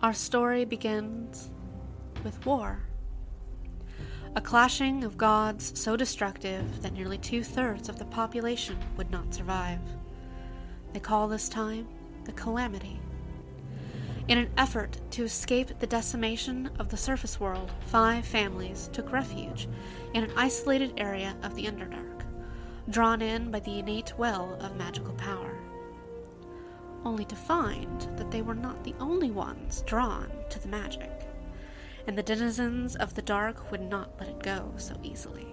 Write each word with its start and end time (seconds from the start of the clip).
Our 0.00 0.14
story 0.14 0.64
begins 0.64 1.50
with 2.22 2.46
war. 2.46 2.78
A 4.36 4.40
clashing 4.40 5.02
of 5.02 5.18
gods 5.18 5.72
so 5.76 5.96
destructive 5.96 6.82
that 6.82 6.92
nearly 6.92 7.18
two 7.18 7.42
thirds 7.42 7.88
of 7.88 7.98
the 7.98 8.04
population 8.04 8.78
would 8.96 9.10
not 9.10 9.34
survive. 9.34 9.80
They 10.92 11.00
call 11.00 11.26
this 11.26 11.48
time 11.48 11.88
the 12.26 12.32
Calamity. 12.32 13.00
In 14.28 14.38
an 14.38 14.50
effort 14.56 15.00
to 15.12 15.24
escape 15.24 15.80
the 15.80 15.86
decimation 15.88 16.70
of 16.78 16.90
the 16.90 16.96
surface 16.96 17.40
world, 17.40 17.72
five 17.86 18.24
families 18.24 18.90
took 18.92 19.10
refuge 19.10 19.66
in 20.14 20.22
an 20.22 20.30
isolated 20.36 20.92
area 20.96 21.34
of 21.42 21.56
the 21.56 21.64
Underdark, 21.64 22.22
drawn 22.88 23.20
in 23.20 23.50
by 23.50 23.58
the 23.58 23.80
innate 23.80 24.16
well 24.16 24.56
of 24.60 24.76
magical 24.76 25.14
power 25.14 25.47
only 27.04 27.24
to 27.26 27.36
find 27.36 28.02
that 28.16 28.30
they 28.30 28.42
were 28.42 28.54
not 28.54 28.84
the 28.84 28.94
only 29.00 29.30
ones 29.30 29.82
drawn 29.86 30.30
to 30.50 30.58
the 30.58 30.68
magic, 30.68 31.28
and 32.06 32.16
the 32.16 32.22
denizens 32.22 32.96
of 32.96 33.14
the 33.14 33.22
dark 33.22 33.70
would 33.70 33.82
not 33.82 34.18
let 34.18 34.28
it 34.28 34.42
go 34.42 34.72
so 34.76 34.94
easily. 35.02 35.46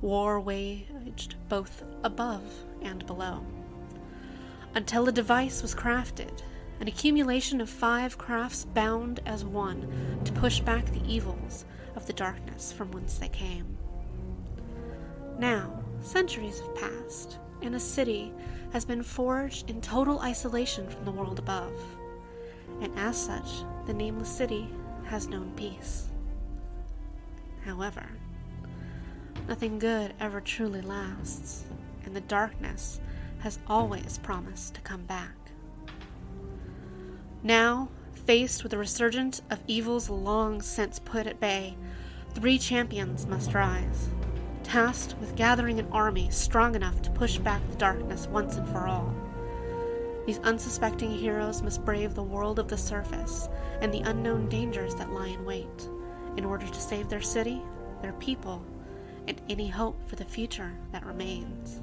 War 0.00 0.40
waged 0.40 1.36
both 1.48 1.82
above 2.02 2.42
and 2.82 3.06
below, 3.06 3.44
until 4.74 5.08
a 5.08 5.12
device 5.12 5.62
was 5.62 5.74
crafted, 5.74 6.42
an 6.80 6.88
accumulation 6.88 7.60
of 7.60 7.70
five 7.70 8.18
crafts 8.18 8.64
bound 8.64 9.20
as 9.24 9.44
one 9.44 10.20
to 10.24 10.32
push 10.32 10.60
back 10.60 10.84
the 10.86 11.06
evils 11.06 11.64
of 11.94 12.06
the 12.06 12.12
darkness 12.12 12.72
from 12.72 12.90
whence 12.90 13.16
they 13.18 13.28
came. 13.28 13.78
Now, 15.38 15.82
centuries 16.00 16.60
have 16.60 16.74
passed, 16.74 17.38
and 17.62 17.74
a 17.74 17.80
city 17.80 18.32
has 18.74 18.84
been 18.84 19.04
forged 19.04 19.70
in 19.70 19.80
total 19.80 20.18
isolation 20.18 20.88
from 20.88 21.04
the 21.04 21.10
world 21.12 21.38
above, 21.38 21.72
and 22.82 22.92
as 22.98 23.16
such, 23.16 23.62
the 23.86 23.94
nameless 23.94 24.28
city 24.28 24.68
has 25.04 25.28
known 25.28 25.52
peace. 25.54 26.08
However, 27.64 28.04
nothing 29.46 29.78
good 29.78 30.12
ever 30.18 30.40
truly 30.40 30.80
lasts, 30.80 31.66
and 32.04 32.16
the 32.16 32.20
darkness 32.22 33.00
has 33.38 33.60
always 33.68 34.18
promised 34.18 34.74
to 34.74 34.80
come 34.80 35.04
back. 35.04 35.36
Now, 37.44 37.88
faced 38.26 38.64
with 38.64 38.72
a 38.72 38.78
resurgence 38.78 39.40
of 39.50 39.60
evils 39.68 40.10
long 40.10 40.60
since 40.60 40.98
put 40.98 41.28
at 41.28 41.38
bay, 41.38 41.76
three 42.34 42.58
champions 42.58 43.24
must 43.24 43.54
rise 43.54 44.08
tasked 44.64 45.14
with 45.20 45.36
gathering 45.36 45.78
an 45.78 45.86
army 45.92 46.28
strong 46.30 46.74
enough 46.74 47.00
to 47.02 47.10
push 47.10 47.38
back 47.38 47.60
the 47.70 47.76
darkness 47.76 48.26
once 48.26 48.56
and 48.56 48.68
for 48.68 48.88
all. 48.88 49.14
These 50.26 50.38
unsuspecting 50.38 51.10
heroes 51.10 51.62
must 51.62 51.84
brave 51.84 52.14
the 52.14 52.22
world 52.22 52.58
of 52.58 52.68
the 52.68 52.78
surface 52.78 53.48
and 53.80 53.92
the 53.92 54.00
unknown 54.00 54.48
dangers 54.48 54.94
that 54.96 55.12
lie 55.12 55.28
in 55.28 55.44
wait 55.44 55.88
in 56.36 56.44
order 56.44 56.66
to 56.66 56.80
save 56.80 57.08
their 57.08 57.20
city, 57.20 57.62
their 58.02 58.14
people, 58.14 58.64
and 59.28 59.40
any 59.48 59.68
hope 59.68 59.96
for 60.08 60.16
the 60.16 60.24
future 60.24 60.72
that 60.92 61.04
remains. 61.06 61.80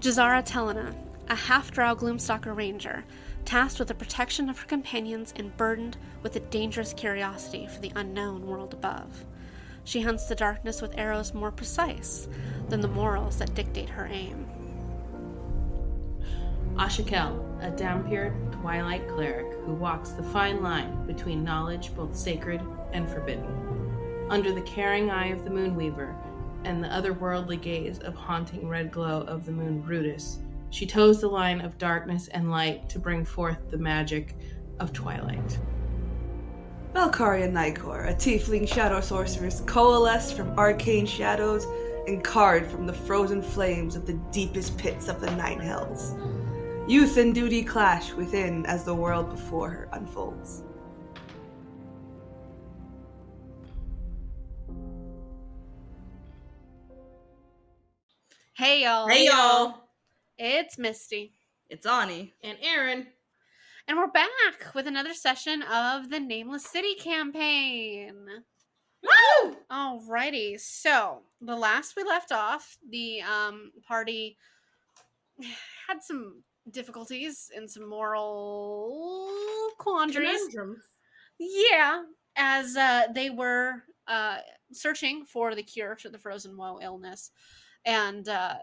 Jazara 0.00 0.44
Telena, 0.44 0.94
a 1.28 1.34
half 1.34 1.70
drow 1.70 1.94
Gloomstalker 1.94 2.54
ranger, 2.54 3.04
tasked 3.44 3.78
with 3.78 3.88
the 3.88 3.94
protection 3.94 4.48
of 4.48 4.58
her 4.58 4.66
companions 4.66 5.32
and 5.36 5.56
burdened 5.56 5.96
with 6.22 6.34
a 6.36 6.40
dangerous 6.40 6.92
curiosity 6.92 7.66
for 7.66 7.80
the 7.80 7.92
unknown 7.94 8.46
world 8.46 8.74
above. 8.74 9.24
She 9.90 10.02
hunts 10.02 10.26
the 10.26 10.36
darkness 10.36 10.80
with 10.80 10.96
arrows 10.96 11.34
more 11.34 11.50
precise 11.50 12.28
than 12.68 12.80
the 12.80 12.86
morals 12.86 13.38
that 13.38 13.56
dictate 13.56 13.88
her 13.88 14.06
aim. 14.06 14.46
Ashakel, 16.76 17.60
a 17.60 17.72
Dhampir 17.72 18.32
twilight 18.52 19.08
cleric 19.08 19.52
who 19.64 19.72
walks 19.72 20.10
the 20.10 20.22
fine 20.22 20.62
line 20.62 21.04
between 21.08 21.42
knowledge 21.42 21.92
both 21.96 22.14
sacred 22.14 22.62
and 22.92 23.10
forbidden. 23.10 24.28
Under 24.30 24.52
the 24.52 24.60
caring 24.60 25.10
eye 25.10 25.30
of 25.32 25.42
the 25.42 25.50
Moonweaver 25.50 26.14
and 26.62 26.84
the 26.84 26.88
otherworldly 26.88 27.60
gaze 27.60 27.98
of 27.98 28.14
haunting 28.14 28.68
red 28.68 28.92
glow 28.92 29.22
of 29.22 29.44
the 29.44 29.50
moon 29.50 29.82
Ruidus, 29.82 30.38
she 30.70 30.86
toes 30.86 31.20
the 31.20 31.26
line 31.26 31.60
of 31.60 31.78
darkness 31.78 32.28
and 32.28 32.52
light 32.52 32.88
to 32.90 33.00
bring 33.00 33.24
forth 33.24 33.58
the 33.72 33.78
magic 33.78 34.36
of 34.78 34.92
twilight. 34.92 35.58
Valkaria 36.94 37.48
Nykor, 37.50 38.08
a 38.10 38.14
tiefling 38.14 38.66
shadow 38.66 39.00
sorceress 39.00 39.62
coalesced 39.66 40.34
from 40.36 40.58
arcane 40.58 41.06
shadows 41.06 41.64
and 42.08 42.22
carved 42.24 42.70
from 42.70 42.86
the 42.86 42.92
frozen 42.92 43.40
flames 43.42 43.94
of 43.94 44.06
the 44.06 44.14
deepest 44.32 44.76
pits 44.76 45.08
of 45.08 45.20
the 45.20 45.30
Nine 45.36 45.60
Hells. 45.60 46.14
Youth 46.88 47.16
and 47.16 47.32
duty 47.34 47.62
clash 47.62 48.12
within 48.12 48.66
as 48.66 48.84
the 48.84 48.94
world 48.94 49.30
before 49.30 49.70
her 49.70 49.88
unfolds. 49.92 50.64
Hey 58.54 58.82
y'all. 58.84 59.08
Hey 59.08 59.26
y'all, 59.26 59.74
It's 60.38 60.78
Misty. 60.78 61.32
it's 61.68 61.86
Ani. 61.86 62.34
And 62.42 62.58
Aaron, 62.62 63.06
And 63.90 63.98
we're 63.98 64.06
back 64.06 64.72
with 64.72 64.86
another 64.86 65.12
session 65.14 65.62
of 65.62 66.10
the 66.10 66.20
Nameless 66.20 66.64
City 66.64 66.94
campaign. 66.94 68.14
Woo! 69.02 69.56
Alrighty, 69.68 70.60
so 70.60 71.22
the 71.40 71.56
last 71.56 71.96
we 71.96 72.04
left 72.04 72.30
off, 72.30 72.78
the 72.88 73.20
um, 73.22 73.72
party 73.88 74.36
had 75.88 76.04
some 76.04 76.44
difficulties 76.70 77.50
and 77.52 77.68
some 77.68 77.88
moral 77.88 79.32
quandaries. 79.78 80.38
conundrum. 80.38 80.76
Yeah, 81.40 82.04
as 82.36 82.76
uh, 82.76 83.08
they 83.12 83.30
were 83.30 83.82
uh, 84.06 84.36
searching 84.70 85.24
for 85.24 85.56
the 85.56 85.64
cure 85.64 85.96
to 85.96 86.08
the 86.08 86.18
frozen 86.18 86.56
woe 86.56 86.78
illness, 86.80 87.32
and 87.84 88.28
uh, 88.28 88.54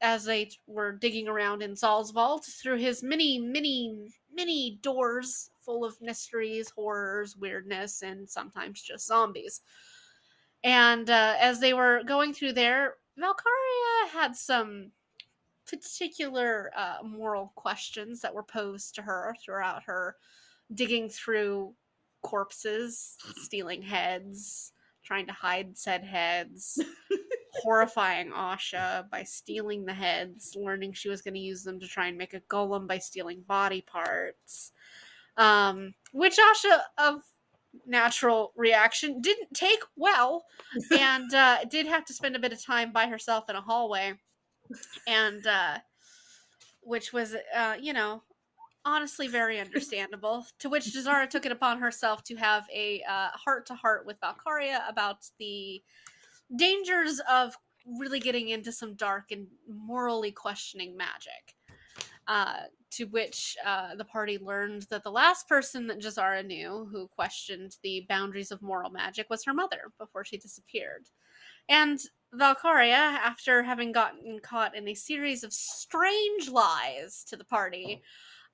as 0.00 0.24
they 0.24 0.50
were 0.68 0.92
digging 0.92 1.26
around 1.26 1.62
in 1.62 1.74
Saul's 1.74 2.12
vault 2.12 2.46
through 2.62 2.76
his 2.76 3.02
many, 3.02 3.40
many, 3.40 4.12
many 4.34 4.78
doors 4.82 5.50
full 5.60 5.84
of 5.84 6.00
mysteries, 6.00 6.70
horrors, 6.70 7.36
weirdness, 7.36 8.02
and 8.02 8.28
sometimes 8.28 8.82
just 8.82 9.06
zombies. 9.06 9.60
And 10.64 11.08
uh, 11.08 11.34
as 11.40 11.60
they 11.60 11.74
were 11.74 12.02
going 12.04 12.34
through 12.34 12.54
there, 12.54 12.94
Valkaria 13.18 14.08
had 14.12 14.36
some 14.36 14.92
particular 15.66 16.70
uh, 16.76 16.98
moral 17.04 17.52
questions 17.54 18.20
that 18.20 18.34
were 18.34 18.42
posed 18.42 18.94
to 18.94 19.02
her 19.02 19.36
throughout 19.44 19.82
her 19.84 20.16
digging 20.72 21.08
through 21.08 21.74
corpses, 22.22 23.16
stealing 23.36 23.82
heads, 23.82 24.72
trying 25.04 25.26
to 25.26 25.32
hide 25.32 25.76
said 25.76 26.04
heads, 26.04 26.80
horrifying 27.54 28.30
Asha 28.30 29.08
by 29.10 29.22
stealing 29.22 29.84
the 29.84 29.94
heads, 29.94 30.56
learning 30.58 30.92
she 30.92 31.08
was 31.08 31.22
going 31.22 31.34
to 31.34 31.40
use 31.40 31.62
them 31.62 31.80
to 31.80 31.86
try 31.86 32.06
and 32.06 32.18
make 32.18 32.34
a 32.34 32.40
golem 32.40 32.86
by 32.86 32.98
stealing 32.98 33.42
body 33.46 33.80
parts. 33.80 34.72
Um, 35.36 35.94
which 36.12 36.36
Asha, 36.36 36.80
of 36.98 37.22
natural 37.86 38.52
reaction, 38.56 39.20
didn't 39.20 39.54
take 39.54 39.80
well 39.96 40.44
and 40.98 41.32
uh, 41.34 41.64
did 41.70 41.86
have 41.86 42.04
to 42.06 42.12
spend 42.12 42.36
a 42.36 42.40
bit 42.40 42.52
of 42.52 42.64
time 42.64 42.92
by 42.92 43.06
herself 43.06 43.48
in 43.48 43.56
a 43.56 43.60
hallway. 43.60 44.14
And 45.06 45.46
uh, 45.46 45.78
which 46.82 47.12
was, 47.12 47.34
uh, 47.56 47.76
you 47.80 47.92
know, 47.92 48.22
honestly 48.84 49.28
very 49.28 49.60
understandable. 49.60 50.46
to 50.58 50.68
which 50.68 50.84
Jazara 50.84 51.28
took 51.28 51.46
it 51.46 51.52
upon 51.52 51.78
herself 51.80 52.24
to 52.24 52.36
have 52.36 52.66
a 52.74 53.02
heart 53.06 53.66
to 53.66 53.74
heart 53.74 54.06
with 54.06 54.20
Valkaria 54.20 54.88
about 54.88 55.26
the 55.38 55.82
dangers 56.56 57.20
of 57.30 57.56
really 57.86 58.20
getting 58.20 58.48
into 58.48 58.72
some 58.72 58.94
dark 58.94 59.30
and 59.30 59.46
morally 59.68 60.30
questioning 60.32 60.96
magic. 60.96 61.54
Uh, 62.26 62.64
to 62.90 63.04
which 63.04 63.56
uh, 63.64 63.94
the 63.94 64.04
party 64.04 64.38
learned 64.38 64.82
that 64.90 65.02
the 65.02 65.10
last 65.10 65.48
person 65.48 65.86
that 65.86 66.00
Jazara 66.00 66.44
knew 66.44 66.88
who 66.90 67.08
questioned 67.08 67.76
the 67.82 68.04
boundaries 68.08 68.50
of 68.50 68.60
moral 68.62 68.90
magic 68.90 69.30
was 69.30 69.44
her 69.44 69.54
mother 69.54 69.92
before 69.98 70.24
she 70.24 70.36
disappeared. 70.36 71.08
And 71.68 71.98
Valkaria, 72.34 72.92
after 72.92 73.62
having 73.62 73.92
gotten 73.92 74.40
caught 74.40 74.76
in 74.76 74.88
a 74.88 74.94
series 74.94 75.44
of 75.44 75.52
strange 75.52 76.48
lies 76.50 77.24
to 77.28 77.36
the 77.36 77.44
party, 77.44 78.02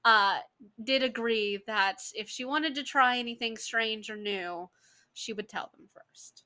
uh, 0.05 0.39
did 0.83 1.03
agree 1.03 1.61
that 1.67 1.99
if 2.15 2.29
she 2.29 2.45
wanted 2.45 2.75
to 2.75 2.83
try 2.83 3.19
anything 3.19 3.57
strange 3.57 4.11
or 4.11 4.17
new, 4.17 4.69
she 5.13 5.33
would 5.33 5.49
tell 5.49 5.71
them 5.77 5.89
first, 5.93 6.44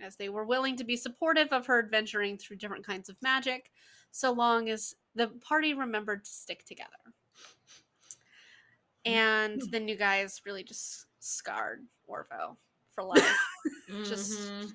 as 0.00 0.16
they 0.16 0.28
were 0.28 0.44
willing 0.44 0.76
to 0.76 0.84
be 0.84 0.96
supportive 0.96 1.48
of 1.52 1.66
her 1.66 1.78
adventuring 1.78 2.38
through 2.38 2.56
different 2.56 2.86
kinds 2.86 3.08
of 3.08 3.16
magic, 3.22 3.70
so 4.10 4.32
long 4.32 4.68
as 4.68 4.94
the 5.14 5.28
party 5.28 5.74
remembered 5.74 6.24
to 6.24 6.30
stick 6.30 6.64
together. 6.64 6.90
And 9.04 9.62
the 9.70 9.80
new 9.80 9.96
guys 9.96 10.40
really 10.44 10.64
just 10.64 11.06
scarred 11.20 11.86
Orvo 12.08 12.56
for 12.92 13.04
life. 13.04 13.36
Just- 14.04 14.50
Mhm. 14.50 14.72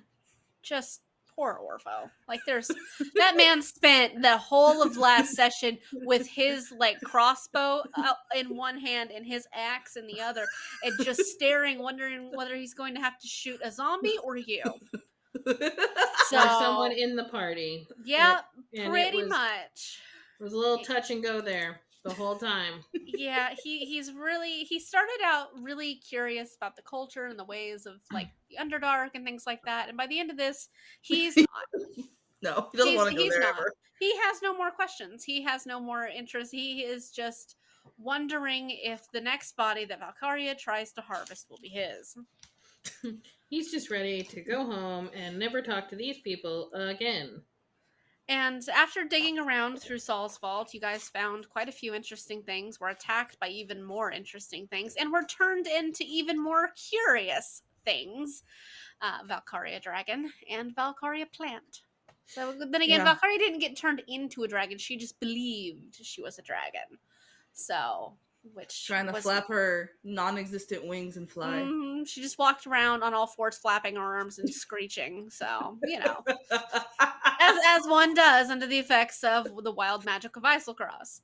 just 0.62 1.02
poor 1.36 1.60
Orvo. 1.62 2.10
Like 2.28 2.42
there's 2.46 2.70
that 3.16 3.36
man 3.36 3.62
spent 3.64 4.22
the 4.22 4.38
whole 4.38 4.82
of 4.84 4.96
last 4.96 5.34
session 5.34 5.80
with 5.92 6.28
his 6.28 6.72
like 6.72 7.00
crossbow 7.02 7.84
in 8.36 8.56
one 8.56 8.78
hand 8.78 9.12
and 9.12 9.26
his 9.26 9.48
axe 9.54 9.96
in 9.98 10.08
the 10.08 10.22
other, 10.22 10.46
and 10.84 10.94
just 11.04 11.22
staring, 11.26 11.80
wondering 11.80 12.32
whether 12.36 12.56
he's 12.56 12.74
going 12.74 12.94
to 12.96 13.02
have 13.02 13.18
to 13.20 13.28
shoot 13.28 13.60
a 13.64 13.72
zombie 13.72 14.18
or 14.24 14.38
you. 14.38 14.62
So 16.30 16.38
or 16.38 16.48
someone 16.62 16.92
in 16.94 17.16
the 17.16 17.26
party. 17.26 17.88
yeah, 18.06 18.40
And 18.74 18.86
it 18.86 18.90
pretty 18.90 19.18
was- 19.24 19.30
much. 19.30 20.00
It 20.40 20.44
was 20.44 20.54
a 20.54 20.58
little 20.58 20.80
touch 20.80 21.12
and 21.12 21.22
go 21.22 21.40
there 21.42 21.82
the 22.04 22.14
whole 22.14 22.36
time. 22.36 22.84
yeah 23.06 23.54
he 23.64 23.86
he's 23.86 24.12
really 24.12 24.64
he 24.64 24.80
started 24.80 25.20
out 25.24 25.50
really 25.62 25.96
curious 25.96 26.56
about 26.56 26.76
the 26.76 26.82
culture 26.82 27.26
and 27.28 27.38
the 27.38 27.44
ways 27.46 27.86
of 27.86 27.96
like 28.12 28.30
the 28.50 28.58
underdark 28.58 29.10
and 29.14 29.24
things 29.24 29.44
like 29.46 29.62
that 29.66 29.88
and 29.88 29.98
by 29.98 30.08
the 30.08 30.20
end 30.20 30.32
of 30.32 30.38
this 30.38 30.70
he's 31.02 31.36
not 31.38 31.48
No, 32.42 32.70
he 32.72 32.78
doesn't 32.80 32.96
want 32.96 33.12
to 33.12 33.16
go 33.18 33.30
there 33.30 33.42
not. 33.42 33.50
ever. 33.56 33.72
he 34.00 34.16
has 34.18 34.42
no 34.42 34.58
more 34.58 34.72
questions 34.72 35.24
he 35.24 35.44
has 35.44 35.68
no 35.68 35.80
more 35.80 36.08
interest 36.08 36.52
he 36.52 36.82
is 36.82 37.12
just 37.12 37.56
wondering 38.00 38.72
if 38.72 39.06
the 39.12 39.22
next 39.22 39.56
body 39.56 39.86
that 39.86 40.00
valkaria 40.02 40.58
tries 40.58 40.92
to 40.94 41.02
harvest 41.02 41.52
will 41.52 41.60
be 41.62 41.70
his 41.70 42.16
He's 43.50 43.72
just 43.72 43.90
ready 43.92 44.24
to 44.24 44.42
go 44.42 44.64
home 44.66 45.10
and 45.14 45.38
never 45.38 45.62
talk 45.62 45.90
to 45.90 45.96
these 45.96 46.20
people 46.20 46.72
again. 46.74 47.42
and 48.30 48.62
after 48.74 49.04
digging 49.04 49.40
around 49.40 49.78
through 49.80 49.98
saul's 50.00 50.38
vault 50.38 50.74
you 50.74 50.80
guys 50.80 51.10
found 51.10 51.50
quite 51.50 51.68
a 51.68 51.72
few 51.72 51.94
interesting 51.94 52.42
things 52.44 52.80
were 52.80 52.90
attacked 52.90 53.38
by 53.40 53.48
even 53.50 53.84
more 53.84 54.12
interesting 54.12 54.68
things 54.68 54.96
and 55.00 55.12
were 55.12 55.24
turned 55.24 55.68
into 55.68 56.04
even 56.08 56.42
more 56.42 56.70
curious 56.90 57.64
things 57.84 58.44
uh, 59.02 59.20
valkaria 59.28 59.82
dragon 59.82 60.32
and 60.50 60.76
valkaria 60.76 61.26
plant 61.34 61.82
so 62.28 62.54
then 62.72 62.82
again 62.84 63.00
Yeah. 63.04 63.16
valkaria 63.16 63.40
didn't 63.40 63.60
get 63.60 63.76
turned 63.76 64.02
into 64.08 64.44
a 64.44 64.48
dragon 64.48 64.78
she 64.78 64.96
just 64.98 65.20
believed 65.20 65.96
she 66.02 66.22
was 66.22 66.38
a 66.40 66.44
dragon 66.44 67.00
so 67.54 68.14
which 68.54 68.86
Trying 68.88 69.08
to 69.08 69.14
was- 69.14 69.24
flap 69.24 69.48
her 69.50 69.92
non-existent 70.04 70.88
wings 70.88 71.16
and 71.18 71.30
fly. 71.30 71.60
She 72.06 72.22
just 72.22 72.38
walked 72.38 72.68
around 72.68 73.04
on 73.04 73.14
all 73.14 73.28
fours 73.28 73.58
flapping 73.58 73.96
her 73.96 74.16
arms 74.18 74.40
and 74.40 74.50
screeching 74.50 75.30
so 75.30 75.78
you 75.84 76.00
know 76.00 76.24
as 77.40 77.60
as 77.68 77.88
one 77.88 78.14
does 78.14 78.50
under 78.50 78.68
the 78.68 78.80
effects 78.80 79.24
of 79.24 79.48
the 79.64 79.72
wild 79.72 80.06
magic 80.06 80.36
of 80.36 80.44
Eiselcross. 80.44 81.22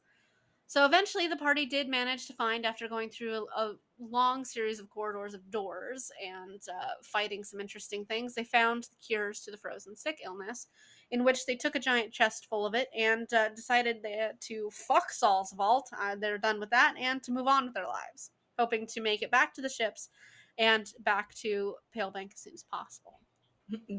So 0.70 0.86
eventually, 0.86 1.28
the 1.28 1.38
party 1.38 1.66
did 1.66 1.88
manage 1.88 2.28
to 2.28 2.34
find, 2.34 2.66
after 2.66 2.90
going 2.90 3.10
through 3.10 3.48
a, 3.56 3.62
a 3.62 3.76
long 4.00 4.44
series 4.44 4.82
of 4.82 4.90
corridors 4.90 5.34
of 5.34 5.50
doors 5.50 6.12
and 6.22 6.60
uh, 6.70 6.90
fighting 7.02 7.46
some 7.46 7.62
interesting 7.62 8.04
things, 8.04 8.36
they 8.36 8.44
found 8.44 8.84
the 8.84 8.98
cures 8.98 9.40
to 9.42 9.52
the 9.52 9.58
frozen 9.58 9.96
sick 9.96 10.20
illness, 10.26 10.68
in 11.10 11.24
which 11.24 11.46
they 11.46 11.56
took 11.56 11.76
a 11.76 11.80
giant 11.80 12.12
chest 12.12 12.48
full 12.50 12.66
of 12.66 12.76
it 12.76 12.90
and 12.94 13.32
uh, 13.34 13.48
decided 13.56 14.04
they, 14.04 14.28
to 14.42 14.70
fuck 14.74 15.10
Saul's 15.10 15.54
vault. 15.54 15.90
Uh, 15.98 16.18
they're 16.20 16.38
done 16.38 16.60
with 16.60 16.72
that 16.72 16.96
and 17.00 17.24
to 17.24 17.32
move 17.32 17.48
on 17.48 17.64
with 17.64 17.74
their 17.74 17.88
lives, 17.88 18.32
hoping 18.60 18.86
to 18.88 19.00
make 19.00 19.22
it 19.22 19.32
back 19.32 19.54
to 19.54 19.62
the 19.62 19.70
ships 19.70 20.10
and 20.58 20.92
back 21.00 21.34
to 21.36 21.76
Pale 21.94 22.12
Bank 22.12 22.32
as 22.34 22.42
soon 22.42 22.54
as 22.54 22.64
possible. 22.64 23.20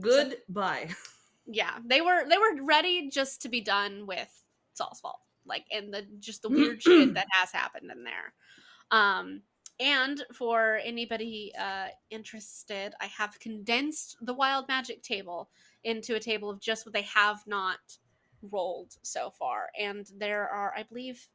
Goodbye. 0.00 0.88
yeah 1.48 1.78
they 1.84 2.00
were 2.00 2.28
they 2.28 2.36
were 2.36 2.62
ready 2.62 3.08
just 3.08 3.42
to 3.42 3.48
be 3.48 3.60
done 3.60 4.06
with 4.06 4.44
Saul's 4.74 5.00
fault 5.00 5.20
like 5.46 5.64
and 5.72 5.92
the 5.92 6.06
just 6.20 6.42
the 6.42 6.48
weird 6.48 6.82
shit 6.82 7.14
that 7.14 7.26
has 7.30 7.50
happened 7.50 7.90
in 7.90 8.04
there. 8.04 8.34
Um 8.90 9.42
and 9.80 10.24
for 10.34 10.80
anybody 10.84 11.52
uh 11.58 11.86
interested 12.10 12.94
i 13.00 13.06
have 13.06 13.38
condensed 13.38 14.16
the 14.20 14.34
wild 14.34 14.66
magic 14.66 15.02
table 15.02 15.48
into 15.84 16.16
a 16.16 16.20
table 16.20 16.50
of 16.50 16.60
just 16.60 16.84
what 16.84 16.92
they 16.92 17.02
have 17.02 17.46
not 17.46 17.78
rolled 18.42 18.96
so 19.02 19.30
far. 19.30 19.68
And 19.78 20.06
there 20.16 20.48
are 20.48 20.74
i 20.76 20.82
believe 20.82 21.28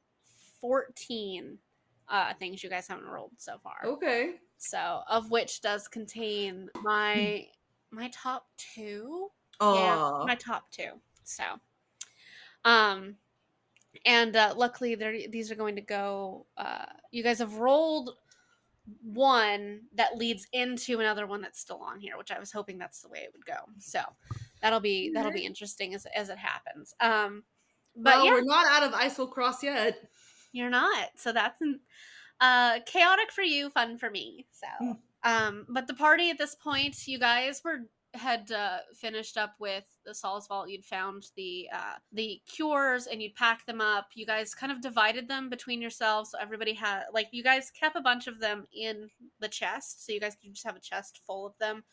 14 0.61 1.57
uh 2.13 2.33
things 2.39 2.63
you 2.63 2.69
guys 2.69 2.87
haven't 2.87 3.05
rolled 3.07 3.33
so 3.37 3.57
far 3.61 3.75
Okay. 3.83 4.35
so 4.57 5.01
of 5.09 5.29
which 5.31 5.59
does 5.59 5.89
contain 5.89 6.69
my 6.81 7.45
my 7.91 8.09
top 8.13 8.47
two 8.57 9.29
Oh, 9.59 9.75
yeah, 9.75 10.25
my 10.25 10.35
top 10.35 10.69
two. 10.71 10.89
So, 11.23 11.43
um, 12.65 13.15
and 14.05 14.35
uh, 14.35 14.53
luckily, 14.57 14.95
they're 14.95 15.27
these 15.29 15.51
are 15.51 15.55
going 15.55 15.75
to 15.75 15.81
go. 15.81 16.45
Uh, 16.57 16.85
you 17.11 17.23
guys 17.23 17.39
have 17.39 17.55
rolled 17.55 18.11
one 19.01 19.81
that 19.95 20.17
leads 20.17 20.47
into 20.51 20.99
another 20.99 21.25
one 21.25 21.41
that's 21.41 21.59
still 21.59 21.77
on 21.77 21.99
here, 21.99 22.17
which 22.17 22.31
I 22.31 22.39
was 22.39 22.51
hoping 22.51 22.77
that's 22.77 23.01
the 23.01 23.09
way 23.09 23.19
it 23.19 23.31
would 23.33 23.45
go. 23.45 23.55
So 23.79 24.01
that'll 24.61 24.79
be 24.81 25.11
that'll 25.13 25.31
be 25.31 25.45
interesting 25.45 25.93
as 25.93 26.05
as 26.15 26.29
it 26.29 26.37
happens. 26.37 26.93
Um, 26.99 27.43
but 27.95 28.15
well, 28.15 28.25
yeah, 28.25 28.31
we're 28.33 28.43
not 28.43 28.65
out 28.67 28.83
of 28.83 28.91
Eiselcross 28.93 29.61
yet. 29.61 30.09
You're 30.53 30.69
not. 30.69 31.09
So 31.17 31.33
that's 31.33 31.61
uh 32.39 32.79
chaotic 32.85 33.31
for 33.31 33.41
you, 33.43 33.69
fun 33.69 33.97
for 33.97 34.09
me. 34.09 34.45
So 34.51 34.67
Mm. 34.81 34.97
um 35.23 35.65
but 35.69 35.87
the 35.87 35.93
party 35.93 36.29
at 36.29 36.37
this 36.37 36.55
point, 36.55 37.07
you 37.07 37.19
guys 37.19 37.61
were 37.63 37.79
had 38.15 38.51
uh, 38.51 38.77
finished 38.95 39.37
up 39.37 39.55
with 39.59 39.85
the 40.05 40.13
Saul's 40.13 40.45
Vault. 40.45 40.69
You'd 40.69 40.85
found 40.85 41.25
the 41.35 41.67
uh, 41.73 41.95
the 42.11 42.39
cures 42.47 43.07
and 43.07 43.19
you'd 43.23 43.33
pack 43.33 43.65
them 43.65 43.81
up. 43.81 44.09
You 44.13 44.27
guys 44.27 44.53
kind 44.53 44.71
of 44.71 44.81
divided 44.81 45.27
them 45.27 45.49
between 45.49 45.81
yourselves. 45.81 46.29
So 46.29 46.37
everybody 46.39 46.73
had 46.73 47.05
like 47.11 47.29
you 47.31 47.41
guys 47.43 47.71
kept 47.71 47.95
a 47.95 48.01
bunch 48.01 48.27
of 48.27 48.39
them 48.39 48.65
in 48.71 49.09
the 49.39 49.47
chest, 49.47 50.05
so 50.05 50.11
you 50.13 50.19
guys 50.19 50.35
could 50.39 50.53
just 50.53 50.63
have 50.67 50.75
a 50.75 50.79
chest 50.79 51.21
full 51.25 51.47
of 51.47 51.57
them. 51.59 51.83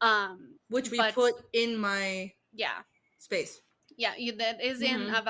Um, 0.00 0.54
Which 0.70 0.90
we 0.90 0.96
But- 0.96 1.12
put 1.14 1.34
in 1.52 1.76
my 1.76 2.32
yeah, 2.54 2.78
space. 3.18 3.60
Yeah, 3.96 4.14
you, 4.16 4.32
that 4.36 4.60
is 4.62 4.82
in 4.82 5.08
Mhm. 5.08 5.10
uh, 5.10 5.22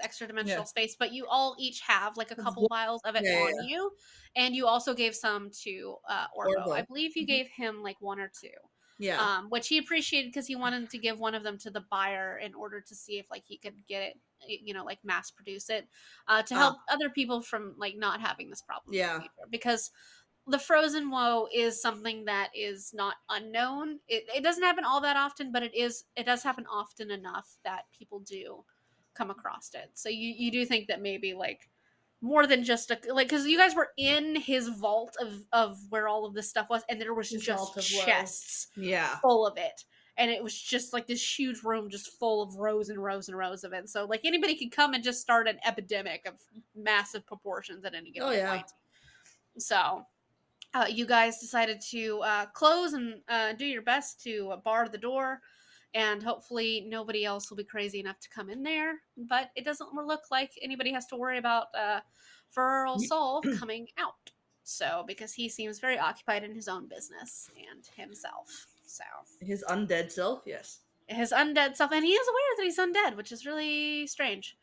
extra 0.00 0.26
dimensional 0.26 0.64
Yeah. 0.64 0.66
space, 0.66 0.96
but 0.98 1.12
you 1.12 1.26
all 1.26 1.56
each 1.58 1.80
have 1.80 2.16
like 2.16 2.30
a 2.30 2.36
couple 2.36 2.66
vials 2.66 3.02
of 3.04 3.16
it 3.16 3.24
Yeah, 3.24 3.30
yeah, 3.40 3.48
on 3.48 3.58
you, 3.58 3.92
and 4.36 4.54
you 4.54 4.66
also 4.66 4.94
gave 4.94 5.14
some 5.14 5.50
to 5.62 5.96
uh, 6.08 6.26
Orvo. 6.36 6.64
Orvo. 6.64 6.74
I 6.74 6.82
believe 6.82 7.16
you 7.16 7.26
Mhm. 7.26 7.26
gave 7.26 7.48
him 7.48 7.82
like 7.82 8.00
one 8.00 8.20
or 8.20 8.28
two, 8.28 8.50
Yeah. 8.98 9.24
um, 9.24 9.48
which 9.50 9.68
he 9.68 9.78
appreciated 9.78 10.28
because 10.30 10.46
he 10.46 10.56
wanted 10.56 10.90
to 10.90 10.98
give 10.98 11.18
one 11.20 11.34
of 11.34 11.42
them 11.44 11.58
to 11.58 11.70
the 11.70 11.84
buyer 11.90 12.36
in 12.38 12.54
order 12.54 12.80
to 12.80 12.94
see 12.94 13.18
if 13.18 13.30
like 13.30 13.44
he 13.46 13.58
could 13.58 13.86
get 13.86 14.16
it, 14.40 14.60
you 14.62 14.74
know, 14.74 14.84
like 14.84 15.04
mass 15.04 15.30
produce 15.30 15.70
it 15.70 15.88
uh, 16.28 16.42
to 16.42 16.54
Ah. 16.54 16.56
help 16.56 16.78
other 16.88 17.10
people 17.10 17.42
from 17.42 17.74
like 17.78 17.96
not 17.96 18.20
having 18.20 18.50
this 18.50 18.62
problem. 18.62 18.96
Yeah. 18.96 19.24
because 19.50 19.90
the 20.46 20.58
frozen 20.58 21.10
woe 21.10 21.48
is 21.54 21.80
something 21.80 22.26
that 22.26 22.50
is 22.54 22.92
not 22.92 23.14
unknown. 23.30 24.00
It, 24.08 24.24
it 24.34 24.42
doesn't 24.42 24.62
happen 24.62 24.84
all 24.84 25.00
that 25.00 25.16
often, 25.16 25.52
but 25.52 25.62
it 25.62 25.74
is 25.74 26.04
it 26.16 26.26
does 26.26 26.42
happen 26.42 26.66
often 26.70 27.10
enough 27.10 27.56
that 27.64 27.84
people 27.96 28.20
do 28.20 28.64
come 29.14 29.30
across 29.30 29.70
it. 29.74 29.90
So 29.94 30.08
you 30.08 30.34
you 30.36 30.50
do 30.50 30.66
think 30.66 30.88
that 30.88 31.00
maybe 31.00 31.34
like 31.34 31.68
more 32.20 32.46
than 32.46 32.64
just 32.64 32.90
a 32.90 32.98
like 33.12 33.28
because 33.28 33.46
you 33.46 33.58
guys 33.58 33.74
were 33.74 33.88
in 33.96 34.36
his 34.36 34.68
vault 34.68 35.16
of 35.20 35.44
of 35.52 35.78
where 35.88 36.08
all 36.08 36.26
of 36.26 36.34
this 36.34 36.48
stuff 36.48 36.68
was, 36.68 36.82
and 36.88 37.00
there 37.00 37.14
was 37.14 37.30
His 37.30 37.42
just 37.42 37.78
chests 37.78 38.68
yeah. 38.76 39.16
full 39.18 39.46
of 39.46 39.56
it. 39.56 39.84
And 40.16 40.30
it 40.30 40.44
was 40.44 40.56
just 40.56 40.92
like 40.92 41.08
this 41.08 41.38
huge 41.38 41.64
room, 41.64 41.90
just 41.90 42.08
full 42.20 42.40
of 42.40 42.54
rows 42.54 42.88
and 42.88 43.02
rows 43.02 43.28
and 43.28 43.36
rows 43.36 43.64
of 43.64 43.72
it. 43.72 43.88
So 43.88 44.04
like 44.04 44.20
anybody 44.24 44.54
could 44.56 44.70
come 44.70 44.94
and 44.94 45.02
just 45.02 45.20
start 45.20 45.48
an 45.48 45.58
epidemic 45.66 46.24
of 46.26 46.34
massive 46.76 47.26
proportions 47.26 47.84
at 47.84 47.94
any 47.94 48.12
given 48.12 48.28
Oh, 48.28 48.32
yeah. 48.32 48.50
point. 48.54 48.70
So 49.58 50.06
uh, 50.74 50.86
you 50.88 51.06
guys 51.06 51.38
decided 51.38 51.80
to 51.80 52.20
uh, 52.20 52.46
close 52.46 52.92
and 52.92 53.20
uh, 53.28 53.52
do 53.52 53.64
your 53.64 53.82
best 53.82 54.20
to 54.22 54.50
uh, 54.50 54.56
bar 54.56 54.88
the 54.88 54.98
door, 54.98 55.40
and 55.94 56.22
hopefully 56.22 56.84
nobody 56.88 57.24
else 57.24 57.48
will 57.48 57.56
be 57.56 57.64
crazy 57.64 58.00
enough 58.00 58.18
to 58.20 58.28
come 58.28 58.50
in 58.50 58.62
there. 58.62 58.96
But 59.16 59.50
it 59.54 59.64
doesn't 59.64 59.94
look 59.94 60.22
like 60.30 60.50
anybody 60.60 60.92
has 60.92 61.06
to 61.06 61.16
worry 61.16 61.38
about 61.38 61.66
uh, 61.78 62.00
Feral 62.50 62.98
Soul 62.98 63.42
coming 63.58 63.86
out. 63.98 64.32
So 64.64 65.04
because 65.06 65.32
he 65.32 65.48
seems 65.48 65.78
very 65.78 65.98
occupied 65.98 66.42
in 66.42 66.54
his 66.54 66.68
own 66.68 66.88
business 66.88 67.50
and 67.56 67.86
himself. 67.96 68.66
So 68.86 69.04
His 69.40 69.64
undead 69.68 70.10
self, 70.10 70.42
yes. 70.46 70.80
his 71.06 71.32
undead 71.32 71.76
self, 71.76 71.92
and 71.92 72.04
he 72.04 72.12
is 72.12 72.28
aware 72.28 72.56
that 72.56 72.64
he's 72.64 72.78
undead, 72.78 73.16
which 73.16 73.32
is 73.32 73.44
really 73.46 74.06
strange. 74.06 74.56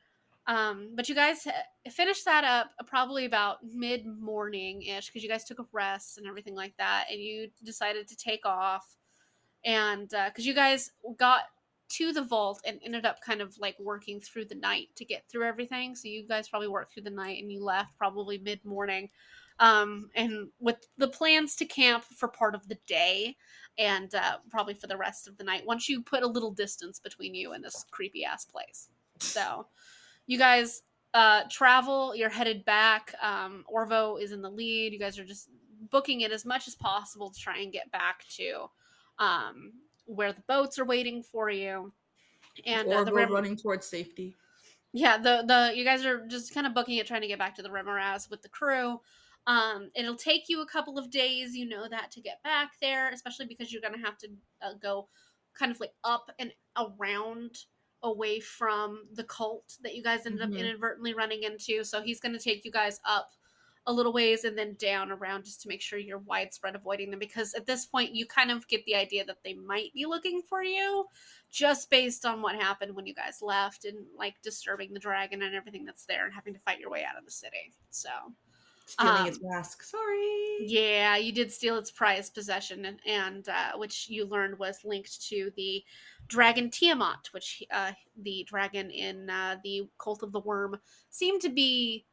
Um, 0.48 0.94
but 0.96 1.08
you 1.08 1.16
guys 1.16 1.46
uh, 1.46 1.90
finished 1.92 2.26
that 2.26 2.44
up 2.44 2.72
probably 2.88 3.26
about 3.26 3.58
mid 3.64 4.06
morning 4.06 4.82
ish 4.82 5.08
because 5.08 5.24
you 5.24 5.30
guys 5.30 5.44
took 5.44 5.60
a 5.60 5.66
rest 5.72 6.18
and 6.18 6.28
everything 6.28 6.56
like 6.56 6.76
that, 6.78 7.06
and 7.12 7.20
you 7.20 7.50
decided 7.64 8.08
to 8.08 8.16
take 8.16 8.46
off. 8.46 8.98
And 9.64 10.10
because 10.10 10.46
you 10.46 10.56
guys 10.56 10.92
got 11.18 11.42
to 11.90 12.14
the 12.14 12.24
vault 12.24 12.62
and 12.66 12.80
ended 12.84 13.06
up 13.06 13.22
kind 13.22 13.42
of 13.42 13.58
like 13.60 13.76
working 13.80 14.20
through 14.20 14.46
the 14.46 14.56
night 14.56 14.88
to 14.96 15.06
get 15.06 15.26
through 15.30 15.46
everything, 15.46 15.96
so 15.96 16.08
you 16.08 16.28
guys 16.28 16.50
probably 16.50 16.68
worked 16.68 16.94
through 16.94 17.04
the 17.04 17.10
night 17.12 17.42
and 17.42 17.52
you 17.52 17.64
left 17.64 17.98
probably 17.98 18.38
mid 18.38 18.64
morning. 18.66 19.10
Um, 19.60 20.10
and 20.16 20.48
with 20.60 20.88
the 20.98 21.08
plans 21.08 21.56
to 21.58 21.66
camp 21.66 22.04
for 22.04 22.28
part 22.28 22.56
of 22.56 22.68
the 22.68 22.80
day, 22.88 23.38
and 23.78 24.14
uh, 24.16 24.38
probably 24.50 24.74
for 24.74 24.88
the 24.88 24.98
rest 24.98 25.28
of 25.28 25.38
the 25.38 25.44
night 25.44 25.66
once 25.66 25.88
you 25.88 26.02
put 26.02 26.24
a 26.24 26.28
little 26.28 26.52
distance 26.52 27.00
between 27.00 27.36
you 27.36 27.54
and 27.54 27.64
this 27.64 27.86
creepy 27.92 28.26
ass 28.26 28.44
place. 28.44 28.90
So, 29.20 29.68
you 30.28 30.38
guys 30.38 30.84
uh, 31.14 31.44
travel. 31.50 32.16
You're 32.16 32.30
headed 32.30 32.64
back. 32.66 33.14
Um, 33.22 33.66
Orvo 33.74 34.22
is 34.22 34.32
in 34.32 34.42
the 34.42 34.50
lead. 34.50 34.94
You 34.94 35.00
guys 35.00 35.20
are 35.20 35.26
just 35.26 35.50
booking 35.90 36.22
it 36.22 36.32
as 36.32 36.46
much 36.46 36.68
as 36.68 36.76
possible 36.76 37.30
to 37.30 37.40
try 37.40 37.60
and 37.60 37.74
get 37.74 37.92
back 37.92 38.24
to 38.38 38.68
um, 39.20 39.74
where 40.06 40.34
the 40.34 40.44
boats 40.48 40.80
are 40.80 40.86
waiting 40.86 41.24
for 41.24 41.50
you. 41.50 41.92
And 42.66 42.92
uh, 42.92 43.04
the 43.04 43.14
rim- 43.14 43.32
running 43.32 43.56
towards 43.56 43.86
safety. 43.88 44.36
yeah 44.94 45.18
the 45.18 45.44
the 45.48 45.72
you 45.76 45.86
guys 45.86 46.06
are 46.06 46.28
just 46.28 46.54
kind 46.54 46.68
of 46.68 46.74
booking 46.74 46.98
it 46.98 47.08
trying 47.08 47.22
to 47.22 47.28
get 47.28 47.40
back 47.40 47.56
to 47.56 47.62
the 47.62 47.70
Rimmeraz 47.70 48.30
with 48.30 48.42
the 48.42 48.50
crew 48.50 49.00
um 49.48 49.90
it'll 49.96 50.18
take 50.18 50.50
you 50.50 50.62
a 50.62 50.68
couple 50.68 50.98
of 50.98 51.10
days 51.10 51.56
you 51.56 51.66
know 51.68 51.88
that 51.90 52.12
to 52.12 52.22
get 52.22 52.44
back 52.44 52.74
there 52.82 53.10
especially 53.12 53.46
because 53.46 53.72
you're 53.72 53.82
gonna 53.82 53.98
have 53.98 54.18
to 54.18 54.28
uh, 54.62 54.74
go 54.82 55.08
kind 55.58 55.72
of 55.72 55.80
like 55.80 55.94
up 56.04 56.30
and 56.40 56.52
around 56.78 57.56
away 58.04 58.40
from 58.40 59.04
the 59.14 59.24
cult 59.24 59.78
that 59.84 59.96
you 59.96 60.04
guys 60.04 60.26
ended 60.26 60.42
Mhm. 60.42 60.54
up 60.54 60.60
inadvertently 60.60 61.14
running 61.14 61.44
into 61.44 61.84
so 61.84 62.02
he's 62.02 62.20
gonna 62.20 62.40
take 62.40 62.66
you 62.66 62.72
guys 62.72 63.00
up 63.06 63.32
a 63.88 63.94
little 63.94 64.14
ways 64.14 64.44
and 64.44 64.56
then 64.56 64.76
down 64.76 65.12
around 65.12 65.44
just 65.44 65.60
to 65.62 65.68
make 65.68 65.82
sure 65.82 65.98
you're 65.98 66.20
widespread 66.20 66.76
avoiding 66.76 67.10
them 67.10 67.20
because 67.20 67.56
at 67.56 67.66
this 67.66 67.86
point 67.88 68.14
you 68.14 68.28
kind 68.28 68.52
of 68.52 68.68
get 68.68 68.86
the 68.86 68.96
idea 68.96 69.26
that 69.26 69.42
they 69.44 69.56
might 69.56 69.92
be 69.94 70.06
looking 70.06 70.42
for 70.44 70.62
you 70.64 71.08
just 71.50 71.90
based 71.90 72.24
on 72.24 72.44
what 72.44 72.56
happened 72.56 72.96
when 72.96 73.08
you 73.08 73.14
guys 73.16 73.42
left 73.42 73.86
and 73.86 74.06
like 74.16 74.36
disturbing 74.44 74.94
the 74.94 75.00
dragon 75.00 75.42
and 75.42 75.56
everything 75.56 75.84
that's 75.84 76.06
there 76.06 76.26
and 76.26 76.34
having 76.34 76.54
to 76.54 76.60
fight 76.60 76.80
your 76.80 76.92
way 76.92 77.04
out 77.04 77.18
of 77.18 77.26
the 77.26 77.32
city. 77.32 77.74
So, 77.90 78.10
Stealing 78.92 79.28
its 79.28 79.38
Um, 79.38 79.50
mask. 79.50 79.84
Sorry. 79.84 80.58
yeah, 80.62 81.16
you 81.18 81.32
did 81.32 81.52
steal 81.52 81.78
its 81.78 81.92
prized 81.92 82.34
possession, 82.34 82.86
and, 82.86 83.00
and 83.06 83.50
uh, 83.50 83.72
which 83.78 84.10
you 84.10 84.26
learned 84.26 84.58
was 84.60 84.84
linked 84.84 85.22
to 85.30 85.52
the 85.56 85.84
dragon 86.28 86.70
Tiamat, 86.70 87.30
which 87.32 87.64
uh, 87.72 87.92
the 88.22 88.46
dragon 88.48 88.90
in 88.90 89.30
uh, 89.30 89.58
the 89.64 89.90
Cult 89.98 90.24
of 90.24 90.32
the 90.32 90.40
Worm 90.42 90.80
seemed 91.10 91.42
to 91.42 91.50
be 91.50 92.06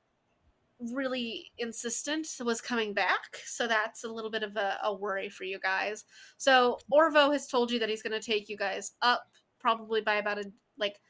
really 0.92 1.50
insistent 1.58 2.28
was 2.44 2.60
coming 2.60 2.94
back. 2.94 3.36
So 3.44 3.66
that's 3.66 4.04
a 4.04 4.08
little 4.08 4.30
bit 4.30 4.44
of 4.44 4.56
a, 4.56 4.78
a 4.84 4.94
worry 4.94 5.28
for 5.28 5.42
you 5.44 5.58
guys. 5.58 6.04
So 6.36 6.78
Orvo 6.92 7.32
has 7.32 7.48
told 7.48 7.70
you 7.72 7.80
that 7.80 7.88
he's 7.88 8.02
going 8.02 8.18
to 8.18 8.24
take 8.24 8.48
you 8.48 8.56
guys 8.56 8.92
up 9.02 9.24
probably 9.58 10.00
by 10.02 10.16
about 10.16 10.38
a 10.38 10.44
like 10.78 11.00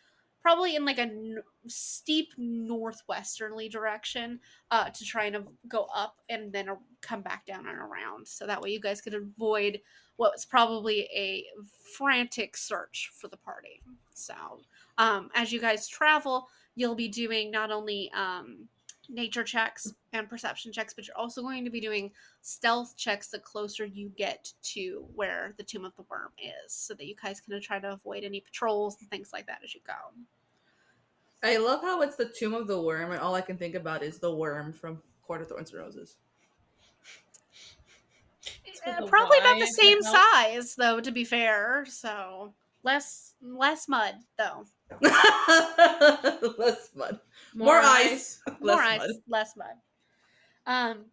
probably 0.49 0.77
in 0.77 0.87
like 0.87 0.97
a 0.97 1.03
n- 1.03 1.43
steep 1.67 2.29
northwesternly 2.39 3.71
direction 3.71 4.41
uh, 4.71 4.89
to 4.89 5.05
try 5.05 5.27
and 5.27 5.47
go 5.69 5.87
up 5.95 6.17
and 6.31 6.51
then 6.51 6.71
come 7.03 7.21
back 7.21 7.45
down 7.45 7.67
and 7.69 7.77
around. 7.77 8.27
So 8.27 8.47
that 8.47 8.63
way 8.63 8.71
you 8.71 8.81
guys 8.81 9.03
could 9.03 9.13
avoid 9.13 9.79
what 10.17 10.33
was 10.33 10.47
probably 10.47 11.01
a 11.15 11.45
frantic 11.99 12.57
search 12.57 13.11
for 13.13 13.29
the 13.29 13.37
party. 13.37 13.83
So 14.15 14.33
um, 14.97 15.29
as 15.35 15.53
you 15.53 15.61
guys 15.61 15.87
travel, 15.87 16.49
you'll 16.77 16.95
be 16.95 17.09
doing 17.09 17.51
not 17.51 17.71
only 17.71 18.11
um, 18.17 18.69
nature 19.11 19.45
checks 19.45 19.93
and 20.15 20.31
perception 20.31 20.73
checks, 20.73 20.95
but 20.95 21.07
you're 21.07 21.19
also 21.19 21.43
going 21.43 21.67
to 21.67 21.71
be 21.71 21.81
doing 21.81 22.11
stealth 22.41 22.97
checks 22.97 23.29
the 23.29 23.39
closer 23.39 23.85
you 23.85 24.11
get 24.17 24.51
to 24.63 25.05
where 25.15 25.53
the 25.59 25.63
Tomb 25.63 25.85
of 25.85 25.95
the 25.97 26.05
Worm 26.11 26.31
is, 26.39 26.73
so 26.73 26.95
that 26.95 27.07
you 27.07 27.15
guys 27.23 27.39
can 27.39 27.61
try 27.61 27.79
to 27.79 27.93
avoid 27.93 28.25
any 28.25 28.41
patrols 28.41 28.97
and 28.99 29.11
things 29.11 29.29
like 29.31 29.47
that 29.47 29.61
as 29.63 29.75
you 29.75 29.83
go. 29.87 29.93
I 31.43 31.57
love 31.59 31.83
how 31.83 32.03
it's 32.03 32.17
the 32.17 32.29
Tomb 32.29 32.55
of 32.55 32.67
the 32.67 32.81
Worm, 32.81 33.13
and 33.13 33.21
all 33.21 33.35
I 33.35 33.41
can 33.41 33.57
think 33.57 33.75
about 33.75 34.03
is 34.03 34.19
the 34.19 34.35
worm 34.35 34.73
from 34.73 35.01
Court 35.23 35.43
of 35.43 35.49
Thorns 35.49 35.71
and 35.71 35.81
Roses. 35.81 36.17
Uh, 38.87 39.07
probably 39.07 39.39
about 39.39 39.59
the 39.59 39.67
same 39.67 39.99
the 40.01 40.19
size, 40.33 40.75
though. 40.77 41.01
To 41.01 41.11
be 41.11 41.25
fair, 41.25 41.85
so 41.89 42.55
less 42.83 43.35
less 43.43 43.89
mud 43.89 44.15
though. 44.37 44.65
less 46.59 46.91
mud. 46.95 47.21
More, 47.55 47.81
ice. 47.83 48.41
More 48.61 48.77
Less 48.77 48.81
ice, 48.81 48.99
mud. 49.01 49.11
less 49.29 49.57
mud. 49.57 49.75
Um, 50.67 51.05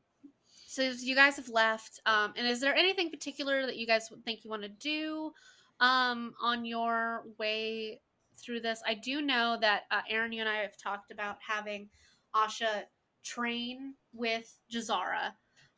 so 0.68 0.84
you 0.84 1.16
guys 1.16 1.36
have 1.38 1.50
left. 1.50 2.00
Um, 2.06 2.34
and 2.38 2.48
is 2.48 2.62
there 2.62 2.76
anything 2.76 3.10
particular 3.10 3.66
that 3.66 3.78
you 3.78 3.88
guys 3.88 4.10
think 4.24 4.44
you 4.44 4.50
want 4.50 4.64
to 4.64 4.70
do, 4.70 5.32
um, 5.80 6.34
on 6.42 6.66
your 6.66 7.24
way 7.38 8.00
through 8.38 8.62
this? 8.62 8.82
I 8.86 8.94
do 8.94 9.22
know 9.22 9.58
that 9.62 9.84
uh, 9.92 10.02
Aaron, 10.10 10.32
you 10.32 10.42
and 10.42 10.50
I 10.50 10.58
have 10.58 10.78
talked 10.78 11.12
about 11.12 11.38
having 11.46 11.90
Asha 12.36 12.84
train 13.24 13.96
with 14.14 14.60
Jazara 14.72 15.34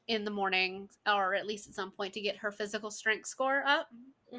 in 0.08 0.24
the 0.26 0.32
morning, 0.32 0.90
or 1.06 1.36
at 1.36 1.46
least 1.46 1.68
at 1.68 1.76
some 1.76 1.92
point, 1.92 2.14
to 2.14 2.22
get 2.22 2.38
her 2.38 2.52
physical 2.52 2.92
strength 2.92 3.28
score 3.28 3.64
up. 3.66 3.90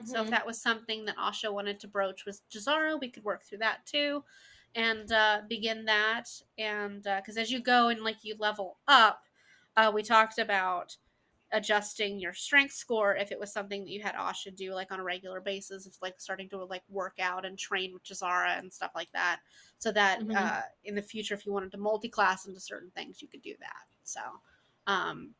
So 0.04 0.22
if 0.22 0.30
that 0.30 0.46
was 0.46 0.60
something 0.60 1.06
that 1.06 1.16
Asha 1.16 1.52
wanted 1.52 1.80
to 1.80 1.88
broach 1.88 2.26
with 2.26 2.42
Jazara, 2.50 3.00
we 3.00 3.08
could 3.08 3.24
work 3.24 3.42
through 3.44 3.58
that 3.58 3.86
too, 3.86 4.22
and 4.74 5.10
uh, 5.10 5.40
begin 5.48 5.86
that. 5.86 6.28
And 6.58 7.02
because 7.02 7.38
as 7.38 7.50
you 7.50 7.60
go 7.60 7.88
and 7.88 8.02
like 8.02 8.22
you 8.22 8.34
level 8.38 8.78
up, 8.86 9.22
uh, 9.76 9.90
we 9.94 10.02
talked 10.02 10.38
about 10.38 10.96
adjusting 11.52 12.18
your 12.18 12.34
strength 12.34 12.74
score 12.74 13.16
if 13.16 13.32
it 13.32 13.40
was 13.40 13.52
something 13.52 13.82
that 13.84 13.90
you 13.90 14.02
had 14.02 14.14
Asha 14.14 14.54
do 14.54 14.74
like 14.74 14.92
on 14.92 15.00
a 15.00 15.04
regular 15.04 15.40
basis, 15.40 15.86
if 15.86 16.00
like 16.02 16.20
starting 16.20 16.48
to 16.50 16.64
like 16.64 16.82
work 16.88 17.18
out 17.20 17.44
and 17.44 17.58
train 17.58 17.92
with 17.92 18.04
Jazara 18.04 18.58
and 18.58 18.72
stuff 18.72 18.92
like 18.94 19.10
that, 19.12 19.40
so 19.78 19.90
that 19.92 20.20
Mhm. 20.20 20.36
uh, 20.36 20.62
in 20.84 20.94
the 20.94 21.02
future, 21.02 21.34
if 21.34 21.46
you 21.46 21.52
wanted 21.52 21.70
to 21.72 21.78
multi-class 21.78 22.46
into 22.46 22.60
certain 22.60 22.90
things, 22.90 23.22
you 23.22 23.28
could 23.28 23.42
do 23.42 23.54
that. 23.60 23.86
So, 24.04 24.20
um, 24.86 25.34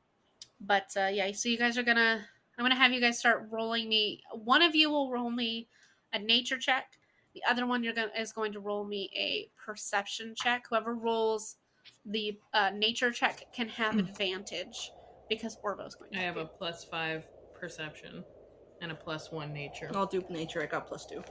but 0.60 0.90
uh, 0.96 1.10
yeah, 1.12 1.30
so 1.32 1.48
you 1.48 1.58
guys 1.58 1.76
are 1.78 1.82
gonna 1.82 2.26
I'm 2.56 2.64
gonna 2.64 2.74
have 2.74 2.92
you 2.92 3.00
guys 3.00 3.18
start 3.18 3.46
rolling 3.50 3.88
me. 3.88 4.22
One 4.32 4.62
of 4.62 4.74
you 4.74 4.90
will 4.90 5.10
roll 5.10 5.30
me 5.30 5.68
a 6.12 6.18
nature 6.18 6.58
check. 6.58 6.98
The 7.34 7.44
other 7.48 7.66
one 7.66 7.84
you're 7.84 7.92
gonna 7.92 8.10
is 8.18 8.32
going 8.32 8.52
to 8.52 8.60
roll 8.60 8.84
me 8.84 9.10
a 9.14 9.50
perception 9.62 10.34
check. 10.34 10.66
Whoever 10.68 10.94
rolls 10.94 11.56
the 12.04 12.38
uh, 12.54 12.70
nature 12.70 13.12
check 13.12 13.46
can 13.52 13.68
have 13.68 13.98
advantage 13.98 14.92
because 15.28 15.56
Orvo's 15.64 15.94
going 15.94 16.12
to. 16.12 16.18
I 16.18 16.23
have 16.23 16.37
a 16.37 16.44
plus 16.44 16.85
five 16.85 17.25
perception 17.58 18.25
and 18.80 18.92
a 18.92 18.94
plus 18.94 19.30
one 19.32 19.52
nature. 19.52 19.90
I'll 19.94 20.06
do 20.06 20.25
nature. 20.30 20.62
I 20.62 20.66
got 20.66 20.87
plus 20.87 21.06
two. 21.06 21.23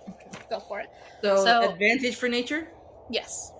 go 0.50 0.60
for 0.60 0.80
it. 0.80 0.88
So, 1.22 1.44
So- 1.44 1.72
advantage 1.72 2.16
for 2.16 2.27
nature. 2.30 2.68
Yes. 3.10 3.51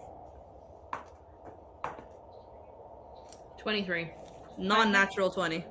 23. 3.60 4.12
Non-natural 4.58 5.30
twenty. 5.30 5.66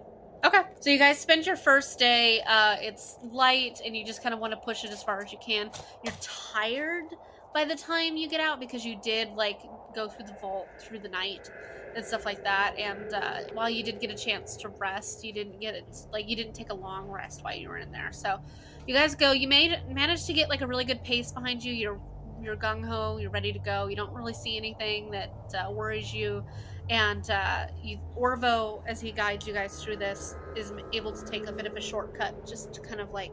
Okay. 0.44 0.62
So 0.80 0.90
you 0.90 0.98
guys 0.98 1.18
spend 1.18 1.46
your 1.46 1.56
first 1.56 1.98
day. 1.98 2.40
Uh, 2.46 2.76
it's 2.80 3.16
light, 3.32 3.80
and 3.84 3.96
you 3.96 4.04
just 4.04 4.22
kind 4.22 4.34
of 4.34 4.40
want 4.40 4.52
to 4.52 4.56
push 4.58 4.84
it 4.84 4.90
as 4.90 5.02
far 5.02 5.22
as 5.22 5.32
you 5.32 5.38
can. 5.44 5.70
You're 6.04 6.14
tired 6.20 7.06
by 7.54 7.64
the 7.64 7.74
time 7.74 8.16
you 8.16 8.28
get 8.28 8.40
out 8.40 8.60
because 8.60 8.84
you 8.84 8.96
did 9.02 9.30
like 9.30 9.60
go 9.94 10.08
through 10.08 10.26
the 10.26 10.36
vault 10.40 10.68
through 10.78 11.00
the 11.00 11.08
night 11.08 11.50
and 11.96 12.04
stuff 12.04 12.24
like 12.24 12.44
that. 12.44 12.74
And 12.78 13.12
uh, 13.12 13.40
while 13.52 13.70
you 13.70 13.82
did 13.82 14.00
get 14.00 14.10
a 14.10 14.14
chance 14.14 14.56
to 14.58 14.68
rest, 14.68 15.24
you 15.24 15.32
didn't 15.32 15.60
get 15.60 15.74
it 15.74 15.96
like 16.12 16.28
you 16.28 16.36
didn't 16.36 16.54
take 16.54 16.70
a 16.70 16.74
long 16.74 17.08
rest 17.08 17.42
while 17.42 17.56
you 17.56 17.68
were 17.68 17.78
in 17.78 17.90
there. 17.90 18.12
So 18.12 18.38
you 18.86 18.94
guys 18.94 19.14
go. 19.14 19.32
You 19.32 19.48
made 19.48 19.80
managed 19.90 20.26
to 20.26 20.32
get 20.32 20.48
like 20.48 20.60
a 20.60 20.66
really 20.66 20.84
good 20.84 21.02
pace 21.02 21.32
behind 21.32 21.64
you. 21.64 21.72
You're 21.72 22.00
you're 22.40 22.56
gung 22.56 22.84
ho. 22.84 23.16
You're 23.18 23.30
ready 23.30 23.52
to 23.52 23.58
go. 23.58 23.88
You 23.88 23.96
don't 23.96 24.12
really 24.12 24.34
see 24.34 24.56
anything 24.56 25.10
that 25.10 25.32
uh, 25.58 25.72
worries 25.72 26.14
you 26.14 26.44
and 26.88 27.28
uh, 27.30 27.66
you, 27.82 27.98
Orvo, 28.16 28.82
as 28.86 29.00
he 29.00 29.10
guides 29.10 29.46
you 29.46 29.52
guys 29.52 29.82
through 29.82 29.96
this, 29.96 30.36
is 30.54 30.72
able 30.92 31.12
to 31.12 31.24
take 31.24 31.46
a 31.46 31.52
bit 31.52 31.66
of 31.66 31.76
a 31.76 31.80
shortcut, 31.80 32.46
just 32.46 32.72
to 32.74 32.80
kind 32.80 33.00
of 33.00 33.10
like, 33.10 33.32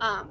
um, 0.00 0.30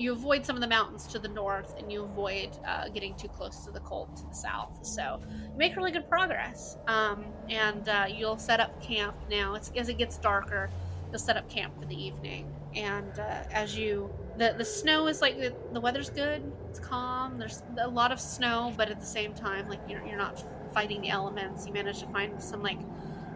you 0.00 0.12
avoid 0.12 0.46
some 0.46 0.56
of 0.56 0.62
the 0.62 0.68
mountains 0.68 1.06
to 1.08 1.18
the 1.18 1.28
north, 1.28 1.76
and 1.78 1.92
you 1.92 2.02
avoid 2.04 2.50
uh, 2.66 2.88
getting 2.88 3.14
too 3.16 3.28
close 3.28 3.64
to 3.66 3.70
the 3.70 3.80
cult 3.80 4.16
to 4.16 4.24
the 4.26 4.34
south. 4.34 4.78
So 4.82 5.20
you 5.52 5.58
make 5.58 5.76
really 5.76 5.92
good 5.92 6.08
progress, 6.08 6.78
um, 6.86 7.26
and 7.48 7.88
uh, 7.88 8.06
you'll 8.08 8.38
set 8.38 8.60
up 8.60 8.82
camp 8.82 9.14
now. 9.30 9.54
It's, 9.54 9.70
as 9.76 9.88
it 9.88 9.98
gets 9.98 10.16
darker, 10.18 10.70
you'll 11.10 11.18
set 11.18 11.36
up 11.36 11.48
camp 11.50 11.78
for 11.78 11.86
the 11.86 12.02
evening, 12.02 12.50
and 12.74 13.18
uh, 13.18 13.42
as 13.52 13.76
you 13.76 14.10
the 14.38 14.54
the 14.56 14.64
snow 14.64 15.06
is 15.06 15.20
like 15.20 15.36
the, 15.36 15.54
the 15.72 15.80
weather's 15.80 16.08
good, 16.08 16.40
it's 16.70 16.80
calm. 16.80 17.38
There's 17.38 17.62
a 17.78 17.88
lot 17.88 18.10
of 18.10 18.20
snow, 18.20 18.72
but 18.76 18.88
at 18.88 19.00
the 19.00 19.06
same 19.06 19.34
time, 19.34 19.68
like 19.68 19.80
you're 19.88 20.04
you're 20.06 20.18
not 20.18 20.42
fighting 20.72 21.02
the 21.02 21.10
elements. 21.10 21.66
You 21.66 21.72
manage 21.72 22.00
to 22.00 22.06
find 22.06 22.42
some 22.42 22.62
like 22.62 22.78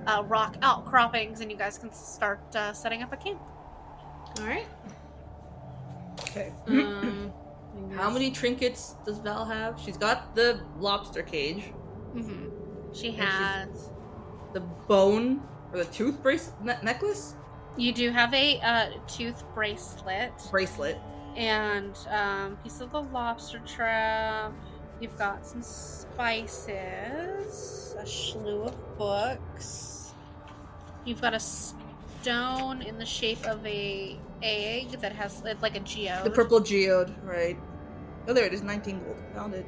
uh, 0.06 0.22
rock 0.26 0.56
outcroppings, 0.62 1.40
and 1.40 1.50
you 1.50 1.58
guys 1.58 1.78
can 1.78 1.92
start 1.92 2.40
uh, 2.56 2.72
setting 2.72 3.02
up 3.02 3.12
a 3.12 3.16
camp. 3.16 3.40
All 4.40 4.46
right. 4.46 4.66
Okay. 6.24 6.52
Um, 6.68 7.32
How 7.94 8.10
many 8.10 8.30
trinkets 8.30 8.94
does 9.04 9.18
Val 9.18 9.44
have? 9.44 9.78
She's 9.80 9.96
got 9.96 10.34
the 10.34 10.60
lobster 10.78 11.22
cage, 11.22 11.72
Mm-hmm. 12.14 12.46
She 12.92 13.10
has. 13.12 13.90
the 14.52 14.60
bone 14.60 15.42
or 15.72 15.78
the 15.78 15.84
tooth 15.86 16.22
brace 16.22 16.52
ne- 16.62 16.78
necklace 16.82 17.34
You 17.76 17.92
do 17.92 18.10
have 18.10 18.32
a 18.32 18.60
uh, 18.60 18.86
tooth 19.08 19.42
bracelet 19.54 20.32
bracelet. 20.52 20.96
and 21.36 21.96
um, 22.10 22.56
piece 22.62 22.80
of 22.80 22.92
the 22.92 23.02
lobster 23.02 23.58
trap. 23.66 24.52
You've 25.00 25.18
got 25.18 25.44
some 25.44 25.60
spices, 26.58 27.96
a 27.98 28.06
slew 28.06 28.62
of 28.62 28.98
books. 28.98 30.12
You've 31.04 31.20
got 31.20 31.34
a 31.34 31.40
stone 31.40 32.80
in 32.82 32.98
the 32.98 33.04
shape 33.06 33.44
of 33.44 33.64
a 33.66 34.16
egg 34.44 34.90
that 35.00 35.12
has 35.12 35.42
it's 35.44 35.62
like 35.62 35.76
a 35.76 35.80
geode. 35.80 36.24
The 36.24 36.30
purple 36.30 36.60
geode, 36.60 37.14
right? 37.24 37.58
Oh, 38.28 38.32
there 38.34 38.44
it 38.44 38.52
is. 38.54 38.62
Nineteen 38.62 39.02
gold. 39.02 39.16
Found 39.34 39.54
it. 39.54 39.66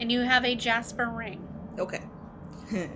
and 0.00 0.10
you 0.10 0.20
have 0.20 0.44
a 0.44 0.54
jasper 0.54 1.06
ring. 1.08 1.46
Okay. 1.78 2.00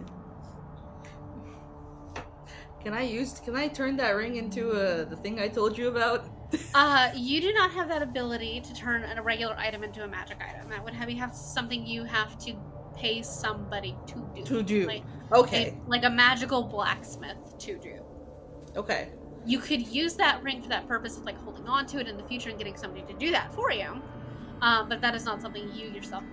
can 2.82 2.92
I 2.92 3.02
use? 3.02 3.40
Can 3.40 3.56
I 3.56 3.68
turn 3.68 3.96
that 3.96 4.10
ring 4.10 4.36
into 4.36 4.70
uh, 4.72 5.04
the 5.04 5.16
thing 5.16 5.40
I 5.40 5.48
told 5.48 5.76
you 5.78 5.88
about? 5.88 6.26
Uh, 6.72 7.10
you 7.16 7.40
do 7.40 7.52
not 7.52 7.72
have 7.72 7.88
that 7.88 8.00
ability 8.00 8.60
to 8.60 8.72
turn 8.74 9.02
a 9.18 9.20
regular 9.20 9.56
item 9.56 9.82
into 9.82 10.04
a 10.04 10.06
magic 10.06 10.38
item. 10.40 10.68
That 10.70 10.84
would 10.84 10.94
have 10.94 11.10
you 11.10 11.16
have 11.18 11.34
something 11.34 11.84
you 11.84 12.04
have 12.04 12.38
to 12.44 12.54
pay 12.96 13.22
somebody 13.22 13.96
to 14.06 14.24
do. 14.36 14.44
To 14.44 14.62
do. 14.62 14.86
Like, 14.86 15.02
Okay. 15.32 15.70
a- 15.84 15.90
like 15.90 16.04
a 16.04 16.10
magical 16.10 16.62
blacksmith 16.62 17.58
to 17.58 17.76
do. 17.78 18.04
Okay. 18.76 19.08
You 19.46 19.58
could 19.58 19.86
use 19.86 20.16
that 20.16 20.42
ring 20.42 20.62
for 20.62 20.68
that 20.70 20.86
purpose 20.88 21.16
of 21.18 21.24
like 21.26 21.38
holding 21.38 21.66
on 21.66 21.86
to 21.86 21.98
it 21.98 22.08
in 22.08 22.16
the 22.16 22.24
future 22.24 22.48
and 22.50 22.58
getting 22.58 22.76
somebody 22.76 23.02
to 23.04 23.14
do 23.14 23.30
that 23.32 23.52
for 23.52 23.70
you. 23.72 24.02
Um, 24.62 24.88
but 24.88 25.00
that 25.02 25.14
is 25.14 25.24
not 25.24 25.42
something 25.42 25.68
you 25.68 25.88
yourself. 25.88 26.24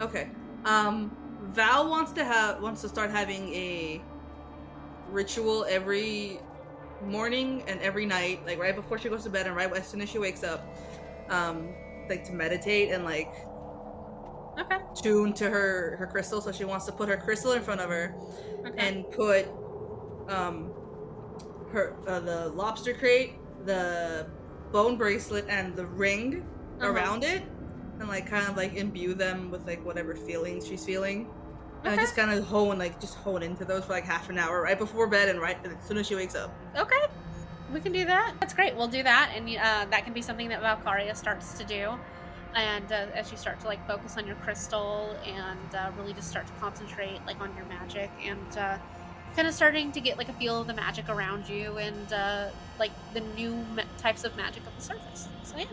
Okay. 0.00 0.30
Um, 0.64 1.16
Val 1.52 1.88
wants 1.88 2.12
to 2.12 2.24
have 2.24 2.60
wants 2.62 2.80
to 2.82 2.88
start 2.88 3.10
having 3.10 3.48
a 3.54 4.02
ritual 5.08 5.66
every 5.68 6.40
morning 7.00 7.62
and 7.68 7.80
every 7.80 8.06
night, 8.06 8.44
like 8.46 8.58
right 8.58 8.74
before 8.74 8.98
she 8.98 9.08
goes 9.08 9.24
to 9.24 9.30
bed 9.30 9.46
and 9.46 9.54
right 9.56 9.72
as 9.76 9.88
soon 9.88 10.00
as 10.00 10.10
she 10.10 10.18
wakes 10.18 10.42
up, 10.42 10.76
um, 11.30 11.74
like 12.08 12.24
to 12.24 12.32
meditate 12.32 12.90
and 12.90 13.04
like 13.04 13.28
Okay. 14.58 14.78
tune 15.02 15.32
to 15.34 15.50
her 15.50 15.96
her 15.98 16.06
crystal. 16.06 16.40
So 16.40 16.52
she 16.52 16.64
wants 16.64 16.86
to 16.86 16.92
put 16.92 17.08
her 17.08 17.16
crystal 17.16 17.52
in 17.52 17.62
front 17.62 17.80
of 17.80 17.90
her 17.90 18.14
Okay. 18.66 18.88
and 18.88 19.10
put 19.10 19.46
um 20.28 20.73
her 21.74 21.94
uh, 22.06 22.20
the 22.20 22.48
lobster 22.48 22.94
crate, 22.94 23.32
the 23.64 24.26
bone 24.72 24.96
bracelet, 24.96 25.46
and 25.48 25.76
the 25.76 25.86
ring 25.86 26.42
Uh-huh. 26.80 26.90
around 26.90 27.22
it, 27.24 27.42
and 28.00 28.08
like 28.08 28.26
kind 28.26 28.48
of 28.48 28.56
like 28.56 28.74
imbue 28.74 29.14
them 29.14 29.50
with 29.50 29.66
like 29.66 29.84
whatever 29.84 30.14
feelings 30.14 30.66
she's 30.66 30.84
feeling. 30.84 31.28
And 31.84 31.92
I 31.92 31.96
just 31.96 32.16
kind 32.16 32.30
of 32.30 32.44
hone 32.44 32.78
like 32.78 33.00
just 33.00 33.14
hone 33.16 33.42
into 33.42 33.64
those 33.64 33.84
for 33.84 33.92
like 33.92 34.04
half 34.04 34.30
an 34.30 34.38
hour 34.38 34.62
right 34.62 34.78
before 34.78 35.06
bed 35.08 35.28
and 35.28 35.40
right 35.40 35.58
as 35.64 35.86
soon 35.86 35.98
as 35.98 36.06
she 36.06 36.14
wakes 36.16 36.34
up. 36.34 36.50
Okay, 36.76 37.04
we 37.72 37.80
can 37.80 37.92
do 37.92 38.04
that. 38.06 38.34
That's 38.40 38.54
great. 38.54 38.74
We'll 38.76 38.88
do 38.88 39.02
that, 39.02 39.32
and 39.36 39.48
uh, 39.48 39.86
that 39.90 40.04
can 40.04 40.12
be 40.14 40.22
something 40.22 40.48
that 40.48 40.62
Valkaria 40.62 41.14
starts 41.16 41.58
to 41.58 41.64
do. 41.64 41.92
And 42.56 42.90
uh, 42.92 43.06
as 43.14 43.30
you 43.32 43.36
start 43.38 43.60
to 43.60 43.66
like 43.66 43.84
focus 43.86 44.16
on 44.16 44.26
your 44.26 44.36
crystal 44.36 45.16
and 45.26 45.74
uh, 45.74 45.90
really 45.98 46.12
just 46.12 46.28
start 46.28 46.46
to 46.46 46.52
concentrate 46.60 47.18
like 47.26 47.40
on 47.40 47.50
your 47.56 47.66
magic 47.66 48.10
and 48.24 48.58
uh, 48.58 48.78
kind 49.34 49.48
of 49.48 49.54
starting 49.54 49.92
to 49.92 50.00
get 50.00 50.18
like 50.18 50.28
a 50.28 50.32
feel 50.34 50.60
of 50.60 50.66
the 50.66 50.74
magic 50.74 51.08
around 51.08 51.48
you 51.48 51.76
and 51.78 52.12
uh, 52.12 52.48
like 52.78 52.92
the 53.14 53.20
new 53.20 53.54
ma- 53.74 53.82
types 53.98 54.24
of 54.24 54.36
magic 54.36 54.66
of 54.66 54.74
the 54.76 54.82
surface. 54.82 55.28
So 55.42 55.56
yeah. 55.58 55.66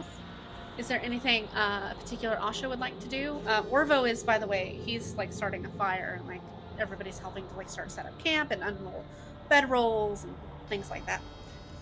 Is 0.78 0.88
there 0.88 1.02
anything 1.04 1.46
uh, 1.50 1.90
a 1.92 1.96
particular 1.96 2.38
Asha 2.38 2.68
would 2.70 2.80
like 2.80 3.00
to 3.02 3.08
do? 3.08 3.40
Uh, 3.46 3.62
Orvo 3.64 4.10
is, 4.10 4.24
by 4.24 4.40
the 4.40 4.48
way, 4.48 4.80
he's 4.86 5.16
like 5.18 5.34
starting 5.34 5.66
a 5.66 5.70
fire 5.70 6.16
and 6.18 6.28
like 6.28 6.42
everybody's 6.80 7.20
helping 7.20 7.48
to 7.48 7.56
like 7.56 7.70
start 7.70 7.92
set 7.92 8.06
up 8.06 8.18
camp 8.24 8.52
and 8.52 8.64
unroll 8.64 9.04
bedrolls 9.50 10.24
and 10.24 10.34
things 10.70 10.90
like 10.90 11.06
that. 11.06 11.22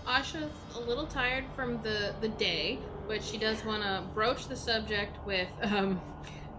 Asha's 0.07 0.51
a 0.75 0.79
little 0.79 1.05
tired 1.05 1.45
from 1.55 1.81
the 1.83 2.15
the 2.19 2.29
day, 2.29 2.79
but 3.07 3.24
she 3.24 3.38
does 3.38 3.63
want 3.63 3.83
to 3.83 4.03
broach 4.13 4.48
the 4.48 4.55
subject 4.55 5.24
with 5.25 5.48
um 5.62 6.01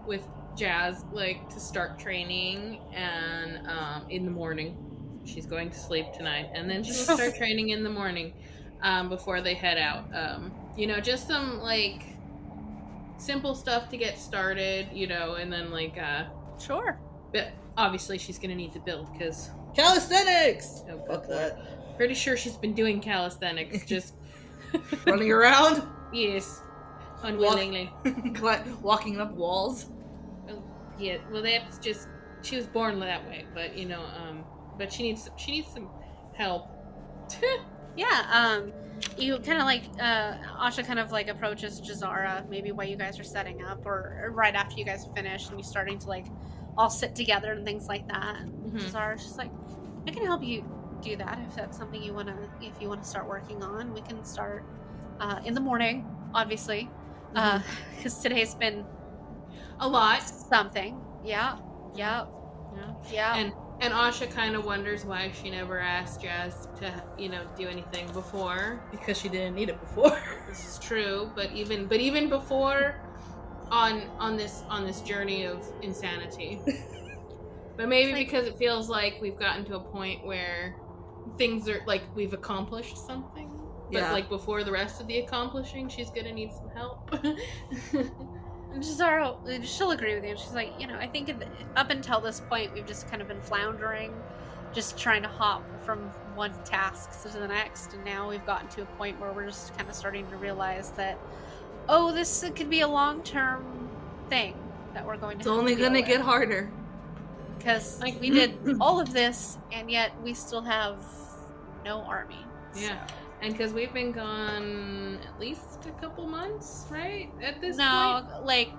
with 0.05 0.25
Jazz, 0.55 1.03
like 1.11 1.49
to 1.49 1.59
start 1.59 1.99
training, 1.99 2.79
and 2.93 3.67
um 3.67 4.05
in 4.09 4.25
the 4.25 4.31
morning. 4.31 4.90
She's 5.25 5.45
going 5.45 5.69
to 5.69 5.77
sleep 5.77 6.07
tonight, 6.13 6.49
and 6.53 6.69
then 6.69 6.83
she 6.83 6.91
will 6.91 6.97
start 7.17 7.35
training 7.35 7.69
in 7.69 7.83
the 7.83 7.89
morning, 7.89 8.33
um 8.81 9.09
before 9.09 9.41
they 9.41 9.53
head 9.53 9.77
out. 9.77 10.05
Um, 10.15 10.51
you 10.75 10.87
know, 10.87 10.99
just 10.99 11.27
some 11.27 11.59
like 11.59 12.03
simple 13.17 13.53
stuff 13.55 13.89
to 13.89 13.97
get 13.97 14.17
started, 14.17 14.87
you 14.93 15.07
know, 15.07 15.35
and 15.35 15.51
then 15.51 15.69
like 15.71 15.97
uh, 15.97 16.25
Sure. 16.59 16.99
but 17.33 17.49
obviously 17.77 18.17
she's 18.17 18.39
gonna 18.39 18.55
need 18.55 18.73
to 18.73 18.79
build 18.79 19.11
because 19.13 19.49
Calisthenics. 19.75 20.83
Oh, 20.91 20.99
Fuck 21.07 21.27
that. 21.27 21.95
pretty 21.97 22.13
sure 22.13 22.35
she's 22.35 22.57
been 22.57 22.73
doing 22.73 22.99
calisthenics 22.99 23.85
just 23.87 24.15
Running 25.05 25.31
around, 25.31 25.83
yes 26.13 26.61
unwillingly 27.23 27.91
cli- 28.33 28.63
walking 28.81 29.19
up 29.21 29.31
walls. 29.33 29.85
yeah 30.97 31.17
well 31.31 31.41
that's 31.43 31.77
just 31.77 32.07
she 32.41 32.55
was 32.55 32.65
born 32.65 32.99
that 32.99 33.23
way 33.27 33.45
but 33.53 33.77
you 33.77 33.85
know 33.85 34.01
um 34.17 34.43
but 34.77 34.91
she 34.91 35.03
needs 35.03 35.29
she 35.37 35.51
needs 35.51 35.67
some 35.73 35.89
help 36.33 36.69
Yeah. 37.95 38.25
Um, 38.31 38.73
you 39.17 39.37
kind 39.39 39.59
of 39.59 39.65
like 39.65 39.83
uh, 39.99 40.35
Asha 40.59 40.85
kind 40.85 40.99
of 40.99 41.11
like 41.11 41.27
approaches 41.27 41.81
Jazara 41.81 42.47
maybe 42.49 42.71
while 42.71 42.87
you 42.87 42.95
guys 42.95 43.19
are 43.19 43.23
setting 43.23 43.63
up, 43.63 43.85
or, 43.85 44.21
or 44.23 44.31
right 44.31 44.53
after 44.55 44.77
you 44.77 44.85
guys 44.85 45.07
finish 45.15 45.47
and 45.49 45.57
you're 45.57 45.63
starting 45.63 45.97
to 45.99 46.07
like 46.07 46.25
all 46.77 46.89
sit 46.89 47.15
together 47.15 47.51
and 47.51 47.65
things 47.65 47.87
like 47.87 48.07
that. 48.07 48.37
Mhm. 48.45 48.79
Jazara's 48.79 49.23
just 49.23 49.37
like, 49.37 49.51
I 50.07 50.11
can 50.11 50.25
help 50.25 50.43
you 50.43 50.63
do 51.01 51.15
that 51.15 51.39
if 51.47 51.55
that's 51.55 51.77
something 51.77 52.01
you 52.01 52.13
want 52.13 52.27
to 52.27 52.35
if 52.61 52.79
you 52.81 52.87
want 52.87 53.03
to 53.03 53.09
start 53.09 53.27
working 53.27 53.63
on. 53.63 53.93
We 53.93 54.01
can 54.01 54.23
start 54.23 54.63
uh, 55.19 55.39
in 55.43 55.53
the 55.53 55.61
morning, 55.61 56.05
obviously, 56.33 56.89
because 57.33 58.19
today's 58.19 58.55
been 58.55 58.85
a 59.79 59.87
lot 59.87 60.21
something. 60.21 61.01
Yeah. 61.25 61.57
Yeah. 61.95 62.25
yeah. 62.75 62.93
Yeah. 63.11 63.35
and 63.35 63.53
and 63.81 63.93
Asha 63.93 64.29
kind 64.31 64.55
of 64.55 64.63
wonders 64.65 65.03
why 65.05 65.31
she 65.31 65.49
never 65.49 65.79
asked 65.79 66.21
Jazz 66.21 66.67
to 66.79 67.03
you 67.17 67.29
know 67.29 67.43
do 67.57 67.67
anything 67.67 68.07
before 68.13 68.81
Because 68.91 69.17
she 69.17 69.27
didn't 69.29 69.55
need 69.55 69.69
it 69.69 69.79
before. 69.79 70.17
this 70.47 70.65
is 70.65 70.79
true 70.79 71.31
but 71.35 71.51
even 71.51 71.87
but 71.87 71.99
even 71.99 72.29
before 72.29 72.95
on 73.71 74.03
on 74.19 74.37
this 74.37 74.63
on 74.69 74.85
this 74.85 75.01
journey 75.01 75.45
of 75.45 75.65
insanity 75.81 76.61
but 77.77 77.87
maybe 77.89 78.11
like- 78.13 78.25
because 78.27 78.45
it 78.47 78.57
feels 78.57 78.89
like 78.89 79.17
we've 79.21 79.37
gotten 79.39 79.65
to 79.65 79.75
a 79.75 79.79
point 79.79 80.23
where 80.25 80.75
things 81.37 81.67
are 81.69 81.81
like 81.87 82.03
we've 82.15 82.33
accomplished 82.33 82.97
something 82.97 83.49
but 83.91 83.99
Yeah. 83.99 84.11
like 84.11 84.29
before 84.29 84.63
the 84.63 84.71
rest 84.71 85.01
of 85.01 85.07
the 85.07 85.19
accomplishing 85.19 85.87
she's 85.89 86.09
gonna 86.11 86.31
need 86.31 86.51
some 86.51 86.69
help 86.69 87.09
And 88.73 88.81
Jazara, 88.83 89.63
she'll 89.65 89.91
agree 89.91 90.15
with 90.15 90.23
you. 90.23 90.35
She's 90.37 90.53
like, 90.53 90.73
you 90.79 90.87
know, 90.87 90.95
I 90.97 91.07
think 91.07 91.27
the- 91.27 91.47
up 91.75 91.89
until 91.89 92.21
this 92.21 92.39
point, 92.39 92.73
we've 92.73 92.85
just 92.87 93.09
kind 93.09 93.21
of 93.21 93.27
been 93.27 93.41
floundering, 93.41 94.13
just 94.73 94.97
trying 94.97 95.21
to 95.23 95.27
hop 95.27 95.63
from 95.83 95.99
one 96.35 96.53
task 96.63 97.21
to 97.23 97.37
the 97.37 97.47
next. 97.47 97.93
And 97.93 98.05
now 98.05 98.29
we've 98.29 98.45
gotten 98.45 98.67
to 98.69 98.83
a 98.83 98.85
point 98.97 99.19
where 99.19 99.31
we're 99.33 99.47
just 99.47 99.75
kind 99.77 99.89
of 99.89 99.95
starting 99.95 100.25
to 100.29 100.37
realize 100.37 100.91
that, 100.91 101.17
oh, 101.89 102.13
this 102.13 102.45
could 102.55 102.69
be 102.69 102.81
a 102.81 102.87
long 102.87 103.21
term 103.23 103.89
thing 104.29 104.55
that 104.93 105.05
we're 105.05 105.17
going 105.17 105.37
to 105.37 105.41
It's 105.41 105.47
only 105.47 105.75
gonna 105.75 106.01
get 106.01 106.21
harder. 106.21 106.69
Because 107.57 107.99
Like- 108.01 108.21
we 108.21 108.29
did 108.39 108.77
all 108.79 108.99
of 109.01 109.11
this, 109.11 109.57
and 109.73 109.91
yet 109.91 110.11
we 110.23 110.33
still 110.33 110.61
have 110.61 111.03
no 111.83 112.01
army. 112.03 112.45
yeah 112.75 113.05
and 113.41 113.53
because 113.53 113.73
we've 113.73 113.93
been 113.93 114.11
gone 114.11 115.19
at 115.27 115.39
least 115.39 115.85
a 115.87 115.91
couple 116.01 116.25
months 116.27 116.85
right 116.89 117.29
at 117.41 117.59
this 117.61 117.77
no, 117.77 118.21
point 118.31 118.45
like 118.45 118.69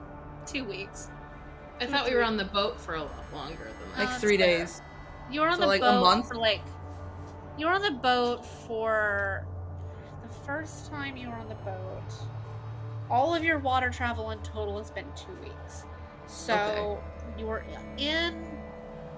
two 0.47 0.65
weeks. 0.65 1.09
i 1.81 1.87
thought 1.87 2.09
we 2.09 2.15
were 2.15 2.23
on 2.23 2.37
the 2.37 2.45
boat 2.45 2.81
for 2.81 2.95
a 2.95 3.01
lot 3.03 3.25
longer 3.35 3.65
than 3.65 3.91
that 3.93 3.99
Like 3.99 4.09
that's 4.09 4.21
three 4.21 4.37
fair. 4.39 4.59
days. 4.61 4.81
You 5.31 5.41
were 5.41 5.49
on 5.49 5.55
So, 5.55 5.61
the 5.63 5.67
like, 5.67 5.81
a 5.81 5.85
boat 5.85 6.01
month? 6.01 6.29
for 6.29 6.35
like 6.37 6.61
you 7.59 7.67
were 7.67 7.73
on 7.73 7.83
the 7.83 7.91
boat 7.91 8.45
for 8.45 9.45
the 10.27 10.35
first 10.47 10.91
time 10.91 11.17
you 11.17 11.29
were 11.29 11.35
on 11.35 11.49
the 11.49 11.55
boat. 11.57 12.03
All 13.11 13.35
of 13.35 13.45
your 13.45 13.59
water 13.59 13.91
travel 13.91 14.31
in 14.31 14.39
total 14.41 14.79
has 14.79 14.91
been 14.91 15.07
two 15.17 15.33
weeks. 15.43 15.85
So 16.27 17.03
you 17.39 17.47
were 17.47 17.65
in 17.99 18.59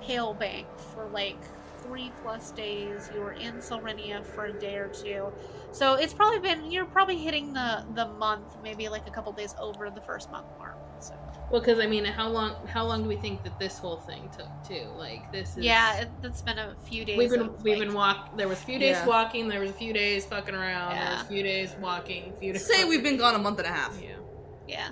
Pale 0.03 0.35
Bank 0.35 0.67
for 0.93 1.07
like 1.11 1.39
three 1.87 2.13
plus 2.23 2.51
days. 2.53 3.11
You 3.15 3.21
were 3.21 3.33
in 3.33 3.55
Silrenia 3.55 4.25
for 4.25 4.47
a 4.47 4.53
day 4.53 4.77
or 4.77 4.89
two. 4.89 5.33
So 5.73 5.95
it's 5.95 6.13
probably 6.15 6.39
been 6.39 6.71
you're 6.71 6.85
probably 6.85 7.17
hitting 7.17 7.53
the 7.53 7.85
the 7.95 8.07
month, 8.07 8.57
maybe 8.63 8.89
like 8.89 9.07
a 9.07 9.11
couple 9.11 9.33
days 9.33 9.55
over 9.61 9.91
the 9.91 10.01
first 10.01 10.31
month 10.31 10.47
mark. 10.59 10.77
So 11.01 11.15
Well, 11.51 11.61
because 11.61 11.81
I 11.81 11.87
mean, 11.87 12.05
how 12.05 12.29
long? 12.29 12.55
How 12.67 12.85
long 12.87 13.03
do 13.03 13.09
we 13.09 13.17
think 13.17 13.43
that 13.45 13.59
this 13.59 13.79
whole 13.79 13.97
thing 13.99 14.31
took 14.37 14.49
too? 14.67 14.87
Like 14.97 15.31
this 15.33 15.57
is. 15.57 15.65
yeah, 15.65 16.03
it, 16.03 16.09
it's 16.23 16.43
been 16.43 16.59
a 16.59 16.75
few 16.85 17.05
days. 17.05 17.19
We've 17.19 17.31
been 17.31 17.41
of, 17.43 17.63
we've 17.63 17.79
like, 17.79 17.87
been 17.89 17.95
walk. 17.95 18.37
There 18.37 18.49
was 18.49 18.59
a 18.61 18.65
few 18.65 18.79
days 18.79 18.97
Yeah. 18.97 19.07
walking. 19.07 19.49
There 19.49 19.61
was 19.61 19.71
a 19.71 19.75
few 19.75 19.93
days 19.93 20.25
fucking 20.25 20.55
around. 20.55 20.95
There 20.95 21.11
was 21.13 21.23
a 21.23 21.27
few 21.27 21.43
days 21.43 21.75
walking. 21.81 22.33
A 22.35 22.41
few 22.41 22.53
days. 22.53 22.67
Say 22.67 22.85
we've 22.85 23.03
been 23.03 23.17
gone 23.19 23.35
a 23.35 23.39
month 23.39 23.59
and 23.59 23.67
a 23.69 23.73
half. 23.73 24.01
Yeah. 24.01 24.17
Yeah. 24.69 24.89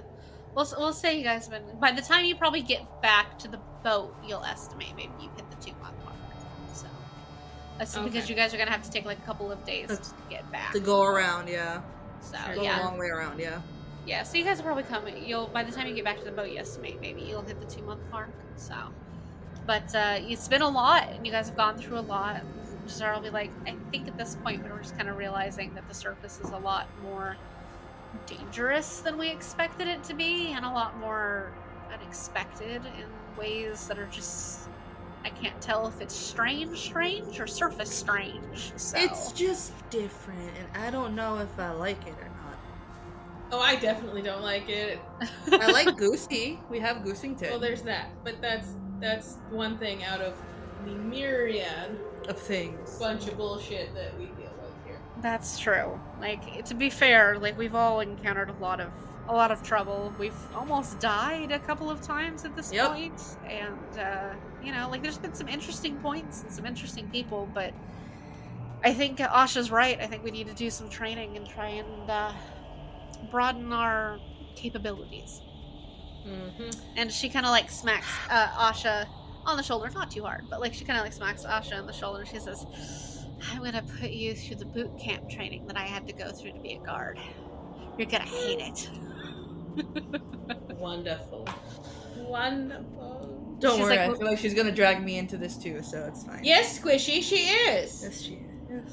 We'll, 0.55 0.69
we'll 0.79 0.93
say 0.93 1.17
you 1.17 1.25
guys 1.25 1.47
have 1.47 1.65
been. 1.67 1.79
By 1.79 1.93
the 1.93 2.03
time 2.03 2.27
you 2.27 2.37
probably 2.37 2.61
get 2.61 3.01
back 3.01 3.39
to 3.39 3.49
the 3.49 3.59
boat, 3.83 4.15
you'll 4.27 4.45
estimate 4.45 4.95
maybe 4.97 5.13
you 5.21 5.31
hit 5.37 5.51
the 5.51 5.57
two 5.57 5.73
month 5.81 5.95
mark. 5.97 5.99
So, 6.01 6.02
that's 7.79 7.99
because 7.99 8.29
you 8.29 8.37
guys 8.37 8.53
are 8.53 8.57
going 8.57 8.69
to 8.69 8.73
have 8.73 8.83
to 8.83 8.91
take 8.91 9.05
like 9.05 9.19
a 9.19 9.23
couple 9.23 9.51
of 9.51 9.65
days 9.65 9.89
That's- 9.89 10.09
to 10.09 10.15
get 10.31 10.51
back. 10.53 10.73
To 10.73 10.81
go 10.81 11.03
around, 11.05 11.49
yeah. 11.49 11.83
So. 12.21 12.39
Go 12.55 12.61
a 12.61 12.65
yeah. 12.65 12.81
long 12.81 12.99
way 12.99 13.09
around, 13.09 13.41
yeah. 13.41 13.61
Yeah, 14.07 14.25
so 14.25 14.37
you 14.37 14.45
guys 14.45 14.57
will 14.59 14.65
probably 14.65 14.83
come. 14.85 15.05
You'll 15.25 15.47
By 15.47 15.63
the 15.63 15.73
time 15.73 15.87
you 15.87 15.95
get 15.95 16.05
back 16.05 16.19
to 16.19 16.25
the 16.25 16.33
boat, 16.33 16.51
you 16.51 16.59
estimate 16.59 17.01
maybe 17.01 17.23
you'll 17.23 17.43
hit 17.43 17.61
the 17.61 17.73
two 17.73 17.83
month 17.83 18.01
mark. 18.11 18.31
So, 18.57 18.75
but 19.67 19.95
uh, 19.95 20.19
it's 20.21 20.49
been 20.49 20.63
a 20.63 20.69
lot, 20.69 21.09
and 21.09 21.25
you 21.25 21.31
guys 21.31 21.49
have 21.49 21.57
gone 21.57 21.79
through 21.79 21.99
a 21.99 22.01
lot. 22.01 22.43
Jazar 22.87 23.15
will 23.15 23.23
be 23.23 23.31
like, 23.31 23.51
I 23.65 23.77
think 23.93 24.09
at 24.09 24.19
this 24.19 24.35
point 24.43 24.69
we're 24.69 24.79
just 24.79 24.97
kind 24.97 25.09
of 25.09 25.17
realizing 25.17 25.73
that 25.75 25.87
the 25.89 25.95
surface 25.95 26.41
is 26.41 26.51
a 26.51 26.59
lot 26.59 26.89
more 27.05 27.37
dangerous 28.27 29.01
than 29.01 29.17
we 29.19 29.29
expected 29.29 29.87
it 29.87 30.03
to 30.05 30.15
be, 30.15 30.49
and 30.49 30.65
a 30.65 30.71
lot 30.71 30.99
more 30.99 31.53
unexpected 31.93 32.83
in 32.85 33.39
ways 33.39 33.87
that 33.87 33.99
are 33.99 34.07
just 34.07 34.69
I 35.25 35.31
can't 35.31 35.61
tell 35.61 35.87
if 35.87 36.01
it's 36.01 36.15
strange, 36.15 36.79
strange, 36.79 37.39
or 37.41 37.47
surface 37.47 37.95
strange. 37.95 38.73
So 38.77 38.99
It's 38.99 39.33
just 39.33 39.73
different, 39.91 40.51
and 40.59 40.85
I 40.85 40.91
don't 40.91 41.15
know 41.15 41.39
if 41.39 41.59
I 41.59 41.71
like 41.73 42.07
it 42.07 42.15
or 42.21 42.25
not. 42.29 42.59
Oh, 43.53 43.61
I 43.61 43.77
definitely 43.77 44.23
don't 44.23 44.43
like 44.43 44.69
it. 44.69 44.99
I 45.53 45.71
like 45.71 45.97
Goosey. 45.99 46.59
We 46.71 46.79
have 46.81 46.99
Goosington. 46.99 47.51
Well, 47.51 47.59
there's 47.61 47.83
that, 47.83 48.09
but 48.25 48.41
that's 48.41 48.75
that's 49.01 49.37
one 49.51 49.77
thing 49.79 50.03
out 50.05 50.21
of 50.21 50.35
the 50.87 50.93
myriad 50.93 51.99
of 52.29 52.39
things. 52.39 52.99
bunch 52.99 53.27
of 53.29 53.37
bullshit 53.37 53.93
that 53.95 54.17
we 54.19 54.27
deal 54.27 54.53
with 54.61 54.73
here. 54.87 54.99
That's 55.21 55.59
true. 55.59 56.01
Like 56.21 56.65
to 56.65 56.75
be 56.75 56.89
fair, 56.91 57.39
like 57.39 57.59
we've 57.59 57.75
all 57.75 58.01
encountered 58.01 58.49
a 58.51 58.55
lot 58.63 58.81
of 58.81 58.91
a 59.29 59.33
lot 59.35 59.51
of 59.53 59.63
trouble. 59.63 60.13
We've 60.19 60.35
almost 60.57 60.99
died 60.99 61.53
a 61.53 61.59
couple 61.59 61.91
of 61.91 62.01
times 62.01 62.45
at 62.45 62.57
this 62.57 62.73
Yep. 62.73 62.87
point, 62.89 63.37
and 63.49 63.99
uh, 63.99 64.35
you 64.65 64.73
know, 64.73 64.89
like 64.91 65.03
there's 65.03 65.19
been 65.19 65.35
some 65.35 65.49
interesting 65.49 65.97
points 65.97 66.43
and 66.43 66.53
some 66.53 66.67
interesting 66.67 67.09
people, 67.11 67.49
but 67.53 67.73
I 68.85 68.93
think 68.93 69.19
Asha's 69.19 69.71
right. 69.71 70.01
I 70.01 70.07
think 70.07 70.25
we 70.25 70.31
need 70.31 70.49
to 70.49 70.55
do 70.55 70.71
some 70.71 70.89
training 70.89 71.37
and 71.37 71.49
try 71.49 71.69
and 71.69 72.11
uh, 72.11 72.33
broaden 73.31 73.73
our 73.73 74.19
capabilities. 74.57 75.41
Mm-hmm. 76.27 76.71
And 76.97 77.13
she 77.13 77.29
kind 77.29 77.47
of 77.47 77.51
like 77.51 77.71
smacks 77.71 78.07
uh, 78.31 78.49
Asha 78.49 79.07
on 79.45 79.57
the 79.57 79.63
shoulder, 79.63 79.91
not 79.91 80.11
too 80.11 80.23
hard, 80.23 80.45
but 80.49 80.61
like 80.61 80.75
she 80.75 80.85
kind 80.85 80.99
of 80.99 81.05
like 81.05 81.13
smacks 81.13 81.45
Asha 81.45 81.79
on 81.79 81.87
the 81.87 81.93
shoulder. 81.93 82.25
She 82.25 82.39
says, 82.39 82.65
"I'm 83.51 83.63
gonna 83.63 83.85
put 84.01 84.11
you 84.11 84.35
through 84.35 84.57
the 84.57 84.67
boot 84.67 84.97
camp 84.99 85.29
training 85.29 85.67
that 85.67 85.77
I 85.77 85.85
had 85.85 86.07
to 86.07 86.13
go 86.13 86.31
through 86.31 86.53
to 86.53 86.61
be 86.61 86.75
a 86.75 86.79
guard. 86.79 87.19
You're 87.99 88.09
gonna 88.09 88.25
hate 88.25 88.61
it." 88.61 88.89
Wonderful. 90.77 91.49
Wonderful. 92.17 93.42
Don't 93.63 93.77
She's 93.77 93.81
worry, 93.87 93.97
like, 93.97 94.11
I 94.11 94.15
feel 94.15 94.27
like 94.27 94.39
she's 94.39 94.55
gonna 94.55 94.73
drag 94.73 95.03
me 95.03 95.19
into 95.19 95.37
this 95.39 95.57
too, 95.57 95.83
so 95.83 96.05
it's 96.05 96.25
fine. 96.25 96.43
Yes, 96.43 96.79
Squishy, 96.79 97.23
she 97.23 97.37
is. 97.37 98.03
Yes, 98.03 98.21
she 98.21 98.33
is. 98.35 98.41
Yes. 98.69 98.93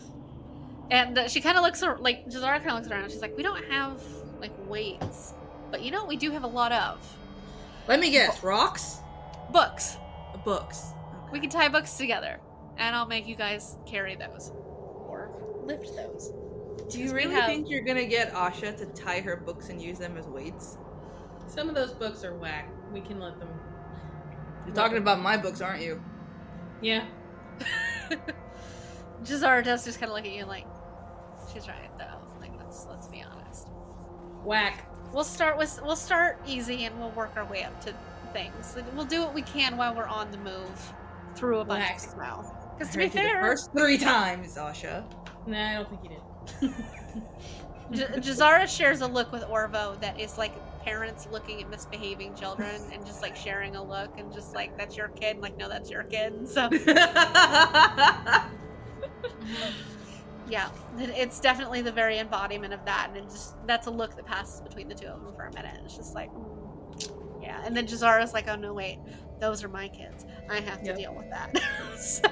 And 0.92 1.18
uh, 1.18 1.28
she 1.28 1.42
kind 1.42 1.58
of 1.58 1.64
looks 1.64 1.82
ar- 1.84 1.98
like 1.98 2.28
Jazara 2.28 2.58
kind 2.60 2.70
of 2.70 2.74
looks 2.76 2.88
around. 2.90 3.10
She's 3.12 3.22
like, 3.22 3.36
"We 3.36 3.42
don't 3.44 3.64
have 3.66 4.02
like 4.40 4.52
weights, 4.68 5.34
but 5.72 5.82
you 5.82 5.90
know 5.92 6.00
what 6.02 6.08
we 6.08 6.18
do 6.18 6.32
have 6.32 6.44
a 6.44 6.48
lot 6.48 6.72
of 6.72 7.00
Let 7.88 8.00
me 8.00 8.12
guess. 8.12 8.44
Rocks? 8.44 8.98
books. 9.52 9.98
Books. 10.46 10.94
We 11.32 11.40
can 11.40 11.50
tie 11.50 11.68
books 11.70 11.98
together, 11.98 12.40
and 12.78 12.96
I'll 12.96 13.08
make 13.08 13.28
you 13.28 13.36
guys 13.36 13.76
carry 13.88 14.16
those 14.16 14.52
or 15.08 15.32
lift 15.64 15.96
those." 15.96 16.32
Do 16.92 17.00
you 17.00 17.12
really 17.14 17.34
have- 17.34 17.46
think 17.46 17.70
you're 17.70 17.82
gonna 17.84 18.06
get 18.06 18.34
Asha 18.34 18.76
to 18.78 18.86
tie 18.88 19.22
her 19.22 19.36
books 19.36 19.70
and 19.70 19.82
use 19.82 19.98
them 20.00 20.16
as 20.18 20.26
weights? 20.28 20.78
Some 21.48 21.70
of 21.70 21.76
those 21.76 21.92
books 21.94 22.24
are 22.24 22.36
whack. 22.36 22.68
We 22.94 23.02
can 23.02 23.20
let 23.20 23.40
them. 23.40 23.50
You're 24.70 24.76
talking 24.76 24.98
about 25.00 25.20
my 25.20 25.36
books, 25.36 25.62
aren't 25.62 25.82
you? 25.82 26.00
Yeah. 26.80 27.06
Jazara 29.24 29.64
does 29.64 29.84
just 29.84 30.00
kind 30.00 30.12
of 30.12 30.16
look 30.16 30.26
at 30.26 30.32
you 30.32 30.46
like, 30.46 30.66
she's 31.52 31.68
right 31.68 31.90
though. 31.98 32.22
Like 32.40 32.52
let's 32.60 32.86
let's 32.88 33.08
be 33.08 33.24
honest. 33.24 33.68
Whack. 34.44 34.86
We'll 35.12 35.24
start 35.24 35.58
with 35.58 35.80
we'll 35.84 35.96
start 35.96 36.40
easy 36.46 36.86
and 36.86 36.98
we'll 37.00 37.10
work 37.12 37.32
our 37.36 37.46
way 37.46 37.64
up 37.64 37.84
to 37.86 37.94
things. 38.32 38.78
We'll 38.96 39.06
do 39.06 39.22
what 39.22 39.34
we 39.34 39.42
can 39.42 39.76
while 39.76 39.96
we're 39.96 40.06
on 40.06 40.30
the 40.32 40.38
move 40.38 40.94
through 41.36 41.60
a 41.62 41.66
bunch 41.66 41.82
Relax. 41.82 42.06
of 42.06 42.12
snow. 42.12 42.22
I 42.22 42.74
Because 42.78 42.92
to 42.94 42.98
be 43.00 43.04
heard 43.06 43.12
the 43.14 43.18
fair, 43.18 43.42
first 43.42 43.72
three 43.76 43.98
times, 43.98 44.56
Asha. 44.56 45.04
Nah, 45.48 45.70
I 45.72 45.74
don't 45.74 45.90
think 45.90 46.04
you 46.04 46.10
did. 46.70 46.76
J- 47.92 48.20
Jazara 48.20 48.68
shares 48.68 49.02
a 49.02 49.08
look 49.08 49.32
with 49.32 49.42
Orvo 49.46 50.00
that 50.02 50.20
is 50.20 50.38
like 50.38 50.54
parents 50.84 51.28
looking 51.32 51.62
at 51.62 51.70
misbehaving 51.70 52.36
children 52.36 52.82
and 52.94 53.06
just 53.06 53.22
like 53.22 53.36
sharing 53.36 53.76
a 53.76 53.84
look 53.84 54.18
and 54.18 54.32
just 54.34 54.54
like 54.56 54.78
that's 54.78 54.96
your 54.98 55.10
kid. 55.10 55.34
And, 55.34 55.42
like 55.42 55.58
no, 55.58 55.68
that's 55.70 55.90
your 55.90 56.04
kid. 56.04 56.48
So 56.48 56.70
yeah, 60.48 60.70
it's 60.98 61.40
definitely 61.40 61.82
the 61.82 61.92
very 61.92 62.18
embodiment 62.20 62.74
of 62.74 62.84
that, 62.86 63.08
and 63.10 63.18
it 63.18 63.24
just 63.30 63.56
that's 63.68 63.88
a 63.88 63.92
look 63.92 64.16
that 64.16 64.26
passes 64.26 64.62
between 64.62 64.88
the 64.88 64.96
two 64.96 65.08
of 65.08 65.24
them 65.24 65.34
for 65.36 65.46
a 65.46 65.54
minute. 65.54 65.80
It's 65.86 65.96
just 65.96 66.16
like, 66.16 66.32
mm, 66.34 67.42
yeah, 67.42 67.62
and 67.66 67.76
then 67.76 67.86
Jazara's 67.88 68.34
like, 68.34 68.48
oh 68.48 68.56
no, 68.56 68.74
wait, 68.74 69.00
those 69.40 69.64
are 69.64 69.70
my 69.70 69.88
kids. 69.90 70.26
I 70.50 70.60
have 70.62 70.80
to 70.80 70.88
Yep. 70.88 70.98
deal 70.98 71.14
with 71.16 71.30
that. 71.30 71.56
so, 72.00 72.28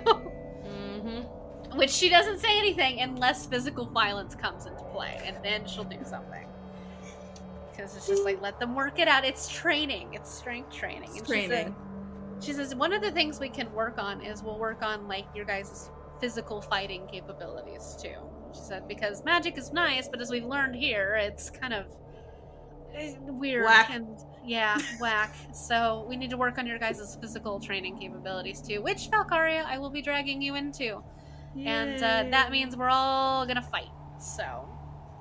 Mm-hmm. 0.66 1.78
which 1.78 1.92
she 1.92 2.10
doesn't 2.10 2.40
say 2.40 2.58
anything 2.58 3.02
unless 3.02 3.46
physical 3.46 3.86
violence 3.86 4.34
comes 4.36 4.66
into 4.66 4.84
play, 4.86 5.20
and 5.26 5.38
then 5.44 5.66
she'll 5.68 5.84
do 5.84 6.04
something. 6.04 6.47
Because 7.78 7.96
it's 7.96 8.08
just 8.08 8.26
like 8.26 8.42
let 8.42 8.60
them 8.60 8.74
work 8.74 8.98
it 9.00 9.08
out. 9.08 9.24
It's 9.24 9.48
training. 9.48 10.16
It's 10.16 10.34
strength 10.34 10.74
training. 10.74 11.10
And 11.10 11.14
she 11.14 11.20
said- 11.20 11.48
Training. 11.48 11.76
she 12.42 12.54
says 12.54 12.74
one 12.76 12.92
of 12.92 13.02
the 13.04 13.12
things 13.12 13.40
we 13.40 13.50
can 13.50 13.72
work 13.74 14.00
on 14.00 14.22
is 14.22 14.42
we'll 14.42 14.58
work 14.60 14.82
on 14.82 15.08
like 15.08 15.26
your 15.36 15.46
guys' 15.46 15.92
physical 16.20 16.62
fighting 16.62 17.08
capabilities 17.08 17.96
too. 18.02 18.16
She 18.54 18.62
said 18.62 18.88
because 18.88 19.24
magic 19.24 19.58
is 19.58 19.72
nice, 19.72 20.08
but 20.10 20.20
as 20.22 20.32
we've 20.32 20.46
learned 20.46 20.76
here, 20.76 21.16
it's 21.22 21.50
kind 21.52 21.74
of 21.74 21.86
eh, 22.96 23.14
weird 23.20 23.66
Whack. 23.66 23.90
and 23.92 24.08
yeah, 24.44 24.80
whack. 25.00 25.36
So 25.54 26.06
we 26.10 26.16
need 26.16 26.30
to 26.32 26.38
work 26.38 26.58
on 26.58 26.66
your 26.66 26.80
guys' 26.80 27.16
physical 27.22 27.60
training 27.60 28.00
capabilities 28.00 28.62
too, 28.62 28.82
which 28.82 29.10
Valkaria 29.12 29.64
I 29.66 29.78
will 29.78 29.90
be 29.92 30.02
dragging 30.02 30.42
you 30.42 30.56
into, 30.56 31.04
and 31.64 32.02
uh, 32.02 32.24
that 32.32 32.50
means 32.52 32.76
we're 32.76 32.90
all 32.90 33.46
gonna 33.46 33.62
fight. 33.62 33.90
So 34.20 34.68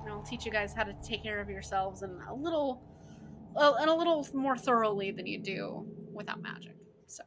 I'll 0.09 0.23
teach 0.23 0.45
you 0.45 0.53
guys 0.53 0.73
how 0.75 0.85
to 0.85 0.95
take 1.03 1.23
care 1.23 1.41
of 1.41 1.49
yourselves 1.49 2.03
and 2.03 2.21
a 2.29 2.35
little, 2.35 2.83
well, 3.55 3.75
and 3.77 3.89
a 3.89 3.95
little 3.95 4.27
more 4.33 4.57
thoroughly 4.57 5.11
than 5.11 5.27
you 5.27 5.39
do 5.39 5.87
without 6.13 6.41
magic. 6.43 6.77
So. 7.07 7.23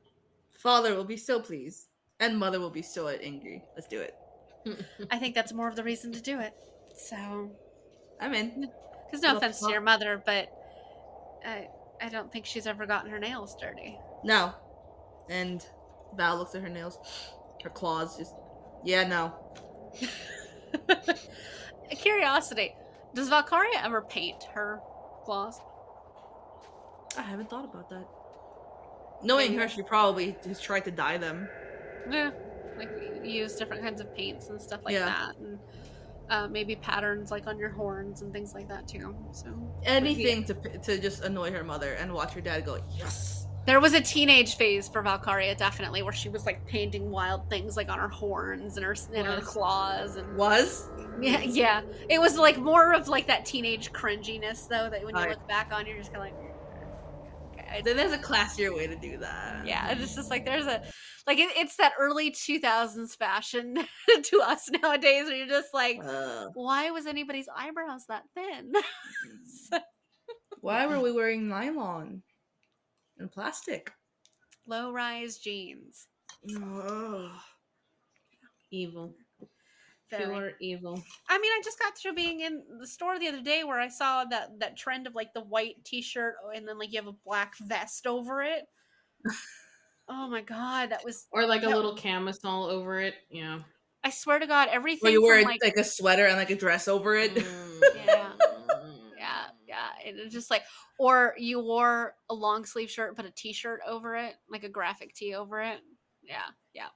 Father 0.52 0.96
will 0.96 1.06
be 1.06 1.18
so 1.18 1.40
pleased, 1.40 1.88
and 2.20 2.38
mother 2.38 2.60
will 2.60 2.70
be 2.70 2.82
so 2.82 3.08
angry. 3.08 3.64
Let's 3.76 3.88
do 3.88 4.02
it. 4.02 4.16
I 5.12 5.18
think 5.18 5.36
that's 5.36 5.54
more 5.54 5.68
of 5.68 5.76
the 5.76 5.84
reason 5.84 6.12
to 6.14 6.22
do 6.22 6.40
it. 6.40 6.54
So, 6.96 7.52
I'm 8.20 8.34
in. 8.34 8.70
because 9.06 9.22
no 9.24 9.38
offense 9.38 9.60
to 9.62 9.72
your 9.72 9.82
mother, 9.82 10.22
but 10.26 10.52
I 11.46 11.68
I 12.02 12.10
don't 12.10 12.32
think 12.32 12.46
she's 12.46 12.68
ever 12.68 12.86
gotten 12.86 13.10
her 13.12 13.20
nails 13.20 13.56
dirty. 13.60 13.98
No. 14.24 14.54
And 15.30 15.66
Val 16.16 16.38
looks 16.38 16.56
at 16.56 16.62
her 16.62 16.70
nails, 16.70 16.98
her 17.64 17.70
claws. 17.70 18.18
Just 18.18 18.34
yeah, 18.84 19.08
no. 19.08 19.34
A 21.92 21.96
curiosity: 21.96 22.76
Does 23.16 23.30
Valkaria 23.30 23.84
ever 23.84 24.02
paint 24.02 24.44
her 24.54 24.80
claws? 25.26 25.60
I 27.18 27.22
haven't 27.22 27.50
thought 27.50 27.66
about 27.66 27.90
that. 27.90 28.06
Knowing 29.24 29.52
Maybe. 29.52 29.62
her, 29.64 29.68
she 29.68 29.82
probably 29.84 30.38
has 30.46 30.60
tried 30.60 30.86
to 30.86 30.92
dye 30.92 31.18
them. 31.18 31.50
Yeah, 32.10 32.32
like 32.78 32.90
use 33.24 33.56
different 33.56 33.84
kinds 33.84 34.00
of 34.02 34.14
paints 34.16 34.50
and 34.50 34.62
stuff 34.62 34.82
like 34.86 34.94
Yeah. 34.94 35.06
that, 35.06 35.38
and 35.38 35.60
uh, 36.30 36.48
maybe 36.48 36.76
patterns 36.76 37.32
like 37.32 37.48
on 37.48 37.58
your 37.58 37.70
horns 37.70 38.22
and 38.22 38.32
things 38.32 38.54
like 38.54 38.68
that 38.70 38.88
too. 38.88 39.16
So 39.34 39.50
Anything 39.86 40.46
to 40.46 40.54
to 40.54 41.00
just 41.00 41.24
annoy 41.24 41.52
her 41.52 41.64
mother 41.64 41.94
and 41.94 42.14
watch 42.14 42.34
her 42.34 42.42
dad 42.42 42.66
go 42.66 42.78
yes. 42.98 43.39
There 43.66 43.80
was 43.80 43.94
a 43.94 44.02
teenage 44.02 44.56
phase 44.56 44.88
for 44.88 45.04
Valkaria, 45.04 45.56
definitely, 45.56 46.02
where 46.02 46.14
she 46.14 46.28
was 46.30 46.46
like 46.46 46.66
painting 46.66 47.12
wild 47.12 47.48
things 47.50 47.78
like 47.78 47.90
on 47.90 48.00
her 48.00 48.08
horns 48.08 48.78
and 48.78 48.86
her 48.86 48.96
and 49.14 49.28
her 49.28 49.42
claws 49.42 50.16
and 50.16 50.36
Was 50.36 50.90
yeah, 51.22 51.42
yeah. 51.42 51.82
It 52.10 52.20
was 52.20 52.38
like 52.38 52.58
more 52.58 52.94
of 52.94 53.08
like 53.08 53.28
that 53.28 53.46
teenage 53.46 53.92
cringiness 53.92 54.68
though 54.68 54.90
that 54.90 55.04
when 55.06 55.16
you 55.16 55.22
Right. 55.22 55.30
look 55.32 55.48
back 55.48 55.72
on, 55.72 55.86
you're 55.86 55.98
just 55.98 56.12
kind 56.14 56.32
of 56.32 56.34
like, 56.38 57.60
okay, 57.60 57.82
then 57.84 57.96
there's 57.98 58.14
a 58.14 58.18
classier 58.18 58.76
way 58.76 58.88
to 58.88 58.96
do 58.96 59.18
that. 59.18 59.68
yeah. 59.68 59.92
It's 59.92 60.16
just 60.16 60.32
like 60.32 60.46
there's 60.46 60.66
a 60.66 60.82
like 61.28 61.38
it, 61.38 61.50
it's 61.56 61.76
that 61.76 61.92
early 62.00 62.32
2000s 62.32 63.16
fashion 63.18 63.76
to 64.24 64.42
us 64.42 64.68
nowadays, 64.82 65.26
where 65.26 65.36
you're 65.36 65.48
just 65.48 65.74
like, 65.76 66.00
Uh, 66.04 66.48
why 66.56 66.90
was 66.90 67.06
anybody's 67.06 67.50
eyebrows 67.56 68.06
that 68.08 68.24
thin? 68.34 68.72
So- 69.70 69.80
why 70.62 70.88
were 70.88 71.00
we 71.00 71.12
wearing 71.12 71.48
nylon 71.48 72.24
and 73.20 73.32
plastic? 73.32 73.92
Low 74.68 74.92
rise 74.92 75.38
jeans. 75.38 76.08
Ugh. 76.56 77.32
evil. 78.72 79.16
Very. 80.10 80.26
Pure 80.26 80.52
evil. 80.60 81.04
I 81.30 81.38
mean, 81.38 81.52
I 81.52 81.62
just 81.64 81.80
got 81.80 81.96
through 81.96 82.14
being 82.14 82.40
in 82.40 82.64
the 82.80 82.88
store 82.88 83.20
the 83.20 83.28
other 83.28 83.42
day 83.42 83.64
where 83.64 83.80
I 83.80 83.90
saw 83.90 84.26
that 84.26 84.60
that 84.60 84.76
trend 84.76 85.06
of 85.06 85.14
like 85.14 85.34
the 85.34 85.42
white 85.42 85.86
T-shirt 85.86 86.36
oh, 86.44 86.50
and 86.50 86.68
then 86.68 86.80
like 86.80 86.92
you 86.92 87.00
have 87.00 87.08
a 87.08 87.16
black 87.26 87.54
vest 87.60 88.08
over 88.08 88.42
it. 88.42 88.64
oh 90.10 90.28
my 90.28 90.42
god, 90.42 90.90
that 90.90 91.06
was! 91.06 91.28
Or 91.32 91.46
like 91.46 91.64
a 91.64 91.70
little 91.70 91.96
camisole 91.96 92.66
over 92.66 93.00
it. 93.00 93.16
Yeah. 93.30 93.60
I 94.04 94.10
swear 94.10 94.40
to 94.40 94.48
God, 94.48 94.70
everything. 94.72 95.02
Where 95.02 95.12
you 95.12 95.20
from, 95.20 95.28
wear 95.28 95.44
like, 95.44 95.64
like, 95.64 95.78
a 95.78 95.84
sweater 95.84 96.26
and 96.26 96.38
like 96.38 96.50
a 96.50 96.56
dress 96.56 96.88
over 96.88 97.16
it. 97.16 97.36
Mm. 97.36 97.46
Yeah. 97.96 98.06
yeah, 98.06 98.14
yeah, 98.16 98.32
and 98.32 98.49
it's 100.18 100.34
just 100.34 100.50
like, 100.50 100.64
or 100.98 101.34
you 101.38 101.60
wore 101.60 102.16
a 102.30 102.34
long 102.34 102.66
sleeve 102.66 102.90
shirt 102.90 103.16
put 103.16 103.26
a 103.26 103.32
T-shirt 103.32 103.82
over 103.88 104.16
it, 104.16 104.36
like 104.50 104.64
a 104.64 104.70
graphic 104.70 105.14
tee 105.14 105.36
over 105.36 105.62
it. 105.62 105.80
Yeah, 106.24 106.48
yeah. 106.74 106.88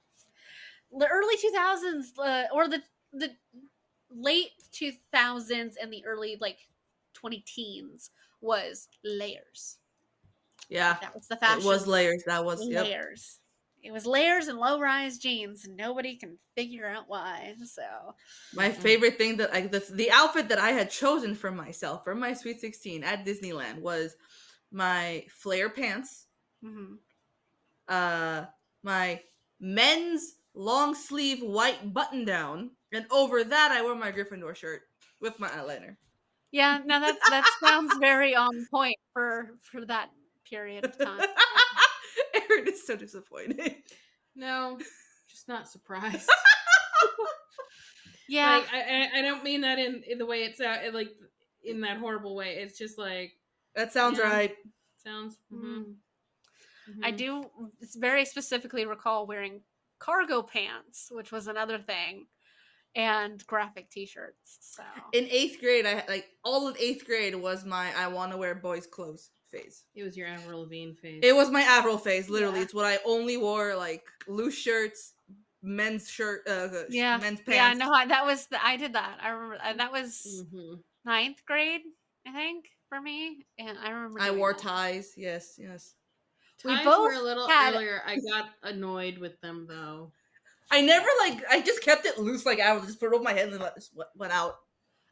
The 0.96 1.06
early 1.08 1.34
two 1.40 1.50
thousands, 1.50 2.12
uh, 2.18 2.44
or 2.52 2.68
the 2.68 2.82
the 3.12 3.30
late 4.10 4.50
two 4.72 4.92
thousands 5.12 5.76
and 5.76 5.92
the 5.92 6.04
early 6.06 6.36
like 6.40 6.58
twenty 7.14 7.40
teens 7.46 8.10
was 8.40 8.88
layers. 9.04 9.78
Yeah, 10.68 10.96
That 11.00 11.14
was 11.14 11.26
the 11.26 11.36
fashion. 11.36 11.60
it 11.62 11.66
was 11.66 11.86
layers. 11.86 12.22
That 12.26 12.44
was 12.44 12.66
yep. 12.66 12.86
It 13.84 13.92
was 13.92 14.06
layers 14.06 14.48
and 14.48 14.58
low 14.58 14.80
rise 14.80 15.18
jeans, 15.18 15.66
and 15.66 15.76
nobody 15.76 16.16
can 16.16 16.38
figure 16.56 16.88
out 16.88 17.04
why. 17.06 17.54
So 17.66 17.82
My 18.54 18.70
favorite 18.70 19.18
thing 19.18 19.36
that 19.36 19.52
like 19.52 19.70
the 19.70 19.84
the 19.92 20.10
outfit 20.10 20.48
that 20.48 20.58
I 20.58 20.70
had 20.70 20.90
chosen 20.90 21.34
for 21.34 21.50
myself 21.52 22.02
for 22.02 22.14
my 22.14 22.32
Sweet 22.32 22.60
16 22.60 23.04
at 23.04 23.26
Disneyland 23.26 23.80
was 23.80 24.16
my 24.72 25.26
flare 25.28 25.68
pants, 25.68 26.26
mhm. 26.64 26.96
uh 27.86 28.46
my 28.82 29.20
men's 29.60 30.36
long 30.54 30.94
sleeve 30.94 31.42
white 31.42 31.92
button 31.92 32.24
down, 32.24 32.70
and 32.90 33.04
over 33.10 33.44
that 33.44 33.70
I 33.70 33.82
wore 33.82 33.94
my 33.94 34.12
Gryffindor 34.12 34.56
shirt 34.56 34.82
with 35.20 35.38
my 35.38 35.48
eyeliner. 35.48 35.96
yeah, 36.52 36.80
no, 36.86 37.00
that 37.00 37.18
that 37.28 37.46
sounds 37.62 37.92
very 38.00 38.34
on 38.34 38.66
point 38.70 38.96
for 39.12 39.58
for 39.62 39.84
that 39.84 40.08
period 40.48 40.86
of 40.86 40.96
time. 40.98 41.28
Aaron 42.50 42.68
is 42.68 42.86
so 42.86 42.96
disappointed. 42.96 43.76
No, 44.36 44.78
just 45.30 45.48
not 45.48 45.68
surprised. 45.68 46.28
Yeah, 48.26 48.58
Like, 48.58 48.72
I, 48.72 48.80
I 48.80 49.18
I 49.18 49.22
don't 49.22 49.44
mean 49.44 49.60
that 49.62 49.78
in, 49.78 50.02
in 50.08 50.16
the 50.18 50.24
way 50.26 50.44
it's 50.44 50.60
out 50.60 50.94
like 50.94 51.10
in 51.62 51.80
that 51.82 51.98
horrible 51.98 52.34
way. 52.34 52.54
It's 52.56 52.78
just 52.78 52.98
like 52.98 53.32
That 53.74 53.92
sounds 53.92 54.18
Yeah. 54.18 54.24
right. 54.24 54.56
sounds. 54.96 55.36
Mm. 55.52 55.96
mhm, 56.88 57.04
I 57.04 57.12
mhm. 57.12 57.16
do 57.18 57.50
s- 57.82 57.96
very 57.96 58.24
specifically 58.24 58.86
recall 58.86 59.26
wearing 59.26 59.60
cargo 59.98 60.42
pants, 60.42 61.08
which 61.10 61.32
was 61.32 61.48
another 61.48 61.78
thing, 61.78 62.26
and 62.94 63.46
graphic 63.46 63.90
T-shirts. 63.90 64.58
So 64.60 64.82
In 65.12 65.26
eighth 65.30 65.60
grade, 65.60 65.84
I 65.84 65.90
had 65.96 66.08
like 66.08 66.26
all 66.44 66.66
of 66.66 66.78
eighth 66.78 67.04
grade 67.04 67.34
was 67.34 67.66
my 67.66 67.92
I 67.94 68.08
want 68.08 68.32
to 68.32 68.38
wear 68.38 68.54
boys' 68.54 68.86
clothes 68.86 69.30
phase. 69.58 69.84
It 69.94 70.02
was 70.02 70.16
your 70.16 70.26
Avril 70.28 70.60
Lavigne 70.62 70.94
phase. 70.94 71.20
It 71.22 71.34
was 71.34 71.50
my 71.50 71.62
Avril 71.62 71.98
phase. 71.98 72.28
Literally, 72.28 72.58
Yeah. 72.58 72.64
it's 72.64 72.74
what 72.74 72.84
I 72.86 72.98
only 73.04 73.36
wore 73.36 73.74
like 73.76 74.04
loose 74.26 74.54
shirts, 74.56 75.14
men's 75.62 76.08
shirt, 76.10 76.42
uh, 76.48 76.68
yeah, 76.90 77.16
men's 77.18 77.40
pants. 77.40 77.54
yeah, 77.56 77.72
no, 77.86 77.92
I, 77.92 78.06
that 78.06 78.24
was 78.26 78.46
the, 78.46 78.64
I 78.64 78.76
did 78.76 78.92
that. 78.94 79.18
I 79.22 79.28
remember 79.30 79.58
uh, 79.62 79.72
that 79.74 79.92
was 79.92 80.44
Mhm. 80.52 80.80
ninth 81.04 81.44
grade, 81.46 81.82
I 82.26 82.32
think, 82.32 82.66
for 82.88 83.00
me, 83.00 83.46
and 83.58 83.78
I 83.78 83.90
remember 83.90 84.20
I 84.20 84.30
wore 84.30 84.52
that. 84.52 84.62
ties. 84.62 85.12
Yes, 85.16 85.54
yes. 85.58 85.94
We 86.64 86.74
both 86.82 87.02
were 87.10 87.12
a 87.12 87.22
little 87.22 87.46
had- 87.48 87.74
earlier. 87.74 88.02
I 88.06 88.16
got 88.20 88.50
annoyed 88.62 89.18
with 89.18 89.38
them 89.42 89.66
though. 89.68 90.12
I 90.70 90.80
never 90.80 91.06
like. 91.20 91.44
I 91.50 91.60
just 91.60 91.82
kept 91.82 92.06
it 92.06 92.18
loose, 92.18 92.46
like 92.46 92.58
I 92.58 92.72
would 92.74 92.86
just 92.86 92.98
put 92.98 93.06
it 93.12 93.14
over 93.14 93.22
my 93.22 93.32
head 93.34 93.44
and 93.44 93.52
then 93.52 93.60
let, 93.60 93.74
just 93.74 93.94
went- 93.94 94.08
went 94.16 94.32
out. 94.32 94.56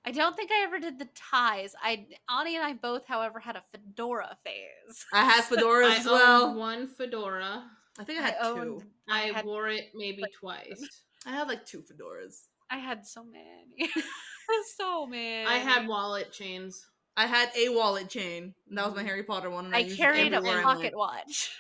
I 0.05 0.11
don't 0.11 0.35
think 0.37 0.51
I 0.51 0.65
ever 0.65 0.79
did 0.81 0.99
the 0.99 1.09
ties. 1.15 1.75
I 1.81 2.07
Ani 2.29 2.57
and 2.57 2.65
I 2.65 2.73
both, 2.73 3.07
however, 3.07 3.39
had 3.39 3.57
a 3.57 3.63
fedora 3.71 4.37
phase. 4.45 5.07
I 5.13 5.25
had 5.25 5.45
fedoras 5.49 5.91
I 5.91 5.97
as 5.99 6.07
well. 6.07 6.45
owned 6.47 6.59
one 6.59 6.89
fedora. 6.89 7.65
I 7.99 8.05
think 8.05 8.21
I 8.21 8.23
had 8.23 8.37
owned- 8.41 8.81
two. 8.81 8.87
I, 9.09 9.21
had- 9.29 9.45
wore 9.45 9.69
it 9.69 9.91
maybe 9.95 10.23
like- 10.23 10.33
twice. 10.39 11.03
I 11.27 11.31
had 11.31 11.47
like 11.47 11.65
two 11.65 11.83
fedoras. 11.83 12.47
I 12.69 12.79
had 12.79 13.07
so 13.07 13.23
many, 13.23 13.91
so 14.79 15.07
many. 15.07 15.45
I 15.47 15.59
had 15.59 15.87
wallet 15.87 16.33
chains. 16.33 16.85
I 17.17 17.27
had 17.27 17.51
a 17.55 17.69
wallet 17.69 18.09
chain. 18.09 18.55
That 18.71 18.87
was 18.87 18.95
my 18.97 19.03
mm. 19.03 19.07
Harry 19.07 19.23
Potter 19.23 19.51
one. 19.51 19.67
And 19.67 19.77
I, 19.77 19.81
I 19.81 19.91
carried 19.91 20.33
a 20.33 20.37
everywhere 20.37 20.61
I 20.61 20.63
pocket 20.63 20.97
watch. 20.97 21.51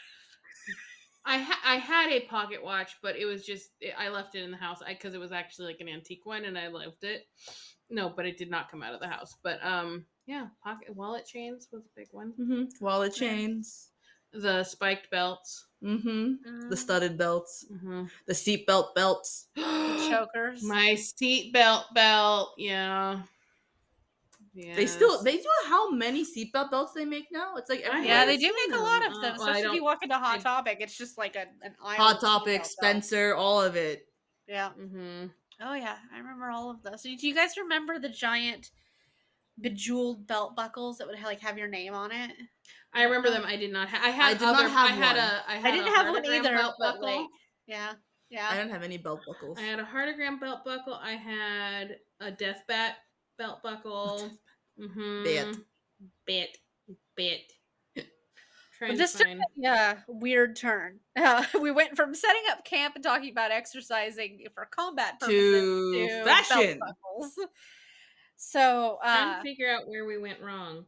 I 1.24 1.38
ha- 1.38 1.60
I 1.64 1.76
had 1.76 2.10
a 2.10 2.20
pocket 2.20 2.64
watch, 2.64 2.96
but 3.02 3.16
it 3.16 3.26
was 3.26 3.44
just 3.44 3.68
it, 3.80 3.94
I 3.96 4.08
left 4.08 4.34
it 4.34 4.42
in 4.42 4.50
the 4.50 4.56
house 4.56 4.80
because 4.88 5.14
it 5.14 5.20
was 5.20 5.30
actually 5.32 5.66
like 5.66 5.80
an 5.80 5.88
antique 5.88 6.24
one, 6.24 6.44
and 6.46 6.58
I 6.58 6.68
loved 6.68 7.04
it. 7.04 7.26
No, 7.90 8.08
but 8.08 8.26
it 8.26 8.38
did 8.38 8.50
not 8.50 8.70
come 8.70 8.82
out 8.82 8.94
of 8.94 9.00
the 9.00 9.08
house. 9.08 9.36
But 9.42 9.64
um, 9.64 10.06
yeah, 10.26 10.46
pocket 10.62 10.94
wallet 10.96 11.26
chains 11.26 11.68
was 11.72 11.82
a 11.84 11.90
big 11.96 12.08
one. 12.12 12.32
Mhm. 12.40 12.68
Wallet 12.80 13.14
chains. 13.14 13.88
The 14.34 14.64
spiked 14.64 15.10
belts. 15.10 15.66
Mm-hmm. 15.84 16.70
The 16.70 16.76
studded 16.76 17.18
belts. 17.18 17.66
Mm-hmm. 17.70 18.04
The 18.26 18.32
seatbelt 18.32 18.94
belts. 18.94 19.48
chokers. 19.56 20.62
My 20.62 20.94
seat 20.94 21.52
belt 21.52 21.84
belt. 21.94 22.54
Yeah. 22.56 23.20
Yeah. 24.54 24.74
They 24.74 24.86
still 24.86 25.22
they 25.22 25.36
do 25.36 25.48
how 25.66 25.90
many 25.90 26.24
seatbelt 26.24 26.70
belts 26.70 26.92
they 26.94 27.04
make 27.04 27.26
now? 27.32 27.56
It's 27.56 27.68
like 27.68 27.80
everywhere. 27.80 28.06
yeah, 28.06 28.24
they 28.26 28.36
do 28.38 28.54
make 28.66 28.78
a 28.78 28.82
lot 28.82 29.04
of 29.06 29.12
Uh, 29.12 29.20
them, 29.20 29.34
well, 29.38 29.48
I 29.48 29.50
especially 29.50 29.68
if 29.70 29.74
you 29.74 29.84
walk 29.84 30.02
into 30.02 30.14
Hot 30.18 30.38
I- 30.38 30.42
Topic. 30.42 30.78
It's 30.80 30.96
just 30.96 31.18
like 31.18 31.36
a, 31.36 31.46
an 31.62 31.74
aisle. 31.84 31.96
Hot 31.96 32.20
Topic, 32.20 32.52
seatbelt 32.54 32.56
belts. 32.58 32.70
Spencer, 32.72 33.34
all 33.34 33.60
of 33.60 33.76
it. 33.76 34.06
Yeah. 34.46 34.70
Mm-hmm. 34.78 35.26
Oh 35.62 35.74
yeah, 35.74 35.96
I 36.14 36.18
remember 36.18 36.50
all 36.50 36.70
of 36.70 36.82
those. 36.82 37.02
Do 37.02 37.10
you 37.26 37.34
guys 37.34 37.56
remember 37.56 37.98
the 37.98 38.08
giant 38.08 38.70
bejeweled 39.60 40.26
belt 40.26 40.56
buckles 40.56 40.98
that 40.98 41.06
would 41.06 41.20
like 41.22 41.40
have 41.40 41.58
your 41.58 41.68
name 41.68 41.94
on 41.94 42.10
it? 42.12 42.30
I 42.94 43.04
remember 43.04 43.30
them. 43.30 43.44
I 43.46 43.56
did 43.56 43.72
not. 43.72 43.88
Ha- 43.88 44.00
I 44.02 44.10
had. 44.10 44.30
I 44.30 44.32
did 44.34 44.40
not 44.42 44.70
have 44.70 44.90
I 44.90 44.92
had 44.92 45.16
one. 45.16 45.24
a. 45.24 45.42
I, 45.48 45.54
had 45.56 45.66
I 45.66 45.70
didn't 45.76 45.88
a 45.88 45.96
have 45.96 46.08
one 46.08 46.22
Heartagram 46.24 46.38
either. 46.38 46.54
Belt 46.54 46.74
buckle. 46.78 47.02
like, 47.02 47.26
yeah, 47.66 47.92
I 47.92 47.94
yeah. 48.30 48.56
don't 48.56 48.70
have 48.70 48.82
any 48.82 48.98
belt 48.98 49.20
buckles. 49.26 49.58
I 49.58 49.62
had 49.62 49.78
a 49.78 49.84
Heartagram 49.84 50.40
belt 50.40 50.64
buckle. 50.64 50.94
I 50.94 51.12
had 51.12 51.96
a 52.20 52.30
death 52.38 52.62
bat 52.68 52.96
belt 53.38 53.62
buckle. 53.62 54.30
Mm-hmm. 54.80 55.22
Bit. 55.24 55.56
Bit. 56.26 56.58
Bit. 57.16 57.52
Trying 58.82 58.94
But 58.94 58.98
this 58.98 59.12
took 59.12 59.28
a 59.28 59.38
yeah, 59.56 59.98
weird 60.08 60.56
turn. 60.56 60.98
Uh, 61.16 61.44
we 61.60 61.70
went 61.70 61.94
from 61.94 62.14
setting 62.14 62.42
up 62.50 62.64
camp 62.64 62.96
and 62.96 63.04
talking 63.04 63.30
about 63.30 63.52
exercising 63.52 64.44
for 64.54 64.66
combat 64.66 65.20
purposes 65.20 65.62
To 65.62 66.08
to 66.08 66.24
fashion. 66.24 66.80
So, 68.36 68.98
trying 69.04 69.28
uh, 69.28 69.36
to 69.36 69.42
figure 69.42 69.70
out 69.70 69.86
where 69.86 70.04
we 70.04 70.18
went 70.18 70.40
wrong. 70.40 70.84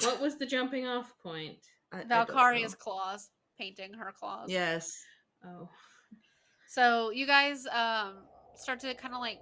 What 0.00 0.20
was 0.20 0.36
the 0.36 0.44
jumping 0.44 0.86
off 0.86 1.14
point? 1.22 1.56
I- 1.90 2.00
I 2.00 2.04
don't 2.04 2.28
Valkaria's 2.28 2.74
claws, 2.74 3.30
painting 3.58 3.94
her 3.94 4.12
claws. 4.12 4.50
Yes. 4.50 5.02
Oh, 5.46 5.70
So 6.68 7.08
you 7.08 7.26
guys 7.26 7.66
um 7.68 8.16
start 8.54 8.80
to 8.80 8.92
kind 8.94 9.14
of 9.14 9.20
like 9.20 9.40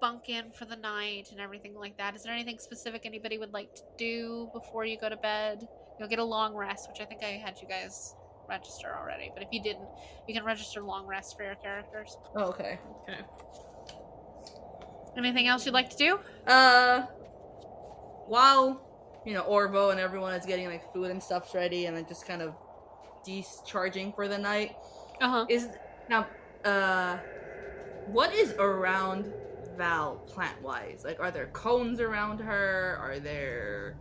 bunk 0.00 0.28
in 0.28 0.52
for 0.52 0.66
the 0.66 0.76
night 0.76 1.32
and 1.32 1.40
everything 1.40 1.74
like 1.74 1.96
that. 1.98 2.14
Is 2.14 2.22
there 2.22 2.32
anything 2.32 2.60
specific 2.60 3.06
anybody 3.06 3.38
would 3.38 3.52
like 3.52 3.74
to 3.74 3.82
do 3.98 4.50
before 4.52 4.84
you 4.84 4.96
go 4.96 5.08
to 5.08 5.16
bed? 5.16 5.66
You'll 5.98 6.08
get 6.08 6.18
a 6.18 6.24
long 6.24 6.54
rest, 6.54 6.88
which 6.88 7.00
I 7.00 7.04
think 7.04 7.22
I 7.22 7.40
had 7.44 7.60
you 7.62 7.68
guys 7.68 8.14
register 8.48 8.94
already. 8.98 9.30
But 9.32 9.42
if 9.44 9.48
you 9.52 9.62
didn't, 9.62 9.88
you 10.26 10.34
can 10.34 10.44
register 10.44 10.82
long 10.82 11.06
rest 11.06 11.36
for 11.36 11.44
your 11.44 11.54
characters. 11.56 12.16
Oh, 12.36 12.44
okay. 12.46 12.78
okay. 13.08 13.20
Anything 15.16 15.46
else 15.46 15.64
you'd 15.64 15.72
like 15.74 15.90
to 15.90 15.96
do? 15.96 16.18
Uh, 16.46 17.02
while 18.26 18.82
you 19.24 19.32
know 19.32 19.42
Orvo 19.44 19.90
and 19.92 20.00
everyone 20.00 20.34
is 20.34 20.44
getting 20.44 20.66
like 20.66 20.92
food 20.92 21.10
and 21.10 21.22
stuff 21.22 21.54
ready, 21.54 21.86
and 21.86 21.96
then 21.96 22.04
just 22.08 22.26
kind 22.26 22.42
of 22.42 22.54
discharging 23.24 24.12
for 24.12 24.26
the 24.28 24.36
night, 24.38 24.72
Uh 25.20 25.28
huh. 25.30 25.46
is 25.48 25.68
now 26.10 26.26
uh, 26.64 27.18
what 28.06 28.34
is 28.34 28.52
around 28.58 29.32
Val 29.76 30.16
plant 30.26 30.60
wise? 30.62 31.02
Like, 31.04 31.20
are 31.20 31.30
there 31.30 31.46
cones 31.46 32.00
around 32.00 32.40
her? 32.40 32.98
Are 33.00 33.20
there? 33.20 33.96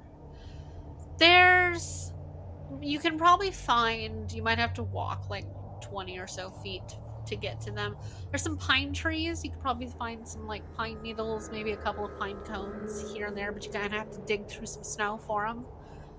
There's. 1.17 2.11
You 2.81 2.99
can 2.99 3.17
probably 3.17 3.51
find. 3.51 4.31
You 4.31 4.41
might 4.41 4.57
have 4.59 4.73
to 4.75 4.83
walk 4.83 5.29
like 5.29 5.45
20 5.81 6.17
or 6.19 6.27
so 6.27 6.49
feet 6.49 6.81
to 7.27 7.35
get 7.35 7.61
to 7.61 7.71
them. 7.71 7.95
There's 8.29 8.41
some 8.41 8.57
pine 8.57 8.93
trees. 8.93 9.43
You 9.43 9.51
could 9.51 9.61
probably 9.61 9.87
find 9.87 10.27
some 10.27 10.47
like 10.47 10.61
pine 10.75 11.01
needles, 11.01 11.49
maybe 11.51 11.71
a 11.71 11.77
couple 11.77 12.05
of 12.05 12.17
pine 12.19 12.37
cones 12.45 13.13
here 13.13 13.27
and 13.27 13.37
there, 13.37 13.51
but 13.51 13.65
you 13.65 13.71
kind 13.71 13.85
of 13.85 13.91
have 13.93 14.11
to 14.11 14.19
dig 14.21 14.47
through 14.47 14.65
some 14.65 14.83
snow 14.83 15.17
for 15.17 15.45
them. 15.45 15.65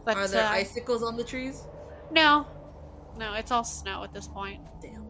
But 0.04 0.16
are 0.16 0.28
there 0.28 0.46
uh, 0.46 0.50
icicles 0.50 1.02
on 1.02 1.16
the 1.16 1.24
trees? 1.24 1.66
no, 2.11 2.46
no, 3.18 3.35
it's 3.35 3.50
all 3.50 3.64
snow 3.64 4.04
at 4.04 4.12
this 4.12 4.28
point. 4.28 4.61
Damn. 4.80 5.07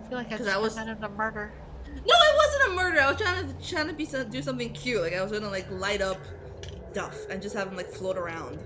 I 0.00 0.08
feel 0.08 0.18
like 0.18 0.26
I 0.28 0.30
just 0.30 0.44
that 0.44 0.60
was- 0.60 0.74
committed 0.74 1.02
a 1.02 1.08
murder. 1.08 1.52
No, 1.94 2.00
it 2.00 2.36
wasn't 2.36 2.72
a 2.72 2.74
murder. 2.82 3.00
I 3.00 3.10
was 3.10 3.20
trying 3.20 3.46
to 3.48 3.68
trying 3.68 3.86
to 3.88 3.92
be 3.92 4.06
some, 4.06 4.30
do 4.30 4.40
something 4.40 4.72
cute. 4.72 5.02
Like 5.02 5.12
I 5.14 5.22
was 5.22 5.30
gonna 5.30 5.50
like 5.50 5.70
light 5.70 6.00
up 6.00 6.18
stuff 6.92 7.16
and 7.30 7.40
just 7.40 7.54
have 7.54 7.68
them 7.68 7.76
like 7.76 7.88
float 7.90 8.16
around 8.18 8.58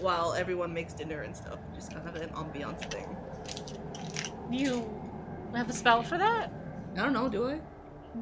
while 0.00 0.34
everyone 0.34 0.72
makes 0.72 0.94
dinner 0.94 1.22
and 1.22 1.36
stuff. 1.36 1.58
Just 1.74 1.92
kind 1.92 2.08
of 2.08 2.14
an 2.16 2.28
ambiance 2.30 2.90
thing. 2.92 3.08
You 4.50 4.88
have 5.54 5.68
a 5.68 5.72
spell 5.72 6.02
for 6.02 6.18
that? 6.18 6.52
I 6.96 7.02
don't 7.02 7.12
know. 7.12 7.28
Do 7.28 7.48
I? 7.48 7.60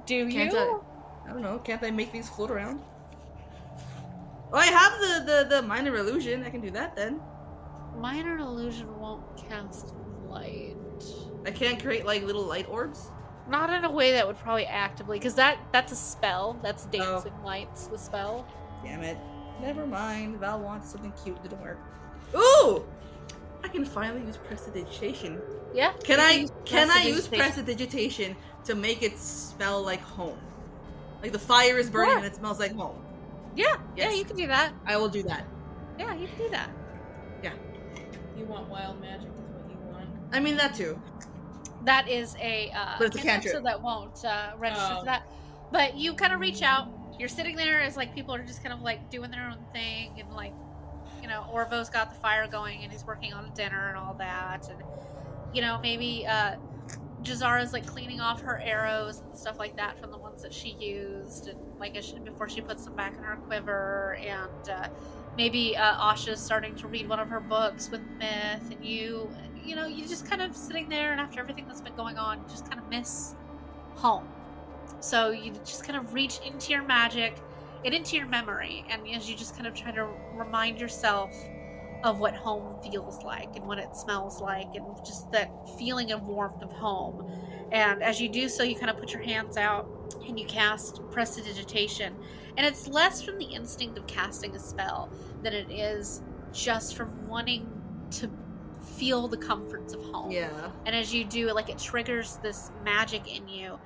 Do 0.06 0.28
Can't 0.30 0.52
you? 0.52 0.82
I 1.26 1.28
don't 1.32 1.42
know. 1.42 1.58
Can't 1.58 1.82
I 1.82 1.90
make 1.90 2.10
these 2.12 2.28
float 2.28 2.50
around? 2.50 2.80
Oh, 4.52 4.58
I 4.58 4.66
have 4.66 4.92
the 5.00 5.32
the 5.48 5.56
the 5.56 5.62
minor 5.62 5.96
illusion. 5.96 6.44
I 6.44 6.50
can 6.50 6.60
do 6.60 6.70
that 6.70 6.96
then. 6.96 7.20
Minor 7.98 8.38
illusion 8.38 8.98
won't 8.98 9.22
cast 9.48 9.94
light. 10.26 10.76
I 11.46 11.50
can't 11.50 11.82
create 11.82 12.06
like 12.06 12.22
little 12.22 12.44
light 12.44 12.68
orbs. 12.68 13.10
Not 13.48 13.70
in 13.70 13.84
a 13.84 13.90
way 13.90 14.12
that 14.12 14.26
would 14.26 14.36
probably 14.38 14.66
actively, 14.66 15.18
because 15.18 15.34
that 15.34 15.58
that's 15.72 15.92
a 15.92 15.96
spell. 15.96 16.58
That's 16.62 16.86
Oh. 16.86 16.90
dancing 16.98 17.42
lights. 17.42 17.88
The 17.88 17.98
spell. 17.98 18.46
Damn 18.84 19.02
it. 19.02 19.16
Never 19.60 19.86
mind. 19.86 20.38
Val 20.38 20.60
wanted 20.60 20.86
something 20.86 21.12
cute. 21.22 21.40
Didn't 21.42 21.60
work. 21.60 21.78
Ooh! 22.34 22.84
I 23.64 23.68
can 23.68 23.84
finally 23.84 24.22
use 24.26 24.36
prestidigitation. 24.36 25.40
Yeah. 25.72 25.92
Can 26.02 26.18
I 26.18 26.32
use 26.32 26.52
can 26.64 26.90
I 26.90 27.02
use 27.04 27.28
prestidigitation. 27.28 28.34
prestidigitation 28.34 28.36
to 28.64 28.74
make 28.74 29.02
it 29.02 29.18
smell 29.18 29.82
like 29.82 30.00
home? 30.00 30.38
Like 31.22 31.32
the 31.32 31.38
fire 31.38 31.78
is 31.78 31.88
burning 31.88 32.10
Sure. 32.10 32.18
and 32.18 32.26
it 32.26 32.34
smells 32.34 32.58
like 32.58 32.74
home. 32.74 32.96
Yeah. 33.54 33.76
Yeah, 33.96 34.10
you 34.12 34.24
can 34.24 34.36
do 34.36 34.46
that. 34.48 34.72
I 34.86 34.96
will 34.96 35.08
do 35.08 35.22
that. 35.24 35.44
Yeah, 35.98 36.14
you 36.14 36.26
can 36.26 36.38
do 36.38 36.48
that. 36.50 36.70
Yeah. 37.42 37.52
You 38.36 38.46
want 38.46 38.68
wild 38.68 39.00
magic? 39.00 39.28
Is 39.28 39.40
what 39.40 39.70
you 39.70 39.76
want? 39.92 40.08
I 40.32 40.40
mean 40.40 40.56
that 40.56 40.74
too. 40.74 41.00
That 41.84 42.08
is 42.08 42.34
a 42.40 42.70
uh, 42.70 42.94
But 42.98 43.08
it's 43.08 43.16
a 43.16 43.20
cantrip, 43.20 43.54
so 43.54 43.60
that 43.60 43.80
won't 43.80 44.24
uh, 44.24 44.52
register 44.58 44.88
Oh. 44.92 44.98
for 45.00 45.04
that. 45.04 45.30
But 45.70 45.94
you 45.96 46.14
kind 46.14 46.32
of 46.32 46.40
reach 46.40 46.62
out. 46.62 46.88
You're 47.18 47.28
sitting 47.28 47.56
there 47.56 47.80
as 47.80 47.96
like 47.96 48.14
people 48.14 48.34
are 48.34 48.42
just 48.42 48.62
kind 48.62 48.72
of 48.72 48.82
like 48.82 49.10
doing 49.10 49.30
their 49.30 49.48
own 49.48 49.64
thing, 49.72 50.14
and 50.18 50.32
like 50.32 50.52
you 51.20 51.28
know 51.28 51.46
Orvo's 51.52 51.90
got 51.90 52.12
the 52.12 52.20
fire 52.20 52.46
going, 52.46 52.82
and 52.82 52.92
he's 52.92 53.04
working 53.04 53.32
on 53.32 53.52
dinner 53.54 53.88
and 53.88 53.96
all 53.96 54.14
that, 54.14 54.68
and 54.68 54.82
you 55.54 55.62
know 55.62 55.78
maybe 55.82 56.26
uh, 56.26 56.56
Jazara's 57.22 57.72
like 57.72 57.86
cleaning 57.86 58.20
off 58.20 58.42
her 58.42 58.60
arrows 58.64 59.20
and 59.20 59.36
stuff 59.36 59.58
like 59.58 59.76
that 59.76 60.00
from 60.00 60.10
the 60.10 60.18
ones 60.18 60.42
that 60.42 60.52
she 60.52 60.70
used, 60.80 61.48
and 61.48 61.58
like 61.78 61.94
before 62.24 62.48
she 62.48 62.60
puts 62.60 62.84
them 62.84 62.96
back 62.96 63.16
in 63.16 63.22
her 63.22 63.36
quiver, 63.36 64.16
and 64.20 64.68
uh, 64.68 64.88
maybe 65.36 65.76
uh, 65.76 66.12
Asha's 66.12 66.40
starting 66.40 66.74
to 66.76 66.88
read 66.88 67.08
one 67.08 67.20
of 67.20 67.28
her 67.28 67.40
books 67.40 67.90
with 67.90 68.00
myth, 68.18 68.70
and 68.70 68.84
you, 68.84 69.30
you 69.64 69.76
know, 69.76 69.86
you 69.86 70.06
just 70.06 70.28
kind 70.28 70.42
of 70.42 70.56
sitting 70.56 70.88
there, 70.88 71.12
and 71.12 71.20
after 71.20 71.40
everything 71.40 71.66
that's 71.66 71.80
been 71.80 71.94
going 71.94 72.18
on, 72.18 72.38
you 72.40 72.44
just 72.48 72.68
kind 72.68 72.80
of 72.80 72.88
miss 72.88 73.34
home. 73.94 74.26
So 75.00 75.30
you 75.30 75.52
just 75.64 75.84
kind 75.84 75.96
of 75.98 76.14
reach 76.14 76.40
into 76.44 76.72
your 76.72 76.82
magic 76.82 77.36
and 77.84 77.92
into 77.92 78.16
your 78.16 78.26
memory, 78.26 78.84
and 78.88 79.02
as 79.08 79.28
you 79.28 79.36
just 79.36 79.54
kind 79.54 79.66
of 79.66 79.74
try 79.74 79.90
to 79.92 80.06
remind 80.34 80.80
yourself 80.80 81.34
of 82.04 82.18
what 82.20 82.34
home 82.34 82.76
feels 82.82 83.22
like 83.22 83.54
and 83.56 83.64
what 83.66 83.78
it 83.78 83.94
smells 83.96 84.40
like, 84.40 84.74
and 84.74 84.84
just 85.04 85.30
that 85.32 85.50
feeling 85.78 86.12
of 86.12 86.26
warmth 86.26 86.62
of 86.62 86.70
home. 86.72 87.30
And 87.72 88.02
as 88.02 88.20
you 88.20 88.28
do 88.28 88.48
so, 88.48 88.62
you 88.62 88.74
kind 88.76 88.90
of 88.90 88.98
put 88.98 89.12
your 89.12 89.22
hands 89.22 89.56
out 89.56 89.88
and 90.26 90.38
you 90.38 90.46
cast 90.46 91.00
Prestidigitation. 91.10 92.14
And 92.56 92.66
it's 92.66 92.86
less 92.86 93.22
from 93.22 93.38
the 93.38 93.46
instinct 93.46 93.96
of 93.98 94.06
casting 94.06 94.54
a 94.54 94.58
spell 94.58 95.08
than 95.42 95.52
it 95.54 95.70
is 95.70 96.22
just 96.52 96.96
from 96.96 97.26
wanting 97.26 97.66
to 98.12 98.30
feel 98.96 99.26
the 99.26 99.36
comforts 99.38 99.94
of 99.94 100.02
home 100.04 100.30
Yeah. 100.30 100.70
and 100.84 100.94
as 100.94 101.14
you 101.14 101.24
do 101.24 101.48
it, 101.48 101.54
like 101.54 101.70
it 101.70 101.78
triggers 101.78 102.36
this 102.42 102.70
magic 102.84 103.32
in 103.34 103.48
you 103.48 103.78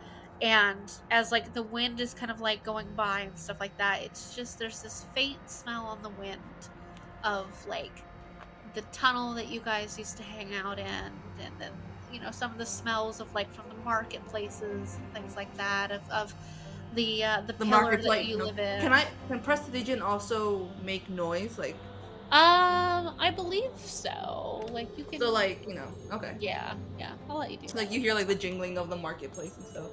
and 0.42 0.92
as 1.10 1.32
like 1.32 1.54
the 1.54 1.62
wind 1.62 2.00
is 2.00 2.12
kind 2.12 2.30
of 2.30 2.40
like 2.40 2.62
going 2.62 2.86
by 2.94 3.20
and 3.20 3.38
stuff 3.38 3.58
like 3.58 3.76
that 3.78 4.02
it's 4.02 4.34
just 4.34 4.58
there's 4.58 4.82
this 4.82 5.06
faint 5.14 5.38
smell 5.48 5.86
on 5.86 6.02
the 6.02 6.10
wind 6.10 6.40
of 7.24 7.46
like 7.66 8.02
the 8.74 8.82
tunnel 8.92 9.32
that 9.34 9.48
you 9.48 9.60
guys 9.60 9.98
used 9.98 10.16
to 10.16 10.22
hang 10.22 10.54
out 10.54 10.78
in 10.78 10.86
and 10.86 11.52
then 11.58 11.72
you 12.12 12.20
know 12.20 12.30
some 12.30 12.52
of 12.52 12.58
the 12.58 12.66
smells 12.66 13.20
of 13.20 13.34
like 13.34 13.50
from 13.52 13.64
the 13.68 13.84
marketplaces 13.84 14.96
and 14.96 15.12
things 15.14 15.36
like 15.36 15.54
that 15.56 15.90
of, 15.90 16.02
of 16.10 16.34
the 16.94 17.24
uh 17.24 17.40
the, 17.42 17.52
The 17.54 17.64
pillar 17.64 17.96
that 17.96 18.26
you 18.26 18.38
no. 18.38 18.44
live 18.46 18.58
in 18.58 18.80
Can 18.80 18.92
I? 18.92 19.06
Can 19.28 19.40
Prestidigitation 19.40 20.02
also 20.02 20.68
make 20.84 21.08
noise? 21.10 21.58
Like 21.58 21.76
um 22.32 23.14
i 23.20 23.30
believe 23.34 23.70
so 23.76 24.66
like 24.72 24.88
you 24.98 25.04
can 25.04 25.20
so, 25.20 25.30
like 25.30 25.64
you 25.68 25.76
know. 25.76 25.86
Okay. 26.10 26.34
yeah 26.40 26.74
yeah 26.98 27.12
i'll 27.30 27.38
let 27.38 27.52
you 27.52 27.56
do 27.56 27.68
So, 27.68 27.78
like 27.78 27.92
you 27.92 28.00
hear 28.00 28.14
like 28.14 28.26
the 28.26 28.34
jingling 28.34 28.78
of 28.78 28.90
the 28.90 28.96
marketplace 28.96 29.56
and 29.56 29.64
stuff. 29.64 29.84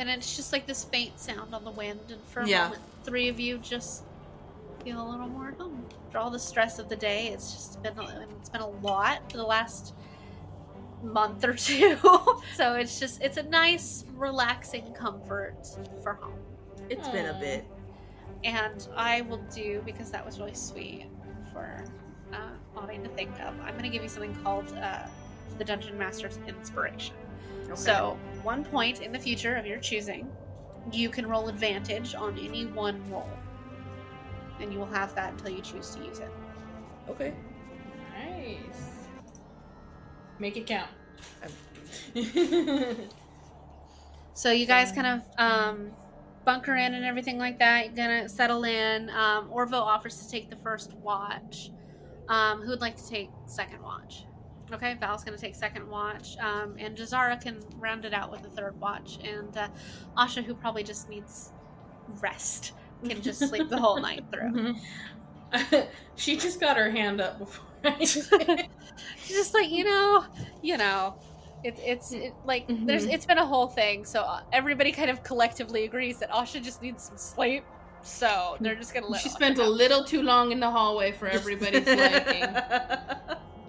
And 0.00 0.08
it's 0.08 0.34
just 0.34 0.50
like 0.50 0.66
this 0.66 0.82
faint 0.84 1.20
sound 1.20 1.54
on 1.54 1.62
the 1.62 1.70
wind, 1.70 2.00
and 2.08 2.20
for 2.28 2.40
a 2.40 2.48
Yeah. 2.48 2.64
moment, 2.64 2.82
three 3.04 3.28
of 3.28 3.38
you 3.38 3.58
just 3.58 4.02
feel 4.82 5.06
a 5.06 5.06
little 5.10 5.28
more 5.28 5.48
at 5.48 5.58
home. 5.58 5.84
For 6.10 6.16
all 6.16 6.30
the 6.30 6.38
stress 6.38 6.78
of 6.78 6.88
the 6.88 6.96
day, 6.96 7.28
it's 7.28 7.52
just 7.52 7.82
been 7.82 7.98
a, 7.98 8.26
it's 8.40 8.48
been 8.48 8.62
a 8.62 8.66
lot 8.68 9.30
for 9.30 9.36
the 9.36 9.44
last 9.44 9.92
month 11.02 11.44
or 11.44 11.52
two. 11.68 11.98
so 12.56 12.74
it's 12.76 12.98
just 12.98 13.20
it's 13.20 13.36
a 13.36 13.42
nice, 13.42 14.06
relaxing 14.16 14.90
comfort 14.94 15.66
for 16.02 16.14
home. 16.14 16.38
It's 16.88 17.08
been 17.08 17.26
a 17.26 17.38
bit. 17.38 17.66
And 18.42 18.88
I 18.96 19.20
will 19.20 19.42
do 19.54 19.82
because 19.84 20.10
that 20.12 20.24
was 20.24 20.38
really 20.40 20.54
sweet 20.54 21.08
for 21.52 21.84
uh, 22.32 22.38
Audie 22.74 22.96
to 23.00 23.08
think 23.10 23.32
of. 23.40 23.54
I'm 23.60 23.72
going 23.72 23.82
to 23.82 23.90
give 23.90 24.02
you 24.02 24.08
something 24.08 24.34
called 24.36 24.72
uh, 24.78 25.06
the 25.58 25.64
Dungeon 25.64 25.98
Master's 25.98 26.38
Inspiration. 26.48 27.14
Okay. 27.66 27.74
So, 27.76 28.18
one 28.42 28.64
point 28.64 29.00
in 29.00 29.12
the 29.12 29.18
future 29.18 29.56
of 29.56 29.66
your 29.66 29.78
choosing, 29.78 30.30
you 30.92 31.08
can 31.08 31.26
roll 31.26 31.48
advantage 31.48 32.14
on 32.14 32.38
any 32.38 32.66
one 32.66 33.02
roll. 33.10 33.28
And 34.60 34.72
you 34.72 34.78
will 34.78 34.86
have 34.86 35.14
that 35.14 35.32
until 35.32 35.50
you 35.50 35.62
choose 35.62 35.90
to 35.94 36.04
use 36.04 36.18
it. 36.18 36.30
Okay. 37.08 37.34
Nice. 38.14 39.06
Make 40.38 40.56
it 40.56 40.66
count. 40.66 40.90
So, 44.40 44.50
you 44.52 44.64
guys 44.64 44.90
kind 44.90 45.06
of 45.06 45.22
um, 45.36 45.90
bunker 46.46 46.74
in 46.74 46.94
and 46.94 47.04
everything 47.04 47.36
like 47.36 47.58
that. 47.58 47.84
You're 47.84 47.94
going 47.94 48.22
to 48.22 48.26
settle 48.26 48.64
in. 48.64 49.10
Um, 49.10 49.50
Orvo 49.50 49.74
offers 49.74 50.16
to 50.24 50.30
take 50.30 50.48
the 50.48 50.56
first 50.56 50.94
watch. 50.94 51.70
Um, 52.26 52.62
who 52.62 52.70
would 52.70 52.80
like 52.80 52.96
to 52.96 53.06
take 53.06 53.28
second 53.44 53.82
watch? 53.82 54.24
Okay, 54.72 54.94
Val's 54.94 55.24
going 55.24 55.36
to 55.36 55.40
take 55.42 55.54
second 55.54 55.88
watch. 55.88 56.36
Um, 56.38 56.76
and 56.78 56.96
Jazara 56.96 57.40
can 57.40 57.60
round 57.78 58.04
it 58.04 58.12
out 58.14 58.30
with 58.30 58.44
a 58.44 58.50
third 58.50 58.78
watch. 58.80 59.18
And 59.24 59.56
uh, 59.56 59.68
Asha, 60.16 60.44
who 60.44 60.54
probably 60.54 60.82
just 60.82 61.08
needs 61.08 61.50
rest, 62.20 62.72
can 63.08 63.20
just 63.22 63.40
sleep 63.40 63.68
the 63.68 63.78
whole 63.78 64.00
night 64.00 64.24
through. 64.32 64.76
she 66.16 66.36
just 66.36 66.60
got 66.60 66.76
her 66.76 66.90
hand 66.90 67.20
up 67.20 67.38
before. 67.38 67.66
She's 67.98 68.28
just 69.28 69.54
like 69.54 69.70
you 69.70 69.84
know, 69.84 70.24
you 70.62 70.76
know, 70.76 71.14
it, 71.64 71.78
it's 71.78 72.12
it, 72.12 72.34
like 72.44 72.66
there's 72.68 73.06
Mhm. 73.06 73.14
it's 73.14 73.24
been 73.26 73.38
a 73.38 73.46
whole 73.46 73.66
thing. 73.68 74.04
So 74.04 74.20
uh, 74.20 74.42
everybody 74.52 74.92
kind 74.92 75.10
of 75.10 75.22
collectively 75.22 75.84
agrees 75.84 76.18
that 76.18 76.30
Asha 76.30 76.62
just 76.62 76.82
needs 76.82 77.04
some 77.04 77.16
sleep. 77.16 77.64
So 78.02 78.56
they're 78.60 78.74
just 78.74 78.92
gonna 78.94 79.06
let. 79.08 79.22
she 79.22 79.28
Asha 79.30 79.32
spent 79.32 79.58
a 79.58 79.66
little 79.68 80.04
too 80.04 80.22
long 80.22 80.52
in 80.52 80.60
the 80.60 80.70
hallway 80.70 81.10
for 81.12 81.26
everybody's 81.26 81.86
liking, 81.86 82.54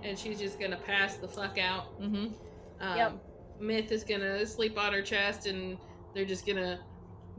and 0.04 0.18
she's 0.18 0.40
just 0.40 0.60
gonna 0.60 0.78
pass 0.78 1.18
the 1.18 1.28
fuck 1.28 1.58
out. 1.58 2.00
mm-hmm. 2.02 2.34
Um, 2.80 2.98
Yep. 2.98 3.14
Myth 3.60 3.92
is 3.92 4.04
gonna 4.04 4.46
sleep 4.46 4.80
on 4.80 4.92
her 4.94 5.02
chest, 5.02 5.46
and 5.46 5.78
they're 6.14 6.26
just 6.26 6.46
gonna 6.48 6.80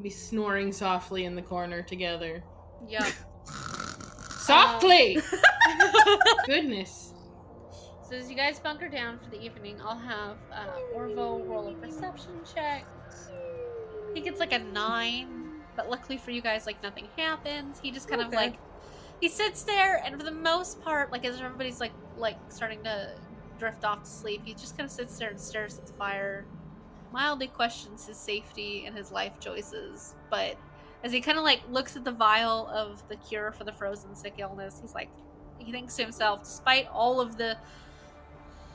be 0.00 0.10
snoring 0.10 0.72
softly 0.72 1.24
in 1.24 1.34
the 1.34 1.42
corner 1.42 1.82
together. 1.82 2.42
Yep. 2.88 3.04
Softly. 4.42 5.18
Goodness. 6.46 7.14
So 8.08 8.16
as 8.16 8.28
you 8.28 8.36
guys 8.36 8.58
bunker 8.58 8.88
down 8.88 9.18
for 9.18 9.30
the 9.30 9.40
evening, 9.40 9.78
I'll 9.84 9.98
have 9.98 10.36
uh, 10.52 10.66
Orvo 10.96 11.46
roll 11.48 11.68
a 11.68 11.74
perception 11.74 12.32
check. 12.54 12.84
He 14.14 14.20
gets 14.20 14.40
like 14.40 14.52
a 14.52 14.58
nine, 14.58 15.62
but 15.76 15.88
luckily 15.88 16.18
for 16.18 16.30
you 16.32 16.42
guys, 16.42 16.66
like 16.66 16.82
nothing 16.82 17.08
happens. 17.16 17.78
He 17.80 17.90
just 17.90 18.08
kind 18.08 18.20
of 18.20 18.32
like 18.32 18.58
he 19.22 19.28
sits 19.28 19.62
there, 19.62 20.02
and 20.04 20.16
for 20.16 20.24
the 20.24 20.32
most 20.32 20.82
part, 20.82 21.12
like 21.12 21.24
as 21.24 21.40
everybody's 21.40 21.78
like 21.78 21.92
like 22.18 22.36
starting 22.48 22.82
to 22.82 23.12
drift 23.56 23.84
off 23.84 24.02
to 24.02 24.10
sleep, 24.10 24.42
he 24.44 24.52
just 24.52 24.76
kind 24.76 24.84
of 24.84 24.90
sits 24.90 25.16
there 25.16 25.30
and 25.30 25.40
stares 25.40 25.78
at 25.78 25.86
the 25.86 25.92
fire, 25.92 26.44
mildly 27.12 27.46
questions 27.46 28.04
his 28.04 28.16
safety 28.16 28.84
and 28.84 28.96
his 28.96 29.12
life 29.12 29.38
choices, 29.38 30.16
but 30.28 30.56
as 31.04 31.12
he 31.12 31.20
kind 31.20 31.38
of 31.38 31.44
like 31.44 31.60
looks 31.70 31.94
at 31.94 32.02
the 32.02 32.10
vial 32.10 32.66
of 32.66 33.06
the 33.08 33.14
cure 33.14 33.52
for 33.52 33.62
the 33.62 33.72
frozen 33.72 34.16
sick 34.16 34.34
illness, 34.38 34.80
he's 34.82 34.92
like, 34.92 35.08
he 35.58 35.70
thinks 35.70 35.94
to 35.94 36.02
himself, 36.02 36.42
despite 36.42 36.88
all 36.88 37.20
of 37.20 37.36
the 37.36 37.56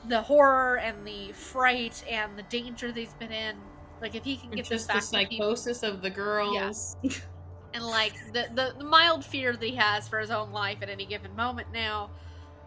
the 0.08 0.22
horror 0.22 0.78
and 0.78 1.06
the 1.06 1.30
fright 1.32 2.02
and 2.08 2.38
the 2.38 2.42
danger 2.44 2.90
that 2.90 2.98
he's 2.98 3.12
been 3.14 3.32
in, 3.32 3.54
like 4.00 4.14
if 4.14 4.24
he 4.24 4.38
can 4.38 4.48
get 4.48 4.66
this 4.66 4.86
Just 4.86 5.10
the 5.12 5.18
back 5.18 5.28
people, 5.28 5.54
psychosis 5.54 5.82
of 5.82 6.00
the 6.00 6.08
girls. 6.08 6.96
and 7.78 7.86
like 7.86 8.14
the, 8.32 8.74
the 8.76 8.84
mild 8.84 9.24
fear 9.24 9.52
that 9.52 9.64
he 9.64 9.76
has 9.76 10.08
for 10.08 10.18
his 10.18 10.30
own 10.30 10.50
life 10.50 10.78
at 10.82 10.88
any 10.88 11.06
given 11.06 11.34
moment 11.36 11.68
now, 11.72 12.10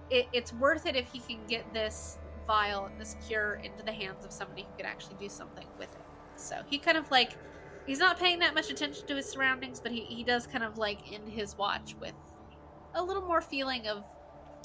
it, 0.10 0.28
it's 0.32 0.54
worth 0.54 0.86
it 0.86 0.96
if 0.96 1.12
he 1.12 1.20
can 1.20 1.40
get 1.48 1.72
this 1.74 2.18
vial 2.48 2.86
and 2.86 3.00
this 3.00 3.18
cure 3.28 3.56
into 3.64 3.84
the 3.84 3.92
hands 3.92 4.24
of 4.24 4.32
somebody 4.32 4.62
who 4.62 4.78
could 4.78 4.86
actually 4.86 5.16
do 5.20 5.28
something 5.28 5.68
with 5.78 5.90
it. 5.94 6.02
So 6.38 6.62
he 6.70 6.78
kind 6.78 6.98
of 6.98 7.12
like 7.12 7.34
he's 7.86 8.00
not 8.00 8.18
paying 8.18 8.40
that 8.40 8.56
much 8.56 8.72
attention 8.72 9.06
to 9.08 9.16
his 9.16 9.26
surroundings, 9.30 9.82
but 9.82 9.92
he, 9.92 10.02
he 10.02 10.24
does 10.24 10.48
kind 10.48 10.64
of 10.64 10.78
like 10.78 11.12
end 11.12 11.28
his 11.28 11.58
watch 11.58 11.96
with 12.00 12.16
a 12.96 13.04
little 13.04 13.24
more 13.24 13.42
feeling 13.42 13.88
of 13.88 14.06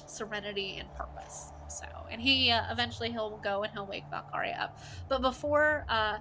serenity 0.07 0.77
and 0.79 0.89
purpose. 0.95 1.51
So, 1.69 1.87
and 2.09 2.21
he 2.23 2.53
uh, 2.53 2.71
eventually 2.71 3.11
he'll 3.11 3.39
go 3.39 3.65
and 3.65 3.73
he'll 3.73 3.87
wake 3.87 4.05
Valkaria 4.13 4.61
up. 4.61 4.79
But 5.09 5.23
before 5.23 5.85
uh, 5.89 6.19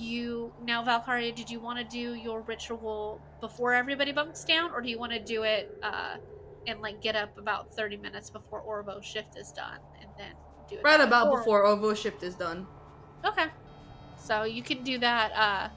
you 0.00 0.52
now, 0.64 0.84
Valkaria, 0.84 1.34
did 1.34 1.50
you 1.50 1.60
want 1.60 1.78
to 1.78 1.84
do 1.84 2.14
your 2.14 2.40
ritual 2.42 3.20
before 3.40 3.74
everybody 3.74 4.12
bunks 4.12 4.44
down, 4.44 4.70
or 4.72 4.80
do 4.80 4.88
you 4.88 4.98
want 4.98 5.12
to 5.12 5.18
do 5.18 5.42
it 5.44 5.76
uh, 5.82 6.16
and 6.66 6.80
like 6.80 7.00
get 7.00 7.16
up 7.16 7.36
about 7.38 7.74
thirty 7.74 7.96
minutes 7.96 8.30
before 8.30 8.62
Orvo's 8.62 9.04
shift 9.04 9.36
is 9.36 9.52
done, 9.52 9.78
and 10.00 10.08
then 10.18 10.32
do 10.68 10.76
it 10.76 10.84
Right 10.84 11.00
about 11.00 11.28
Or- 11.28 11.38
before 11.38 11.64
Orvo 11.64 11.96
shift 11.96 12.22
is 12.22 12.34
done. 12.34 12.66
Okay. 13.24 13.46
So 14.16 14.42
you 14.44 14.62
can 14.62 14.82
do 14.82 14.98
that, 14.98 15.32
uh, 15.32 15.68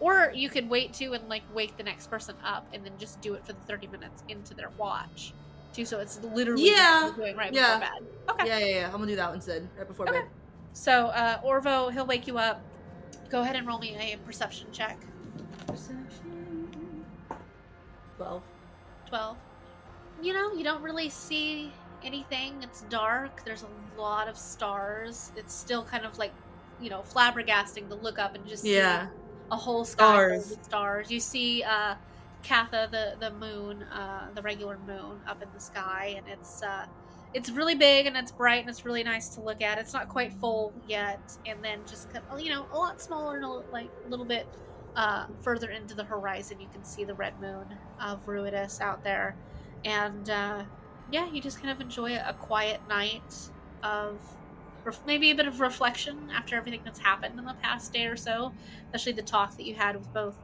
or 0.00 0.32
you 0.34 0.48
could 0.48 0.68
wait 0.70 0.92
too 0.92 1.12
and 1.14 1.28
like 1.28 1.42
wake 1.54 1.76
the 1.76 1.82
next 1.82 2.08
person 2.08 2.34
up 2.44 2.66
and 2.72 2.84
then 2.84 2.92
just 2.98 3.20
do 3.20 3.34
it 3.34 3.44
for 3.44 3.52
the 3.52 3.60
30 3.66 3.88
minutes 3.88 4.22
into 4.28 4.54
their 4.54 4.70
watch. 4.78 5.34
Too, 5.72 5.84
so 5.84 5.98
it's 6.00 6.18
literally 6.22 6.66
Yeah. 6.70 7.10
right 7.36 7.52
Yeah. 7.52 7.78
before 7.78 7.88
bed. 8.00 8.08
Okay. 8.30 8.46
Yeah, 8.48 8.58
yeah, 8.58 8.80
yeah. 8.80 8.86
I'm 8.86 8.92
gonna 8.92 9.06
do 9.06 9.16
that 9.16 9.34
instead, 9.34 9.68
right 9.76 9.86
before 9.86 10.08
Okay. 10.08 10.20
bed. 10.20 10.28
So 10.72 11.08
uh, 11.08 11.40
Orvo, 11.42 11.92
he'll 11.92 12.06
wake 12.06 12.26
you 12.26 12.38
up. 12.38 12.62
Go 13.30 13.42
ahead 13.42 13.56
and 13.56 13.66
roll 13.66 13.78
me 13.78 13.94
a 14.14 14.16
perception 14.18 14.68
check. 14.72 14.98
Twelve. 18.16 18.42
12. 19.06 19.36
You 20.22 20.32
know, 20.32 20.52
you 20.52 20.64
don't 20.64 20.82
really 20.82 21.08
see 21.08 21.72
anything. 22.02 22.62
It's 22.62 22.82
dark. 22.82 23.44
There's 23.44 23.62
a 23.64 24.00
lot 24.00 24.28
of 24.28 24.36
stars. 24.36 25.32
It's 25.36 25.54
still 25.54 25.82
kind 25.84 26.04
of 26.04 26.18
like, 26.18 26.32
you 26.80 26.90
know, 26.90 27.00
flabbergasting 27.02 27.88
to 27.88 27.94
look 27.94 28.18
up 28.18 28.34
and 28.34 28.46
just 28.46 28.64
Yeah. 28.64 29.06
see 29.06 29.12
a 29.52 29.56
whole 29.56 29.84
sky 29.84 30.04
Stars. 30.04 30.50
of 30.52 30.64
stars. 30.64 31.10
You 31.10 31.20
see 31.20 31.62
uh 31.62 31.94
Catha, 32.42 32.88
the 32.90 33.16
the 33.18 33.34
moon, 33.34 33.82
uh, 33.84 34.28
the 34.34 34.42
regular 34.42 34.78
moon 34.86 35.20
up 35.26 35.42
in 35.42 35.48
the 35.54 35.60
sky, 35.60 36.14
and 36.16 36.26
it's 36.28 36.62
uh, 36.62 36.86
it's 37.34 37.50
really 37.50 37.74
big 37.74 38.06
and 38.06 38.16
it's 38.16 38.32
bright 38.32 38.60
and 38.60 38.70
it's 38.70 38.84
really 38.84 39.04
nice 39.04 39.28
to 39.30 39.40
look 39.40 39.60
at. 39.62 39.78
It's 39.78 39.92
not 39.92 40.08
quite 40.08 40.32
full 40.32 40.72
yet, 40.86 41.20
and 41.46 41.62
then 41.62 41.80
just 41.86 42.08
you 42.38 42.50
know 42.50 42.66
a 42.72 42.76
lot 42.76 43.00
smaller 43.00 43.36
and 43.36 43.44
a, 43.44 43.48
like 43.72 43.90
a 44.06 44.08
little 44.08 44.24
bit 44.24 44.46
uh, 44.96 45.26
further 45.42 45.70
into 45.70 45.94
the 45.94 46.04
horizon, 46.04 46.60
you 46.60 46.68
can 46.72 46.84
see 46.84 47.04
the 47.04 47.14
red 47.14 47.38
moon 47.40 47.66
of 48.00 48.24
Ruidus 48.26 48.80
out 48.80 49.04
there, 49.04 49.36
and 49.84 50.28
uh, 50.30 50.62
yeah, 51.10 51.30
you 51.30 51.40
just 51.40 51.58
kind 51.60 51.70
of 51.70 51.80
enjoy 51.80 52.14
a, 52.16 52.30
a 52.30 52.34
quiet 52.34 52.80
night 52.88 53.50
of 53.82 54.18
ref- 54.84 55.00
maybe 55.06 55.30
a 55.30 55.34
bit 55.34 55.46
of 55.46 55.60
reflection 55.60 56.30
after 56.34 56.56
everything 56.56 56.80
that's 56.84 56.98
happened 56.98 57.38
in 57.38 57.44
the 57.44 57.54
past 57.62 57.92
day 57.92 58.06
or 58.06 58.16
so, 58.16 58.52
especially 58.86 59.12
the 59.12 59.22
talk 59.22 59.56
that 59.56 59.64
you 59.66 59.74
had 59.74 59.94
with 59.96 60.12
both 60.12 60.36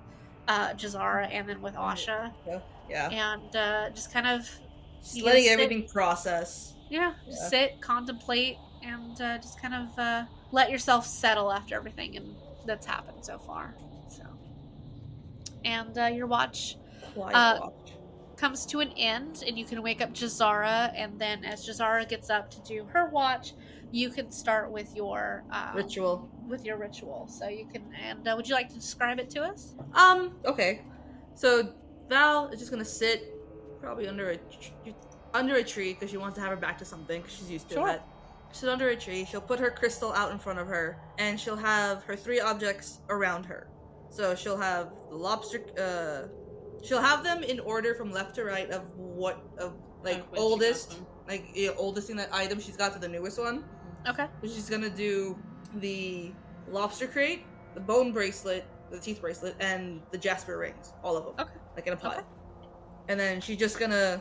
uh, 0.46 0.68
Jazara 0.74 1.28
and 1.32 1.48
then 1.48 1.60
with 1.62 1.74
Asha, 1.74 2.30
Yeah. 2.46 2.60
yeah. 2.88 3.08
and 3.34 3.56
uh, 3.56 3.90
just 3.90 4.12
kind 4.12 4.26
of 4.26 4.42
Just 5.02 5.16
letting 5.22 5.24
gotta 5.24 5.42
sit- 5.42 5.52
everything 5.60 5.88
process. 5.88 6.73
Yeah, 6.88 7.14
just 7.26 7.42
Yeah. 7.42 7.48
sit, 7.48 7.80
contemplate, 7.80 8.56
and 8.82 9.20
uh, 9.20 9.38
just 9.38 9.60
kind 9.60 9.74
of 9.74 9.98
uh, 9.98 10.24
let 10.52 10.70
yourself 10.70 11.06
settle 11.06 11.50
after 11.52 11.74
everything 11.74 12.16
and 12.16 12.36
that's 12.66 12.86
happened 12.86 13.24
so 13.24 13.38
far. 13.38 13.74
So, 14.08 14.22
and 15.64 15.96
uh, 15.98 16.04
your 16.06 16.26
watch 16.26 16.76
Uh, 17.16 17.58
watch. 17.60 17.92
comes 18.36 18.66
to 18.66 18.80
an 18.80 18.90
end, 18.96 19.44
and 19.46 19.58
you 19.58 19.64
can 19.64 19.82
wake 19.82 20.00
up 20.00 20.12
Jazara, 20.12 20.92
and 20.96 21.18
then 21.18 21.44
as 21.44 21.66
Jazara 21.66 22.08
gets 22.08 22.28
up 22.30 22.50
to 22.50 22.60
do 22.62 22.84
her 22.92 23.08
watch, 23.10 23.54
you 23.92 24.10
can 24.10 24.30
start 24.32 24.70
with 24.72 24.94
your 24.96 25.44
uh, 25.52 25.70
Ritual. 25.74 26.28
with 26.48 26.64
your 26.64 26.76
ritual. 26.76 27.28
So 27.28 27.48
you 27.48 27.66
can. 27.66 27.84
And 28.02 28.26
uh, 28.26 28.34
would 28.36 28.48
you 28.48 28.54
like 28.54 28.68
to 28.70 28.74
describe 28.74 29.18
it 29.20 29.30
to 29.30 29.42
us? 29.42 29.74
Um, 29.94 30.34
okay. 30.44 30.82
So 31.36 31.72
Val 32.08 32.48
is 32.48 32.58
just 32.58 32.70
gonna 32.72 32.84
sit 32.84 33.32
probably 33.80 34.08
under 34.08 34.30
a 34.30 34.36
tr- 34.36 34.90
under 35.34 35.56
a 35.56 35.64
tree 35.64 35.92
because 35.92 36.10
she 36.10 36.16
wants 36.16 36.36
to 36.36 36.40
have 36.40 36.50
her 36.50 36.56
back 36.56 36.78
to 36.78 36.84
something 36.84 37.22
'cause 37.22 37.32
she's 37.32 37.50
used 37.50 37.68
to 37.68 37.74
Sure. 37.74 37.88
it. 37.88 38.02
Sit 38.52 38.68
under 38.68 38.88
a 38.88 38.96
tree. 38.96 39.24
She'll 39.24 39.40
put 39.40 39.58
her 39.58 39.70
crystal 39.70 40.12
out 40.12 40.30
in 40.30 40.38
front 40.38 40.60
of 40.60 40.68
her, 40.68 40.96
and 41.18 41.38
she'll 41.40 41.56
have 41.56 42.04
her 42.04 42.14
three 42.14 42.40
objects 42.40 43.00
around 43.10 43.44
her. 43.46 43.66
So 44.10 44.34
she'll 44.36 44.56
have 44.58 44.92
the 45.10 45.16
lobster. 45.16 45.60
Uh, 45.76 46.28
she'll 46.84 47.00
have 47.00 47.24
them 47.24 47.42
in 47.42 47.58
order 47.60 47.94
from 47.96 48.12
left 48.12 48.36
to 48.36 48.44
right 48.44 48.70
of 48.70 48.96
what 48.96 49.42
of 49.58 49.74
like 50.04 50.18
Of 50.18 50.30
when 50.30 50.30
she 50.30 50.36
got 50.36 50.38
oldest, 50.40 51.00
like 51.26 51.44
yeah, 51.54 51.70
oldest 51.76 52.06
thing 52.06 52.16
that 52.16 52.32
item 52.32 52.60
she's 52.60 52.76
got 52.76 52.92
to 52.92 52.98
the 53.00 53.08
newest 53.08 53.38
one. 53.40 53.64
Okay. 54.06 54.28
So 54.42 54.48
she's 54.48 54.70
gonna 54.70 54.88
do 54.90 55.36
the 55.76 56.32
lobster 56.68 57.08
crate, 57.08 57.44
the 57.74 57.80
bone 57.80 58.12
bracelet, 58.12 58.64
the 58.90 59.00
teeth 59.00 59.20
bracelet, 59.20 59.56
and 59.58 60.00
the 60.12 60.18
jasper 60.18 60.58
rings, 60.58 60.92
all 61.02 61.16
of 61.16 61.24
them. 61.24 61.34
Okay. 61.40 61.58
Like 61.74 61.86
in 61.88 61.94
a 61.94 61.96
pile. 61.96 62.12
Okay. 62.18 62.22
And 63.08 63.18
then 63.18 63.40
she's 63.40 63.58
just 63.58 63.80
gonna 63.80 64.20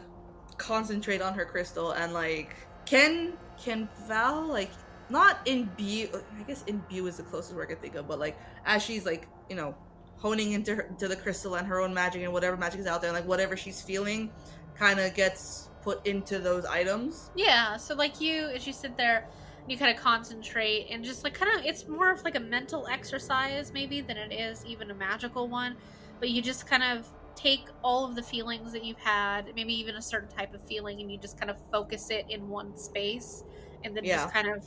concentrate 0.58 1.22
on 1.22 1.34
her 1.34 1.46
crystal 1.46 1.92
and 1.92 2.14
like 2.14 2.56
can 2.86 3.34
can 3.62 3.88
Val 4.08 4.46
like 4.46 4.72
not 5.10 5.40
imbue 5.46 6.10
I 6.40 6.44
guess 6.44 6.64
imbue 6.68 7.08
is 7.08 7.18
the 7.18 7.24
closest 7.24 7.56
word 7.56 7.64
I 7.64 7.74
can 7.74 7.82
think 7.82 7.96
of, 7.96 8.08
but 8.08 8.20
like 8.20 8.38
as 8.66 8.84
she's 8.84 9.06
like, 9.06 9.28
you 9.50 9.56
know, 9.56 9.76
honing 10.18 10.54
into 10.54 10.76
her 10.76 10.90
to 11.00 11.08
the 11.08 11.16
crystal 11.16 11.56
and 11.56 11.68
her 11.68 11.80
own 11.80 11.94
magic 11.94 12.24
and 12.24 12.34
whatever 12.34 12.58
magic 12.58 12.80
is 12.80 12.88
out 12.88 13.02
there, 13.02 13.12
like 13.12 13.28
whatever 13.28 13.58
she's 13.58 13.82
feeling 13.82 14.32
kinda 14.78 15.10
gets 15.10 15.70
put 15.82 16.06
into 16.08 16.40
those 16.40 16.66
items. 16.66 17.30
Yeah, 17.36 17.78
so 17.78 17.96
like 17.96 18.22
you, 18.22 18.48
as 18.48 18.66
you 18.66 18.74
sit 18.74 18.98
there, 18.98 19.28
you 19.68 19.78
kind 19.78 19.96
of 19.96 20.02
concentrate 20.02 20.88
and 20.90 21.04
just 21.04 21.24
like 21.24 21.34
kind 21.34 21.58
of, 21.58 21.66
it's 21.66 21.88
more 21.88 22.12
of 22.12 22.24
like 22.24 22.36
a 22.36 22.40
mental 22.40 22.88
exercise 22.88 23.72
maybe 23.74 24.02
than 24.02 24.18
it 24.18 24.34
is 24.34 24.66
even 24.66 24.92
a 24.92 24.94
magical 24.94 25.48
one. 25.48 25.76
But 26.20 26.30
you 26.30 26.42
just 26.42 26.68
kind 26.68 26.84
of 26.84 27.08
take 27.36 27.68
all 27.84 28.06
of 28.06 28.16
the 28.16 28.24
feelings 28.24 28.72
that 28.74 28.84
you've 28.84 29.00
had, 29.00 29.54
maybe 29.56 29.74
even 29.74 29.96
a 29.96 30.02
certain 30.02 30.30
type 30.30 30.54
of 30.54 30.62
feeling, 30.68 31.02
and 31.02 31.12
you 31.12 31.18
just 31.18 31.38
kind 31.40 31.50
of 31.50 31.58
focus 31.72 32.10
it 32.10 32.26
in 32.30 32.48
one 32.50 32.76
space 32.78 33.44
and 33.84 33.96
then 33.98 34.04
Yeah. 34.06 34.18
just 34.24 34.34
kind 34.34 34.48
of 34.48 34.66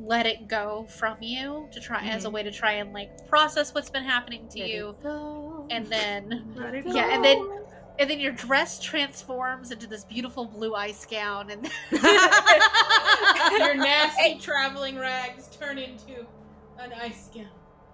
let 0.00 0.24
it 0.26 0.48
go 0.48 0.86
from 0.88 1.16
you 1.22 1.68
to 1.72 1.78
try 1.80 2.00
as 2.08 2.24
a 2.24 2.28
Mhm. 2.28 2.32
way 2.32 2.42
to 2.42 2.50
try 2.50 2.72
and 2.72 2.92
like 2.94 3.28
process 3.28 3.74
what's 3.74 3.90
been 3.90 4.02
happening 4.02 4.48
to 4.48 4.58
Let 4.60 4.68
it 4.68 4.72
you. 4.74 4.96
go. 5.02 5.66
And 5.70 5.86
then 5.86 6.52
Let 6.56 6.74
it 6.74 6.86
Yeah, 6.86 7.14
and 7.14 7.22
then- 7.24 7.58
and 7.98 8.08
then 8.08 8.18
your 8.18 8.32
dress 8.32 8.80
transforms 8.80 9.70
into 9.70 9.86
this 9.86 10.04
beautiful 10.04 10.46
blue 10.46 10.74
ice 10.74 11.04
gown 11.04 11.50
and 11.50 11.70
Your 13.58 13.74
nasty 13.74 14.38
traveling 14.40 14.98
rags 14.98 15.48
turn 15.54 15.76
into 15.78 16.26
an 16.78 16.92
ice 16.94 17.28
gown. 17.34 17.44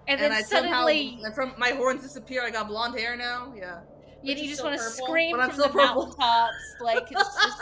and, 0.06 0.20
and 0.20 0.20
then 0.20 0.30
I 0.32 0.42
suddenly 0.42 1.18
and 1.24 1.34
from 1.34 1.54
my 1.58 1.70
horns 1.70 2.02
disappear. 2.02 2.44
I 2.44 2.50
got 2.50 2.68
blonde 2.68 2.96
hair 2.96 3.16
now. 3.16 3.52
Yeah. 3.56 3.80
You, 4.26 4.34
Which 4.34 4.42
you 4.42 4.48
just 4.50 4.62
want 4.64 4.76
to 4.78 4.82
purple, 4.84 5.06
scream 5.06 5.36
from 5.36 5.56
the 5.56 5.64
purple. 5.68 6.06
mountaintops 6.06 6.54
like 6.80 7.10
it's 7.10 7.34
just 7.34 7.58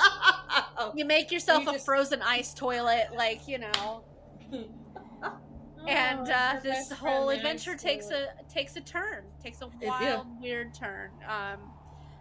you 0.96 1.04
make 1.04 1.30
yourself 1.30 1.62
You 1.64 1.70
a 1.70 1.72
just- 1.74 1.84
frozen 1.84 2.22
ice 2.22 2.54
toilet 2.54 3.08
like 3.16 3.46
you 3.46 3.58
know 3.58 4.04
and 5.86 6.30
uh, 6.30 6.56
this 6.62 6.90
whole 6.92 7.28
adventure 7.30 7.76
takes 7.76 8.10
a 8.10 8.28
takes 8.48 8.76
a 8.76 8.80
turn 8.80 9.24
takes 9.42 9.60
a 9.60 9.68
yeah. 9.80 9.88
wild 9.88 10.26
weird 10.40 10.72
turn 10.74 11.10
um 11.28 11.58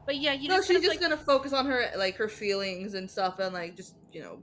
but 0.05 0.17
yeah 0.17 0.33
you 0.33 0.49
no, 0.49 0.57
just 0.57 0.67
she's 0.67 0.75
kind 0.75 0.85
of, 0.85 0.91
just 0.91 1.01
like, 1.01 1.09
gonna 1.09 1.21
focus 1.21 1.53
on 1.53 1.65
her 1.65 1.85
like 1.97 2.15
her 2.17 2.27
feelings 2.27 2.93
and 2.93 3.09
stuff, 3.09 3.39
and 3.39 3.53
like 3.53 3.77
just 3.77 3.95
you 4.11 4.21
know 4.21 4.39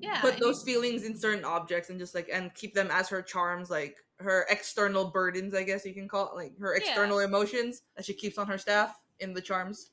yeah 0.00 0.20
put 0.20 0.34
and 0.34 0.40
you- 0.40 0.46
those 0.46 0.62
feelings 0.62 1.02
in 1.04 1.16
certain 1.16 1.44
objects 1.44 1.90
and 1.90 1.98
just 1.98 2.14
like 2.14 2.28
and 2.32 2.54
keep 2.54 2.72
them 2.74 2.88
as 2.92 3.08
her 3.08 3.20
charms, 3.22 3.70
like 3.70 3.96
her 4.22 4.46
external 4.50 5.10
burdens, 5.10 5.54
I 5.54 5.62
guess 5.64 5.84
you 5.84 5.94
can 5.94 6.08
call 6.08 6.30
it, 6.30 6.34
like 6.36 6.58
her 6.58 6.76
Yeah. 6.76 6.80
external 6.80 7.20
emotions 7.20 7.82
that 7.96 8.04
she 8.04 8.14
keeps 8.14 8.38
on 8.38 8.46
her 8.48 8.58
staff 8.58 8.98
in 9.20 9.34
the 9.34 9.42
charms. 9.42 9.90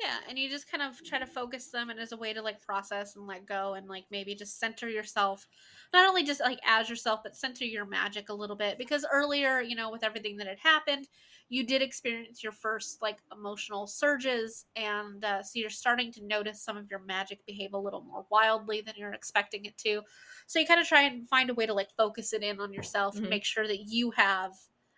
Yeah, 0.00 0.18
and 0.28 0.38
you 0.38 0.48
just 0.48 0.70
kind 0.70 0.82
of 0.82 1.02
try 1.02 1.18
to 1.18 1.26
focus 1.26 1.70
them 1.70 1.90
and 1.90 1.98
as 1.98 2.12
a 2.12 2.16
way 2.16 2.32
to 2.32 2.40
like 2.40 2.60
process 2.60 3.16
and 3.16 3.26
let 3.26 3.46
go 3.46 3.74
and 3.74 3.88
like 3.88 4.04
maybe 4.12 4.32
just 4.36 4.60
center 4.60 4.88
yourself. 4.88 5.44
Not 5.92 6.08
only 6.08 6.22
just 6.22 6.40
like 6.40 6.60
as 6.64 6.88
yourself, 6.88 7.20
but 7.24 7.34
center 7.34 7.64
your 7.64 7.84
magic 7.84 8.28
a 8.28 8.34
little 8.34 8.54
bit. 8.54 8.78
Because 8.78 9.04
earlier, 9.12 9.60
you 9.60 9.74
know, 9.74 9.90
with 9.90 10.04
everything 10.04 10.36
that 10.36 10.46
had 10.46 10.60
happened, 10.60 11.08
you 11.48 11.64
did 11.64 11.80
experience 11.82 12.42
your 12.42 12.52
first 12.52 13.00
like 13.00 13.18
emotional 13.32 13.86
surges. 13.86 14.66
And 14.76 15.24
uh, 15.24 15.42
so 15.42 15.58
you're 15.58 15.70
starting 15.70 16.12
to 16.12 16.24
notice 16.24 16.62
some 16.62 16.76
of 16.76 16.90
your 16.90 17.00
magic 17.00 17.44
behave 17.46 17.72
a 17.72 17.78
little 17.78 18.02
more 18.02 18.26
wildly 18.30 18.80
than 18.82 18.94
you're 18.96 19.14
expecting 19.14 19.64
it 19.64 19.78
to. 19.78 20.02
So 20.46 20.58
you 20.58 20.66
kind 20.66 20.80
of 20.80 20.86
try 20.86 21.02
and 21.02 21.28
find 21.28 21.50
a 21.50 21.54
way 21.54 21.66
to 21.66 21.74
like 21.74 21.90
focus 21.96 22.32
it 22.32 22.42
in 22.42 22.60
on 22.60 22.72
yourself 22.72 23.18
and 23.20 23.28
Mhm. 23.28 23.30
make 23.30 23.44
sure 23.44 23.66
that 23.66 23.84
you 23.84 24.10
have 24.12 24.54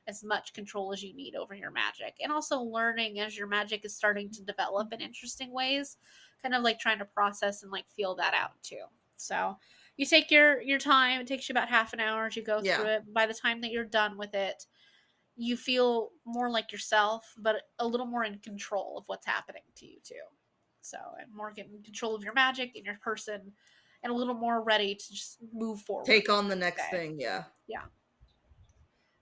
as 0.07 0.25
much 0.25 0.53
control 0.55 0.93
as 0.93 1.03
you 1.03 1.15
need 1.15 1.35
over 1.37 1.55
your 1.55 1.71
magic 1.71 2.17
and 2.21 2.33
also 2.33 2.59
learning 2.61 3.21
as 3.21 3.37
your 3.37 3.47
magic 3.47 3.85
is 3.85 3.95
starting 3.95 4.31
to 4.31 4.43
develop 4.43 4.93
in 4.93 5.01
interesting 5.01 5.53
ways 5.53 5.99
kind 6.43 6.55
of 6.55 6.63
like 6.63 6.79
trying 6.79 6.99
to 6.99 7.05
process 7.05 7.63
and 7.63 7.71
like 7.71 7.89
feel 7.91 8.15
that 8.15 8.35
out 8.35 8.61
too 8.63 8.85
so 9.17 9.57
you 9.97 10.07
take 10.07 10.31
your 10.31 10.61
your 10.63 10.79
time 10.79 11.21
it 11.21 11.27
takes 11.27 11.49
you 11.49 11.53
about 11.53 11.69
half 11.69 11.93
an 11.93 12.01
hour 12.01 12.27
as 12.27 12.35
you 12.35 12.43
go 12.43 12.61
Yeah. 12.61 12.63
through 12.63 12.87
it 12.87 13.13
by 13.13 13.27
the 13.27 13.35
time 13.35 13.61
that 13.61 13.71
you're 13.71 13.85
done 13.85 14.17
with 14.17 14.35
it 14.35 14.67
you 15.43 15.57
feel 15.57 16.11
more 16.27 16.51
like 16.51 16.71
yourself 16.71 17.35
but 17.39 17.63
a 17.79 17.87
little 17.87 18.07
more 18.07 18.25
in 18.25 18.39
control 18.39 18.99
of 18.99 19.05
what's 19.07 19.27
happening 19.27 19.63
to 19.75 19.87
you 19.87 19.97
too 20.05 20.15
so 20.83 20.99
and 21.21 21.35
more 21.35 21.53
in 21.57 21.83
control 21.83 22.15
of 22.15 22.23
your 22.23 22.35
magic 22.35 22.73
and 22.77 22.85
your 22.85 22.99
person 23.03 23.53
and 24.03 24.13
a 24.13 24.17
little 24.17 24.35
more 24.35 24.63
ready 24.63 24.95
to 24.95 25.13
just 25.13 25.39
move 25.53 25.81
forward 25.81 26.07
Take 26.07 26.29
on 26.31 26.49
the 26.49 26.57
next 26.57 26.83
Okay. 26.83 26.91
thing, 26.91 27.21
yeah. 27.21 27.45
Yeah. 27.69 27.83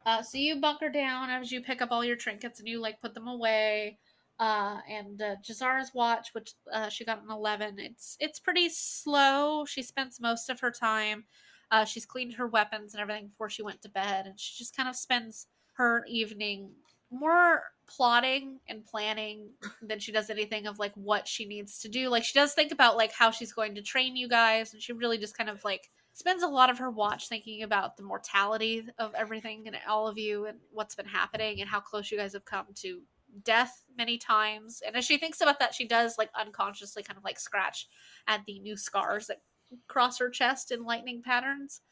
Uh, 0.07 0.23
so 0.23 0.39
you 0.39 0.61
bunker 0.61 0.89
down 0.89 1.29
as 1.31 1.53
you 1.53 1.61
pick 1.61 1.83
up 1.83 1.91
all 1.91 2.05
your 2.05 2.17
trinkets 2.17 2.61
and 2.61 2.69
you 2.69 2.81
like 2.81 3.01
put 3.01 3.15
them 3.15 3.29
away. 3.29 3.99
Uh, 4.39 4.79
and 4.89 5.21
uh, 5.21 5.35
Jazara's 5.43 5.93
watch, 5.95 6.29
which 6.33 6.53
uh, 6.73 6.89
she 6.89 7.05
got 7.05 7.23
an 7.23 7.31
eleven, 7.31 7.79
it's 7.79 8.17
it's 8.21 8.39
pretty 8.39 8.69
slow. 8.69 9.65
She 9.65 9.83
spends 9.83 10.21
most 10.21 10.49
of 10.49 10.61
her 10.61 10.71
time. 10.71 11.25
Uh, 11.71 11.85
she's 11.85 12.07
cleaned 12.07 12.35
her 12.35 12.47
weapons 12.47 12.95
and 12.95 13.03
everything 13.03 13.29
before 13.29 13.51
she 13.51 13.63
went 13.63 13.83
to 13.83 13.89
bed, 13.91 14.27
and 14.27 14.39
she 14.39 14.57
just 14.57 14.77
kind 14.77 14.89
of 14.89 14.95
spends 14.97 15.49
her 15.79 16.05
evening 16.09 16.73
more 17.11 17.63
plotting 17.89 18.59
and 18.69 18.85
planning 18.85 19.49
than 19.83 19.99
she 19.99 20.13
does 20.13 20.29
anything 20.29 20.67
of 20.67 20.79
like 20.79 20.93
what 20.95 21.27
she 21.27 21.47
needs 21.47 21.79
to 21.79 21.89
do. 21.89 22.09
Like 22.09 22.25
she 22.25 22.39
does 22.39 22.53
think 22.53 22.71
about 22.71 22.97
like 22.97 23.13
how 23.13 23.31
she's 23.31 23.53
going 23.53 23.75
to 23.77 23.83
train 23.83 24.17
you 24.17 24.29
guys, 24.29 24.75
and 24.75 24.83
she 24.83 24.93
really 24.93 25.19
just 25.19 25.37
kind 25.37 25.49
of 25.49 25.65
like 25.65 25.89
spends 26.13 26.43
a 26.43 26.49
lot 26.49 26.69
of 26.69 26.79
her 26.79 26.91
watch 26.91 27.29
thinking 27.29 27.63
about 27.63 27.97
the 27.97 28.03
mortality 28.03 28.85
of 28.99 29.15
everything 29.15 29.67
and 29.67 29.77
all 29.89 30.09
of 30.09 30.19
you 30.19 30.47
and 30.47 30.59
what's 30.73 30.97
been 30.97 31.07
happening 31.07 31.61
and 31.61 31.71
how 31.71 31.81
close 31.81 32.11
you 32.11 32.19
guys 32.19 32.33
have 32.33 32.45
come 32.45 32.67
to 32.75 33.01
death 33.45 33.85
many 33.97 34.19
times. 34.19 34.83
And 34.85 34.97
as 34.97 35.05
she 35.05 35.17
thinks 35.17 35.41
about 35.41 35.61
that, 35.61 35.75
she 35.75 35.87
does 35.87 36.19
like 36.19 36.31
unconsciously 36.39 37.05
kind 37.05 37.17
of 37.17 37.25
like 37.25 37.39
scratch 37.39 37.87
at 38.27 38.41
the 38.47 38.59
new 38.59 38.77
scars 38.77 39.29
that 39.29 39.43
cross 39.87 40.19
her 40.19 40.29
chest 40.29 40.73
in 40.73 40.85
lightning 40.85 41.23
patterns. 41.23 41.83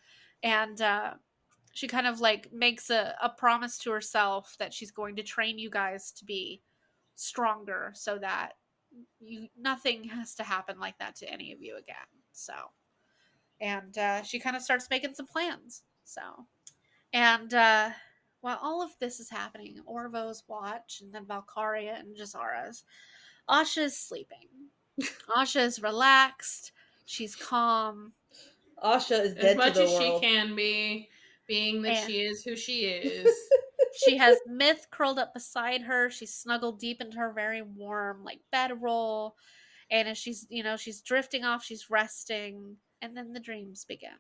And 0.43 0.81
uh, 0.81 1.15
she 1.77 1.87
kind 1.87 2.07
of 2.07 2.23
like 2.23 2.51
makes 2.55 2.89
a, 2.89 3.15
a 3.23 3.29
promise 3.29 3.77
to 3.77 3.91
herself 3.91 4.57
that 4.59 4.73
she's 4.73 4.91
going 4.91 5.15
to 5.15 5.23
train 5.23 5.59
you 5.59 5.69
guys 5.69 6.11
to 6.11 6.25
be 6.25 6.63
stronger 7.17 7.93
so 7.95 8.17
that 8.17 8.53
you 9.21 9.49
nothing 9.61 10.05
has 10.05 10.35
to 10.37 10.43
happen 10.43 10.79
like 10.81 10.97
that 10.97 11.17
to 11.17 11.31
any 11.31 11.53
of 11.53 11.61
you 11.61 11.77
again. 11.77 11.97
So, 12.33 12.55
and 13.61 13.97
uh, 13.99 14.23
she 14.23 14.39
kind 14.39 14.57
of 14.57 14.63
starts 14.63 14.89
making 14.89 15.13
some 15.17 15.27
plans. 15.27 15.83
So, 16.05 16.23
and 17.13 17.53
uh, 17.53 17.91
while 18.41 18.59
all 18.63 18.83
of 18.83 18.93
this 18.99 19.21
is 19.21 19.29
happening, 19.29 19.77
Orvo's 19.87 20.45
watch 20.49 21.03
and 21.03 21.13
then 21.13 21.27
valkaria 21.27 22.01
and 22.01 22.17
Jazara's, 22.17 22.85
Asha's 23.51 23.95
sleeping. 23.99 24.49
Asha 25.37 25.61
is 25.61 25.83
relaxed. 25.83 26.73
She's 27.05 27.37
calm. 27.37 28.15
Asha 28.83 29.21
is 29.25 29.35
As 29.35 29.35
dead 29.35 29.57
much 29.59 29.75
to 29.75 29.81
the 29.81 29.85
as 29.85 29.91
world. 29.91 30.23
she 30.23 30.27
can 30.27 30.57
be, 30.57 31.11
being 31.47 31.83
that 31.83 31.97
And- 31.99 32.11
she 32.11 32.21
is 32.21 32.43
who 32.45 32.57
she 32.57 32.81
is. 32.87 33.35
She 34.05 34.17
has 34.19 34.39
Myth 34.47 34.89
curled 34.91 35.19
up 35.19 35.33
beside 35.33 35.83
her. 35.83 36.11
She's 36.11 36.35
snuggled 36.35 36.79
deep 36.79 37.01
into 37.01 37.17
her 37.19 37.33
very 37.33 37.63
warm, 37.63 38.25
like 38.25 38.41
bedroll. 38.53 39.37
And 39.91 40.09
as 40.09 40.19
she's, 40.19 40.47
you 40.51 40.63
know, 40.63 40.77
she's 40.77 41.01
drifting 41.01 41.45
off, 41.45 41.65
she's 41.65 41.89
resting, 41.89 42.77
and 43.01 43.17
then 43.17 43.33
the 43.33 43.41
dreams 43.41 43.85
begin. 43.87 44.11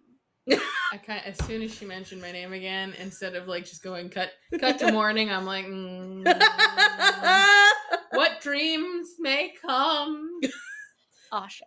I 0.93 0.97
kind 0.99 1.21
as 1.27 1.37
soon 1.45 1.61
as 1.63 1.75
she 1.75 1.85
mentioned 1.85 2.23
my 2.23 2.31
name 2.31 2.53
again, 2.53 2.95
instead 3.01 3.35
of 3.35 3.49
like 3.49 3.65
just 3.65 3.83
going 3.83 4.09
cut 4.09 4.31
cut 4.61 4.79
to 4.79 4.93
morning, 4.93 5.29
I'm 5.31 5.45
like, 5.45 5.67
mm, 5.67 6.25
what 8.13 8.41
dreams 8.41 9.09
may 9.19 9.53
come? 9.61 10.41
Asha. 11.33 11.63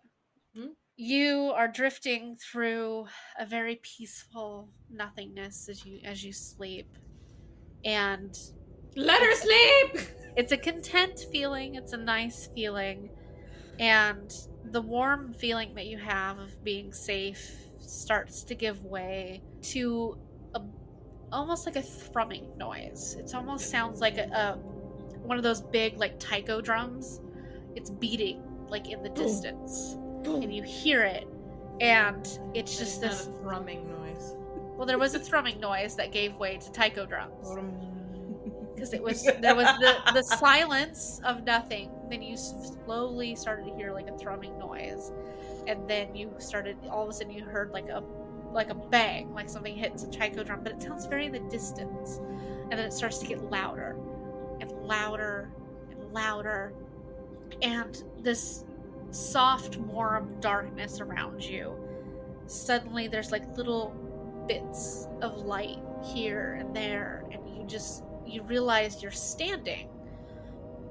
You 1.02 1.54
are 1.56 1.70
drifting 1.70 2.36
through 2.36 3.06
a 3.40 3.46
very 3.46 3.80
peaceful 3.84 4.68
nothingness 4.90 5.70
as 5.70 5.86
you 5.86 6.02
as 6.04 6.26
you 6.26 6.34
sleep. 6.34 6.90
And 7.86 8.38
Let 8.98 9.22
her 9.22 9.34
sleep. 9.34 10.08
it's 10.36 10.52
a 10.52 10.58
content 10.58 11.18
feeling, 11.32 11.76
it's 11.76 11.94
a 11.94 11.98
nice 11.98 12.50
feeling. 12.54 13.12
And 13.80 14.30
the 14.66 14.82
warm 14.82 15.32
feeling 15.32 15.74
that 15.76 15.86
you 15.86 15.98
have 16.00 16.38
of 16.38 16.62
being 16.66 16.92
safe 16.92 17.50
starts 17.80 18.44
to 18.44 18.54
give 18.54 18.84
way 18.84 19.42
to 19.72 20.18
a 20.54 20.62
almost 21.32 21.66
like 21.66 21.78
a 21.78 21.82
thrumming 21.82 22.58
noise. 22.58 23.16
It 23.18 23.34
almost 23.34 23.70
sounds 23.70 24.02
like 24.02 24.18
a, 24.18 24.24
a 24.24 24.58
one 25.26 25.38
of 25.38 25.44
those 25.44 25.62
big 25.62 25.98
like 25.98 26.20
taiko 26.20 26.60
drums. 26.60 27.22
It's 27.74 27.90
beating 27.90 28.44
like 28.68 28.90
in 28.90 29.02
the 29.02 29.10
distance. 29.12 29.96
And 30.26 30.54
you 30.54 30.64
hear 30.64 31.04
it 31.04 31.28
and 31.82 32.40
it's 32.54 32.78
just 32.78 33.02
It's 33.04 33.26
this 33.26 33.30
thrumming 33.42 33.90
noise. 33.90 34.36
well 34.78 34.86
there 34.86 34.98
was 34.98 35.16
a 35.16 35.20
thrumming 35.20 35.60
noise 35.60 35.96
that 35.96 36.12
gave 36.12 36.36
way 36.36 36.58
to 36.58 36.72
taiko 36.72 37.06
drums. 37.06 37.56
Because 38.76 38.94
it 38.94 39.04
was 39.04 39.24
there 39.42 39.56
was 39.56 39.68
the 39.80 39.96
the 40.14 40.24
silence 40.24 41.20
of 41.26 41.44
nothing. 41.44 41.92
Then 42.10 42.22
you 42.22 42.38
slowly 42.38 43.36
started 43.36 43.66
to 43.66 43.76
hear 43.76 43.92
like 43.92 44.08
a 44.08 44.18
thrumming 44.18 44.58
noise. 44.58 45.12
And 45.68 45.88
then 45.90 46.16
you 46.16 46.34
started 46.38 46.78
all 46.90 47.04
of 47.04 47.10
a 47.10 47.14
sudden 47.14 47.34
you 47.34 47.44
heard 47.44 47.72
like 47.72 47.90
a 47.90 48.02
like 48.52 48.70
a 48.70 48.76
bang 48.76 49.34
like 49.34 49.50
something 49.50 49.76
hits 49.76 50.04
a 50.04 50.10
taiko 50.10 50.44
drum. 50.44 50.62
But 50.64 50.74
it 50.74 50.82
sounds 50.82 51.06
very 51.08 51.26
in 51.26 51.34
the 51.34 51.40
distance. 51.50 52.20
And 52.70 52.72
then 52.72 52.86
it 52.86 52.94
starts 52.94 53.18
to 53.20 53.26
get 53.28 53.42
louder 53.52 53.98
and 54.62 54.72
louder 54.72 55.50
and 55.92 56.14
louder. 56.14 56.72
And 57.62 58.02
this 58.20 58.64
soft 59.12 59.78
warm 59.78 60.36
darkness 60.40 61.00
around 61.02 61.44
you. 61.44 61.76
Suddenly 62.48 63.08
there's 63.08 63.32
like 63.32 63.58
little 63.58 63.96
bits 64.48 65.08
of 65.22 65.46
light 65.46 65.80
here 66.04 66.58
and 66.60 66.76
there 66.76 67.26
and 67.32 67.42
you 67.58 67.64
just 67.68 68.04
you 68.26 68.44
realize 68.44 69.02
you're 69.02 69.12
standing. 69.12 69.90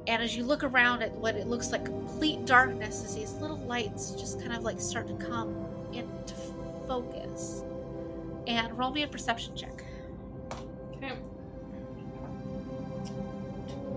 And 0.07 0.23
as 0.23 0.37
you 0.37 0.45
look 0.45 0.65
around 0.65 1.03
at 1.03 1.13
what 1.13 1.35
it 1.35 1.47
looks 1.47 1.71
like 1.71 1.85
complete 1.85 2.47
darkness 2.47 3.05
as 3.05 3.15
these 3.15 3.33
little 3.35 3.59
lights 3.59 4.13
just 4.13 4.41
kind 4.41 4.55
of 4.55 4.63
like 4.63 4.81
start 4.81 5.07
to 5.09 5.15
come 5.15 5.67
into 5.93 6.35
focus. 6.87 7.63
And 8.47 8.77
roll 8.79 8.91
me 8.91 9.03
a 9.03 9.07
perception 9.07 9.55
check. 9.55 9.85
Okay. 10.97 11.13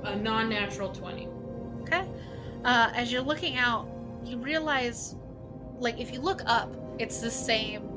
A 0.03 0.15
non-natural 0.15 0.89
twenty. 0.89 1.28
okay. 1.84 2.05
Uh, 2.65 2.91
as 2.93 3.11
you're 3.11 3.22
looking 3.22 3.55
out 3.55 3.88
you 4.24 4.38
realize 4.38 5.15
like 5.80 5.99
if 5.99 6.11
you 6.13 6.22
look 6.22 6.41
up 6.45 6.76
it's 6.99 7.19
the 7.19 7.32
same 7.32 7.88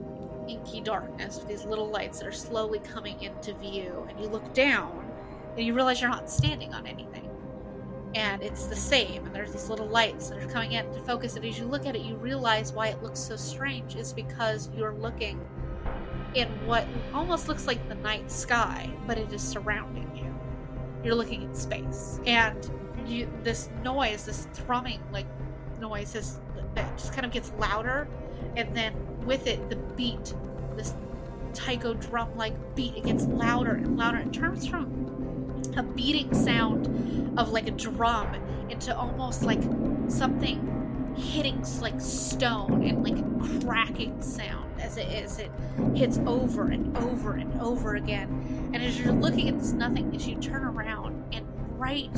inky 0.49 0.81
darkness 0.81 1.41
these 1.49 1.65
little 1.65 1.89
lights 1.89 2.19
that 2.19 2.27
are 2.27 2.33
slowly 2.33 2.79
coming 2.81 3.21
into 3.23 3.55
view 3.55 4.07
and 4.09 4.19
you 4.21 4.27
look 4.27 4.53
down 4.55 5.05
and 5.57 5.67
you 5.67 5.75
realize 5.75 6.01
you're 6.01 6.11
not 6.11 6.31
standing 6.31 6.73
on 6.75 6.87
anything. 6.87 7.31
And 8.15 8.43
it's 8.43 8.67
the 8.67 8.77
same 8.77 9.27
and 9.27 9.35
there's 9.35 9.53
these 9.53 9.69
little 9.69 9.89
lights 9.89 10.29
that 10.29 10.41
are 10.41 10.49
coming 10.49 10.73
into 10.73 11.01
focus 11.01 11.35
and 11.35 11.45
as 11.45 11.59
you 11.59 11.65
look 11.65 11.85
at 11.85 11.97
it 11.97 12.03
you 12.03 12.15
realize 12.17 12.73
why 12.73 12.89
it 12.89 13.03
looks 13.03 13.19
so 13.19 13.35
strange 13.35 13.97
is 13.97 14.13
because 14.13 14.71
you're 14.77 14.95
looking 14.95 15.45
in 16.35 16.49
what 16.67 16.87
almost 17.13 17.49
looks 17.49 17.67
like 17.67 17.89
the 17.89 17.95
night 17.97 18.31
sky 18.31 18.89
but 19.07 19.19
it 19.19 19.33
is 19.33 19.43
surrounding 19.43 20.09
you. 20.15 20.33
You're 21.03 21.17
looking 21.17 21.45
at 21.45 21.57
space. 21.57 22.21
And 22.25 22.71
you 23.05 23.29
this 23.43 23.69
noise 23.83 24.27
this 24.27 24.47
thrumming 24.55 25.01
like 25.13 25.27
noise 25.89 26.15
is 26.15 26.41
that 26.75 26.97
just 26.97 27.13
kind 27.13 27.27
of 27.27 27.31
gets 27.31 27.53
louder 27.59 28.09
and 28.57 28.75
then 28.75 28.95
with 29.27 29.47
it 29.47 29.69
the 29.69 29.77
beat 29.77 30.35
this 30.77 30.95
taiko 31.53 31.95
drum 31.95 32.35
like 32.37 32.55
beat 32.75 32.97
it 32.97 33.05
gets 33.05 33.25
louder 33.27 33.73
and 33.73 33.97
louder. 33.97 34.19
It 34.19 34.33
turns 34.33 34.67
from 34.67 35.63
a 35.77 35.83
beating 35.83 36.33
sound 36.35 37.39
of 37.39 37.51
like 37.51 37.67
a 37.67 37.71
drum 37.71 38.35
into 38.71 38.97
almost 38.97 39.43
like 39.43 39.63
something 40.09 40.71
hitting 41.17 41.65
like 41.81 42.01
stone 42.01 42.83
and 42.85 43.05
like 43.05 43.19
a 43.19 43.61
cracking 43.65 44.21
sound 44.21 44.81
as 44.81 44.97
it 44.97 45.09
is. 45.09 45.39
It 45.39 45.51
hits 45.95 46.19
over 46.27 46.71
and 46.71 46.97
over 46.99 47.35
and 47.35 47.61
over 47.61 47.97
again. 47.97 48.71
And 48.75 48.83
as 48.83 48.99
you're 48.99 49.13
looking 49.13 49.49
at 49.49 49.59
this 49.59 49.73
nothingness 49.73 50.27
you 50.27 50.37
turn 50.37 50.65
around 50.65 51.23
and 51.33 51.47
right 51.79 52.13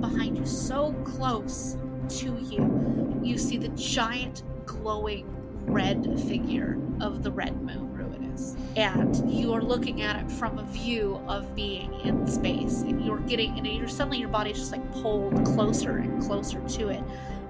behind 0.00 0.38
you 0.38 0.46
so 0.46 0.92
close 1.04 1.76
to 2.10 2.38
you 2.42 3.20
you 3.22 3.38
see 3.38 3.56
the 3.56 3.68
giant 3.68 4.42
glowing 4.66 5.26
red 5.66 6.04
figure 6.26 6.78
of 7.00 7.22
the 7.22 7.30
red 7.30 7.60
moon 7.62 7.90
Ruidus 7.94 8.56
and 8.76 9.30
you 9.32 9.52
are 9.52 9.62
looking 9.62 10.02
at 10.02 10.16
it 10.16 10.30
from 10.32 10.58
a 10.58 10.62
view 10.64 11.20
of 11.28 11.54
being 11.54 11.92
in 12.00 12.26
space 12.26 12.82
and 12.82 13.04
you're 13.04 13.20
getting 13.20 13.56
and 13.58 13.66
you're 13.66 13.88
suddenly 13.88 14.18
your 14.18 14.28
body's 14.28 14.58
just 14.58 14.72
like 14.72 14.92
pulled 14.92 15.44
closer 15.44 15.98
and 15.98 16.22
closer 16.22 16.60
to 16.68 16.88
it 16.88 17.02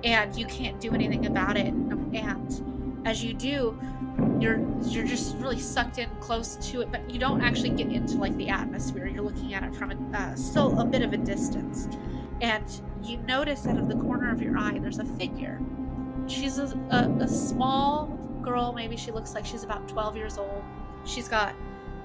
and 0.05 0.35
you 0.35 0.47
can't 0.47 0.81
do 0.81 0.95
anything 0.95 1.27
about 1.27 1.57
it. 1.57 1.67
And 1.67 3.07
as 3.07 3.23
you 3.25 3.35
do 3.35 3.79
you're 4.39 4.61
you're 4.83 5.07
just 5.07 5.37
really 5.37 5.59
sucked 5.59 5.99
in 5.99 6.09
close 6.21 6.57
to 6.71 6.83
it 6.83 6.93
but 6.93 7.09
you 7.11 7.19
don't 7.19 7.41
actually 7.43 7.71
get 7.71 7.89
into 7.89 8.17
like 8.17 8.37
the 8.37 8.49
atmosphere. 8.49 9.07
You're 9.07 9.25
looking 9.25 9.55
at 9.55 9.63
it 9.63 9.75
from 9.75 9.93
a, 9.93 10.17
uh, 10.17 10.35
still 10.35 10.79
a 10.81 10.85
bit 10.85 11.03
of 11.03 11.13
a 11.13 11.17
distance 11.17 11.89
and 12.41 12.65
you 13.03 13.19
notice 13.19 13.67
out 13.67 13.79
of 13.79 13.89
the 13.89 13.97
corner 13.97 14.33
of 14.33 14.41
your 14.43 14.57
eye 14.59 14.79
there's 14.79 14.99
a 14.99 15.05
figure. 15.05 15.61
She's 16.27 16.59
a, 16.59 16.67
a, 16.91 17.25
a 17.25 17.29
small 17.29 18.07
girl. 18.43 18.73
Maybe 18.73 18.97
she 18.97 19.11
looks 19.11 19.35
like 19.35 19.45
she's 19.45 19.65
about 19.65 19.89
12 19.89 20.17
years 20.17 20.39
old. 20.39 20.63
She's 21.05 21.29
got 21.29 21.55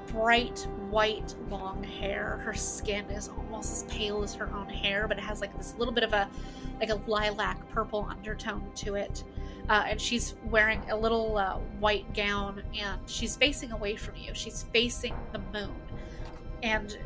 bright 0.08 0.68
white 0.90 1.36
long 1.50 1.84
hair. 1.84 2.40
Her 2.44 2.54
skin 2.54 3.06
is 3.10 3.30
almost 3.30 3.72
as 3.72 3.84
pale 3.84 4.24
as 4.24 4.34
her 4.36 4.50
own 4.54 4.70
hair 4.70 5.08
but 5.08 5.18
it 5.18 5.24
has 5.24 5.42
like 5.42 5.56
this 5.58 5.76
little 5.78 5.94
bit 5.94 6.04
of 6.04 6.14
a 6.14 6.30
like 6.80 6.90
a 6.90 6.96
lilac 7.08 7.68
purple 7.70 8.08
undertone 8.10 8.70
to 8.76 8.96
it. 8.96 9.24
Uh, 9.70 9.86
and 9.88 10.00
she's 10.00 10.36
wearing 10.46 10.82
a 10.92 10.96
little 10.96 11.38
uh, 11.38 11.58
white 11.80 12.14
gown 12.14 12.62
and 12.80 13.00
she's 13.08 13.36
facing 13.36 13.72
away 13.72 13.96
from 13.96 14.16
you. 14.16 14.34
She's 14.34 14.64
facing 14.74 15.16
the 15.32 15.40
moon. 15.54 15.76
And 16.62 16.98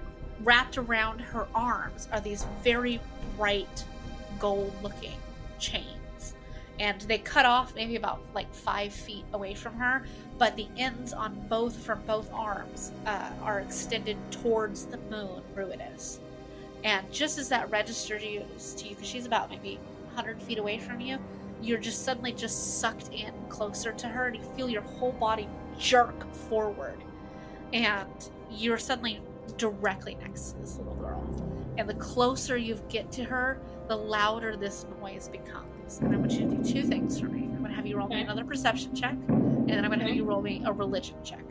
wrapped 0.44 0.78
around 0.78 1.20
her 1.20 1.48
arms 1.54 2.08
are 2.12 2.20
these 2.20 2.46
very 2.64 3.00
bright 3.38 3.84
gold 4.40 4.74
looking 4.82 5.18
chains. 5.60 6.34
And 6.80 7.02
they 7.02 7.18
cut 7.18 7.46
off 7.46 7.76
maybe 7.76 7.98
about 7.98 8.22
like 8.34 8.54
five 8.54 8.94
feet 8.94 9.26
away 9.34 9.54
from 9.54 9.76
her 9.76 10.04
but 10.38 10.56
the 10.56 10.68
ends 10.78 11.12
on 11.12 11.36
both 11.50 11.76
from 11.76 12.02
both 12.08 12.32
arms 12.32 12.94
uh, 13.06 13.30
are 13.44 13.60
extended 13.60 14.18
towards 14.32 14.86
the 14.86 14.98
moon 15.10 15.42
Ruidus 15.54 16.20
and 16.86 17.12
just 17.12 17.38
as 17.38 17.50
that 17.50 17.70
registers 17.70 18.22
to 18.22 18.88
you 18.88 18.94
because 18.96 19.06
she's 19.06 19.26
about 19.26 19.50
maybe 19.50 19.76
100 20.14 20.42
feet 20.42 20.58
away 20.58 20.80
from 20.80 21.02
you 21.02 21.20
you're 21.62 21.78
just 21.78 22.04
suddenly 22.06 22.32
just 22.32 22.80
sucked 22.80 23.10
in 23.14 23.34
closer 23.50 23.92
to 23.92 24.08
her 24.08 24.28
and 24.28 24.38
you 24.38 24.44
feel 24.56 24.70
your 24.70 24.82
whole 24.82 25.12
body 25.12 25.48
jerk 25.78 26.32
forward. 26.34 26.98
And 27.74 28.30
you're 28.50 28.78
suddenly 28.78 29.20
directly 29.60 30.16
next 30.22 30.51
to 30.53 30.57
this 30.60 30.78
little 30.78 30.95
girl 30.95 31.24
and 31.78 31.88
the 31.88 31.93
closer 31.95 32.57
you 32.57 32.80
get 32.89 33.12
to 33.12 33.24
her 33.24 33.60
the 33.88 33.95
louder 33.95 34.55
this 34.55 34.86
noise 34.99 35.28
becomes 35.30 35.99
and 35.99 36.14
i 36.14 36.18
want 36.18 36.32
you 36.32 36.39
to 36.49 36.55
do 36.55 36.64
two 36.74 36.84
things 36.84 37.20
for 37.20 37.28
me 37.28 37.43
i'm 37.43 37.57
going 37.60 37.70
to 37.70 37.76
have 37.76 37.86
you 37.86 37.97
roll 37.97 38.07
me 38.07 38.22
another 38.22 38.43
perception 38.43 38.95
check 38.95 39.12
and 39.28 39.70
then 39.70 39.84
i'm 39.86 39.89
going 39.91 39.99
to 39.99 40.05
have 40.05 40.16
you 40.16 40.24
roll 40.24 40.41
me 40.41 40.62
a 40.66 40.72
religion 40.74 41.16
check 41.24 41.43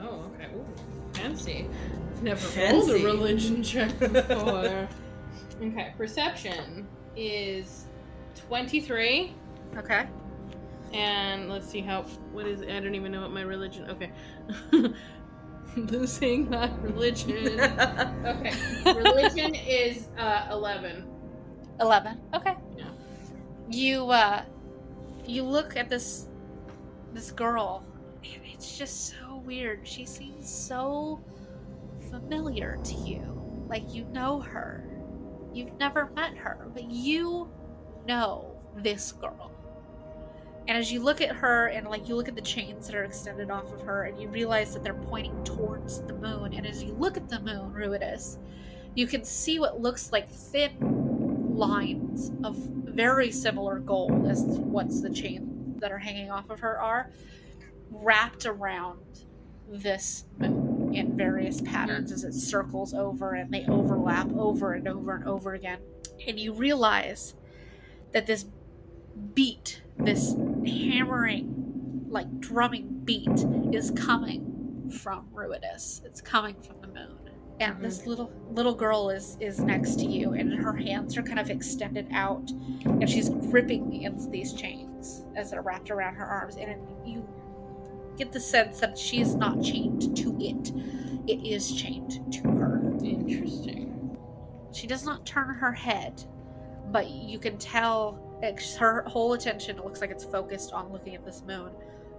Oh, 0.00 0.24
okay. 0.34 0.48
Ooh, 0.52 0.66
fancy. 1.12 1.68
I've 2.10 2.22
never 2.24 2.40
Fancy. 2.40 2.90
rolled 2.92 3.02
a 3.02 3.04
religion 3.04 3.62
check 3.62 3.96
before. 4.00 4.88
okay, 5.62 5.94
perception 5.96 6.88
is 7.16 7.86
23. 8.48 9.32
Okay. 9.76 10.06
And 10.92 11.48
let's 11.48 11.68
see 11.70 11.80
how. 11.80 12.02
What 12.32 12.46
is. 12.48 12.62
I 12.62 12.80
don't 12.80 12.96
even 12.96 13.12
know 13.12 13.20
what 13.22 13.30
my 13.30 13.42
religion. 13.42 13.88
Okay. 13.90 14.10
Losing 15.76 16.50
my 16.50 16.70
religion. 16.80 17.60
Okay. 18.24 18.52
Religion 18.94 19.54
is 19.54 20.08
uh, 20.18 20.46
11. 20.50 21.06
11 21.80 22.20
okay 22.34 22.54
Yeah. 22.76 22.90
you 23.68 24.10
uh 24.10 24.44
you 25.26 25.42
look 25.42 25.76
at 25.76 25.88
this 25.88 26.28
this 27.12 27.30
girl 27.32 27.84
it's 28.22 28.78
just 28.78 29.08
so 29.10 29.42
weird 29.44 29.86
she 29.86 30.04
seems 30.06 30.48
so 30.48 31.20
familiar 32.10 32.78
to 32.84 32.94
you 32.94 33.22
like 33.68 33.92
you 33.92 34.04
know 34.12 34.40
her 34.40 34.84
you've 35.52 35.72
never 35.78 36.10
met 36.14 36.36
her 36.36 36.68
but 36.74 36.90
you 36.90 37.48
know 38.06 38.54
this 38.76 39.12
girl 39.12 39.51
and 40.68 40.78
as 40.78 40.92
you 40.92 41.00
look 41.00 41.20
at 41.20 41.34
her 41.34 41.68
and 41.68 41.86
like 41.88 42.08
you 42.08 42.14
look 42.14 42.28
at 42.28 42.34
the 42.34 42.40
chains 42.40 42.86
that 42.86 42.94
are 42.94 43.04
extended 43.04 43.50
off 43.50 43.72
of 43.72 43.82
her 43.82 44.04
and 44.04 44.20
you 44.20 44.28
realize 44.28 44.72
that 44.72 44.82
they're 44.82 44.94
pointing 44.94 45.42
towards 45.44 46.02
the 46.02 46.14
moon 46.14 46.52
and 46.52 46.66
as 46.66 46.82
you 46.82 46.92
look 46.94 47.16
at 47.16 47.28
the 47.28 47.40
moon 47.40 47.72
ruidus 47.72 48.38
you 48.94 49.06
can 49.06 49.24
see 49.24 49.58
what 49.58 49.80
looks 49.80 50.12
like 50.12 50.30
thin 50.30 50.76
lines 51.54 52.30
of 52.44 52.56
very 52.56 53.30
similar 53.30 53.78
gold 53.78 54.26
as 54.26 54.42
what's 54.42 55.00
the 55.00 55.10
chain 55.10 55.74
that 55.78 55.90
are 55.90 55.98
hanging 55.98 56.30
off 56.30 56.50
of 56.50 56.60
her 56.60 56.80
are 56.80 57.10
wrapped 57.90 58.46
around 58.46 59.00
this 59.68 60.24
moon 60.38 60.94
in 60.94 61.16
various 61.16 61.60
patterns 61.60 62.12
as 62.12 62.24
it 62.24 62.34
circles 62.34 62.94
over 62.94 63.34
and 63.34 63.52
they 63.52 63.64
overlap 63.66 64.30
over 64.34 64.72
and 64.72 64.86
over 64.86 65.14
and 65.14 65.24
over 65.26 65.54
again. 65.54 65.78
And 66.26 66.38
you 66.38 66.52
realize 66.52 67.34
that 68.12 68.26
this 68.26 68.44
beat 69.34 69.81
this 70.04 70.34
hammering 70.66 72.06
like 72.08 72.40
drumming 72.40 73.00
beat 73.04 73.28
is 73.72 73.90
coming 73.92 74.90
from 75.02 75.26
ruidus. 75.32 76.04
It's 76.04 76.20
coming 76.20 76.56
from 76.62 76.80
the 76.80 76.88
moon. 76.88 77.18
And 77.60 77.82
this 77.82 78.00
mm-hmm. 78.00 78.10
little 78.10 78.32
little 78.50 78.74
girl 78.74 79.10
is 79.10 79.36
is 79.40 79.60
next 79.60 79.98
to 80.00 80.06
you 80.06 80.32
and 80.32 80.52
her 80.52 80.74
hands 80.74 81.16
are 81.16 81.22
kind 81.22 81.38
of 81.38 81.50
extended 81.50 82.08
out 82.12 82.50
and 82.84 83.08
she's 83.08 83.28
gripping 83.28 84.02
into 84.02 84.28
these 84.28 84.52
chains 84.52 85.22
as 85.36 85.50
they're 85.50 85.62
wrapped 85.62 85.90
around 85.90 86.14
her 86.16 86.26
arms. 86.26 86.56
And 86.56 86.80
you 87.06 87.26
get 88.18 88.32
the 88.32 88.40
sense 88.40 88.80
that 88.80 88.98
she 88.98 89.20
is 89.20 89.34
not 89.34 89.62
chained 89.62 90.16
to 90.18 90.36
it. 90.40 90.72
It 91.28 91.46
is 91.46 91.72
chained 91.72 92.32
to 92.32 92.42
her. 92.50 92.82
Interesting. 93.02 94.16
she 94.72 94.86
does 94.86 95.04
not 95.04 95.26
turn 95.26 95.54
her 95.54 95.72
head 95.72 96.22
but 96.92 97.10
you 97.10 97.38
can 97.38 97.58
tell 97.58 98.18
her 98.78 99.02
whole 99.06 99.32
attention 99.34 99.76
looks 99.78 100.00
like 100.00 100.10
it's 100.10 100.24
focused 100.24 100.72
on 100.72 100.92
looking 100.92 101.14
at 101.14 101.24
this 101.24 101.42
moon 101.46 101.70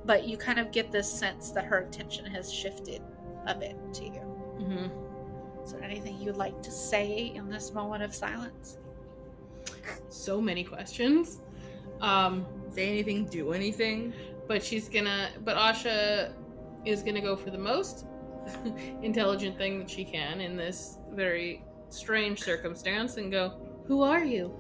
but 0.06 0.28
you 0.28 0.38
kind 0.38 0.60
of 0.60 0.72
get 0.72 0.92
this 0.92 1.12
sense 1.12 1.52
that 1.52 1.64
her 1.66 1.80
attention 1.80 2.26
has 2.26 2.52
shifted 2.52 3.02
a 3.48 3.56
bit 3.56 3.76
to 3.94 4.04
you 4.06 4.22
hmm 4.60 4.88
is 5.64 5.72
there 5.72 5.84
anything 5.84 6.20
you'd 6.20 6.36
like 6.38 6.62
to 6.62 6.72
say 6.72 7.32
in 7.36 7.50
this 7.50 7.74
moment 7.74 8.04
of 8.04 8.14
silence 8.14 8.78
So 10.10 10.42
many 10.42 10.64
questions. 10.64 11.42
Um, 12.02 12.46
Say 12.70 12.90
anything, 12.90 13.26
do 13.26 13.54
anything. 13.54 14.14
but 14.48 14.64
she's 14.64 14.90
gonna. 14.90 15.30
But 15.44 15.58
Asha 15.58 16.34
is 16.86 17.02
gonna 17.04 17.22
go 17.22 17.36
for 17.36 17.50
the 17.50 17.58
most 17.58 18.06
intelligent 19.02 19.58
thing 19.58 19.80
that 19.80 19.90
she 19.90 20.04
can 20.06 20.42
in 20.42 20.56
this 20.58 20.98
very 21.12 21.64
strange 21.90 22.42
circumstance 22.42 23.18
and 23.18 23.32
go, 23.32 23.54
"Who 23.88 24.02
are 24.04 24.24
you?" 24.24 24.54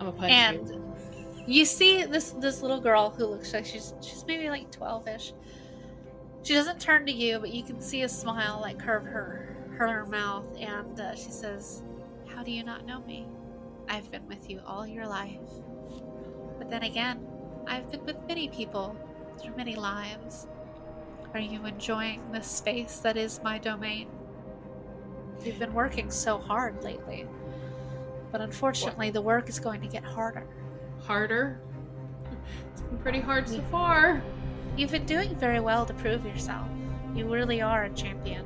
I'm 0.00 0.08
a 0.08 0.12
punch 0.12 0.30
and 0.30 0.68
you. 0.68 0.94
you 1.46 1.64
see 1.64 2.04
this 2.04 2.30
this 2.30 2.62
little 2.62 2.80
girl 2.80 3.10
who 3.10 3.26
looks 3.26 3.52
like 3.52 3.66
she's 3.66 3.94
she's 4.00 4.24
maybe 4.26 4.48
like 4.48 4.70
12ish 4.70 5.32
she 6.42 6.54
doesn't 6.54 6.80
turn 6.80 7.06
to 7.06 7.12
you 7.12 7.38
but 7.38 7.52
you 7.52 7.62
can 7.62 7.80
see 7.80 8.02
a 8.02 8.08
smile 8.08 8.58
like 8.60 8.78
curve 8.78 9.04
her 9.04 9.56
her 9.78 10.06
mouth 10.06 10.46
and 10.58 11.00
uh, 11.00 11.14
she 11.14 11.30
says 11.30 11.82
how 12.34 12.42
do 12.42 12.50
you 12.50 12.64
not 12.64 12.84
know 12.84 13.00
me? 13.02 13.26
I've 13.88 14.10
been 14.10 14.26
with 14.26 14.50
you 14.50 14.60
all 14.66 14.86
your 14.86 15.06
life. 15.06 15.38
But 16.58 16.70
then 16.70 16.82
again 16.82 17.26
i've 17.66 17.90
been 17.90 18.04
with 18.04 18.16
many 18.28 18.48
people 18.48 18.96
through 19.38 19.56
many 19.56 19.76
lives. 19.76 20.46
Are 21.32 21.40
you 21.40 21.64
enjoying 21.66 22.20
this 22.30 22.46
space 22.46 22.98
that 22.98 23.16
is 23.16 23.40
my 23.42 23.58
domain? 23.58 24.08
You've 25.42 25.58
been 25.58 25.74
working 25.74 26.10
so 26.10 26.38
hard 26.38 26.82
lately 26.84 27.26
but 28.34 28.40
unfortunately 28.40 29.10
the 29.10 29.22
work 29.22 29.48
is 29.48 29.60
going 29.60 29.80
to 29.80 29.86
get 29.86 30.02
harder 30.02 30.44
Harder. 31.06 31.60
It's 32.72 32.80
been 32.80 32.98
pretty 32.98 33.20
hard 33.20 33.46
so 33.46 33.60
far. 33.70 34.22
You've 34.76 34.90
been 34.90 35.04
doing 35.04 35.36
very 35.36 35.60
well 35.60 35.84
to 35.84 35.92
prove 35.94 36.24
yourself. 36.24 36.66
You 37.14 37.30
really 37.30 37.60
are 37.60 37.84
a 37.84 37.90
champion, 37.90 38.44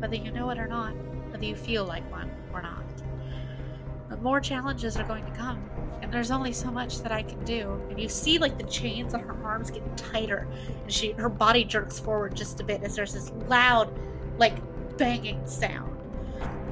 whether 0.00 0.16
you 0.16 0.32
know 0.32 0.50
it 0.50 0.58
or 0.58 0.66
not, 0.66 0.94
whether 1.30 1.44
you 1.44 1.54
feel 1.54 1.84
like 1.84 2.02
one 2.10 2.28
or 2.52 2.60
not. 2.60 2.84
But 4.08 4.20
more 4.20 4.40
challenges 4.40 4.96
are 4.96 5.04
going 5.04 5.24
to 5.24 5.30
come, 5.30 5.62
and 6.02 6.12
there's 6.12 6.32
only 6.32 6.52
so 6.52 6.72
much 6.72 6.98
that 7.02 7.12
I 7.12 7.22
can 7.22 7.42
do. 7.44 7.80
And 7.88 8.00
you 8.00 8.08
see, 8.08 8.38
like 8.38 8.58
the 8.58 8.64
chains 8.64 9.14
on 9.14 9.20
her 9.20 9.36
arms 9.44 9.70
get 9.70 9.96
tighter, 9.96 10.48
and 10.82 10.92
she 10.92 11.12
her 11.12 11.28
body 11.28 11.64
jerks 11.64 12.00
forward 12.00 12.34
just 12.34 12.60
a 12.60 12.64
bit 12.64 12.82
as 12.82 12.96
there's 12.96 13.14
this 13.14 13.30
loud, 13.46 13.96
like 14.38 14.56
banging 14.98 15.46
sound, 15.46 15.91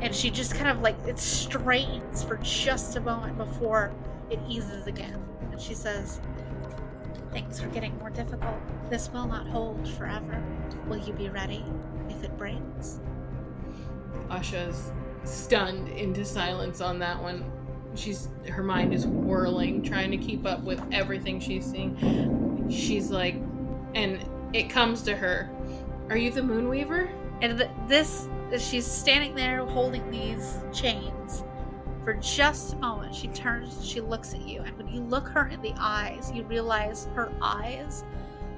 and 0.01 0.15
she 0.15 0.31
just 0.31 0.55
kind 0.55 0.69
of 0.69 0.81
like 0.81 0.97
it 1.07 1.19
strains 1.19 2.23
for 2.23 2.37
just 2.39 2.97
a 2.97 3.01
moment 3.01 3.37
before 3.37 3.93
it 4.31 4.39
eases 4.49 4.87
again, 4.87 5.23
and 5.51 5.61
she 5.61 5.75
says. 5.75 6.21
Things 7.33 7.63
are 7.63 7.69
getting 7.69 7.97
more 7.99 8.11
difficult. 8.11 8.57
This 8.91 9.09
will 9.13 9.27
not 9.27 9.47
hold 9.47 9.89
forever. 9.91 10.43
Will 10.89 10.99
you 10.99 11.13
be 11.13 11.29
ready 11.29 11.65
if 12.09 12.25
it 12.25 12.37
breaks? 12.37 12.99
Asha's 14.29 14.91
stunned 15.23 15.89
into 15.91 16.25
silence 16.25 16.81
on 16.81 16.99
that 16.99 17.23
one. 17.23 17.45
She's 17.95 18.29
her 18.49 18.65
mind 18.65 18.93
is 18.93 19.07
whirling, 19.07 19.81
trying 19.83 20.11
to 20.11 20.17
keep 20.17 20.45
up 20.45 20.63
with 20.63 20.83
everything 20.91 21.39
she's 21.39 21.65
seeing. 21.65 22.69
She's 22.69 23.13
like, 23.13 23.37
and 23.95 24.19
it 24.53 24.69
comes 24.69 25.03
to 25.03 25.15
her. 25.17 25.49
Are 26.09 26.17
you 26.17 26.33
the 26.33 26.41
Moonweaver? 26.41 27.13
And 27.43 27.59
th- 27.59 27.71
this, 27.87 28.29
she's 28.59 28.87
standing 28.87 29.35
there 29.35 29.65
holding 29.65 30.11
these 30.11 30.59
chains. 30.73 31.45
For 32.03 32.15
just 32.15 32.73
a 32.73 32.77
moment, 32.77 33.15
she 33.15 33.29
turns, 33.29 33.85
she 33.85 34.01
looks 34.01 34.33
at 34.33 34.41
you, 34.41 34.63
and 34.63 34.77
when 34.77 34.89
you 34.89 35.01
look 35.03 35.29
her 35.29 35.49
in 35.49 35.61
the 35.61 35.75
eyes, 35.79 36.33
you 36.35 36.45
realize 36.45 37.09
her 37.15 37.31
eyes 37.43 38.05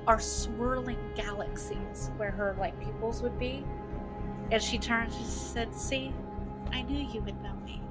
are 0.07 0.21
swirling 0.21 0.99
galaxies 1.15 2.11
where 2.17 2.31
her 2.31 2.57
like 2.59 2.79
pupils 2.81 3.21
would 3.23 3.39
be. 3.39 3.65
And 4.51 4.63
she 4.63 4.79
turns 4.79 5.15
and 5.17 5.25
she 5.25 5.31
said, 5.31 5.75
"See, 5.75 6.15
I 6.73 6.83
knew 6.83 6.99
you 6.99 7.21
would 7.23 7.41
know 7.43 7.55
me. 7.65 7.83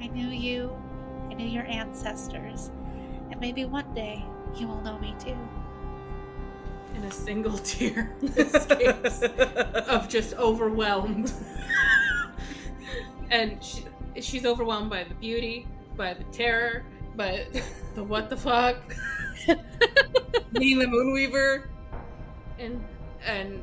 I 0.00 0.06
knew 0.08 0.28
you. 0.28 0.74
I 1.30 1.34
knew 1.34 1.46
your 1.46 1.66
ancestors, 1.66 2.70
and 3.30 3.40
maybe 3.40 3.64
one 3.64 3.92
day 3.94 4.24
you 4.54 4.66
will 4.66 4.80
know 4.80 4.98
me 4.98 5.14
too." 5.18 5.36
And 6.96 7.04
a 7.04 7.10
single 7.10 7.58
tear 7.72 8.16
escapes 8.38 9.22
of 9.22 10.08
just 10.08 10.34
overwhelmed. 10.34 11.30
and 13.30 13.62
she, 13.62 13.84
she's 14.22 14.46
overwhelmed 14.46 14.88
by 14.88 15.04
the 15.04 15.12
beauty, 15.14 15.68
by 15.94 16.14
the 16.14 16.24
terror, 16.24 16.84
by 17.14 17.46
the 17.94 18.02
what 18.02 18.30
the 18.30 18.36
fuck, 18.36 18.76
Meeting 20.52 20.78
the 20.78 20.86
Moonweaver. 20.86 21.66
and 22.58 22.82
and 23.26 23.62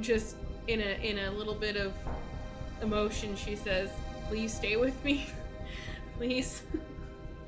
just 0.00 0.36
in 0.66 0.80
a 0.80 0.98
in 1.00 1.18
a 1.20 1.30
little 1.30 1.54
bit 1.54 1.76
of 1.76 1.92
emotion, 2.82 3.36
she 3.36 3.54
says, 3.54 3.88
"Please 4.28 4.52
stay 4.52 4.76
with 4.76 5.02
me, 5.04 5.26
please." 6.18 6.64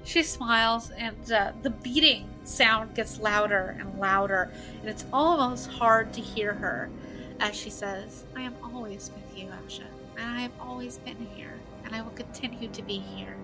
She 0.05 0.23
smiles, 0.23 0.91
and 0.91 1.33
uh, 1.33 1.51
the 1.63 1.71
beating 1.71 2.29
sound 2.47 2.95
gets 2.95 3.19
louder 3.19 3.77
and 3.79 3.99
louder, 3.99 4.51
and 4.81 4.89
it's 4.89 5.05
almost 5.13 5.71
hard 5.71 6.13
to 6.15 6.21
hear 6.21 6.55
her 6.55 6.91
as 7.41 7.55
she 7.55 7.71
says, 7.71 8.25
I 8.35 8.43
am 8.43 8.55
always 8.63 9.11
with 9.15 9.39
you, 9.39 9.47
Asha, 9.47 9.85
and 10.17 10.25
I 10.25 10.41
have 10.41 10.53
always 10.61 10.99
been 10.99 11.29
here, 11.35 11.53
and 11.85 11.95
I 11.95 12.01
will 12.01 12.11
continue 12.11 12.69
to 12.69 12.83
be 12.83 12.99
here. 12.99 13.37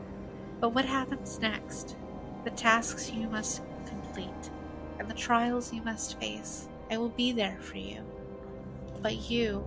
But 0.61 0.71
what 0.71 0.85
happens 0.85 1.39
next? 1.41 1.97
The 2.45 2.51
tasks 2.51 3.11
you 3.11 3.29
must 3.29 3.63
complete, 3.87 4.51
and 4.99 5.09
the 5.09 5.15
trials 5.15 5.73
you 5.73 5.83
must 5.83 6.19
face, 6.19 6.69
I 6.91 6.97
will 6.97 7.11
be 7.11 7.33
there 7.33 7.59
for 7.61 7.79
you. 7.79 8.03
But 9.03 9.31
you 9.31 9.65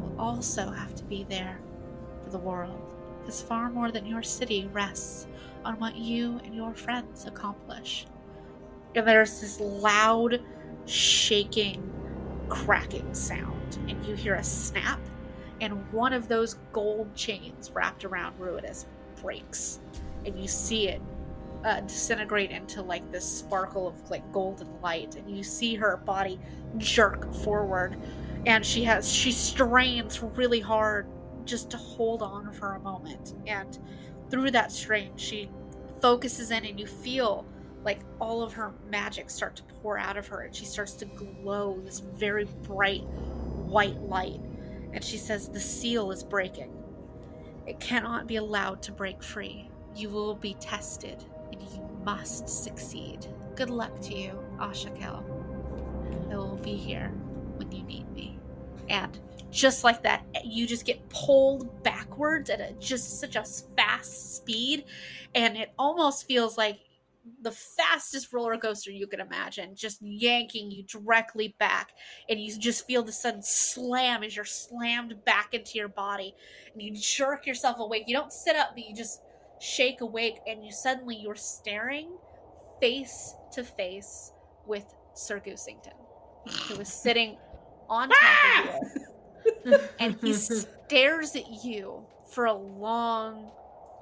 will 0.00 0.14
also 0.18 0.70
have 0.70 0.94
to 0.96 1.04
be 1.04 1.24
there 1.28 1.58
for 2.24 2.30
the 2.30 2.38
world, 2.38 2.94
because 3.20 3.42
far 3.42 3.70
more 3.70 3.92
than 3.92 4.06
your 4.06 4.22
city 4.22 4.68
rests 4.72 5.26
on 5.64 5.78
what 5.78 5.96
you 5.96 6.40
and 6.44 6.54
your 6.54 6.74
friends 6.74 7.26
accomplish. 7.26 8.06
And 8.94 9.06
there's 9.06 9.40
this 9.40 9.60
loud, 9.60 10.40
shaking, 10.86 11.92
cracking 12.48 13.12
sound, 13.14 13.78
and 13.88 14.04
you 14.04 14.14
hear 14.14 14.34
a 14.34 14.44
snap, 14.44 15.00
and 15.60 15.92
one 15.92 16.12
of 16.12 16.28
those 16.28 16.54
gold 16.72 17.14
chains 17.14 17.70
wrapped 17.72 18.04
around 18.04 18.38
Ruidus 18.38 18.86
breaks, 19.20 19.80
and 20.24 20.40
you 20.40 20.48
see 20.48 20.88
it 20.88 21.02
uh, 21.64 21.80
disintegrate 21.80 22.50
into 22.50 22.82
like 22.82 23.10
this 23.12 23.24
sparkle 23.24 23.88
of 23.88 24.10
like 24.10 24.32
golden 24.32 24.68
light, 24.80 25.16
and 25.16 25.36
you 25.36 25.42
see 25.42 25.74
her 25.74 25.98
body 25.98 26.40
jerk 26.78 27.32
forward, 27.34 27.96
and 28.46 28.64
she 28.64 28.82
has 28.84 29.12
she 29.12 29.30
strains 29.30 30.22
really 30.22 30.60
hard 30.60 31.06
just 31.44 31.70
to 31.70 31.76
hold 31.76 32.22
on 32.22 32.52
for 32.52 32.74
a 32.74 32.80
moment, 32.80 33.34
and 33.46 33.78
through 34.30 34.50
that 34.52 34.72
strain, 34.72 35.12
she 35.16 35.50
focuses 36.00 36.50
in, 36.50 36.64
and 36.64 36.80
you 36.80 36.86
feel 36.86 37.44
like 37.84 38.00
all 38.20 38.42
of 38.42 38.52
her 38.52 38.72
magic 38.90 39.30
start 39.30 39.56
to 39.56 39.62
pour 39.62 39.98
out 39.98 40.16
of 40.16 40.26
her, 40.28 40.40
and 40.40 40.54
she 40.54 40.64
starts 40.64 40.92
to 40.94 41.04
glow 41.06 41.80
this 41.84 42.00
very 42.00 42.44
bright 42.62 43.02
white 43.68 44.00
light. 44.00 44.40
And 44.92 45.04
she 45.04 45.16
says, 45.16 45.48
The 45.48 45.60
seal 45.60 46.10
is 46.10 46.22
breaking. 46.22 46.72
It 47.66 47.80
cannot 47.80 48.26
be 48.26 48.36
allowed 48.36 48.82
to 48.84 48.92
break 48.92 49.22
free. 49.22 49.70
You 49.94 50.08
will 50.08 50.34
be 50.34 50.54
tested, 50.54 51.24
and 51.52 51.60
you 51.62 51.88
must 52.04 52.48
succeed. 52.48 53.26
Good 53.54 53.70
luck 53.70 54.00
to 54.02 54.14
you, 54.14 54.38
Ashakel. 54.58 55.22
I 56.30 56.36
will 56.36 56.56
be 56.56 56.74
here 56.74 57.08
when 57.56 57.70
you 57.72 57.82
need 57.82 58.10
me. 58.12 58.38
And 58.88 59.18
just 59.50 59.84
like 59.84 60.02
that, 60.02 60.24
you 60.44 60.66
just 60.66 60.84
get 60.84 61.08
pulled 61.08 61.82
backwards 61.82 62.50
at 62.50 62.60
a, 62.60 62.72
just 62.74 63.20
such 63.20 63.36
a 63.36 63.44
fast 63.76 64.36
speed, 64.36 64.84
and 65.34 65.56
it 65.56 65.72
almost 65.78 66.26
feels 66.26 66.56
like 66.56 66.78
the 67.42 67.52
fastest 67.52 68.32
roller 68.32 68.56
coaster 68.56 68.90
you 68.90 69.06
can 69.06 69.20
imagine, 69.20 69.74
just 69.74 70.00
yanking 70.02 70.70
you 70.70 70.84
directly 70.84 71.54
back, 71.58 71.90
and 72.28 72.40
you 72.40 72.56
just 72.58 72.86
feel 72.86 73.02
the 73.02 73.12
sudden 73.12 73.42
slam 73.42 74.22
as 74.22 74.36
you're 74.36 74.44
slammed 74.44 75.24
back 75.24 75.54
into 75.54 75.78
your 75.78 75.88
body, 75.88 76.34
and 76.72 76.82
you 76.82 76.92
jerk 76.94 77.46
yourself 77.46 77.78
awake. 77.78 78.04
You 78.06 78.14
don't 78.14 78.32
sit 78.32 78.56
up, 78.56 78.70
but 78.74 78.84
you 78.88 78.94
just 78.94 79.20
shake 79.60 80.00
awake, 80.00 80.36
and 80.46 80.64
you 80.64 80.72
suddenly 80.72 81.16
you're 81.16 81.34
staring 81.34 82.10
face 82.80 83.34
to 83.52 83.64
face 83.64 84.32
with 84.66 84.84
Sir 85.14 85.40
Goosington, 85.40 85.94
who 86.68 86.76
was 86.76 86.88
sitting 86.88 87.36
on 87.88 88.10
top 88.10 88.18
of 88.18 88.20
ah! 88.20 88.78
you, 89.64 89.78
and 89.98 90.16
he 90.20 90.32
stares 90.34 91.34
at 91.34 91.64
you 91.64 92.04
for 92.30 92.46
a 92.46 92.54
long, 92.54 93.50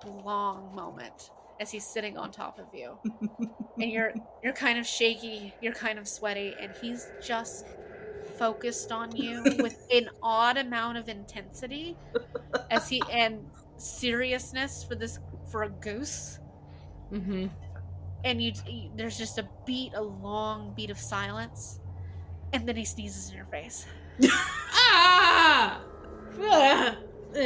long 0.05 0.75
moment 0.75 1.31
as 1.61 1.71
he's 1.71 1.85
sitting 1.87 2.17
on 2.19 2.31
top 2.31 2.59
of 2.59 2.67
you 2.75 2.99
and 3.81 3.91
you're 3.91 4.13
you're 4.43 4.53
kind 4.53 4.79
of 4.79 4.87
shaky 4.87 5.53
you're 5.61 5.73
kind 5.73 5.99
of 5.99 6.07
sweaty 6.07 6.55
and 6.61 6.73
he's 6.81 7.11
just 7.23 7.67
focused 8.39 8.93
on 8.93 9.15
you 9.17 9.43
with 9.61 9.87
an 9.93 10.09
odd 10.23 10.57
amount 10.59 10.99
of 10.99 11.09
intensity 11.09 11.97
as 12.71 12.89
he 12.89 13.03
and 13.11 13.39
seriousness 13.79 14.85
for 14.85 14.95
this 14.95 15.19
for 15.51 15.63
a 15.65 15.69
goose 15.69 16.39
Mm-hmm. 17.13 17.47
and 18.25 18.43
you 18.43 18.53
there's 18.97 19.17
just 19.17 19.39
a 19.39 19.49
beat 19.65 19.93
a 19.95 20.03
long 20.03 20.73
beat 20.77 20.91
of 20.91 20.99
silence 20.99 21.79
and 22.53 22.67
then 22.69 22.75
he 22.75 22.85
sneezes 22.85 23.31
in 23.31 23.37
your 23.37 23.47
face 23.47 23.87
Ah! 24.73 25.81
Ah! 26.41 26.97
Uh, 27.35 27.39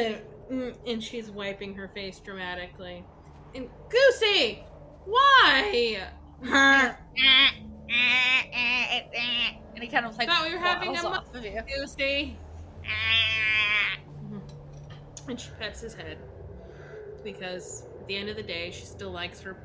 mm, 0.50 0.74
And 0.86 1.02
she's 1.02 1.30
wiping 1.30 1.74
her 1.74 1.88
face 1.88 2.20
dramatically. 2.20 3.04
And 3.55 3.68
Goosey, 3.88 4.64
why? 5.05 6.07
and 9.74 9.82
he 9.82 9.88
kind 9.88 10.07
of 10.07 10.16
like 10.16 10.28
Thought 10.28 10.46
we 10.46 10.55
were 10.55 10.61
having 10.61 10.96
a 10.96 11.01
off 11.01 11.34
of 11.34 11.44
you. 11.44 11.61
Goosey. 11.76 12.36
Mm-hmm. 14.24 15.30
And 15.30 15.40
she 15.40 15.51
pets 15.59 15.80
his 15.80 15.94
head 15.94 16.18
because 17.24 17.84
at 18.01 18.07
the 18.07 18.16
end 18.16 18.28
of 18.28 18.36
the 18.36 18.42
day, 18.42 18.70
she 18.70 18.84
still 18.84 19.11
likes 19.11 19.40
her 19.40 19.57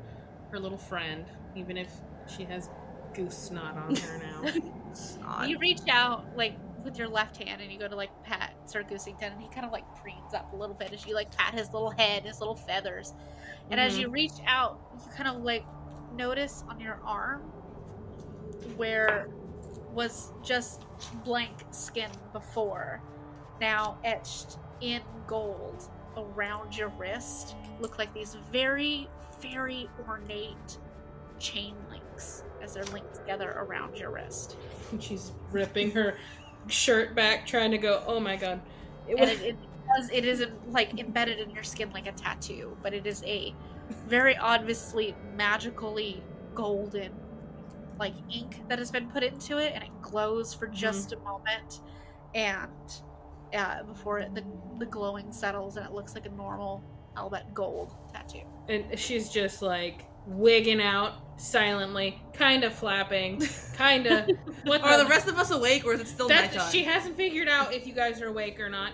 her 0.50 0.58
little 0.58 0.78
friend, 0.78 1.24
even 1.54 1.76
if 1.76 1.90
she 2.34 2.44
has 2.44 2.70
goose 3.14 3.36
snot 3.36 3.76
on 3.76 3.96
her 3.96 4.18
now. 4.18 4.52
You 5.46 5.58
reach 5.58 5.82
out 5.90 6.24
like 6.38 6.56
with 6.86 6.96
your 6.96 7.08
left 7.08 7.36
hand 7.36 7.60
and 7.60 7.70
you 7.70 7.78
go 7.78 7.88
to 7.88 7.96
like 7.96 8.10
pat 8.22 8.54
Sir 8.64 8.82
Goosington 8.82 9.32
and 9.32 9.42
he 9.42 9.48
kind 9.48 9.66
of 9.66 9.72
like 9.72 9.84
preens 9.96 10.32
up 10.34 10.52
a 10.54 10.56
little 10.56 10.74
bit 10.74 10.92
as 10.94 11.04
you 11.04 11.14
like 11.14 11.36
pat 11.36 11.52
his 11.52 11.72
little 11.74 11.90
head, 11.90 12.24
his 12.24 12.38
little 12.38 12.54
feathers. 12.54 13.12
And 13.70 13.78
as 13.78 13.92
mm-hmm. 13.92 14.02
you 14.02 14.08
reach 14.08 14.32
out, 14.46 14.80
you 14.94 15.10
kind 15.14 15.28
of 15.28 15.42
like 15.42 15.64
notice 16.14 16.64
on 16.68 16.80
your 16.80 16.98
arm 17.04 17.42
where 18.76 19.28
was 19.92 20.32
just 20.44 20.84
blank 21.24 21.52
skin 21.72 22.10
before, 22.32 23.02
now 23.60 23.98
etched 24.04 24.58
in 24.80 25.02
gold 25.26 25.90
around 26.16 26.76
your 26.76 26.88
wrist, 26.90 27.56
look 27.80 27.98
like 27.98 28.14
these 28.14 28.36
very, 28.52 29.08
very 29.40 29.88
ornate 30.06 30.78
chain 31.38 31.74
links 31.90 32.44
as 32.62 32.74
they're 32.74 32.84
linked 32.84 33.14
together 33.14 33.56
around 33.58 33.98
your 33.98 34.10
wrist. 34.10 34.56
And 34.92 35.02
she's 35.02 35.32
ripping 35.50 35.90
her 35.92 36.16
shirt 36.68 37.14
back, 37.14 37.46
trying 37.46 37.70
to 37.70 37.78
go. 37.78 38.02
Oh 38.06 38.20
my 38.20 38.36
god! 38.36 38.60
It 39.08 39.18
and 39.18 39.20
was- 39.20 39.40
it, 39.40 39.46
it 39.48 39.56
does 39.96 40.10
it 40.10 40.24
isn't 40.24 40.72
like 40.72 40.98
embedded 40.98 41.38
in 41.38 41.50
your 41.50 41.62
skin 41.62 41.90
like 41.92 42.06
a 42.06 42.12
tattoo 42.12 42.76
but 42.82 42.92
it 42.92 43.06
is 43.06 43.22
a 43.24 43.54
very 44.06 44.36
obviously 44.36 45.14
magically 45.36 46.22
golden 46.54 47.12
like 47.98 48.14
ink 48.32 48.68
that 48.68 48.78
has 48.78 48.90
been 48.90 49.08
put 49.08 49.22
into 49.22 49.58
it 49.58 49.72
and 49.74 49.82
it 49.82 49.90
glows 50.02 50.52
for 50.52 50.66
just 50.66 51.12
a 51.12 51.18
moment 51.18 51.80
and 52.34 52.70
uh, 53.54 53.82
before 53.84 54.18
it, 54.18 54.34
the, 54.34 54.44
the 54.78 54.86
glowing 54.86 55.32
settles 55.32 55.76
and 55.76 55.86
it 55.86 55.92
looks 55.92 56.14
like 56.14 56.26
a 56.26 56.30
normal 56.30 56.82
albert 57.16 57.44
gold 57.54 57.94
tattoo 58.12 58.42
and 58.68 58.98
she's 58.98 59.28
just 59.28 59.62
like 59.62 60.06
wigging 60.26 60.80
out 60.80 61.14
silently, 61.38 62.20
kind 62.32 62.64
of 62.64 62.72
flapping, 62.74 63.40
kind 63.74 64.06
of. 64.06 64.28
What 64.64 64.82
Are 64.82 64.98
the 64.98 65.06
rest 65.08 65.28
of 65.28 65.38
us 65.38 65.50
awake, 65.50 65.84
or 65.84 65.92
is 65.94 66.00
it 66.00 66.08
still 66.08 66.28
That's, 66.28 66.54
nighttime? 66.54 66.72
she 66.72 66.82
hasn't 66.84 67.16
figured 67.16 67.48
out 67.48 67.72
if 67.74 67.86
you 67.86 67.92
guys 67.94 68.20
are 68.22 68.26
awake 68.28 68.58
or 68.60 68.68
not. 68.68 68.92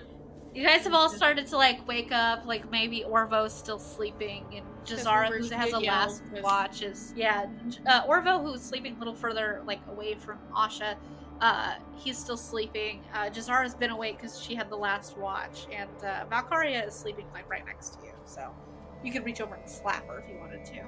you 0.55 0.63
guys 0.67 0.83
have 0.85 0.93
all 0.93 1.09
started 1.09 1.47
to 1.47 1.57
like 1.57 1.87
wake 1.89 2.13
up 2.13 2.45
like 2.45 2.71
maybe 2.71 3.05
orvo's 3.09 3.55
still 3.55 3.79
sleeping 3.79 4.45
and 4.55 4.67
jazara 4.85 5.29
who 5.29 5.49
has 5.57 5.71
did 5.71 5.73
a 5.73 5.79
last 5.81 6.23
but- 6.31 6.43
watch 6.43 6.83
is 6.83 7.15
yeah 7.17 7.47
uh, 7.87 8.07
orvo 8.07 8.43
who's 8.43 8.61
sleeping 8.61 8.95
a 8.97 8.99
little 8.99 9.15
further 9.15 9.63
like 9.67 9.81
away 9.89 10.15
from 10.15 10.39
asha 10.55 10.95
uh, 11.41 11.77
he's 11.97 12.19
still 12.19 12.37
sleeping 12.37 13.03
uh, 13.15 13.31
jazara's 13.31 13.75
been 13.75 13.89
awake 13.91 14.19
because 14.19 14.39
she 14.39 14.55
had 14.55 14.69
the 14.69 14.77
last 14.77 15.17
watch 15.17 15.67
and 15.73 15.89
uh, 16.05 16.27
valkaria 16.31 16.87
is 16.87 16.93
sleeping 16.93 17.25
like 17.33 17.49
right 17.49 17.65
next 17.65 17.95
to 17.99 18.05
you 18.05 18.13
so 18.27 18.55
you 19.03 19.11
could 19.11 19.25
reach 19.25 19.41
over 19.41 19.55
and 19.55 19.67
slap 19.71 20.07
her 20.07 20.19
if 20.19 20.29
you 20.29 20.39
wanted 20.39 20.63
to 20.67 20.83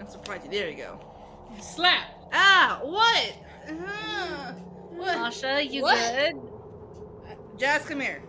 I'm 0.00 0.08
surprised 0.08 0.44
you. 0.44 0.50
There 0.50 0.68
you 0.70 0.76
go. 0.76 1.00
Slap. 1.60 2.04
Ah, 2.32 2.80
what? 2.82 3.32
Uh-huh. 3.68 4.52
What? 4.90 5.16
asha 5.16 5.70
you 5.70 5.82
What? 5.82 5.96
good 6.14 6.40
Jazz, 7.58 7.84
come 7.84 8.00
here. 8.00 8.22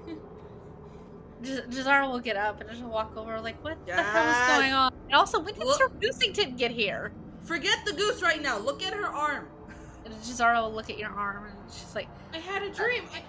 J- 1.42 1.62
Jazara 1.70 2.10
will 2.10 2.20
get 2.20 2.36
up 2.36 2.62
and 2.62 2.70
she'll 2.78 2.90
walk 2.90 3.16
over 3.16 3.40
like 3.40 3.62
what 3.64 3.78
the 3.86 3.94
hell 3.94 4.30
is 4.30 4.58
going 4.58 4.74
on 4.74 4.92
and 5.06 5.14
also 5.14 5.40
when 5.40 5.54
did 5.54 5.64
Look- 5.64 5.78
sir 5.78 5.90
Goosington 5.90 6.58
get 6.58 6.72
here 6.72 7.12
Forget 7.44 7.78
the 7.86 7.94
goose 7.94 8.22
right 8.22 8.42
now. 8.42 8.58
Look 8.58 8.84
at 8.84 8.94
her 8.94 9.06
arm. 9.08 9.48
and 10.04 10.14
Jazara 10.16 10.62
will 10.62 10.74
look 10.74 10.90
at 10.90 10.98
your 10.98 11.12
arm 11.12 11.46
and 11.46 11.72
she's 11.72 11.94
like 11.96 12.08
I 12.34 12.40
had 12.40 12.64
a 12.64 12.70
dream. 12.70 13.04
I, 13.14 13.22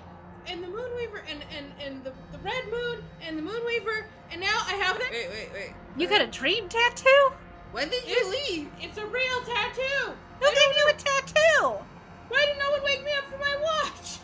and 0.51 0.62
the 0.64 0.68
Moonweaver, 0.68 1.20
and 1.30 1.45
and 1.57 1.66
and 1.84 2.05
the, 2.05 2.12
the 2.32 2.39
Red 2.39 2.64
Moon, 2.70 3.05
and 3.22 3.36
the 3.39 3.43
Moonweaver, 3.43 4.05
and 4.32 4.41
now 4.41 4.59
I 4.66 4.72
have 4.82 4.99
that. 4.99 5.11
Wait, 5.12 5.28
wait, 5.28 5.51
wait. 5.53 5.74
You 5.99 6.09
got 6.09 6.22
a 6.22 6.26
dream 6.26 6.68
tattoo? 6.70 7.32
When 7.73 7.89
did 7.91 8.05
you 8.07 8.31
leave? 8.31 8.69
It's 8.81 8.97
a 8.99 9.07
real 9.07 9.41
tattoo. 9.45 10.12
Who 10.41 10.47
gave 10.47 10.77
you 10.77 10.89
a 10.89 10.93
tattoo? 10.93 11.85
Why 12.29 12.47
did 12.47 12.59
no 12.59 12.71
one 12.73 12.83
wake 12.85 13.05
me 13.05 13.11
up 13.12 13.25
for 13.31 13.39
my 13.39 13.57
watch? 13.62 14.19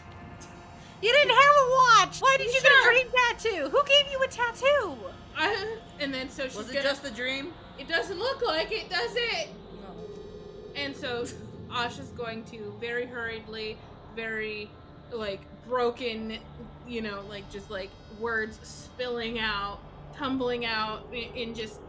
You 1.03 1.13
didn't 1.13 1.31
have 1.31 1.55
a 1.59 1.71
watch. 1.71 2.21
Why 2.21 2.37
did 2.39 2.47
you 2.55 2.61
get 2.63 2.71
Sure. 2.73 2.91
a 2.91 2.95
dream 2.95 3.07
tattoo? 3.15 3.69
Who 3.69 3.83
gave 3.85 4.11
you 4.11 4.23
a 4.23 4.29
tattoo? 4.29 4.95
I, 5.37 5.77
and 6.01 6.13
then 6.15 6.31
so 6.31 6.45
she's 6.45 6.57
Was 6.57 6.71
it 6.71 6.75
gonna. 6.75 6.85
just 6.89 7.05
a 7.05 7.11
dream? 7.11 7.53
It 7.79 7.89
doesn't 7.89 8.19
look 8.19 8.43
like 8.43 8.73
it, 8.73 8.89
does 8.89 9.13
it? 9.15 9.49
And 10.77 10.97
so 10.97 11.25
Asha's 11.71 12.09
going 12.11 12.45
to 12.45 12.75
very 12.81 13.07
hurriedly, 13.07 13.77
very 14.17 14.71
like 15.13 15.41
broken, 15.69 16.39
you 16.89 17.03
know, 17.03 17.23
like 17.29 17.51
just 17.51 17.71
like 17.71 17.91
words 18.19 18.59
spilling 18.63 19.39
out, 19.39 19.79
tumbling 20.17 20.65
out, 20.65 21.07
in, 21.13 21.33
in 21.35 21.55
just, 21.55 21.81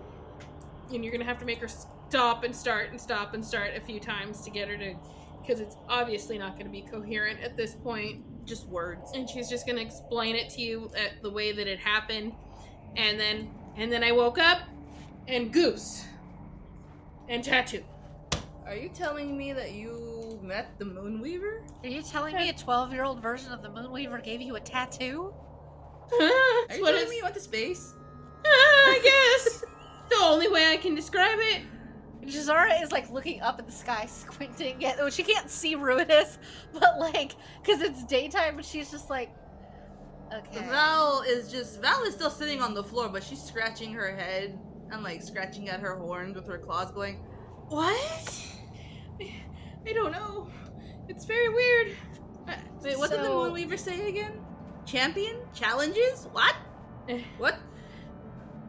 and 0.94 1.04
you're 1.04 1.12
gonna 1.12 1.26
have 1.26 1.40
to 1.40 1.46
make 1.46 1.60
her 1.60 1.68
stop 1.68 2.44
and 2.44 2.56
start 2.56 2.90
and 2.92 3.00
stop 3.00 3.34
and 3.34 3.44
start 3.44 3.72
a 3.76 3.82
few 3.82 4.00
times 4.00 4.42
to 4.42 4.50
get 4.52 4.68
her 4.68 4.78
to, 4.78 4.96
because 5.42 5.60
it's 5.60 5.76
obviously 5.90 6.38
not 6.38 6.58
gonna 6.58 6.70
be 6.70 6.82
coherent 6.82 7.40
at 7.42 7.56
this 7.58 7.76
point. 7.76 8.24
Just 8.46 8.68
words. 8.68 9.12
And 9.16 9.28
she's 9.30 9.50
just 9.50 9.66
gonna 9.66 9.82
explain 9.82 10.36
it 10.36 10.50
to 10.52 10.62
you 10.62 10.92
at 10.96 11.22
the 11.24 11.30
way 11.32 11.52
that 11.52 11.68
it 11.68 11.80
happened, 11.80 12.34
and 12.96 13.20
then 13.20 13.50
and 13.78 13.92
then 13.92 14.04
I 14.04 14.12
woke 14.12 14.38
up, 14.38 14.60
and 15.28 15.52
goose, 15.52 16.06
and 17.28 17.44
tattoo. 17.44 17.84
Are 18.66 18.76
you 18.76 18.90
telling 18.90 19.38
me 19.38 19.54
that 19.54 19.74
you 19.74 20.40
met 20.42 20.78
the 20.80 20.86
Moonweaver? 20.86 21.62
Are 21.84 21.88
you 21.88 22.02
telling 22.02 22.36
me 22.36 22.50
a 22.50 22.54
12 22.54 22.94
year 22.94 23.04
old 23.04 23.22
version 23.22 23.52
of 23.52 23.62
the 23.62 23.70
Moonweaver 23.70 24.24
gave 24.24 24.42
you 24.42 24.56
a 24.56 24.60
tattoo? 24.60 25.34
Are 26.14 26.20
you 26.22 26.30
what 26.30 26.70
telling 26.70 26.96
it's- 26.96 27.10
me 27.10 27.18
you 27.18 27.24
went 27.24 27.36
to 27.36 27.42
space? 27.42 27.94
I 28.46 29.00
guess. 29.04 29.64
the 30.10 30.18
only 30.22 30.48
way 30.48 30.72
I 30.72 30.78
can 30.78 30.96
describe 30.96 31.38
it. 31.40 31.62
Jazara 32.24 32.82
is 32.82 32.92
like 32.92 33.10
looking 33.12 33.42
up 33.42 33.60
at 33.60 33.66
the 33.68 33.72
sky, 33.72 34.06
squinting. 34.10 34.84
At, 34.84 34.98
well, 34.98 35.10
she 35.10 35.24
can't 35.24 35.50
see 35.50 35.76
Ruidus, 35.76 36.38
but 36.74 37.00
like, 37.00 37.34
because 37.64 37.82
it's 37.82 38.04
daytime, 38.06 38.56
but 38.56 38.66
she's 38.66 38.90
just 38.90 39.10
like, 39.10 39.32
okay. 40.34 40.66
Val 40.68 41.24
is 41.28 41.52
just 41.52 41.82
Val 41.82 42.04
is 42.04 42.16
still 42.16 42.32
sitting 42.32 42.62
on 42.62 42.74
the 42.74 42.84
floor, 42.84 43.10
but 43.10 43.24
she's 43.24 43.42
scratching 43.42 43.94
her 43.94 44.16
head 44.16 44.58
and 44.92 45.04
like 45.04 45.22
scratching 45.22 45.70
at 45.70 45.80
her 45.80 45.96
horns 45.96 46.36
with 46.36 46.48
her 46.48 46.58
claws, 46.58 46.92
going, 46.92 47.18
"What? 47.70 48.46
I 49.88 49.94
don't 49.94 50.12
know. 50.12 50.48
It's 51.08 51.26
very 51.26 51.50
weird. 51.50 51.96
Uh, 52.48 52.54
Wait, 52.82 52.98
what 52.98 53.12
did 53.12 53.20
the 53.20 53.26
So- 53.26 53.52
Moonweaver 53.52 53.78
say 53.78 54.10
again? 54.10 54.34
Champion 54.86 55.38
challenges? 55.54 56.28
What? 56.32 56.56
Eh. 57.08 57.22
What? 57.38 57.60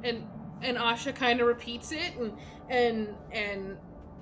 And 0.04 0.26
and 0.62 0.76
Asha 0.76 1.14
kind 1.14 1.40
of 1.40 1.46
repeats 1.46 1.92
it, 1.92 2.16
and 2.18 2.32
and 2.68 3.14
and 3.32 3.76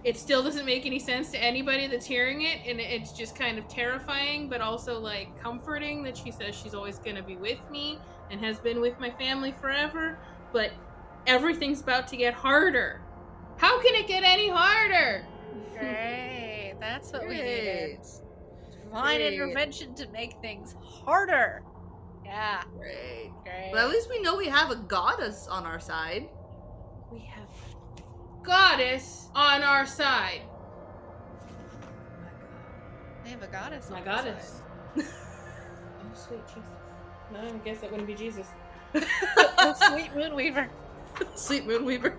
it 0.04 0.18
still 0.18 0.42
doesn't 0.42 0.66
make 0.66 0.84
any 0.84 0.98
sense 0.98 1.30
to 1.30 1.38
anybody 1.42 1.86
that's 1.86 2.04
hearing 2.04 2.42
it, 2.42 2.58
and 2.66 2.78
it's 2.78 3.12
just 3.12 3.34
kind 3.36 3.58
of 3.58 3.66
terrifying, 3.68 4.48
but 4.48 4.60
also 4.60 4.98
like 5.00 5.28
comforting 5.42 6.02
that 6.04 6.16
she 6.16 6.30
says 6.30 6.54
she's 6.54 6.74
always 6.74 6.98
going 6.98 7.16
to 7.16 7.22
be 7.22 7.36
with 7.36 7.58
me 7.70 7.98
and 8.30 8.40
has 8.40 8.58
been 8.58 8.80
with 8.80 8.98
my 9.00 9.10
family 9.10 9.52
forever. 9.60 10.18
But 10.52 10.72
everything's 11.26 11.80
about 11.80 12.06
to 12.08 12.16
get 12.16 12.34
harder. 12.34 13.00
How 13.56 13.80
can 13.80 13.94
it 13.94 14.06
get 14.06 14.24
any 14.24 14.50
harder? 14.50 15.26
Great. 15.72 16.74
That's 16.80 17.12
what 17.12 17.22
we 17.22 17.36
Great. 17.36 17.44
needed. 17.44 18.00
Divine 18.84 19.16
Great. 19.20 19.32
intervention 19.34 19.94
to 19.94 20.06
make 20.08 20.34
things 20.42 20.74
harder. 20.82 21.62
Yeah. 22.24 22.62
Great. 22.76 23.30
Great. 23.42 23.70
But 23.72 23.80
at 23.80 23.90
least 23.90 24.08
we 24.08 24.20
know 24.20 24.36
we 24.36 24.48
have 24.48 24.70
a 24.70 24.76
goddess 24.76 25.46
on 25.48 25.64
our 25.64 25.80
side. 25.80 26.28
we 27.10 27.20
have 27.20 27.48
Goddess 28.42 29.28
on 29.34 29.62
our 29.62 29.86
side. 29.86 30.42
My 30.42 32.26
god, 32.28 33.24
they 33.24 33.30
have 33.30 33.42
a 33.42 33.46
goddess. 33.46 33.90
My 33.90 34.02
on 34.02 34.08
our 34.08 34.16
goddess. 34.16 34.62
oh, 34.98 35.02
sweet 36.12 36.46
Jesus. 36.48 36.62
No, 37.32 37.40
I 37.40 37.50
guess 37.64 37.80
that 37.80 37.90
wouldn't 37.90 38.06
be 38.06 38.14
Jesus. 38.14 38.46
side. 38.46 39.06
oh, 39.58 39.74
sweet 39.90 40.12
Moonweaver. 40.12 40.68
Sweet 41.36 41.66
Moonweaver. 41.66 42.14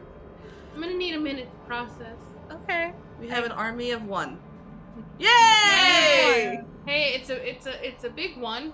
I'm 0.74 0.82
gonna 0.82 0.96
need 0.96 1.16
a 1.16 1.20
minute 1.20 1.50
to 1.52 1.68
process. 1.68 2.18
Okay. 2.52 2.94
We 3.20 3.28
have 3.30 3.44
an 3.44 3.52
army 3.52 3.92
of 3.92 4.06
one. 4.06 4.40
Yay! 5.20 6.62
Hey, 6.86 7.14
it's 7.14 7.30
a 7.30 7.50
it's 7.50 7.66
a 7.66 7.88
it's 7.88 8.04
a 8.04 8.10
big 8.10 8.38
one. 8.38 8.74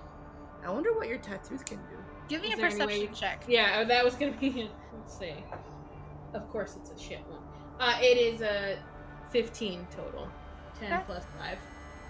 I 0.64 0.70
wonder 0.70 0.92
what 0.92 1.08
your 1.08 1.18
tattoos 1.18 1.62
can 1.62 1.78
do. 1.78 1.96
Give 2.28 2.40
me 2.42 2.48
Is 2.48 2.54
a 2.54 2.56
there 2.56 2.66
any 2.66 2.74
way 2.76 2.84
perception 2.84 3.00
you- 3.02 3.08
check. 3.14 3.44
Yeah, 3.48 3.80
uh, 3.80 3.84
that 3.84 4.04
was 4.04 4.14
gonna 4.14 4.32
be. 4.32 4.70
Let's 4.96 5.18
see. 5.18 5.34
Of 6.34 6.48
course, 6.50 6.76
it's 6.80 6.90
a 6.90 6.98
shit 7.02 7.20
one. 7.28 7.40
Uh, 7.80 7.98
it 8.00 8.16
is 8.16 8.40
a 8.42 8.78
15 9.30 9.86
total. 9.94 10.28
10 10.78 10.92
Okay. 10.92 11.02
plus 11.06 11.24
five. 11.38 11.58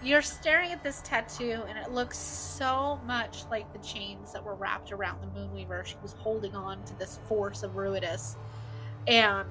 You're 0.03 0.22
staring 0.22 0.72
at 0.72 0.82
this 0.82 1.00
tattoo, 1.03 1.62
and 1.68 1.78
it 1.78 1.92
looks 1.92 2.18
so 2.18 3.00
much 3.07 3.44
like 3.50 3.72
the 3.72 3.78
chains 3.78 4.32
that 4.32 4.42
were 4.44 4.55
wrapped 4.55 4.90
around 4.92 5.20
the 5.22 5.28
Moonweaver. 5.40 5.84
She 5.84 5.96
was 6.03 6.12
holding 6.14 6.55
on 6.57 6.82
to 6.84 6.98
this 6.98 7.18
force 7.28 7.62
of 7.62 7.72
Ruidus. 7.76 8.36
And 9.07 9.48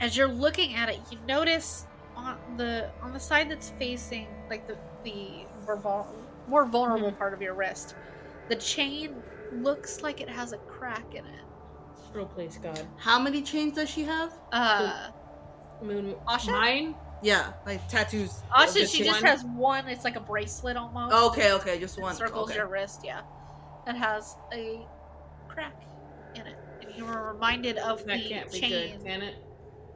as 0.00 0.16
you're 0.16 0.28
looking 0.28 0.74
at 0.74 0.88
it, 0.88 0.98
you 1.10 1.18
notice 1.28 1.86
on 2.16 2.36
the 2.56 2.90
on 3.02 3.12
the 3.12 3.20
side 3.20 3.50
that's 3.50 3.70
facing 3.78 4.26
like 4.50 4.66
the 4.66 4.76
the 5.04 5.44
more, 5.66 5.76
vul- 5.76 6.08
more 6.48 6.64
vulnerable 6.66 7.12
part 7.12 7.32
of 7.34 7.40
your 7.42 7.54
wrist, 7.54 7.94
the 8.48 8.56
chain 8.56 9.14
looks 9.52 10.02
like 10.02 10.20
it 10.20 10.28
has 10.28 10.52
a 10.52 10.58
crack 10.58 11.14
in 11.14 11.24
it. 11.24 11.44
Oh, 12.14 12.24
please, 12.26 12.58
God. 12.62 12.86
How 12.96 13.18
many 13.18 13.42
chains 13.42 13.74
does 13.74 13.88
she 13.88 14.02
have? 14.02 14.32
Uh, 14.52 15.10
Moon. 15.82 16.14
Asha? 16.28 16.52
Mine? 16.52 16.94
Yeah, 17.22 17.52
like 17.66 17.86
tattoos. 17.88 18.42
Asha, 18.54 18.80
just 18.80 18.94
she 18.94 19.04
just 19.04 19.22
one? 19.22 19.30
has 19.30 19.44
one. 19.44 19.88
It's 19.88 20.04
like 20.04 20.16
a 20.16 20.20
bracelet 20.20 20.76
almost. 20.76 21.14
Okay, 21.14 21.52
okay, 21.52 21.78
just 21.78 21.96
It 21.96 22.02
one. 22.02 22.14
circles 22.14 22.50
okay. 22.50 22.58
your 22.58 22.66
wrist, 22.66 23.02
yeah. 23.04 23.22
It 23.86 23.94
has 23.94 24.36
a 24.52 24.80
crack 25.48 25.82
in 26.34 26.46
it. 26.46 26.56
And 26.82 26.94
you 26.96 27.04
were 27.04 27.32
reminded 27.32 27.78
of 27.78 28.04
That 28.06 28.18
the 28.18 28.28
can't 28.28 28.52
be 28.52 28.60
chain. 28.60 28.96
good, 28.98 29.04
can 29.06 29.22
it? 29.22 29.36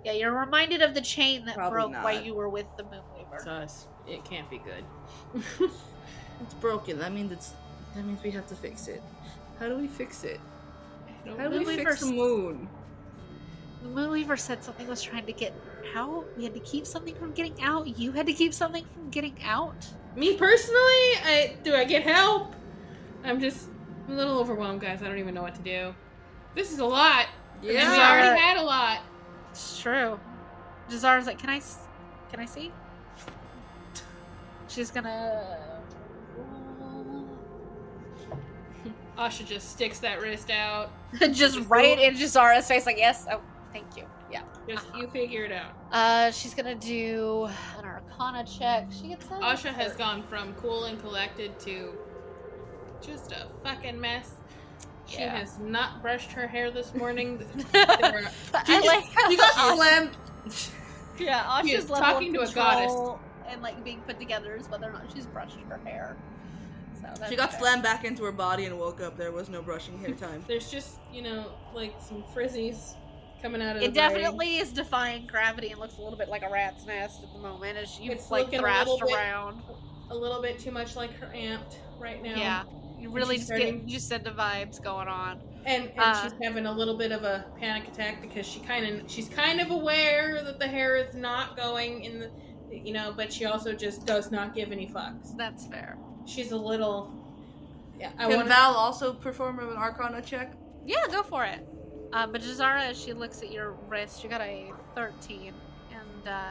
Yeah, 0.05 0.13
you're 0.13 0.39
reminded 0.39 0.83
of 0.83 0.95
the 0.95 1.01
chain 1.01 1.45
that 1.47 1.57
Probably 1.57 1.93
broke 1.93 2.05
while 2.05 2.23
you 2.23 2.35
were 2.35 2.49
with 2.49 2.67
the 2.77 2.85
Moonweaver. 2.85 3.35
It's 3.35 3.47
us. 3.47 3.89
It 4.07 4.25
can't 4.25 4.49
be 4.49 4.59
good. 4.59 5.71
It's 6.43 6.55
broken. 6.55 6.99
That 6.99 7.13
means 7.15 7.33
it's. 7.33 7.55
That 7.97 8.05
means 8.05 8.23
we 8.23 8.31
have 8.33 8.47
to 8.49 8.55
fix 8.55 8.89
it. 8.89 9.03
How 9.59 9.69
do 9.69 9.77
we 9.77 9.89
fix 9.89 10.23
it? 10.23 10.39
How 11.39 11.49
do 11.49 11.59
we 11.59 11.77
fix 11.77 12.01
the 12.01 12.07
moon? 12.07 12.69
The 13.83 13.89
Moonweaver 13.89 14.39
said 14.39 14.63
something 14.63 14.87
was 14.87 15.03
trying 15.03 15.27
to 15.27 15.33
get 15.33 15.55
out. 15.95 16.27
We 16.37 16.45
had 16.45 16.55
to 16.55 16.61
keep 16.61 16.87
something 16.87 17.15
from 17.15 17.33
getting 17.33 17.61
out. 17.63 17.99
You 17.99 18.13
had 18.13 18.27
to 18.27 18.33
keep 18.33 18.53
something 18.53 18.85
from 18.95 19.11
getting 19.11 19.37
out. 19.43 19.87
Me 20.15 20.37
personally, 20.37 20.79
I 21.25 21.57
do 21.63 21.75
I 21.75 21.85
get 21.85 22.03
help? 22.03 22.55
I'm 23.25 23.41
just 23.41 23.69
I'm 24.07 24.15
a 24.15 24.17
little 24.17 24.39
overwhelmed, 24.39 24.81
guys. 24.81 25.03
I 25.03 25.09
don't 25.09 25.19
even 25.19 25.35
know 25.35 25.43
what 25.43 25.55
to 25.57 25.63
do. 25.63 25.95
This 26.55 26.73
is 26.73 26.79
a 26.79 26.85
lot. 26.85 27.27
And 27.63 27.71
we 27.71 27.77
already 27.77 28.39
had 28.39 28.59
a 28.59 28.63
lot. 28.63 29.01
It's 29.51 29.81
true. 29.81 30.21
Jazar's 30.91 31.27
like, 31.27 31.39
can 31.39 31.51
I, 31.51 31.61
can 32.31 32.41
I 32.41 32.45
see? 32.45 32.71
She's 34.69 34.91
gonna. 34.91 35.76
Asha 39.19 39.47
just 39.47 39.71
sticks 39.71 39.99
that 40.01 40.21
wrist 40.21 40.51
out. 40.51 40.91
just 41.33 41.59
right 41.69 41.99
in 41.99 42.15
Jazara's 42.15 42.69
face, 42.69 42.85
like, 42.87 42.99
yes, 42.99 43.27
oh, 43.31 43.41
thank 43.73 43.97
you. 43.97 44.05
Yeah. 44.31 44.43
Just 44.69 44.87
Uh-huh. 44.89 44.99
you 44.99 45.07
figure 45.09 45.45
it 45.45 45.53
out. 45.53 45.73
Uh, 45.93 46.31
she's 46.31 46.53
gonna 46.55 46.75
do 46.75 47.49
an 47.79 47.85
Arcana 47.85 48.45
check. 48.45 48.89
She 48.91 49.09
gets 49.09 49.25
a 49.27 49.29
Asha 49.35 49.73
has 49.73 49.95
gone 49.95 50.23
from 50.25 50.53
cool 50.55 50.85
and 50.85 51.01
collected 51.01 51.59
to 51.61 51.93
just 53.01 53.33
a 53.33 53.47
fucking 53.63 53.99
mess. 54.01 54.33
She 55.07 55.21
Yeah. 55.21 55.37
has 55.39 55.59
not 55.61 56.03
brushed 56.03 56.33
her 56.33 56.47
hair 56.49 56.71
this 56.73 56.93
morning. 57.03 57.41
I 57.75 58.81
like 58.85 59.05
how 59.13 59.31
You 59.31 59.37
got 59.37 59.77
slammed. 59.77 60.17
Yeah, 61.19 61.63
She 61.63 61.75
Asha's 61.77 61.87
talking 61.87 62.35
to 62.35 62.41
a 62.41 62.49
goddess. 62.53 62.93
and 63.49 63.63
like 63.63 63.83
being 63.85 64.01
put 64.01 64.19
together 64.19 64.57
is 64.57 64.69
whether 64.69 64.89
or 64.89 64.93
not 64.93 65.05
she's 65.15 65.27
brushed 65.27 65.57
her 65.69 65.81
hair. 65.85 66.17
So 67.15 67.21
that's 67.21 67.31
She 67.31 67.37
got 67.37 67.51
fair. 67.53 67.61
slammed 67.61 67.83
back 67.83 68.05
into 68.05 68.25
her 68.25 68.33
body 68.33 68.65
and 68.67 68.79
woke 68.79 69.01
up. 69.01 69.17
There 69.17 69.33
was 69.33 69.49
no 69.49 69.63
brushing 69.63 69.99
hair 69.99 70.13
time. 70.15 70.45
There's 70.49 70.71
just, 70.71 70.99
you 71.13 71.23
know, 71.23 71.53
like 71.75 71.95
some 72.01 72.23
frizzies 72.35 72.95
coming 73.43 73.63
out 73.63 73.77
of 73.77 73.83
It 73.83 73.87
the 73.87 73.93
braid. 73.93 73.95
definitely 73.95 74.57
is 74.59 74.73
defying 74.73 75.27
gravity 75.27 75.71
and 75.71 75.81
looks 75.81 75.99
a 75.99 76.03
little 76.03 76.19
bit 76.19 76.29
like 76.29 76.43
a 76.43 76.51
rat's 76.51 76.87
nest 76.87 77.23
at 77.23 77.33
the 77.33 77.39
moment 77.39 77.77
as 77.79 77.99
you've 78.01 78.15
It's 78.15 78.31
like 78.31 78.45
looking 78.47 78.61
a 78.61 78.63
thrashed 78.63 78.91
bit- 79.01 79.15
around. 79.15 79.63
a 80.11 80.15
little 80.15 80.41
bit 80.41 80.59
too 80.59 80.71
much 80.71 80.97
like 80.97 81.13
her 81.19 81.27
amped 81.35 81.77
right 81.99 82.23
now. 82.23 82.35
Yeah, 82.37 82.63
you 82.99 83.11
really 83.11 83.37
she's 83.39 83.49
just 83.49 83.61
get 83.61 83.89
you 83.89 83.99
said 83.99 84.25
the 84.25 84.31
vibes 84.31 84.83
going 84.83 85.09
on. 85.09 85.41
And, 85.67 85.89
and 85.91 85.99
Uh, 86.01 86.23
she's 86.23 86.33
having 86.43 86.67
a 86.67 86.73
little 86.73 86.97
bit 86.97 87.11
of 87.13 87.25
a 87.25 87.45
panic 87.59 87.89
attack 87.89 88.23
because 88.23 88.47
she 88.47 88.61
kind 88.61 88.87
of 88.87 89.11
she's 89.11 89.29
kind 89.29 89.61
of 89.61 89.71
aware 89.71 90.43
that 90.45 90.59
the 90.61 90.67
hair 90.69 90.97
is 90.97 91.15
not 91.15 91.57
going 91.57 92.05
in 92.05 92.21
the 92.21 92.31
you 92.71 92.93
know, 92.93 93.13
but 93.17 93.33
she 93.33 93.45
also 93.47 93.73
just 93.73 94.07
does 94.07 94.31
not 94.33 94.55
give 94.55 94.73
any 94.73 94.87
fucks. 94.89 95.37
That's 95.37 95.67
fair. 95.67 95.97
She's 96.27 96.53
a 96.53 96.57
little 96.57 97.13
yeah, 97.99 98.11
I 98.19 98.27
Can 98.27 98.37
want 98.37 98.49
Val 98.49 98.75
also 98.75 99.13
perform 99.13 99.59
an 99.59 99.77
Arcana 99.77 100.21
check? 100.21 100.53
Yeah, 100.85 100.97
go 101.11 101.23
for 101.23 101.45
it. 101.45 101.67
Uh, 102.13 102.27
but 102.27 102.41
Jazara, 102.43 102.91
as 102.91 103.01
she 103.01 103.13
looks 103.13 103.43
at 103.43 103.51
your 103.51 103.73
wrist, 103.89 104.23
you 104.23 104.31
got 104.31 104.41
a 104.41 104.73
13. 104.95 105.53
And 105.93 106.29
uh, 106.29 106.51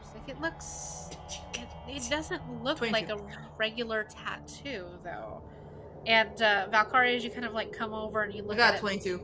she's 0.00 0.14
like, 0.14 0.28
it 0.28 0.40
looks. 0.40 1.10
It, 1.54 1.68
it 1.88 2.10
doesn't 2.10 2.62
look 2.62 2.78
22. 2.78 2.92
like 2.92 3.08
a 3.08 3.18
regular 3.56 4.04
tattoo, 4.04 4.86
though. 5.04 5.42
And 6.06 6.40
uh, 6.42 6.68
Valkaria, 6.70 7.16
as 7.16 7.24
you 7.24 7.30
kind 7.30 7.44
of 7.44 7.52
like 7.52 7.72
come 7.72 7.94
over 7.94 8.22
and 8.22 8.34
you 8.34 8.42
I 8.42 8.46
look 8.46 8.56
got 8.56 8.74
at 8.74 8.78
it. 8.78 8.80
22. 8.80 9.20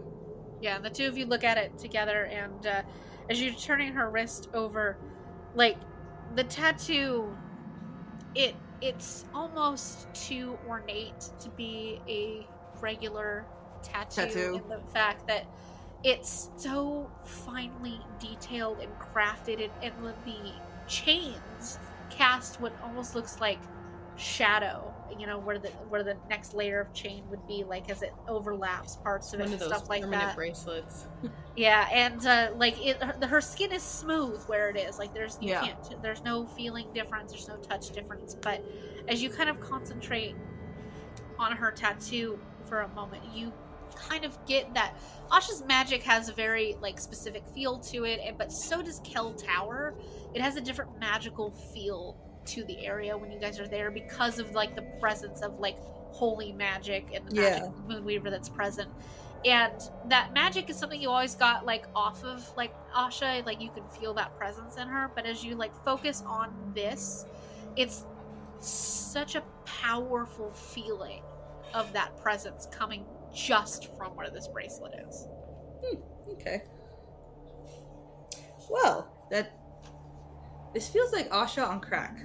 Yeah, 0.61 0.79
the 0.79 0.91
two 0.91 1.07
of 1.07 1.19
you 1.19 1.27
look 1.27 1.43
at 1.43 1.59
it 1.59 1.77
together, 1.77 2.27
and 2.27 2.67
uh, 2.67 2.83
as 3.29 3.43
you're 3.43 3.53
turning 3.55 3.93
her 3.95 4.11
wrist 4.11 4.49
over, 4.55 4.97
like 5.57 5.77
the 6.37 6.45
tattoo, 6.45 7.37
it 8.37 8.55
it's 8.83 9.25
almost 9.35 10.13
too 10.15 10.59
ornate 10.67 11.21
to 11.41 11.51
be 11.51 12.03
a 12.09 12.49
regular 12.81 13.49
tattoo. 13.83 14.23
Tattoo. 14.23 14.55
In 14.55 14.69
the 14.69 14.81
fact 14.93 15.29
that 15.29 15.47
it's 16.05 16.51
so 16.57 17.13
finely 17.25 18.01
detailed 18.19 18.81
and 18.81 18.99
crafted, 18.99 19.63
and, 19.65 19.73
and 19.83 20.05
the- 20.05 20.17
the 20.25 20.63
chains 20.87 21.79
cast 22.11 22.61
what 22.61 22.79
almost 22.83 23.15
looks 23.15 23.41
like 23.41 23.61
shadow 24.17 24.95
you 25.19 25.27
know 25.27 25.39
where 25.39 25.59
the 25.59 25.69
where 25.89 26.03
the 26.03 26.17
next 26.29 26.55
layer 26.55 26.81
of 26.81 26.93
chain 26.95 27.25
would 27.31 27.45
be 27.47 27.65
like 27.65 27.91
as 27.91 28.03
it 28.03 28.13
overlaps 28.29 28.97
parts 28.97 29.33
of 29.33 29.41
it 29.41 29.45
one 29.45 29.53
and 29.53 29.63
of 29.63 29.69
stuff 29.69 29.89
like 29.89 30.09
that 30.11 30.35
bracelets. 30.37 31.07
yeah 31.57 31.89
and 31.93 32.27
uh 32.27 32.51
like 32.57 32.75
it 32.85 33.03
her, 33.03 33.27
her 33.27 33.41
skin 33.41 33.73
is 33.73 33.83
smooth 33.83 34.43
where 34.47 34.71
it 34.71 34.77
is 34.77 34.99
like 34.99 35.13
there's 35.15 35.39
you 35.41 35.51
Yeah. 35.51 35.61
can't 35.61 36.03
there's 36.03 36.23
no 36.23 36.47
feeling 36.47 36.87
difference 36.95 37.33
there's 37.33 37.49
no 37.49 37.57
touch 37.57 37.91
difference 37.91 38.37
but 38.43 38.63
as 39.09 39.23
you 39.23 39.31
kind 39.31 39.49
of 39.51 39.59
concentrate 39.61 40.35
on 41.39 41.53
her 41.53 41.71
tattoo 41.71 42.39
for 42.67 42.81
a 42.83 42.89
moment 42.89 43.23
you 43.35 43.53
kind 43.97 44.25
of 44.25 44.37
get 44.47 44.73
that 44.75 44.95
Asha's 45.31 45.63
magic 45.67 46.03
has 46.03 46.29
a 46.29 46.33
very 46.33 46.77
like 46.81 46.99
specific 46.99 47.43
feel 47.55 47.79
to 47.79 48.05
it, 48.05 48.21
and- 48.25 48.37
but 48.39 48.51
so 48.51 48.83
does 48.83 49.01
Kel 49.05 49.33
Tower. 49.35 49.95
It 50.35 50.41
has 50.41 50.57
a 50.57 50.61
different 50.63 50.99
magical 50.99 51.51
feel 51.75 52.17
to 52.47 52.65
the 52.65 52.85
area 52.87 53.17
when 53.17 53.31
you 53.31 53.39
guys 53.39 53.61
are 53.61 53.69
there 53.69 53.91
because 53.91 54.39
of 54.39 54.53
like 54.53 54.75
the 54.75 54.83
presence 55.01 55.43
of 55.43 55.59
like 55.59 55.79
holy 56.11 56.53
magic 56.53 57.09
and 57.15 57.27
the 57.29 57.35
magic 57.35 57.65
Yeah. 57.65 57.97
Moonweaver 57.97 58.31
that's 58.31 58.49
present. 58.49 58.91
And 59.45 59.73
that 60.09 60.33
magic 60.33 60.71
is 60.71 60.77
something 60.77 61.01
you 61.01 61.11
always 61.11 61.35
got 61.35 61.67
like 61.67 61.87
off 61.97 62.23
of 62.25 62.49
like 62.57 62.73
Asha, 62.93 63.45
like 63.45 63.61
you 63.61 63.71
can 63.71 63.85
feel 63.89 64.15
that 64.15 64.37
presence 64.37 64.77
in 64.77 64.87
her. 64.87 65.11
But 65.15 65.27
as 65.27 65.43
you 65.43 65.57
like 65.57 65.75
focus 65.85 66.23
on 66.27 66.73
this, 66.75 67.27
it's 67.77 68.07
such 68.61 69.35
a 69.35 69.43
powerful 69.65 70.53
feeling 70.53 71.23
of 71.75 71.93
that 71.93 72.17
presence 72.19 72.69
coming 72.71 73.05
just 73.35 73.97
from 73.97 74.15
where 74.15 74.31
this 74.31 74.47
bracelet 74.47 74.93
is. 75.09 75.27
Hmm, 75.85 76.01
okay. 76.33 76.63
Well, 78.71 79.11
that 79.31 79.53
this 80.73 80.89
feels 80.89 81.13
like 81.13 81.29
Asha 81.31 81.69
on 81.69 81.81
crack. 81.81 82.19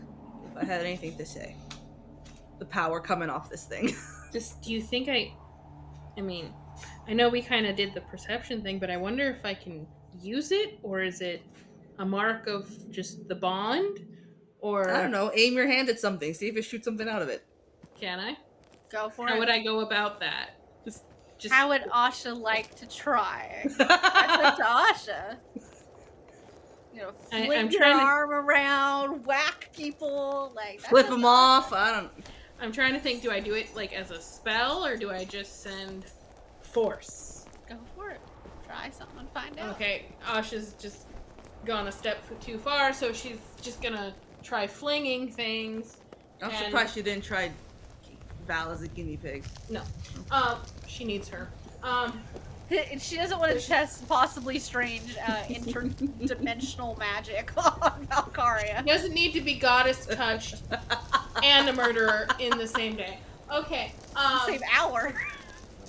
If 0.57 0.63
I 0.69 0.73
had 0.73 0.81
anything 0.81 1.15
to 1.17 1.25
say, 1.25 1.55
the 2.59 2.65
power 2.65 2.99
coming 2.99 3.29
off 3.29 3.49
this 3.49 3.65
thing. 3.65 3.95
Just 4.33 4.61
do 4.61 4.73
you 4.73 4.81
think 4.81 5.09
I 5.09 5.33
I 6.17 6.21
mean, 6.21 6.51
I 7.07 7.13
know 7.13 7.29
we 7.29 7.41
kind 7.41 7.65
of 7.65 7.75
did 7.75 7.93
the 7.93 8.01
perception 8.01 8.61
thing, 8.63 8.79
but 8.79 8.89
I 8.89 8.97
wonder 8.97 9.29
if 9.29 9.45
I 9.45 9.53
can 9.53 9.87
use 10.19 10.51
it 10.51 10.79
or 10.81 11.01
is 11.01 11.21
it 11.21 11.43
a 11.99 12.05
mark 12.05 12.47
of 12.47 12.91
just 12.91 13.27
the 13.27 13.35
bond 13.35 13.99
or 14.59 14.89
I 14.89 15.01
don't 15.01 15.11
know. 15.11 15.31
Aim 15.35 15.53
your 15.53 15.67
hand 15.67 15.89
at 15.89 15.99
something. 15.99 16.33
See 16.33 16.47
if 16.47 16.57
it 16.57 16.63
shoots 16.63 16.85
something 16.85 17.07
out 17.07 17.21
of 17.21 17.29
it. 17.29 17.45
can 17.99 18.19
I? 18.19 18.37
Go 18.91 19.09
for 19.09 19.27
How 19.27 19.33
it. 19.33 19.35
How 19.35 19.39
would 19.39 19.49
I 19.49 19.63
go 19.63 19.81
about 19.81 20.19
that? 20.21 20.51
Just 20.85 21.03
just 21.37 21.53
How 21.53 21.69
would 21.69 21.83
Asha 21.83 22.39
like 22.39 22.73
to 22.75 22.87
try? 22.89 23.67
That's 23.77 24.43
up 24.43 24.57
to 24.57 24.63
Asha. 24.63 25.37
You 26.97 27.03
know, 27.03 27.09
I- 27.31 27.45
flip 27.45 27.59
I'm 27.59 27.69
your 27.69 27.79
trying 27.81 27.97
to- 27.99 28.03
arm 28.03 28.31
around, 28.31 29.25
whack 29.25 29.69
people, 29.75 30.51
like 30.55 30.79
Flip 30.81 31.07
them 31.07 31.21
to 31.21 31.27
off. 31.27 31.71
I 31.71 31.91
don't. 31.91 32.11
I'm 32.59 32.71
trying 32.71 32.93
to 32.93 32.99
think 32.99 33.21
do 33.21 33.29
I 33.29 33.39
do 33.39 33.53
it 33.53 33.75
like 33.75 33.93
as 33.93 34.09
a 34.09 34.19
spell 34.19 34.83
or 34.83 34.97
do 34.97 35.11
I 35.11 35.23
just 35.25 35.61
send 35.61 36.05
force? 36.61 37.45
Go 37.69 37.75
for 37.95 38.09
it. 38.09 38.19
Try 38.65 38.89
something 38.89 39.19
and 39.19 39.29
find 39.29 39.59
out. 39.59 39.75
Okay, 39.75 40.05
Asha's 40.25 40.73
just 40.79 41.05
gone 41.65 41.87
a 41.87 41.91
step 41.91 42.17
too 42.41 42.57
far, 42.57 42.93
so 42.93 43.13
she's 43.13 43.37
just 43.61 43.79
gonna 43.81 44.11
try 44.41 44.65
flinging 44.65 45.31
things. 45.31 45.97
I'm 46.41 46.49
And- 46.49 46.65
surprised 46.65 46.95
she 46.95 47.03
didn't 47.03 47.23
try 47.23 47.51
Val 48.47 48.71
as 48.71 48.81
a 48.81 48.87
guinea 48.87 49.17
pig. 49.17 49.43
No, 49.69 49.83
um, 50.31 50.59
she 50.87 51.05
needs 51.05 51.27
her. 51.29 51.47
Um, 51.83 52.11
And 52.13 52.23
she 52.99 53.15
doesn't 53.15 53.39
want 53.39 53.57
to 53.59 53.65
test 53.65 54.07
possibly 54.07 54.59
strange 54.59 55.15
uh, 55.27 55.43
interdimensional 55.43 56.97
magic 56.97 57.51
on 57.57 58.07
Valkaria. 58.07 58.85
doesn't 58.85 59.13
need 59.13 59.33
to 59.33 59.41
be 59.41 59.55
goddess 59.55 60.05
touched 60.07 60.55
and 61.43 61.69
a 61.69 61.73
murderer 61.73 62.27
in 62.39 62.57
the 62.57 62.67
same 62.67 62.95
day. 62.95 63.19
Okay. 63.53 63.93
Um, 64.15 64.39
Same 64.45 64.61
hour. 64.75 65.13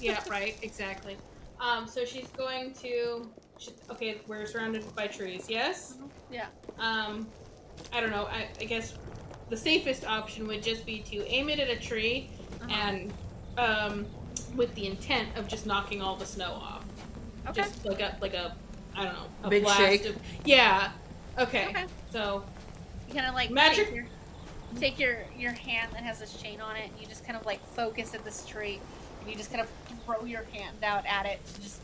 yeah, 0.00 0.20
right, 0.30 0.56
exactly. 0.62 1.16
Um, 1.60 1.86
so 1.88 2.04
she's 2.04 2.28
going 2.28 2.72
to. 2.74 3.28
She, 3.58 3.72
okay, 3.90 4.20
we're 4.28 4.46
surrounded 4.46 4.84
by 4.94 5.08
trees. 5.08 5.46
Yes. 5.48 5.94
Yeah. 6.30 6.46
Um, 6.78 7.26
I 7.92 8.00
don't 8.00 8.10
know. 8.10 8.26
I, 8.30 8.46
I 8.60 8.64
guess 8.64 8.94
the 9.50 9.56
safest 9.56 10.06
option 10.06 10.46
would 10.46 10.62
just 10.62 10.86
be 10.86 11.00
to 11.00 11.26
aim 11.26 11.48
it 11.48 11.58
at 11.58 11.68
a 11.68 11.76
tree 11.76 12.30
Uh-huh. 12.62 12.70
and 12.72 13.12
um, 13.56 14.06
with 14.54 14.74
the 14.74 14.86
intent 14.86 15.28
of 15.36 15.48
just 15.48 15.66
knocking 15.66 16.02
all 16.02 16.16
the 16.16 16.26
snow 16.26 16.52
off. 16.52 16.84
Okay. 17.48 17.62
Just 17.62 17.84
like 17.84 18.00
a 18.00 18.16
like 18.20 18.34
a 18.34 18.54
I 18.94 19.04
don't 19.04 19.14
know 19.14 19.26
a 19.44 19.48
Big 19.48 19.62
blast 19.62 19.78
shake? 19.78 20.04
Of, 20.06 20.16
yeah. 20.44 20.90
Okay. 21.38 21.68
Okay. 21.68 21.84
So 22.10 22.44
You 23.08 23.14
kind 23.14 23.26
of 23.26 23.34
like 23.34 23.50
Magic- 23.50 23.86
Take 23.86 23.94
your, 23.94 24.06
take 24.76 24.98
your 24.98 25.18
your 25.38 25.52
hand 25.52 25.92
that 25.92 26.02
has 26.02 26.18
this 26.18 26.34
chain 26.34 26.60
on 26.60 26.76
it. 26.76 26.90
And 26.90 27.00
you 27.00 27.06
just 27.06 27.24
kind 27.24 27.38
of 27.38 27.46
like 27.46 27.64
focus 27.74 28.14
at 28.14 28.24
this 28.24 28.44
tree, 28.44 28.80
and 29.20 29.30
you 29.30 29.36
just 29.36 29.50
kind 29.50 29.62
of 29.62 29.68
throw 30.04 30.24
your 30.24 30.44
hand 30.52 30.76
out 30.82 31.06
at 31.06 31.26
it 31.26 31.40
to 31.54 31.60
just 31.62 31.80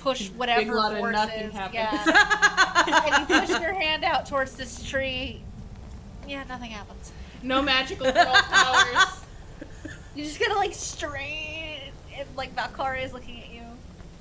push 0.00 0.28
whatever 0.30 0.60
Big 0.60 0.70
lot 0.72 0.92
of 0.92 0.98
forces. 0.98 1.12
nothing 1.12 1.50
happens. 1.50 1.74
Yeah. 1.74 3.04
and 3.18 3.28
you 3.28 3.40
push 3.40 3.48
your 3.60 3.72
hand 3.72 4.04
out 4.04 4.26
towards 4.26 4.54
this 4.54 4.82
tree. 4.84 5.42
Yeah, 6.28 6.44
nothing 6.48 6.70
happens. 6.70 7.10
no 7.42 7.62
magical 7.62 8.12
girl 8.12 8.24
powers. 8.34 9.06
You 10.14 10.24
just 10.24 10.40
gotta 10.40 10.56
like 10.56 10.74
strain, 10.74 11.57
and 12.18 12.28
like 12.36 12.54
Valkaria 12.56 13.04
is 13.04 13.12
looking 13.12 13.40
at 13.40 13.50
you, 13.50 13.62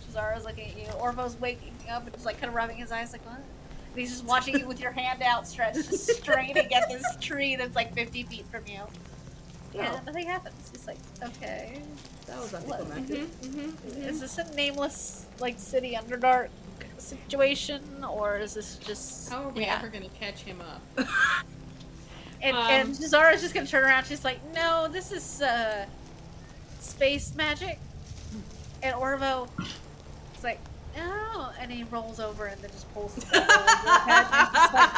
Jazara 0.09 0.37
is 0.37 0.45
looking 0.45 0.69
at 0.69 0.77
you, 0.77 0.85
Orvo's 0.99 1.39
waking 1.39 1.73
up 1.89 2.03
and 2.03 2.13
just 2.13 2.25
like 2.25 2.39
kind 2.39 2.49
of 2.49 2.55
rubbing 2.55 2.77
his 2.77 2.91
eyes, 2.91 3.11
like 3.11 3.25
what? 3.25 3.37
And 3.37 3.99
he's 4.01 4.11
just 4.11 4.25
watching 4.25 4.59
you 4.59 4.67
with 4.67 4.79
your 4.79 4.91
hand 4.91 5.21
outstretched, 5.23 5.75
just 5.75 6.07
straining 6.17 6.73
at 6.73 6.87
this 6.89 7.03
tree 7.19 7.55
that's 7.55 7.75
like 7.75 7.93
50 7.93 8.23
feet 8.23 8.45
from 8.51 8.61
you. 8.67 8.81
Yeah, 9.73 9.97
Oh. 9.99 10.05
nothing 10.05 10.27
happens. 10.27 10.69
He's 10.71 10.87
like, 10.87 10.97
okay, 11.23 11.81
That 12.27 12.39
was 12.39 12.51
What? 12.53 12.79
anticlimactic. 12.81 13.41
Mm-hmm, 13.41 14.01
is 14.03 14.19
this 14.21 14.37
a 14.37 14.53
nameless 14.55 15.25
like 15.39 15.59
city 15.59 15.97
underdark 16.01 16.49
situation, 16.97 17.81
or 18.03 18.37
is 18.37 18.53
this 18.53 18.77
just 18.77 19.29
How 19.29 19.43
are 19.43 19.49
we 19.49 19.61
yeah? 19.63 19.77
ever 19.77 19.87
gonna 19.89 20.09
catch 20.19 20.41
him 20.41 20.61
up? 20.61 21.07
And, 22.39 22.55
Um, 22.55 22.67
and 22.69 22.95
Zara's 22.95 23.41
just 23.41 23.55
gonna 23.55 23.65
turn 23.65 23.83
around. 23.83 24.05
She's 24.05 24.23
like, 24.23 24.37
"No, 24.53 24.87
this 24.87 25.11
is 25.11 25.41
uh, 25.41 25.87
space 26.79 27.33
magic." 27.33 27.79
And 28.83 28.95
Orvo 28.95 29.47
is 30.37 30.43
like, 30.43 30.59
"Oh," 30.97 31.51
and 31.59 31.71
he 31.71 31.83
rolls 31.85 32.19
over 32.19 32.45
and 32.45 32.61
then 32.61 32.71
just 32.71 32.91
pulls 32.93 33.15
his 33.15 33.23
head 33.29 33.41
over 33.41 33.51
his 33.51 33.89
head. 33.99 34.27
And 34.29 34.53
just 34.53 34.73
like, 34.73 34.89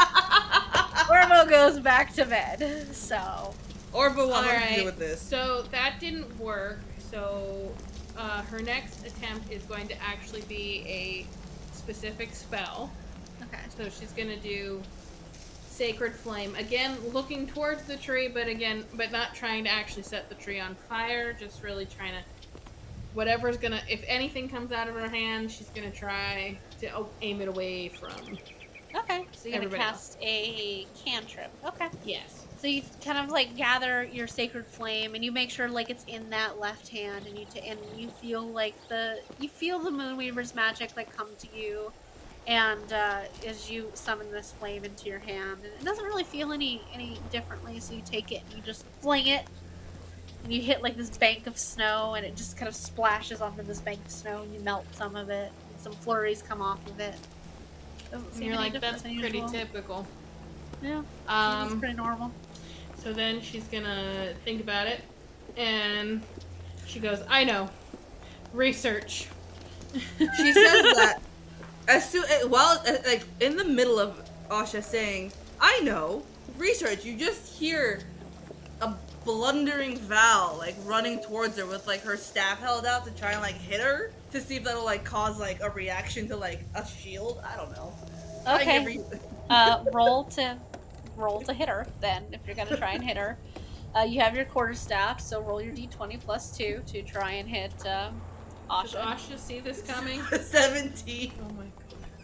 Orvo 1.08 1.50
goes 1.50 1.80
back 1.80 2.14
to 2.16 2.26
bed. 2.26 2.88
So 2.94 3.54
Orvo, 3.94 4.30
wanted 4.30 4.50
to 4.50 4.54
Alright. 4.56 4.76
do 4.78 4.86
with 4.86 5.00
this. 5.00 5.22
So 5.22 5.64
that 5.72 6.00
didn't 6.00 6.38
work. 6.40 6.80
So 7.12 7.72
uh, 8.18 8.42
her 8.44 8.60
next 8.60 9.06
attempt 9.08 9.52
is 9.52 9.64
going 9.64 9.88
to 9.88 9.96
actually 10.04 10.42
be 10.42 10.84
a 10.88 11.26
specific 11.76 12.36
spell. 12.36 12.92
okay, 13.42 13.64
So 13.78 13.86
she's 13.90 14.12
gonna 14.12 14.38
do 14.38 14.82
sacred 15.70 16.14
flame 16.14 16.54
again, 16.56 16.98
looking 17.14 17.48
towards 17.48 17.84
the 17.84 17.96
tree, 17.98 18.28
but 18.28 18.48
again, 18.48 18.84
but 18.94 19.12
not 19.12 19.34
trying 19.34 19.64
to 19.64 19.70
actually 19.72 20.04
set 20.04 20.28
the 20.30 20.36
tree 20.36 20.60
on 20.60 20.76
fire. 20.88 21.34
Just 21.34 21.64
really 21.64 21.86
trying 21.88 22.12
to. 22.12 22.20
Whatever's 23.14 23.58
gonna, 23.58 23.82
if 23.90 24.04
anything 24.08 24.48
comes 24.50 24.72
out 24.72 24.88
of 24.88 24.96
her 24.96 25.10
hand, 25.10 25.52
she's 25.52 25.70
gonna 25.70 25.92
try 25.92 26.58
to 26.80 27.06
aim 27.22 27.42
it 27.42 27.48
away 27.48 27.90
from. 27.90 28.38
okay. 28.96 29.26
So 29.32 29.50
you're 29.50 29.62
gonna 29.64 29.76
cast 29.76 30.18
a 30.22 30.86
cantrip. 31.04 31.52
Okay. 31.66 31.88
Yes. 32.06 32.46
So 32.60 32.68
you 32.68 32.84
kind 33.04 33.18
of 33.18 33.32
like 33.32 33.56
gather 33.56 34.04
your 34.04 34.28
sacred 34.28 34.66
flame, 34.66 35.16
and 35.16 35.24
you 35.24 35.32
make 35.32 35.50
sure 35.50 35.70
like 35.70 35.90
it's 35.90 36.04
in 36.08 36.30
that 36.30 36.60
left 36.60 36.90
hand, 36.90 37.26
and 37.26 37.38
you 37.38 37.46
t- 37.46 37.62
and 37.62 37.80
you 37.96 38.10
feel 38.10 38.46
like 38.46 38.76
the 38.90 39.20
you 39.40 39.50
feel 39.50 39.80
the 39.80 39.90
Moonweaver's 39.90 40.54
magic 40.54 40.92
like 40.98 41.16
come 41.16 41.30
to 41.40 41.48
you, 41.58 41.92
and 42.48 42.92
uh, 42.92 43.22
as 43.48 43.72
you 43.72 43.90
summon 43.94 44.30
this 44.32 44.54
flame 44.60 44.84
into 44.84 45.08
your 45.08 45.20
hand, 45.20 45.60
and 45.64 45.72
it 45.80 45.86
doesn't 45.86 46.04
really 46.06 46.26
feel 46.26 46.52
any 46.52 46.82
any 46.94 47.18
differently. 47.32 47.80
So 47.80 47.94
you 47.94 48.02
take 48.06 48.32
it 48.32 48.44
and 48.46 48.54
you 48.58 48.62
just 48.62 48.86
fling 49.02 49.28
it, 49.28 49.46
and 50.44 50.54
you 50.54 50.62
hit 50.62 50.82
like 50.82 50.96
this 50.98 51.10
bank 51.18 51.48
of 51.48 51.58
snow, 51.58 52.16
and 52.16 52.26
it 52.26 52.36
just 52.36 52.58
kind 52.58 52.68
of 52.68 52.76
splashes 52.76 53.42
onto 53.42 53.64
this 53.64 53.82
bank 53.82 54.00
of 54.06 54.12
snow, 54.12 54.42
and 54.42 54.54
you 54.54 54.60
melt 54.62 54.86
some 54.94 55.16
of 55.16 55.30
it. 55.30 55.52
Some 55.80 55.94
flurries 55.94 56.42
come 56.42 56.62
off 56.62 56.86
of 56.88 57.00
it. 57.00 57.16
Doesn't 58.12 58.26
And 58.28 58.36
seem 58.36 58.48
you're 58.48 58.56
like, 58.56 58.80
that's 58.80 59.02
than 59.02 59.20
pretty 59.20 59.44
typical. 59.52 60.06
Yeah, 60.82 60.98
seems 60.98 61.74
Um, 61.74 61.80
pretty 61.80 61.96
normal. 61.96 62.32
So 63.04 63.14
then 63.14 63.42
she's 63.42 63.66
gonna 63.66 64.34
think 64.44 64.62
about 64.62 64.88
it, 64.88 65.02
and 65.56 66.22
she 66.86 67.00
goes, 67.00 67.20
"I 67.30 67.44
know, 67.44 67.70
research." 68.54 69.28
She 69.94 70.54
says 70.54 70.84
that 70.96 71.20
as 71.88 72.10
soon 72.10 72.24
eh, 72.30 72.44
while 72.44 72.82
eh, 72.86 72.98
like 73.06 73.24
in 73.40 73.58
the 73.58 73.66
middle 73.66 74.00
of 74.00 74.22
Asha 74.50 74.84
saying, 74.84 75.32
"I 75.60 75.80
know 75.82 76.24
research." 76.58 77.06
You 77.06 77.18
just 77.18 77.58
hear 77.58 78.02
a 78.02 78.09
blundering 79.30 79.96
Val 79.96 80.56
like 80.58 80.76
running 80.86 81.20
towards 81.20 81.56
her 81.60 81.66
with 81.68 81.86
like 81.86 82.02
her 82.02 82.18
staff 82.18 82.60
held 82.60 82.84
out 82.84 83.06
to 83.06 83.12
try 83.12 83.34
and 83.34 83.42
like 83.42 83.54
hit 83.54 83.80
her 83.80 84.12
to 84.32 84.42
see 84.42 84.56
if 84.56 84.64
that'll 84.64 84.84
like 84.84 85.04
cause 85.04 85.40
like 85.40 85.62
a 85.62 85.70
reaction 85.70 86.28
to 86.28 86.36
like 86.36 86.62
a 86.74 86.84
shield. 86.88 87.40
I 87.46 87.56
don't 87.56 87.72
know. 87.74 87.94
Okay. 88.48 88.84
re- 88.84 89.04
uh, 89.52 89.84
roll 89.94 90.24
to 90.24 90.58
roll 91.16 91.42
to 91.42 91.54
hit 91.54 91.70
her. 91.70 91.86
Then, 92.02 92.26
if 92.32 92.40
you're 92.48 92.56
gonna 92.56 92.76
try 92.76 92.94
and 92.94 93.04
hit 93.04 93.18
her, 93.18 93.38
uh, 93.96 94.02
you 94.02 94.20
have 94.20 94.36
your 94.36 94.46
quarterstaff. 94.46 95.22
So 95.22 95.42
roll 95.42 95.62
your 95.62 95.76
d20 95.76 96.20
plus 96.22 96.58
two 96.58 96.82
to 96.88 97.04
try 97.04 97.34
and 97.34 97.48
hit 97.48 97.86
uh, 97.86 98.10
Does 98.82 98.96
Asha. 98.96 99.16
Asha 99.16 99.38
see 99.38 99.60
this 99.60 99.82
coming? 99.88 100.24
Seventeen. 100.42 101.34
Oh 101.40 101.54
my 101.54 101.66
god. 101.66 101.72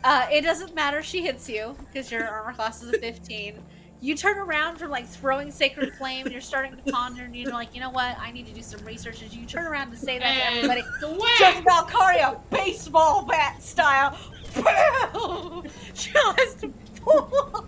Uh, 0.04 0.28
it 0.32 0.42
doesn't 0.42 0.74
matter. 0.74 1.04
She 1.04 1.22
hits 1.22 1.48
you 1.48 1.76
because 1.86 2.12
your 2.12 2.28
armor 2.28 2.54
class 2.54 2.82
is 2.82 2.90
a 2.90 2.98
15. 2.98 3.60
You 4.02 4.16
turn 4.16 4.38
around 4.38 4.78
from 4.78 4.92
like 4.92 5.08
throwing 5.08 5.52
sacred 5.52 5.94
flame 5.96 6.26
and 6.26 6.32
you're 6.32 6.42
starting 6.42 6.76
to 6.76 6.92
ponder 6.92 7.24
and 7.24 7.36
you're 7.36 7.52
like, 7.52 7.74
you 7.74 7.80
know 7.82 7.90
what? 7.90 8.18
I 8.20 8.32
need 8.32 8.46
to 8.48 8.54
do 8.54 8.62
some 8.62 8.86
research. 8.86 9.24
As 9.24 9.36
you 9.36 9.46
turn 9.46 9.66
around 9.66 9.92
to 9.92 9.98
say 9.98 10.20
that 10.20 10.26
to 10.26 10.28
And 10.30 10.56
everybody, 10.58 10.82
the 11.02 11.36
just! 11.40 11.64
Valkaria 11.64 12.40
baseball 12.52 13.26
bat 13.26 13.64
style. 13.64 14.18
Boom! 14.56 15.64
Just 15.94 16.66
pull 17.02 17.68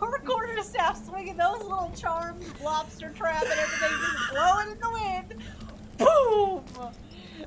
on 0.00 0.10
her 0.10 0.18
quarterstaff 0.24 1.04
swinging 1.06 1.36
those 1.36 1.62
little 1.62 1.92
charms, 1.96 2.46
lobster 2.62 3.10
trap, 3.10 3.42
and 3.42 3.52
everything 3.52 3.98
just 4.00 4.32
blowing 4.32 4.70
in 4.70 4.78
the 4.80 4.90
wind. 4.90 5.34
Boom! 5.98 6.92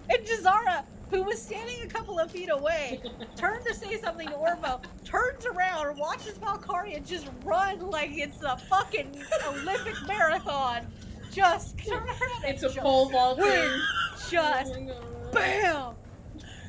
And 0.09 0.27
Jazara, 0.27 0.83
who 1.09 1.23
was 1.23 1.41
standing 1.41 1.81
a 1.83 1.87
couple 1.87 2.19
of 2.19 2.31
feet 2.31 2.49
away, 2.51 3.01
turned 3.35 3.65
to 3.65 3.73
say 3.73 3.97
something 3.99 4.27
to 4.27 4.33
Orvo, 4.33 4.81
turns 5.05 5.45
around, 5.45 5.97
watches 5.97 6.37
Valkaria 6.37 7.05
just 7.05 7.27
run 7.43 7.79
like 7.89 8.11
it's 8.13 8.43
a 8.43 8.57
fucking 8.57 9.15
Olympic 9.47 9.95
marathon. 10.07 10.85
Just 11.31 11.77
turn 11.85 12.03
around 12.03 12.43
and 12.45 12.55
It's 12.55 12.63
a 12.63 12.69
pole 12.81 13.09
vaulting. 13.09 13.45
win. 13.45 13.81
Just 14.29 14.73
Oh 14.75 15.31
bam. 15.31 15.93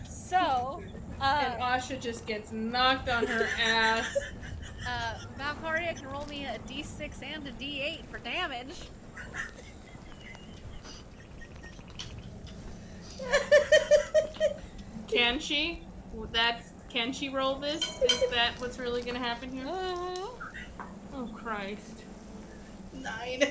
So, 0.08 0.82
And 1.22 1.62
uh, 1.62 1.66
Asha 1.66 1.98
just 2.00 2.26
gets 2.26 2.52
knocked 2.52 3.08
on 3.08 3.26
her 3.26 3.46
ass. 3.62 4.16
uh, 4.88 5.14
Valkaria 5.38 5.96
can 5.96 6.08
roll 6.08 6.26
me 6.26 6.44
a 6.44 6.58
d6 6.70 7.22
and 7.22 7.46
a 7.46 7.52
d8 7.52 8.06
for 8.10 8.18
damage. 8.18 8.74
Can 15.08 15.38
she? 15.38 15.82
That's 16.32 16.72
can 16.88 17.12
she 17.12 17.28
roll 17.28 17.56
this? 17.56 17.82
Is 18.02 18.30
that 18.30 18.54
what's 18.58 18.78
really 18.78 19.02
gonna 19.02 19.18
happen 19.18 19.50
here? 19.50 19.66
Oh 19.68 21.30
Christ. 21.34 22.04
Nine. 22.92 23.44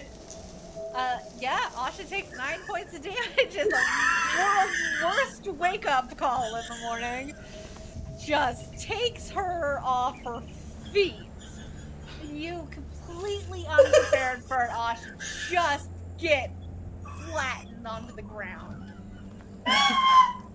Uh, 0.95 1.19
yeah, 1.39 1.69
Asha 1.75 2.07
takes 2.09 2.35
nine 2.35 2.59
points 2.67 2.95
of 2.95 3.03
damage. 3.03 3.19
It's 3.37 3.53
the 3.53 3.77
world's 4.37 5.45
worst 5.45 5.47
wake 5.59 5.85
up 5.85 6.17
call 6.17 6.55
in 6.55 6.63
the 6.67 6.77
morning. 6.81 7.35
Just 8.25 8.79
takes 8.79 9.29
her 9.29 9.79
off 9.83 10.17
her 10.23 10.41
feet. 10.91 11.15
And 12.23 12.39
you 12.39 12.67
completely 12.71 13.65
unprepared 13.69 14.43
for 14.43 14.63
it, 14.63 14.71
Asha. 14.71 15.51
Just 15.51 15.89
get 16.17 16.51
flattened 17.29 17.85
onto 17.85 18.15
the 18.15 18.23
ground. 18.23 18.76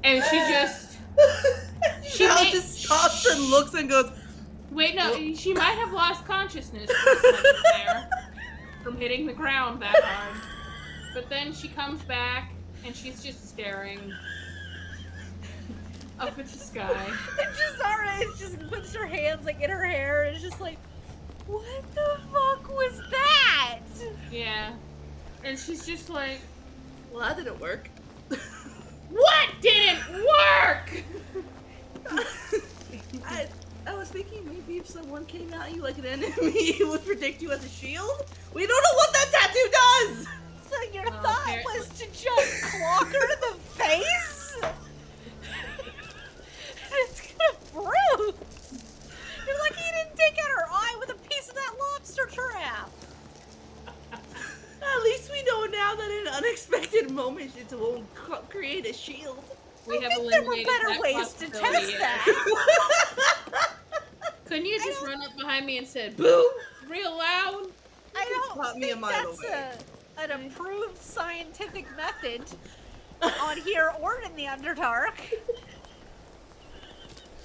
And 0.04 0.22
she 0.24 0.38
just 0.38 0.98
She 2.04 2.26
made- 2.26 2.52
just 2.52 2.82
stops 2.82 3.26
and 3.30 3.40
looks 3.44 3.74
and 3.74 3.88
goes, 3.88 4.10
wait 4.70 4.94
no, 4.94 5.12
she 5.34 5.52
might 5.54 5.76
have 5.78 5.92
lost 5.92 6.24
consciousness 6.26 6.90
for 6.90 7.10
a 7.12 7.16
second 7.16 7.44
there 7.74 8.10
from 8.82 8.96
hitting 8.96 9.26
the 9.26 9.32
ground 9.32 9.80
that 9.82 9.94
hard. 10.02 10.36
But 11.14 11.28
then 11.28 11.52
she 11.52 11.68
comes 11.68 12.02
back 12.02 12.52
and 12.84 12.94
she's 12.96 13.22
just 13.22 13.48
staring 13.48 14.12
up 16.18 16.38
at 16.38 16.46
the 16.46 16.58
sky. 16.58 17.06
And 17.40 17.54
Jazara 17.54 18.22
is 18.32 18.38
just 18.38 18.68
puts 18.70 18.94
her 18.94 19.06
hands 19.06 19.44
like 19.44 19.60
in 19.60 19.70
her 19.70 19.84
hair 19.84 20.24
and 20.24 20.36
is 20.36 20.42
just 20.42 20.60
like, 20.60 20.78
what 21.46 21.64
the 21.94 22.18
fuck 22.32 22.68
was 22.76 23.00
that? 23.10 23.78
Yeah. 24.30 24.72
And 25.44 25.58
she's 25.58 25.84
just 25.86 26.08
like, 26.10 26.40
well, 27.12 27.20
that 27.20 27.36
didn't 27.36 27.60
work. 27.60 27.88
What 29.12 29.48
didn't 29.60 30.00
work? 30.14 31.02
I, 33.26 33.46
I 33.86 33.94
was 33.94 34.08
thinking 34.08 34.44
maybe 34.46 34.78
if 34.78 34.86
someone 34.88 35.26
came 35.26 35.52
at 35.54 35.74
you 35.74 35.82
like 35.82 35.98
an 35.98 36.06
enemy, 36.06 36.32
it 36.80 36.86
would 36.88 37.04
protect 37.04 37.42
you 37.42 37.50
as 37.52 37.64
a 37.64 37.68
shield. 37.68 38.10
We 38.54 38.66
don't 38.66 38.82
know 38.82 38.96
what 38.96 39.12
that 39.12 39.30
tattoo 39.32 39.70
does! 39.72 40.26
So 40.72 40.78
your 40.94 41.04
Oh, 41.06 41.10
thought 41.22 41.46
here- 41.50 41.62
was 41.66 41.86
to 41.98 42.06
just 42.06 42.62
clock 42.62 43.06
her 43.06 43.32
in 43.34 43.40
the 43.42 43.54
face? 43.74 44.56
it's 46.92 47.20
gonna 47.20 47.58
bruise. 47.74 48.34
You're 49.46 49.58
lucky 49.58 49.82
you 49.84 49.92
didn't 49.92 50.16
take 50.16 50.38
out 50.42 50.48
her 50.48 50.66
eye 50.70 50.96
with 50.98 51.10
a 51.10 51.14
piece 51.28 51.50
of 51.50 51.54
that 51.56 51.74
lobster 51.78 52.24
trap. 52.24 52.88
At 54.82 55.02
least 55.04 55.30
we 55.30 55.42
know 55.44 55.64
now 55.66 55.94
that 55.94 56.10
in 56.10 56.28
unexpected 56.28 57.10
moments 57.10 57.56
it 57.56 57.72
won't 57.72 58.04
create 58.50 58.86
a 58.86 58.92
shield. 58.92 59.42
We 59.86 59.98
I 59.98 60.02
have 60.02 60.12
think 60.12 60.30
there 60.30 60.42
were 60.42 60.56
better 60.56 61.00
ways 61.00 61.32
to 61.34 61.48
test 61.48 61.92
yeah. 61.92 61.98
that. 61.98 63.68
Couldn't 64.46 64.66
you 64.66 64.78
just 64.84 65.00
run 65.02 65.22
up 65.22 65.36
behind 65.36 65.66
me 65.66 65.78
and 65.78 65.86
said 65.86 66.16
boo 66.16 66.50
real 66.88 67.16
loud? 67.16 67.66
I 68.14 68.24
don't 68.28 68.50
Caught 68.50 68.76
me 68.76 68.90
a 68.90 68.90
think 68.90 69.00
mile 69.00 69.10
that's 69.10 69.38
away. 69.38 69.70
a, 70.18 70.20
an 70.22 70.46
approved 70.46 70.98
scientific 70.98 71.86
method 71.96 72.42
on 73.40 73.56
here 73.64 73.92
or 74.00 74.20
in 74.20 74.34
the 74.36 74.44
Underdark. 74.44 75.14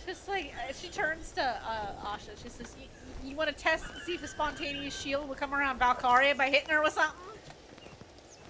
Just 0.06 0.28
like 0.28 0.54
uh, 0.68 0.74
she 0.74 0.88
turns 0.90 1.32
to 1.32 1.44
uh, 1.44 2.06
Asha, 2.06 2.42
she 2.42 2.50
says, 2.50 2.76
"You, 3.24 3.36
want 3.36 3.50
to 3.50 3.56
test 3.56 3.86
to 3.94 4.00
see 4.02 4.16
if 4.16 4.24
a 4.24 4.28
spontaneous 4.28 5.00
shield 5.00 5.28
will 5.28 5.36
come 5.36 5.54
around 5.54 5.80
Valkaria 5.80 6.36
by 6.38 6.50
hitting 6.50 6.70
her 6.70 6.82
with 6.82 6.94
something?" 6.94 7.20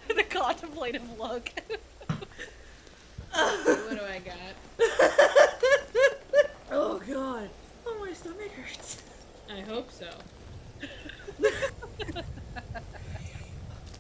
the 0.16 0.24
contemplative 0.24 1.20
look. 1.20 1.52
what 3.32 3.90
do 3.92 4.02
I 4.02 4.20
got? 4.20 4.56
oh 6.72 7.00
god. 7.00 7.50
Oh, 7.86 7.98
my 8.00 8.14
stomach 8.14 8.52
hurts. 8.52 9.04
I 9.50 9.62
hope 9.62 9.92
so. 9.92 10.10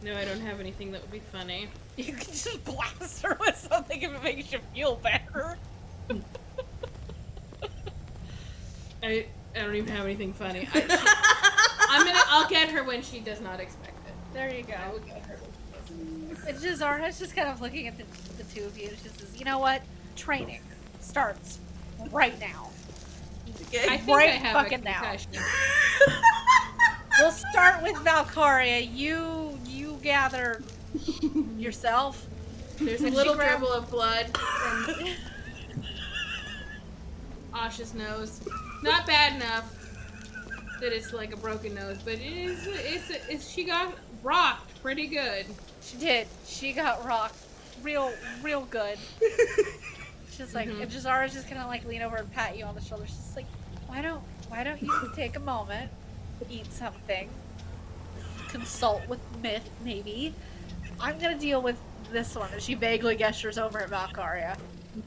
No, 0.03 0.15
I 0.15 0.25
don't 0.25 0.39
have 0.41 0.59
anything 0.59 0.91
that 0.91 1.01
would 1.01 1.11
be 1.11 1.19
funny. 1.19 1.67
you 1.97 2.13
can 2.13 2.19
just 2.19 2.63
blast 2.63 3.23
her 3.23 3.35
with 3.39 3.57
something 3.57 4.01
if 4.01 4.13
it 4.13 4.23
makes 4.23 4.51
you 4.53 4.59
feel 4.73 4.95
better. 4.95 5.57
I 9.03 9.25
I 9.57 9.61
don't 9.61 9.75
even 9.75 9.93
have 9.95 10.05
anything 10.05 10.33
funny. 10.33 10.67
I, 10.73 10.81
I'm 11.89 12.05
gonna 12.05 12.19
I'll 12.27 12.47
get 12.47 12.69
her 12.69 12.83
when 12.83 13.01
she 13.01 13.19
does 13.19 13.41
not 13.41 13.59
expect 13.59 14.07
it. 14.07 14.13
There 14.33 14.53
you 14.53 14.63
go. 14.63 14.73
I 14.73 14.91
will 14.91 14.99
get 14.99 15.25
her. 15.25 15.39
And 16.47 16.57
Jazara's 16.57 17.19
just 17.19 17.35
kind 17.35 17.47
of 17.49 17.61
looking 17.61 17.87
at 17.87 17.97
the, 17.97 18.03
the 18.37 18.43
two 18.53 18.65
of 18.65 18.77
you 18.77 18.89
she 18.89 19.09
says, 19.09 19.35
you 19.37 19.45
know 19.45 19.59
what? 19.59 19.81
Training 20.15 20.61
starts 20.99 21.59
right 22.11 22.39
now. 22.39 22.69
Okay. 23.67 23.85
I 23.89 23.97
think 23.97 24.17
Right 24.17 24.29
I 24.29 24.33
have 24.33 24.53
fucking 24.53 24.83
now. 24.83 25.01
We'll 27.19 27.31
start 27.31 27.81
with 27.81 27.95
Valkaria. 27.95 28.87
You 28.95 29.57
you 29.65 29.97
gather 30.03 30.61
yourself. 31.57 32.27
There's 32.79 33.01
a 33.01 33.09
little 33.09 33.33
dribble 33.33 33.71
of 33.71 33.89
blood 33.89 34.37
from 34.37 35.07
Asha's 37.55 37.95
nose. 37.95 38.39
Not 38.87 39.05
bad 39.07 39.35
enough 39.35 39.73
that 40.79 40.93
it's 40.93 41.11
like 41.13 41.33
a 41.33 41.37
broken 41.37 41.73
nose, 41.75 41.97
but 42.03 42.13
it 42.15 42.21
is. 42.21 42.67
It's, 42.67 43.09
it's 43.29 43.49
she 43.49 43.63
got 43.63 43.93
rocked 44.23 44.81
pretty 44.81 45.07
good. 45.07 45.45
She 45.81 45.97
did. 45.97 46.27
She 46.45 46.73
got 46.73 47.05
rocked 47.05 47.35
real 47.81 48.11
real 48.41 48.61
good. 48.65 48.97
She's 50.31 50.53
like 50.53 50.69
Mhm. 50.69 50.83
and 50.83 50.91
Jazara's 50.91 51.33
just 51.33 51.49
gonna 51.49 51.65
like 51.67 51.83
lean 51.85 52.01
over 52.01 52.17
and 52.17 52.31
pat 52.31 52.57
you 52.57 52.65
on 52.65 52.75
the 52.75 52.81
shoulder. 52.81 53.05
She's 53.07 53.35
like, 53.35 53.45
why 53.87 54.01
don't 54.01 54.21
why 54.49 54.63
don't 54.63 54.81
you 54.81 55.11
take 55.15 55.35
a 55.35 55.39
moment, 55.39 55.89
eat 56.49 56.71
something, 56.71 57.29
consult 58.49 59.07
with 59.07 59.19
Myth 59.41 59.67
maybe. 59.83 60.33
I'm 60.99 61.17
gonna 61.19 61.37
deal 61.37 61.61
with 61.61 61.77
this 62.11 62.35
one. 62.35 62.49
And 62.53 62.61
she 62.61 62.73
vaguely 62.75 63.15
gestures 63.15 63.57
over 63.57 63.79
at 63.81 63.89
Valkaria. 63.89 64.57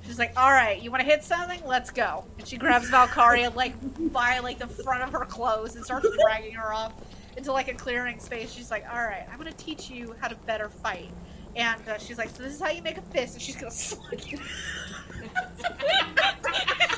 She's 0.06 0.18
like, 0.18 0.32
all 0.36 0.50
right, 0.50 0.80
you 0.80 0.90
want 0.90 1.02
to 1.02 1.06
hit 1.06 1.24
something? 1.24 1.60
Let's 1.66 1.90
go. 1.90 2.24
And 2.38 2.46
she 2.46 2.56
grabs 2.56 2.90
Valkaria 2.90 3.54
like 3.54 3.74
by 4.12 4.38
like 4.40 4.58
the 4.58 4.66
front 4.66 5.02
of 5.02 5.12
her 5.12 5.24
clothes 5.24 5.76
and 5.76 5.84
starts 5.84 6.08
dragging 6.22 6.54
her 6.54 6.74
up 6.74 7.04
into 7.36 7.52
like 7.52 7.68
a 7.68 7.74
clearing 7.74 8.18
space. 8.18 8.52
She's 8.52 8.70
like, 8.70 8.84
all 8.90 8.98
right, 8.98 9.26
I'm 9.30 9.38
gonna 9.38 9.52
teach 9.52 9.90
you 9.90 10.14
how 10.20 10.28
to 10.28 10.34
better 10.46 10.68
fight. 10.68 11.10
And 11.56 11.80
uh, 11.88 11.98
she's 11.98 12.18
like, 12.18 12.30
so 12.30 12.42
this 12.42 12.54
is 12.54 12.60
how 12.60 12.70
you 12.70 12.82
make 12.82 12.98
a 12.98 13.02
fist. 13.02 13.34
And 13.34 13.42
she's 13.42 13.56
gonna 13.56 13.70
slug 13.70 14.20
you. 14.26 14.38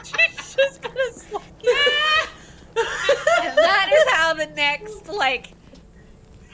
she's 0.05 0.57
just 0.57 0.83
gonna 0.83 1.13
slug 1.13 1.43
you. 1.63 1.77
and 3.43 3.59
that 3.59 3.91
is 3.93 4.13
how 4.13 4.35
the 4.35 4.47
next 4.55 5.09
like 5.09 5.55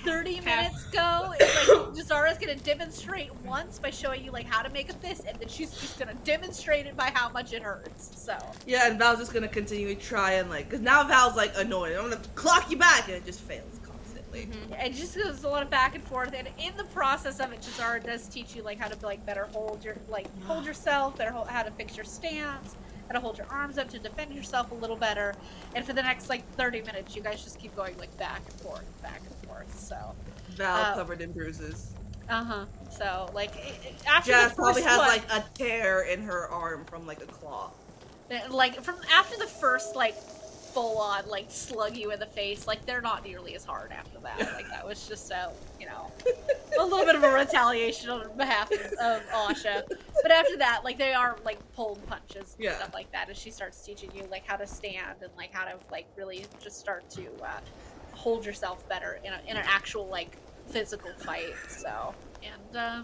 30 0.05 0.41
minutes 0.41 0.85
go. 0.87 1.33
It's 1.39 1.69
like 1.69 1.79
Jazara's 1.95 2.39
gonna 2.39 2.57
demonstrate 2.57 3.35
once 3.45 3.79
by 3.79 3.91
showing 3.91 4.25
you 4.25 4.31
like 4.31 4.47
how 4.47 4.63
to 4.63 4.71
make 4.71 4.91
a 4.91 4.95
fist, 4.95 5.25
and 5.29 5.39
then 5.39 5.49
she's 5.49 5.73
just 5.73 5.99
gonna 5.99 6.15
demonstrate 6.25 6.87
it 6.87 6.97
by 6.97 7.11
how 7.15 7.29
much 7.31 7.53
it 7.53 7.63
hurts. 7.63 8.11
So 8.15 8.37
Yeah, 8.67 8.89
and 8.89 8.99
Val's 8.99 9.19
just 9.19 9.33
gonna 9.33 9.49
continue 9.49 9.95
to 9.95 10.01
try 10.01 10.33
and 10.35 10.49
like, 10.51 10.71
cause 10.71 10.81
now 10.81 11.05
Val's 11.05 11.37
like 11.37 11.53
annoyed. 11.57 11.97
I'm 11.97 12.05
gonna 12.05 12.21
clock 12.35 12.71
you 12.71 12.77
back, 12.77 13.09
and 13.09 13.17
it 13.17 13.25
just 13.25 13.41
fails 13.41 13.81
constantly. 13.83 14.47
Mm-hmm. 14.47 14.73
it 14.75 14.95
just 14.95 15.17
goes 15.17 15.45
a 15.45 15.49
lot 15.49 15.63
of 15.63 15.71
back 15.71 15.95
and 15.95 16.05
forth, 16.05 16.33
and 16.37 16.49
in 16.59 16.77
the 16.77 16.85
process 16.85 17.41
of 17.41 17.53
it, 17.53 17.61
Jazara 17.61 18.03
does 18.05 18.29
teach 18.29 18.55
you 18.55 18.63
like 18.63 18.79
how 18.79 18.89
to 18.89 19.07
like 19.07 19.25
better 19.27 19.49
hold 19.53 19.85
your 19.85 19.97
like 20.09 20.27
hold 20.45 20.65
yourself, 20.65 21.17
better 21.19 21.33
hold, 21.33 21.49
how 21.49 21.63
to 21.63 21.71
fix 21.73 21.97
your 21.97 22.05
stance, 22.05 22.77
how 23.09 23.15
to 23.15 23.21
hold 23.21 23.39
your 23.39 23.47
arms 23.51 23.79
up 23.79 23.89
to 23.91 23.99
defend 23.99 24.33
yourself 24.35 24.71
a 24.71 24.75
little 24.75 24.97
better. 24.97 25.35
And 25.75 25.85
for 25.85 25.93
the 25.95 26.03
next 26.03 26.29
like 26.29 26.49
30 26.57 26.83
minutes, 26.83 27.17
you 27.17 27.23
guys 27.23 27.43
just 27.43 27.59
keep 27.59 27.75
going 27.75 27.97
like 27.99 28.17
back 28.19 28.43
and 28.47 28.61
forth, 28.61 29.03
back 29.03 29.21
and 29.21 29.49
forth. 29.49 29.79
So, 29.79 29.97
Val 30.51 30.77
Uh, 30.77 30.95
covered 30.95 31.21
in 31.23 31.33
bruises. 31.33 31.93
uh 32.29 32.45
huh. 32.45 32.65
So 32.91 33.31
like 33.35 33.57
i- 33.57 33.61
i- 33.89 34.17
after 34.17 34.33
Jazz 34.33 34.53
probably 34.53 34.83
has 34.83 34.99
one, 34.99 35.09
like 35.09 35.23
a 35.33 35.43
tear 35.55 36.03
in 36.03 36.23
her 36.23 36.49
arm 36.51 36.85
from 36.85 37.07
like 37.07 37.23
a 37.23 37.27
claw. 37.27 37.71
like 38.51 38.83
from 38.83 38.97
after 39.11 39.39
the 39.39 39.47
first 39.47 39.97
like 39.97 40.15
full 40.69 40.99
on 40.99 41.27
like 41.29 41.47
slug 41.51 41.97
you 41.97 42.11
in 42.13 42.19
the 42.21 42.27
face, 42.27 42.67
like 42.67 42.85
they're 42.87 43.01
not 43.01 43.25
nearly 43.25 43.55
as 43.55 43.65
hard 43.65 43.93
after 43.93 44.19
that. 44.23 44.39
Like 44.59 44.69
that 44.71 44.87
was 44.87 45.07
just 45.09 45.31
a 45.31 45.51
you 45.81 45.87
know 45.87 46.11
a 46.79 46.83
little 46.85 47.05
bit 47.05 47.15
of 47.15 47.23
a 47.23 47.33
retaliation 47.33 48.11
on 48.11 48.37
behalf 48.37 48.71
of, 48.71 48.81
of 49.01 49.23
Asha. 49.31 49.83
But 50.23 50.33
after 50.33 50.57
that, 50.59 50.81
like 50.85 50.99
they 50.99 51.13
are 51.13 51.37
like 51.45 51.59
pulling 51.75 52.03
punches 52.03 52.55
and 52.57 52.65
Yeah. 52.65 52.77
stuff 52.77 52.93
like 52.95 53.11
that, 53.13 53.29
as 53.31 53.37
she 53.37 53.51
starts 53.51 53.83
teaching 53.85 54.11
you 54.15 54.25
like 54.31 54.45
how 54.47 54.57
to 54.57 54.67
stand 54.67 55.23
and 55.23 55.31
like 55.37 55.53
how 55.53 55.65
to 55.65 55.79
like 55.91 56.07
really 56.17 56.45
just 56.63 56.79
start 56.79 57.09
to 57.11 57.27
uh, 57.45 57.61
hold 58.13 58.45
yourself 58.45 58.89
better 58.89 59.19
in, 59.25 59.33
a, 59.33 59.41
in 59.51 59.57
an 59.57 59.65
actual 59.67 60.09
like 60.09 60.37
physical 60.69 61.11
fight. 61.19 61.55
So 61.69 62.15
and 62.43 62.77
uh, 62.77 63.03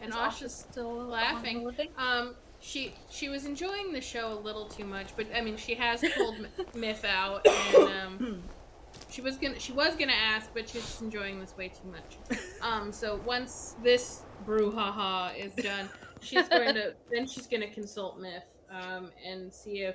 And 0.00 0.10
is 0.10 0.16
Asha's 0.16 0.54
still 0.70 1.06
laughing. 1.06 1.66
on 1.66 1.74
the? 1.74 2.02
Um, 2.02 2.34
she 2.60 2.94
she 3.10 3.28
was 3.28 3.44
enjoying 3.44 3.92
the 3.92 4.00
show 4.00 4.32
a 4.32 4.38
little 4.40 4.66
too 4.66 4.84
much, 4.84 5.16
but 5.16 5.26
I 5.34 5.40
mean, 5.40 5.56
she 5.56 5.74
has 5.74 6.04
pulled 6.16 6.46
Myth 6.74 7.04
out, 7.04 7.46
and 7.46 7.88
um, 7.88 8.42
she 9.10 9.20
was 9.20 9.36
gonna 9.36 9.58
she 9.58 9.72
was 9.72 9.94
gonna 9.96 10.12
ask, 10.12 10.50
but 10.54 10.68
she's 10.68 10.82
just 10.82 11.02
enjoying 11.02 11.38
this 11.40 11.56
way 11.56 11.68
too 11.68 11.88
much. 11.90 12.38
Um, 12.60 12.90
so 12.90 13.20
once 13.24 13.76
this 13.84 14.22
brouhaha 14.44 15.30
is 15.38 15.54
done, 15.54 15.88
she's 16.20 16.48
going 16.48 16.74
to 16.74 16.94
then 17.12 17.24
she's 17.24 17.46
going 17.46 17.60
to 17.60 17.70
consult 17.70 18.18
Myth 18.18 18.42
um, 18.68 19.12
and 19.24 19.54
see 19.54 19.82
if, 19.82 19.94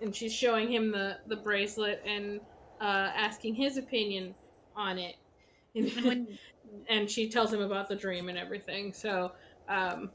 and 0.00 0.14
she's 0.14 0.32
showing 0.32 0.70
him 0.70 0.92
the 0.92 1.18
the 1.26 1.34
bracelet 1.34 2.00
and 2.06 2.38
uh, 2.80 3.10
asking 3.16 3.56
his 3.56 3.76
opinion 3.76 4.36
on 4.76 4.98
it. 4.98 5.16
And 5.74 5.90
when 6.04 6.38
and 6.88 7.10
she 7.10 7.28
tells 7.28 7.52
him 7.52 7.60
about 7.60 7.88
the 7.88 7.96
dream 7.96 8.28
and 8.28 8.38
everything. 8.38 8.92
So, 8.92 9.32
um, 9.68 10.10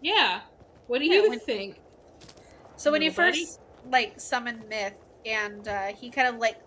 yeah. 0.00 0.40
What 0.86 0.98
do 1.00 1.06
Yeah, 1.06 1.22
you 1.22 1.30
when- 1.30 1.40
think? 1.40 1.76
So 2.76 2.90
when 2.90 3.02
you 3.02 3.10
first 3.10 3.60
like 3.90 4.18
summon 4.20 4.64
Myth, 4.68 4.94
and 5.24 5.66
uh, 5.68 5.86
he 5.88 6.10
kind 6.10 6.28
of 6.28 6.36
like 6.36 6.58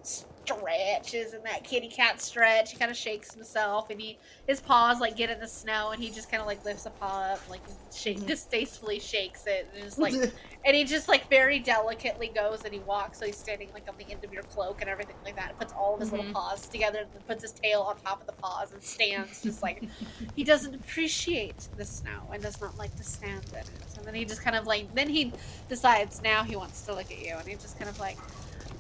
stretches 0.50 1.34
in 1.34 1.44
that 1.44 1.64
kitty 1.64 1.88
cat 1.90 2.22
stretch, 2.22 2.72
he 2.72 2.78
kind 2.78 2.92
of 2.92 2.98
shakes 2.98 3.34
himself, 3.34 3.90
and 3.90 4.00
he 4.00 4.18
his 4.48 4.62
paws 4.62 5.00
like 5.00 5.16
get 5.16 5.30
in 5.30 5.40
the 5.40 5.48
snow, 5.48 5.92
and 5.92 6.02
he 6.02 6.10
just 6.10 6.30
kind 6.30 6.42
of 6.42 6.48
like 6.48 6.64
lifts 6.66 6.86
a 6.86 6.90
paw 6.92 7.34
up, 7.34 7.42
like 7.50 7.62
shake 7.94 8.26
distastefully 8.26 9.00
shakes 9.00 9.44
it, 9.48 9.70
and 9.74 9.84
just 9.84 10.00
like 10.00 10.14
and 10.66 10.76
he 10.76 10.84
just 10.84 11.08
like 11.08 11.30
very 11.30 11.60
delicately 11.60 12.28
goes 12.34 12.64
and 12.64 12.74
he 12.74 12.80
walks, 12.82 13.20
so 13.20 13.26
he's 13.26 13.38
standing 13.38 13.70
like 13.74 13.88
on 13.88 13.96
the 13.98 14.12
end 14.12 14.24
of 14.24 14.32
your 14.34 14.44
cloak 14.44 14.82
and 14.82 14.90
everything 14.90 15.16
like 15.24 15.36
that, 15.36 15.50
and 15.50 15.60
puts 15.60 15.74
all 15.74 15.96
of 15.96 16.00
his 16.00 16.10
Mhm. 16.10 16.18
little 16.18 16.34
paws 16.34 16.68
together, 16.70 17.06
and 17.14 17.28
puts 17.28 17.44
his 17.44 17.52
tail 17.52 17.82
on 17.82 17.98
top 17.98 18.22
of 18.22 18.28
the 18.28 18.34
paws 18.34 18.72
and 18.72 18.82
stands 18.84 19.42
just 19.42 19.62
like 19.64 19.84
he 20.36 20.44
doesn't 20.44 20.76
appreciate 20.76 21.68
the 21.78 21.86
snow 21.86 22.30
and 22.34 22.42
does 22.44 22.60
not 22.62 22.78
like 22.78 22.96
to 22.96 23.04
stand 23.04 23.46
in 23.50 23.58
it. 23.60 23.68
And 23.98 24.06
then 24.06 24.16
he 24.16 24.26
just 24.26 24.44
kind 24.44 24.56
of 24.56 24.66
like 24.68 24.94
then 24.94 25.10
he 25.10 25.34
decides 25.70 26.22
now 26.22 26.44
he 26.44 26.56
wants 26.56 26.82
to 26.84 26.94
look 26.94 27.12
at 27.12 27.20
you 27.20 27.36
and 27.36 27.48
he 27.48 27.56
just 27.56 27.78
kind 27.78 27.90
of 27.90 28.00
like 28.00 28.18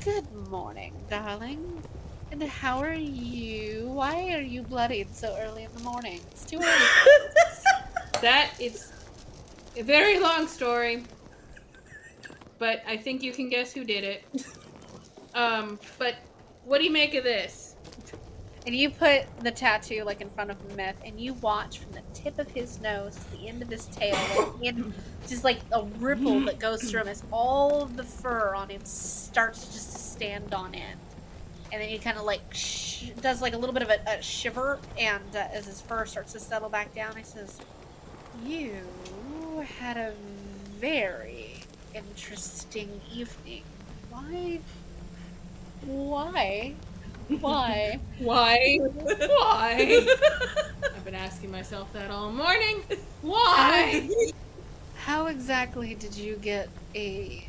Good 0.04 0.32
morning, 0.50 0.94
darling. 1.10 1.84
And 2.32 2.42
how 2.44 2.80
are 2.80 2.94
you? 2.94 3.88
Why 3.88 4.34
are 4.34 4.42
you 4.42 4.62
bloodied 4.62 5.16
so 5.16 5.36
early 5.40 5.64
in 5.64 5.72
the 5.74 5.80
morning? 5.80 6.22
It's 6.32 6.46
too 6.46 6.58
early. 6.58 7.22
That 8.22 8.52
is 8.60 8.92
a 9.76 9.84
very 9.84 10.20
long 10.20 10.48
story, 10.48 11.04
but 12.58 12.82
I 12.88 12.98
think 12.98 13.22
you 13.22 13.32
can 13.34 13.50
guess 13.50 13.74
who 13.74 13.84
did 13.84 14.04
it. 14.04 14.24
Um, 15.34 15.80
but 16.00 16.16
what 16.64 16.80
do 16.80 16.86
you 16.86 16.92
make 16.92 17.14
of 17.14 17.24
this? 17.24 17.75
And 18.66 18.76
you 18.76 18.90
put 18.90 19.26
the 19.42 19.52
tattoo 19.52 20.04
like 20.04 20.22
in 20.22 20.30
front 20.30 20.50
of 20.50 20.76
Myth 20.76 20.96
and 21.06 21.20
you 21.20 21.34
watch 21.36 21.80
from 21.80 21.92
the 21.92 22.02
tip 22.14 22.40
of 22.40 22.50
his 22.50 22.82
nose 22.82 23.16
to 23.16 23.32
the 23.38 23.48
end 23.48 23.62
of 23.62 23.70
his 23.70 23.86
tail 23.88 24.58
in 24.62 24.94
just 25.28 25.44
like 25.44 25.60
a 25.72 25.84
ripple 26.00 26.40
that 26.42 26.60
goes 26.60 26.90
through 26.90 27.02
him 27.02 27.08
as 27.08 27.24
all 27.32 27.82
of 27.84 27.96
the 27.96 28.04
fur 28.04 28.56
on 28.56 28.70
him 28.70 28.82
starts 28.84 29.66
just 29.74 29.92
to 29.94 30.00
stand 30.00 30.54
on 30.54 30.74
end. 30.74 31.00
And 31.72 31.82
then 31.82 31.90
he 31.90 31.98
kind 31.98 32.18
of 32.18 32.24
like 32.26 32.42
sh- 32.54 33.10
does 33.22 33.42
like 33.42 33.54
a 33.54 33.58
little 33.58 33.74
bit 33.74 33.84
of 33.84 33.90
a, 33.90 34.00
a 34.08 34.22
shiver, 34.22 34.80
and 35.00 35.36
uh, 35.36 35.48
as 35.52 35.66
his 35.66 35.82
fur 35.82 36.06
starts 36.06 36.32
to 36.34 36.40
settle 36.40 36.70
back 36.70 36.94
down, 36.94 37.16
he 37.18 37.24
says, 37.24 37.60
"You 38.46 38.72
had 39.80 39.98
a 39.98 40.14
very 40.80 41.56
interesting 41.94 43.02
evening. 43.12 43.64
Why? 44.10 44.60
Why? 45.86 46.76
Why? 47.28 48.00
Why? 48.20 48.78
Why? 48.78 50.06
I've 50.84 51.06
been 51.06 51.16
asking 51.16 51.52
myself 51.52 51.92
that 51.94 52.12
all 52.12 52.32
morning. 52.32 52.84
Why? 53.22 54.10
How 54.96 55.28
exactly 55.28 55.96
did 55.96 56.16
you 56.16 56.36
get 56.36 56.70
a 56.94 57.48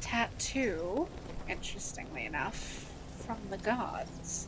tattoo? 0.00 1.08
Interestingly 1.48 2.26
enough, 2.26 2.92
from 3.26 3.38
the 3.50 3.58
gods. 3.58 4.46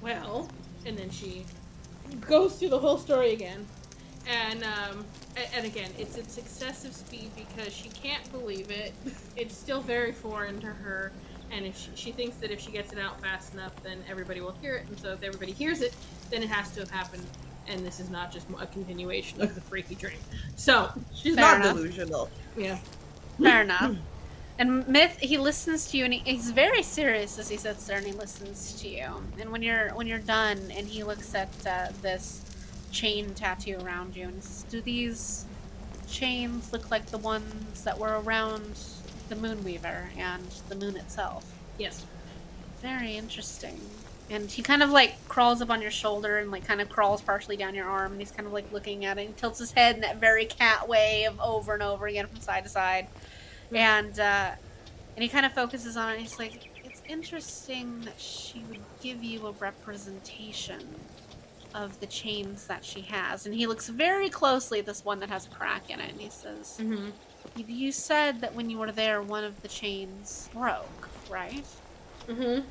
Well, 0.00 0.48
and 0.86 0.96
then 0.98 1.10
she 1.10 1.44
goes 2.22 2.56
through 2.56 2.70
the 2.70 2.78
whole 2.78 2.98
story 2.98 3.32
again. 3.32 3.66
And 4.26 4.64
um 4.64 5.04
and 5.54 5.66
again, 5.66 5.90
it's 5.98 6.16
at 6.16 6.38
excessive 6.38 6.94
speed 6.94 7.30
because 7.36 7.72
she 7.72 7.90
can't 7.90 8.30
believe 8.32 8.70
it. 8.70 8.94
It's 9.36 9.54
still 9.56 9.82
very 9.82 10.12
foreign 10.12 10.60
to 10.60 10.66
her, 10.68 11.12
and 11.54 11.64
if 11.66 11.78
she, 11.78 11.90
she 11.94 12.12
thinks 12.12 12.36
that 12.38 12.50
if 12.50 12.60
she 12.60 12.70
gets 12.72 12.92
it 12.92 12.98
out 12.98 13.20
fast 13.20 13.54
enough, 13.54 13.72
then 13.82 13.98
everybody 14.10 14.40
will 14.40 14.54
hear 14.60 14.74
it. 14.76 14.86
And 14.88 14.98
so 14.98 15.12
if 15.12 15.22
everybody 15.22 15.52
hears 15.52 15.80
it, 15.80 15.94
then 16.30 16.42
it 16.42 16.48
has 16.48 16.70
to 16.72 16.80
have 16.80 16.90
happened. 16.90 17.24
And 17.66 17.80
this 17.86 18.00
is 18.00 18.10
not 18.10 18.30
just 18.32 18.46
a 18.60 18.66
continuation 18.66 19.40
of 19.40 19.54
the 19.54 19.60
freaky 19.60 19.94
dream. 19.94 20.18
So 20.56 20.90
She's 21.14 21.34
Fair 21.36 21.44
not 21.58 21.60
enough. 21.62 21.76
delusional. 21.76 22.28
yeah, 22.56 22.78
Fair 23.40 23.62
enough. 23.62 23.96
And 24.58 24.86
Myth, 24.86 25.18
he 25.20 25.38
listens 25.38 25.90
to 25.90 25.96
you, 25.98 26.04
and 26.04 26.14
he, 26.14 26.20
he's 26.20 26.50
very 26.50 26.82
serious 26.82 27.38
as 27.38 27.48
he 27.48 27.56
sits 27.56 27.86
there 27.86 27.96
and 27.98 28.06
he 28.06 28.12
listens 28.12 28.80
to 28.82 28.88
you. 28.88 29.06
And 29.40 29.50
when 29.50 29.62
you're 29.62 29.88
when 29.94 30.06
you're 30.06 30.18
done, 30.20 30.58
and 30.76 30.86
he 30.86 31.02
looks 31.02 31.34
at 31.34 31.48
uh, 31.66 31.88
this 32.02 32.42
chain 32.92 33.34
tattoo 33.34 33.78
around 33.82 34.14
you, 34.14 34.24
and 34.26 34.34
he 34.34 34.40
says, 34.42 34.64
"Do 34.70 34.80
these 34.80 35.44
chains 36.08 36.72
look 36.72 36.90
like 36.92 37.06
the 37.06 37.18
ones 37.18 37.82
that 37.82 37.98
were 37.98 38.20
around 38.20 38.78
the 39.28 39.34
Moonweaver 39.36 40.16
and 40.16 40.46
the 40.68 40.74
moon 40.74 40.96
itself?" 40.96 41.44
yes. 41.78 42.04
Very 42.80 43.16
interesting. 43.16 43.80
And 44.30 44.50
he 44.50 44.62
kind 44.62 44.82
of 44.82 44.90
like 44.90 45.26
crawls 45.28 45.62
up 45.62 45.70
on 45.70 45.80
your 45.82 45.90
shoulder 45.90 46.38
and 46.38 46.50
like 46.50 46.66
kind 46.66 46.80
of 46.80 46.88
crawls 46.90 47.22
partially 47.22 47.56
down 47.56 47.74
your 47.74 47.86
arm, 47.86 48.12
and 48.12 48.20
he's 48.20 48.30
kind 48.30 48.46
of 48.46 48.52
like 48.52 48.70
looking 48.72 49.04
at 49.04 49.18
it 49.18 49.26
and 49.26 49.36
tilts 49.36 49.58
his 49.58 49.72
head 49.72 49.94
in 49.96 50.00
that 50.02 50.16
very 50.18 50.44
cat 50.46 50.86
way 50.88 51.24
of 51.24 51.38
over 51.40 51.74
and 51.74 51.82
over 51.82 52.06
again 52.06 52.26
from 52.26 52.40
side 52.40 52.62
to 52.64 52.68
side. 52.68 53.06
And 53.72 54.18
uh, 54.18 54.50
and 55.16 55.22
he 55.22 55.28
kind 55.28 55.46
of 55.46 55.52
focuses 55.52 55.96
on 55.96 56.08
it. 56.10 56.12
and 56.12 56.20
He's 56.22 56.38
like, 56.38 56.70
"It's 56.84 57.02
interesting 57.08 58.00
that 58.02 58.20
she 58.20 58.64
would 58.68 58.80
give 59.02 59.22
you 59.24 59.46
a 59.46 59.52
representation 59.52 60.80
of 61.74 61.98
the 62.00 62.06
chains 62.06 62.66
that 62.66 62.84
she 62.84 63.02
has." 63.02 63.46
And 63.46 63.54
he 63.54 63.66
looks 63.66 63.88
very 63.88 64.28
closely 64.28 64.78
at 64.80 64.86
this 64.86 65.04
one 65.04 65.20
that 65.20 65.28
has 65.30 65.46
a 65.46 65.50
crack 65.50 65.90
in 65.90 66.00
it, 66.00 66.10
and 66.10 66.20
he 66.20 66.30
says, 66.30 66.76
Mm-hmm. 66.80 67.10
"You- 67.56 67.64
"You 67.66 67.92
said 67.92 68.40
that 68.40 68.54
when 68.54 68.70
you 68.70 68.78
were 68.78 68.92
there, 68.92 69.22
one 69.22 69.44
of 69.44 69.62
the 69.62 69.68
chains 69.68 70.48
broke, 70.52 71.08
right?" 71.30 71.64
Mm-hmm. 72.28 72.66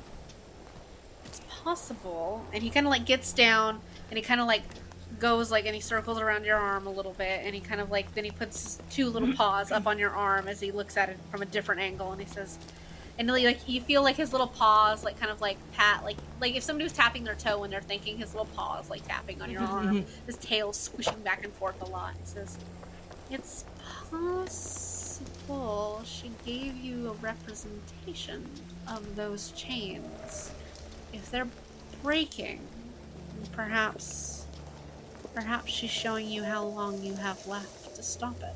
it's 1.26 1.40
possible. 1.62 2.44
And 2.52 2.62
he 2.62 2.70
kind 2.70 2.86
of 2.86 2.90
like 2.90 3.06
gets 3.06 3.32
down 3.32 3.80
and 4.10 4.18
he 4.18 4.22
kind 4.22 4.40
of 4.40 4.46
like 4.46 4.62
goes 5.18 5.50
like 5.50 5.66
and 5.66 5.74
he 5.74 5.80
circles 5.80 6.18
around 6.18 6.44
your 6.44 6.56
arm 6.56 6.86
a 6.86 6.90
little 6.90 7.12
bit 7.12 7.42
and 7.44 7.54
he 7.54 7.60
kind 7.60 7.80
of 7.80 7.90
like 7.90 8.12
then 8.14 8.24
he 8.24 8.30
puts 8.30 8.62
his 8.62 8.78
two 8.90 9.08
little 9.08 9.28
mm-hmm. 9.28 9.36
paws 9.36 9.70
up 9.70 9.86
on 9.86 9.98
your 9.98 10.10
arm 10.10 10.48
as 10.48 10.60
he 10.60 10.72
looks 10.72 10.96
at 10.96 11.08
it 11.08 11.16
from 11.30 11.42
a 11.42 11.46
different 11.46 11.80
angle 11.80 12.12
and 12.12 12.20
he 12.20 12.26
says 12.26 12.58
and 13.18 13.28
like 13.28 13.68
you 13.68 13.80
feel 13.80 14.02
like 14.02 14.16
his 14.16 14.32
little 14.32 14.46
paws 14.46 15.04
like 15.04 15.18
kind 15.18 15.30
of 15.30 15.40
like 15.40 15.56
pat 15.72 16.02
like 16.04 16.16
like 16.40 16.56
if 16.56 16.62
somebody 16.62 16.82
was 16.82 16.92
tapping 16.92 17.22
their 17.22 17.34
toe 17.34 17.60
when 17.60 17.70
they're 17.70 17.80
thinking 17.80 18.18
his 18.18 18.34
little 18.34 18.48
paws 18.56 18.90
like 18.90 19.06
tapping 19.06 19.40
on 19.40 19.50
your 19.50 19.60
mm-hmm. 19.60 19.74
arm 19.74 19.86
mm-hmm. 20.02 20.26
his 20.26 20.36
tail 20.38 20.72
swishing 20.72 21.20
back 21.20 21.44
and 21.44 21.52
forth 21.52 21.80
a 21.82 21.86
lot 21.86 22.12
he 22.20 22.26
says 22.26 22.58
it's 23.30 23.64
possible 24.14 26.02
she 26.04 26.30
gave 26.44 26.76
you 26.76 27.08
a 27.08 27.12
representation 27.14 28.44
of 28.88 29.16
those 29.16 29.50
chains 29.52 30.50
if 31.12 31.30
they're 31.30 31.48
breaking 32.02 32.60
perhaps 33.52 34.46
perhaps 35.34 35.70
she's 35.72 35.90
showing 35.90 36.28
you 36.28 36.42
how 36.42 36.64
long 36.64 37.02
you 37.02 37.14
have 37.14 37.44
left 37.46 37.94
to 37.96 38.02
stop 38.02 38.36
it 38.42 38.54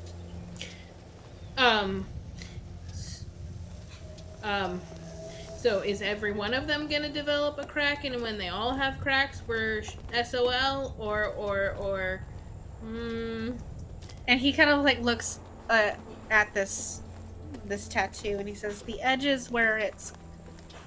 Um. 1.59 2.07
Um. 4.45 4.81
So 5.59 5.81
is 5.81 6.03
every 6.03 6.31
one 6.31 6.55
of 6.55 6.69
them 6.69 6.87
gonna 6.87 7.09
develop 7.09 7.59
a 7.59 7.67
crack, 7.67 8.05
and 8.05 8.23
when 8.23 8.39
they 8.39 8.49
all 8.49 8.73
have 8.73 9.01
cracks, 9.01 9.43
we're 9.49 9.83
SOL 10.25 10.95
or 10.99 11.27
or 11.37 11.75
or? 11.81 12.21
Hmm. 12.81 13.51
and 14.29 14.39
he 14.39 14.53
kind 14.53 14.71
of 14.71 14.85
like 14.85 15.01
looks 15.01 15.41
uh, 15.69 15.93
at 16.31 16.53
this 16.55 17.03
this 17.65 17.89
tattoo, 17.89 18.37
and 18.39 18.49
he 18.49 18.55
says 18.55 18.83
the 18.83 19.01
edges 19.01 19.51
where 19.51 19.79
it 19.79 20.13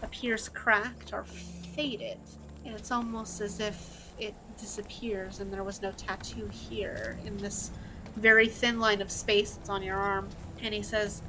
appears 0.02 0.50
cracked 0.50 1.14
are 1.14 1.24
faded. 1.24 2.18
And 2.66 2.76
it's 2.76 2.92
almost 2.92 3.42
as 3.42 3.60
if 3.60 4.12
it 4.20 4.36
disappears 4.58 5.40
and 5.40 5.52
there 5.52 5.64
was 5.64 5.82
no 5.82 5.92
tattoo 5.94 6.48
here 6.48 7.18
in 7.26 7.38
this 7.38 7.72
very 8.16 8.48
thin 8.48 8.80
line 8.80 9.02
of 9.02 9.10
space 9.10 9.54
that's 9.54 9.70
on 9.70 9.82
your 9.82 9.96
arm. 9.96 10.30
And 10.62 10.74
he 10.74 10.84
says, 10.84 11.22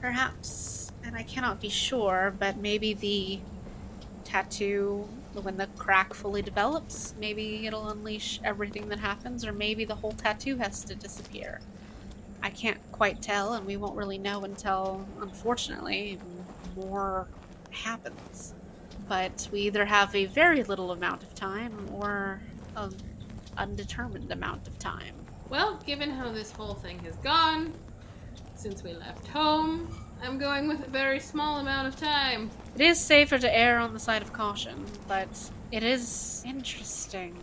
Perhaps, 0.00 0.92
and 1.02 1.16
I 1.16 1.22
cannot 1.22 1.60
be 1.60 1.68
sure, 1.68 2.34
but 2.38 2.58
maybe 2.58 2.94
the 2.94 3.40
tattoo, 4.22 5.08
when 5.32 5.56
the 5.56 5.66
crack 5.78 6.12
fully 6.12 6.42
develops, 6.42 7.14
maybe 7.18 7.66
it'll 7.66 7.88
unleash 7.88 8.38
everything 8.44 8.88
that 8.90 9.00
happens, 9.00 9.44
or 9.46 9.52
maybe 9.52 9.84
the 9.84 9.94
whole 9.94 10.12
tattoo 10.12 10.56
has 10.58 10.84
to 10.84 10.94
disappear. 10.94 11.60
I 12.44 12.50
can't 12.50 12.78
quite 12.92 13.22
tell, 13.22 13.54
and 13.54 13.66
we 13.66 13.78
won't 13.78 13.96
really 13.96 14.18
know 14.18 14.44
until, 14.44 15.02
unfortunately, 15.22 16.18
more 16.76 17.26
happens. 17.70 18.52
But 19.08 19.48
we 19.50 19.60
either 19.62 19.86
have 19.86 20.14
a 20.14 20.26
very 20.26 20.62
little 20.62 20.92
amount 20.92 21.22
of 21.22 21.34
time 21.34 21.88
or 21.94 22.42
an 22.76 22.94
undetermined 23.56 24.30
amount 24.30 24.68
of 24.68 24.78
time. 24.78 25.14
Well, 25.48 25.80
given 25.86 26.10
how 26.10 26.32
this 26.32 26.52
whole 26.52 26.74
thing 26.74 26.98
has 26.98 27.16
gone 27.16 27.72
since 28.56 28.82
we 28.82 28.92
left 28.92 29.26
home, 29.26 29.88
I'm 30.22 30.36
going 30.36 30.68
with 30.68 30.86
a 30.86 30.90
very 30.90 31.20
small 31.20 31.60
amount 31.60 31.88
of 31.88 31.96
time. 31.96 32.50
It 32.74 32.82
is 32.82 33.00
safer 33.00 33.38
to 33.38 33.58
err 33.58 33.78
on 33.78 33.94
the 33.94 34.00
side 34.00 34.20
of 34.20 34.34
caution, 34.34 34.84
but 35.08 35.28
it 35.72 35.82
is 35.82 36.42
interesting. 36.46 37.38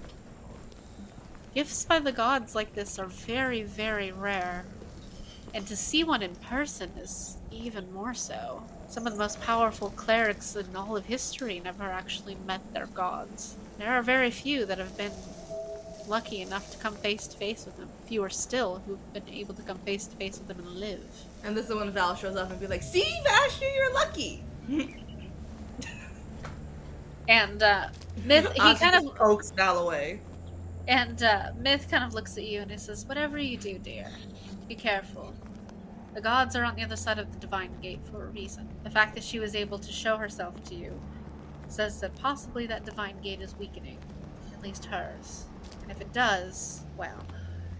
Gifts 1.56 1.86
by 1.86 1.98
the 1.98 2.12
gods 2.12 2.54
like 2.54 2.76
this 2.76 3.00
are 3.00 3.08
very, 3.08 3.64
very 3.64 4.12
rare. 4.12 4.64
And 5.54 5.68
to 5.68 5.76
see 5.76 6.04
one 6.04 6.22
in 6.22 6.36
person 6.36 6.92
is 6.98 7.38
even 7.52 7.92
more 7.94 8.14
so. 8.14 8.64
Some 8.88 9.06
of 9.06 9.14
the 9.14 9.20
most 9.20 9.42
powerful 9.42 9.90
clerics 9.92 10.56
in 10.56 10.76
all 10.76 10.96
of 10.96 11.06
history 11.06 11.60
never 11.60 11.84
actually 11.84 12.36
met 12.48 12.62
their 12.74 12.88
gods. 12.88 13.56
There 13.78 13.92
are 13.92 14.02
very 14.02 14.32
few 14.32 14.66
that 14.66 14.78
have 14.78 14.96
been 14.98 15.12
lucky 16.08 16.42
enough 16.42 16.72
to 16.72 16.78
come 16.78 16.96
face 16.96 17.28
to 17.28 17.38
face 17.38 17.66
with 17.66 17.78
them. 17.78 17.90
Fewer 18.06 18.30
still 18.30 18.82
who've 18.86 19.14
been 19.14 19.28
able 19.30 19.54
to 19.56 19.62
come 19.62 19.78
face 19.80 20.08
to 20.08 20.16
face 20.16 20.38
with 20.38 20.48
them 20.48 20.60
and 20.60 20.80
live. 20.80 21.04
And 21.44 21.56
this 21.56 21.70
is 21.70 21.76
when 21.76 21.92
Val 21.92 22.16
shows 22.16 22.36
up 22.36 22.50
and 22.52 22.60
be 22.60 22.68
like, 22.68 22.84
"See, 22.84 23.22
Vasher, 23.26 23.76
you're 23.76 23.94
lucky." 23.94 24.44
And 27.28 27.64
uh, 27.64 27.88
Myth, 28.26 28.52
he 28.54 28.60
Ozzy 28.60 28.80
kind 28.80 28.96
of 29.08 29.16
pokes 29.16 29.52
Val 29.52 29.80
away. 29.80 30.20
And 30.88 31.24
uh, 31.24 31.52
Myth 31.58 31.88
kind 31.90 32.04
of 32.04 32.14
looks 32.14 32.38
at 32.38 32.44
you 32.44 32.60
and 32.62 32.70
he 32.70 32.78
says, 32.78 33.06
Whatever 33.06 33.38
you 33.38 33.58
do, 33.58 33.78
dear, 33.78 34.12
be 34.72 34.82
careful. 34.82 35.34
The 36.14 36.22
gods 36.22 36.56
are 36.56 36.64
on 36.64 36.76
the 36.76 36.84
other 36.84 36.96
side 36.96 37.20
of 37.20 37.30
the 37.34 37.38
divine 37.40 37.72
gate 37.82 38.00
for 38.10 38.24
a 38.24 38.28
reason. 38.28 38.70
The 38.86 38.90
fact 38.90 39.16
that 39.16 39.24
she 39.24 39.38
was 39.38 39.54
able 39.54 39.78
to 39.80 39.92
show 39.92 40.16
herself 40.16 40.64
to 40.70 40.76
you 40.76 40.98
says 41.68 42.00
that 42.00 42.16
possibly 42.16 42.66
that 42.68 42.86
divine 42.86 43.20
gate 43.22 43.42
is 43.42 43.54
weakening. 43.58 43.98
At 44.54 44.62
least 44.64 44.86
hers. 44.86 45.44
And 45.82 45.92
if 45.92 46.00
it 46.00 46.14
does, 46.14 46.84
well, 46.98 47.18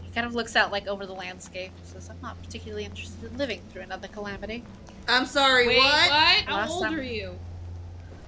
he 0.02 0.12
kind 0.12 0.28
of 0.28 0.36
looks 0.36 0.58
out 0.58 0.70
like 0.70 0.88
over 0.88 1.06
the 1.06 1.14
landscape 1.14 1.72
and 1.78 1.86
says, 1.88 2.10
I'm 2.10 2.20
not 2.22 2.42
particularly 2.44 2.84
interested 2.84 3.32
in 3.32 3.38
living 3.38 3.62
through 3.70 3.84
another 3.84 4.10
calamity. 4.10 4.64
I'm 5.08 5.26
sorry, 5.26 5.68
Wait, 5.68 5.78
what? 5.78 6.12
How 6.12 6.56
Last 6.58 6.72
old 6.72 6.84
time- 6.84 7.00
are 7.00 7.04
you? 7.04 7.38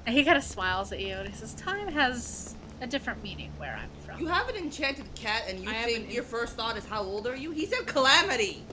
And 0.06 0.16
he 0.16 0.24
kind 0.24 0.38
of 0.38 0.44
smiles 0.44 0.92
at 0.94 1.02
you 1.02 1.16
and 1.16 1.28
he 1.28 1.36
says, 1.36 1.54
Time 1.56 1.90
has 1.90 2.56
a 2.80 2.88
different 2.88 3.22
meaning 3.24 3.52
where 3.58 3.76
I'm 3.78 3.90
from. 4.03 4.03
You 4.20 4.28
have 4.28 4.50
an 4.50 4.56
enchanted 4.56 5.14
cat, 5.16 5.44
and 5.48 5.60
you 5.60 5.70
I 5.70 5.84
think 5.84 6.06
an- 6.06 6.12
your 6.12 6.24
first 6.24 6.56
thought 6.56 6.78
is 6.78 6.86
how 6.86 7.02
old 7.04 7.28
are 7.28 7.36
you? 7.36 7.52
He 7.52 7.66
said 7.66 7.86
calamity. 7.88 8.64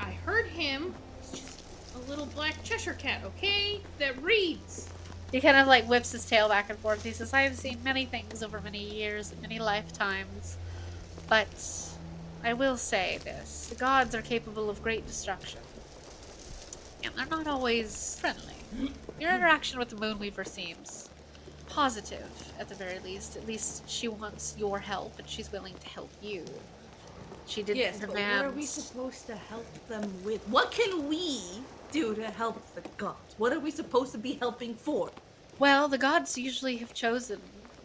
I 0.00 0.12
heard 0.12 0.46
him. 0.46 0.94
It's 1.20 1.32
just 1.32 1.62
a 1.94 2.10
little 2.10 2.26
black 2.26 2.62
Cheshire 2.64 2.94
cat, 2.94 3.22
okay? 3.24 3.80
That 3.98 4.20
reads. 4.22 4.88
He 5.30 5.40
kind 5.40 5.56
of 5.56 5.66
like 5.66 5.84
whips 5.84 6.12
his 6.12 6.24
tail 6.24 6.48
back 6.48 6.70
and 6.70 6.78
forth. 6.78 7.04
He 7.04 7.12
says, 7.12 7.32
I 7.32 7.42
have 7.42 7.56
seen 7.56 7.78
many 7.84 8.06
things 8.06 8.42
over 8.42 8.60
many 8.60 8.82
years, 8.82 9.32
many 9.42 9.58
lifetimes, 9.58 10.56
but 11.28 11.46
I 12.42 12.54
will 12.54 12.76
say 12.76 13.18
this 13.22 13.66
the 13.68 13.74
gods 13.76 14.14
are 14.14 14.22
capable 14.22 14.70
of 14.70 14.82
great 14.82 15.06
destruction. 15.06 15.60
And 17.04 17.14
they're 17.14 17.26
not 17.26 17.46
always 17.46 18.18
friendly. 18.20 18.54
Your 19.20 19.32
interaction 19.32 19.78
with 19.78 19.90
the 19.90 19.96
Moonweaver 19.96 20.46
seems 20.46 21.09
positive, 21.70 22.52
at 22.58 22.68
the 22.68 22.74
very 22.74 22.98
least. 23.00 23.36
At 23.36 23.46
least 23.46 23.88
she 23.88 24.08
wants 24.08 24.54
your 24.58 24.78
help, 24.78 25.18
and 25.18 25.28
she's 25.28 25.50
willing 25.52 25.74
to 25.80 25.88
help 25.88 26.10
you. 26.22 26.44
She 27.46 27.62
didn't 27.62 27.78
Yes, 27.78 27.98
but 27.98 28.10
what 28.10 28.16
demand. 28.16 28.46
are 28.46 28.50
we 28.50 28.64
supposed 28.66 29.26
to 29.26 29.34
help 29.34 29.66
them 29.88 30.12
with? 30.24 30.40
What 30.48 30.70
can 30.70 31.08
we 31.08 31.40
do 31.90 32.14
to 32.14 32.24
help 32.30 32.62
the 32.74 32.82
gods? 32.96 33.34
What 33.38 33.52
are 33.52 33.58
we 33.60 33.70
supposed 33.70 34.12
to 34.12 34.18
be 34.18 34.34
helping 34.34 34.74
for? 34.74 35.10
Well, 35.58 35.88
the 35.88 35.98
gods 35.98 36.38
usually 36.38 36.76
have 36.76 36.94
chosen 36.94 37.40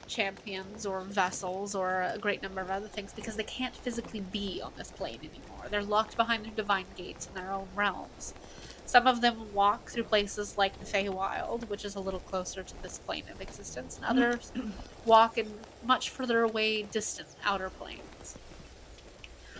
champions 0.07 0.85
or 0.85 1.01
vessels 1.01 1.73
or 1.73 2.03
a 2.03 2.17
great 2.19 2.43
number 2.43 2.61
of 2.61 2.69
other 2.69 2.87
things 2.87 3.11
because 3.11 3.35
they 3.37 3.43
can't 3.43 3.75
physically 3.75 4.19
be 4.21 4.61
on 4.63 4.71
this 4.77 4.91
plane 4.91 5.17
anymore. 5.19 5.65
They're 5.71 5.83
locked 5.83 6.15
behind 6.15 6.45
their 6.45 6.53
divine 6.53 6.85
gates 6.95 7.27
in 7.27 7.33
their 7.33 7.51
own 7.51 7.67
realms. 7.75 8.35
Some 8.85 9.07
of 9.07 9.21
them 9.21 9.53
walk 9.53 9.89
through 9.89 10.03
places 10.03 10.57
like 10.57 10.77
the 10.79 10.85
Feywild, 10.85 11.67
which 11.69 11.85
is 11.85 11.95
a 11.95 11.99
little 11.99 12.19
closer 12.19 12.61
to 12.61 12.83
this 12.83 12.99
plane 12.99 13.23
of 13.31 13.41
existence, 13.41 13.97
and 13.97 14.05
mm-hmm. 14.05 14.29
others 14.29 14.51
walk 15.05 15.37
in 15.37 15.51
much 15.83 16.09
further 16.11 16.41
away, 16.41 16.83
distant 16.83 17.27
outer 17.43 17.69
planes. 17.69 18.37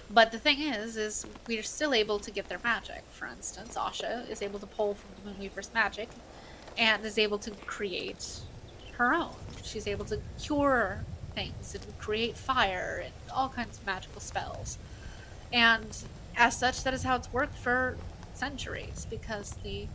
But 0.10 0.32
the 0.32 0.38
thing 0.38 0.62
is, 0.62 0.98
is 0.98 1.26
we're 1.48 1.64
still 1.64 1.94
able 1.94 2.20
to 2.20 2.32
get 2.32 2.48
their 2.48 2.60
magic. 2.64 3.04
For 3.12 3.26
instance, 3.26 3.76
Asha 3.76 4.30
is 4.30 4.42
able 4.42 4.60
to 4.60 4.68
pull 4.68 4.94
from 4.94 5.10
the 5.24 5.32
Moonweaver's 5.32 5.74
magic 5.74 6.10
and 6.78 7.04
is 7.04 7.18
able 7.18 7.40
to 7.40 7.52
create 7.66 8.40
her 8.94 9.14
own. 9.14 9.36
She's 9.64 9.88
able 9.88 10.06
to 10.06 10.20
cure 10.40 11.04
things 11.34 11.74
and 11.74 11.84
create 11.98 12.38
fire 12.38 13.02
and 13.04 13.14
all 13.34 13.50
kinds 13.50 13.78
of 13.78 13.86
magical 13.86 14.22
spells. 14.22 14.78
And 15.52 15.98
as 16.38 16.56
such, 16.56 16.84
that 16.84 16.94
is 16.94 17.04
how 17.04 17.16
it's 17.16 17.32
worked 17.34 17.58
for 17.58 17.98
centuries 18.38 19.08
because 19.10 19.52
the 19.64 19.88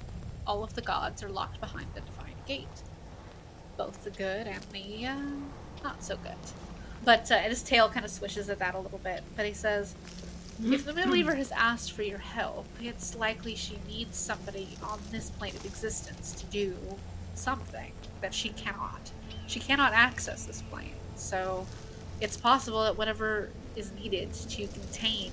all 0.47 0.65
of 0.65 0.75
the 0.75 0.83
gods 0.83 1.23
are 1.23 1.29
locked 1.29 1.61
behind 1.61 1.87
the 1.95 2.01
divine 2.01 2.35
gate, 2.47 2.67
both 3.77 4.03
the 4.05 4.11
good 4.11 4.47
and 4.47 4.63
the 4.73 5.07
uh, 5.07 5.17
not 5.85 6.03
so 6.03 6.17
good. 6.17 6.33
But 7.05 7.31
uh, 7.31 7.39
his 7.39 7.63
tail 7.63 7.89
kind 7.89 8.05
of 8.05 8.11
swishes 8.11 8.51
at 8.51 8.59
that 8.59 8.75
a 8.75 8.79
little 8.79 8.99
bit. 8.99 9.23
But 9.37 9.47
he 9.47 9.53
says, 9.53 9.95
if 10.63 10.85
the 10.85 10.93
Moonweaver 10.93 11.37
has 11.37 11.51
asked 11.53 11.93
for 11.93 12.03
your 12.03 12.19
help, 12.19 12.67
it's 12.83 13.17
likely 13.17 13.55
she 13.55 13.79
needs 13.89 14.19
somebody 14.19 14.69
on 14.83 14.99
this 15.11 15.31
plane 15.31 15.57
of 15.57 15.65
existence 15.65 16.33
to 16.33 16.45
do 16.47 16.77
something 17.35 17.93
that 18.21 18.35
she 18.35 18.51
cannot. 18.51 19.11
She 19.47 19.61
cannot 19.61 19.93
access 19.95 20.45
this 20.45 20.61
plane. 20.63 20.93
So 21.17 21.67
it's 22.21 22.37
possible 22.37 22.85
that 22.85 22.99
whatever 22.99 23.49
is 23.75 23.93
needed 23.93 24.35
to 24.35 24.67
contain 24.67 25.33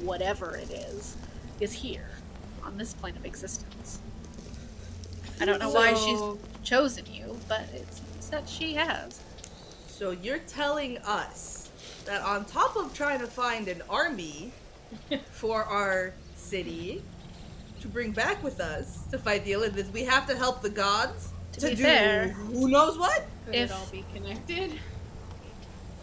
whatever 0.00 0.56
it 0.56 0.70
is 0.70 1.16
is 1.60 1.72
here 1.72 2.08
on 2.64 2.76
this 2.78 2.94
plane 2.94 3.16
of 3.16 3.24
existence. 3.24 3.98
I 5.40 5.44
don't 5.44 5.60
know 5.60 5.70
why 5.70 5.94
she's 5.94 6.20
chosen 6.62 7.04
you, 7.12 7.36
but 7.48 7.62
it 7.74 7.86
seems 7.92 8.28
that 8.30 8.48
she 8.48 8.74
has. 8.74 9.20
So 9.88 10.10
you're 10.12 10.38
telling 10.40 10.98
us 10.98 11.70
that 12.04 12.22
on 12.22 12.44
top 12.44 12.76
of 12.76 12.94
trying 12.94 13.18
to 13.20 13.26
find 13.26 13.68
an 13.68 13.82
army 13.88 14.52
for 15.32 15.64
our 15.64 16.12
city 16.36 17.02
to 17.80 17.88
bring 17.88 18.12
back 18.12 18.42
with 18.42 18.60
us 18.60 19.04
to 19.10 19.18
fight 19.18 19.44
the 19.44 19.56
Olympus, 19.56 19.88
we 19.92 20.04
have 20.04 20.26
to 20.28 20.36
help 20.36 20.62
the 20.62 20.70
gods 20.70 21.30
To 21.52 21.60
to, 21.60 21.74
do 21.74 21.82
fair- 21.82 22.28
who 22.28 22.68
knows 22.68 22.98
what? 22.98 23.26
Could 23.46 23.54
If- 23.54 23.70
it 23.70 23.74
all 23.74 23.86
be 23.90 24.04
connected? 24.14 24.70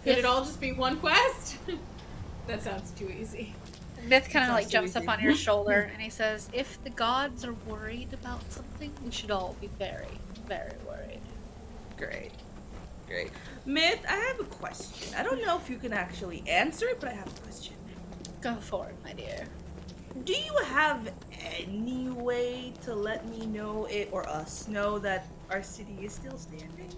Could 0.04 0.14
If- 0.14 0.18
it 0.20 0.26
all 0.26 0.44
just 0.44 0.60
be 0.60 0.72
one 0.74 0.98
quest? 0.98 1.58
that 2.48 2.62
sounds 2.64 2.92
too 2.92 3.10
easy. 3.10 3.54
Myth 4.08 4.30
kind 4.32 4.50
of 4.50 4.56
like 4.56 4.70
jumps 4.70 4.96
up 4.96 5.08
on 5.08 5.22
your 5.22 5.36
shoulder 5.36 5.90
and 5.94 6.02
he 6.02 6.10
says, 6.10 6.50
If 6.54 6.84
the 6.84 6.90
gods 6.90 7.46
are 7.46 7.54
worried 7.68 8.14
about 8.14 8.52
something, 8.52 8.92
we 9.04 9.12
should 9.12 9.32
all 9.32 9.56
be 9.62 9.68
very, 9.80 10.08
very 10.48 10.74
worried. 10.88 11.22
Great. 11.98 12.32
Great. 13.08 13.32
Myth, 13.66 14.00
I 14.08 14.16
have 14.16 14.40
a 14.40 14.46
question. 14.46 15.14
I 15.18 15.24
don't 15.24 15.42
know 15.42 15.58
if 15.58 15.70
you 15.70 15.78
can 15.78 15.94
actually 15.94 16.44
answer 16.48 16.88
it, 16.88 17.00
but 17.00 17.10
I 17.10 17.14
have 17.14 17.28
a 17.28 17.42
question. 17.42 17.76
Go 18.42 18.56
for 18.56 18.88
it, 18.88 18.96
my 19.04 19.14
dear. 19.14 19.46
Do 20.24 20.34
you 20.34 20.56
have 20.66 21.14
any 21.60 22.10
way 22.10 22.74
to 22.82 22.94
let 22.94 23.28
me 23.30 23.46
know 23.46 23.86
it 23.86 24.10
or 24.12 24.28
us 24.28 24.68
know 24.68 25.00
that 25.00 25.28
our 25.50 25.64
city 25.64 25.98
is 26.02 26.14
still 26.14 26.38
standing? 26.38 26.90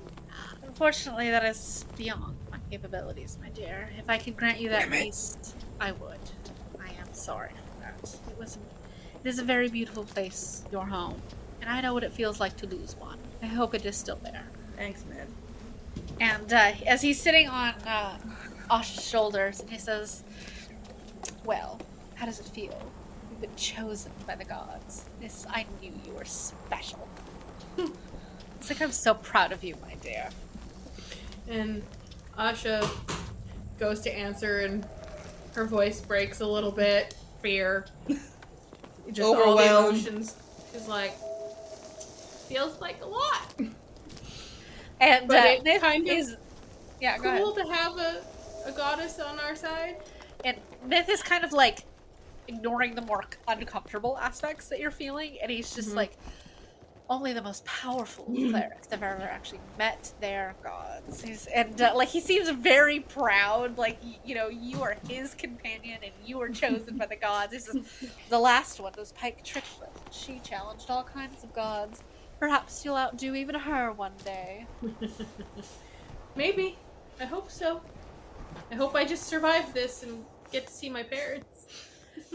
Unfortunately, 0.66 1.30
that 1.30 1.46
is 1.46 1.86
beyond 1.96 2.36
my 2.52 2.58
capabilities, 2.72 3.38
my 3.42 3.50
dear. 3.50 3.90
If 3.98 4.10
I 4.10 4.18
could 4.18 4.36
grant 4.36 4.60
you 4.60 4.70
that 4.70 4.90
peace, 4.90 5.38
I 5.80 5.92
would. 5.94 6.20
I 7.14 7.16
am 7.16 7.20
sorry 7.20 7.50
for 7.50 7.82
that. 7.82 8.20
It 8.32 8.40
was, 8.40 8.58
it 9.24 9.28
is 9.30 9.38
a 9.38 9.44
very 9.44 9.70
beautiful 9.70 10.04
place, 10.04 10.64
your 10.72 10.84
home, 10.84 11.22
and 11.62 11.70
I 11.70 11.80
know 11.80 11.94
what 11.94 12.04
it 12.04 12.12
feels 12.12 12.40
like 12.40 12.58
to 12.58 12.66
lose 12.66 12.96
one. 12.96 13.20
I 13.44 13.46
hope 13.46 13.76
it 13.76 13.86
is 13.86 13.96
still 13.96 14.20
there. 14.24 14.44
Thanks, 14.78 15.06
man. 15.06 15.28
And 16.20 16.52
uh, 16.52 16.72
as 16.88 17.04
he's 17.04 17.22
sitting 17.22 17.48
on 17.48 17.76
uh, 17.86 18.18
Asha's 18.72 19.08
shoulders, 19.08 19.60
and 19.60 19.70
he 19.70 19.78
says, 19.78 20.24
"Well, 21.46 21.80
how 22.16 22.26
does 22.26 22.40
it 22.40 22.48
feel? 22.48 22.82
You've 23.30 23.42
been 23.42 23.56
chosen 23.56 24.12
by 24.26 24.34
the 24.34 24.46
gods. 24.46 25.06
This 25.22 25.46
I 25.52 25.68
knew 25.80 25.94
you 26.08 26.14
were 26.14 26.26
special. 26.26 27.08
it's 27.78 28.70
like 28.70 28.82
I'm 28.82 28.92
so 28.92 29.14
proud 29.14 29.52
of 29.52 29.64
you, 29.64 29.76
my 29.84 29.94
dear. 30.02 30.30
And 31.48 31.84
Asha 32.40 32.90
goes 33.78 34.00
to 34.00 34.12
answer, 34.12 34.62
and 34.62 34.88
her 35.54 35.66
voice 35.66 36.02
breaks 36.02 36.42
a 36.42 36.48
little 36.48 36.72
bit. 36.72 37.16
Fear. 37.42 37.86
Just 39.12 39.22
all 39.22 39.58
the 39.58 39.66
emotions. 39.66 40.36
She's 40.72 40.88
like, 40.88 41.14
feels 42.48 42.80
like 42.82 43.02
a 43.02 43.06
lot. 43.06 43.54
And 45.00 45.28
But 45.28 45.38
uh, 45.38 45.50
it 45.50 45.64
Myth 45.64 45.82
kind 45.82 46.08
of 46.08 46.16
is 46.16 46.36
yeah, 47.02 47.18
go 47.18 47.28
ahead. 47.28 47.42
Cool 47.42 47.54
to 47.54 47.64
have 47.74 47.98
a, 47.98 48.22
a 48.66 48.72
goddess 48.72 49.20
on 49.20 49.40
our 49.40 49.56
side. 49.56 49.98
And 50.46 50.58
Myth 50.86 51.10
is 51.10 51.22
kind 51.22 51.44
of 51.44 51.52
like 51.52 51.84
ignoring 52.48 52.96
the 52.96 53.02
more 53.02 53.24
uncomfortable 53.48 54.18
aspects 54.18 54.70
that 54.70 54.80
you're 54.80 54.92
feeling, 54.92 55.38
and 55.42 55.52
he's 55.52 55.74
just 55.76 55.90
Mhm. 55.90 55.96
like, 55.96 56.18
only 57.10 57.34
the 57.34 57.42
most 57.42 57.66
powerful 57.66 58.26
clerics 58.50 58.88
have 58.92 59.04
ever 59.04 59.24
actually 59.24 59.60
met 59.78 60.12
their 60.20 60.56
gods. 60.64 61.22
He's, 61.22 61.48
and 61.48 61.80
uh, 61.82 61.94
like 61.96 62.10
he 62.10 62.20
seems 62.20 62.50
very 62.50 63.02
proud, 63.02 63.78
like 63.78 63.98
you 64.26 64.36
know, 64.36 64.48
you 64.50 64.82
are 64.82 64.98
his 65.08 65.34
companion 65.34 66.00
and 66.04 66.14
you 66.26 66.38
were 66.38 66.50
chosen 66.50 66.98
by 66.98 67.06
the 67.06 67.16
gods. 67.16 67.52
This 67.52 67.68
is 67.68 67.86
the 68.30 68.40
last 68.40 68.80
one 68.80 68.94
was 68.98 69.12
Pike 69.14 69.44
Trickfoot. 69.44 69.90
She 70.12 70.40
challenged 70.40 70.90
all 70.90 71.04
kinds 71.04 71.44
of 71.44 71.54
gods. 71.54 72.02
Perhaps 72.40 72.84
you'll 72.84 72.98
outdo 72.98 73.36
even 73.36 73.56
her 73.56 73.92
one 73.92 74.14
day. 74.26 74.66
Maybe. 76.36 76.78
I 77.20 77.26
hope 77.26 77.52
so. 77.52 77.82
I 78.72 78.76
hope 78.76 78.96
I 78.96 79.06
just 79.06 79.28
survive 79.28 79.74
this 79.74 80.04
and 80.04 80.26
get 80.52 80.68
to 80.68 80.74
see 80.74 80.90
my 80.90 81.04
parents. 81.04 81.53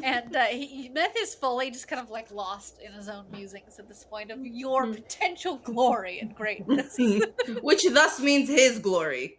And 0.03 0.35
uh, 0.37 0.45
he, 0.47 0.89
Myth 0.89 1.15
is 1.19 1.35
fully 1.35 1.70
just 1.70 1.89
kind 1.89 2.01
of 2.01 2.11
like 2.11 2.31
lost 2.31 2.81
in 2.85 2.93
his 2.93 3.09
own 3.09 3.25
musings 3.31 3.79
at 3.79 3.89
this 3.89 4.05
point 4.05 4.31
of 4.31 4.45
your 4.45 4.87
Mhm. 4.87 4.95
potential 4.95 5.57
glory 5.57 6.20
and 6.20 6.35
greatness. 6.35 6.97
Which 7.62 7.85
thus 7.91 8.20
means 8.20 8.49
his 8.49 8.79
glory. 8.79 9.39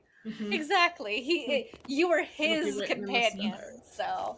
exactly. 0.52 1.22
He, 1.22 1.68
you 1.88 2.10
were 2.10 2.23
his 2.23 2.65
written 2.65 2.68
in 2.68 2.77
the 2.77 2.88
companion, 3.22 3.53
so 3.90 4.38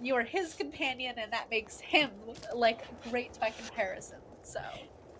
you 0.00 0.14
are 0.14 0.22
his 0.22 0.54
companion, 0.54 1.14
and 1.18 1.32
that 1.32 1.50
makes 1.50 1.80
him 1.80 2.10
like 2.54 2.82
great 3.10 3.38
by 3.40 3.50
comparison. 3.50 4.18
So 4.42 4.60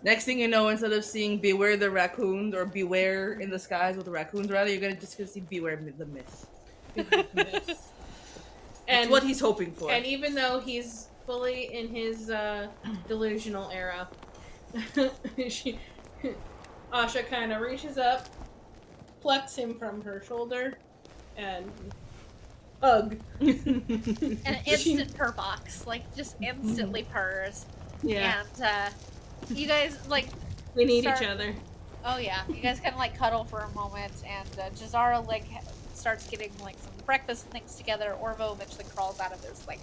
Next 0.03 0.25
thing 0.25 0.39
you 0.39 0.47
know, 0.47 0.67
instead 0.69 0.93
of 0.93 1.03
seeing 1.03 1.39
Beware 1.39 1.75
the 1.75 1.89
Raccoons 1.89 2.53
or 2.53 2.65
Beware 2.65 3.33
in 3.39 3.49
the 3.49 3.57
Skies 3.59 3.95
with 3.95 4.05
the 4.05 4.11
Raccoons, 4.11 4.49
rather, 4.49 4.69
you're 4.69 4.79
gonna 4.79 4.95
just 4.95 5.17
gonna 5.17 5.27
see 5.27 5.41
Beware 5.41 5.75
the 5.97 6.05
Myth. 6.05 6.47
That's 8.87 9.03
and 9.03 9.11
what 9.11 9.23
he's 9.23 9.39
hoping 9.39 9.71
for. 9.73 9.91
and 9.91 10.05
even 10.05 10.33
though 10.33 10.59
he's 10.59 11.07
fully 11.25 11.73
in 11.73 11.89
his 11.89 12.29
uh, 12.29 12.67
delusional 13.07 13.69
era, 13.69 14.07
she, 15.49 15.77
Asha 16.93 17.27
kind 17.27 17.51
of 17.51 17.61
reaches 17.61 17.97
up, 17.97 18.27
plucks 19.21 19.55
him 19.55 19.77
from 19.77 20.01
her 20.03 20.23
shoulder, 20.25 20.77
and 21.35 21.69
hug. 22.81 23.17
an 23.41 24.57
instant 24.65 25.13
purr 25.15 25.31
box, 25.33 25.85
like 25.85 26.15
just 26.15 26.37
instantly 26.41 27.03
purrs, 27.11 27.65
Yeah, 28.03 28.41
and 28.55 28.63
uh, 28.63 28.89
you 29.53 29.67
guys 29.67 29.97
like 30.07 30.27
we 30.75 30.85
need 30.85 31.01
start- 31.01 31.21
each 31.21 31.27
other. 31.27 31.53
Oh 32.05 32.17
yeah, 32.19 32.43
you 32.47 32.55
guys 32.61 32.79
kind 32.79 32.93
of 32.93 32.99
like 32.99 33.17
cuddle 33.17 33.43
for 33.43 33.59
a 33.59 33.69
moment, 33.71 34.13
and 34.25 34.47
uh, 34.59 34.69
Jazara 34.69 35.27
like 35.27 35.45
ha- 35.51 35.59
starts 35.97 36.27
getting 36.29 36.51
like 36.61 36.77
some 36.79 36.93
breakfast 37.05 37.45
things 37.47 37.75
together. 37.75 38.15
Orvo 38.21 38.53
eventually 38.53 38.85
crawls 38.95 39.19
out 39.19 39.33
of 39.33 39.43
his 39.43 39.67
like 39.67 39.79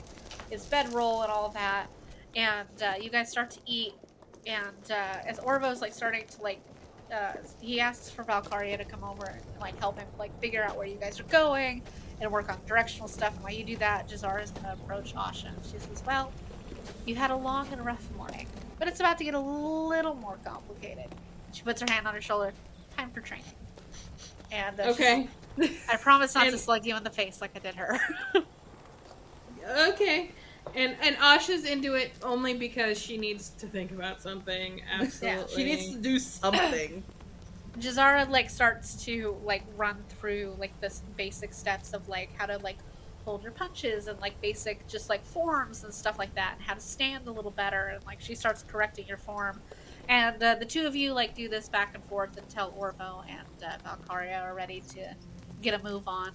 his 0.51 0.65
bedroll 0.67 1.23
and 1.23 1.31
all 1.31 1.49
that, 1.51 1.87
and 2.37 2.69
uh, 2.83 2.95
you 3.01 3.11
guys 3.11 3.31
start 3.31 3.51
to 3.53 3.61
eat. 3.67 3.95
And 4.47 4.91
uh, 4.91 5.27
as 5.27 5.39
Orvo's 5.41 5.81
like 5.81 5.95
starting 5.95 6.25
to 6.27 6.43
like, 6.43 6.61
uh, 7.13 7.33
he 7.61 7.81
asks 7.81 8.11
for 8.11 8.25
Valkaria 8.25 8.77
to 8.77 8.85
come 8.85 9.03
over 9.03 9.27
and 9.27 9.61
like 9.61 9.79
help 9.79 9.99
him 9.99 10.07
like 10.19 10.39
figure 10.41 10.63
out 10.63 10.77
where 10.77 10.87
you 10.87 10.97
guys 10.97 11.19
are 11.19 11.25
going 11.25 11.83
and 12.21 12.31
work 12.31 12.51
on 12.51 12.59
directional 12.67 13.09
stuff. 13.09 13.35
And 13.35 13.43
while 13.43 13.53
you 13.53 13.65
do 13.65 13.77
that, 13.79 14.09
Jazara 14.09 14.43
is 14.43 14.51
gonna 14.51 14.75
approach 14.75 15.15
Asha, 15.15 15.49
and 15.49 15.57
she 15.65 15.79
says, 15.79 16.03
"Well, 16.07 16.33
you 17.07 17.15
had 17.15 17.31
a 17.31 17.37
long 17.37 17.69
and 17.73 17.85
rough 17.85 18.07
morning, 18.17 18.47
but 18.79 18.87
it's 18.89 19.01
about 19.01 19.19
to 19.19 19.25
get 19.25 19.35
a 19.35 19.41
little 19.41 20.15
more 20.15 20.39
complicated." 20.45 21.07
She 21.53 21.63
puts 21.63 21.81
her 21.81 21.87
hand 21.91 22.07
on 22.07 22.15
her 22.15 22.21
shoulder. 22.21 22.53
Time 22.97 23.11
for 23.11 23.21
training. 23.21 23.45
And 24.53 24.79
uh, 24.79 24.85
Okay, 24.85 25.29
I 25.59 25.97
promise 25.97 26.35
not 26.35 26.51
to 26.51 26.59
slug 26.59 26.85
you 26.87 26.97
in 26.97 27.05
the 27.05 27.11
face 27.11 27.41
like 27.41 27.53
I 27.55 27.59
did 27.61 27.75
her. 27.77 27.99
okay. 29.89 30.31
And 30.75 30.97
and 31.03 31.17
Asha's 31.17 31.65
into 31.65 31.95
it 31.95 32.13
only 32.23 32.55
because 32.55 32.99
she 33.01 33.17
needs 33.17 33.51
to 33.51 33.67
think 33.67 33.93
about 33.93 34.21
something. 34.21 34.83
Absolutely. 34.93 35.55
she 35.55 35.65
needs 35.65 35.91
to 35.95 36.01
do 36.01 36.19
something. 36.19 37.03
Jazara 37.79 38.29
like 38.29 38.51
starts 38.51 39.05
to 39.05 39.37
like 39.45 39.65
run 39.77 39.97
through 40.09 40.57
like 40.59 40.79
the 40.81 40.93
basic 41.17 41.53
steps 41.53 41.93
of 41.93 42.09
like 42.09 42.31
how 42.39 42.47
to 42.47 42.59
like 42.59 42.79
hold 43.25 43.43
your 43.43 43.53
punches 43.53 44.07
and 44.07 44.21
like 44.21 44.39
basic 44.41 44.87
just 44.87 45.09
like 45.09 45.25
forms 45.25 45.83
and 45.83 45.93
stuff 45.93 46.19
like 46.19 46.35
that 46.35 46.55
and 46.57 46.63
how 46.63 46.75
to 46.75 46.81
stand 46.81 47.27
a 47.27 47.33
little 47.33 47.51
better 47.51 47.87
and 47.87 48.05
like 48.05 48.21
she 48.21 48.35
starts 48.35 48.63
correcting 48.69 49.07
your 49.09 49.17
form 49.17 49.61
and 50.09 50.43
uh, 50.43 50.55
the 50.55 50.65
two 50.65 50.87
of 50.87 50.95
you 50.95 51.13
like 51.13 51.35
do 51.35 51.49
this 51.49 51.69
back 51.69 51.95
and 51.95 52.05
forth 52.05 52.37
until 52.37 52.71
Orvo 52.73 53.25
and 53.29 53.65
uh, 53.65 53.77
Valkaria 53.89 54.43
are 54.43 54.55
ready 54.55 54.83
to 54.93 55.15
get 55.65 55.79
a 55.81 55.83
move 55.83 56.07
on 56.07 56.31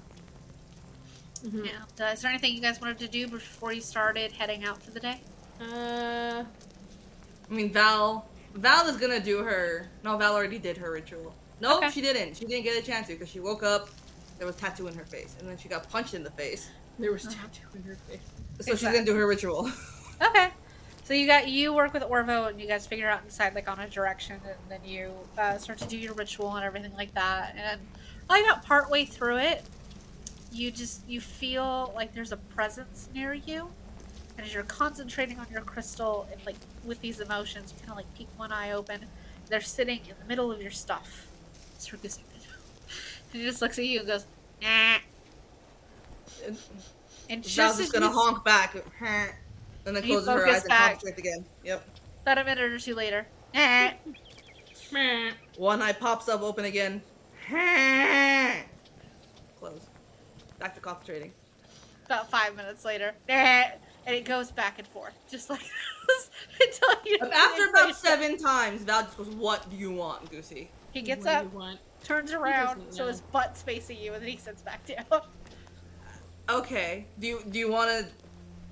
Mhm. 1.45 1.69
and 1.69 2.01
uh, 2.01 2.05
is 2.13 2.21
there 2.21 2.29
anything 2.31 2.53
you 2.53 2.59
guys 2.61 2.81
wanted 2.81 2.99
to 2.99 3.07
do 3.07 3.27
before 3.27 3.71
you 3.71 3.79
started 3.79 4.31
heading 4.33 4.65
out 4.65 4.81
for 4.83 4.91
the 4.91 4.99
day 4.99 5.21
Uh, 5.61 6.43
I 7.49 7.53
mean, 7.53 7.71
Val. 7.73 8.29
Val 8.53 8.87
is 8.87 8.95
gonna 8.97 9.19
do 9.19 9.39
her. 9.43 9.89
No, 10.03 10.15
Val 10.17 10.33
already 10.33 10.57
did 10.59 10.77
her 10.77 10.89
ritual. 10.91 11.33
Nope, 11.59 11.83
Okay. 11.83 11.91
she 11.91 11.99
didn't. 12.01 12.37
She 12.37 12.45
didn't 12.45 12.63
get 12.63 12.81
a 12.81 12.85
chance 12.85 13.07
to 13.07 13.13
because 13.13 13.27
she 13.29 13.39
woke 13.41 13.61
up. 13.63 13.89
There 14.37 14.47
was 14.47 14.55
tattoo 14.55 14.87
in 14.87 14.93
her 14.95 15.03
face, 15.05 15.35
and 15.39 15.49
then 15.49 15.57
she 15.57 15.67
got 15.67 15.89
punched 15.89 16.13
in 16.13 16.23
the 16.23 16.31
face. 16.31 16.69
there 16.97 17.11
was 17.11 17.25
Uh-huh. 17.25 17.35
tattoo 17.41 17.67
in 17.77 17.83
her 17.83 17.95
face. 18.07 18.19
So 18.61 18.71
she's 18.75 18.83
gonna 18.83 19.03
do 19.05 19.15
her 19.15 19.27
ritual. 19.27 19.69
Okay. 20.21 20.49
So 21.05 21.13
you 21.13 21.25
got 21.27 21.47
you 21.47 21.73
work 21.73 21.93
with 21.93 22.03
Orvo 22.03 22.49
and 22.49 22.59
you 22.61 22.67
guys 22.67 22.85
figure 22.85 23.09
out 23.09 23.19
and 23.21 23.29
decide 23.29 23.55
like 23.55 23.67
on 23.69 23.79
a 23.79 23.89
direction 23.89 24.39
and 24.45 24.55
then 24.69 24.81
you 24.85 25.11
uh, 25.37 25.57
start 25.57 25.77
to 25.79 25.87
do 25.87 25.97
your 25.97 26.13
ritual 26.13 26.53
and 26.55 26.63
everything 26.65 26.93
like 26.95 27.13
that. 27.15 27.55
And 27.57 27.79
probably 28.29 28.45
about 28.47 28.63
partway 28.63 29.05
through 29.05 29.37
it, 29.37 29.63
you 30.51 30.71
just 30.71 31.01
you 31.07 31.19
feel 31.19 31.91
like 31.95 32.13
there's 32.13 32.31
a 32.31 32.37
presence 32.37 33.09
near 33.13 33.33
you. 33.33 33.67
And 34.37 34.45
as 34.45 34.53
you're 34.53 34.63
concentrating 34.63 35.39
on 35.39 35.47
your 35.51 35.61
crystal 35.61 36.27
and 36.31 36.39
like 36.45 36.55
with 36.85 37.01
these 37.01 37.19
emotions, 37.19 37.73
you 37.73 37.79
kind 37.79 37.91
of 37.91 37.97
like 37.97 38.13
peek 38.15 38.27
one 38.37 38.51
eye 38.51 38.71
open. 38.71 39.05
They're 39.49 39.61
sitting 39.61 39.99
in 40.07 40.13
the 40.21 40.25
middle 40.27 40.51
of 40.51 40.61
your 40.61 40.71
stuff. 40.71 41.27
And 43.31 43.39
he 43.43 43.47
just 43.47 43.61
looks 43.61 43.77
at 43.77 43.85
you 43.85 43.99
and 43.99 44.07
goes, 44.07 44.25
nah. 44.61 44.97
And 46.47 46.57
And 47.29 47.43
just 47.43 47.77
just 47.79 47.93
gonna 47.93 48.09
honk 48.09 48.43
back, 48.43 48.75
and 49.85 49.95
then 49.95 50.01
closes 50.01 50.27
her 50.27 50.47
eyes 50.47 50.61
and 50.61 50.69
back. 50.69 50.91
concentrates 50.93 51.19
again. 51.19 51.45
Yep. 51.63 51.87
about 52.23 52.37
a 52.39 52.43
minute 52.43 52.71
or 52.71 52.79
two 52.79 52.95
later, 52.95 53.27
nah. 53.53 53.91
One 55.57 55.81
eye 55.81 55.91
pops 55.93 56.27
up, 56.27 56.41
open 56.41 56.65
again. 56.65 57.03
Close. 59.59 59.81
Back 60.59 60.75
to 60.75 60.81
concentrating. 60.81 61.31
about 62.05 62.29
five 62.29 62.55
minutes 62.55 62.85
later, 62.85 63.13
and 63.29 63.73
it 64.07 64.25
goes 64.25 64.51
back 64.51 64.79
and 64.79 64.87
forth, 64.87 65.13
just 65.29 65.49
like 65.49 65.61
this 66.07 66.29
until 66.61 66.95
you. 67.05 67.17
After 67.33 67.69
about 67.69 67.95
seven 67.95 68.37
times, 68.37 68.81
Val 68.83 69.03
just 69.03 69.17
goes, 69.17 69.27
"What 69.29 69.69
do 69.69 69.75
you 69.77 69.91
want, 69.91 70.29
Goosey?" 70.29 70.69
he 70.91 71.01
gets 71.01 71.25
What 71.25 71.35
up, 71.35 71.77
turns 72.03 72.31
around, 72.33 72.77
doesn't 72.77 72.93
so 72.93 73.07
his 73.07 73.21
know. 73.21 73.27
butt's 73.31 73.61
facing 73.61 73.99
you, 73.99 74.13
and 74.13 74.21
then 74.23 74.29
he 74.29 74.37
sits 74.37 74.61
back 74.61 74.85
down. 74.85 75.21
Okay. 76.49 77.05
Do 77.19 77.27
you 77.27 77.41
do 77.49 77.59
you 77.59 77.71
want 77.71 77.89
to 77.91 78.07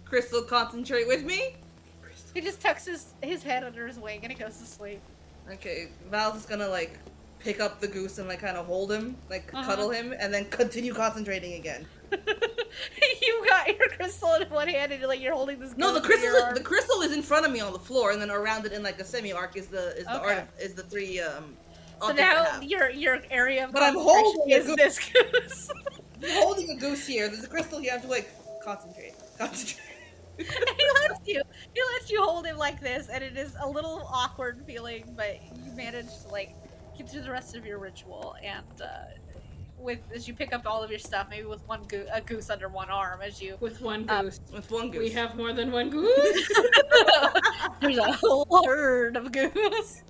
crystal 0.06 0.42
concentrate 0.42 1.08
with 1.08 1.24
me? 1.24 1.56
He 2.34 2.42
just 2.42 2.60
tucks 2.60 2.86
his 2.86 3.14
his 3.22 3.44
head 3.44 3.64
under 3.64 3.86
his 3.88 4.00
wing 4.00 4.20
and 4.24 4.32
he 4.32 4.38
goes 4.38 4.58
to 4.58 4.66
sleep. 4.66 5.00
Okay. 5.52 5.90
Val's 6.10 6.34
just 6.36 6.50
gonna 6.50 6.68
like 6.68 6.98
pick 7.40 7.60
up 7.60 7.80
the 7.80 7.88
goose 7.88 8.18
and 8.18 8.28
like 8.28 8.40
kind 8.40 8.58
of 8.58 8.66
hold 8.66 8.92
him, 8.92 9.16
like 9.30 9.52
Uh-huh. 9.54 9.64
cuddle 9.66 9.90
him, 9.90 10.14
and 10.20 10.34
then 10.34 10.46
continue 10.46 10.94
concentrating 10.94 11.54
again. 11.54 11.86
you 13.22 13.46
got 13.48 13.68
your 13.78 13.90
crystal 13.90 14.34
in 14.36 14.50
one 14.50 14.68
hand 14.68 14.92
and 14.92 15.04
like 15.04 15.22
you're 15.22 15.34
holding 15.34 15.60
this. 15.60 15.76
No, 15.78 15.94
the 15.94 16.02
crystal 16.02 16.30
is, 16.36 16.54
the 16.54 16.64
crystal 16.64 17.02
is 17.02 17.12
in 17.12 17.22
front 17.22 17.46
of 17.46 17.52
me 17.52 17.60
on 17.60 17.74
the 17.74 17.80
floor, 17.80 18.12
and 18.12 18.22
then 18.22 18.32
around 18.32 18.66
it 18.66 18.72
in 18.72 18.84
like 18.84 19.00
a 19.00 19.04
semi 19.06 19.32
arc 19.34 19.58
is 19.58 19.68
the 19.68 19.96
is 19.98 20.06
the 20.06 20.22
Okay. 20.22 20.36
art 20.36 20.48
is 20.60 20.74
the 20.74 20.84
three 20.84 21.20
um. 21.20 21.56
So 22.02 22.14
now 22.14 22.62
your 22.62 22.90
your 22.92 23.20
area 23.32 23.66
of 23.66 23.72
But 23.72 23.82
I'm 23.84 23.96
concentration 23.96 24.34
holding 24.38 24.54
is 24.54 24.70
a 24.70 24.76
this 24.76 25.00
goose. 25.00 25.70
I'm 26.24 26.30
holding 26.44 26.70
a 26.70 26.76
goose 26.80 27.06
here. 27.08 27.28
There's 27.28 27.44
a 27.44 27.48
crystal 27.48 27.80
here. 27.80 27.92
I 27.92 27.94
have 27.96 28.04
to 28.04 28.08
like 28.10 28.30
concentrate, 28.64 29.14
concentrate. 29.38 29.82
and 30.38 30.48
he 30.48 30.86
lets 31.10 31.20
you 31.28 31.42
he 31.74 31.82
lets 31.96 32.12
you 32.12 32.22
hold 32.22 32.46
him 32.46 32.58
like 32.58 32.80
this 32.80 33.08
and 33.10 33.24
it 33.24 33.36
is 33.36 33.56
a 33.60 33.68
little 33.68 34.08
awkward 34.14 34.62
feeling 34.68 35.04
but 35.18 35.40
you 35.56 35.72
manage 35.76 36.06
to 36.22 36.28
like 36.28 36.54
get 36.98 37.10
through 37.10 37.22
the 37.22 37.32
rest 37.32 37.56
of 37.56 37.66
your 37.66 37.78
ritual 37.80 38.36
and 38.44 38.82
uh, 38.82 38.88
with 39.80 40.00
as 40.14 40.28
you 40.28 40.34
pick 40.34 40.54
up 40.54 40.64
all 40.66 40.84
of 40.84 40.90
your 40.90 41.00
stuff, 41.00 41.28
maybe 41.30 41.46
with 41.46 41.66
one 41.68 41.84
goo 41.84 42.06
a 42.12 42.20
goose 42.20 42.50
under 42.50 42.68
one 42.68 42.90
arm 42.90 43.22
as 43.22 43.40
you. 43.42 43.58
With 43.60 43.80
one 43.82 44.10
Um, 44.10 44.26
goose. 44.26 44.40
With 44.52 44.72
one 44.72 44.90
goose. 44.90 45.00
We 45.02 45.10
have 45.12 45.36
more 45.36 45.54
than 45.54 45.72
one 45.72 45.90
goose. 45.92 46.50
There's 47.82 47.98
a 47.98 48.12
whole 48.14 48.64
herd 48.66 49.16
of 49.18 49.32
goose. 49.32 50.02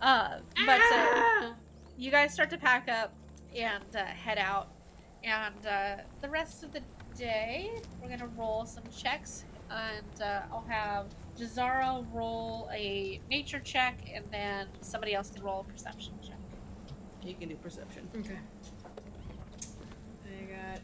Uh, 0.00 0.38
but 0.64 0.80
uh, 0.80 0.84
Ah! 0.92 1.54
you 1.98 2.10
guys 2.10 2.32
start 2.32 2.50
to 2.50 2.56
pack 2.58 2.88
up 2.88 3.12
and 3.54 3.84
uh, 3.96 4.04
head 4.04 4.38
out, 4.38 4.68
and 5.24 5.66
uh, 5.66 5.96
the 6.22 6.28
rest 6.28 6.62
of 6.62 6.72
the 6.72 6.80
day 7.18 7.70
we're 8.00 8.08
gonna 8.08 8.30
roll 8.36 8.64
some 8.64 8.84
checks, 8.96 9.44
and 9.70 10.22
uh, 10.22 10.42
I'll 10.52 10.64
have 10.68 11.06
Jazara 11.36 12.06
roll 12.12 12.70
a 12.72 13.20
nature 13.28 13.58
check, 13.58 13.98
and 14.14 14.24
then 14.30 14.68
somebody 14.82 15.14
else 15.14 15.30
can 15.30 15.42
roll 15.42 15.60
a 15.60 15.64
perception 15.64 16.12
check. 16.19 16.19
You 17.22 17.34
can 17.34 17.48
do 17.48 17.56
perception. 17.56 18.08
Okay. 18.16 18.38
I 20.24 20.44
got 20.44 20.80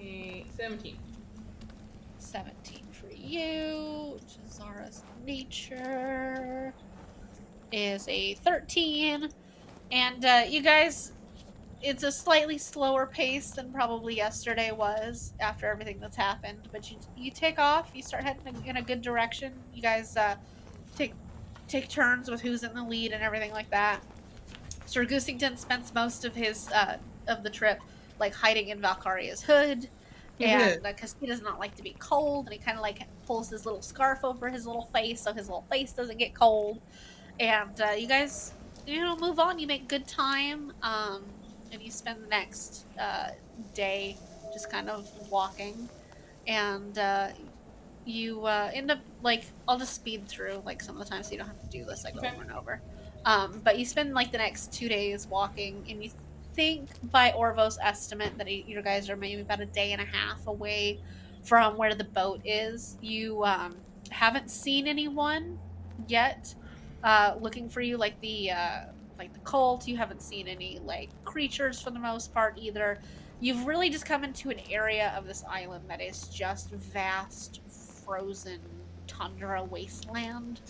a 0.00 0.46
17. 0.56 0.98
17 2.18 2.86
for 2.92 3.10
you. 3.14 4.18
Jazara's 4.26 5.04
nature 5.24 6.72
is 7.70 8.08
a 8.08 8.34
13. 8.34 9.28
And 9.92 10.24
uh, 10.24 10.44
you 10.48 10.62
guys, 10.62 11.12
it's 11.82 12.02
a 12.02 12.10
slightly 12.10 12.56
slower 12.56 13.06
pace 13.06 13.50
than 13.50 13.70
probably 13.72 14.16
yesterday 14.16 14.72
was 14.72 15.34
after 15.38 15.66
everything 15.66 16.00
that's 16.00 16.16
happened. 16.16 16.68
But 16.72 16.90
you 16.90 16.96
you 17.16 17.30
take 17.30 17.58
off, 17.58 17.90
you 17.94 18.02
start 18.02 18.24
heading 18.24 18.64
in 18.64 18.78
a 18.78 18.82
good 18.82 19.02
direction. 19.02 19.52
You 19.74 19.82
guys 19.82 20.16
uh, 20.16 20.36
take 20.96 21.12
take 21.68 21.88
turns 21.88 22.30
with 22.30 22.40
who's 22.40 22.62
in 22.64 22.74
the 22.74 22.82
lead 22.82 23.12
and 23.12 23.22
everything 23.22 23.52
like 23.52 23.70
that. 23.70 24.00
Sir 24.86 25.06
Goosington 25.06 25.58
spends 25.58 25.94
most 25.94 26.24
of 26.24 26.34
his 26.34 26.70
uh, 26.70 26.98
of 27.28 27.42
the 27.42 27.50
trip 27.50 27.80
like 28.18 28.34
hiding 28.34 28.68
in 28.68 28.80
Valkaria's 28.80 29.42
hood 29.42 29.88
and 30.40 30.82
because 30.82 31.14
he 31.20 31.26
does 31.26 31.40
not 31.40 31.58
like 31.58 31.74
to 31.76 31.82
be 31.82 31.96
cold, 32.00 32.46
and 32.46 32.52
he 32.52 32.58
kind 32.58 32.76
of 32.76 32.82
like 32.82 33.00
pulls 33.26 33.50
his 33.50 33.64
little 33.64 33.82
scarf 33.82 34.20
over 34.24 34.50
his 34.50 34.66
little 34.66 34.86
face 34.92 35.22
so 35.22 35.32
his 35.32 35.48
little 35.48 35.66
face 35.70 35.92
doesn't 35.92 36.18
get 36.18 36.34
cold. 36.34 36.82
And 37.38 37.80
uh, 37.80 37.92
you 37.92 38.08
guys, 38.08 38.54
you 38.86 39.00
know, 39.00 39.16
move 39.16 39.38
on. 39.38 39.58
You 39.58 39.66
make 39.66 39.88
good 39.88 40.06
time, 40.06 40.72
um, 40.82 41.34
and 41.70 41.82
you 41.82 41.90
spend 41.90 42.22
the 42.22 42.28
next 42.28 42.86
uh, 42.98 43.28
day 43.74 44.20
just 44.52 44.70
kind 44.70 44.88
of 44.88 45.08
walking, 45.30 45.88
and 46.46 46.96
uh, 46.98 47.30
you 48.04 48.44
uh, 48.44 48.70
end 48.74 48.90
up 48.90 49.00
like 49.22 49.52
I'll 49.68 49.78
just 49.78 49.94
speed 49.94 50.28
through 50.28 50.62
like 50.64 50.82
some 50.82 50.96
of 51.00 51.04
the 51.04 51.08
time 51.08 51.22
so 51.22 51.32
you 51.32 51.38
don't 51.38 51.48
have 51.48 51.60
to 51.60 51.68
do 51.68 51.84
this 51.84 52.04
like 52.04 52.16
Okay. 52.16 52.28
over 52.28 52.42
and 52.42 52.52
over. 52.52 52.82
Um, 53.24 53.60
but 53.64 53.78
you 53.78 53.84
spend 53.84 54.14
like 54.14 54.32
the 54.32 54.38
next 54.38 54.72
two 54.72 54.88
days 54.88 55.26
walking, 55.26 55.84
and 55.88 56.02
you 56.02 56.10
think 56.54 56.88
by 57.10 57.32
Orvo's 57.32 57.78
estimate 57.82 58.36
that 58.38 58.50
you 58.50 58.80
guys 58.82 59.10
are 59.10 59.16
maybe 59.16 59.42
about 59.42 59.60
a 59.60 59.66
day 59.66 59.92
and 59.92 60.00
a 60.00 60.04
half 60.04 60.46
away 60.46 61.00
from 61.42 61.76
where 61.76 61.94
the 61.94 62.04
boat 62.04 62.40
is. 62.44 62.96
You 63.00 63.44
um, 63.44 63.76
haven't 64.10 64.50
seen 64.50 64.86
anyone 64.86 65.58
yet 66.06 66.54
uh, 67.02 67.36
looking 67.40 67.68
for 67.68 67.80
you, 67.80 67.96
like 67.96 68.20
the 68.20 68.50
uh, 68.50 68.80
like 69.18 69.32
the 69.32 69.40
cult. 69.40 69.88
You 69.88 69.96
haven't 69.96 70.22
seen 70.22 70.48
any 70.48 70.78
like 70.84 71.10
creatures 71.24 71.80
for 71.80 71.90
the 71.90 71.98
most 71.98 72.32
part 72.32 72.58
either. 72.58 72.98
You've 73.40 73.66
really 73.66 73.90
just 73.90 74.06
come 74.06 74.24
into 74.24 74.50
an 74.50 74.60
area 74.70 75.12
of 75.16 75.26
this 75.26 75.44
island 75.48 75.84
that 75.88 76.00
is 76.00 76.28
just 76.28 76.70
vast, 76.70 77.60
frozen 78.04 78.60
tundra 79.06 79.62
wasteland 79.64 80.60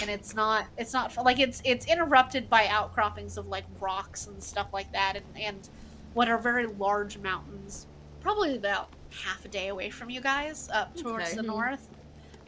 and 0.00 0.10
it's 0.10 0.34
not 0.34 0.66
it's 0.76 0.92
not 0.92 1.16
like 1.24 1.38
it's 1.38 1.62
it's 1.64 1.86
interrupted 1.86 2.48
by 2.50 2.66
outcroppings 2.66 3.36
of 3.36 3.46
like 3.46 3.64
rocks 3.80 4.26
and 4.26 4.42
stuff 4.42 4.68
like 4.72 4.90
that 4.92 5.14
and 5.16 5.24
and 5.40 5.68
what 6.14 6.28
are 6.28 6.38
very 6.38 6.66
large 6.66 7.18
mountains 7.18 7.86
probably 8.20 8.56
about 8.56 8.88
half 9.10 9.44
a 9.44 9.48
day 9.48 9.68
away 9.68 9.90
from 9.90 10.10
you 10.10 10.20
guys 10.20 10.68
up 10.72 10.94
towards 10.96 11.26
Okay. 11.28 11.36
the 11.36 11.42
north 11.42 11.88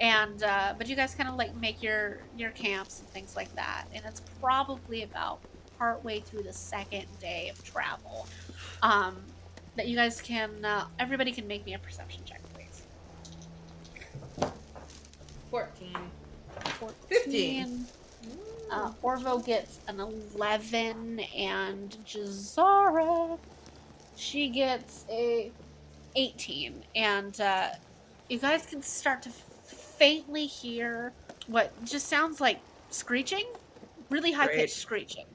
and 0.00 0.42
uh, 0.42 0.74
but 0.76 0.88
you 0.88 0.96
guys 0.96 1.14
kind 1.14 1.28
of 1.28 1.36
like 1.36 1.54
make 1.56 1.82
your 1.82 2.18
your 2.36 2.50
camps 2.50 3.00
and 3.00 3.08
things 3.10 3.36
like 3.36 3.54
that 3.54 3.84
and 3.94 4.04
it's 4.04 4.20
probably 4.40 5.02
about 5.04 5.38
partway 5.78 6.20
through 6.20 6.42
the 6.42 6.52
second 6.52 7.06
day 7.20 7.48
of 7.48 7.62
travel 7.64 8.26
um 8.82 9.16
that 9.76 9.86
you 9.86 9.94
guys 9.96 10.20
can 10.20 10.64
uh, 10.64 10.86
everybody 10.98 11.30
can 11.30 11.46
make 11.46 11.64
me 11.64 11.74
a 11.74 11.78
perception 11.78 12.22
check 12.24 12.40
please 12.54 12.82
14. 15.50 15.94
14. 16.80 17.86
Uh, 18.70 18.92
Orvo 19.02 19.44
gets 19.44 19.78
an 19.88 20.00
11, 20.00 21.20
and 21.36 21.96
Jazara, 22.06 23.38
she 24.16 24.48
gets 24.48 25.04
a 25.10 25.50
18. 26.16 26.82
And 26.96 27.40
uh, 27.40 27.68
you 28.28 28.38
guys 28.38 28.66
can 28.66 28.82
start 28.82 29.22
to 29.22 29.30
faintly 29.30 30.46
hear 30.46 31.12
what 31.46 31.72
just 31.84 32.08
sounds 32.08 32.40
like 32.40 32.58
screeching, 32.90 33.46
really 34.10 34.32
high 34.32 34.48
pitched 34.48 34.76
screeching. 34.76 35.26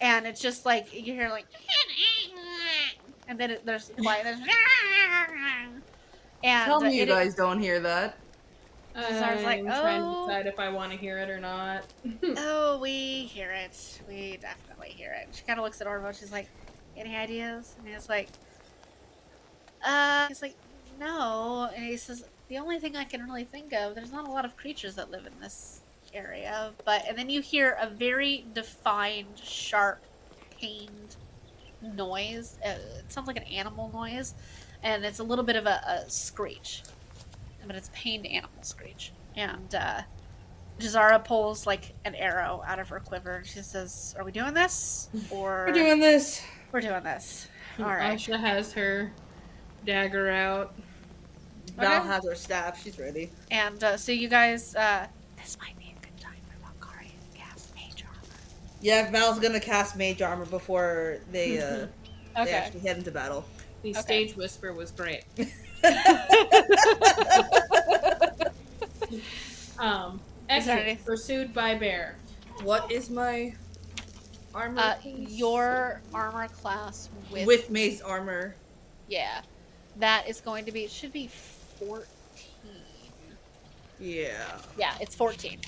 And 0.00 0.26
it's 0.26 0.40
just 0.40 0.66
like 0.66 0.92
you 0.92 1.12
hear 1.12 1.28
like, 1.28 1.46
and 3.28 3.38
then 3.38 3.52
it, 3.52 3.64
there's 3.64 3.90
quiet. 4.02 4.24
there's- 4.24 4.40
And 6.42 6.66
Tell 6.66 6.76
uh, 6.84 6.88
me 6.88 6.96
you 6.96 7.04
it- 7.04 7.08
guys 7.08 7.34
don't 7.34 7.58
hear 7.60 7.80
that. 7.80 8.18
I 8.94 9.34
was 9.34 9.44
like, 9.44 9.58
I'm 9.60 9.66
trying 9.66 10.00
to 10.00 10.06
oh. 10.06 10.26
decide 10.26 10.46
if 10.46 10.58
I 10.58 10.68
want 10.68 10.92
to 10.92 10.98
hear 10.98 11.18
it 11.18 11.28
or 11.28 11.40
not. 11.40 11.84
Oh, 12.36 12.78
we 12.78 13.24
hear 13.24 13.50
it. 13.50 14.00
We 14.08 14.38
definitely 14.40 14.90
hear 14.90 15.12
it. 15.12 15.28
She 15.32 15.42
kind 15.44 15.58
of 15.58 15.64
looks 15.64 15.80
at 15.80 15.86
Orvo. 15.86 16.18
She's 16.18 16.32
like, 16.32 16.48
"Any 16.96 17.16
ideas?" 17.16 17.74
And 17.78 17.88
he's 17.88 18.08
like, 18.08 18.28
"Uh." 19.84 20.26
He's 20.28 20.42
like, 20.42 20.54
"No." 20.98 21.70
And 21.74 21.84
he 21.84 21.96
says, 21.96 22.24
"The 22.48 22.58
only 22.58 22.78
thing 22.78 22.96
I 22.96 23.04
can 23.04 23.22
really 23.22 23.44
think 23.44 23.72
of, 23.72 23.94
there's 23.94 24.12
not 24.12 24.26
a 24.26 24.30
lot 24.30 24.44
of 24.44 24.56
creatures 24.56 24.94
that 24.96 25.10
live 25.10 25.26
in 25.26 25.32
this 25.40 25.80
area, 26.12 26.72
but." 26.84 27.04
And 27.08 27.16
then 27.16 27.30
you 27.30 27.40
hear 27.40 27.76
a 27.80 27.88
very 27.88 28.44
defined, 28.54 29.38
sharp, 29.42 30.02
pained 30.60 31.16
noise. 31.82 32.58
Uh, 32.64 32.76
it 32.98 33.12
sounds 33.12 33.26
like 33.26 33.36
an 33.36 33.44
animal 33.44 33.90
noise, 33.92 34.34
and 34.82 35.04
it's 35.04 35.18
a 35.18 35.24
little 35.24 35.44
bit 35.44 35.56
of 35.56 35.66
a, 35.66 35.80
a 35.86 36.10
screech, 36.10 36.82
but 37.66 37.76
it's 37.76 37.90
pained 37.92 38.26
animal 38.26 38.62
screech. 38.62 39.12
And 39.36 39.74
uh, 39.74 40.02
Jazara 40.80 41.24
pulls 41.24 41.66
like 41.66 41.94
an 42.04 42.14
arrow 42.14 42.62
out 42.66 42.78
of 42.78 42.88
her 42.88 43.00
quiver 43.00 43.42
she 43.44 43.60
says, 43.62 44.14
Are 44.18 44.24
we 44.24 44.32
doing 44.32 44.54
this? 44.54 45.08
Or 45.30 45.64
We're 45.68 45.72
doing 45.74 46.00
this. 46.00 46.42
We're 46.72 46.80
doing 46.80 47.02
this. 47.02 47.48
All 47.78 47.86
right. 47.86 48.18
Asha 48.18 48.38
has 48.38 48.72
her 48.72 49.12
dagger 49.84 50.30
out. 50.30 50.74
Val 51.76 51.98
Okay. 52.00 52.06
has 52.08 52.24
her 52.24 52.34
staff. 52.34 52.82
She's 52.82 52.98
ready. 52.98 53.30
And 53.50 53.82
uh, 53.82 53.96
so 53.96 54.12
you 54.12 54.28
guys, 54.28 54.74
uh, 54.76 55.06
this 55.36 55.56
might 55.60 55.76
be 55.78 55.94
a 55.96 56.00
good 56.04 56.16
time 56.20 56.36
for 56.48 56.56
Valkaria 56.86 57.08
to 57.10 57.38
cast 57.38 57.74
Mage 57.74 58.04
Armor. 58.04 58.34
Yeah, 58.80 59.10
Val's 59.10 59.40
gonna 59.40 59.60
cast 59.60 59.96
mage 59.96 60.22
armor 60.22 60.46
before 60.46 61.18
they 61.32 61.58
uh 61.58 61.86
they 62.44 62.50
actually 62.52 62.80
head 62.80 62.98
into 62.98 63.10
battle. 63.10 63.44
The 63.82 63.90
Okay. 63.90 64.00
stage 64.00 64.36
whisper 64.36 64.72
was 64.72 64.90
great. 64.90 65.24
Um, 69.78 70.20
Is 70.50 70.68
exit 70.68 71.04
pursued 71.04 71.52
by 71.52 71.74
bear. 71.74 72.16
what 72.62 72.90
is 72.90 73.10
my 73.10 73.54
armor? 74.54 74.80
Uh, 74.80 74.94
your 75.04 76.00
armor 76.12 76.48
class 76.48 77.08
with, 77.30 77.46
with 77.46 77.70
mage 77.70 78.00
armor. 78.04 78.54
yeah, 79.08 79.42
that 79.96 80.28
is 80.28 80.40
going 80.40 80.64
to 80.64 80.72
be, 80.72 80.84
it 80.84 80.90
should 80.90 81.12
be 81.12 81.28
14. 81.28 82.04
Yeah. 84.00 84.32
Yeah, 84.78 84.94
it's 85.00 85.14
14. 85.14 85.58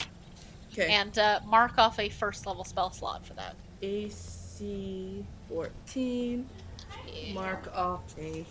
Okay. 0.72 0.88
And 0.92 1.18
uh, 1.18 1.40
mark 1.46 1.76
off 1.78 1.98
a 1.98 2.08
first 2.08 2.46
level 2.46 2.64
spell 2.64 2.90
slot 2.92 3.26
for 3.26 3.34
that. 3.34 3.56
AC 3.82 5.24
fourteen. 5.48 6.46
Yeah. 7.12 7.32
Mark 7.34 7.70
off 7.76 8.02
a 8.18 8.44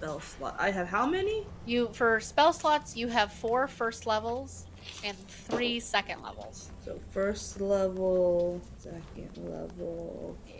spell 0.00 0.20
slot. 0.20 0.56
I 0.58 0.70
have 0.70 0.88
how 0.88 1.06
many? 1.06 1.46
You 1.66 1.90
for 1.92 2.20
spell 2.20 2.52
slots, 2.52 2.96
you 2.96 3.08
have 3.08 3.32
four 3.32 3.66
first 3.68 4.06
levels 4.06 4.66
and 5.04 5.16
three 5.28 5.78
second 5.78 6.22
levels. 6.22 6.70
So 6.84 6.98
first 7.10 7.60
level, 7.60 8.60
second 8.78 9.30
level. 9.36 10.36
Yeah, 10.48 10.54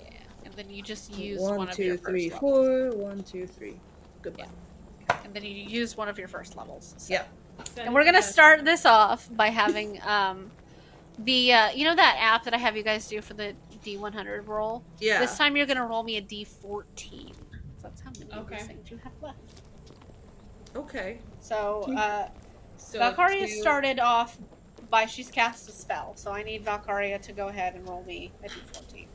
and 0.44 0.52
then 0.54 0.68
you 0.68 0.82
just 0.82 1.14
use 1.14 1.40
one, 1.40 1.56
one, 1.56 1.68
of 1.70 1.78
your 1.78 1.96
three, 1.96 2.28
first 2.28 2.42
levels. 2.42 2.94
four. 2.94 3.02
One, 3.02 3.22
two, 3.22 3.46
three. 3.46 3.76
Goodbye. 4.22 4.46
and 5.24 5.32
then 5.32 5.42
you 5.42 5.50
use 5.50 5.96
one 5.96 6.08
of 6.08 6.18
your 6.18 6.28
first 6.28 6.56
levels. 6.56 6.94
So- 6.98 7.14
Yeah. 7.14 7.24
And 7.78 7.94
we're 7.94 8.04
gonna 8.04 8.22
start 8.22 8.64
this 8.64 8.86
off 8.86 9.28
by 9.32 9.48
having 9.48 10.00
um, 10.02 10.50
the 11.18 11.52
uh, 11.52 11.70
you 11.72 11.84
know 11.84 11.94
that 11.96 12.16
app 12.18 12.44
that 12.44 12.54
I 12.54 12.58
have 12.58 12.74
you 12.76 12.82
guys 12.82 13.06
do 13.08 13.20
for 13.22 13.34
the 13.34 13.54
D100 13.84 14.46
roll. 14.46 14.82
Yeah. 14.98 15.20
This 15.20 15.36
time 15.38 15.56
you're 15.56 15.66
gonna 15.66 15.86
roll 15.86 16.02
me 16.02 16.16
a 16.16 16.22
D14. 16.22 17.32
So 17.94 18.04
that's 18.04 18.18
how 18.18 18.24
many 18.26 18.32
of 18.32 18.46
Okay. 18.46 18.56
these 18.58 18.66
things 18.66 18.90
you 18.90 18.98
have 18.98 19.12
left. 19.22 19.62
Okay. 20.76 21.18
So 21.40 21.82
uh, 21.96 22.28
So 22.76 22.98
Valkaria 23.00 23.46
two- 23.46 23.60
started 23.60 23.98
off 24.00 24.38
by 24.90 25.06
she's 25.06 25.30
cast 25.30 25.68
a 25.68 25.72
spell, 25.72 26.12
so 26.16 26.32
I 26.32 26.42
need 26.42 26.64
Valkaria 26.64 27.20
to 27.22 27.32
go 27.32 27.48
ahead 27.48 27.74
and 27.74 27.88
roll 27.88 28.02
me 28.04 28.32
a 28.44 28.48
D14. 28.48 29.06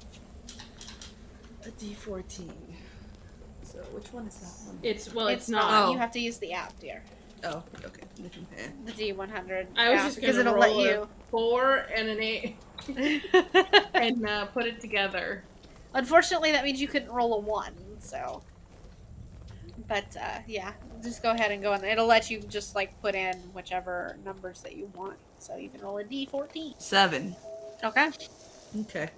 A 1.65 1.71
D14. 1.71 2.51
So 3.63 3.79
which 3.93 4.13
one 4.13 4.27
is 4.27 4.35
that 4.35 4.67
one? 4.67 4.79
It's 4.83 5.13
well, 5.13 5.27
it's, 5.27 5.43
it's 5.43 5.49
not. 5.49 5.71
not. 5.71 5.87
Oh. 5.87 5.91
You 5.91 5.97
have 5.97 6.11
to 6.11 6.19
use 6.19 6.37
the 6.37 6.53
app, 6.53 6.77
dear. 6.79 7.03
Oh, 7.43 7.61
okay. 7.83 8.03
Eh. 8.57 8.67
The 8.85 8.91
D100. 8.91 9.67
I 9.75 9.89
was 9.89 9.99
app, 9.99 10.05
just 10.07 10.19
because 10.19 10.37
gonna 10.37 10.49
it'll 10.49 10.61
roll 10.61 10.77
let 10.77 10.95
a 10.95 11.07
four 11.29 11.75
and 11.95 12.07
an 12.07 12.19
eight 12.21 12.55
you. 12.87 13.21
and 13.93 14.27
uh, 14.27 14.45
put 14.47 14.65
it 14.65 14.79
together. 14.79 15.43
Unfortunately, 15.93 16.51
that 16.51 16.63
means 16.63 16.79
you 16.81 16.87
couldn't 16.87 17.11
roll 17.11 17.33
a 17.35 17.39
one. 17.39 17.73
So, 17.99 18.41
but 19.87 20.15
uh, 20.19 20.39
yeah, 20.47 20.73
just 21.03 21.21
go 21.21 21.31
ahead 21.31 21.51
and 21.51 21.61
go 21.61 21.73
in. 21.73 21.81
there. 21.81 21.91
It'll 21.91 22.07
let 22.07 22.29
you 22.29 22.39
just 22.41 22.75
like 22.75 22.99
put 23.01 23.15
in 23.15 23.35
whichever 23.53 24.17
numbers 24.25 24.61
that 24.61 24.75
you 24.75 24.91
want. 24.95 25.17
So 25.39 25.55
you 25.55 25.69
can 25.69 25.81
roll 25.81 25.97
a 25.97 26.03
D14. 26.03 26.81
Seven. 26.81 27.35
Okay. 27.83 28.09
Okay. 28.81 29.09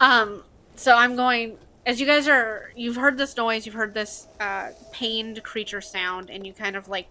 Um. 0.00 0.42
So 0.76 0.94
I'm 0.94 1.16
going. 1.16 1.58
As 1.86 2.00
you 2.00 2.06
guys 2.06 2.28
are, 2.28 2.72
you've 2.74 2.96
heard 2.96 3.18
this 3.18 3.36
noise, 3.36 3.66
you've 3.66 3.74
heard 3.74 3.92
this 3.92 4.26
uh, 4.40 4.70
pained 4.90 5.42
creature 5.42 5.82
sound, 5.82 6.30
and 6.30 6.46
you 6.46 6.54
kind 6.54 6.76
of 6.76 6.88
like 6.88 7.08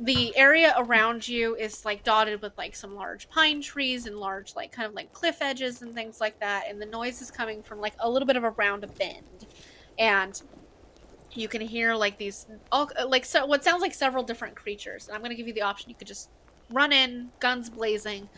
the 0.00 0.34
area 0.34 0.74
around 0.78 1.28
you 1.28 1.54
is 1.56 1.84
like 1.84 2.02
dotted 2.02 2.40
with 2.40 2.56
like 2.56 2.74
some 2.74 2.94
large 2.94 3.28
pine 3.28 3.60
trees 3.60 4.06
and 4.06 4.16
large 4.16 4.56
like 4.56 4.72
kind 4.72 4.88
of 4.88 4.94
like 4.94 5.12
cliff 5.12 5.42
edges 5.42 5.82
and 5.82 5.94
things 5.94 6.22
like 6.22 6.40
that 6.40 6.64
and 6.70 6.80
the 6.80 6.86
noise 6.86 7.20
is 7.20 7.30
coming 7.30 7.62
from 7.62 7.82
like 7.82 7.92
a 7.98 8.08
little 8.08 8.24
bit 8.24 8.34
of 8.34 8.42
around 8.42 8.82
a 8.82 8.86
bend 8.86 9.46
and 9.98 10.40
you 11.32 11.48
can 11.48 11.60
hear 11.60 11.94
like 11.94 12.18
these 12.18 12.46
all 12.72 12.90
like 13.06 13.24
so 13.24 13.46
what 13.46 13.62
sounds 13.64 13.82
like 13.82 13.94
several 13.94 14.22
different 14.24 14.56
creatures 14.56 15.06
and 15.06 15.14
i'm 15.14 15.20
going 15.20 15.30
to 15.30 15.36
give 15.36 15.46
you 15.46 15.54
the 15.54 15.62
option 15.62 15.88
you 15.88 15.96
could 15.96 16.08
just 16.08 16.30
run 16.70 16.92
in 16.92 17.30
guns 17.40 17.70
blazing 17.70 18.28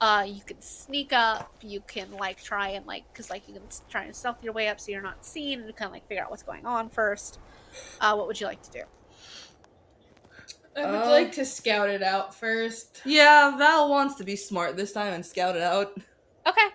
uh 0.00 0.24
you 0.26 0.42
can 0.42 0.60
sneak 0.60 1.12
up 1.12 1.52
you 1.62 1.80
can 1.86 2.10
like 2.12 2.42
try 2.42 2.70
and 2.70 2.86
like 2.86 3.04
because 3.12 3.30
like 3.30 3.46
you 3.48 3.54
can 3.54 3.62
try 3.88 4.04
and 4.04 4.14
stealth 4.14 4.42
your 4.42 4.52
way 4.52 4.68
up 4.68 4.80
so 4.80 4.90
you're 4.90 5.02
not 5.02 5.24
seen 5.24 5.60
and 5.60 5.76
kind 5.76 5.88
of 5.88 5.92
like 5.92 6.06
figure 6.08 6.22
out 6.22 6.30
what's 6.30 6.42
going 6.42 6.66
on 6.66 6.88
first 6.88 7.38
uh 8.00 8.14
what 8.14 8.26
would 8.26 8.40
you 8.40 8.46
like 8.46 8.62
to 8.62 8.70
do 8.70 8.82
I 10.76 10.86
would 10.86 11.00
Uh, 11.00 11.10
like 11.10 11.32
to 11.32 11.44
scout 11.44 11.88
it 11.88 12.02
out 12.02 12.34
first. 12.34 13.02
Yeah, 13.04 13.56
Val 13.58 13.90
wants 13.90 14.14
to 14.16 14.24
be 14.24 14.36
smart 14.36 14.76
this 14.76 14.92
time 14.92 15.12
and 15.12 15.26
scout 15.26 15.56
it 15.56 15.62
out. 15.62 15.98
Okay. 16.46 16.68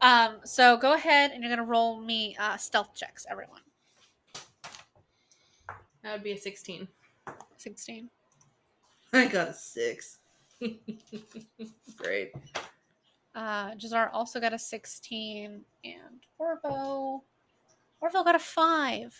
Um, 0.00 0.36
so 0.44 0.76
go 0.76 0.94
ahead 0.94 1.32
and 1.32 1.42
you're 1.42 1.50
gonna 1.50 1.68
roll 1.68 2.00
me 2.00 2.36
uh, 2.38 2.56
stealth 2.56 2.94
checks, 2.94 3.26
everyone. 3.28 3.60
That 6.02 6.12
would 6.12 6.24
be 6.24 6.32
a 6.32 6.38
sixteen. 6.38 6.88
Sixteen. 7.56 8.08
I 9.12 9.26
got 9.26 9.48
a 9.48 9.54
six. 9.54 10.18
Great. 11.96 12.32
Uh, 13.34 13.72
Jazar 13.72 14.10
also 14.12 14.40
got 14.40 14.52
a 14.52 14.58
sixteen, 14.58 15.62
and 15.84 16.24
Orvo, 16.40 17.20
Orvo 18.02 18.24
got 18.24 18.34
a 18.34 18.40
five. 18.40 19.16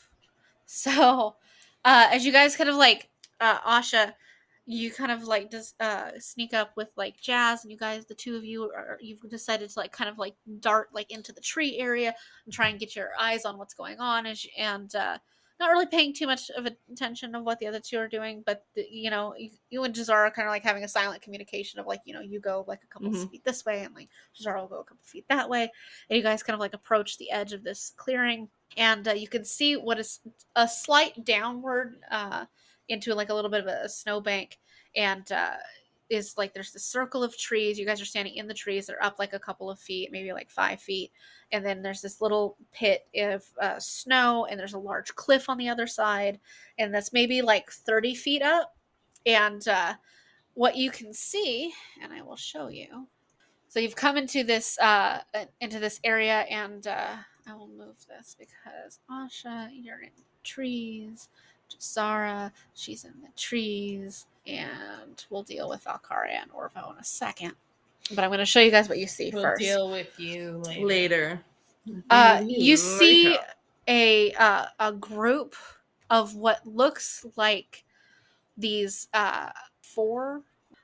So, 0.67 1.37
uh, 1.85 2.09
as 2.11 2.25
you 2.25 2.33
guys 2.33 2.57
kind 2.57 2.71
of 2.71 2.77
like, 2.77 3.09
uh, 3.41 3.59
Asha, 3.61 4.15
you 4.67 4.91
kind 4.91 5.11
of 5.11 5.25
like 5.25 5.51
just 5.51 5.81
uh 5.81 6.11
sneak 6.19 6.55
up 6.55 6.77
with 6.77 6.89
like 6.97 7.21
Jazz, 7.21 7.65
and 7.65 7.73
you 7.73 7.79
guys, 7.79 8.07
the 8.07 8.15
two 8.15 8.37
of 8.37 8.45
you, 8.45 8.65
are 8.65 8.99
you've 9.01 9.21
decided 9.29 9.69
to 9.69 9.79
like 9.79 9.93
kind 9.93 10.09
of 10.09 10.19
like 10.19 10.35
dart 10.61 10.89
like 10.93 11.11
into 11.11 11.33
the 11.33 11.41
tree 11.41 11.79
area 11.79 12.15
and 12.45 12.55
try 12.55 12.69
and 12.69 12.79
get 12.79 12.95
your 12.97 13.11
eyes 13.19 13.45
on 13.45 13.59
what's 13.59 13.75
going 13.75 13.99
on, 13.99 14.27
as 14.27 14.45
you, 14.45 14.51
and 14.57 14.95
uh, 14.95 15.19
not 15.61 15.71
really 15.71 15.87
paying 15.87 16.13
too 16.15 16.27
much 16.27 16.51
of 16.51 16.67
attention 16.91 17.35
of 17.35 17.45
what 17.45 17.59
the 17.61 17.67
other 17.67 17.81
two 17.81 17.99
are 17.99 18.09
doing, 18.09 18.43
but 18.47 18.65
the, 18.75 18.85
you 18.91 19.11
know, 19.11 19.35
you, 19.37 19.51
you 19.69 19.85
and 19.85 19.95
Jazar 19.95 20.17
are 20.27 20.31
kind 20.31 20.49
of 20.49 20.53
like 20.53 20.65
having 20.65 20.85
a 20.85 20.89
silent 20.89 21.23
communication 21.23 21.79
of 21.79 21.87
like, 21.87 22.01
you 22.05 22.15
know, 22.15 22.21
you 22.21 22.41
go 22.41 22.65
like 22.67 22.83
a 22.83 22.87
couple 22.87 23.11
Mhm. 23.11 23.31
feet 23.31 23.45
this 23.45 23.65
way, 23.65 23.85
and 23.85 23.95
like 23.95 24.09
Jazar 24.35 24.57
will 24.57 24.69
go 24.69 24.81
a 24.81 24.85
couple 24.85 25.05
feet 25.05 25.27
that 25.29 25.49
way, 25.49 25.71
and 26.09 26.17
you 26.17 26.23
guys 26.23 26.43
kind 26.43 26.55
of 26.55 26.61
like 26.61 26.75
approach 26.75 27.19
the 27.19 27.31
edge 27.31 27.53
of 27.53 27.63
this 27.63 27.93
clearing, 27.97 28.49
and 28.77 29.07
uh, 29.07 29.13
you 29.13 29.29
can 29.29 29.45
see 29.45 29.77
what 29.77 29.99
is 29.99 30.21
a 30.57 30.67
slight 30.67 31.25
downward 31.25 32.01
uh, 32.11 32.47
into 32.89 33.15
like 33.15 33.29
a 33.29 33.35
little 33.35 33.51
bit 33.51 33.61
of 33.61 33.67
a 33.67 33.89
snowbank, 33.89 34.59
and 34.97 35.31
uh, 35.31 35.57
is 36.11 36.37
like 36.37 36.53
there's 36.53 36.73
this 36.73 36.85
circle 36.85 37.23
of 37.23 37.37
trees. 37.39 37.79
You 37.79 37.87
guys 37.87 38.01
are 38.03 38.07
standing 38.07 38.35
in 38.35 38.49
the 38.49 38.55
trees. 38.55 38.87
They're 38.87 39.03
up 39.03 39.19
like 39.19 39.33
a 39.33 39.39
couple 39.39 39.71
of 39.71 39.79
feet, 39.79 40.11
maybe 40.13 40.33
like 40.33 40.51
five 40.51 40.81
feet, 40.81 41.13
and 41.53 41.65
then 41.65 41.83
there's 41.83 42.03
this 42.03 42.21
little 42.21 42.57
pit 42.73 43.07
of 43.17 43.45
uh, 43.61 43.79
snow, 43.79 44.47
and 44.47 44.59
there's 44.59 44.75
a 44.75 44.79
large 44.79 45.15
cliff 45.15 45.49
on 45.49 45.57
the 45.57 45.69
other 45.69 45.87
side, 45.87 46.41
and 46.79 46.93
that's 46.93 47.13
maybe 47.13 47.43
like 47.43 47.71
30 47.71 48.15
feet 48.15 48.43
up, 48.43 48.77
and 49.25 49.67
uh, 49.69 49.95
what 50.55 50.77
you 50.77 50.91
can 50.91 51.15
see, 51.15 51.73
and 52.03 52.13
I 52.13 52.23
will 52.23 52.37
show 52.37 52.69
you. 52.69 53.07
So 53.69 53.79
you've 53.79 53.97
come 53.97 54.17
into 54.17 54.43
this 54.43 54.79
uh, 54.79 55.21
into 55.61 55.79
this 55.79 56.01
area, 56.03 56.41
and 56.51 56.87
uh, 56.87 57.15
I 57.47 57.55
will 57.55 57.69
move 57.69 57.97
this 58.09 58.37
because 58.39 58.99
Asha, 59.11 59.71
you're 59.73 60.01
in 60.03 60.11
the 60.17 60.25
trees. 60.43 61.29
Sarah, 61.79 62.53
she's 62.75 63.05
in 63.05 63.15
the 63.23 63.29
trees, 63.37 64.27
and 64.47 65.25
we'll 65.31 65.43
deal 65.43 65.69
with 65.69 65.85
Valkaria 65.85 66.41
and 66.43 66.51
Orvo 66.53 66.93
in 66.93 66.99
a 66.99 67.05
second. 67.05 67.53
But 68.15 68.25
I'm 68.25 68.31
going 68.31 68.39
to 68.41 68.47
show 68.47 68.61
you 68.61 68.71
guys 68.71 68.89
what 68.89 68.99
you 68.99 69.07
see 69.07 69.31
We'll 69.33 69.43
first. 69.43 69.61
deal 69.61 69.91
with 69.91 70.19
you 70.19 70.63
later. 70.65 70.87
Later. 70.87 71.45
Uh, 72.11 72.43
you 72.47 72.77
see 72.77 73.37
a 73.89 74.33
uh, 74.33 74.67
a 74.79 74.93
group 74.93 75.55
of 76.11 76.35
what 76.35 76.67
looks 76.67 77.25
like 77.37 77.85
these 78.57 79.09
uh, 79.15 79.51
four 79.83 80.43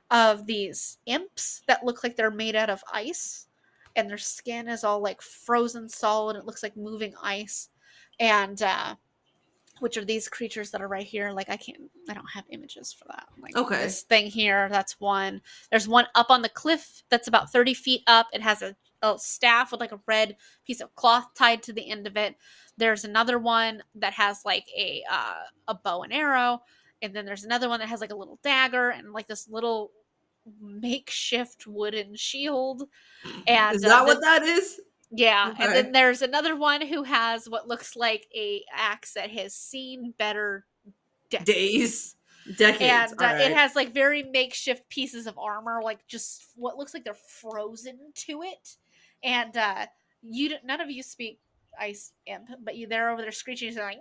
of 0.09 0.45
these 0.45 0.97
imps 1.05 1.61
that 1.67 1.85
look 1.85 2.03
like 2.03 2.15
they're 2.15 2.31
made 2.31 2.55
out 2.55 2.69
of 2.69 2.81
ice, 2.91 3.47
and 3.95 4.09
their 4.09 4.17
skin 4.17 4.67
is 4.67 4.83
all 4.83 5.01
like 5.01 5.21
frozen 5.21 5.87
solid. 5.89 6.35
It 6.35 6.45
looks 6.45 6.63
like 6.63 6.75
moving 6.77 7.13
ice, 7.21 7.69
and 8.19 8.61
uh, 8.61 8.95
which 9.79 9.97
are 9.97 10.05
these 10.05 10.27
creatures 10.27 10.71
that 10.71 10.81
are 10.81 10.87
right 10.87 11.05
here? 11.05 11.31
Like 11.31 11.49
I 11.49 11.57
can't, 11.57 11.89
I 12.09 12.13
don't 12.13 12.29
have 12.33 12.45
images 12.49 12.93
for 12.93 13.05
that. 13.09 13.27
Like 13.41 13.55
Okay. 13.55 13.83
this 13.83 14.03
thing 14.03 14.27
here, 14.27 14.67
that's 14.69 14.99
one. 14.99 15.41
There's 15.71 15.87
one 15.87 16.07
up 16.15 16.29
on 16.29 16.41
the 16.41 16.49
cliff 16.49 17.03
that's 17.09 17.27
about 17.27 17.51
thirty 17.51 17.73
feet 17.73 18.01
up. 18.07 18.27
It 18.33 18.41
has 18.41 18.61
a 18.61 18.75
a 19.03 19.17
staff 19.19 19.71
with 19.71 19.79
like 19.79 19.91
a 19.91 19.99
red 20.07 20.35
piece 20.65 20.81
of 20.81 20.93
cloth 20.95 21.27
tied 21.35 21.61
to 21.63 21.73
the 21.73 21.87
end 21.89 22.07
of 22.07 22.17
it. 22.17 22.35
There's 22.77 23.05
another 23.05 23.37
one 23.37 23.83
that 23.95 24.13
has 24.13 24.41
like 24.43 24.65
a 24.77 25.03
uh, 25.11 25.43
a 25.67 25.75
bow 25.75 26.01
and 26.03 26.11
arrow, 26.13 26.61
and 27.01 27.13
then 27.15 27.25
there's 27.25 27.43
another 27.43 27.69
one 27.69 27.79
that 27.79 27.89
has 27.89 28.01
like 28.01 28.11
a 28.11 28.15
little 28.15 28.39
dagger 28.43 28.89
and 28.89 29.13
like 29.13 29.27
this 29.27 29.47
little 29.47 29.91
makeshift 30.61 31.67
wooden 31.67 32.15
shield. 32.15 32.83
And 33.47 33.75
Is 33.75 33.83
uh, 33.83 33.87
that 33.89 33.99
the- 33.99 34.05
what 34.05 34.21
that 34.21 34.43
is? 34.43 34.79
Yeah, 35.11 35.53
and 35.59 35.73
then 35.73 35.91
there's 35.91 36.21
another 36.21 36.55
one 36.55 36.85
who 36.85 37.03
has 37.03 37.47
what 37.47 37.67
looks 37.67 37.95
like 37.95 38.27
a 38.35 38.63
axe 38.73 39.13
that 39.13 39.29
has 39.31 39.53
seen 39.53 40.13
better 40.17 40.65
decades. 41.29 41.45
Days. 41.45 42.15
Decades. 42.57 43.11
And 43.11 43.21
uh, 43.21 43.25
alright. 43.25 43.51
it 43.51 43.55
has 43.57 43.75
like 43.75 43.93
very 43.93 44.23
makeshift 44.23 44.87
pieces 44.89 45.27
of 45.27 45.37
armor, 45.37 45.81
like 45.83 46.05
just 46.07 46.45
what 46.55 46.77
looks 46.77 46.93
like 46.93 47.03
they're 47.03 47.13
frozen 47.13 47.97
to 48.15 48.41
it. 48.43 48.75
And 49.23 49.55
uh, 49.57 49.85
you, 50.21 50.49
don't- 50.49 50.63
none 50.65 50.79
of 50.79 50.89
you 50.89 51.03
speak 51.03 51.39
ice 51.79 52.13
imp, 52.25 52.47
but 52.63 52.75
you 52.75 52.87
they're 52.87 53.09
over 53.09 53.21
there 53.21 53.31
screeching, 53.31 53.73
they're 53.73 53.83
like, 53.83 53.99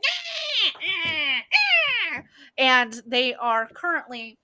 and 2.59 3.03
they 3.07 3.35
are 3.35 3.69
currently, 3.75 4.39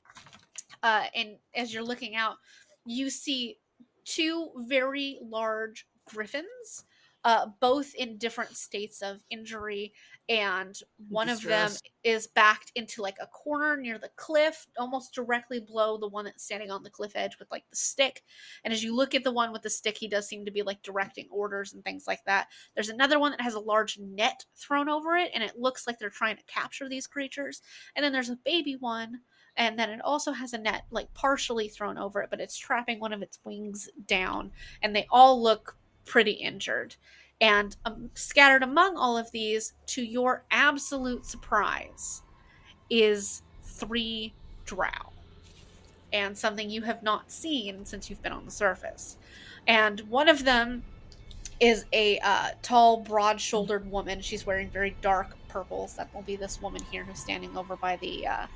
uh, 0.83 1.05
and 1.15 1.37
as 1.55 1.73
you're 1.73 1.85
looking 1.85 2.17
out, 2.17 2.37
you 2.85 3.09
see 3.09 3.59
two 4.05 4.51
very 4.69 5.19
large 5.23 5.87
griffins, 6.05 6.85
uh, 7.25 7.47
both 7.61 7.95
in 7.95 8.19
different 8.19 8.57
states 8.57 9.01
of 9.01 9.23
injury, 9.31 9.93
and 10.29 10.79
one 11.09 11.29
of 11.29 11.43
them 11.43 11.71
is 12.05 12.27
backed 12.29 12.73
into 12.75 13.03
like 13.03 13.17
a 13.21 13.27
corner 13.27 13.77
near 13.77 13.99
the 13.99 14.11
cliff, 14.17 14.67
almost 14.79 15.15
directly 15.15 15.61
below 15.61 15.97
the 15.97 16.09
one 16.09 16.25
that's 16.25 16.45
standing 16.45 16.71
on 16.71 16.83
the 16.83 16.91
cliff 16.91 17.13
edge 17.15 17.39
with 17.39 17.51
like 17.51 17.65
the 17.71 17.77
stick. 17.77 18.23
And 18.65 18.73
as 18.73 18.83
you 18.83 18.95
look 18.95 19.15
at 19.15 19.25
the 19.25 19.33
one 19.33 19.53
with 19.53 19.63
the 19.63 19.71
stick, 19.71 19.97
he 19.99 20.09
does 20.09 20.27
seem 20.29 20.45
to 20.45 20.51
be 20.51 20.63
like 20.63 20.83
directing 20.83 21.29
orders 21.31 21.75
and 21.75 21.85
things 21.85 22.07
like 22.07 22.25
that. 22.25 22.49
There's 22.75 22.89
another 22.89 23.19
one 23.19 23.33
that 23.33 23.41
has 23.41 23.55
a 23.55 23.61
large 23.61 23.99
net 23.99 24.45
thrown 24.57 24.89
over 24.89 25.17
it, 25.17 25.31
and 25.35 25.45
it 25.45 25.59
looks 25.59 25.87
like 25.87 25.99
they're 25.99 26.11
trying 26.11 26.37
to 26.37 26.45
capture 26.45 26.89
these 26.89 27.07
creatures. 27.07 27.63
And 27.95 28.05
then 28.05 28.13
there's 28.13 28.31
a 28.31 28.39
baby 28.45 28.77
one 28.77 29.21
and 29.57 29.79
then 29.79 29.91
it 29.91 30.01
also 30.03 30.33
has 30.33 30.55
a 30.55 30.59
net 30.59 30.85
like 30.91 31.13
partially 31.15 31.69
thrown 31.69 31.99
over 31.99 32.23
it 32.23 32.31
but 32.31 32.41
it's 32.41 32.57
trapping 32.57 32.99
one 32.99 33.13
of 33.13 33.23
its 33.23 33.39
wings 33.45 33.89
down 34.07 34.51
and 34.83 34.97
they 34.97 35.07
all 35.11 35.43
look 35.43 35.77
pretty 36.05 36.33
injured. 36.33 36.97
And 37.41 37.77
um, 37.85 38.11
scattered 38.15 38.63
among 38.63 38.97
all 38.97 39.17
of 39.17 39.31
these 39.33 39.73
to 39.87 40.03
your 40.03 40.45
absolute 40.51 41.27
surprise 41.27 42.23
is 42.89 43.43
three 43.63 44.33
drow. 44.65 45.13
And 46.13 46.37
something 46.37 46.71
you 46.71 46.83
have 46.83 47.03
not 47.03 47.33
seen 47.33 47.85
since 47.85 48.09
you've 48.11 48.23
been 48.23 48.33
on 48.33 48.45
the 48.45 48.51
surface. 48.51 49.17
And 49.67 50.01
one 50.03 50.29
of 50.29 50.45
them 50.45 50.85
is 51.59 51.85
a 51.93 52.19
uh, 52.19 52.51
tall 52.61 52.99
broad-shouldered 52.99 53.91
woman. 53.91 54.21
She's 54.21 54.45
wearing 54.45 54.69
very 54.69 54.97
dark 55.01 55.37
purples. 55.49 55.95
That 55.95 56.13
will 56.15 56.23
be 56.23 56.37
this 56.37 56.61
woman 56.61 56.83
here 56.91 57.05
who's 57.05 57.19
standing 57.19 57.57
over 57.57 57.77
by 57.77 57.97
the 57.97 58.27
uh, 58.27 58.47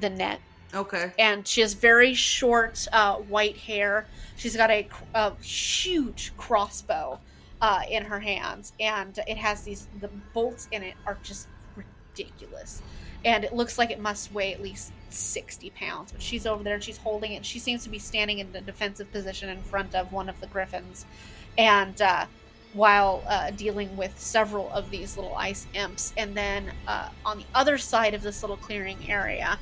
the 0.00 0.10
net 0.10 0.40
Okay. 0.74 1.12
and 1.18 1.46
she 1.46 1.60
has 1.60 1.74
very 1.74 2.14
short 2.14 2.86
uh, 2.92 3.16
white 3.16 3.56
hair. 3.56 4.06
She's 4.36 4.56
got 4.56 4.70
a, 4.70 4.88
a 5.14 5.34
huge 5.36 6.32
crossbow 6.36 7.20
uh, 7.60 7.82
in 7.88 8.04
her 8.04 8.20
hands, 8.20 8.72
and 8.80 9.18
it 9.26 9.38
has 9.38 9.62
these 9.62 9.88
the 10.00 10.08
bolts 10.32 10.68
in 10.72 10.82
it 10.82 10.94
are 11.06 11.16
just 11.22 11.48
ridiculous, 11.76 12.82
and 13.24 13.44
it 13.44 13.54
looks 13.54 13.78
like 13.78 13.90
it 13.90 14.00
must 14.00 14.32
weigh 14.32 14.52
at 14.52 14.62
least 14.62 14.92
sixty 15.10 15.70
pounds. 15.70 16.12
But 16.12 16.20
she's 16.20 16.46
over 16.46 16.64
there 16.64 16.74
and 16.74 16.82
she's 16.82 16.98
holding 16.98 17.32
it. 17.32 17.46
She 17.46 17.58
seems 17.58 17.84
to 17.84 17.90
be 17.90 17.98
standing 17.98 18.40
in 18.40 18.52
the 18.52 18.60
defensive 18.60 19.10
position 19.12 19.48
in 19.48 19.62
front 19.62 19.94
of 19.94 20.12
one 20.12 20.28
of 20.28 20.40
the 20.40 20.48
griffins, 20.48 21.06
and 21.56 22.00
uh, 22.02 22.26
while 22.72 23.22
uh, 23.28 23.52
dealing 23.52 23.96
with 23.96 24.18
several 24.18 24.68
of 24.72 24.90
these 24.90 25.16
little 25.16 25.36
ice 25.36 25.66
imps, 25.74 26.12
and 26.16 26.36
then 26.36 26.72
uh, 26.88 27.08
on 27.24 27.38
the 27.38 27.44
other 27.54 27.78
side 27.78 28.14
of 28.14 28.22
this 28.22 28.42
little 28.42 28.56
clearing 28.56 28.98
area, 29.08 29.58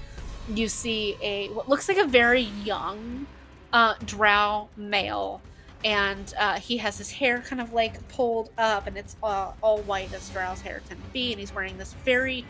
you 0.49 0.69
see 0.69 1.17
a 1.23 1.49
what 1.49 1.69
looks 1.69 1.89
like 1.89 1.99
a 1.99 2.07
very 2.07 2.43
young 2.43 3.27
uh, 3.73 3.95
drow 4.05 4.69
male. 4.77 5.41
And 5.85 6.33
uh, 6.39 6.61
he 6.61 6.77
has 6.77 6.99
his 6.99 7.11
hair 7.11 7.41
kind 7.41 7.61
of 7.61 7.73
like 7.73 8.07
pulled 8.09 8.51
up 8.57 8.87
and 8.87 8.97
it's 8.97 9.17
uh, 9.23 9.53
all 9.63 9.79
white 9.83 10.13
as 10.15 10.29
drow's 10.31 10.61
hair 10.61 10.81
can 10.89 10.99
be. 11.13 11.33
And 11.33 11.41
he's 11.41 11.53
wearing 11.53 11.77
this 11.77 11.95
very 12.05 12.45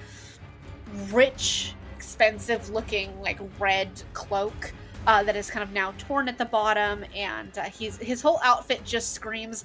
rich 1.10 1.74
expensive 1.96 2.68
looking 2.68 3.18
like 3.22 3.38
red 3.58 4.02
cloak 4.12 4.72
uh, 5.06 5.22
that 5.22 5.34
is 5.34 5.50
kind 5.50 5.62
of 5.62 5.72
now 5.72 5.94
torn 5.96 6.28
at 6.28 6.36
the 6.36 6.44
bottom. 6.44 7.06
And 7.14 7.56
uh, 7.56 7.64
he's 7.64 7.96
his 7.96 8.20
whole 8.20 8.38
outfit 8.42 8.84
just 8.84 9.12
screams 9.12 9.64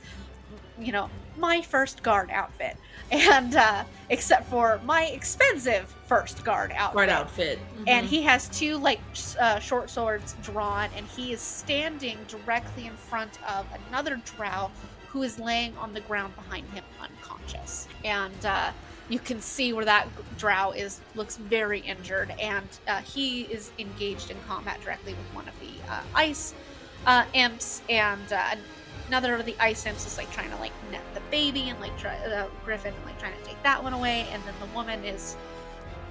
you 0.80 0.92
know 0.92 1.10
my 1.38 1.62
first 1.62 2.04
guard 2.04 2.30
outfit 2.32 2.78
and 3.12 3.56
uh, 3.56 3.84
except 4.10 4.50
for 4.50 4.80
my 4.86 5.06
expensive 5.06 5.94
first 6.06 6.44
guard 6.44 6.72
outfit. 6.76 6.96
Guard 6.96 7.10
outfit. 7.10 7.60
and 7.88 8.06
he 8.06 8.22
has 8.24 8.48
two 8.50 8.78
like 8.78 9.00
uh, 9.40 9.60
short 9.60 9.90
swords 9.90 10.36
drawn 10.44 10.90
and 10.96 11.06
he 11.08 11.34
is 11.34 11.42
standing 11.42 12.18
directly 12.28 12.86
in 12.86 12.94
front 12.94 13.40
of 13.50 13.66
another 13.90 14.22
drow 14.38 14.72
who 15.08 15.24
is 15.24 15.40
laying 15.40 15.76
on 15.78 15.94
the 15.94 16.02
ground 16.02 16.36
behind 16.36 16.68
him 16.70 16.84
unconscious. 17.02 17.88
And 18.04 18.46
uh, 18.46 18.72
you 19.10 19.20
can 19.20 19.40
see 19.42 19.74
where 19.74 19.86
that 19.86 20.08
drow 20.38 20.72
is 20.72 21.00
looks 21.16 21.38
very 21.38 21.80
injured 21.80 22.34
and 22.40 22.68
uh, 22.88 22.98
he 23.02 23.44
is 23.44 23.72
engaged 23.80 24.32
in 24.32 24.38
combat 24.48 24.80
directly 24.84 25.14
with 25.14 25.34
one 25.34 25.48
of 25.48 25.54
the 25.60 25.92
uh, 25.92 26.02
ice 26.14 26.54
uh, 27.06 27.24
imps 27.34 27.82
and 27.90 28.34
uh, 28.34 28.56
another 29.08 29.36
of 29.36 29.46
the 29.46 29.56
ice 29.60 29.86
imps 29.86 30.06
is 30.06 30.18
like 30.18 30.30
trying 30.32 30.50
to 30.50 30.56
like 30.58 30.72
net 30.92 31.02
the 31.14 31.22
baby 31.32 31.70
and 31.70 31.80
like 31.80 31.98
try 31.98 32.16
uh, 32.18 32.48
griffin 32.64 32.94
and 32.94 33.06
like 33.06 33.20
trying 33.20 33.38
to 33.38 33.44
take 33.44 33.62
that 33.64 33.82
one 33.82 33.94
away 33.94 34.28
and 34.32 34.44
then 34.44 34.54
the 34.60 34.76
woman 34.76 35.04
is 35.04 35.36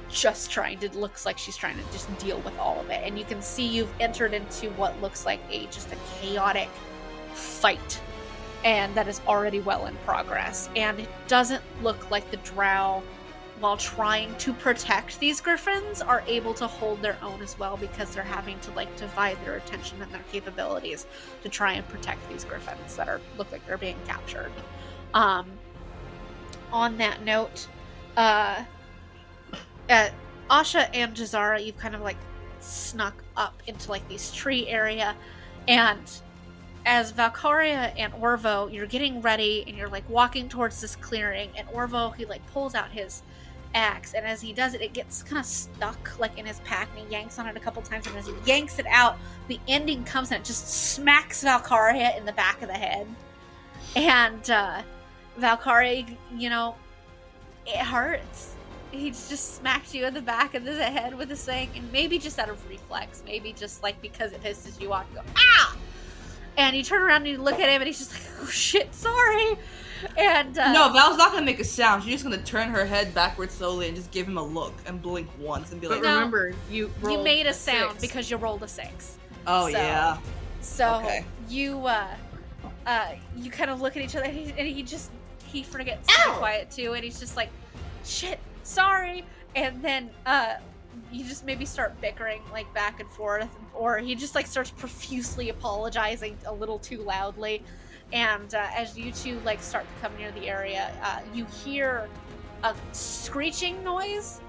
just 0.08 0.50
trying 0.50 0.78
to 0.78 0.98
looks 0.98 1.26
like 1.26 1.36
she's 1.36 1.56
trying 1.56 1.76
to 1.76 1.82
just 1.92 2.16
deal 2.18 2.38
with 2.40 2.56
all 2.58 2.80
of 2.80 2.88
it 2.90 3.00
and 3.04 3.18
you 3.18 3.24
can 3.24 3.42
see 3.42 3.66
you've 3.66 3.92
entered 4.00 4.32
into 4.32 4.70
what 4.70 5.00
looks 5.02 5.26
like 5.26 5.40
a 5.50 5.66
just 5.66 5.92
a 5.92 5.96
chaotic 6.20 6.68
fight 7.34 8.00
and 8.64 8.94
that 8.94 9.08
is 9.08 9.20
already 9.26 9.60
well 9.60 9.86
in 9.86 9.96
progress 9.98 10.68
and 10.76 10.98
it 10.98 11.08
doesn't 11.26 11.62
look 11.82 12.10
like 12.10 12.30
the 12.30 12.36
drow 12.38 13.02
while 13.60 13.76
trying 13.76 14.34
to 14.36 14.52
protect 14.52 15.18
these 15.18 15.40
griffins 15.40 16.02
are 16.02 16.22
able 16.26 16.52
to 16.54 16.66
hold 16.66 17.00
their 17.00 17.16
own 17.22 17.40
as 17.42 17.58
well 17.58 17.76
because 17.76 18.14
they're 18.14 18.22
having 18.22 18.58
to 18.60 18.70
like 18.72 18.94
divide 18.96 19.42
their 19.44 19.56
attention 19.56 20.00
and 20.02 20.12
their 20.12 20.24
capabilities 20.30 21.06
to 21.42 21.48
try 21.48 21.72
and 21.72 21.88
protect 21.88 22.28
these 22.28 22.44
griffins 22.44 22.96
that 22.96 23.08
are 23.08 23.20
look 23.38 23.50
like 23.52 23.66
they're 23.66 23.78
being 23.78 23.98
captured. 24.06 24.52
Um 25.14 25.46
on 26.72 26.98
that 26.98 27.22
note 27.22 27.68
uh 28.16 28.64
uh, 29.88 30.08
Asha 30.50 30.88
and 30.92 31.14
Jazara, 31.14 31.64
you've 31.64 31.78
kind 31.78 31.94
of 31.94 32.00
like 32.00 32.16
snuck 32.60 33.22
up 33.36 33.62
into 33.66 33.90
like 33.90 34.06
these 34.08 34.32
tree 34.32 34.66
area, 34.68 35.14
and 35.68 36.10
as 36.84 37.12
Valkaria 37.12 37.92
and 37.96 38.12
Orvo, 38.14 38.72
you're 38.72 38.86
getting 38.86 39.20
ready 39.20 39.64
and 39.66 39.76
you're 39.76 39.88
like 39.88 40.08
walking 40.08 40.48
towards 40.48 40.80
this 40.80 40.96
clearing, 40.96 41.50
and 41.56 41.66
Orvo 41.68 42.14
he 42.14 42.24
like 42.24 42.44
pulls 42.52 42.74
out 42.74 42.90
his 42.90 43.22
axe, 43.74 44.14
and 44.14 44.26
as 44.26 44.40
he 44.40 44.52
does 44.52 44.74
it, 44.74 44.80
it 44.80 44.92
gets 44.92 45.22
kind 45.22 45.38
of 45.38 45.46
stuck 45.46 46.18
like 46.18 46.38
in 46.38 46.46
his 46.46 46.60
pack, 46.60 46.88
and 46.96 47.06
he 47.06 47.12
yanks 47.12 47.38
on 47.38 47.46
it 47.46 47.56
a 47.56 47.60
couple 47.60 47.82
times, 47.82 48.06
and 48.06 48.16
as 48.16 48.26
he 48.26 48.34
yanks 48.44 48.78
it 48.78 48.86
out, 48.88 49.18
the 49.48 49.60
ending 49.68 50.04
comes 50.04 50.30
and 50.30 50.40
it 50.40 50.44
just 50.44 50.68
smacks 50.94 51.44
Valkaria 51.44 52.16
in 52.16 52.24
the 52.24 52.32
back 52.32 52.62
of 52.62 52.68
the 52.68 52.74
head, 52.74 53.06
and 53.94 54.50
uh, 54.50 54.82
you 56.36 56.50
know, 56.50 56.74
it 57.66 57.78
hurts. 57.78 58.54
He 58.92 59.10
just 59.10 59.56
smacked 59.56 59.94
you 59.94 60.06
in 60.06 60.14
the 60.14 60.22
back 60.22 60.54
of 60.54 60.64
the 60.64 60.72
head 60.84 61.14
with 61.14 61.30
a 61.32 61.36
saying, 61.36 61.70
and 61.76 61.90
maybe 61.92 62.18
just 62.18 62.38
out 62.38 62.48
of 62.48 62.66
reflex, 62.68 63.22
maybe 63.26 63.52
just 63.52 63.82
like 63.82 64.00
because 64.00 64.32
it 64.32 64.42
pisses 64.42 64.80
you 64.80 64.92
off, 64.92 65.06
you 65.10 65.16
go 65.16 65.24
ah, 65.36 65.76
and 66.56 66.74
you 66.76 66.82
turn 66.82 67.02
around 67.02 67.22
and 67.22 67.28
you 67.28 67.38
look 67.38 67.58
at 67.60 67.68
him, 67.68 67.82
and 67.82 67.86
he's 67.86 67.98
just 67.98 68.12
like, 68.12 68.22
oh 68.40 68.46
shit, 68.46 68.94
sorry, 68.94 69.58
and 70.16 70.58
uh, 70.58 70.72
no, 70.72 70.92
Val's 70.92 71.16
not 71.16 71.32
gonna 71.32 71.44
make 71.46 71.60
a 71.60 71.64
sound. 71.64 72.02
She's 72.02 72.12
just 72.12 72.24
gonna 72.24 72.38
turn 72.42 72.68
her 72.70 72.84
head 72.84 73.14
backwards 73.14 73.54
slowly 73.54 73.86
and 73.88 73.96
just 73.96 74.10
give 74.10 74.26
him 74.26 74.38
a 74.38 74.42
look 74.42 74.74
and 74.86 75.00
blink 75.00 75.28
once 75.38 75.72
and 75.72 75.80
be 75.80 75.88
like, 75.88 76.02
No. 76.02 76.14
remember, 76.14 76.54
you 76.70 76.86
you 76.86 76.90
rolled 77.00 77.24
made 77.24 77.46
a 77.46 77.52
sound 77.54 77.92
six. 77.92 78.00
because 78.00 78.30
you 78.30 78.36
rolled 78.36 78.62
a 78.62 78.68
six. 78.68 79.16
"Oh 79.46 79.62
So- 79.70 79.76
yeah." 79.78 80.18
So 80.60 80.94
Okay. 80.96 81.24
you 81.48 81.86
uh 81.86 82.06
uh 82.86 83.08
you 83.36 83.50
kind 83.50 83.70
of 83.70 83.80
look 83.80 83.96
at 83.96 84.02
each 84.02 84.16
other 84.16 84.24
and 84.26 84.36
he, 84.36 84.44
and 84.58 84.66
he 84.68 84.82
just 84.82 85.10
he 85.46 85.62
forgets 85.62 86.06
to 86.08 86.14
be 86.30 86.36
quiet 86.36 86.70
too 86.70 86.92
and 86.94 87.04
he's 87.04 87.20
just 87.20 87.36
like 87.36 87.50
shit 88.04 88.38
sorry 88.64 89.24
and 89.54 89.80
then 89.82 90.10
uh 90.26 90.54
you 91.12 91.24
just 91.24 91.44
maybe 91.44 91.64
start 91.64 92.00
bickering 92.00 92.40
like 92.52 92.72
back 92.74 92.98
and 92.98 93.08
forth 93.10 93.48
or 93.74 93.98
he 93.98 94.14
just 94.16 94.34
like 94.34 94.46
starts 94.46 94.70
profusely 94.72 95.50
apologizing 95.50 96.36
a 96.46 96.52
little 96.52 96.78
too 96.80 97.00
loudly 97.02 97.62
and 98.12 98.54
uh, 98.54 98.66
as 98.76 98.96
you 98.96 99.12
two 99.12 99.40
like 99.40 99.62
start 99.62 99.84
to 99.84 100.00
come 100.00 100.16
near 100.16 100.30
the 100.32 100.48
area 100.48 100.92
uh, 101.02 101.20
you 101.34 101.44
hear 101.64 102.08
a 102.62 102.74
screeching 102.92 103.82
noise. 103.84 104.40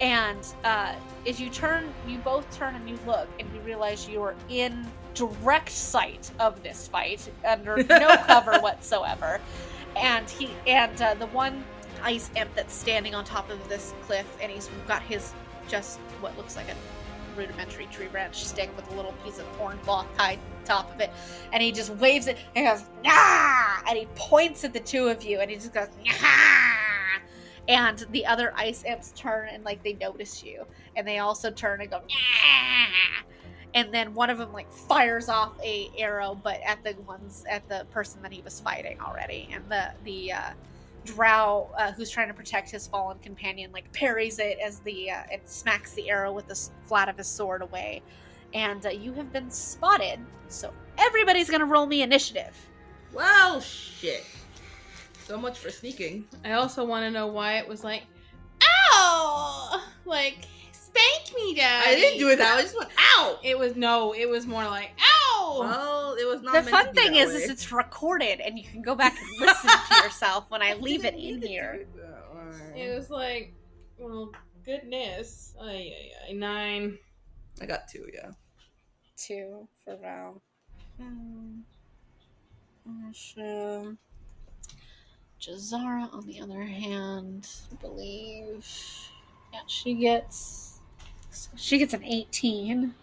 And 0.00 0.44
uh, 0.64 0.94
as 1.26 1.40
you 1.40 1.48
turn 1.48 1.92
you 2.06 2.18
both 2.18 2.50
turn 2.56 2.74
and 2.74 2.88
you 2.88 2.98
look 3.06 3.28
and 3.38 3.48
you 3.54 3.60
realize 3.60 4.08
you 4.08 4.22
are 4.22 4.34
in 4.48 4.86
direct 5.14 5.70
sight 5.70 6.30
of 6.40 6.62
this 6.62 6.88
fight 6.88 7.30
under 7.46 7.76
no 7.88 8.16
cover 8.26 8.58
whatsoever. 8.60 9.40
And 9.96 10.28
he 10.28 10.50
and 10.66 11.00
uh, 11.00 11.14
the 11.14 11.26
one 11.26 11.64
ice 12.02 12.30
imp 12.34 12.52
that's 12.54 12.74
standing 12.74 13.14
on 13.14 13.24
top 13.24 13.48
of 13.48 13.68
this 13.68 13.94
cliff 14.02 14.26
and 14.42 14.50
he's 14.50 14.68
got 14.88 15.02
his 15.02 15.32
just 15.68 15.98
what 16.20 16.36
looks 16.36 16.56
like 16.56 16.66
a 16.68 16.74
rudimentary 17.36 17.86
tree 17.86 18.06
branch 18.08 18.44
stick 18.44 18.74
with 18.76 18.90
a 18.92 18.94
little 18.94 19.12
piece 19.24 19.38
of 19.38 19.50
corn 19.58 19.78
cloth 19.78 20.06
tied 20.16 20.38
to 20.60 20.66
top 20.66 20.92
of 20.94 21.00
it 21.00 21.10
and 21.52 21.62
he 21.62 21.72
just 21.72 21.90
waves 21.96 22.26
it 22.26 22.36
and 22.54 22.66
goes 22.66 22.84
nah 23.04 23.80
and 23.88 23.98
he 23.98 24.06
points 24.14 24.64
at 24.64 24.72
the 24.72 24.80
two 24.80 25.08
of 25.08 25.22
you 25.22 25.40
and 25.40 25.50
he 25.50 25.56
just 25.56 25.72
goes 25.72 25.88
nah 26.04 26.12
and 27.68 28.06
the 28.10 28.24
other 28.26 28.52
ice 28.56 28.84
imps 28.84 29.12
turn 29.16 29.48
and 29.50 29.64
like 29.64 29.82
they 29.82 29.94
notice 29.94 30.42
you 30.42 30.64
and 30.96 31.06
they 31.06 31.18
also 31.18 31.50
turn 31.50 31.80
and 31.80 31.90
go 31.90 31.98
nah 31.98 33.26
and 33.74 33.92
then 33.92 34.12
one 34.14 34.30
of 34.30 34.38
them 34.38 34.52
like 34.52 34.70
fires 34.70 35.28
off 35.28 35.52
a 35.62 35.90
arrow 35.96 36.38
but 36.42 36.60
at 36.66 36.82
the 36.84 36.94
ones 37.02 37.44
at 37.48 37.66
the 37.68 37.86
person 37.90 38.20
that 38.22 38.32
he 38.32 38.42
was 38.42 38.60
fighting 38.60 38.98
already 39.00 39.48
and 39.52 39.64
the 39.68 39.90
the 40.04 40.32
uh 40.32 40.50
drow 41.04 41.70
uh, 41.78 41.92
who's 41.92 42.10
trying 42.10 42.28
to 42.28 42.34
protect 42.34 42.70
his 42.70 42.86
fallen 42.86 43.18
companion 43.18 43.72
like 43.72 43.90
parries 43.92 44.38
it 44.38 44.58
as 44.64 44.80
the 44.80 45.10
uh, 45.10 45.22
it 45.30 45.48
smacks 45.48 45.92
the 45.92 46.08
arrow 46.08 46.32
with 46.32 46.46
the 46.46 46.70
flat 46.84 47.08
of 47.08 47.16
his 47.16 47.26
sword 47.26 47.60
away 47.62 48.02
and 48.54 48.86
uh, 48.86 48.90
you 48.90 49.12
have 49.12 49.32
been 49.32 49.50
spotted 49.50 50.20
so 50.48 50.72
everybody's 50.98 51.50
gonna 51.50 51.64
roll 51.64 51.86
me 51.86 52.02
initiative 52.02 52.54
Well, 53.12 53.60
shit. 53.60 54.24
So 55.26 55.38
much 55.38 55.58
for 55.58 55.70
sneaking. 55.70 56.26
I 56.44 56.52
also 56.52 56.84
want 56.84 57.04
to 57.04 57.10
know 57.10 57.26
why 57.28 57.58
it 57.58 57.68
was 57.68 57.84
like, 57.84 58.02
ow! 58.92 59.82
Like, 60.04 60.46
spank 60.92 61.36
me, 61.36 61.54
daddy. 61.54 61.90
I 61.90 61.94
didn't 61.96 62.18
do 62.18 62.28
it 62.28 62.36
that 62.36 62.54
way. 62.56 62.60
I 62.60 62.62
just 62.62 62.76
went, 62.78 62.90
ow! 62.98 63.38
It 63.42 63.58
was, 63.58 63.76
no, 63.76 64.14
it 64.14 64.28
was 64.28 64.46
more 64.46 64.64
like, 64.64 64.90
ow! 65.00 65.56
Well, 65.60 66.14
it 66.14 66.26
was 66.26 66.42
not 66.42 66.52
the 66.54 66.60
meant 66.60 66.68
fun 66.70 66.86
to 66.86 66.92
be 66.92 67.00
thing 67.00 67.12
that 67.12 67.18
is, 67.28 67.34
way. 67.34 67.40
is 67.42 67.50
it's 67.50 67.72
recorded 67.72 68.40
and 68.40 68.58
you 68.58 68.64
can 68.64 68.82
go 68.82 68.94
back 68.94 69.16
and 69.18 69.28
listen 69.40 69.70
to 69.70 70.02
yourself 70.02 70.46
when 70.48 70.62
i 70.62 70.74
leave 70.74 71.04
it 71.04 71.14
in 71.14 71.42
here 71.42 71.86
It 72.76 72.94
was 72.94 73.10
like, 73.10 73.52
well, 73.98 74.32
goodness. 74.64 75.54
Ay, 75.60 75.92
ay, 75.94 76.10
ay, 76.28 76.32
nine. 76.32 76.98
I 77.60 77.66
got 77.66 77.86
two, 77.88 78.06
yeah. 78.12 78.30
two 79.16 79.68
for 79.84 79.96
Val. 79.96 80.40
Um, 81.00 81.64
Asha. 83.10 83.96
Jazara, 85.40 86.12
on 86.14 86.24
the 86.26 86.40
other 86.40 86.62
hand, 86.62 87.48
I 87.72 87.74
believe, 87.82 88.64
yeah, 89.52 89.60
she 89.66 89.94
gets 89.94 90.71
she 91.56 91.78
gets 91.78 91.94
an 91.94 92.04
eighteen. 92.04 92.94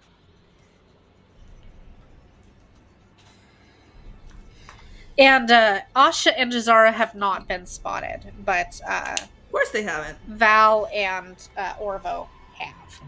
And 5.18 5.51
uh, 5.51 5.81
Asha 5.95 6.31
and 6.38 6.51
Jazara 6.51 6.93
have 6.93 7.14
not 7.14 7.45
been 7.47 7.65
spotted, 7.65 8.31
but 8.45 8.80
uh, 8.88 9.18
Of 9.19 9.51
course 9.51 9.69
they 9.72 9.84
haven't. 9.84 10.18
Val 10.27 10.88
and 10.93 11.35
uh, 11.57 11.73
Orvo 11.73 12.27
have. 12.53 13.01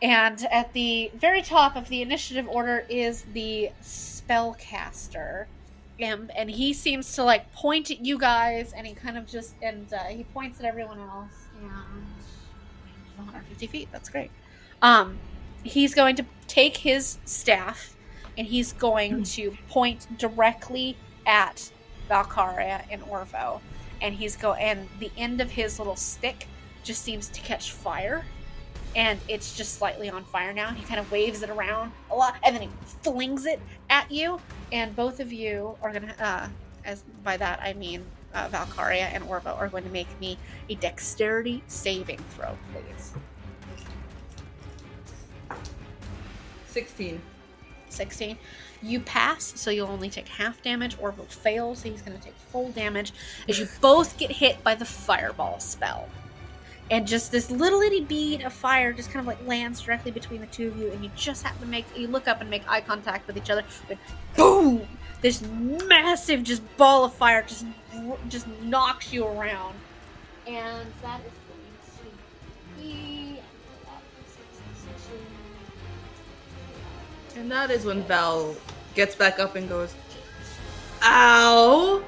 And 0.00 0.46
at 0.52 0.72
the 0.72 1.10
very 1.14 1.42
top 1.42 1.74
of 1.74 1.88
the 1.88 2.00
initiative 2.00 2.46
order 2.48 2.86
is 2.88 3.22
the 3.32 3.70
spellcaster. 3.82 5.46
imp, 5.98 6.30
and 6.36 6.50
he 6.50 6.72
seems 6.72 7.12
to 7.16 7.24
like 7.24 7.52
point 7.52 7.90
at 7.90 8.04
you 8.04 8.18
guys, 8.18 8.72
and 8.72 8.86
he 8.86 8.94
kind 8.94 9.18
of 9.18 9.26
just 9.26 9.54
and 9.62 9.92
uh, 9.92 9.98
he 10.04 10.24
points 10.24 10.60
at 10.60 10.66
everyone 10.66 10.98
else. 11.00 11.46
And 11.60 12.04
150 13.16 13.66
feet. 13.66 13.88
That's 13.92 14.08
great. 14.08 14.30
Um, 14.82 15.18
he's 15.62 15.94
going 15.94 16.16
to 16.16 16.26
take 16.48 16.76
his 16.76 17.18
staff, 17.24 17.96
and 18.36 18.46
he's 18.46 18.72
going 18.72 19.22
to 19.22 19.56
point 19.68 20.06
directly 20.18 20.96
at 21.26 21.70
Valkaria 22.10 22.84
and 22.90 23.00
Orvo, 23.02 23.60
and 24.00 24.14
he's 24.14 24.36
go 24.36 24.54
and 24.54 24.88
the 24.98 25.10
end 25.16 25.40
of 25.40 25.50
his 25.50 25.78
little 25.78 25.96
stick 25.96 26.48
just 26.82 27.02
seems 27.02 27.28
to 27.28 27.40
catch 27.40 27.70
fire 27.70 28.24
and 28.94 29.18
it's 29.28 29.56
just 29.56 29.74
slightly 29.78 30.10
on 30.10 30.24
fire 30.24 30.52
now. 30.52 30.70
He 30.70 30.84
kind 30.84 31.00
of 31.00 31.10
waves 31.10 31.42
it 31.42 31.50
around 31.50 31.92
a 32.10 32.14
lot, 32.14 32.36
and 32.44 32.54
then 32.54 32.62
he 32.62 32.68
flings 33.02 33.46
it 33.46 33.60
at 33.88 34.10
you. 34.10 34.40
And 34.70 34.94
both 34.94 35.20
of 35.20 35.32
you 35.32 35.76
are 35.82 35.92
gonna, 35.92 36.14
uh, 36.18 36.48
as 36.84 37.02
by 37.24 37.36
that 37.38 37.60
I 37.62 37.72
mean 37.74 38.04
uh, 38.34 38.48
Valkaria 38.48 39.10
and 39.12 39.24
Orvo 39.24 39.56
are 39.58 39.68
going 39.68 39.84
to 39.84 39.90
make 39.90 40.08
me 40.20 40.38
a 40.68 40.74
dexterity 40.74 41.62
saving 41.68 42.18
throw, 42.34 42.56
please. 42.72 43.14
16. 46.72 47.20
16. 47.88 48.38
You 48.82 49.00
pass, 49.00 49.52
so 49.60 49.70
you'll 49.70 49.88
only 49.88 50.10
take 50.10 50.26
half 50.26 50.62
damage. 50.62 50.96
Orvo 50.98 51.26
fails, 51.26 51.80
so 51.80 51.90
he's 51.90 52.02
going 52.02 52.16
to 52.18 52.24
take 52.24 52.34
full 52.50 52.70
damage 52.72 53.12
as 53.48 53.58
you 53.58 53.68
both 53.80 54.16
get 54.16 54.30
hit 54.32 54.64
by 54.64 54.74
the 54.74 54.84
fireball 54.84 55.60
spell. 55.60 56.08
And 56.90 57.06
just 57.06 57.30
this 57.30 57.50
little 57.50 57.80
itty 57.80 58.02
bead 58.02 58.42
of 58.42 58.52
fire 58.52 58.92
just 58.92 59.10
kind 59.10 59.20
of 59.20 59.26
like 59.26 59.46
lands 59.46 59.80
directly 59.80 60.10
between 60.10 60.40
the 60.40 60.46
two 60.48 60.68
of 60.68 60.76
you, 60.76 60.90
and 60.90 61.04
you 61.04 61.10
just 61.14 61.42
have 61.44 61.58
to 61.60 61.66
make 61.66 61.86
you 61.96 62.08
look 62.08 62.26
up 62.26 62.40
and 62.40 62.50
make 62.50 62.68
eye 62.68 62.80
contact 62.80 63.26
with 63.26 63.36
each 63.36 63.50
other. 63.50 63.62
But 63.88 63.98
boom! 64.36 64.86
This 65.20 65.40
massive 65.42 66.42
just 66.42 66.62
ball 66.76 67.04
of 67.04 67.14
fire 67.14 67.42
just 67.42 67.64
just 68.28 68.46
knocks 68.62 69.12
you 69.12 69.24
around, 69.24 69.76
and 70.46 70.92
that 71.02 71.20
is 71.20 71.32
going 71.46 71.62
to 71.86 72.82
be. 72.82 73.21
And 77.36 77.50
that 77.50 77.70
is 77.70 77.84
when 77.84 78.02
Val 78.02 78.54
gets 78.94 79.14
back 79.14 79.38
up 79.38 79.56
and 79.56 79.68
goes, 79.68 79.94
Ow! 81.02 82.02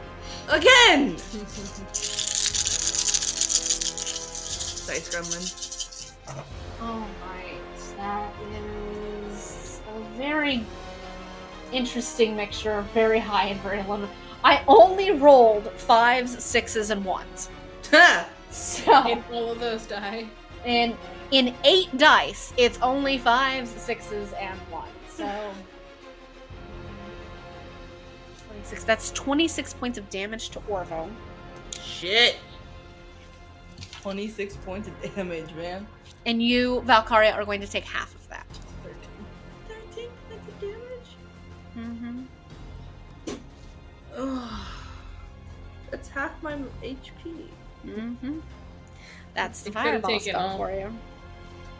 Again! 0.48 1.16
Dice 4.86 5.08
gremlin. 5.08 5.44
Alright, 6.82 7.60
that 7.96 8.32
is 9.30 9.80
a 9.88 10.18
very 10.18 10.64
interesting 11.72 12.36
mixture 12.36 12.72
of 12.72 12.84
very 12.92 13.18
high 13.18 13.46
and 13.46 13.60
very 13.62 13.82
low. 13.84 14.06
I 14.44 14.62
only 14.68 15.10
rolled 15.12 15.72
fives, 15.72 16.42
sixes, 16.44 16.90
and 16.90 17.04
ones. 17.04 17.48
Ha! 17.90 18.28
So, 18.50 19.10
In 19.10 19.24
all 19.32 19.50
of 19.50 19.58
those 19.58 19.84
die. 19.84 20.28
And 20.64 20.96
in 21.32 21.52
eight 21.64 21.88
dice, 21.98 22.52
it's 22.56 22.78
only 22.80 23.18
fives, 23.18 23.70
sixes, 23.70 24.32
and 24.34 24.56
ones. 24.70 24.93
So, 25.16 25.52
26. 28.48 28.84
That's 28.84 29.10
26 29.12 29.74
points 29.74 29.98
of 29.98 30.08
damage 30.10 30.50
to 30.50 30.60
Orvo. 30.60 31.10
Shit. 31.80 32.36
26 34.02 34.56
points 34.58 34.88
of 34.88 35.14
damage, 35.14 35.52
man. 35.54 35.86
And 36.26 36.42
you, 36.42 36.82
Valkaria, 36.86 37.34
are 37.34 37.44
going 37.44 37.60
to 37.60 37.66
take 37.66 37.84
half 37.84 38.14
of 38.14 38.28
that. 38.28 38.46
13. 38.82 38.98
13 39.94 40.08
points 40.28 40.48
of 40.48 40.60
damage? 40.60 41.16
Mm-hmm. 41.78 42.20
Ugh. 44.16 44.66
That's 45.90 46.08
half 46.08 46.42
my 46.42 46.54
HP. 46.82 47.48
Mm-hmm. 47.86 48.38
That's 49.34 49.62
the 49.62 49.72
fireball 49.72 50.10
taken 50.10 50.34
spell 50.34 50.56
for 50.56 50.70
you. 50.70 50.92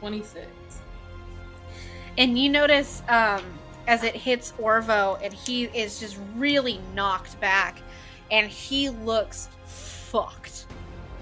26. 0.01 0.47
And 2.17 2.39
you 2.39 2.49
notice 2.49 3.03
um, 3.09 3.43
as 3.87 4.03
it 4.03 4.15
hits 4.15 4.53
Orvo, 4.53 5.21
and 5.23 5.33
he 5.33 5.65
is 5.65 5.99
just 6.01 6.19
really 6.37 6.81
knocked 6.95 7.39
back, 7.41 7.81
and 8.31 8.49
he 8.49 8.89
looks 8.89 9.49
fucked. 9.67 10.67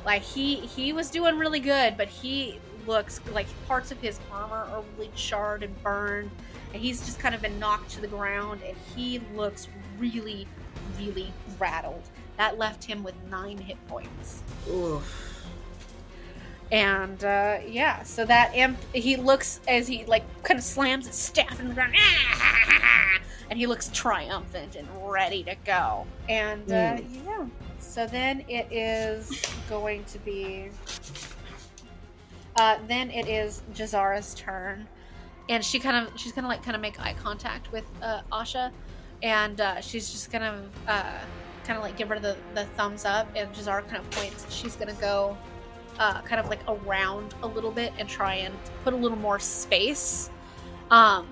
Like 0.05 0.23
he 0.23 0.56
he 0.56 0.93
was 0.93 1.10
doing 1.10 1.39
really 1.39 1.60
good, 1.60 1.97
but 1.97 2.09
he 2.09 2.59
looks 2.86 3.20
like 3.32 3.47
parts 3.66 3.90
of 3.90 3.98
his 4.01 4.19
armor 4.32 4.66
are 4.70 4.82
really 4.97 5.10
charred 5.14 5.62
and 5.62 5.82
burned, 5.82 6.31
and 6.73 6.82
he's 6.82 7.01
just 7.05 7.19
kind 7.19 7.35
of 7.35 7.40
been 7.40 7.59
knocked 7.59 7.90
to 7.93 8.01
the 8.01 8.09
ground, 8.09 8.60
and 8.66 8.77
he 8.94 9.20
looks 9.35 9.69
really, 9.98 10.47
really 10.98 11.32
rattled. 11.59 12.02
That 12.36 12.59
left 12.59 12.85
him 12.85 13.02
with 13.02 13.14
nine 13.31 13.59
hit 13.59 13.77
points. 13.89 14.43
Oof. 14.69 15.31
And 16.73 17.23
uh, 17.23 17.59
yeah, 17.69 18.03
so 18.03 18.24
that 18.24 18.55
imp, 18.55 18.78
he 18.94 19.16
looks 19.16 19.61
as 19.69 19.86
he 19.86 20.07
like 20.07 20.24
kind 20.43 20.59
of 20.59 20.65
slams 20.65 21.07
his 21.07 21.16
staff 21.16 21.61
in 21.61 21.69
the 21.69 21.74
ground, 21.74 21.94
and 23.51 23.59
he 23.59 23.66
looks 23.66 23.90
triumphant 23.93 24.77
and 24.77 24.89
ready 25.05 25.43
to 25.44 25.55
go. 25.66 26.07
And 26.31 26.73
uh, 26.73 26.97
yeah, 27.27 27.47
so 27.78 28.07
then 28.07 28.43
it 28.49 28.73
is 28.73 29.43
going 29.69 30.05
to 30.05 30.19
be. 30.20 30.70
Uh, 32.57 32.78
then 32.89 33.11
it 33.11 33.28
is 33.28 33.62
Jazara's 33.74 34.35
turn, 34.35 34.89
and 35.51 35.62
she 35.62 35.78
kind 35.78 36.07
of 36.07 36.19
she's 36.19 36.32
gonna 36.32 36.49
like 36.49 36.62
kind 36.62 36.74
of 36.74 36.81
make 36.81 36.99
eye 36.99 37.15
contact 37.23 37.70
with 37.70 37.85
uh, 38.01 38.23
Asha, 38.32 38.73
and 39.23 39.61
uh, 39.61 39.78
she's 39.82 40.11
just 40.11 40.32
gonna 40.32 40.62
uh, 40.89 41.19
kind 41.65 41.77
of 41.77 41.82
like 41.82 41.99
give 41.99 42.09
her 42.09 42.19
the 42.19 42.39
the 42.55 42.65
thumbs 42.77 43.05
up, 43.05 43.28
and 43.36 43.53
Jazara 43.53 43.86
kind 43.89 43.99
of 43.99 44.11
points. 44.12 44.47
She's 44.49 44.74
gonna 44.74 44.94
go 44.94 45.36
uh, 46.02 46.20
kind 46.22 46.40
of 46.40 46.48
like 46.48 46.60
around 46.68 47.34
a 47.44 47.46
little 47.46 47.70
bit 47.70 47.92
and 47.98 48.08
try 48.08 48.34
and 48.34 48.52
put 48.84 48.92
a 48.92 48.96
little 48.96 49.18
more 49.18 49.38
space 49.38 50.30
um, 50.90 51.28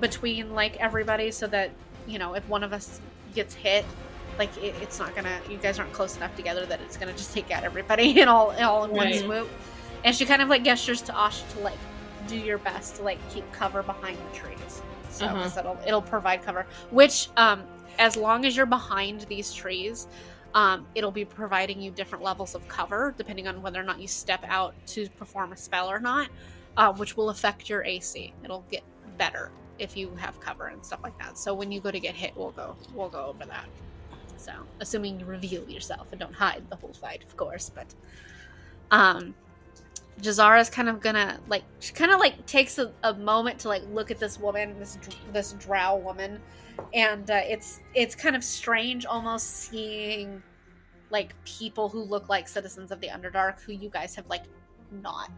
between 0.00 0.54
like 0.54 0.76
everybody 0.78 1.30
so 1.30 1.46
that 1.46 1.70
you 2.06 2.18
know 2.18 2.34
if 2.34 2.48
one 2.48 2.62
of 2.64 2.72
us 2.72 3.00
gets 3.34 3.54
hit 3.54 3.84
like 4.38 4.50
it, 4.58 4.74
it's 4.80 4.98
not 4.98 5.14
gonna 5.14 5.38
you 5.50 5.58
guys 5.58 5.78
aren't 5.78 5.92
close 5.92 6.16
enough 6.16 6.34
together 6.36 6.64
that 6.64 6.80
it's 6.80 6.96
gonna 6.96 7.12
just 7.12 7.34
take 7.34 7.50
out 7.50 7.64
everybody 7.64 8.20
in 8.22 8.28
all 8.28 8.50
all 8.62 8.84
in 8.84 8.90
one 8.92 9.08
swoop. 9.12 9.48
And 10.04 10.14
she 10.16 10.24
kind 10.24 10.40
of 10.40 10.48
like 10.48 10.62
gestures 10.64 11.02
to 11.02 11.12
Asha 11.12 11.42
to 11.54 11.58
like 11.60 11.78
do 12.28 12.36
your 12.36 12.58
best 12.58 12.96
to 12.96 13.02
like 13.02 13.18
keep 13.30 13.50
cover 13.52 13.82
behind 13.82 14.16
the 14.16 14.36
trees. 14.36 14.82
So 15.10 15.26
Uh-huh. 15.26 15.60
it'll 15.60 15.78
it'll 15.86 16.02
provide 16.02 16.42
cover 16.42 16.66
which 16.90 17.28
um 17.36 17.62
as 17.98 18.16
long 18.16 18.46
as 18.46 18.56
you're 18.56 18.64
behind 18.80 19.22
these 19.28 19.52
trees 19.52 20.06
um, 20.54 20.86
it'll 20.94 21.10
be 21.10 21.24
providing 21.24 21.80
you 21.80 21.90
different 21.90 22.24
levels 22.24 22.54
of 22.54 22.66
cover 22.68 23.14
depending 23.16 23.46
on 23.46 23.60
whether 23.62 23.80
or 23.80 23.84
not 23.84 24.00
you 24.00 24.08
step 24.08 24.44
out 24.48 24.74
to 24.86 25.08
perform 25.10 25.52
a 25.52 25.56
spell 25.56 25.90
or 25.90 26.00
not, 26.00 26.28
uh, 26.76 26.92
which 26.92 27.16
will 27.16 27.30
affect 27.30 27.68
your 27.68 27.84
AC. 27.84 28.32
It'll 28.42 28.64
get 28.70 28.82
better 29.18 29.50
if 29.78 29.96
you 29.96 30.14
have 30.16 30.40
cover 30.40 30.68
and 30.68 30.84
stuff 30.84 31.00
like 31.02 31.18
that. 31.18 31.38
So 31.38 31.54
when 31.54 31.70
you 31.70 31.80
go 31.80 31.90
to 31.90 32.00
get 32.00 32.14
hit, 32.14 32.36
we'll 32.36 32.50
go 32.50 32.76
we'll 32.94 33.08
go 33.08 33.26
over 33.26 33.44
that. 33.44 33.66
So 34.36 34.52
assuming 34.80 35.20
you 35.20 35.26
reveal 35.26 35.68
yourself 35.68 36.08
and 36.12 36.20
don't 36.20 36.34
hide 36.34 36.62
the 36.70 36.76
whole 36.76 36.92
fight, 36.92 37.22
of 37.24 37.36
course. 37.36 37.70
But 37.74 37.94
um, 38.90 39.34
Jazara's 40.20 40.70
kind 40.70 40.88
of 40.88 41.00
gonna 41.00 41.38
like 41.48 41.64
she 41.80 41.92
kind 41.92 42.10
of 42.10 42.18
like 42.18 42.46
takes 42.46 42.78
a, 42.78 42.92
a 43.02 43.14
moment 43.14 43.60
to 43.60 43.68
like 43.68 43.82
look 43.92 44.10
at 44.10 44.18
this 44.18 44.38
woman, 44.38 44.78
this 44.78 44.98
this 45.32 45.52
drow 45.52 45.96
woman, 45.96 46.40
and 46.94 47.30
uh, 47.30 47.40
it's 47.44 47.80
it's 47.94 48.14
kind 48.14 48.36
of 48.36 48.42
strange 48.44 49.04
almost 49.06 49.46
seeing 49.56 50.42
like 51.10 51.34
people 51.44 51.88
who 51.88 52.02
look 52.02 52.28
like 52.28 52.46
citizens 52.48 52.90
of 52.90 53.00
the 53.00 53.08
underdark 53.08 53.60
who 53.60 53.72
you 53.72 53.88
guys 53.88 54.14
have 54.14 54.26
like 54.28 54.44
not 54.90 55.30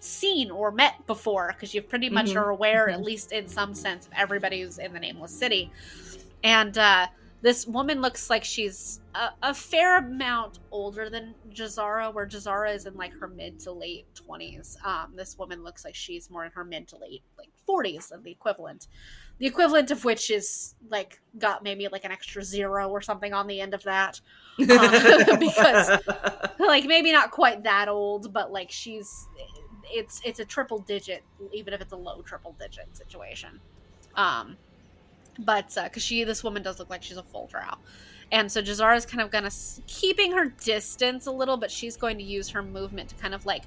seen 0.00 0.50
or 0.50 0.70
met 0.70 1.06
before 1.06 1.52
because 1.54 1.74
you 1.74 1.80
pretty 1.82 2.10
much 2.10 2.30
Mhm. 2.30 2.36
are 2.36 2.50
aware 2.50 2.88
at 2.90 3.02
least 3.02 3.32
in 3.32 3.48
some 3.48 3.74
sense 3.74 4.06
of 4.06 4.12
everybody 4.14 4.60
who's 4.62 4.78
in 4.78 4.92
the 4.92 5.00
nameless 5.00 5.32
city 5.32 5.70
and 6.42 6.76
uh 6.78 7.06
this 7.40 7.66
woman 7.66 8.00
looks 8.00 8.30
like 8.30 8.42
she's 8.42 9.00
a, 9.14 9.28
a 9.42 9.52
fair 9.54 9.98
amount 9.98 10.60
older 10.70 11.10
than 11.10 11.34
Jazara, 11.50 12.12
where 12.14 12.26
Jazara 12.26 12.74
is 12.74 12.86
in 12.86 12.94
like 12.94 13.12
her 13.20 13.28
mid 13.28 13.60
to 13.60 13.72
late 13.72 14.06
20s. 14.14 14.82
Um, 14.82 15.12
this 15.14 15.36
woman 15.36 15.62
looks 15.62 15.84
like 15.84 15.94
she's 15.94 16.30
more 16.30 16.46
in 16.46 16.52
her 16.52 16.64
mid 16.64 16.88
to 16.88 16.96
late 16.96 17.22
like 17.36 17.50
40s, 17.68 18.12
of 18.12 18.22
the 18.24 18.30
equivalent. 18.30 18.88
The 19.38 19.46
equivalent 19.46 19.90
of 19.90 20.04
which 20.04 20.30
is 20.30 20.74
like 20.90 21.20
got 21.38 21.64
maybe 21.64 21.88
like 21.88 22.04
an 22.04 22.12
extra 22.12 22.42
zero 22.42 22.88
or 22.88 23.02
something 23.02 23.32
on 23.32 23.46
the 23.46 23.60
end 23.60 23.74
of 23.74 23.82
that. 23.82 24.20
Uh, 24.60 25.36
because- 25.40 26.00
like 26.60 26.84
maybe 26.84 27.12
not 27.12 27.30
quite 27.30 27.62
that 27.64 27.88
old 27.88 28.32
but 28.32 28.52
like 28.52 28.70
she's 28.70 29.26
it's 29.86 30.20
it's 30.24 30.38
a 30.40 30.44
triple 30.44 30.78
digit 30.78 31.22
even 31.52 31.74
if 31.74 31.80
it's 31.80 31.92
a 31.92 31.96
low 31.96 32.22
triple 32.22 32.54
digit 32.58 32.86
situation. 32.96 33.60
Um 34.16 34.56
but 35.38 35.76
because 35.84 36.02
she 36.02 36.24
this 36.24 36.44
woman 36.44 36.62
does 36.62 36.78
look 36.78 36.88
like 36.90 37.02
she's 37.02 37.16
a 37.16 37.22
full 37.22 37.48
drow. 37.48 37.74
And 38.32 38.50
so 38.50 38.62
Jazara's 38.62 39.04
kind 39.04 39.20
of 39.20 39.30
gonna 39.30 39.50
keeping 39.86 40.32
her 40.32 40.46
distance 40.46 41.26
a 41.26 41.32
little 41.32 41.56
but 41.56 41.70
she's 41.70 41.96
going 41.96 42.18
to 42.18 42.24
use 42.24 42.48
her 42.50 42.62
movement 42.62 43.08
to 43.10 43.14
kind 43.16 43.34
of 43.34 43.44
like 43.46 43.64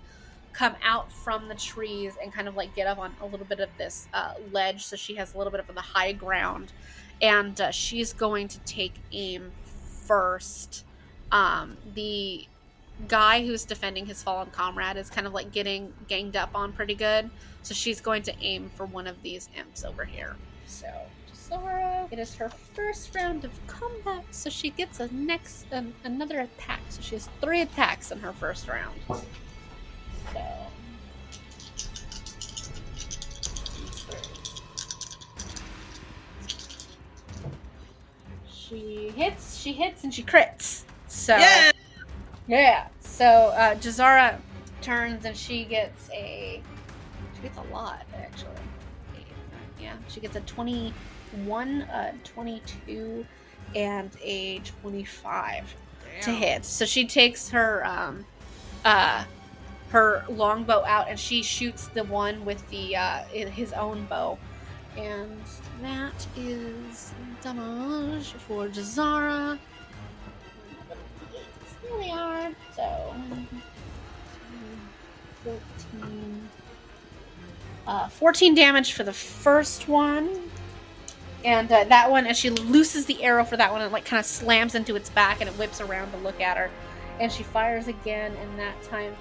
come 0.57 0.75
out 0.83 1.11
from 1.11 1.47
the 1.47 1.53
trees 1.53 2.17
and 2.21 2.33
kind 2.33 2.47
of 2.47 2.55
like 2.55 2.73
get 2.73 2.87
up 2.87 2.97
on 2.97 3.13
a 3.21 3.25
little 3.27 3.45
bit 3.45 3.59
of 3.59 3.69
this 3.77 4.07
uh, 4.15 4.33
ledge 4.51 4.83
so 4.83 4.95
she 4.95 5.13
has 5.13 5.35
a 5.35 5.37
little 5.37 5.51
bit 5.51 5.59
of 5.59 5.75
the 5.75 5.81
high 5.81 6.11
ground. 6.11 6.73
And 7.21 7.59
uh, 7.61 7.69
she's 7.69 8.11
going 8.11 8.47
to 8.47 8.59
take 8.61 8.93
aim 9.11 9.51
first. 10.07 10.83
Um, 11.31 11.77
the 11.93 12.47
guy 13.07 13.45
who's 13.45 13.65
defending 13.65 14.07
his 14.07 14.23
fallen 14.23 14.49
comrade 14.49 14.97
is 14.97 15.11
kind 15.11 15.27
of 15.27 15.33
like 15.33 15.51
getting 15.51 15.93
ganged 16.07 16.35
up 16.35 16.49
on 16.55 16.73
pretty 16.73 16.95
good. 16.95 17.29
So 17.61 17.75
she's 17.75 18.01
going 18.01 18.23
to 18.23 18.33
aim 18.41 18.71
for 18.73 18.87
one 18.87 19.05
of 19.05 19.21
these 19.21 19.49
imps 19.55 19.83
over 19.83 20.05
here. 20.05 20.35
So 20.65 20.87
Zara, 21.35 22.07
it 22.09 22.17
is 22.17 22.33
her 22.33 22.49
first 22.49 23.13
round 23.13 23.45
of 23.45 23.51
combat. 23.67 24.23
So 24.31 24.49
she 24.49 24.71
gets 24.71 24.99
a 24.99 25.13
next 25.13 25.67
um, 25.71 25.93
another 26.03 26.39
attack. 26.39 26.81
So 26.89 27.01
she 27.03 27.13
has 27.13 27.29
three 27.41 27.61
attacks 27.61 28.11
in 28.11 28.19
her 28.21 28.33
first 28.33 28.67
round 28.67 28.99
so 30.33 30.39
she 38.49 39.09
hits, 39.15 39.57
she 39.57 39.73
hits, 39.73 40.03
and 40.03 40.13
she 40.13 40.23
crits. 40.23 40.83
So 41.07 41.35
Yeah. 41.37 41.71
yeah. 42.47 42.87
So 42.99 43.25
uh, 43.25 43.75
Jazara 43.75 44.39
turns 44.81 45.25
and 45.25 45.35
she 45.35 45.63
gets 45.65 46.09
a 46.11 46.61
she 47.35 47.41
gets 47.41 47.57
a 47.57 47.73
lot 47.73 48.05
actually. 48.15 48.55
Yeah, 49.79 49.93
she 50.07 50.19
gets 50.19 50.35
a 50.35 50.41
twenty-one, 50.41 51.81
a 51.81 52.13
twenty-two, 52.23 53.25
and 53.75 54.11
a 54.23 54.59
twenty-five 54.59 55.75
to 56.21 56.31
hit. 56.31 56.65
So 56.65 56.85
she 56.85 57.05
takes 57.05 57.49
her 57.49 57.85
um 57.85 58.25
uh 58.83 59.23
her 59.89 60.23
longbow 60.29 60.83
out 60.85 61.07
and 61.09 61.19
she 61.19 61.41
shoots 61.41 61.87
the 61.89 62.03
one 62.03 62.43
with 62.45 62.67
the 62.69 62.95
uh 62.95 63.23
his 63.25 63.73
own 63.73 64.05
bow. 64.05 64.37
And 64.97 65.41
that 65.81 66.27
is 66.35 67.13
damage 67.41 68.33
for 68.33 68.67
Jazara. 68.67 69.59
Here 71.81 71.97
they 71.99 72.11
are. 72.11 72.51
So 72.75 73.15
14 75.43 76.49
uh, 77.87 78.09
14 78.09 78.53
damage 78.53 78.93
for 78.93 79.03
the 79.03 79.13
first 79.13 79.87
one. 79.87 80.49
And 81.45 81.71
uh, 81.71 81.85
that 81.85 82.11
one, 82.11 82.27
as 82.27 82.37
she 82.37 82.49
looses 82.49 83.05
the 83.05 83.23
arrow 83.23 83.45
for 83.45 83.55
that 83.55 83.71
one, 83.71 83.81
it 83.81 83.91
like 83.91 84.03
kind 84.03 84.19
of 84.19 84.25
slams 84.25 84.75
into 84.75 84.95
its 84.95 85.09
back 85.09 85.39
and 85.39 85.49
it 85.49 85.57
whips 85.57 85.79
around 85.79 86.11
to 86.11 86.17
look 86.17 86.41
at 86.41 86.57
her. 86.57 86.69
And 87.19 87.31
she 87.31 87.43
fires 87.43 87.87
again, 87.87 88.35
and 88.35 88.59
that 88.59 88.81
time 88.83 89.15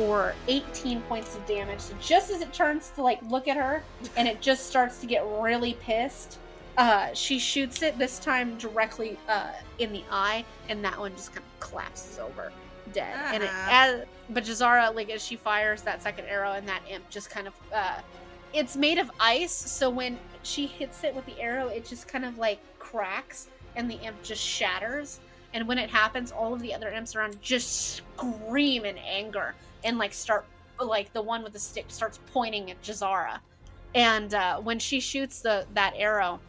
for 0.00 0.34
18 0.48 1.02
points 1.02 1.36
of 1.36 1.44
damage. 1.44 1.78
So 1.78 1.94
just 2.00 2.30
as 2.30 2.40
it 2.40 2.54
turns 2.54 2.88
to 2.94 3.02
like 3.02 3.20
look 3.28 3.48
at 3.48 3.58
her, 3.58 3.82
and 4.16 4.26
it 4.26 4.40
just 4.40 4.66
starts 4.66 4.96
to 5.00 5.06
get 5.06 5.22
really 5.26 5.74
pissed, 5.74 6.38
uh, 6.78 7.12
she 7.12 7.38
shoots 7.38 7.82
it 7.82 7.98
this 7.98 8.18
time 8.18 8.56
directly 8.56 9.18
uh, 9.28 9.50
in 9.78 9.92
the 9.92 10.02
eye, 10.10 10.42
and 10.70 10.82
that 10.82 10.98
one 10.98 11.14
just 11.16 11.34
kind 11.34 11.44
of 11.44 11.60
collapses 11.68 12.18
over, 12.18 12.50
dead. 12.94 13.14
And 13.34 13.42
it, 13.42 13.50
as, 13.52 14.04
but 14.30 14.44
Jazara, 14.44 14.94
like 14.94 15.10
as 15.10 15.22
she 15.22 15.36
fires 15.36 15.82
that 15.82 16.02
second 16.02 16.24
arrow, 16.24 16.52
and 16.52 16.66
that 16.66 16.80
imp 16.88 17.06
just 17.10 17.28
kind 17.28 17.46
of, 17.46 17.52
uh, 17.70 17.98
it's 18.54 18.78
made 18.78 18.96
of 18.96 19.10
ice, 19.20 19.52
so 19.52 19.90
when 19.90 20.18
she 20.42 20.64
hits 20.64 21.04
it 21.04 21.14
with 21.14 21.26
the 21.26 21.38
arrow, 21.38 21.68
it 21.68 21.84
just 21.84 22.08
kind 22.08 22.24
of 22.24 22.38
like 22.38 22.58
cracks, 22.78 23.48
and 23.76 23.90
the 23.90 24.00
imp 24.00 24.22
just 24.22 24.42
shatters. 24.42 25.20
And 25.52 25.68
when 25.68 25.76
it 25.76 25.90
happens, 25.90 26.32
all 26.32 26.54
of 26.54 26.62
the 26.62 26.72
other 26.72 26.88
imps 26.88 27.14
around 27.14 27.42
just 27.42 27.96
scream 28.16 28.86
in 28.86 28.96
anger 28.96 29.54
and 29.84 29.98
like 29.98 30.12
start 30.12 30.44
like 30.78 31.12
the 31.12 31.22
one 31.22 31.42
with 31.42 31.52
the 31.52 31.58
stick 31.58 31.86
starts 31.88 32.18
pointing 32.32 32.70
at 32.70 32.80
Jazara. 32.82 33.40
And 33.94 34.32
uh, 34.34 34.60
when 34.60 34.78
she 34.78 35.00
shoots 35.00 35.40
the 35.40 35.66
that 35.74 35.94
arrow, 35.96 36.40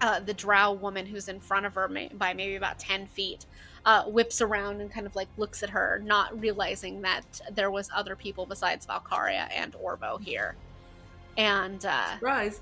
uh, 0.00 0.20
the 0.20 0.34
drow 0.34 0.72
woman 0.72 1.06
who's 1.06 1.28
in 1.28 1.40
front 1.40 1.66
of 1.66 1.74
her 1.74 1.88
may, 1.88 2.08
by 2.08 2.34
maybe 2.34 2.56
about 2.56 2.78
10 2.78 3.06
feet 3.06 3.46
uh, 3.84 4.04
whips 4.04 4.40
around 4.40 4.80
and 4.80 4.90
kind 4.92 5.06
of 5.06 5.16
like 5.16 5.28
looks 5.36 5.62
at 5.62 5.70
her, 5.70 6.00
not 6.04 6.38
realizing 6.40 7.00
that 7.02 7.40
there 7.52 7.70
was 7.70 7.88
other 7.94 8.14
people 8.14 8.46
besides 8.46 8.86
Valkaria 8.86 9.48
and 9.52 9.72
Orvo 9.74 10.20
here. 10.20 10.56
And 11.36 11.84
uh, 11.86 12.12
Surprise. 12.14 12.60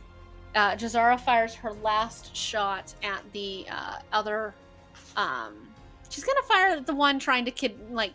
uh, 0.54 0.76
Jazara 0.76 1.18
fires 1.18 1.54
her 1.54 1.72
last 1.72 2.34
shot 2.34 2.94
at 3.02 3.22
the 3.32 3.66
uh, 3.70 3.98
other. 4.12 4.54
Um, 5.16 5.68
she's 6.08 6.24
gonna 6.24 6.42
fire 6.42 6.68
at 6.68 6.86
the 6.86 6.94
one 6.94 7.18
trying 7.18 7.44
to 7.46 7.50
kid 7.50 7.76
like 7.90 8.12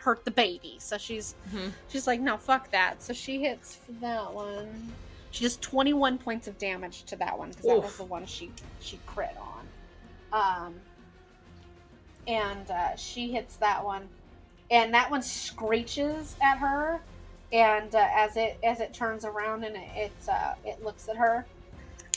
hurt 0.00 0.24
the 0.24 0.30
baby. 0.30 0.76
So 0.78 0.98
she's 0.98 1.34
Mhm. 1.52 1.72
she's 1.88 2.06
like, 2.06 2.20
no, 2.20 2.36
fuck 2.36 2.70
that. 2.70 3.02
So 3.02 3.12
she 3.12 3.40
hits 3.42 3.78
that 4.00 4.32
one. 4.32 4.92
She 5.30 5.44
does 5.44 5.56
twenty 5.58 5.92
one 5.92 6.18
points 6.18 6.48
of 6.48 6.58
damage 6.58 7.04
to 7.04 7.16
that 7.16 7.38
one 7.38 7.50
because 7.50 7.66
that 7.66 7.82
was 7.82 7.96
the 7.96 8.04
one 8.04 8.26
she 8.26 8.50
she 8.80 8.98
crit 9.06 9.36
on. 9.38 9.68
Um, 10.32 10.74
and 12.26 12.70
uh, 12.70 12.96
she 12.96 13.30
hits 13.32 13.56
that 13.56 13.84
one, 13.84 14.08
and 14.70 14.92
that 14.94 15.10
one 15.10 15.22
screeches 15.22 16.36
at 16.42 16.58
her. 16.58 17.00
And 17.52 17.92
uh, 17.94 18.06
as 18.12 18.36
it 18.36 18.58
as 18.62 18.80
it 18.80 18.94
turns 18.94 19.24
around 19.24 19.64
and 19.64 19.76
it 19.76 19.88
it, 19.96 20.12
uh, 20.28 20.54
it 20.64 20.84
looks 20.84 21.08
at 21.08 21.16
her, 21.16 21.44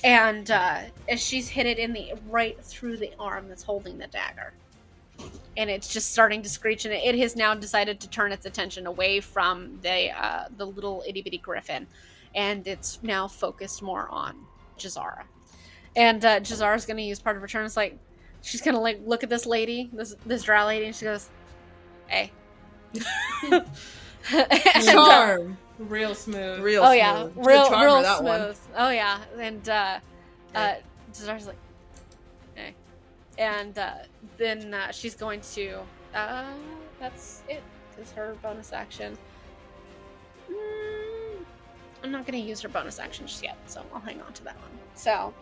and 0.03 0.49
uh, 0.51 0.81
as 1.09 1.19
she's 1.21 1.49
hit 1.49 1.65
it 1.65 1.79
in 1.79 1.91
the 1.93 2.13
right 2.29 2.59
through 2.63 2.97
the 2.97 3.11
arm 3.19 3.49
that's 3.49 3.63
holding 3.63 3.97
the 3.97 4.05
dagger, 4.07 4.53
and 5.57 5.69
it's 5.69 5.87
just 5.87 6.11
starting 6.11 6.41
to 6.41 6.49
screech, 6.49 6.85
and 6.85 6.93
it, 6.93 7.03
it 7.03 7.19
has 7.19 7.35
now 7.35 7.53
decided 7.53 7.99
to 8.01 8.09
turn 8.09 8.31
its 8.31 8.45
attention 8.45 8.87
away 8.87 9.19
from 9.19 9.79
the 9.81 10.11
uh, 10.11 10.45
the 10.57 10.65
little 10.65 11.03
itty 11.07 11.21
bitty 11.21 11.37
griffin, 11.37 11.87
and 12.35 12.67
it's 12.67 12.99
now 13.03 13.27
focused 13.27 13.81
more 13.81 14.07
on 14.09 14.35
Jazara, 14.77 15.23
and 15.95 16.23
uh, 16.25 16.39
Jazara's 16.39 16.85
going 16.85 16.97
to 16.97 17.03
use 17.03 17.19
part 17.19 17.35
of 17.35 17.41
her 17.41 17.47
turn. 17.47 17.65
It's 17.65 17.77
like 17.77 17.97
she's 18.41 18.61
going 18.61 18.75
to 18.75 18.81
like 18.81 18.99
look 19.05 19.23
at 19.23 19.29
this 19.29 19.45
lady, 19.45 19.89
this 19.93 20.15
this 20.25 20.43
drow 20.43 20.65
lady, 20.65 20.85
and 20.87 20.95
she 20.95 21.05
goes, 21.05 21.29
"Hey." 22.07 22.31
And, 24.31 24.43
uh, 24.75 24.93
Charm. 24.93 25.57
Real 25.79 26.15
smooth. 26.15 26.61
Real 26.61 26.83
oh 26.83 26.91
yeah, 26.91 27.23
smooth. 27.23 27.35
Good 27.35 27.45
real 27.45 27.69
real 27.71 28.03
smooth. 28.03 28.25
one. 28.25 28.55
Oh 28.77 28.89
yeah, 28.89 29.19
and 29.39 29.67
uh, 29.67 29.99
uh, 30.55 30.75
Jazara's 31.11 31.47
like, 31.47 31.57
hey, 31.57 31.72
and 33.37 33.77
uh, 33.77 33.93
then 34.37 34.73
uh, 34.73 34.91
she's 34.91 35.15
going 35.15 35.41
to. 35.53 35.79
Uh, 36.13 36.53
that's 36.99 37.43
it. 37.49 37.63
Is 37.99 38.11
her 38.13 38.35
bonus 38.41 38.73
action. 38.73 39.17
Mm, 40.49 41.45
I'm 42.03 42.11
not 42.11 42.25
going 42.25 42.41
to 42.41 42.47
use 42.47 42.61
her 42.61 42.69
bonus 42.69 42.99
action 42.99 43.27
just 43.27 43.43
yet, 43.43 43.57
so 43.67 43.83
I'll 43.93 44.01
hang 44.01 44.19
on 44.21 44.33
to 44.33 44.43
that 44.45 44.59
one. 44.59 44.71
So, 44.95 45.33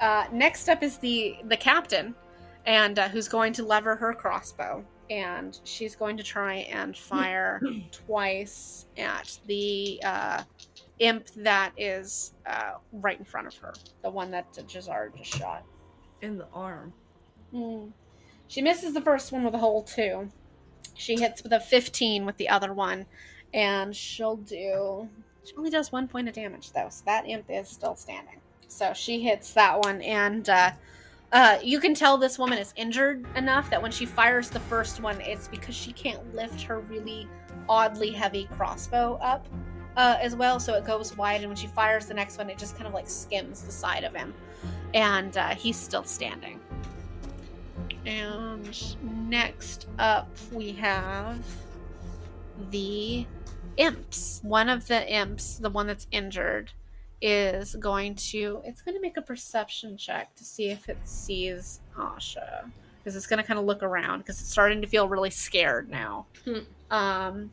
uh, 0.00 0.26
next 0.32 0.68
up 0.68 0.82
is 0.82 0.98
the 0.98 1.36
the 1.44 1.56
captain, 1.56 2.14
and 2.66 2.98
uh, 2.98 3.08
who's 3.08 3.28
going 3.28 3.52
to 3.54 3.64
lever 3.64 3.96
her 3.96 4.14
crossbow, 4.14 4.84
and 5.10 5.58
she's 5.64 5.96
going 5.96 6.16
to 6.16 6.22
try 6.22 6.54
and 6.54 6.96
fire 6.96 7.60
twice 7.90 8.86
at 8.96 9.38
the 9.46 10.00
uh, 10.04 10.42
imp 11.00 11.26
that 11.36 11.72
is 11.76 12.34
uh, 12.46 12.74
right 12.92 13.18
in 13.18 13.24
front 13.24 13.46
of 13.46 13.56
her, 13.56 13.74
the 14.02 14.10
one 14.10 14.30
that 14.30 14.52
Jazar 14.52 15.10
just 15.16 15.36
shot. 15.36 15.64
In 16.20 16.36
the 16.36 16.46
arm. 16.52 16.92
Mm. 17.54 17.92
She 18.46 18.62
misses 18.62 18.94
the 18.94 19.00
first 19.00 19.32
one 19.32 19.44
with 19.44 19.54
a 19.54 19.58
hole 19.58 19.82
two. 19.82 20.30
She 20.94 21.16
hits 21.16 21.42
with 21.42 21.52
a 21.52 21.60
15 21.60 22.26
with 22.26 22.36
the 22.38 22.48
other 22.48 22.72
one, 22.72 23.06
and 23.54 23.94
she'll 23.94 24.36
do. 24.36 25.08
She 25.44 25.54
only 25.56 25.70
does 25.70 25.92
one 25.92 26.08
point 26.08 26.28
of 26.28 26.34
damage 26.34 26.72
though, 26.72 26.88
so 26.90 27.02
that 27.06 27.26
imp 27.26 27.46
is 27.48 27.68
still 27.68 27.94
standing. 27.94 28.40
So 28.66 28.92
she 28.92 29.20
hits 29.20 29.52
that 29.54 29.78
one, 29.78 30.02
and 30.02 30.48
uh, 30.48 30.72
uh, 31.32 31.58
you 31.62 31.78
can 31.78 31.94
tell 31.94 32.18
this 32.18 32.38
woman 32.38 32.58
is 32.58 32.72
injured 32.76 33.26
enough 33.36 33.70
that 33.70 33.80
when 33.80 33.90
she 33.90 34.06
fires 34.06 34.50
the 34.50 34.60
first 34.60 35.00
one, 35.00 35.20
it's 35.20 35.48
because 35.48 35.74
she 35.74 35.92
can't 35.92 36.34
lift 36.34 36.62
her 36.62 36.80
really 36.80 37.28
oddly 37.68 38.10
heavy 38.10 38.48
crossbow 38.52 39.18
up 39.22 39.46
uh, 39.96 40.16
as 40.20 40.34
well, 40.34 40.58
so 40.58 40.74
it 40.74 40.84
goes 40.84 41.16
wide. 41.16 41.40
And 41.40 41.48
when 41.48 41.56
she 41.56 41.66
fires 41.66 42.06
the 42.06 42.14
next 42.14 42.38
one, 42.38 42.48
it 42.50 42.58
just 42.58 42.76
kind 42.76 42.86
of 42.86 42.94
like 42.94 43.08
skims 43.08 43.62
the 43.62 43.72
side 43.72 44.04
of 44.04 44.14
him, 44.14 44.34
and 44.94 45.36
uh, 45.36 45.54
he's 45.54 45.76
still 45.76 46.04
standing. 46.04 46.60
And 48.08 49.28
next 49.28 49.86
up, 49.98 50.30
we 50.50 50.72
have 50.72 51.44
the 52.70 53.26
imps. 53.76 54.40
One 54.42 54.70
of 54.70 54.88
the 54.88 55.06
imps, 55.06 55.58
the 55.58 55.68
one 55.68 55.86
that's 55.86 56.06
injured, 56.10 56.72
is 57.20 57.74
going 57.74 58.14
to. 58.14 58.62
It's 58.64 58.80
going 58.80 58.94
to 58.94 59.02
make 59.02 59.18
a 59.18 59.22
perception 59.22 59.98
check 59.98 60.34
to 60.36 60.44
see 60.44 60.70
if 60.70 60.88
it 60.88 60.96
sees 61.04 61.80
Asha. 61.98 62.70
Because 62.96 63.14
it's 63.14 63.26
going 63.26 63.42
to 63.42 63.46
kind 63.46 63.60
of 63.60 63.66
look 63.66 63.82
around 63.82 64.20
because 64.20 64.40
it's 64.40 64.50
starting 64.50 64.80
to 64.80 64.86
feel 64.86 65.06
really 65.06 65.30
scared 65.30 65.90
now. 65.90 66.24
Hmm. 66.46 66.60
Um, 66.90 67.50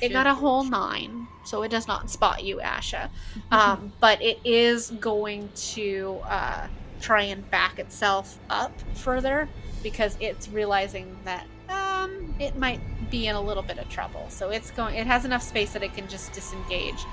it 0.00 0.08
got 0.08 0.26
a 0.26 0.34
whole 0.34 0.64
nine, 0.64 1.28
so 1.44 1.62
it 1.62 1.70
does 1.70 1.86
not 1.86 2.10
spot 2.10 2.42
you, 2.42 2.56
Asha. 2.56 3.08
Um, 3.52 3.92
but 4.00 4.20
it 4.20 4.40
is 4.44 4.90
going 4.92 5.48
to 5.54 6.18
uh, 6.24 6.66
try 7.00 7.22
and 7.22 7.48
back 7.50 7.78
itself 7.78 8.38
up 8.50 8.72
further 8.94 9.48
because 9.82 10.16
it's 10.20 10.48
realizing 10.48 11.16
that 11.24 11.46
um, 11.68 12.34
it 12.38 12.56
might 12.56 12.80
be 13.10 13.26
in 13.26 13.36
a 13.36 13.40
little 13.40 13.62
bit 13.62 13.78
of 13.78 13.88
trouble. 13.88 14.26
So 14.28 14.50
it's 14.50 14.70
going. 14.70 14.94
It 14.94 15.06
has 15.06 15.24
enough 15.24 15.42
space 15.42 15.72
that 15.72 15.82
it 15.82 15.94
can 15.94 16.08
just 16.08 16.32
disengage, 16.32 17.04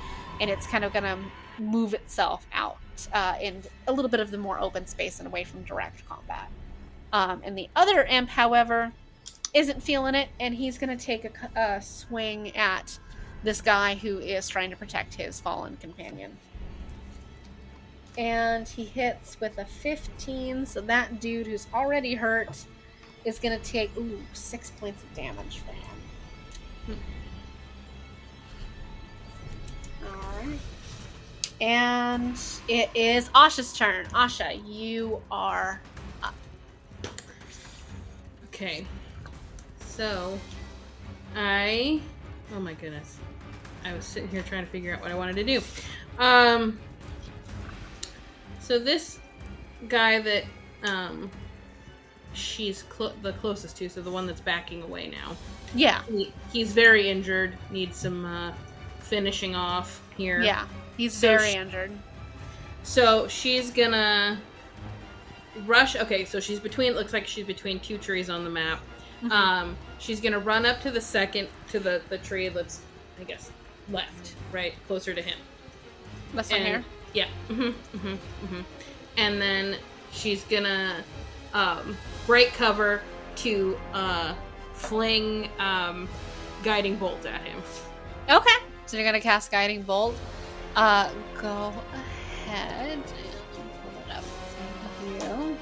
and 0.42 0.50
it's 0.50 0.68
kind 0.68 0.84
of 0.84 0.94
gonna 0.94 1.18
move 1.60 1.94
itself 1.94 2.46
out 2.54 2.78
uh, 3.14 3.36
in 3.42 3.64
a 3.88 3.94
little 3.94 4.10
bit 4.10 4.20
of 4.20 4.32
the 4.32 4.38
more 4.38 4.60
open 4.60 4.86
space 4.88 5.20
and 5.20 5.28
away 5.28 5.44
from 5.44 5.64
direct 5.64 6.08
combat. 6.08 6.50
Um, 7.14 7.42
and 7.44 7.58
the 7.58 7.70
other 7.76 8.04
imp, 8.04 8.30
however, 8.30 8.92
isn't 9.54 9.82
feeling 9.82 10.16
it, 10.16 10.30
and 10.40 10.54
he's 10.56 10.78
gonna 10.78 10.98
take 10.98 11.26
a 11.56 11.82
swing 11.82 12.56
at 12.56 13.00
this 13.44 13.62
guy 13.62 13.96
who 13.96 14.20
is 14.20 14.50
trying 14.50 14.70
to 14.72 14.76
protect 14.76 15.16
his 15.16 15.40
fallen 15.40 15.78
companion. 15.78 16.38
And 18.18 18.68
he 18.68 18.84
hits 18.84 19.40
with 19.40 19.58
a 19.60 19.66
15, 19.66 20.66
so 20.66 20.82
that 20.82 21.20
dude 21.20 21.46
who's 21.46 21.68
already 21.74 22.16
hurt 22.16 22.66
is 23.26 23.38
going 23.38 23.58
to 23.60 23.64
take, 23.64 23.96
ooh, 23.96 24.20
six 24.34 24.72
points 24.72 25.04
of 25.04 25.14
damage 25.14 25.60
for 25.60 25.72
him. 25.74 27.00
Alright. 30.04 30.60
And 31.60 32.40
it 32.68 32.90
is 32.96 33.30
Asha's 33.30 33.74
turn. 33.74 34.06
Asha, 34.08 34.62
you 34.68 35.22
are 35.30 35.82
up. 36.24 36.36
Okay. 38.46 38.86
So, 39.80 40.40
I. 41.36 42.02
Oh 42.56 42.60
my 42.60 42.74
goodness. 42.74 43.18
I 43.84 43.94
was 43.94 44.06
sitting 44.06 44.30
here 44.30 44.44
trying 44.44 44.66
to 44.66 44.72
figure 44.72 44.94
out 44.94 45.02
what 45.02 45.12
I 45.12 45.16
wanted 45.16 45.36
to 45.38 45.44
do. 45.44 45.62
Um. 46.20 46.80
So 48.68 48.78
this 48.80 49.20
guy 49.88 50.20
that 50.20 50.44
um 50.84 51.32
she's 52.34 52.84
clo- 52.84 53.14
the 53.22 53.32
closest 53.34 53.78
to, 53.78 53.88
so 53.90 54.02
the 54.02 54.12
one 54.12 54.28
that's 54.28 54.42
backing 54.42 54.84
away 54.84 55.08
now. 55.10 55.36
Yeah, 55.74 56.02
He, 56.10 56.34
he's 56.52 56.74
very 56.74 57.10
injured. 57.10 57.58
Needs 57.72 57.96
some 57.98 58.26
uh, 58.26 58.54
finishing 59.00 59.56
off 59.56 60.02
here. 60.18 60.42
yeah. 60.42 60.66
He's 60.98 61.14
So 61.14 61.30
very 61.38 61.52
sh- 61.52 61.56
injured. 61.56 61.92
So 62.84 63.28
she's 63.30 63.72
gonna 63.72 64.38
rush. 65.66 65.96
Okay, 65.96 66.26
so 66.26 66.40
she's 66.42 66.60
between. 66.60 66.94
Looks 66.94 67.14
like 67.14 67.26
she's 67.26 67.46
between 67.46 67.80
two 67.80 67.98
trees 67.98 68.30
on 68.30 68.44
the 68.44 68.50
map. 68.50 68.80
Mhm. 69.24 69.32
Um, 69.32 69.78
she's 70.00 70.20
gonna 70.22 70.40
run 70.40 70.66
up 70.66 70.82
to 70.82 70.92
the 70.92 71.02
second 71.02 71.48
to 71.70 71.80
the 71.80 72.02
the 72.10 72.18
tree 72.20 72.50
that's, 72.50 72.82
I 73.20 73.24
guess, 73.24 73.50
left, 73.90 74.36
right, 74.52 74.74
closer 74.88 75.14
to 75.14 75.22
him. 75.22 75.38
This 76.34 76.50
one 76.52 76.62
here. 76.62 76.86
Yeah. 77.18 77.26
Mm-hmm, 77.50 77.98
hmm 77.98 78.16
hmm 78.46 78.62
And 79.18 79.42
then 79.42 79.78
she's 80.12 80.44
gonna 80.44 81.04
um, 81.56 81.98
break 82.28 82.54
cover 82.54 83.02
to 83.38 83.76
uh, 83.92 84.36
fling 84.74 85.50
um, 85.58 86.08
guiding 86.64 86.96
bolt 86.98 87.26
at 87.26 87.42
him. 87.42 87.60
Okay. 88.30 88.56
So 88.86 88.98
you're 88.98 89.06
gonna 89.06 89.20
cast 89.20 89.50
Guiding 89.50 89.82
Bolt. 89.82 90.16
Uh, 90.76 91.10
go 91.42 91.74
ahead 92.46 92.92
and 92.92 93.04
pull 93.04 93.92
it 94.06 94.16
up 94.16 94.24
you. 95.04 95.58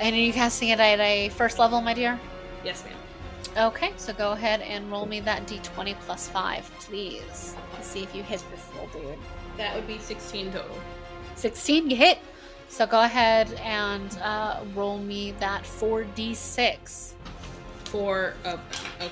And 0.00 0.14
are 0.14 0.18
you 0.18 0.32
casting 0.32 0.70
it 0.70 0.80
at 0.80 0.98
a 0.98 1.28
first 1.28 1.58
level, 1.58 1.82
my 1.82 1.92
dear? 1.92 2.18
Yes, 2.64 2.82
ma'am. 2.86 3.66
Okay, 3.68 3.92
so 3.98 4.14
go 4.14 4.32
ahead 4.32 4.62
and 4.62 4.90
roll 4.90 5.04
me 5.04 5.20
that 5.20 5.46
d20 5.46 5.94
plus 6.00 6.26
5, 6.28 6.70
please. 6.80 7.54
Let's 7.74 7.86
see 7.86 8.02
if 8.02 8.14
you 8.14 8.22
hit 8.22 8.42
this 8.50 8.66
little 8.72 8.88
dude. 8.98 9.18
That 9.56 9.74
would 9.74 9.86
be 9.86 9.98
16 9.98 10.52
total. 10.52 10.76
16, 11.36 11.90
you 11.90 11.96
hit. 11.96 12.18
So 12.68 12.86
go 12.86 13.02
ahead 13.02 13.52
and 13.62 14.16
uh, 14.22 14.60
roll 14.74 14.98
me 14.98 15.32
that 15.32 15.64
4d6. 15.64 17.12
For 17.84 18.34
a, 18.44 18.58
a 19.00 19.10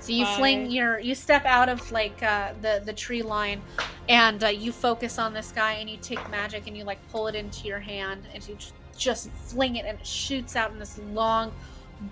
So 0.00 0.12
you 0.12 0.24
Five. 0.24 0.36
fling 0.38 0.70
your, 0.70 0.98
you 0.98 1.14
step 1.14 1.44
out 1.44 1.68
of 1.68 1.92
like 1.92 2.22
uh, 2.22 2.54
the 2.62 2.82
the 2.84 2.92
tree 2.92 3.22
line, 3.22 3.60
and 4.08 4.42
uh, 4.42 4.48
you 4.48 4.72
focus 4.72 5.18
on 5.18 5.34
this 5.34 5.52
guy, 5.52 5.74
and 5.74 5.88
you 5.90 5.98
take 5.98 6.28
magic, 6.30 6.66
and 6.66 6.76
you 6.76 6.84
like 6.84 6.98
pull 7.12 7.28
it 7.28 7.34
into 7.34 7.68
your 7.68 7.78
hand, 7.78 8.22
and 8.34 8.48
you 8.48 8.56
just 8.96 9.30
fling 9.30 9.76
it, 9.76 9.84
and 9.84 10.00
it 10.00 10.06
shoots 10.06 10.56
out 10.56 10.72
in 10.72 10.78
this 10.78 10.98
long 11.12 11.52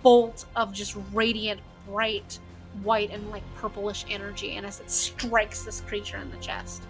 bolt 0.02 0.44
of 0.54 0.72
just 0.72 0.96
radiant, 1.12 1.60
bright 1.88 2.38
white 2.82 3.10
and 3.10 3.30
like 3.30 3.42
purplish 3.55 4.05
energy, 4.10 4.56
and 4.56 4.66
as 4.66 4.80
it 4.80 4.90
strikes 4.90 5.62
this 5.62 5.80
creature 5.82 6.16
in 6.18 6.30
the 6.30 6.36
chest. 6.38 6.82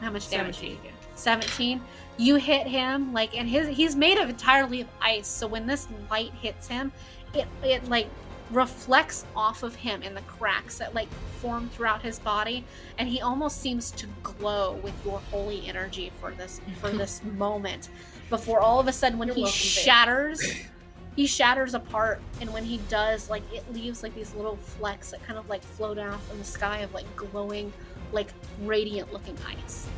How 0.00 0.10
much 0.10 0.28
damage 0.28 0.60
do 0.60 0.66
you 0.66 0.76
do? 0.82 0.90
17 1.16 1.80
you 2.18 2.36
hit 2.36 2.66
him 2.66 3.12
like 3.12 3.36
and 3.36 3.48
his 3.48 3.68
he's 3.68 3.96
made 3.96 4.18
of 4.18 4.28
entirely 4.28 4.82
of 4.82 4.88
ice 5.00 5.26
so 5.26 5.46
when 5.46 5.66
this 5.66 5.88
light 6.10 6.32
hits 6.32 6.68
him 6.68 6.92
it 7.34 7.46
it 7.62 7.86
like 7.88 8.06
reflects 8.52 9.24
off 9.34 9.62
of 9.62 9.74
him 9.74 10.02
in 10.02 10.14
the 10.14 10.20
cracks 10.22 10.78
that 10.78 10.94
like 10.94 11.08
form 11.40 11.68
throughout 11.70 12.00
his 12.00 12.18
body 12.20 12.64
and 12.98 13.08
he 13.08 13.20
almost 13.20 13.60
seems 13.60 13.90
to 13.90 14.06
glow 14.22 14.74
with 14.82 14.94
your 15.04 15.18
holy 15.30 15.66
energy 15.66 16.12
for 16.20 16.30
this 16.32 16.60
for 16.80 16.90
this 16.96 17.22
moment 17.36 17.88
before 18.30 18.60
all 18.60 18.78
of 18.78 18.86
a 18.86 18.92
sudden 18.92 19.18
when 19.18 19.28
You're 19.28 19.36
he 19.36 19.42
welcome, 19.42 19.58
shatters 19.58 20.42
he 21.16 21.26
shatters 21.26 21.74
apart 21.74 22.20
and 22.40 22.52
when 22.52 22.64
he 22.64 22.78
does 22.88 23.28
like 23.28 23.42
it 23.52 23.64
leaves 23.72 24.02
like 24.02 24.14
these 24.14 24.34
little 24.34 24.56
flecks 24.56 25.10
that 25.10 25.26
kind 25.26 25.38
of 25.38 25.48
like 25.48 25.62
float 25.62 25.98
out 25.98 26.20
from 26.22 26.38
the 26.38 26.44
sky 26.44 26.78
of 26.78 26.92
like 26.94 27.06
glowing 27.16 27.72
like 28.12 28.28
radiant 28.62 29.12
looking 29.12 29.36
ice 29.48 29.88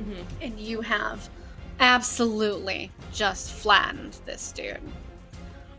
mhm. 0.00 0.24
and 0.40 0.58
you 0.58 0.80
have 0.80 1.28
absolutely 1.80 2.90
just 3.12 3.52
flattened 3.52 4.16
this 4.24 4.52
dude. 4.52 4.80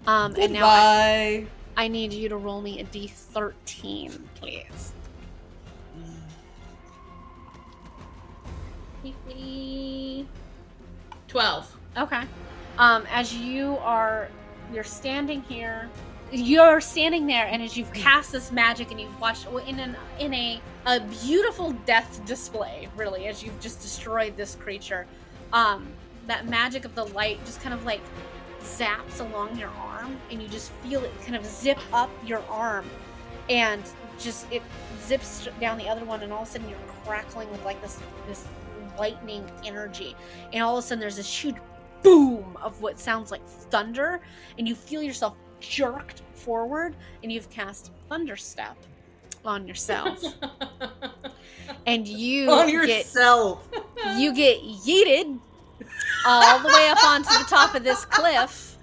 Um, 0.05 0.35
and 0.37 0.53
now 0.53 0.67
I, 0.67 1.37
Goodbye. 1.39 1.51
I 1.75 1.87
need 1.87 2.13
you 2.13 2.29
to 2.29 2.37
roll 2.37 2.61
me 2.61 2.79
a 2.79 2.85
d13, 2.85 4.19
please. 4.35 4.93
12. 11.27 11.77
Okay. 11.97 12.23
Um, 12.77 13.03
as 13.11 13.33
you 13.33 13.77
are, 13.81 14.29
you're 14.73 14.83
standing 14.83 15.41
here. 15.43 15.89
You're 16.29 16.81
standing 16.81 17.25
there, 17.25 17.47
and 17.47 17.63
as 17.63 17.77
you've 17.77 17.93
cast 17.93 18.33
this 18.33 18.51
magic, 18.51 18.91
and 18.91 18.99
you've 18.99 19.21
watched 19.21 19.47
in 19.65 19.79
an 19.79 19.95
in 20.19 20.33
a 20.33 20.61
a 20.85 20.99
beautiful 20.99 21.71
death 21.85 22.21
display, 22.25 22.89
really, 22.97 23.27
as 23.27 23.41
you've 23.41 23.57
just 23.61 23.81
destroyed 23.81 24.35
this 24.35 24.55
creature. 24.55 25.07
Um, 25.53 25.87
that 26.27 26.49
magic 26.49 26.83
of 26.83 26.93
the 26.95 27.05
light 27.05 27.43
just 27.45 27.61
kind 27.61 27.73
of 27.73 27.85
like 27.85 28.01
zaps 28.61 29.21
along 29.21 29.57
your 29.57 29.69
arm, 29.69 30.17
and 30.29 30.41
you 30.41 30.49
just 30.49 30.71
feel 30.83 31.01
it 31.01 31.13
kind 31.21 31.37
of 31.37 31.45
zip 31.45 31.79
up 31.93 32.09
your 32.25 32.43
arm, 32.49 32.85
and 33.49 33.81
just 34.19 34.51
it 34.51 34.63
zips 35.05 35.47
down 35.61 35.77
the 35.77 35.87
other 35.87 36.03
one, 36.03 36.23
and 36.23 36.33
all 36.33 36.41
of 36.41 36.49
a 36.49 36.51
sudden 36.51 36.67
you're 36.67 36.77
crackling 37.05 37.49
with 37.51 37.63
like 37.63 37.81
this 37.81 37.99
this 38.27 38.43
lightning 38.99 39.49
energy, 39.63 40.13
and 40.51 40.61
all 40.61 40.77
of 40.77 40.83
a 40.83 40.87
sudden 40.87 40.99
there's 40.99 41.15
this 41.15 41.43
huge 41.43 41.55
boom 42.03 42.57
of 42.61 42.81
what 42.81 42.99
sounds 42.99 43.31
like 43.31 43.45
thunder, 43.47 44.21
and 44.57 44.67
you 44.67 44.75
feel 44.75 45.01
yourself 45.01 45.35
jerked 45.59 46.21
forward, 46.33 46.95
and 47.23 47.31
you've 47.31 47.49
cast 47.49 47.91
Thunderstep 48.09 48.75
on 49.45 49.67
yourself, 49.67 50.23
and 51.85 52.07
you 52.07 52.49
On 52.51 52.67
get 52.67 52.87
yourself. 52.87 53.67
you 54.17 54.33
get 54.33 54.61
yeeted 54.61 55.39
all 56.25 56.59
the 56.59 56.67
way 56.67 56.89
up 56.89 57.03
onto 57.03 57.29
the 57.29 57.45
top 57.47 57.75
of 57.75 57.83
this 57.83 58.05
cliff, 58.05 58.77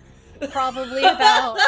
probably 0.51 1.05
about 1.05 1.59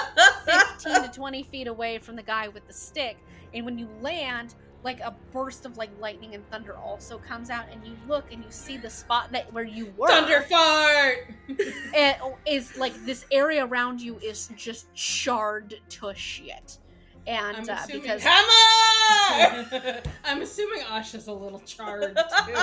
15 0.79 1.03
to 1.03 1.11
20 1.13 1.43
feet 1.45 1.67
away 1.67 1.99
from 1.99 2.17
the 2.17 2.23
guy 2.23 2.49
with 2.49 2.67
the 2.67 2.73
stick. 2.73 3.17
And 3.55 3.65
when 3.65 3.79
you 3.79 3.89
land, 4.01 4.55
like 4.87 5.01
a 5.01 5.13
burst 5.33 5.67
of 5.67 5.77
like 5.77 5.91
lightning 6.01 6.37
and 6.37 6.49
thunder 6.49 6.77
also 6.77 7.19
comes 7.19 7.51
out, 7.51 7.65
and 7.73 7.85
you 7.85 7.93
look 8.07 8.33
and 8.33 8.43
you 8.43 8.51
see 8.51 8.77
the 8.77 8.89
spot 8.89 9.33
that 9.33 9.53
where 9.53 9.65
you 9.65 9.93
were. 9.97 10.09
Thunder 10.09 10.43
fart! 10.43 11.35
It 11.99 12.17
is 12.47 12.77
like 12.77 12.95
this 13.05 13.25
area 13.33 13.67
around 13.67 14.01
you 14.01 14.17
is 14.19 14.49
just 14.57 14.93
charred 14.95 15.75
to 15.89 16.15
shit. 16.15 16.79
And 17.27 17.57
I'm 17.57 17.69
uh, 17.69 17.73
assuming. 17.73 18.03
because 18.03 18.23
Come 18.23 18.47
on! 18.47 19.67
I'm 20.25 20.43
assuming 20.43 20.83
Asha's 20.89 21.27
a 21.27 21.33
little 21.33 21.61
charred 21.61 22.17
too. 22.47 22.55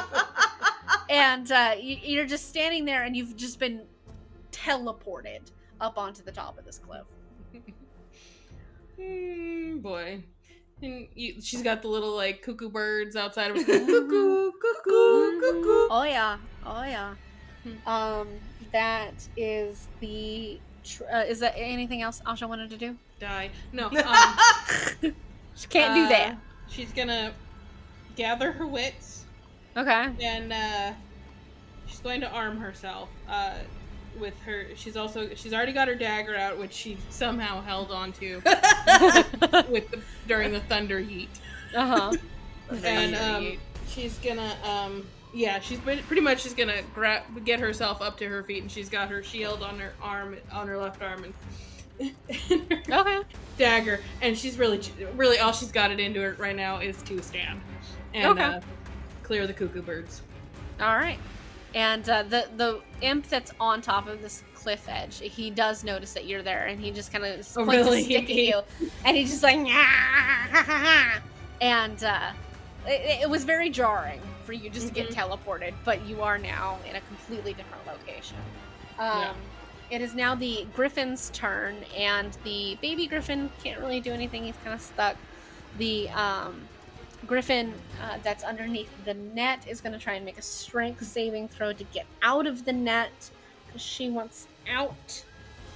and 1.10 1.52
uh, 1.52 1.76
you, 1.78 1.98
you're 2.02 2.26
just 2.26 2.48
standing 2.48 2.86
there, 2.86 3.04
and 3.04 3.18
you've 3.18 3.36
just 3.36 3.60
been 3.60 3.82
teleported 4.52 5.52
up 5.82 5.98
onto 5.98 6.24
the 6.24 6.32
top 6.32 6.58
of 6.58 6.64
this 6.64 6.80
cliff. 6.80 7.04
Hmm, 8.98 9.80
boy. 9.80 10.24
And 10.84 11.08
you, 11.16 11.42
she's 11.42 11.62
got 11.64 11.82
the 11.82 11.88
little 11.88 12.16
like 12.16 12.42
cuckoo 12.42 12.70
birds 12.70 13.16
outside 13.16 13.52
of 13.52 13.58
her. 13.58 13.64
cuckoo, 13.64 14.52
cuckoo, 14.52 15.40
cuckoo. 15.40 15.88
Oh 15.90 16.06
yeah, 16.08 16.38
oh 16.66 16.84
yeah. 16.84 17.16
Um, 17.88 18.28
that 18.72 19.14
is 19.38 19.88
the. 20.00 20.60
Tr- 20.84 21.04
uh, 21.12 21.24
is 21.24 21.40
that 21.40 21.54
anything 21.56 22.02
else 22.02 22.22
Asha 22.26 22.48
wanted 22.48 22.70
to 22.72 22.78
do? 22.78 22.98
Die. 23.20 23.50
No. 23.72 23.90
Um, 25.04 25.16
She 25.56 25.68
can't 25.68 25.94
do 25.94 26.04
uh, 26.06 26.10
that. 26.10 26.38
She's 26.68 26.92
gonna 26.92 27.32
gather 28.16 28.52
her 28.52 28.66
wits 28.66 29.26
Okay. 29.78 30.08
and 30.22 30.52
uh, 30.54 30.92
she's 31.88 32.00
going 32.00 32.22
to 32.22 32.30
arm 32.30 32.58
herself. 32.58 33.10
Uh, 33.30 33.54
with 34.20 34.40
her. 34.44 34.68
She's 34.76 34.96
also 34.98 35.34
she's 35.36 35.54
already 35.54 35.74
got 35.74 35.88
her 35.88 35.96
dagger 35.96 36.36
out, 36.36 36.58
which 36.58 36.74
she 36.74 36.98
somehow 37.10 37.62
held 37.62 37.92
onto 37.92 38.36
with 39.70 39.90
the, 39.92 40.02
during 40.28 40.52
the 40.52 40.62
thunder 40.70 41.00
heat. 41.00 41.30
Uh-huh. 41.76 42.14
and 42.84 43.16
um, 43.16 43.58
she's 43.88 44.18
gonna 44.20 44.56
um 44.64 45.06
yeah 45.34 45.60
she's 45.60 45.80
pretty 45.80 46.22
much 46.22 46.42
she's 46.44 46.54
gonna 46.54 46.82
grab 46.94 47.24
get 47.44 47.60
herself 47.60 48.02
up 48.02 48.18
to 48.18 48.28
her 48.28 48.44
feet 48.44 48.62
and 48.62 48.72
she's 48.72 48.90
got 48.90 49.10
her 49.10 49.24
shield 49.24 49.64
on 49.64 49.80
her 49.80 49.92
arm 50.02 50.36
on 50.52 50.68
her 50.68 50.78
left 50.78 51.02
arm 51.02 51.24
and, 52.00 52.14
and 52.52 52.72
her 52.72 53.00
Okay. 53.02 53.22
dagger 53.58 54.00
and 54.22 54.38
she's 54.38 54.58
really 54.60 54.80
really 55.16 55.40
all 55.40 55.52
she's 55.52 55.72
got 55.72 55.90
it 55.92 56.00
into 56.00 56.22
her 56.22 56.36
right 56.38 56.56
now 56.56 56.78
is 56.80 57.02
to 57.04 57.20
stand 57.24 57.60
and 58.14 58.28
Okay. 58.38 58.44
uh, 58.44 58.62
clear 59.24 59.48
the 59.48 59.54
cuckoo 59.54 59.82
birds 59.82 60.22
All 60.80 60.96
right. 60.96 61.18
And 61.76 62.08
uh, 62.08 62.24
the 62.24 62.48
the 62.56 62.82
imp 63.02 63.28
that's 63.28 63.52
on 63.60 63.82
top 63.82 64.08
of 64.08 64.22
this 64.22 64.44
cliff 64.54 64.86
edge, 64.88 65.20
he 65.20 65.50
does 65.50 65.84
notice 65.84 66.14
that 66.14 66.26
you're 66.26 66.44
there, 66.44 66.68
and 66.68 66.80
he 66.80 66.92
just 66.92 67.12
kind 67.12 67.26
of 67.26 67.40
Oh, 67.58 67.66
points 67.66 67.86
really? 67.88 68.02
a 68.02 68.04
stick 68.04 68.30
at 68.30 68.36
you, 68.36 68.62
and 69.06 69.18
he's 69.18 69.30
just 69.32 69.44
like, 69.44 69.58
"Nyah." 69.58 71.22
and 71.62 72.04
uh, 72.04 72.32
it, 72.86 73.24
it 73.24 73.30
was 73.30 73.44
very 73.44 73.70
jarring 73.70 74.22
for 74.46 74.54
you 74.54 74.70
just 74.70 74.88
to 74.90 74.94
get 74.94 75.10
Mhm. 75.10 75.16
teleported, 75.16 75.74
but 75.86 76.06
you 76.06 76.22
are 76.22 76.38
now 76.38 76.78
in 76.90 76.96
a 76.96 77.02
completely 77.02 77.54
different 77.54 77.86
location. 77.88 78.38
Um, 79.00 79.20
Yeah. 79.22 79.34
It 79.90 80.02
is 80.02 80.16
now 80.16 80.34
the 80.34 80.66
griffin's 80.76 81.30
turn, 81.32 81.76
and 81.96 82.36
the 82.44 82.78
baby 82.82 83.06
griffin 83.06 83.50
can't 83.64 83.80
really 83.80 84.00
do 84.00 84.12
anything. 84.12 84.44
He's 84.46 84.56
kind 84.64 84.74
of 84.74 84.82
stuck. 84.82 85.18
The 85.78 86.10
um, 86.10 86.68
griffin 87.28 87.74
uh, 88.02 88.18
that's 88.24 88.44
underneath 88.44 88.90
the 89.06 89.14
net 89.14 89.66
is 89.68 89.82
going 89.82 89.94
to 89.94 90.00
try 90.00 90.14
and 90.14 90.26
make 90.26 90.38
a 90.38 90.42
strength 90.42 91.04
saving 91.04 91.48
throw 91.48 91.74
to 91.74 91.84
get 91.86 92.06
out 92.22 92.48
of 92.48 92.66
the 92.66 92.74
net 92.74 93.12
because 93.66 93.82
she 93.82 94.10
wants 94.10 94.48
out 94.70 95.24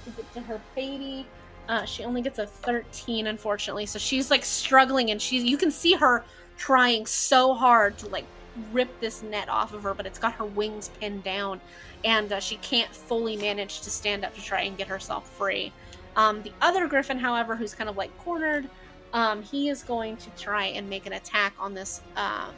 to 0.04 0.10
get 0.10 0.32
to 0.34 0.40
her 0.40 0.60
baby. 0.74 1.26
Uh, 1.68 1.84
she 1.84 2.04
only 2.04 2.22
gets 2.22 2.38
a 2.38 2.46
13, 2.46 3.26
unfortunately. 3.26 3.86
So 3.86 3.98
she's 3.98 4.30
like 4.30 4.44
struggling, 4.44 5.10
and 5.10 5.20
she's 5.20 5.44
you 5.44 5.58
can 5.58 5.70
see 5.70 5.94
her 5.94 6.24
trying 6.56 7.06
so 7.06 7.54
hard 7.54 7.98
to 7.98 8.08
like 8.08 8.24
rip 8.72 9.00
this 9.00 9.22
net 9.22 9.48
off 9.48 9.72
of 9.72 9.82
her, 9.82 9.94
but 9.94 10.06
it's 10.06 10.18
got 10.18 10.32
her 10.34 10.44
wings 10.44 10.90
pinned 11.00 11.22
down, 11.24 11.60
and 12.04 12.32
uh, 12.32 12.40
she 12.40 12.56
can't 12.56 12.92
fully 12.94 13.36
manage 13.36 13.82
to 13.82 13.90
stand 13.90 14.24
up 14.24 14.34
to 14.34 14.42
try 14.42 14.62
and 14.62 14.76
get 14.76 14.88
herself 14.88 15.28
free. 15.30 15.72
Um, 16.16 16.42
the 16.42 16.52
other 16.60 16.88
griffin, 16.88 17.18
however, 17.18 17.54
who's 17.54 17.74
kind 17.74 17.88
of 17.88 17.96
like 17.96 18.16
cornered, 18.18 18.68
um, 19.12 19.42
he 19.42 19.68
is 19.68 19.82
going 19.82 20.16
to 20.18 20.30
try 20.30 20.66
and 20.66 20.88
make 20.88 21.06
an 21.06 21.14
attack 21.14 21.54
on 21.58 21.74
this 21.74 22.02
um, 22.16 22.54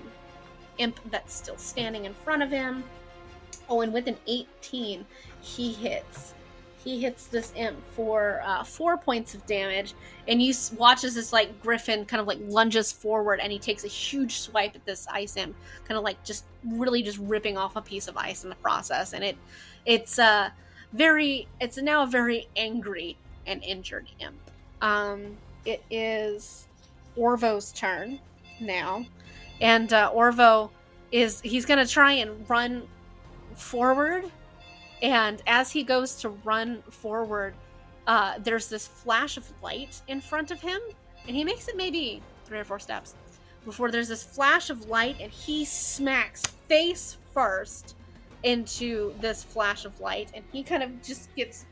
imp 0.78 0.98
that's 1.10 1.34
still 1.34 1.56
standing 1.56 2.04
in 2.04 2.14
front 2.14 2.42
of 2.42 2.50
him. 2.50 2.82
Oh, 3.68 3.82
and 3.82 3.92
with 3.92 4.08
an 4.08 4.16
18, 4.26 5.06
he 5.40 5.72
hits. 5.72 6.34
He 6.82 7.00
hits 7.00 7.26
this 7.26 7.52
imp 7.56 7.76
for 7.92 8.40
uh, 8.44 8.64
four 8.64 8.96
points 8.96 9.34
of 9.34 9.44
damage, 9.46 9.94
and 10.26 10.42
you 10.42 10.54
watch 10.76 11.04
as 11.04 11.14
this 11.14 11.32
like 11.32 11.60
griffin 11.62 12.06
kind 12.06 12.20
of 12.20 12.26
like 12.26 12.38
lunges 12.40 12.90
forward, 12.90 13.38
and 13.40 13.52
he 13.52 13.58
takes 13.58 13.84
a 13.84 13.88
huge 13.88 14.38
swipe 14.40 14.74
at 14.74 14.84
this 14.86 15.06
ice 15.08 15.36
imp, 15.36 15.54
kind 15.84 15.98
of 15.98 16.04
like 16.04 16.22
just 16.24 16.44
really 16.64 17.02
just 17.02 17.18
ripping 17.18 17.58
off 17.58 17.76
a 17.76 17.82
piece 17.82 18.08
of 18.08 18.16
ice 18.16 18.44
in 18.44 18.50
the 18.50 18.56
process, 18.56 19.12
and 19.12 19.22
it 19.22 19.36
it's 19.84 20.18
uh 20.18 20.48
very 20.94 21.46
it's 21.60 21.76
now 21.76 22.02
a 22.02 22.06
very 22.06 22.48
angry 22.56 23.18
and 23.46 23.62
injured 23.62 24.08
imp. 24.18 24.38
Um, 24.80 25.36
it 25.64 25.82
is 25.90 26.66
Orvo's 27.16 27.72
turn 27.72 28.18
now, 28.60 29.04
and 29.60 29.92
uh, 29.92 30.10
Orvo 30.14 30.70
is 31.12 31.40
he's 31.40 31.66
gonna 31.66 31.86
try 31.86 32.12
and 32.12 32.48
run 32.48 32.86
forward, 33.54 34.30
and 35.02 35.42
as 35.46 35.70
he 35.70 35.82
goes 35.82 36.16
to 36.16 36.28
run 36.28 36.82
forward, 36.90 37.54
uh, 38.06 38.34
there's 38.38 38.68
this 38.68 38.86
flash 38.86 39.36
of 39.36 39.50
light 39.62 40.00
in 40.08 40.20
front 40.20 40.50
of 40.50 40.60
him, 40.60 40.80
and 41.26 41.36
he 41.36 41.44
makes 41.44 41.68
it 41.68 41.76
maybe 41.76 42.22
three 42.44 42.58
or 42.58 42.64
four 42.64 42.78
steps 42.78 43.14
before 43.64 43.90
there's 43.90 44.08
this 44.08 44.22
flash 44.22 44.70
of 44.70 44.88
light, 44.88 45.16
and 45.20 45.30
he 45.30 45.64
smacks 45.64 46.42
face 46.68 47.18
first 47.32 47.94
into 48.42 49.14
this 49.20 49.44
flash 49.44 49.84
of 49.84 50.00
light, 50.00 50.30
and 50.34 50.44
he 50.50 50.62
kind 50.62 50.82
of 50.82 51.02
just 51.02 51.34
gets, 51.36 51.66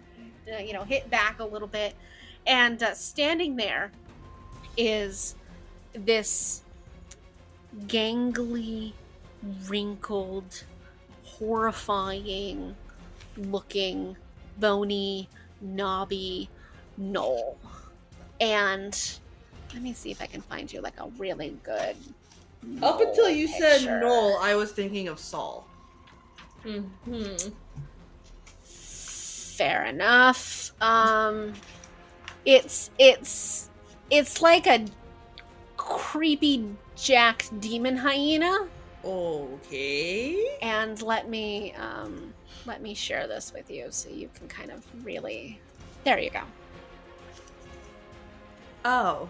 uh, 0.52 0.58
you 0.58 0.72
know, 0.72 0.84
hit 0.84 1.08
back 1.10 1.40
a 1.40 1.44
little 1.44 1.68
bit, 1.68 1.94
and 2.48 2.82
uh, 2.82 2.94
standing 2.94 3.54
there 3.54 3.92
is 4.76 5.36
this 5.92 6.62
gangly, 7.86 8.92
wrinkled, 9.68 10.64
horrifying 11.22 12.74
looking, 13.38 14.16
bony, 14.58 15.28
knobby 15.60 16.48
gnoll. 17.00 17.56
And 18.40 19.18
let 19.72 19.82
me 19.82 19.92
see 19.92 20.10
if 20.10 20.20
I 20.22 20.26
can 20.26 20.40
find 20.42 20.72
you 20.72 20.80
like 20.80 20.98
a 20.98 21.08
really 21.18 21.56
good. 21.62 21.96
Up 22.82 23.00
until 23.00 23.28
you 23.28 23.46
picture. 23.46 23.78
said 23.78 24.00
Noel, 24.00 24.38
I 24.40 24.54
was 24.54 24.72
thinking 24.72 25.08
of 25.08 25.18
Saul. 25.18 25.66
mm-hmm. 26.64 27.50
Fair 28.64 29.86
enough. 29.86 30.72
Um, 30.80 31.52
it's 32.44 32.90
it's 32.98 33.70
it's 34.10 34.40
like 34.40 34.66
a 34.66 34.84
creepy 35.76 36.64
jacked 36.96 37.58
demon 37.60 37.96
hyena. 37.96 38.66
Okay. 39.04 40.58
And 40.60 41.00
let 41.02 41.28
me 41.28 41.74
um, 41.74 42.32
let 42.66 42.82
me 42.82 42.94
share 42.94 43.26
this 43.26 43.52
with 43.54 43.70
you 43.70 43.86
so 43.90 44.08
you 44.08 44.28
can 44.34 44.48
kind 44.48 44.70
of 44.70 44.84
really. 45.04 45.60
There 46.04 46.18
you 46.18 46.30
go. 46.30 46.42
Oh. 48.84 49.28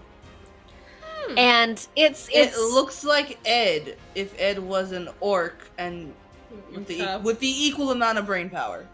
And 1.36 1.86
it's 1.96 2.28
it's 2.32 2.56
it 2.56 2.60
looks 2.60 3.04
like 3.04 3.38
Ed 3.44 3.96
if 4.14 4.34
Ed 4.40 4.58
was 4.58 4.92
an 4.92 5.08
orc 5.20 5.70
and 5.76 6.14
with 6.74 6.86
the 6.86 7.20
with 7.22 7.38
the 7.40 7.48
equal 7.48 7.90
amount 7.90 8.18
of 8.18 8.26
brain 8.26 8.48
power. 8.48 8.86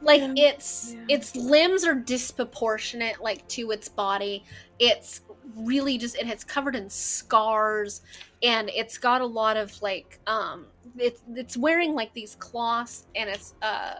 Like 0.00 0.22
Yeah. 0.22 0.32
its 0.36 0.94
Yeah. 0.94 1.04
its 1.08 1.34
limbs 1.36 1.84
are 1.84 1.94
disproportionate 1.94 3.16
like 3.20 3.46
to 3.48 3.70
its 3.70 3.88
body 3.88 4.44
it's 4.78 5.20
really 5.56 5.98
just 5.98 6.16
it 6.16 6.26
has 6.26 6.44
covered 6.44 6.76
in 6.76 6.88
scars 6.90 8.02
and 8.42 8.68
it's 8.74 8.98
got 8.98 9.20
a 9.22 9.26
lot 9.26 9.56
of 9.56 9.72
like 9.80 10.20
um 10.26 10.70
it's 10.96 11.22
it's 11.34 11.56
wearing 11.56 11.94
like 11.94 12.12
these 12.14 12.34
cloths 12.34 13.06
and 13.14 13.30
it's 13.30 13.54
uh 13.62 13.94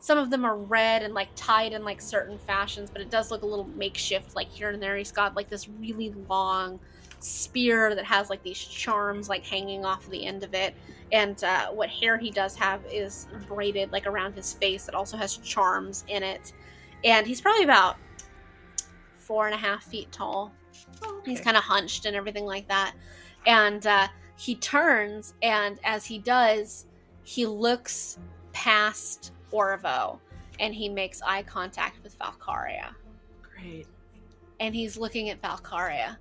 some 0.00 0.18
of 0.18 0.30
them 0.30 0.44
are 0.44 0.58
red 0.58 1.02
and 1.02 1.14
like 1.14 1.30
tied 1.36 1.72
in 1.72 1.84
like 1.84 2.00
certain 2.00 2.38
fashions 2.38 2.90
but 2.90 3.02
it 3.02 3.10
does 3.10 3.30
look 3.30 3.42
a 3.42 3.46
little 3.46 3.66
makeshift 3.66 4.34
like 4.34 4.48
here 4.50 4.70
and 4.70 4.82
there 4.82 4.96
he's 4.96 5.12
got 5.12 5.36
like 5.36 5.48
this 5.48 5.68
really 5.68 6.12
long 6.28 6.80
spear 7.20 7.94
that 7.94 8.04
has 8.04 8.30
like 8.30 8.42
these 8.42 8.58
charms 8.58 9.28
like 9.28 9.44
hanging 9.44 9.84
off 9.84 10.08
the 10.08 10.24
end 10.26 10.42
of 10.42 10.54
it. 10.54 10.74
And 11.12 11.42
uh, 11.42 11.68
what 11.68 11.88
hair 11.88 12.18
he 12.18 12.30
does 12.30 12.54
have 12.56 12.80
is 12.92 13.26
braided 13.48 13.92
like 13.92 14.06
around 14.06 14.34
his 14.34 14.52
face 14.54 14.84
that 14.86 14.94
also 14.94 15.16
has 15.16 15.36
charms 15.38 16.04
in 16.08 16.22
it. 16.22 16.52
And 17.04 17.26
he's 17.26 17.40
probably 17.40 17.64
about 17.64 17.96
four 19.16 19.46
and 19.46 19.54
a 19.54 19.58
half 19.58 19.84
feet 19.84 20.10
tall. 20.12 20.52
He's 21.24 21.40
kind 21.40 21.56
of 21.56 21.62
hunched 21.62 22.06
and 22.06 22.14
everything 22.16 22.44
like 22.44 22.68
that. 22.68 22.94
And 23.46 23.86
uh, 23.86 24.08
he 24.36 24.54
turns 24.56 25.34
and 25.42 25.78
as 25.84 26.04
he 26.06 26.18
does 26.18 26.86
he 27.24 27.44
looks 27.46 28.18
past 28.52 29.32
orvo 29.52 30.18
and 30.60 30.74
he 30.74 30.88
makes 30.88 31.20
eye 31.22 31.42
contact 31.42 32.02
with 32.02 32.18
valkaria. 32.18 32.94
Great. 33.42 33.86
and 34.60 34.74
he's 34.74 34.96
looking 34.96 35.30
at 35.30 35.40
Valkaria. 35.42 36.16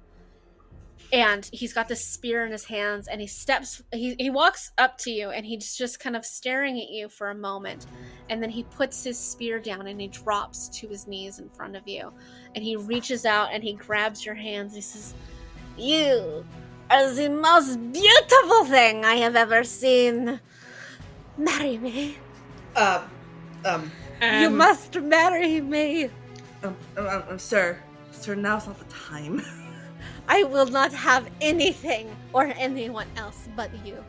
And 1.14 1.50
he's 1.54 1.72
got 1.72 1.88
this 1.88 2.06
spear 2.06 2.46
in 2.46 2.52
his 2.52 2.66
hands, 2.66 3.08
and 3.08 3.22
he 3.22 3.28
steps. 3.28 3.82
He, 3.94 4.16
he 4.20 4.30
walks 4.30 4.72
up 4.78 4.98
to 5.00 5.12
you, 5.12 5.30
and 5.30 5.46
he's 5.46 5.74
just 5.76 6.02
kind 6.02 6.18
of 6.18 6.26
staring 6.26 6.78
at 6.82 6.90
you 6.90 7.08
for 7.08 7.30
a 7.30 7.36
moment, 7.36 7.86
and 8.30 8.44
then 8.44 8.50
he 8.50 8.64
puts 8.64 9.06
his 9.06 9.18
spear 9.18 9.58
down 9.60 9.88
and 9.88 10.02
he 10.02 10.08
drops 10.10 10.68
to 10.80 10.88
his 10.90 11.08
knees 11.08 11.40
in 11.40 11.50
front 11.52 11.78
of 11.78 11.88
you, 11.88 12.12
and 12.56 12.64
he 12.64 12.76
reaches 12.76 13.26
out 13.26 13.50
and 13.54 13.64
he 13.64 13.72
grabs 13.74 14.26
your 14.26 14.36
hands. 14.36 14.74
And 14.74 14.76
he 14.76 14.82
says, 14.82 15.14
"You 15.78 16.46
are 16.92 17.14
the 17.14 17.30
most 17.30 17.78
beautiful 17.94 18.66
thing 18.66 19.06
I 19.06 19.16
have 19.16 19.38
ever 19.38 19.64
seen. 19.64 20.42
Marry 21.38 21.78
me. 21.78 22.18
Uh, 22.76 23.04
um, 23.64 23.92
you 24.22 24.48
Um, 24.48 24.58
must 24.58 24.94
marry 25.00 25.62
me." 25.62 26.10
um, 26.64 26.76
um, 26.98 27.08
um, 27.08 27.24
um, 27.30 27.40
sir, 27.40 27.78
sir, 28.12 28.36
now's 28.36 28.68
not 28.68 28.78
the 28.78 28.94
time. 28.94 29.42
I 30.28 30.44
will 30.44 30.66
not 30.66 30.94
have 30.94 31.30
anything 31.42 32.16
or 32.34 32.46
anyone 32.58 33.08
else 33.16 33.48
but 33.56 33.72
you. 33.86 34.04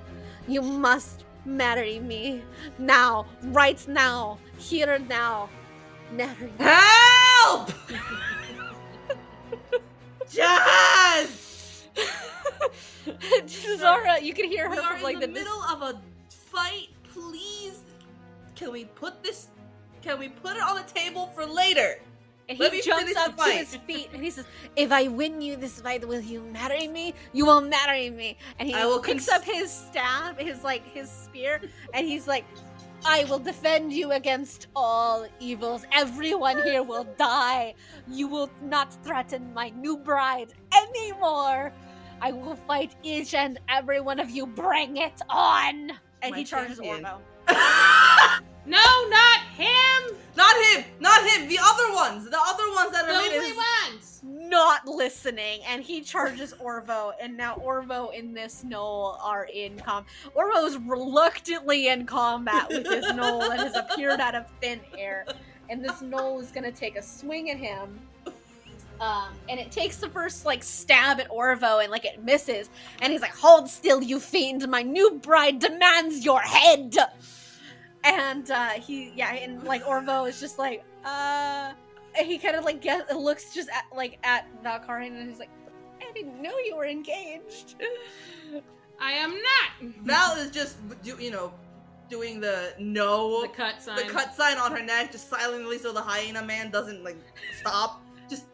You 0.47 0.63
must 0.63 1.25
marry 1.45 1.99
me 2.01 2.43
now, 2.79 3.27
right 3.43 3.87
now, 3.89 4.39
here 4.59 4.99
now. 4.99 5.49
Marry 6.13 6.47
me. 6.47 6.53
Help! 6.59 7.71
Jazz! 10.31 11.85
Zora, 13.79 14.21
you 14.21 14.35
can 14.35 14.49
hear 14.49 14.69
her 14.69 14.75
We 14.75 14.79
are 14.79 14.95
from 14.95 15.03
like 15.03 15.15
in 15.15 15.21
the, 15.21 15.27
the 15.27 15.33
middle 15.33 15.63
of 15.63 15.83
a 15.83 16.01
fight. 16.29 16.89
Please, 17.13 17.81
can 18.55 18.73
we 18.73 18.85
put 18.85 19.23
this 19.23 19.49
can 20.03 20.19
we 20.19 20.29
put 20.29 20.57
it 20.57 20.63
on 20.63 20.77
the 20.77 20.83
table 20.83 21.27
for 21.35 21.45
later? 21.45 22.01
And 22.49 22.59
Let 22.59 22.73
he 22.73 22.81
jumps 22.81 23.15
up 23.17 23.37
to 23.37 23.51
his 23.51 23.77
feet 23.77 24.09
and 24.15 24.23
he 24.23 24.31
says, 24.31 24.47
If 24.75 24.91
I 24.91 25.09
win 25.09 25.43
you 25.43 25.57
this 25.57 25.81
fight, 25.81 26.07
will 26.09 26.21
you 26.21 26.43
marry 26.43 26.89
me? 26.89 27.13
You 27.35 27.45
will 27.45 27.61
marry 27.61 28.09
me. 28.09 28.39
And 28.59 28.69
he 28.69 28.75
I 28.75 28.87
will 28.87 29.01
picks 29.01 29.27
cons- 29.27 29.41
up 29.41 29.45
his 29.45 29.71
staff, 29.71 30.39
his 30.39 30.65
like 30.65 30.85
his 30.87 31.11
spear, 31.11 31.61
and 31.93 32.07
he's 32.07 32.27
like, 32.27 32.45
I 33.05 33.25
will 33.25 33.39
defend 33.39 33.93
you 33.93 34.13
against 34.13 34.69
all 34.75 35.27
evils. 35.41 35.85
Everyone 35.93 36.63
here 36.63 36.83
will 36.83 37.05
die. 37.19 37.75
You 38.09 38.27
will 38.29 38.51
not 38.63 38.93
threaten 39.05 39.53
my 39.55 39.69
new 39.71 39.97
bride 39.99 40.53
anymore. 40.75 41.73
I 42.21 42.33
will 42.33 42.57
fight 42.57 42.97
each 43.03 43.35
and 43.35 43.61
every 43.69 44.01
one 44.01 44.19
of 44.19 44.31
you. 44.31 44.47
Bring 44.47 44.97
it 44.97 45.21
on. 45.29 45.93
And 46.23 46.33
My 46.33 46.39
he 46.39 46.45
charges. 46.45 46.81
Orvo. 46.81 47.19
No, 48.69 49.09
not 49.09 49.41
him! 49.57 50.19
not 50.39 50.55
him, 50.71 50.85
not 51.01 51.21
him. 51.29 51.49
The 51.49 51.59
other 51.61 51.95
ones, 51.95 52.31
the 52.31 52.39
other 52.39 52.69
ones 52.73 52.93
that 52.93 53.07
The 53.07 53.13
are 53.13 53.39
only 53.39 53.53
ones! 53.53 54.21
not 54.23 54.87
listening 54.87 55.61
and 55.69 55.83
he 55.83 56.01
charges 56.01 56.55
Orvo 56.55 57.13
and 57.21 57.37
now 57.37 57.55
Orvo 57.57 58.19
and 58.19 58.37
this 58.37 58.65
Gnoll 58.67 59.19
are 59.23 59.45
in 59.53 59.79
com 59.79 60.05
Orvo's 60.35 60.77
reluctantly 60.79 61.89
in 61.89 62.07
combat 62.07 62.69
with 62.69 62.85
this 62.85 63.05
Gnoll 63.13 63.43
and 63.51 63.61
has 63.61 63.77
appeared 63.77 64.21
out 64.21 64.35
of 64.35 64.47
thin 64.61 64.81
air 64.97 65.27
and 65.69 65.85
this 65.85 66.03
Gnoll 66.03 66.41
is 66.43 66.51
gonna 66.51 66.73
take 66.73 66.97
a 66.97 67.03
swing 67.03 67.51
at 67.51 67.59
him 67.59 68.01
um, 69.01 69.29
and 69.49 69.61
it 69.61 69.71
takes 69.71 69.97
the 69.97 70.09
first 70.09 70.45
like 70.45 70.65
stab 70.65 71.21
at 71.21 71.29
Orvo 71.31 71.83
and 71.83 71.91
like 71.91 72.05
it 72.05 72.25
misses 72.25 72.71
and 73.01 73.13
he's 73.13 73.23
like 73.23 73.37
hold 73.37 73.69
still 73.69 74.03
you 74.03 74.19
fiend 74.19 74.67
my 74.69 74.83
new 74.83 75.13
bride 75.23 75.59
demands 75.59 76.25
your 76.25 76.41
head 76.41 76.97
and 78.05 78.51
uh 78.51 78.71
he 78.71 79.13
yeah 79.17 79.35
and 79.35 79.63
like 79.65 79.85
Orvo 79.85 80.29
is 80.29 80.41
just 80.41 80.59
like 80.59 80.85
uh 81.05 81.73
he 82.17 82.39
kind 82.39 82.57
of 82.57 82.65
like 82.65 82.81
get, 82.81 83.15
looks 83.17 83.55
just 83.55 83.69
at 83.69 83.85
like 83.95 84.19
at 84.25 84.47
Valkyrian 84.63 85.21
and 85.21 85.29
he's 85.29 85.39
like, 85.39 85.51
I 86.01 86.13
didn't 86.13 86.41
know 86.41 86.57
you 86.65 86.77
were 86.77 86.87
engaged. 86.87 87.77
I 89.01 89.13
am 89.13 89.31
not! 89.31 89.93
Val 90.03 90.37
is 90.37 90.51
just, 90.51 90.77
do, 91.03 91.17
you 91.21 91.31
know, 91.31 91.53
doing 92.11 92.41
the 92.41 92.75
no, 92.81 93.43
The 93.43 93.49
cut 93.49 93.81
sign. 93.81 93.97
the 93.97 94.13
cut 94.13 94.35
sign 94.35 94.59
on 94.59 94.73
her 94.73 94.83
neck, 94.83 95.13
just 95.13 95.31
silently, 95.31 95.79
so 95.79 95.93
the 95.93 96.01
hyena 96.01 96.45
man 96.45 96.71
doesn't 96.71 97.05
like 97.05 97.19
stop. 97.61 98.03
Just 98.29 98.47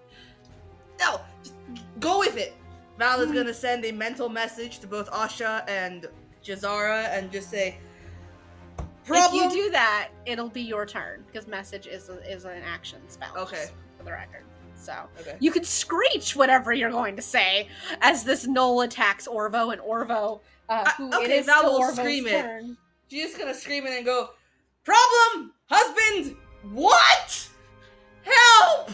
no, 1.00 1.20
just 1.42 1.54
go 1.98 2.18
with 2.18 2.36
it. 2.36 2.54
Val 2.98 3.20
is 3.20 3.32
gonna 3.32 3.54
send 3.54 3.84
a 3.86 3.92
mental 3.92 4.28
message 4.28 4.80
to 4.80 4.86
both 4.86 5.10
Asha 5.10 5.68
and 5.68 6.06
Jazara 6.44 7.08
and 7.16 7.32
just 7.32 7.50
say, 7.50 7.78
"Problem." 9.04 9.46
If 9.46 9.54
you 9.54 9.64
do 9.64 9.70
that, 9.70 10.10
it'll 10.26 10.48
be 10.48 10.62
your 10.62 10.86
turn 10.86 11.24
because 11.26 11.46
message 11.46 11.86
is 11.86 12.08
a, 12.08 12.18
is 12.30 12.44
an 12.44 12.62
action 12.62 13.00
spell. 13.08 13.36
Okay. 13.36 13.66
for 13.96 14.04
the 14.04 14.12
record. 14.12 14.44
So 14.76 14.94
okay. 15.20 15.36
you 15.40 15.50
can 15.50 15.64
screech 15.64 16.36
whatever 16.36 16.72
you're 16.72 16.90
going 16.90 17.16
to 17.16 17.22
say 17.22 17.68
as 18.02 18.24
this 18.24 18.46
Gnoll 18.46 18.84
attacks 18.84 19.26
Orvo 19.26 19.72
and 19.72 19.80
Orvo. 19.80 20.40
Uh, 20.68 20.84
Uh, 20.86 20.90
who 20.96 21.08
it 21.08 21.14
okay, 21.14 21.38
is 21.38 21.46
Val 21.46 21.60
still 21.60 21.72
will 21.72 21.80
Orvo's 21.80 21.96
scream 21.96 22.26
it. 22.26 22.64
She's 23.08 23.24
just 23.24 23.38
gonna 23.38 23.54
scream 23.54 23.86
it 23.86 23.96
and 23.96 24.04
go, 24.04 24.30
"Problem, 24.82 25.52
husband, 25.70 26.36
what? 26.72 27.48
Help!" 28.22 28.90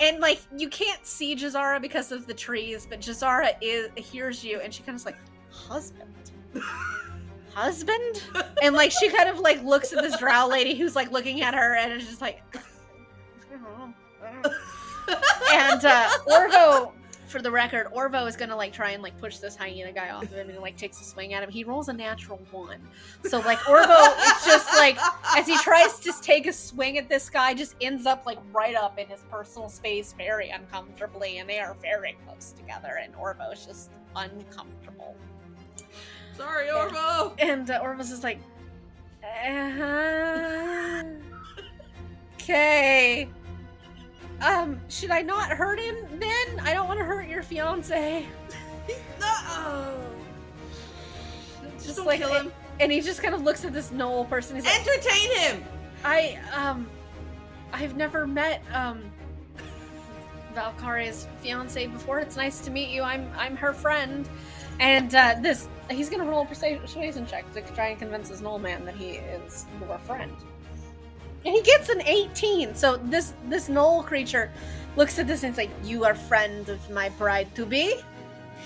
And 0.00 0.18
like 0.20 0.40
you 0.56 0.68
can't 0.70 1.04
see 1.06 1.36
Jazara 1.36 1.80
because 1.80 2.10
of 2.10 2.26
the 2.26 2.34
trees, 2.34 2.86
but 2.88 3.00
Jazara 3.00 3.52
is 3.60 3.90
hears 3.96 4.42
you 4.42 4.60
and 4.60 4.72
she 4.72 4.82
kind 4.82 4.98
of 4.98 5.04
like, 5.04 5.18
husband. 5.50 6.32
Husband? 7.54 8.22
And 8.62 8.74
like 8.74 8.92
she 8.92 9.08
kind 9.08 9.28
of 9.28 9.38
like 9.40 9.62
looks 9.62 9.92
at 9.92 10.02
this 10.02 10.18
drow 10.18 10.46
lady 10.48 10.74
who's 10.74 10.94
like 10.94 11.10
looking 11.10 11.42
at 11.42 11.54
her 11.54 11.76
and 11.76 11.92
is 11.92 12.06
just 12.06 12.20
like. 12.20 12.42
And 15.52 15.84
uh 15.84 16.08
Orvo 16.28 16.92
for 17.26 17.40
the 17.40 17.50
record, 17.50 17.86
Orvo 17.94 18.26
is 18.28 18.36
gonna 18.36 18.56
like 18.56 18.72
try 18.72 18.90
and 18.90 19.02
like 19.02 19.18
push 19.18 19.38
this 19.38 19.56
hyena 19.56 19.92
guy 19.92 20.10
off 20.10 20.24
of 20.24 20.32
him 20.32 20.50
and 20.50 20.58
like 20.58 20.76
takes 20.76 21.00
a 21.00 21.04
swing 21.04 21.32
at 21.32 21.42
him. 21.42 21.50
He 21.50 21.64
rolls 21.64 21.88
a 21.88 21.92
natural 21.92 22.40
one. 22.50 22.80
So 23.24 23.38
like 23.40 23.58
Orvo 23.60 24.16
is 24.18 24.44
just 24.44 24.68
like 24.76 24.98
as 25.36 25.46
he 25.46 25.56
tries 25.58 25.98
to 26.00 26.12
take 26.22 26.46
a 26.46 26.52
swing 26.52 26.98
at 26.98 27.08
this 27.08 27.30
guy, 27.30 27.54
just 27.54 27.76
ends 27.80 28.06
up 28.06 28.26
like 28.26 28.38
right 28.52 28.74
up 28.74 28.98
in 28.98 29.06
his 29.08 29.20
personal 29.30 29.68
space 29.68 30.14
very 30.16 30.50
uncomfortably, 30.50 31.38
and 31.38 31.48
they 31.48 31.58
are 31.58 31.74
very 31.80 32.16
close 32.26 32.52
together, 32.52 32.98
and 33.02 33.14
Orvo 33.14 33.52
is 33.52 33.64
just 33.64 33.90
uncomfortable. 34.16 35.16
Sorry, 36.40 36.68
Orvo. 36.68 37.34
And 37.38 37.70
uh, 37.70 37.82
Orvo's 37.82 38.08
just 38.08 38.22
like, 38.22 38.38
uh 39.22 41.02
okay. 42.40 43.28
Um, 44.40 44.80
should 44.88 45.10
I 45.10 45.20
not 45.20 45.50
hurt 45.50 45.78
him 45.78 45.96
then? 46.18 46.60
I 46.62 46.72
don't 46.72 46.88
want 46.88 46.98
to 46.98 47.04
hurt 47.04 47.28
your 47.28 47.42
fiance. 47.42 48.26
Oh. 49.22 49.94
Just 51.74 51.86
Just 51.86 52.06
like, 52.06 52.18
kill 52.20 52.32
him. 52.32 52.50
and 52.80 52.90
he 52.90 53.00
just 53.02 53.22
kind 53.22 53.34
of 53.34 53.42
looks 53.42 53.64
at 53.64 53.72
this 53.74 53.90
Gnoll 53.90 54.28
person. 54.28 54.56
He's 54.56 54.64
like, 54.64 54.80
Entertain 54.80 55.36
him. 55.36 55.64
I 56.04 56.38
um 56.54 56.88
I've 57.72 57.96
never 57.96 58.26
met 58.26 58.62
um 58.72 59.02
Valkaria's 60.54 61.28
fiance 61.42 61.86
before. 61.86 62.18
It's 62.18 62.36
nice 62.36 62.60
to 62.62 62.70
meet 62.70 62.88
you. 62.88 63.02
I'm 63.02 63.30
I'm 63.36 63.54
her 63.56 63.72
friend. 63.74 64.28
And 64.80 65.14
uh 65.14 65.36
this 65.40 65.68
he's 65.90 66.08
gonna 66.10 66.24
roll 66.24 66.42
a 66.42 66.46
persuasion 66.46 67.26
check 67.26 67.44
to 67.52 67.60
try 67.74 67.88
and 67.88 67.98
convince 67.98 68.28
his 68.30 68.40
Gnoll 68.40 68.60
man 68.60 68.84
that 68.86 68.94
he 68.96 69.10
is 69.36 69.66
your 69.86 69.98
friend. 69.98 70.32
And 71.44 71.54
he 71.54 71.62
gets 71.62 71.88
an 71.88 72.02
18. 72.02 72.74
So 72.74 72.96
this 72.96 73.34
this 73.48 73.68
Gnoll 73.68 74.04
creature 74.04 74.50
looks 74.96 75.18
at 75.18 75.26
this 75.26 75.42
and 75.44 75.50
it's 75.50 75.58
like, 75.58 75.70
You 75.84 76.04
are 76.04 76.14
friend 76.14 76.68
of 76.68 76.90
my 76.90 77.08
bride 77.10 77.54
to 77.56 77.66
be? 77.66 77.94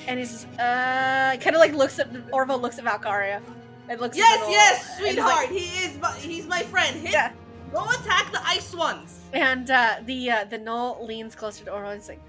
And 0.07 0.19
he 0.19 0.25
says, 0.25 0.47
uh 0.59 1.37
kinda 1.41 1.59
like 1.59 1.73
looks 1.73 1.99
at 1.99 2.13
Orvo 2.31 2.61
looks 2.61 2.79
at 2.79 2.85
Valkaria. 2.85 3.41
And 3.89 4.01
looks 4.01 4.17
at 4.17 4.21
Yes, 4.21 4.41
Gnoll, 4.41 4.51
yes, 4.53 4.99
sweetheart. 4.99 5.35
like- 5.35 5.51
he 5.51 5.67
is. 5.85 5.99
My, 6.01 6.13
he's 6.13 6.47
my 6.47 6.63
friend. 6.63 6.97
Hit, 6.97 7.13
Yeah. 7.13 7.33
Go 7.73 7.85
attack 7.91 8.31
the 8.31 8.41
ice 8.47 8.73
ones. 8.73 9.19
And 9.33 9.69
uh, 9.69 9.97
the 10.05 10.31
uh, 10.31 10.45
the 10.45 10.59
Gnoll 10.59 11.05
leans 11.07 11.35
closer 11.35 11.65
to 11.65 11.71
Orvo 11.73 11.91
and 11.93 12.01
is 12.01 12.09
like, 12.09 12.21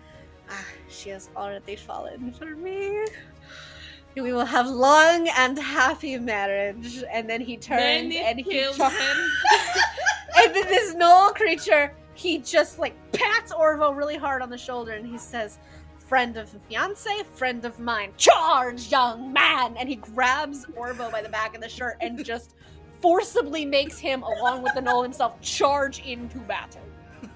ah, 0.49 0.66
she 0.90 1.10
has 1.12 1.30
already 1.38 1.76
fallen 1.76 2.34
for 2.34 2.56
me. 2.56 3.06
We 4.16 4.32
will 4.32 4.46
have 4.46 4.68
long 4.68 5.28
and 5.38 5.58
happy 5.60 6.18
marriage. 6.18 7.04
And 7.12 7.30
then 7.30 7.42
he 7.42 7.58
turns 7.58 7.82
Then 7.82 8.12
it 8.12 8.26
and 8.26 8.40
he 8.40 8.44
kills 8.44 8.78
char- 8.78 8.90
him. 8.90 9.18
and 10.38 10.56
then 10.56 10.68
this 10.68 10.96
Gnoll 10.96 11.34
creature, 11.36 11.94
he 12.14 12.38
just 12.38 12.80
like 12.80 12.96
pats 13.12 13.54
Orvo 13.54 13.96
really 13.96 14.16
hard 14.16 14.42
on 14.42 14.50
the 14.50 14.58
shoulder 14.58 14.94
and 14.94 15.06
he 15.06 15.18
says, 15.18 15.60
Friend 16.08 16.38
of 16.38 16.56
fiance, 16.70 17.24
friend 17.34 17.66
of 17.66 17.80
mine, 17.80 18.14
charge, 18.16 18.92
young 18.92 19.34
man! 19.34 19.76
And 19.76 19.90
he 19.90 19.96
grabs 19.96 20.66
Orvo 20.78 21.12
by 21.12 21.24
the 21.24 21.30
back 21.30 21.56
of 21.56 21.62
the 21.62 21.70
shirt 21.70 21.98
and 22.00 22.24
just 22.24 22.54
forcibly 23.02 23.66
makes 23.66 23.98
him, 23.98 24.22
along 24.22 24.62
with 24.62 24.76
the 24.76 24.82
Gnoll 24.82 25.02
himself, 25.02 25.42
charge 25.42 26.00
into 26.06 26.38
battle. 26.40 26.82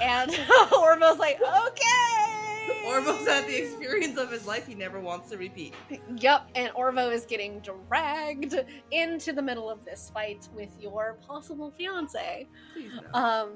and 0.00 0.30
Orvo's 0.70 1.18
like, 1.18 1.40
okay! 1.42 2.43
Orvo's 2.86 3.26
had 3.26 3.46
the 3.46 3.56
experience 3.56 4.18
of 4.18 4.30
his 4.30 4.46
life 4.46 4.66
he 4.66 4.74
never 4.74 5.00
wants 5.00 5.30
to 5.30 5.36
repeat. 5.36 5.74
Yep, 6.16 6.50
and 6.54 6.72
Orvo 6.74 7.12
is 7.12 7.24
getting 7.26 7.60
dragged 7.60 8.54
into 8.90 9.32
the 9.32 9.42
middle 9.42 9.68
of 9.70 9.84
this 9.84 10.10
fight 10.12 10.48
with 10.54 10.70
your 10.80 11.18
possible 11.26 11.72
fiance. 11.76 12.46
Please 12.72 12.90
no. 13.12 13.18
Um, 13.20 13.50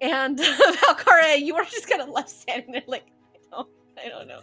and 0.00 0.38
Valkaria, 0.38 1.40
you 1.40 1.56
are 1.56 1.64
just 1.64 1.88
kind 1.88 2.02
of 2.02 2.08
left 2.08 2.30
standing 2.30 2.72
there, 2.72 2.82
like 2.86 3.06
I 3.34 3.38
don't, 3.50 3.68
I 4.04 4.08
don't 4.08 4.28
know. 4.28 4.40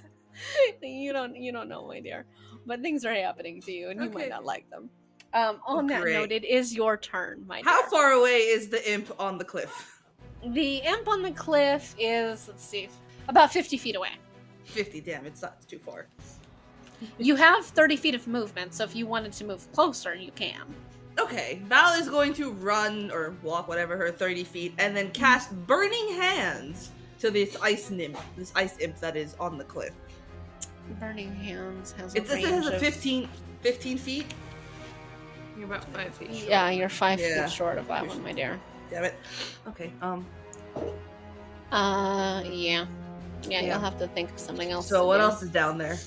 You 0.82 1.14
don't, 1.14 1.36
you 1.36 1.52
don't 1.52 1.70
know, 1.70 1.88
my 1.88 2.00
dear. 2.00 2.26
But 2.66 2.82
things 2.82 3.06
are 3.06 3.14
happening 3.14 3.62
to 3.62 3.72
you, 3.72 3.90
and 3.90 4.02
you 4.02 4.08
Okay. 4.10 4.14
might 4.20 4.30
not 4.30 4.46
like 4.46 4.70
them. 4.70 4.90
Um, 5.34 5.60
on 5.66 5.88
that 5.88 6.04
note, 6.04 6.32
it 6.32 6.44
is 6.46 6.74
your 6.76 6.98
turn, 6.98 7.44
my 7.48 7.62
dear. 7.62 7.72
How 7.72 7.84
far 7.90 8.12
away 8.12 8.38
is 8.40 8.70
the 8.70 8.92
imp 8.92 9.12
on 9.20 9.38
the 9.38 9.44
cliff? 9.44 10.02
The 10.46 10.78
imp 10.78 11.08
on 11.08 11.22
the 11.22 11.32
cliff 11.32 11.96
is, 11.98 12.48
let's 12.48 12.64
see, 12.66 12.90
about 13.28 13.52
fifty 13.54 13.78
feet 13.78 13.95
away. 13.95 14.10
50, 14.66 15.02
damn, 15.02 15.26
it's 15.26 15.41
not 15.41 15.68
too 15.68 15.78
far. 15.80 16.08
You 17.18 17.36
have 17.36 17.66
thirty 17.66 17.95
feet 17.98 18.16
of 18.16 18.28
movement, 18.28 18.74
so 18.74 18.84
if 18.86 18.95
you 18.95 19.06
wanted 19.06 19.34
to 19.34 19.44
move 19.45 19.70
closer, 19.74 20.16
you 20.16 20.32
can. 20.32 20.62
Okay, 21.20 21.62
Val 21.66 21.94
is 22.00 22.10
going 22.10 22.34
to 22.36 22.52
run 22.54 23.12
or 23.12 23.36
walk 23.44 23.68
whatever 23.68 23.95
her 23.98 24.10
30 24.12 24.44
feet 24.45 24.74
and 24.80 24.98
then 24.98 25.12
cast 25.12 25.52
Burning 25.68 26.10
Hands 26.16 26.90
to 27.20 27.30
this 27.30 27.56
ice 27.62 27.91
nymph, 27.91 28.20
this 28.36 28.52
ice 28.56 28.80
imp 28.80 28.98
that 29.00 29.16
is 29.16 29.36
on 29.40 29.60
the 29.60 29.64
cliff. 29.64 29.94
Burning 31.00 31.32
Hands 31.36 31.91
has 32.00 32.16
a 32.16 32.18
It 32.18 32.28
says 32.28 32.40
it 32.40 32.45
range 32.45 32.64
has 32.66 32.74
a 32.74 32.76
of- 32.78 32.82
15, 32.82 33.30
15 33.62 33.98
feet. 34.00 34.34
You're 35.56 35.68
about 35.68 35.86
five 35.94 36.16
feet 36.16 36.34
short. 36.34 36.50
Yeah, 36.50 36.72
you're 36.72 36.90
five 36.90 37.20
Yeah. 37.20 37.44
feet 37.45 37.54
short 37.54 37.78
of 37.78 37.86
that 37.90 38.08
one, 38.08 38.24
my 38.24 38.32
dear. 38.32 38.60
Damn 38.90 39.04
it. 39.04 39.14
Okay, 39.68 39.94
um, 40.02 40.26
Uh, 41.72 42.41
yeah. 42.45 42.86
Yeah, 43.49 43.61
Yeah. 43.61 43.68
you'll 43.74 43.80
have 43.80 43.98
to 43.99 44.07
think 44.10 44.32
of 44.32 44.40
something 44.40 44.72
else. 44.72 44.88
so 44.88 45.06
what 45.06 45.18
do. 45.18 45.24
else 45.24 45.41
is 45.44 45.49
down 45.49 45.78
there? 45.78 45.98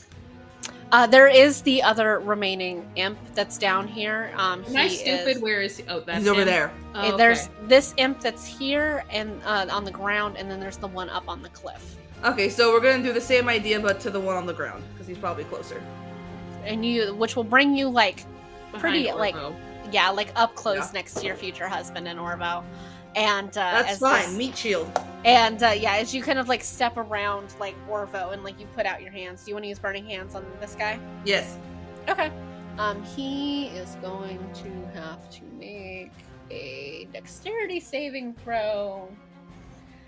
Uh, 0.93 1.07
there 1.07 1.27
is 1.27 1.63
the 1.63 1.83
other 1.83 2.21
remaining 2.21 2.89
imp 2.95 3.19
that's 3.35 3.59
down 3.59 3.89
here. 3.89 4.31
Um, 4.37 4.65
Am 4.69 4.77
I 4.77 4.89
stupid? 4.89 5.37
is- 5.37 5.43
Where 5.43 5.61
is 5.61 5.77
he? 5.79 5.85
Oh, 5.89 6.01
that's 6.01 6.19
He's 6.21 6.29
over 6.29 6.45
there. 6.45 6.71
Oh, 6.95 7.09
okay. 7.09 7.17
There's 7.17 7.49
this 7.65 7.93
imp 7.97 8.21
that's 8.21 8.47
here 8.47 9.05
and 9.11 9.41
uh, 9.45 9.67
on 9.71 9.85
the 9.85 9.91
ground, 9.91 10.37
and 10.39 10.49
then 10.51 10.61
there's 10.61 10.77
the 10.77 10.87
one 10.87 11.11
up 11.11 11.29
on 11.29 11.43
the 11.43 11.49
cliff. 11.51 11.97
Okay, 12.25 12.49
so 12.49 12.73
we're 12.73 12.81
gonna 12.81 13.03
do 13.03 13.13
the 13.13 13.21
same 13.21 13.49
idea, 13.49 13.81
but 13.81 13.99
to 14.01 14.11
the 14.11 14.21
one 14.21 14.37
on 14.37 14.47
the 14.47 14.55
ground 14.55 14.85
because 14.93 15.07
he's 15.09 15.19
probably 15.19 15.45
closer. 15.45 15.83
And 16.65 16.85
you, 16.87 17.15
which 17.15 17.35
will 17.37 17.45
bring 17.45 17.77
you 17.77 17.89
like, 17.89 18.25
Behind 18.73 18.81
pretty, 18.81 19.13
like, 19.13 19.35
Orvo. 19.35 19.55
yeah, 19.93 20.09
like 20.11 20.31
up 20.37 20.55
close 20.55 20.79
Yeah. 20.79 20.91
next 20.95 21.15
to 21.15 21.27
your 21.27 21.37
future 21.37 21.69
husband 21.69 22.07
and 22.09 22.19
Orvo. 22.19 22.63
And 23.17 23.49
uh, 23.51 23.83
That's 23.83 23.99
fine. 23.99 24.23
this- 24.29 24.37
Meat 24.37 24.57
shield. 24.57 25.01
and 25.25 25.63
uh, 25.63 25.69
yeah, 25.69 25.97
as 25.97 26.15
you 26.15 26.23
kind 26.23 26.39
of 26.39 26.49
like 26.49 26.63
step 26.63 26.97
around 26.97 27.55
like 27.59 27.75
Orvo 27.89 28.33
and 28.33 28.45
like 28.45 28.61
you 28.61 28.67
put 28.75 28.85
out 28.87 29.01
your 29.03 29.11
hands, 29.11 29.43
do 29.45 29.51
you 29.51 29.55
want 29.55 29.65
to 29.65 29.69
use 29.69 29.79
burning 29.79 30.07
hands 30.07 30.35
on 30.35 30.45
this 30.61 30.75
guy? 30.79 30.99
Yes. 31.25 31.57
Okay. 32.09 32.31
Um, 32.79 33.03
he 33.03 33.69
is 33.69 33.97
going 34.03 34.39
to 34.63 34.99
have 35.01 35.29
to 35.31 35.43
make 35.59 36.13
a 36.51 37.09
dexterity 37.13 37.81
saving 37.81 38.35
throw. 38.45 39.09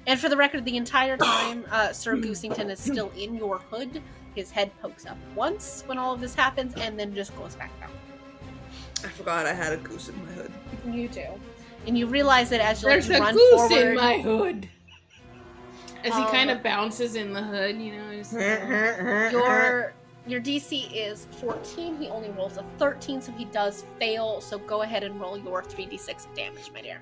And 0.06 0.20
for 0.20 0.28
the 0.28 0.36
record, 0.36 0.64
the 0.66 0.76
entire 0.76 1.16
time, 1.32 1.64
uh, 1.70 1.92
Sir 1.92 2.14
Goosington 2.16 2.70
is 2.70 2.78
still 2.78 3.10
in 3.16 3.34
your 3.34 3.58
hood. 3.58 4.02
His 4.34 4.50
head 4.50 4.70
pokes 4.82 5.06
up 5.06 5.16
once 5.34 5.82
when 5.86 5.96
all 5.98 6.12
of 6.14 6.20
this 6.20 6.34
happens, 6.34 6.74
and 6.76 6.98
then 7.00 7.14
just 7.14 7.34
goes 7.36 7.54
back 7.56 7.70
down. 7.80 7.90
I 9.02 9.08
forgot 9.08 9.46
I 9.46 9.52
had 9.54 9.72
a 9.72 9.78
goose 9.78 10.08
in 10.10 10.24
my 10.26 10.32
hood. 10.32 10.52
You 10.92 11.08
do, 11.08 11.24
and 11.88 11.96
you 11.98 12.06
realize 12.06 12.50
that 12.50 12.60
as 12.60 12.82
you, 12.82 12.88
like, 12.88 12.96
There's 13.02 13.08
you 13.08 13.16
a 13.16 13.20
run 13.20 13.34
goose 13.34 13.50
forward. 13.54 13.72
in 13.72 13.94
my 13.96 14.18
hood. 14.18 14.68
As 16.04 16.14
he 16.14 16.20
Um, 16.22 16.30
kind 16.30 16.50
of 16.50 16.62
bounces 16.62 17.14
in 17.16 17.32
the 17.32 17.42
hood, 17.42 17.76
you 17.80 17.92
know. 17.96 18.12
Just, 18.14 18.32
Your 19.32 19.94
your 20.26 20.40
DC 20.40 20.92
is 20.94 21.26
14. 21.40 21.96
He 21.98 22.08
only 22.08 22.28
rolls 22.30 22.58
a 22.58 22.64
13, 22.78 23.22
so 23.22 23.32
he 23.32 23.46
does 23.46 23.84
fail. 23.98 24.42
So 24.42 24.58
go 24.58 24.82
ahead 24.82 25.02
and 25.02 25.18
roll 25.18 25.38
your 25.38 25.62
3d6 25.62 26.26
of 26.26 26.34
damage, 26.34 26.70
my 26.74 26.82
dear. 26.82 27.00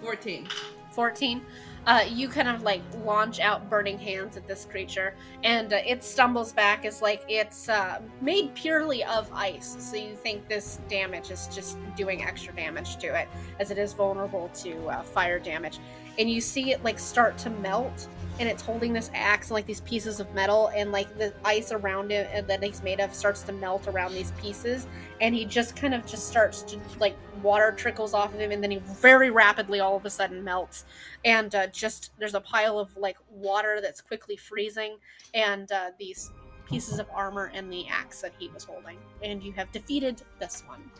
14. 0.00 0.46
14 0.92 1.44
uh, 1.88 2.04
you 2.06 2.28
kind 2.28 2.48
of 2.48 2.62
like 2.62 2.82
launch 3.02 3.40
out 3.40 3.70
burning 3.70 3.98
hands 3.98 4.36
at 4.36 4.46
this 4.46 4.66
creature 4.66 5.14
and 5.42 5.72
uh, 5.72 5.80
it 5.86 6.04
stumbles 6.04 6.52
back 6.52 6.84
as 6.84 7.00
like 7.00 7.24
it's 7.28 7.70
uh, 7.70 7.98
made 8.20 8.54
purely 8.54 9.02
of 9.04 9.30
ice. 9.32 9.74
So 9.80 9.96
you 9.96 10.14
think 10.14 10.46
this 10.48 10.80
damage 10.90 11.30
is 11.30 11.48
just 11.50 11.78
doing 11.96 12.22
extra 12.22 12.54
damage 12.54 12.98
to 12.98 13.18
it 13.18 13.26
as 13.58 13.70
it 13.70 13.78
is 13.78 13.94
vulnerable 13.94 14.50
to 14.56 14.86
uh, 14.88 15.02
fire 15.02 15.38
damage. 15.38 15.80
And 16.18 16.30
you 16.30 16.42
see 16.42 16.72
it 16.72 16.84
like 16.84 16.98
start 16.98 17.38
to 17.38 17.50
melt 17.50 18.06
and 18.38 18.48
it's 18.48 18.62
holding 18.62 18.92
this 18.92 19.10
axe 19.14 19.48
and 19.48 19.54
like 19.54 19.66
these 19.66 19.80
pieces 19.80 20.20
of 20.20 20.32
metal 20.34 20.70
and 20.74 20.92
like 20.92 21.16
the 21.18 21.32
ice 21.44 21.72
around 21.72 22.12
it 22.12 22.46
that 22.46 22.62
he's 22.62 22.82
made 22.82 23.00
of 23.00 23.12
starts 23.12 23.42
to 23.42 23.52
melt 23.52 23.88
around 23.88 24.12
these 24.12 24.30
pieces 24.32 24.86
and 25.20 25.34
he 25.34 25.44
just 25.44 25.74
kind 25.74 25.94
of 25.94 26.06
just 26.06 26.28
starts 26.28 26.62
to 26.62 26.78
like 27.00 27.16
water 27.42 27.72
trickles 27.72 28.14
off 28.14 28.32
of 28.34 28.40
him 28.40 28.50
and 28.50 28.62
then 28.62 28.70
he 28.70 28.78
very 28.78 29.30
rapidly 29.30 29.80
all 29.80 29.96
of 29.96 30.04
a 30.04 30.10
sudden 30.10 30.42
melts. 30.42 30.84
And 31.24 31.54
uh, 31.54 31.66
just 31.68 32.12
there's 32.18 32.34
a 32.34 32.40
pile 32.40 32.78
of 32.78 32.96
like 32.96 33.16
water 33.30 33.80
that's 33.82 34.00
quickly 34.00 34.36
freezing 34.36 34.96
and 35.34 35.70
uh, 35.72 35.90
these 35.98 36.30
pieces 36.66 36.98
of 36.98 37.06
armor 37.12 37.50
and 37.54 37.72
the 37.72 37.86
axe 37.88 38.20
that 38.20 38.32
he 38.38 38.48
was 38.48 38.64
holding. 38.64 38.98
And 39.22 39.42
you 39.42 39.52
have 39.52 39.72
defeated 39.72 40.22
this 40.38 40.62
one. 40.66 40.90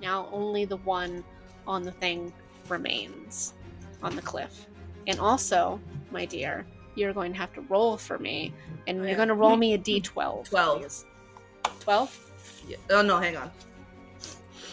Now 0.00 0.28
only 0.32 0.64
the 0.64 0.78
one 0.78 1.22
on 1.66 1.82
the 1.82 1.92
thing 1.92 2.32
remains 2.68 3.54
on 4.02 4.16
the 4.16 4.22
cliff. 4.22 4.66
And 5.06 5.18
also 5.20 5.80
my 6.10 6.24
dear 6.24 6.64
you're 6.94 7.12
going 7.12 7.32
to 7.32 7.38
have 7.38 7.52
to 7.54 7.60
roll 7.62 7.96
for 7.96 8.18
me 8.18 8.52
and 8.86 8.98
Oh, 8.98 9.02
you're 9.02 9.10
yeah. 9.10 9.16
going 9.16 9.28
to 9.28 9.34
roll 9.34 9.56
me 9.56 9.74
a 9.74 9.78
d12 9.78 10.44
12. 10.48 11.04
12 11.80 12.30
Yeah. 12.68 12.76
Oh 12.90 13.02
no, 13.02 13.18
hang 13.18 13.36
on. 13.36 13.50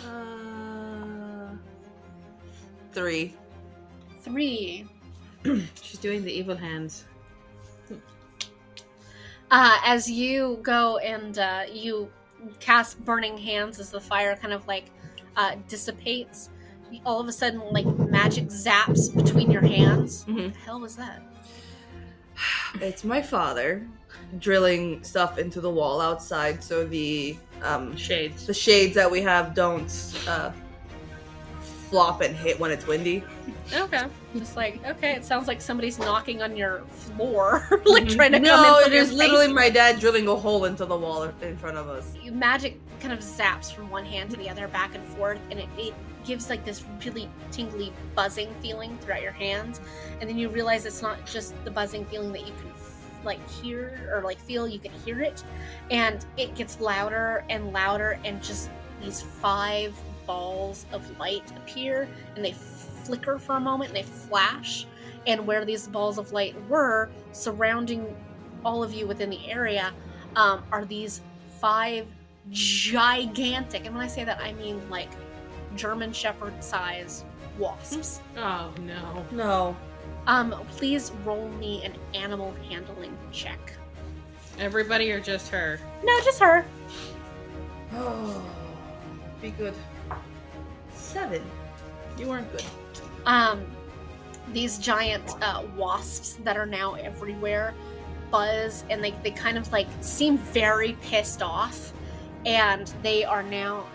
Uh, 0.06 1.56
three. 2.94 3.34
three 4.22 4.86
She's 5.82 6.00
doing 6.00 6.24
the 6.24 6.32
evil 6.32 6.56
hands. 6.56 7.06
uh, 9.52 9.78
as 9.86 10.10
you 10.10 10.60
go 10.62 10.98
and 10.98 11.38
uh, 11.40 11.64
you 11.72 12.10
cast 12.60 13.04
burning 13.06 13.38
hands 13.38 13.80
as 13.80 13.90
the 13.90 14.00
fire 14.00 14.36
kind 14.36 14.54
of 14.54 14.68
like 14.68 14.86
uh, 15.36 15.56
dissipates 15.68 16.50
all 17.06 17.20
of 17.20 17.28
a 17.28 17.32
sudden 17.32 17.62
like 17.72 17.86
magic 17.86 18.46
zaps 18.48 19.14
between 19.16 19.52
your 19.52 19.62
hands 19.62 20.26
Mhm. 20.26 20.46
what 20.46 20.54
the 20.54 20.60
hell 20.60 20.80
was 20.80 20.96
that 20.96 21.22
It's 22.82 23.04
my 23.04 23.22
father 23.22 23.86
drilling 24.40 25.04
stuff 25.04 25.38
into 25.40 25.60
the 25.60 25.70
wall 25.70 26.00
outside 26.02 26.64
so 26.64 26.86
the 26.86 27.36
um 27.64 27.96
Shades. 27.98 28.46
the 28.46 28.54
shades 28.54 28.94
that 28.96 29.10
we 29.10 29.22
have 29.22 29.56
don't 29.56 29.90
uh 30.28 30.52
flop 31.90 32.22
and 32.22 32.36
hit 32.36 32.60
when 32.60 32.70
it's 32.70 32.86
windy. 32.86 33.24
okay 33.76 34.04
just 34.38 34.56
like 34.56 34.86
okay 34.86 35.14
it 35.14 35.26
sounds 35.26 35.48
like 35.48 35.60
somebody's 35.60 35.98
knocking 35.98 36.44
on 36.44 36.56
your 36.56 36.82
floor 36.92 37.66
like 37.88 38.04
Mhm. 38.04 38.16
trying 38.16 38.32
to 38.34 38.40
come 38.40 38.64
in 38.66 38.74
from 38.84 38.92
it 38.92 38.94
your 38.94 39.02
is 39.04 39.12
literally 39.12 39.48
basement. 39.48 39.56
my 39.56 39.70
dad 39.72 40.00
drilling 40.00 40.28
a 40.28 40.36
hole 40.36 40.66
into 40.66 40.86
the 40.86 40.96
wall 40.96 41.24
in 41.42 41.58
front 41.58 41.78
of 41.78 41.88
us. 41.88 42.14
magic 42.32 42.80
kind 43.00 43.12
of 43.14 43.20
zaps 43.20 43.72
from 43.74 43.90
one 43.90 44.06
hand 44.06 44.30
to 44.30 44.38
the 44.38 44.48
other 44.50 44.68
back 44.68 44.94
and 44.94 45.04
forth 45.08 45.40
and 45.50 45.60
it, 45.60 45.68
it 45.78 45.94
gives 46.30 46.48
like 46.48 46.64
this 46.64 46.84
really 47.04 47.28
tingly 47.52 47.92
buzzing 48.14 48.54
feeling 48.62 48.96
throughout 49.00 49.24
your 49.24 49.32
hands 49.32 49.82
and 50.22 50.30
then 50.30 50.38
you 50.38 50.48
realize 50.48 50.86
it's 50.86 51.02
not 51.02 51.26
just 51.26 51.56
the 51.66 51.72
buzzing 51.72 52.06
feeling 52.06 52.32
that 52.32 52.42
you 52.46 52.54
can 52.54 52.72
like 53.26 53.50
hear 53.50 54.08
or 54.14 54.22
like 54.22 54.40
feel 54.40 54.68
you 54.68 54.78
can 54.78 54.92
hear 55.04 55.24
it 55.24 55.44
and 55.90 56.28
it 56.38 56.54
gets 56.54 56.80
louder 56.80 57.44
and 57.50 57.74
louder 57.74 58.20
and 58.24 58.44
just 58.44 58.70
these 59.02 59.24
five 59.24 59.92
balls 60.28 60.86
of 60.92 61.18
light 61.18 61.52
appear 61.58 62.08
and 62.36 62.46
they 62.46 62.54
flicker 62.54 63.40
for 63.40 63.56
a 63.56 63.60
moment 63.60 63.90
and 63.90 63.98
they 63.98 64.08
flash 64.08 64.86
and 65.26 65.48
where 65.48 65.66
these 65.66 65.88
balls 65.88 66.20
of 66.20 66.32
light 66.32 66.56
were 66.70 67.10
surrounding 67.32 68.06
all 68.64 68.84
of 68.84 68.94
you 68.94 69.08
within 69.08 69.32
the 69.32 69.50
area 69.50 69.92
um, 70.36 70.62
are 70.72 70.86
these 70.86 71.22
five 71.60 72.06
gigantic 72.52 73.88
and 73.88 73.96
when 73.96 74.04
i 74.04 74.08
say 74.08 74.24
that 74.24 74.40
i 74.40 74.54
mean 74.54 74.80
like 74.92 75.10
german 75.76 76.12
shepherd 76.14 76.64
size 76.64 77.26
wasps 77.58 78.22
Oh 78.38 78.74
no. 78.82 79.26
No. 79.32 79.78
um 80.28 80.52
please 80.72 81.12
roll 81.26 81.50
me 81.50 81.84
an 81.84 81.94
animal 82.14 82.54
handling 82.70 83.18
check 83.32 83.74
Everybody 84.60 85.12
or 85.12 85.20
just 85.22 85.50
her? 85.50 85.80
no 86.04 86.20
just 86.22 86.40
her 86.40 86.66
Oh, 87.94 88.44
be 89.42 89.50
good. 89.52 89.74
Seven. 90.94 91.42
You 92.18 92.28
weren't 92.28 92.52
good. 92.52 92.64
um 93.26 93.66
these 94.54 94.78
giant 94.80 95.24
uh, 95.44 95.64
wasps 95.78 96.34
that 96.44 96.58
are 96.58 96.66
now 96.66 96.94
everywhere 96.96 97.74
buzz 98.32 98.84
and 98.90 99.04
they, 99.04 99.12
they 99.24 99.32
kind 99.32 99.58
of 99.58 99.72
like 99.72 99.88
seem 100.02 100.38
very 100.38 100.94
pissed 101.02 101.42
off 101.44 101.94
and 102.46 102.94
they 103.04 103.24
are 103.24 103.44
now 103.44 103.86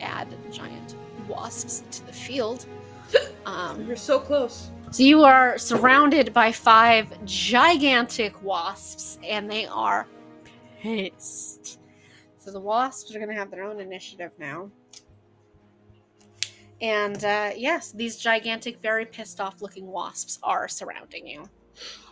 add 0.00 0.28
giant 0.50 0.96
wasps 1.28 1.82
to 1.90 2.06
the 2.06 2.12
field 2.12 2.66
um, 3.46 3.86
You're 3.86 3.96
so 3.96 4.18
close. 4.18 4.70
So 4.90 5.02
you 5.02 5.24
are 5.24 5.58
surrounded 5.58 6.32
by 6.32 6.52
five 6.52 7.24
gigantic 7.24 8.40
wasps, 8.42 9.18
and 9.24 9.50
they 9.50 9.66
are 9.66 10.06
pissed. 10.80 11.80
So 12.38 12.50
the 12.50 12.60
wasps 12.60 13.14
are 13.14 13.18
going 13.18 13.30
to 13.30 13.34
have 13.34 13.50
their 13.50 13.64
own 13.64 13.80
initiative 13.80 14.30
now. 14.38 14.70
And 16.80 17.24
uh, 17.24 17.52
yes, 17.56 17.92
these 17.92 18.16
gigantic, 18.18 18.80
very 18.82 19.06
pissed 19.06 19.40
off 19.40 19.62
looking 19.62 19.86
wasps 19.86 20.38
are 20.42 20.68
surrounding 20.68 21.26
you. 21.26 21.48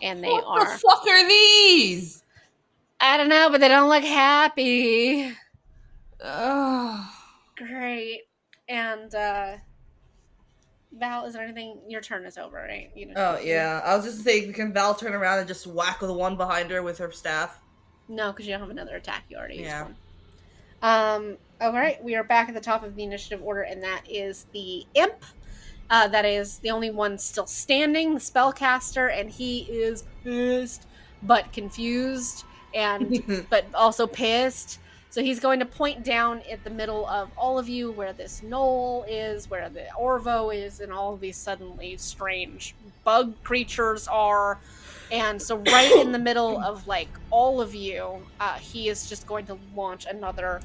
And 0.01 0.25
they 0.25 0.31
what 0.31 0.45
are. 0.45 0.59
What 0.59 0.73
the 0.73 0.79
fuck 0.79 1.07
are 1.07 1.29
these? 1.29 2.25
I 2.99 3.17
don't 3.17 3.29
know, 3.29 3.51
but 3.51 3.61
they 3.61 3.69
don't 3.69 3.89
look 3.89 4.05
happy. 4.05 5.33
Ugh. 6.21 7.05
Great. 7.57 8.23
And 8.69 9.15
uh, 9.15 9.57
Val, 10.93 11.24
is 11.27 11.35
there 11.35 11.43
anything? 11.43 11.81
Your 11.89 12.01
turn 12.01 12.24
is 12.24 12.39
over, 12.39 12.57
right? 12.57 12.91
You 12.95 13.07
know, 13.07 13.15
Oh 13.16 13.39
yeah, 13.41 13.81
I 13.85 13.97
was 13.97 14.05
just 14.05 14.23
saying, 14.24 14.53
can 14.53 14.73
Val 14.73 14.95
turn 14.95 15.15
around 15.15 15.39
and 15.41 15.49
just 15.49 15.66
whack 15.66 16.01
the 16.01 16.12
one 16.12 16.37
behind 16.37 16.70
her 16.70 16.83
with 16.83 16.99
her 16.99 17.11
staff? 17.12 17.59
No, 18.09 18.33
because 18.33 18.47
you 18.47 18.53
don't 18.53 18.61
have 18.61 18.70
another 18.70 18.97
attack. 18.97 19.24
You 19.29 19.37
already 19.39 19.57
Yeah. 19.57 19.89
used 19.89 19.97
one. 20.83 20.91
Um. 20.91 21.39
All 21.61 21.73
right, 21.73 22.03
we 22.03 22.16
are 22.16 22.24
back 22.24 22.49
at 22.49 22.55
the 22.55 22.61
top 22.61 22.83
of 22.83 22.97
the 22.97 23.05
initiative 23.05 23.41
order, 23.43 23.62
and 23.62 23.83
that 23.85 24.03
is 24.11 24.47
the 24.53 24.85
imp. 24.95 25.24
Uh, 25.89 26.09
that 26.09 26.24
is 26.24 26.59
the 26.59 26.70
only 26.70 26.91
one 26.91 27.19
still 27.19 27.47
standing, 27.47 28.15
the 28.15 28.20
spellcaster, 28.20 29.12
and 29.16 29.31
he 29.31 29.61
is 29.70 30.05
pissed, 30.24 30.87
but 31.23 31.53
confused, 31.53 32.45
and 32.74 33.47
but 33.51 33.66
also 33.74 34.07
pissed. 34.07 34.79
So 35.13 35.23
he's 35.23 35.41
going 35.41 35.59
to 35.59 35.67
point 35.67 36.05
down 36.05 36.41
at 36.51 36.65
the 36.65 36.71
middle 36.71 37.07
of 37.07 37.31
all 37.37 37.59
of 37.59 37.69
you, 37.69 37.93
where 37.93 38.15
this 38.15 38.41
gnoll 38.43 39.05
is, 39.07 39.51
where 39.51 39.69
the 39.69 39.85
Orvo 40.01 40.55
is, 40.57 40.81
and 40.81 40.91
all 40.91 41.19
these 41.19 41.37
suddenly 41.37 41.99
strange 41.99 42.75
bug 43.05 43.35
creatures 43.45 44.09
are. 44.09 44.59
And 45.11 45.41
so, 45.41 45.59
right 45.59 45.93
in 45.97 46.13
the 46.13 46.19
middle 46.19 46.59
of 46.59 46.87
like 46.87 47.11
all 47.31 47.61
of 47.61 47.75
you, 47.75 48.27
uh, 48.41 48.55
he 48.55 48.89
is 48.89 49.07
just 49.07 49.27
going 49.27 49.45
to 49.49 49.59
launch 49.77 50.07
another 50.07 50.63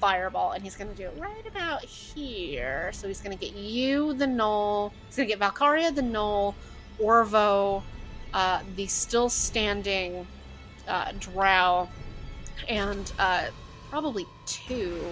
fireball, 0.00 0.50
and 0.50 0.64
he's 0.64 0.74
going 0.74 0.90
to 0.90 0.96
do 0.96 1.04
it 1.04 1.14
right 1.16 1.46
about 1.46 1.84
here. 1.84 2.90
So 2.94 3.06
he's 3.06 3.20
going 3.20 3.38
to 3.38 3.46
get 3.46 3.54
you, 3.54 4.12
the 4.14 4.26
gnoll. 4.26 4.90
He's 5.06 5.18
going 5.18 5.28
to 5.28 5.36
get 5.36 5.38
Valkaria, 5.38 5.94
the 5.94 6.02
gnoll, 6.02 6.56
Orvo, 7.00 7.84
uh, 8.32 8.60
the 8.74 8.88
still 8.88 9.28
standing 9.28 10.26
uh, 10.88 11.12
Drow, 11.20 11.88
and 12.68 13.12
uh, 13.20 13.46
probably 13.94 14.26
two 14.44 15.06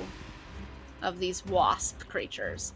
of 1.02 1.20
these 1.20 1.46
wasp 1.46 2.00
creatures. 2.08 2.72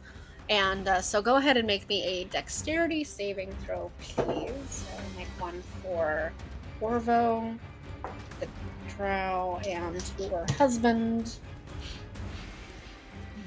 And 0.49 0.87
uh, 0.87 1.01
so 1.01 1.21
go 1.21 1.35
ahead 1.35 1.57
and 1.57 1.67
make 1.67 1.89
me 1.89 2.05
a 2.05 2.25
dexterity 2.27 3.03
saving 3.03 3.53
throw, 3.65 3.91
please. 3.99 4.53
So 4.69 4.87
make 5.17 5.27
one 5.41 5.61
for 5.83 6.33
Orvo, 6.81 7.59
the 8.39 8.47
Drow, 8.97 9.61
and 9.67 10.01
your 10.17 10.47
husband. 10.57 11.39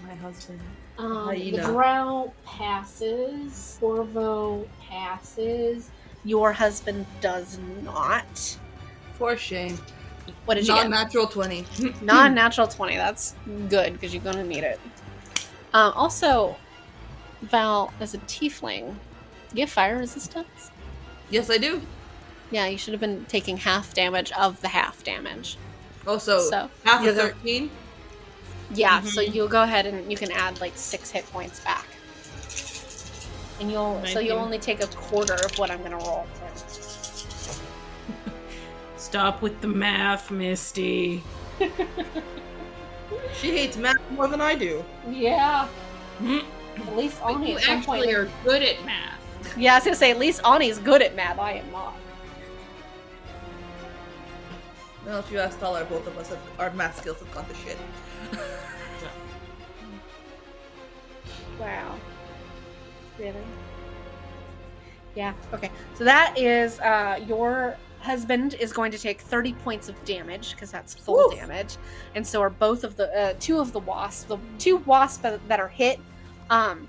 My 0.05 0.15
husband. 0.15 0.59
Um, 0.97 1.29
the 1.29 1.61
Drow 1.61 2.33
passes. 2.45 3.79
Orvo 3.81 4.67
passes. 4.81 5.91
Your 6.25 6.51
husband 6.51 7.05
does 7.21 7.57
not. 7.85 8.57
For 9.13 9.37
shame. 9.37 9.79
What 10.45 10.55
did 10.55 10.67
you 10.67 10.73
Not 10.73 10.83
get? 10.83 10.89
natural 10.89 11.27
20. 11.27 11.65
Non 12.01 12.33
natural 12.33 12.67
20. 12.67 12.95
That's 12.95 13.35
good 13.69 13.93
because 13.93 14.13
you're 14.13 14.23
going 14.23 14.35
to 14.37 14.43
need 14.43 14.63
it. 14.63 14.79
Um, 15.73 15.93
also, 15.95 16.55
Val, 17.41 17.93
as 17.99 18.13
a 18.13 18.17
tiefling, 18.19 18.95
you 19.53 19.61
have 19.61 19.69
fire 19.69 19.97
resistance? 19.97 20.71
yes, 21.29 21.49
I 21.49 21.57
do. 21.57 21.81
Yeah, 22.51 22.65
you 22.65 22.77
should 22.79 22.93
have 22.93 23.01
been 23.01 23.25
taking 23.25 23.57
half 23.57 23.93
damage 23.93 24.31
of 24.31 24.59
the 24.61 24.69
half 24.69 25.03
damage. 25.03 25.57
Also, 26.07 26.39
So, 26.39 26.69
half 26.83 27.05
of 27.05 27.15
13. 27.15 27.69
Yeah, 28.73 29.01
so 29.01 29.21
you'll 29.21 29.47
go 29.47 29.61
ahead 29.63 29.85
and 29.85 30.09
you 30.11 30.17
can 30.17 30.31
add 30.31 30.59
like 30.59 30.73
six 30.75 31.11
hit 31.11 31.25
points 31.31 31.59
back. 31.63 31.85
And 33.59 33.69
you'll 33.71 34.01
so 34.05 34.19
you'll 34.19 34.37
Nineteen. 34.37 34.45
only 34.45 34.57
take 34.59 34.81
a 34.81 34.87
quarter 34.87 35.33
of 35.33 35.57
what 35.59 35.69
I'm 35.69 35.83
gonna 35.83 35.97
roll. 35.97 36.25
Stop 38.99 39.41
with 39.41 39.59
the 39.61 39.67
math, 39.67 40.29
Misty. 40.29 41.23
She 43.33 43.51
hates 43.57 43.77
math 43.77 43.95
more 44.11 44.27
than 44.27 44.41
I 44.41 44.55
do. 44.55 44.83
Yeah. 45.09 45.67
Mm. 46.21 46.43
At 46.75 46.97
least 46.97 47.19
But 47.21 47.35
Ani 47.35 47.51
you 47.51 47.57
at 47.57 47.63
some 47.63 47.83
point. 47.83 48.01
actually 48.03 48.13
are 48.13 48.29
good 48.43 48.61
at 48.61 48.83
math. 48.85 49.57
Yeah, 49.57 49.73
I 49.73 49.77
was 49.77 49.85
gonna 49.85 49.95
say 49.95 50.11
at 50.11 50.19
least 50.19 50.41
Ani's 50.45 50.77
good 50.79 51.01
at 51.01 51.15
math. 51.15 51.39
I 51.39 51.53
am 51.53 51.71
not. 51.71 51.95
Well, 55.05 55.19
if 55.19 55.31
you 55.31 55.39
ask 55.39 55.57
Taller, 55.59 55.85
both 55.85 56.05
of 56.05 56.17
us, 56.17 56.27
have, 56.29 56.39
our 56.59 56.71
math 56.71 56.97
skills 56.97 57.19
have 57.19 57.33
gone 57.33 57.45
to 57.47 57.55
shit. 57.55 57.77
Wow. 61.59 61.95
Really? 63.17 63.33
Yeah, 65.13 65.33
okay. 65.53 65.69
So 65.95 66.05
that 66.05 66.37
is 66.37 66.79
uh 66.79 67.19
your 67.27 67.75
husband 68.01 68.55
is 68.55 68.71
going 68.71 68.91
to 68.91 68.97
take 68.97 69.21
30 69.21 69.53
points 69.53 69.89
of 69.89 70.05
damage 70.05 70.53
because 70.53 70.71
that's 70.71 70.93
full 70.93 71.29
damage. 71.31 71.77
And 72.15 72.25
so 72.25 72.41
are 72.41 72.49
both 72.49 72.83
of 72.83 72.95
the 72.95 73.15
uh, 73.17 73.33
two 73.39 73.59
of 73.59 73.73
the 73.73 73.79
wasps. 73.79 74.23
The 74.23 74.37
two 74.57 74.77
wasps 74.77 75.17
that 75.23 75.47
that 75.47 75.59
are 75.59 75.67
hit 75.67 75.99
um 76.49 76.87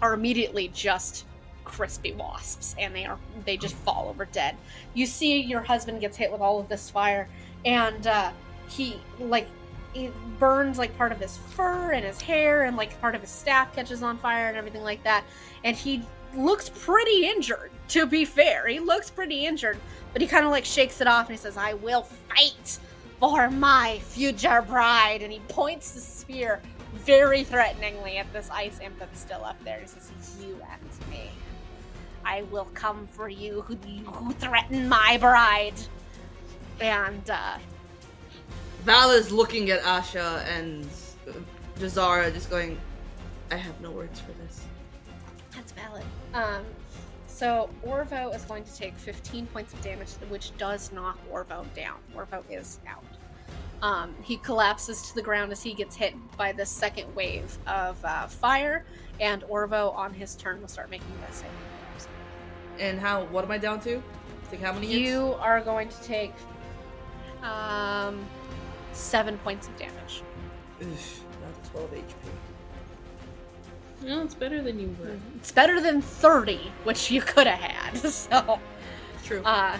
are 0.00 0.14
immediately 0.14 0.68
just 0.68 1.24
crispy 1.64 2.12
wasps 2.12 2.74
and 2.78 2.94
they 2.94 3.04
are 3.04 3.18
they 3.44 3.56
just 3.56 3.74
fall 3.76 4.08
over 4.08 4.24
dead. 4.24 4.56
You 4.94 5.06
see 5.06 5.40
your 5.40 5.60
husband 5.60 6.00
gets 6.00 6.16
hit 6.16 6.32
with 6.32 6.40
all 6.40 6.58
of 6.58 6.68
this 6.68 6.90
fire 6.90 7.28
and 7.64 8.06
uh 8.06 8.32
he 8.68 8.98
like 9.18 9.46
it 9.94 10.12
burns 10.38 10.78
like 10.78 10.96
part 10.96 11.12
of 11.12 11.18
his 11.18 11.36
fur 11.36 11.92
and 11.92 12.04
his 12.04 12.20
hair 12.20 12.64
and 12.64 12.76
like 12.76 12.98
part 13.00 13.14
of 13.14 13.20
his 13.20 13.30
staff 13.30 13.74
catches 13.74 14.02
on 14.02 14.18
fire 14.18 14.48
and 14.48 14.56
everything 14.56 14.82
like 14.82 15.02
that 15.02 15.24
and 15.64 15.76
he 15.76 16.02
looks 16.34 16.70
pretty 16.70 17.26
injured 17.26 17.70
to 17.88 18.06
be 18.06 18.24
fair 18.24 18.68
he 18.68 18.78
looks 18.78 19.10
pretty 19.10 19.46
injured 19.46 19.78
but 20.12 20.22
he 20.22 20.28
kind 20.28 20.44
of 20.44 20.50
like 20.50 20.64
shakes 20.64 21.00
it 21.00 21.06
off 21.06 21.28
and 21.28 21.36
he 21.36 21.40
says 21.40 21.56
i 21.56 21.74
will 21.74 22.02
fight 22.02 22.78
for 23.20 23.50
my 23.50 23.98
future 24.04 24.62
bride 24.62 25.22
and 25.22 25.32
he 25.32 25.40
points 25.48 25.92
the 25.92 26.00
spear 26.00 26.60
very 26.94 27.44
threateningly 27.44 28.16
at 28.16 28.32
this 28.32 28.48
ice 28.50 28.78
imp 28.80 28.98
that's 28.98 29.20
still 29.20 29.44
up 29.44 29.62
there 29.64 29.80
he 29.80 29.86
says 29.86 30.10
you 30.40 30.58
and 30.72 31.10
me 31.10 31.30
i 32.24 32.42
will 32.42 32.68
come 32.74 33.06
for 33.08 33.28
you 33.28 33.62
who, 33.62 33.76
who 34.10 34.32
threaten 34.34 34.88
my 34.88 35.16
bride 35.18 35.74
and 36.80 37.30
uh 37.30 37.58
Val 38.84 39.10
is 39.10 39.30
looking 39.30 39.70
at 39.70 39.82
Asha 39.82 40.46
and 40.46 40.86
uh, 41.28 41.32
Jazara, 41.78 42.32
just 42.32 42.48
going, 42.48 42.78
I 43.50 43.56
have 43.56 43.78
no 43.80 43.90
words 43.90 44.20
for 44.20 44.32
this. 44.42 44.64
That's 45.54 45.72
valid. 45.72 46.04
Um, 46.32 46.64
so 47.38 47.70
Orvo 47.86 48.34
is 48.34 48.42
going 48.42 48.64
to 48.64 48.76
take 48.76 48.98
15 48.98 49.46
points 49.46 49.72
of 49.72 49.80
damage, 49.80 50.08
which 50.28 50.56
does 50.58 50.90
knock 50.90 51.16
Orvo 51.32 51.64
down. 51.72 51.98
Orvo 52.16 52.42
is 52.50 52.80
out. 52.88 53.04
Um, 53.80 54.12
he 54.24 54.38
collapses 54.38 55.02
to 55.02 55.14
the 55.14 55.22
ground 55.22 55.52
as 55.52 55.62
he 55.62 55.72
gets 55.72 55.94
hit 55.94 56.14
by 56.36 56.50
the 56.50 56.66
second 56.66 57.14
wave 57.14 57.56
of 57.68 58.04
uh, 58.04 58.26
fire, 58.26 58.84
and 59.20 59.44
Orvo 59.44 59.94
on 59.94 60.12
his 60.12 60.34
turn 60.34 60.60
will 60.60 60.66
start 60.66 60.90
making 60.90 61.12
the 61.28 61.32
saving 61.32 61.52
throws. 61.92 62.08
And 62.80 62.98
how, 62.98 63.24
what 63.26 63.44
am 63.44 63.52
I 63.52 63.58
down 63.58 63.78
to? 63.82 64.02
Like 64.50 64.60
how 64.60 64.72
many 64.72 64.88
hits? 64.88 64.98
You 64.98 65.34
are 65.38 65.60
going 65.60 65.90
to 65.90 66.02
take 66.02 66.32
um, 67.44 68.26
seven 68.92 69.38
points 69.38 69.68
of 69.68 69.76
damage. 69.76 70.24
Oof, 70.82 71.24
that's 71.40 71.68
12 71.70 71.90
HP. 71.92 72.02
No, 74.02 74.22
it's 74.22 74.34
better 74.34 74.62
than 74.62 74.78
you 74.78 74.94
were. 75.00 75.16
It's 75.36 75.52
better 75.52 75.80
than 75.80 76.00
30, 76.00 76.72
which 76.84 77.10
you 77.10 77.20
could 77.20 77.46
have 77.46 77.58
had. 77.58 77.98
So. 78.10 78.60
True. 79.24 79.42
Uh, 79.42 79.76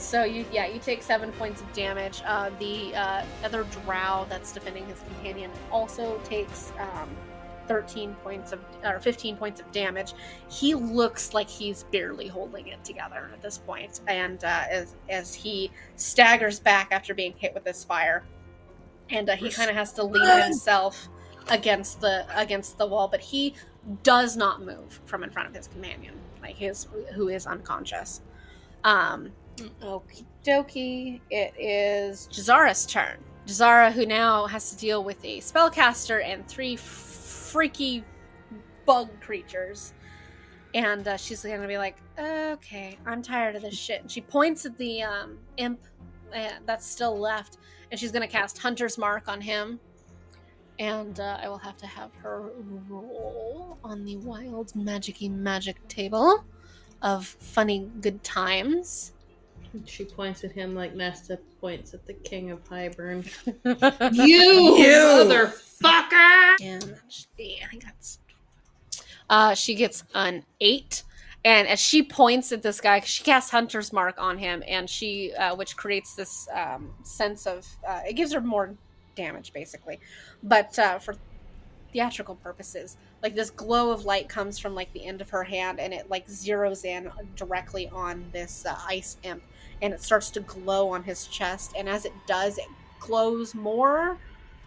so 0.00 0.24
you 0.24 0.46
yeah 0.50 0.66
you 0.66 0.80
take 0.80 1.02
seven 1.02 1.30
points 1.32 1.60
of 1.60 1.72
damage. 1.72 2.22
Uh, 2.24 2.50
the 2.58 2.94
uh, 2.94 3.24
other 3.44 3.64
drow 3.84 4.26
that's 4.28 4.52
defending 4.52 4.86
his 4.86 4.98
companion 5.00 5.50
also 5.70 6.18
takes 6.24 6.72
um, 6.78 7.08
thirteen 7.68 8.14
points 8.24 8.52
of 8.52 8.60
or 8.82 8.98
fifteen 8.98 9.36
points 9.36 9.60
of 9.60 9.70
damage. 9.72 10.14
He 10.48 10.74
looks 10.74 11.34
like 11.34 11.48
he's 11.48 11.84
barely 11.84 12.28
holding 12.28 12.68
it 12.68 12.82
together 12.82 13.30
at 13.32 13.42
this 13.42 13.58
point, 13.58 14.00
and 14.08 14.42
uh, 14.42 14.64
as 14.70 14.94
as 15.08 15.34
he 15.34 15.70
staggers 15.96 16.58
back 16.58 16.88
after 16.92 17.14
being 17.14 17.34
hit 17.36 17.52
with 17.52 17.64
this 17.64 17.84
fire, 17.84 18.24
and 19.10 19.28
uh, 19.28 19.36
he 19.36 19.50
kind 19.50 19.68
of 19.68 19.76
has 19.76 19.92
to 19.94 20.04
lean 20.04 20.42
himself 20.44 21.08
against 21.48 22.00
the 22.00 22.26
against 22.36 22.78
the 22.78 22.86
wall, 22.86 23.08
but 23.08 23.20
he 23.20 23.54
does 24.02 24.36
not 24.36 24.62
move 24.62 25.00
from 25.06 25.24
in 25.24 25.30
front 25.30 25.48
of 25.48 25.54
his 25.54 25.68
companion, 25.68 26.14
like 26.42 26.56
his 26.56 26.86
who 27.14 27.28
is 27.28 27.46
unconscious. 27.46 28.22
Um, 28.84 29.32
okie 29.82 30.24
dokie. 30.44 31.20
It 31.30 31.54
is 31.58 32.28
Jazara's 32.32 32.86
turn. 32.86 33.18
Jazara, 33.46 33.90
who 33.90 34.06
now 34.06 34.46
has 34.46 34.70
to 34.70 34.76
deal 34.76 35.02
with 35.02 35.24
a 35.24 35.38
spellcaster 35.40 36.24
and 36.24 36.46
three 36.46 36.76
freaky 36.76 38.04
bug 38.86 39.08
creatures. 39.20 39.92
And 40.72 41.06
uh, 41.08 41.16
she's 41.16 41.42
gonna 41.42 41.66
be 41.66 41.78
like, 41.78 41.96
okay, 42.18 42.96
I'm 43.04 43.22
tired 43.22 43.56
of 43.56 43.62
this 43.62 43.76
shit. 43.76 44.02
And 44.02 44.10
she 44.10 44.20
points 44.20 44.66
at 44.66 44.78
the 44.78 45.02
um, 45.02 45.38
imp 45.56 45.80
uh, 46.34 46.50
that's 46.64 46.86
still 46.86 47.18
left, 47.18 47.58
and 47.90 47.98
she's 47.98 48.12
gonna 48.12 48.28
cast 48.28 48.58
Hunter's 48.58 48.96
Mark 48.98 49.26
on 49.26 49.40
him. 49.40 49.80
And 50.80 51.20
uh, 51.20 51.38
I 51.42 51.48
will 51.50 51.58
have 51.58 51.76
to 51.76 51.86
have 51.86 52.10
her 52.22 52.50
roll 52.88 53.76
on 53.84 54.02
the 54.02 54.16
wild 54.16 54.72
magicy 54.72 55.30
magic 55.30 55.86
table 55.88 56.42
of 57.02 57.26
funny 57.26 57.90
good 58.00 58.24
times. 58.24 59.12
She 59.84 60.06
points 60.06 60.42
at 60.42 60.52
him 60.52 60.74
like 60.74 60.94
Nesta 60.94 61.38
points 61.60 61.92
at 61.92 62.06
the 62.06 62.14
king 62.14 62.50
of 62.50 62.66
Highburn. 62.66 63.24
you 64.14 64.78
You 64.78 65.22
motherfucker! 65.22 66.56
And 66.62 66.96
she, 67.08 67.60
I 67.62 67.68
think 67.68 67.84
that's. 67.84 68.18
Uh, 69.28 69.54
she 69.54 69.74
gets 69.74 70.02
an 70.14 70.44
eight, 70.62 71.04
and 71.44 71.68
as 71.68 71.78
she 71.78 72.02
points 72.02 72.52
at 72.52 72.62
this 72.62 72.80
guy, 72.80 73.00
she 73.00 73.22
casts 73.22 73.50
Hunter's 73.50 73.92
Mark 73.92 74.16
on 74.18 74.38
him, 74.38 74.64
and 74.66 74.88
she, 74.88 75.32
uh, 75.34 75.54
which 75.54 75.76
creates 75.76 76.14
this 76.14 76.48
um, 76.52 76.90
sense 77.04 77.46
of, 77.46 77.66
uh, 77.86 78.00
it 78.08 78.14
gives 78.14 78.32
her 78.32 78.40
more 78.40 78.74
damage 79.14 79.52
basically, 79.52 79.98
but 80.42 80.78
uh, 80.78 80.98
for 80.98 81.14
theatrical 81.92 82.36
purposes, 82.36 82.96
like 83.22 83.34
this 83.34 83.50
glow 83.50 83.90
of 83.90 84.04
light 84.04 84.28
comes 84.28 84.58
from 84.58 84.74
like 84.74 84.92
the 84.92 85.04
end 85.04 85.20
of 85.20 85.30
her 85.30 85.44
hand, 85.44 85.80
and 85.80 85.92
it 85.92 86.10
like 86.10 86.26
zeroes 86.28 86.84
in 86.84 87.10
directly 87.36 87.88
on 87.88 88.24
this 88.32 88.64
uh, 88.66 88.76
ice 88.86 89.16
imp, 89.22 89.42
and 89.82 89.92
it 89.92 90.02
starts 90.02 90.30
to 90.30 90.40
glow 90.40 90.90
on 90.90 91.02
his 91.02 91.26
chest, 91.26 91.72
and 91.76 91.88
as 91.88 92.04
it 92.04 92.12
does, 92.26 92.58
it 92.58 92.68
glows 93.00 93.54
more, 93.54 94.18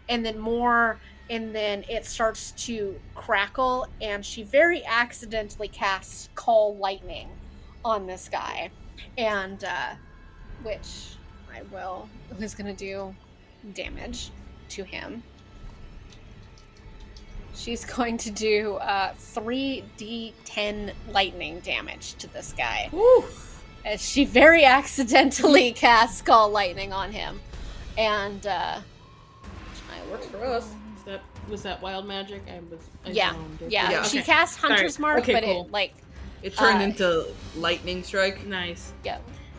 and 0.10 0.26
then 0.26 0.40
more 0.40 1.00
and 1.30 1.56
then 1.56 1.86
it 1.90 2.06
starts 2.06 2.52
to 2.52 3.00
crackle 3.16 3.88
and 4.02 4.26
she 4.26 4.44
very 4.44 4.84
accidentally 4.86 5.68
casts 5.70 6.30
call 6.36 6.76
lightning 6.76 7.30
on 7.86 8.06
this 8.06 8.30
guy. 8.30 8.70
And 9.18 9.64
uh, 9.64 9.96
which 10.64 11.16
I 11.54 11.62
will 11.72 12.10
going 12.56 12.68
to 12.68 12.74
do 12.74 13.16
damage 13.74 14.30
to 14.70 14.84
him. 14.84 15.24
She's 17.56 17.86
going 17.96 18.18
to 18.20 18.32
do 18.32 18.76
uh, 18.76 19.14
3d10 19.14 20.94
lightning 21.12 21.60
damage 21.60 22.16
to 22.16 22.28
this 22.34 22.54
guy. 22.58 22.90
Woo! 22.92 23.24
As 23.86 24.02
she 24.02 24.26
very 24.26 24.64
accidentally 24.66 25.72
casts 25.76 26.22
Call 26.22 26.50
Lightning 26.50 26.94
on 26.94 27.12
him. 27.12 27.42
And, 27.98 28.46
uh. 28.48 28.80
I 29.92 30.12
Works 30.12 30.26
for 30.28 30.44
us. 30.46 30.74
Was 30.96 31.04
that, 31.06 31.22
was 31.50 31.62
that 31.64 31.82
wild 31.82 32.06
magic? 32.08 32.42
I 32.48 32.60
was. 32.72 32.80
I 33.06 33.10
Yeah, 33.10 33.36
it. 33.60 33.72
Yeah, 33.72 33.92
Yeah, 33.92 34.04
she 34.04 34.20
okay. 34.20 34.26
casts 34.26 34.56
Hunter's 34.56 34.96
Sorry. 34.96 35.02
Mark, 35.02 35.20
Okay, 35.24 35.34
but 35.34 35.44
cool. 35.44 35.66
it, 35.66 35.72
like, 35.72 35.94
It 36.44 36.56
turned 36.56 36.80
Uh, 36.82 36.86
into 36.86 37.28
lightning 37.58 38.04
strike. 38.04 38.46
Nice. 38.46 38.94
yeah, 39.04 39.18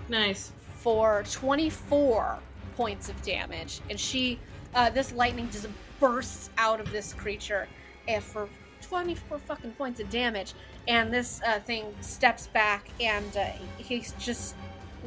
Nice. 0.08 0.52
for 0.78 1.22
24 1.30 2.38
points 2.76 3.08
of 3.08 3.20
damage. 3.22 3.80
And 3.90 3.98
she, 3.98 4.38
uh, 4.74 4.90
this 4.90 5.12
lightning 5.12 5.48
just 5.50 5.68
bursts 6.00 6.50
out 6.58 6.80
of 6.80 6.90
this 6.92 7.12
creature 7.12 7.68
and 8.08 8.22
for 8.22 8.48
24 8.82 9.38
fucking 9.38 9.72
points 9.72 10.00
of 10.00 10.10
damage. 10.10 10.54
And 10.88 11.12
this 11.12 11.40
uh, 11.46 11.60
thing 11.60 11.94
steps 12.00 12.48
back 12.48 12.88
and 13.00 13.36
uh, 13.36 13.46
he's 13.78 14.12
just 14.18 14.54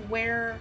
where 0.08 0.60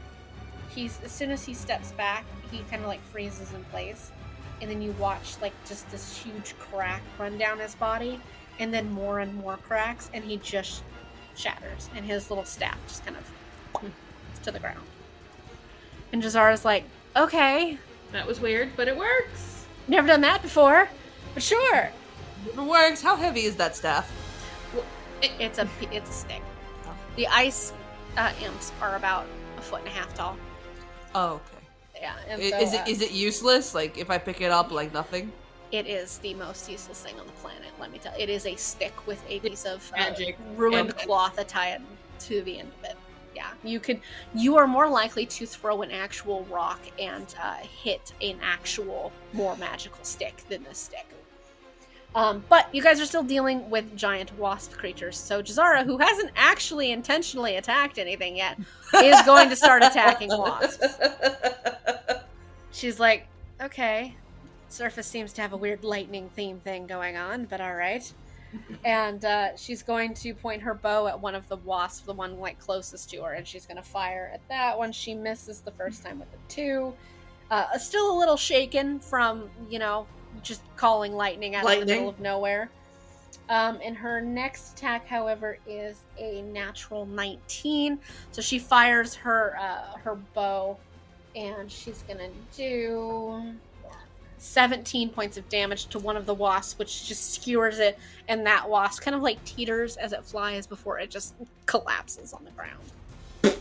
he's, 0.71 1.01
as 1.05 1.13
soon 1.13 1.31
as 1.31 1.45
he 1.45 1.55
steps 1.55 1.93
back, 1.93 2.25
he 2.51 2.59
kind 2.71 2.83
of 2.83 2.89
like 2.89 3.03
freezes 3.05 3.53
in 3.53 3.65
place. 3.65 4.13
And 4.61 4.71
then 4.71 4.81
you 4.81 4.93
watch 4.93 5.37
like 5.41 5.53
just 5.67 5.91
this 5.91 6.17
huge 6.17 6.57
crack 6.59 7.03
run 7.19 7.39
down 7.39 7.59
his 7.59 7.75
body 7.75 8.21
and 8.59 8.73
then 8.73 8.91
more 8.91 9.21
and 9.21 9.35
more 9.35 9.59
cracks 9.59 10.11
and 10.15 10.25
he 10.25 10.39
just 10.39 10.83
shatters 11.35 11.91
and 11.95 12.07
his 12.07 12.31
little 12.31 12.45
staff 12.45 12.79
just 12.89 13.05
kind 13.05 13.17
of 13.19 13.31
to 14.47 14.51
the 14.51 14.59
ground. 14.59 14.81
And 16.13 16.23
Jazara's 16.23 16.65
like, 16.65 16.85
okay, 17.17 17.79
That 18.13 18.27
was 18.27 18.41
weird, 18.41 18.71
but 18.77 18.89
it 18.89 18.97
works. 18.97 19.67
never 19.89 20.07
done 20.09 20.21
that 20.23 20.43
before, 20.43 20.89
but 21.35 21.43
sure. 21.43 21.91
It 22.47 22.57
works. 22.57 23.03
How 23.03 23.17
heavy 23.17 23.43
is 23.43 23.57
that 23.57 23.75
staff? 23.77 24.11
It's 25.23 25.59
a 25.59 25.69
it's 25.91 26.11
a 26.11 26.13
stick. 26.13 26.43
The 27.17 27.27
ice 27.29 27.73
uh, 28.17 28.33
imps 28.45 28.73
are 28.81 28.97
about 28.97 29.27
a 29.57 29.61
foot 29.63 29.81
and 29.81 29.89
a 29.89 29.93
half 29.93 30.13
tall. 30.15 30.37
Oh, 31.15 31.35
okay. 31.35 31.67
Yeah, 32.03 32.15
and 32.29 32.43
so, 32.43 32.59
is 32.59 32.75
uh, 32.75 32.83
it 32.87 32.89
is 32.91 33.01
it 33.01 33.11
useless? 33.13 33.75
Like 33.75 33.97
if 33.99 34.11
I 34.11 34.19
pick 34.19 34.41
it 34.41 34.51
up, 34.51 34.71
like 34.71 34.93
nothing? 34.93 35.33
it 35.73 35.87
is 35.89 36.19
the 36.19 36.33
most 36.35 36.71
useless 36.71 37.03
thing 37.03 37.19
on 37.19 37.27
the 37.27 37.33
planet. 37.33 37.67
Let 37.81 37.91
me 37.91 37.99
tell. 37.99 38.17
you. 38.17 38.23
It 38.23 38.29
is 38.31 38.47
a 38.47 38.55
stick 38.55 38.95
with 39.07 39.21
a 39.29 39.41
piece 39.41 39.65
of 39.65 39.91
uh, 39.95 39.99
Magic. 39.99 40.37
ruined 40.55 40.91
And- 40.91 40.99
cloth 40.99 41.45
tied 41.49 41.83
to 42.21 42.43
the 42.43 42.61
end 42.61 42.71
of 42.79 42.91
it. 42.91 42.97
Yeah, 43.37 43.51
you 43.63 43.81
could. 43.81 44.01
You 44.35 44.57
are 44.57 44.67
more 44.67 44.89
likely 44.89 45.27
to 45.27 45.45
throw 45.45 45.83
an 45.83 45.91
actual 45.91 46.45
rock 46.45 46.81
and 46.99 47.35
uh, 47.39 47.57
hit 47.57 48.15
an 48.23 48.39
actual 48.43 49.13
more 49.35 49.55
magical 49.57 50.03
stick 50.05 50.39
than 50.49 50.65
this 50.65 50.79
stick. 50.79 51.07
Um, 52.15 52.43
but 52.49 52.75
you 52.75 52.83
guys 52.83 52.99
are 52.99 53.05
still 53.05 53.23
dealing 53.23 53.69
with 53.69 53.95
giant 53.95 54.35
wasp 54.39 54.73
creatures. 54.73 55.19
So 55.19 55.43
Jazara, 55.43 55.85
who 55.85 55.99
hasn't 55.99 56.31
actually 56.35 56.93
intentionally 56.93 57.57
attacked 57.57 57.99
anything 57.99 58.39
yet, 58.39 58.59
is 59.05 59.21
going 59.27 59.51
to 59.51 59.57
start 59.57 59.83
attacking 59.83 60.31
wasps. 60.31 60.97
She's 62.73 62.99
like, 62.99 63.27
okay, 63.61 64.15
Surface 64.71 65.07
seems 65.07 65.35
to 65.35 65.43
have 65.43 65.53
a 65.53 65.59
weird 65.59 65.85
lightning 65.85 66.31
theme 66.35 66.59
thing 66.61 66.87
going 66.87 67.19
on, 67.19 67.45
but 67.45 67.61
all 67.61 67.75
right. 67.75 68.11
And 68.85 69.25
uh, 69.25 69.57
she's 69.57 69.83
going 69.83 70.15
to 70.15 70.35
point 70.35 70.63
her 70.63 70.75
bow 70.75 71.07
at 71.07 71.21
one 71.21 71.35
of 71.35 71.49
the 71.49 71.57
wasps, 71.57 72.07
the 72.07 72.13
one 72.13 72.39
like 72.39 72.59
closest 72.59 73.11
to 73.11 73.23
her, 73.23 73.33
and 73.33 73.47
she's 73.47 73.67
going 73.67 73.77
to 73.77 73.83
fire 73.83 74.31
at 74.33 74.47
that 74.49 74.77
one. 74.79 74.93
She 74.93 75.15
misses 75.15 75.61
the 75.61 75.73
first 75.73 76.03
time 76.05 76.19
with 76.19 76.31
the 76.31 76.39
two. 76.49 76.95
Uh, 77.51 77.79
still 77.79 78.11
a 78.11 78.17
little 78.19 78.37
shaken 78.37 78.99
from 78.99 79.49
you 79.69 79.79
know 79.79 80.07
just 80.43 80.63
calling 80.77 81.13
lightning 81.13 81.55
out 81.55 81.65
of 81.65 81.81
the 81.81 81.87
middle 81.87 82.09
of 82.09 82.21
nowhere. 82.21 82.71
Um, 83.49 83.79
and 83.83 83.97
her 83.97 84.21
next 84.21 84.73
attack, 84.73 85.07
however, 85.07 85.59
is 85.67 86.01
a 86.19 86.43
natural 86.43 87.07
19. 87.07 87.99
So 88.33 88.43
she 88.43 88.59
fires 88.59 89.15
her 89.15 89.57
uh, 89.61 89.99
her 89.99 90.17
bow, 90.35 90.79
and 91.35 91.71
she's 91.71 92.03
gonna 92.09 92.31
do 92.57 93.55
17 94.39 95.11
points 95.11 95.37
of 95.37 95.49
damage 95.49 95.87
to 95.87 95.99
one 95.99 96.17
of 96.17 96.27
the 96.27 96.35
wasps, 96.35 96.79
which 96.79 97.07
just 97.09 97.35
skewers 97.35 97.79
it, 97.79 97.99
and 98.29 98.47
that 98.47 98.69
wasp 98.69 99.03
kind 99.03 99.15
of 99.15 99.23
like 99.23 99.43
teeters 99.45 99.97
as 99.97 100.13
it 100.13 100.25
flies 100.25 100.67
before 100.67 100.99
it 100.99 101.11
just 101.11 101.35
collapses 101.67 102.33
on 102.33 102.45
the 102.45 102.51
ground. 102.51 103.57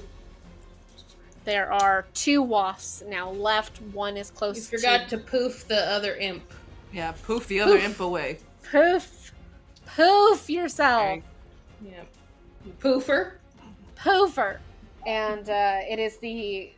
There 1.46 1.72
are 1.72 2.06
two 2.14 2.42
wasps 2.42 3.04
now 3.08 3.30
left. 3.30 3.78
One 3.94 4.18
is 4.18 4.32
close 4.32 4.58
You 4.72 4.78
forgot 4.80 5.10
to 5.10 5.18
to 5.18 5.24
poof 5.24 5.68
the 5.68 5.80
other 5.92 6.16
imp. 6.16 6.44
Yeah, 6.92 7.14
poof 7.24 7.48
the 7.48 7.60
other 7.62 7.74
Poof. 7.76 7.84
imp 7.86 8.00
away. 8.00 8.40
poof, 8.64 9.32
poof 9.86 10.50
yourself. 10.50 11.20
Yeah. 11.86 12.02
Poofer. 12.80 13.34
Poofer. 13.98 14.58
And 15.06 15.48
uh, 15.50 15.80
it 15.88 16.00
is 16.00 16.18
the 16.18 16.72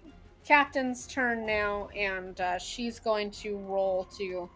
captain's 0.48 1.06
turn 1.08 1.46
now, 1.46 1.90
and 1.96 2.40
uh, 2.40 2.58
she's 2.58 3.00
going 3.00 3.30
to 3.32 3.58
roll 3.58 4.06
to 4.18 4.50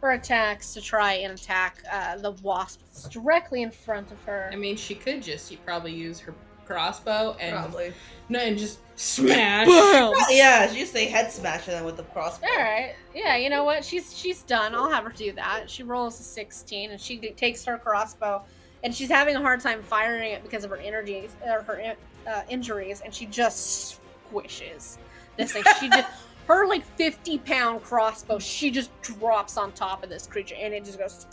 her 0.00 0.12
attacks 0.12 0.74
to 0.74 0.80
try 0.80 1.14
and 1.14 1.32
attack 1.38 1.82
uh, 1.90 2.16
the 2.16 2.32
wasp 2.42 2.80
that's 2.86 3.08
directly 3.08 3.62
in 3.62 3.70
front 3.70 4.10
of 4.10 4.22
her. 4.24 4.50
I 4.52 4.56
mean, 4.56 4.76
she 4.76 4.94
could 4.94 5.22
just 5.22 5.50
you 5.50 5.58
probably 5.64 5.92
use 5.92 6.18
her 6.20 6.34
crossbow 6.64 7.34
and 7.40 7.56
Probably. 7.56 7.92
no, 8.28 8.38
and 8.40 8.58
just 8.58 8.80
smash. 8.96 9.66
Boom! 9.66 10.14
Yeah, 10.30 10.70
she 10.70 10.80
just 10.80 10.92
say 10.92 11.06
head 11.06 11.32
smash 11.32 11.66
and 11.66 11.76
then 11.76 11.84
with 11.84 11.96
the 11.96 12.02
crossbow. 12.04 12.46
All 12.46 12.62
right, 12.62 12.94
yeah, 13.14 13.36
you 13.36 13.48
know 13.48 13.64
what? 13.64 13.84
She's 13.84 14.16
she's 14.16 14.42
done. 14.42 14.74
I'll 14.74 14.90
have 14.90 15.04
her 15.04 15.10
do 15.10 15.32
that. 15.32 15.70
She 15.70 15.82
rolls 15.82 16.18
a 16.20 16.22
sixteen, 16.22 16.90
and 16.90 17.00
she 17.00 17.16
takes 17.18 17.64
her 17.64 17.78
crossbow, 17.78 18.42
and 18.84 18.94
she's 18.94 19.08
having 19.08 19.36
a 19.36 19.40
hard 19.40 19.60
time 19.60 19.82
firing 19.82 20.32
it 20.32 20.42
because 20.42 20.64
of 20.64 20.70
her 20.70 20.76
energies 20.76 21.34
or 21.46 21.62
her 21.62 21.94
uh, 22.28 22.42
injuries, 22.48 23.00
and 23.00 23.14
she 23.14 23.26
just 23.26 24.00
squishes 24.30 24.98
this 25.38 25.52
thing. 25.52 25.62
She 25.80 25.88
just 25.88 26.08
her 26.46 26.66
like 26.66 26.84
fifty 26.96 27.38
pound 27.38 27.82
crossbow. 27.82 28.38
She 28.38 28.70
just 28.70 28.90
drops 29.02 29.56
on 29.56 29.72
top 29.72 30.02
of 30.02 30.10
this 30.10 30.26
creature, 30.26 30.56
and 30.58 30.74
it 30.74 30.84
just 30.84 30.98
goes, 30.98 31.26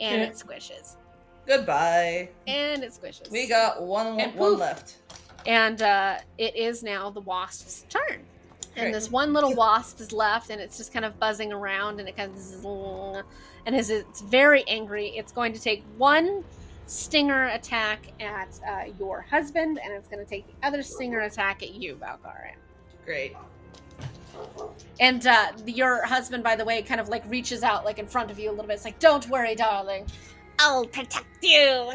and 0.00 0.22
it 0.22 0.34
squishes, 0.34 0.96
Goodbye. 1.46 2.28
and 2.46 2.84
it 2.84 2.92
squishes. 2.92 3.30
We 3.30 3.48
got 3.48 3.82
one 3.82 4.20
And 4.20 4.34
one 4.34 4.52
poof. 4.52 4.60
left. 4.60 4.96
And 5.46 5.80
uh, 5.82 6.18
it 6.36 6.54
is 6.56 6.82
now 6.82 7.10
the 7.10 7.20
wasp's 7.20 7.86
turn. 7.88 8.24
And 8.76 8.84
Great. 8.86 8.92
this 8.92 9.10
one 9.10 9.32
little 9.32 9.54
wasp 9.54 10.00
is 10.00 10.12
left, 10.12 10.50
and 10.50 10.60
it's 10.60 10.76
just 10.76 10.92
kind 10.92 11.04
of 11.04 11.18
buzzing 11.18 11.52
around, 11.52 11.98
and 12.00 12.08
it 12.08 12.16
kind 12.16 12.30
of 12.30 12.38
zzz, 12.38 12.64
and 13.66 13.74
as 13.74 13.90
it's 13.90 14.20
very 14.20 14.62
angry, 14.68 15.08
it's 15.16 15.32
going 15.32 15.52
to 15.52 15.60
take 15.60 15.82
one 15.96 16.44
stinger 16.86 17.46
attack 17.48 18.00
at 18.20 18.48
uh, 18.68 18.84
your 18.98 19.20
husband, 19.22 19.80
and 19.82 19.92
it's 19.92 20.06
going 20.08 20.22
to 20.24 20.28
take 20.28 20.46
the 20.46 20.66
other 20.66 20.82
stinger 20.82 21.20
attack 21.20 21.62
at 21.62 21.74
you, 21.74 21.96
Valkaria. 21.96 22.52
Great. 23.08 23.34
And 25.00 25.26
uh, 25.26 25.52
your 25.64 26.04
husband, 26.04 26.44
by 26.44 26.56
the 26.56 26.64
way, 26.64 26.82
kind 26.82 27.00
of 27.00 27.08
like 27.08 27.24
reaches 27.26 27.62
out 27.62 27.86
like 27.86 27.98
in 27.98 28.06
front 28.06 28.30
of 28.30 28.38
you 28.38 28.50
a 28.50 28.52
little 28.52 28.66
bit. 28.66 28.74
It's 28.74 28.84
like, 28.84 28.98
"Don't 28.98 29.26
worry, 29.30 29.54
darling, 29.54 30.06
I'll 30.58 30.84
protect 30.84 31.42
you." 31.42 31.90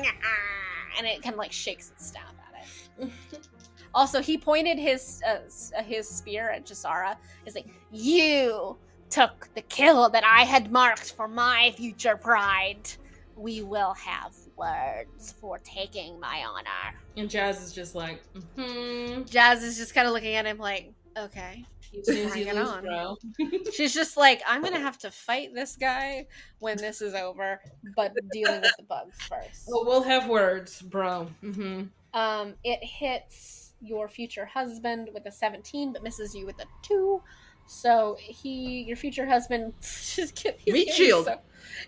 And 0.97 1.05
it 1.05 1.21
kind 1.21 1.33
of 1.33 1.37
like 1.37 1.51
shakes 1.51 1.91
its 1.91 2.07
staff 2.07 2.33
at 2.47 3.05
it. 3.05 3.11
also, 3.93 4.23
he 4.23 4.39
pointed 4.39 4.79
his 4.79 5.21
uh, 5.23 5.37
uh, 5.77 5.83
his 5.83 6.09
spear 6.09 6.49
at 6.49 6.65
Jazara. 6.65 7.15
He's 7.45 7.53
like, 7.53 7.67
"You 7.91 8.75
took 9.11 9.53
the 9.53 9.61
kill 9.61 10.09
that 10.09 10.23
I 10.25 10.45
had 10.45 10.71
marked 10.71 11.11
for 11.11 11.27
my 11.27 11.75
future 11.77 12.17
pride. 12.17 12.89
We 13.35 13.61
will 13.61 13.93
have 13.93 14.33
words 14.57 15.35
for 15.39 15.59
taking 15.59 16.19
my 16.19 16.43
honor." 16.43 16.97
And 17.15 17.29
Jazz 17.29 17.61
is 17.61 17.71
just 17.71 17.93
like, 17.93 18.23
hmm. 18.57 19.23
Jazz 19.23 19.61
is 19.61 19.77
just 19.77 19.93
kind 19.93 20.07
of 20.07 20.13
looking 20.13 20.33
at 20.33 20.45
him 20.45 20.57
like, 20.57 20.93
"Okay." 21.17 21.65
You 21.93 22.03
snooze, 22.03 22.35
you 22.35 22.51
lose, 22.51 22.69
on. 22.69 22.81
bro. 22.81 23.17
She's 23.71 23.93
just 23.93 24.17
like, 24.17 24.41
I'm 24.47 24.63
gonna 24.63 24.79
have 24.79 24.97
to 24.99 25.11
fight 25.11 25.53
this 25.53 25.75
guy 25.75 26.25
when 26.57 26.77
this 26.77 27.03
is 27.03 27.13
over, 27.13 27.61
but 27.95 28.13
dealing 28.31 28.61
with 28.61 28.73
the 28.77 28.83
bugs 28.83 29.21
first. 29.21 29.67
Well, 29.67 29.85
we'll 29.85 30.01
have 30.01 30.27
words, 30.27 30.81
bro. 30.81 31.27
Mm-hmm. 31.43 31.83
Um, 32.19 32.53
it 32.63 32.83
hits 32.83 33.73
your 33.79 34.07
future 34.07 34.45
husband 34.45 35.09
with 35.13 35.25
a 35.27 35.31
17, 35.31 35.93
but 35.93 36.01
misses 36.01 36.33
you 36.33 36.47
with 36.47 36.59
a 36.61 36.65
two. 36.81 37.21
So 37.67 38.17
he, 38.19 38.81
your 38.83 38.97
future 38.97 39.27
husband, 39.27 39.73
just 39.81 40.35
get, 40.43 40.59
he's 40.59 40.73
Meat 40.73 40.89
shield. 40.89 41.25
So, 41.25 41.39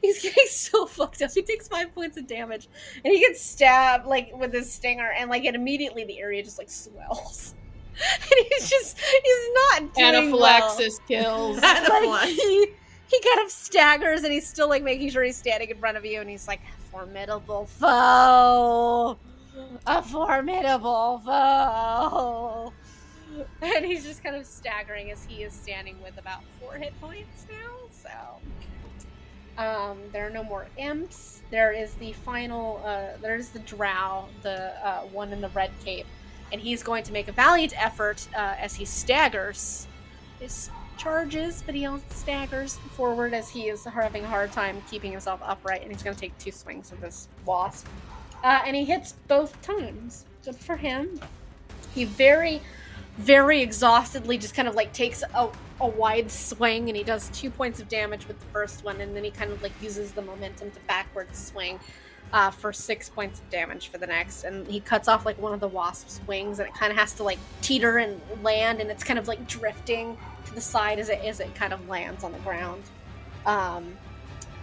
he's 0.01 0.21
getting 0.21 0.45
so 0.47 0.85
fucked 0.85 1.23
up. 1.23 1.31
He 1.31 1.41
takes 1.41 1.67
five 1.67 1.93
points 1.95 2.17
of 2.17 2.27
damage, 2.27 2.67
and 3.03 3.11
he 3.11 3.19
gets 3.19 3.41
stabbed 3.41 4.05
like 4.05 4.31
with 4.35 4.53
his 4.53 4.71
stinger, 4.71 5.11
and 5.11 5.31
like 5.31 5.45
it 5.45 5.55
immediately 5.55 6.05
the 6.05 6.19
area 6.19 6.43
just 6.43 6.59
like 6.59 6.69
swells. 6.69 7.55
And 8.21 8.45
he's 8.51 8.69
just 8.69 8.99
he's 8.99 9.49
not 9.53 9.79
doing 9.79 9.91
well. 9.95 10.15
Anaphylaxis 10.15 10.99
kills. 11.07 11.61
like 11.61 12.27
he, 12.29 12.67
he 13.07 13.19
kind 13.21 13.45
of 13.45 13.51
staggers 13.51 14.23
and 14.23 14.33
he's 14.33 14.47
still 14.47 14.67
like 14.67 14.83
making 14.83 15.09
sure 15.09 15.23
he's 15.23 15.37
standing 15.37 15.69
in 15.69 15.77
front 15.77 15.95
of 15.97 16.05
you 16.05 16.19
and 16.19 16.29
he's 16.29 16.47
like 16.47 16.61
formidable 16.91 17.65
foe 17.65 19.17
a 19.85 20.01
formidable 20.01 21.21
foe. 21.25 22.73
And 23.61 23.83
he's 23.83 24.05
just 24.05 24.23
kind 24.23 24.37
of 24.37 24.45
staggering 24.45 25.11
as 25.11 25.25
he 25.25 25.43
is 25.43 25.51
standing 25.51 26.01
with 26.01 26.17
about 26.17 26.39
four 26.57 26.75
hit 26.75 26.93
points 27.01 27.45
now. 27.51 27.89
So, 27.91 29.61
um, 29.61 29.97
there 30.13 30.25
are 30.25 30.29
no 30.29 30.41
more 30.41 30.67
imps. 30.77 31.41
There 31.51 31.73
is 31.73 31.95
the 31.95 32.13
final. 32.13 32.81
Uh, 32.85 33.17
there's 33.21 33.49
the 33.49 33.59
drow, 33.59 34.29
the 34.41 34.73
uh, 34.87 35.01
one 35.11 35.33
in 35.33 35.41
the 35.41 35.49
red 35.49 35.71
cape, 35.83 36.05
and 36.55 36.63
he's 36.63 36.83
going 36.83 37.03
to 37.03 37.11
make 37.11 37.27
a 37.27 37.33
valiant 37.33 37.73
effort 37.77 38.25
uh, 38.33 38.55
as 38.57 38.73
he 38.73 38.85
staggers. 38.85 39.87
His 40.39 40.69
charges, 40.97 41.61
but 41.65 41.75
he 41.75 41.85
staggers 42.09 42.77
forward 42.95 43.33
as 43.33 43.49
he 43.49 43.67
is 43.67 43.83
having 43.83 44.23
a 44.23 44.27
hard 44.27 44.53
time 44.53 44.81
keeping 44.89 45.11
himself 45.11 45.41
upright, 45.43 45.81
and 45.81 45.91
he's 45.91 46.01
going 46.01 46.15
to 46.15 46.19
take 46.19 46.37
two 46.37 46.53
swings 46.53 46.93
of 46.93 47.01
this 47.01 47.27
wasp. 47.45 47.87
Uh, 48.41 48.61
and 48.65 48.73
he 48.73 48.85
hits 48.85 49.15
both 49.27 49.61
times. 49.61 50.23
Good 50.45 50.55
for 50.55 50.77
him. 50.77 51.19
He 51.93 52.05
very, 52.05 52.61
very 53.17 53.61
exhaustedly 53.61 54.37
just 54.37 54.55
kind 54.55 54.69
of 54.69 54.75
like 54.75 54.93
takes 54.93 55.23
a, 55.23 55.49
a 55.81 55.87
wide 55.87 56.31
swing, 56.31 56.87
and 56.87 56.95
he 56.95 57.03
does 57.03 57.27
two 57.31 57.49
points 57.49 57.81
of 57.81 57.89
damage 57.89 58.29
with 58.29 58.39
the 58.39 58.45
first 58.53 58.85
one, 58.85 59.01
and 59.01 59.13
then 59.13 59.25
he 59.25 59.31
kind 59.31 59.51
of 59.51 59.61
like 59.61 59.73
uses 59.81 60.13
the 60.13 60.21
momentum 60.21 60.71
to 60.71 60.79
backwards 60.87 61.37
swing. 61.37 61.81
Uh, 62.33 62.51
for 62.51 62.73
six 62.73 63.07
points 63.07 63.39
of 63.39 63.49
damage 63.49 63.87
for 63.87 63.97
the 63.97 64.07
next, 64.07 64.43
and 64.43 64.67
he 64.67 64.81
cuts 64.81 65.07
off 65.07 65.25
like 65.25 65.37
one 65.41 65.53
of 65.53 65.61
the 65.61 65.67
wasp's 65.67 66.19
wings, 66.27 66.59
and 66.59 66.67
it 66.67 66.73
kind 66.73 66.91
of 66.91 66.97
has 66.97 67.13
to 67.13 67.23
like 67.23 67.37
teeter 67.61 67.97
and 67.99 68.19
land, 68.43 68.81
and 68.81 68.91
it's 68.91 69.05
kind 69.05 69.17
of 69.17 69.27
like 69.29 69.47
drifting 69.47 70.17
to 70.47 70.53
the 70.53 70.59
side 70.59 70.99
as 70.99 71.07
it 71.07 71.19
as 71.23 71.39
it 71.39 71.53
kind 71.55 71.71
of 71.71 71.87
lands 71.87 72.25
on 72.25 72.33
the 72.33 72.39
ground. 72.39 72.83
Um, 73.45 73.95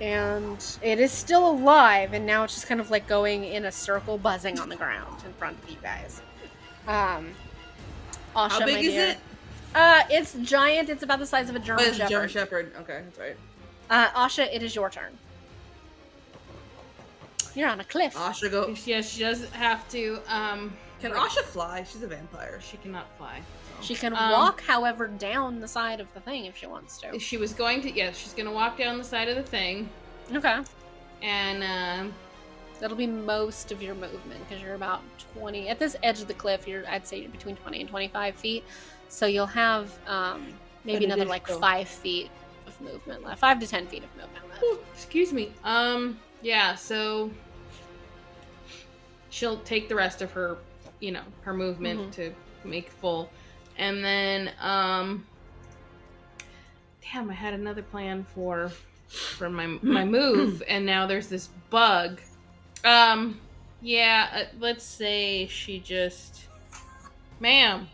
and 0.03 0.63
it 0.83 0.99
is 1.01 1.13
still 1.13 1.49
alive, 1.51 2.13
and 2.13 2.27
now 2.27 2.45
it's 2.45 2.53
just 2.55 2.67
kind 2.67 2.81
of 2.81 2.91
like 2.91 3.07
going 3.07 3.45
in 3.45 3.65
a 3.65 3.73
circle, 3.73 4.19
buzzing 4.19 4.59
on 4.61 4.69
the 4.69 4.77
ground 4.77 5.23
in 5.25 5.33
front 5.35 5.57
of 5.63 5.71
you 5.71 5.77
guys. 5.81 6.21
Um, 6.87 7.31
Asha, 8.37 8.51
How 8.51 8.67
big 8.67 8.85
is 8.85 8.93
dear. 8.93 9.09
it? 9.11 9.19
Uh, 9.75 10.03
it's 10.11 10.35
giant. 10.43 10.91
It's 10.91 11.05
about 11.05 11.21
the 11.21 11.27
size 11.27 11.49
of 11.49 11.57
a 11.57 11.59
Oh, 11.59 11.63
German 11.63 11.85
a 11.87 11.95
Shepherd. 11.95 12.11
German 12.11 12.29
Shepherd. 12.29 12.73
Okay, 12.81 13.01
that's 13.05 13.19
right. 13.19 13.37
Uh, 13.89 14.09
Asha, 14.11 14.53
it 14.53 14.63
is 14.63 14.75
your 14.75 14.91
turn. 14.91 15.17
You're 17.55 17.69
on 17.69 17.81
a 17.81 17.85
cliff. 17.85 18.15
Asha 18.15 18.51
go. 18.51 18.75
Yes, 18.85 19.11
she 19.11 19.21
does 19.21 19.49
have 19.51 19.89
to. 19.91 20.21
Um, 20.29 20.73
Can 21.01 21.13
Asha 21.13 21.43
fly? 21.43 21.85
She's 21.85 22.03
a 22.03 22.07
vampire. 22.07 22.61
she 22.63 22.77
cannot 22.79 23.07
fly. 23.19 23.41
She 23.81 23.95
can 23.95 24.15
Um, 24.15 24.31
walk, 24.31 24.61
however, 24.63 25.09
down 25.09 25.59
the 25.61 25.67
side 25.69 26.01
of 26.01 26.13
the 26.15 26.21
thing 26.21 26.45
if 26.45 26.57
she 26.57 26.67
wants 26.67 26.99
to. 26.99 27.19
She 27.19 27.37
was 27.37 27.53
going 27.53 27.83
to. 27.83 27.91
Yes, 27.91 28.17
she's 28.17 28.33
going 28.33 28.47
to 28.47 28.53
walk 28.53 28.79
down 28.79 28.97
the 28.99 29.05
side 29.05 29.29
of 29.29 29.37
the 29.37 29.43
thing, 29.43 29.89
Okay. 30.35 30.61
and 31.23 31.63
um, 31.65 32.15
That'll 32.81 32.97
be 32.97 33.07
most 33.07 33.71
of 33.71 33.81
your 33.81 33.95
movement 33.95 34.41
because 34.49 34.61
you're 34.61 34.75
about 34.75 35.03
20 35.39 35.69
at 35.69 35.79
this 35.79 35.95
edge 36.03 36.21
of 36.21 36.27
the 36.27 36.35
cliff. 36.35 36.67
You're, 36.67 36.85
I'd 36.89 37.07
say, 37.07 37.21
you're 37.21 37.31
between 37.31 37.55
20 37.55 37.81
and 37.81 37.89
25 37.89 38.35
feet. 38.35 38.65
So 39.09 39.27
you'll 39.27 39.47
have 39.47 39.97
um, 40.09 40.47
maybe 40.85 41.05
another 41.05 41.25
like 41.25 41.47
five 41.47 41.87
feet 41.89 42.29
of 42.67 42.81
movement 42.81 43.23
left, 43.23 43.39
five 43.41 43.61
to 43.61 43.69
10 43.69 43.87
feet 43.87 44.03
of 44.03 44.11
movement 44.17 44.49
left. 44.51 44.63
Ooh, 44.65 44.79
excuse 44.95 45.33
me. 45.33 45.53
Um, 45.63 46.19
yeah. 46.43 46.75
So 46.75 47.31
she'll 49.31 49.59
take 49.61 49.89
the 49.89 49.95
rest 49.95 50.23
of 50.23 50.31
her, 50.33 50.59
you 51.01 51.13
know, 51.13 51.23
her 51.43 51.55
movement 51.55 52.01
Mhm. 52.01 52.13
to 52.13 52.35
make 52.65 52.91
full, 52.91 53.31
and 53.79 54.05
then 54.05 54.51
um, 54.61 55.27
damn, 57.13 57.31
I 57.31 57.35
had 57.35 57.55
another 57.55 57.83
plan 57.83 58.25
for 58.35 58.71
for 59.09 59.49
my 59.51 59.67
my 59.83 60.05
move, 60.19 60.63
and 60.69 60.85
now 60.87 61.07
there's 61.07 61.29
this 61.29 61.49
bug. 61.71 62.21
Um, 62.85 63.41
yeah. 63.81 64.29
Uh, 64.33 64.57
let's 64.61 64.85
say 64.85 65.47
she 65.49 65.79
just, 65.81 66.43
ma'am. 67.41 67.89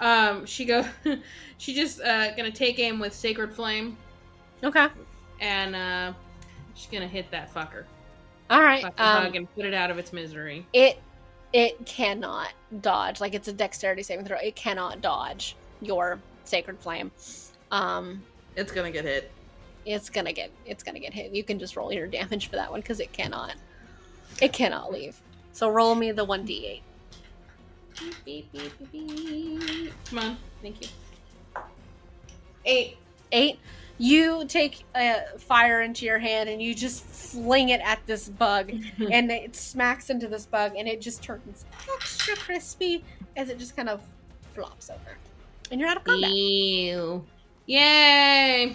Um, 0.00 0.46
she 0.46 0.64
go, 0.64 0.84
she 1.58 1.74
just 1.74 2.00
uh 2.00 2.34
gonna 2.36 2.50
take 2.50 2.78
aim 2.78 2.98
with 2.98 3.12
sacred 3.14 3.52
flame 3.54 3.96
Okay. 4.62 4.86
and 5.40 5.76
uh 5.76 6.12
she's 6.80 6.90
gonna 6.90 7.06
hit 7.06 7.30
that 7.30 7.52
fucker 7.52 7.84
All 8.48 8.62
right. 8.62 8.82
fucking 8.82 8.98
Um, 9.04 9.22
hug 9.24 9.36
and 9.36 9.54
put 9.54 9.64
it 9.66 9.74
out 9.74 9.90
of 9.90 9.98
its 9.98 10.12
misery 10.12 10.66
it 10.72 11.00
it 11.52 11.84
cannot 11.84 12.52
dodge. 12.80 13.20
Like 13.20 13.34
it's 13.34 13.48
a 13.48 13.52
dexterity 13.52 14.04
saving 14.04 14.24
throw. 14.24 14.36
It 14.38 14.54
cannot 14.54 15.00
dodge 15.00 15.56
your 15.82 16.20
sacred 16.44 16.78
flame. 16.78 17.10
Um, 17.72 18.22
It's 18.54 18.70
gonna 18.70 18.92
get 18.92 19.04
hit. 19.04 19.32
it's 19.84 20.08
gonna 20.08 20.32
get 20.32 20.52
it's 20.64 20.84
gonna 20.84 21.00
get 21.00 21.12
hit. 21.12 21.32
You 21.32 21.42
can 21.42 21.58
just 21.58 21.74
roll 21.74 21.92
your 21.92 22.06
damage 22.06 22.46
for 22.46 22.54
that 22.54 22.70
one 22.70 22.80
because 22.80 23.00
it 23.00 23.12
cannot 23.12 23.54
it 24.40 24.52
cannot 24.52 24.92
leave. 24.92 25.20
So 25.52 25.68
roll 25.70 25.96
me 25.96 26.12
the 26.12 26.24
one 26.24 26.44
d 26.44 26.66
eight. 26.68 26.82
Beep, 28.24 28.52
beep, 28.52 28.78
beep, 28.78 28.92
beep. 28.92 29.92
come 30.08 30.18
on 30.20 30.36
Thank 30.62 30.82
you. 30.82 30.88
Eight. 32.64 32.96
Eight. 33.32 33.58
You 34.00 34.46
take 34.46 34.84
a 34.96 35.24
fire 35.38 35.82
into 35.82 36.06
your 36.06 36.18
hand 36.18 36.48
and 36.48 36.60
you 36.62 36.74
just 36.74 37.04
fling 37.04 37.68
it 37.68 37.82
at 37.82 37.98
this 38.06 38.28
bug, 38.30 38.70
and 39.12 39.30
it 39.30 39.54
smacks 39.54 40.08
into 40.08 40.26
this 40.26 40.46
bug, 40.46 40.72
and 40.76 40.88
it 40.88 41.02
just 41.02 41.22
turns 41.22 41.66
extra 41.94 42.34
crispy 42.36 43.04
as 43.36 43.50
it 43.50 43.58
just 43.58 43.76
kind 43.76 43.90
of 43.90 44.00
flops 44.54 44.88
over. 44.88 45.18
And 45.70 45.78
you're 45.80 45.88
out 45.90 45.98
of 45.98 46.04
combat. 46.04 46.30
Ew. 46.30 47.24
yay 47.66 48.74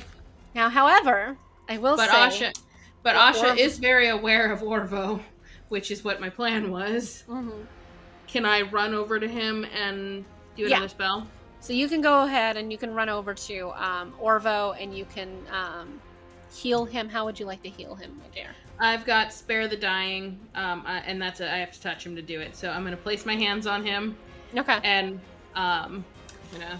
Now, 0.54 0.70
however, 0.70 1.36
I 1.68 1.78
will 1.80 1.98
but 1.98 2.10
say. 2.10 2.16
asha 2.48 2.54
but 3.04 3.16
asha 3.16 3.58
is 3.58 3.80
very 3.80 4.08
aware 4.10 4.52
of 4.52 4.62
orvo 4.62 5.20
which 5.70 5.90
is 5.92 6.04
what 6.04 6.22
my 6.22 6.30
plan 6.30 6.72
was 6.72 7.24
Mhm. 7.28 7.66
can 8.28 8.46
i 8.46 8.62
run 8.62 8.94
over 8.94 9.20
to 9.20 9.28
him 9.28 9.66
and 9.66 10.24
do 10.56 10.64
Yeah. 10.64 10.78
another 10.78 10.88
spell 10.88 11.28
So 11.66 11.74
you 11.74 11.90
can 11.90 12.00
go 12.00 12.26
ahead 12.26 12.58
and 12.58 12.72
you 12.72 12.78
can 12.78 12.94
run 12.94 13.10
over 13.10 13.34
to 13.34 13.70
um, 13.72 14.14
Orvo 14.22 14.80
and 14.80 14.96
you 14.96 15.04
can 15.06 15.30
um, 15.52 16.00
heal 16.54 16.86
him. 16.86 17.10
How 17.10 17.26
would 17.26 17.40
you 17.40 17.48
like 17.48 17.64
to 17.64 17.70
heal 17.70 17.96
him, 17.96 18.16
my 18.20 18.28
dear? 18.36 18.50
i've 18.78 19.06
got 19.06 19.32
spare 19.32 19.70
the 19.70 19.78
dying 19.78 20.38
um 20.54 20.84
uh, 20.86 21.00
and 21.06 21.20
that's 21.22 21.40
it. 21.40 21.48
I 21.48 21.60
have 21.60 21.72
to 21.72 21.82
touch 21.82 22.06
him 22.06 22.14
to 22.18 22.22
do 22.22 22.42
it 22.42 22.58
so 22.58 22.70
i'm 22.70 22.84
gonna 22.84 22.98
place 22.98 23.26
my 23.26 23.34
hands 23.34 23.68
on 23.68 23.86
him 23.86 24.18
Okay. 24.58 24.80
and 24.84 25.18
um 25.56 26.04
you 26.52 26.60
know 26.60 26.76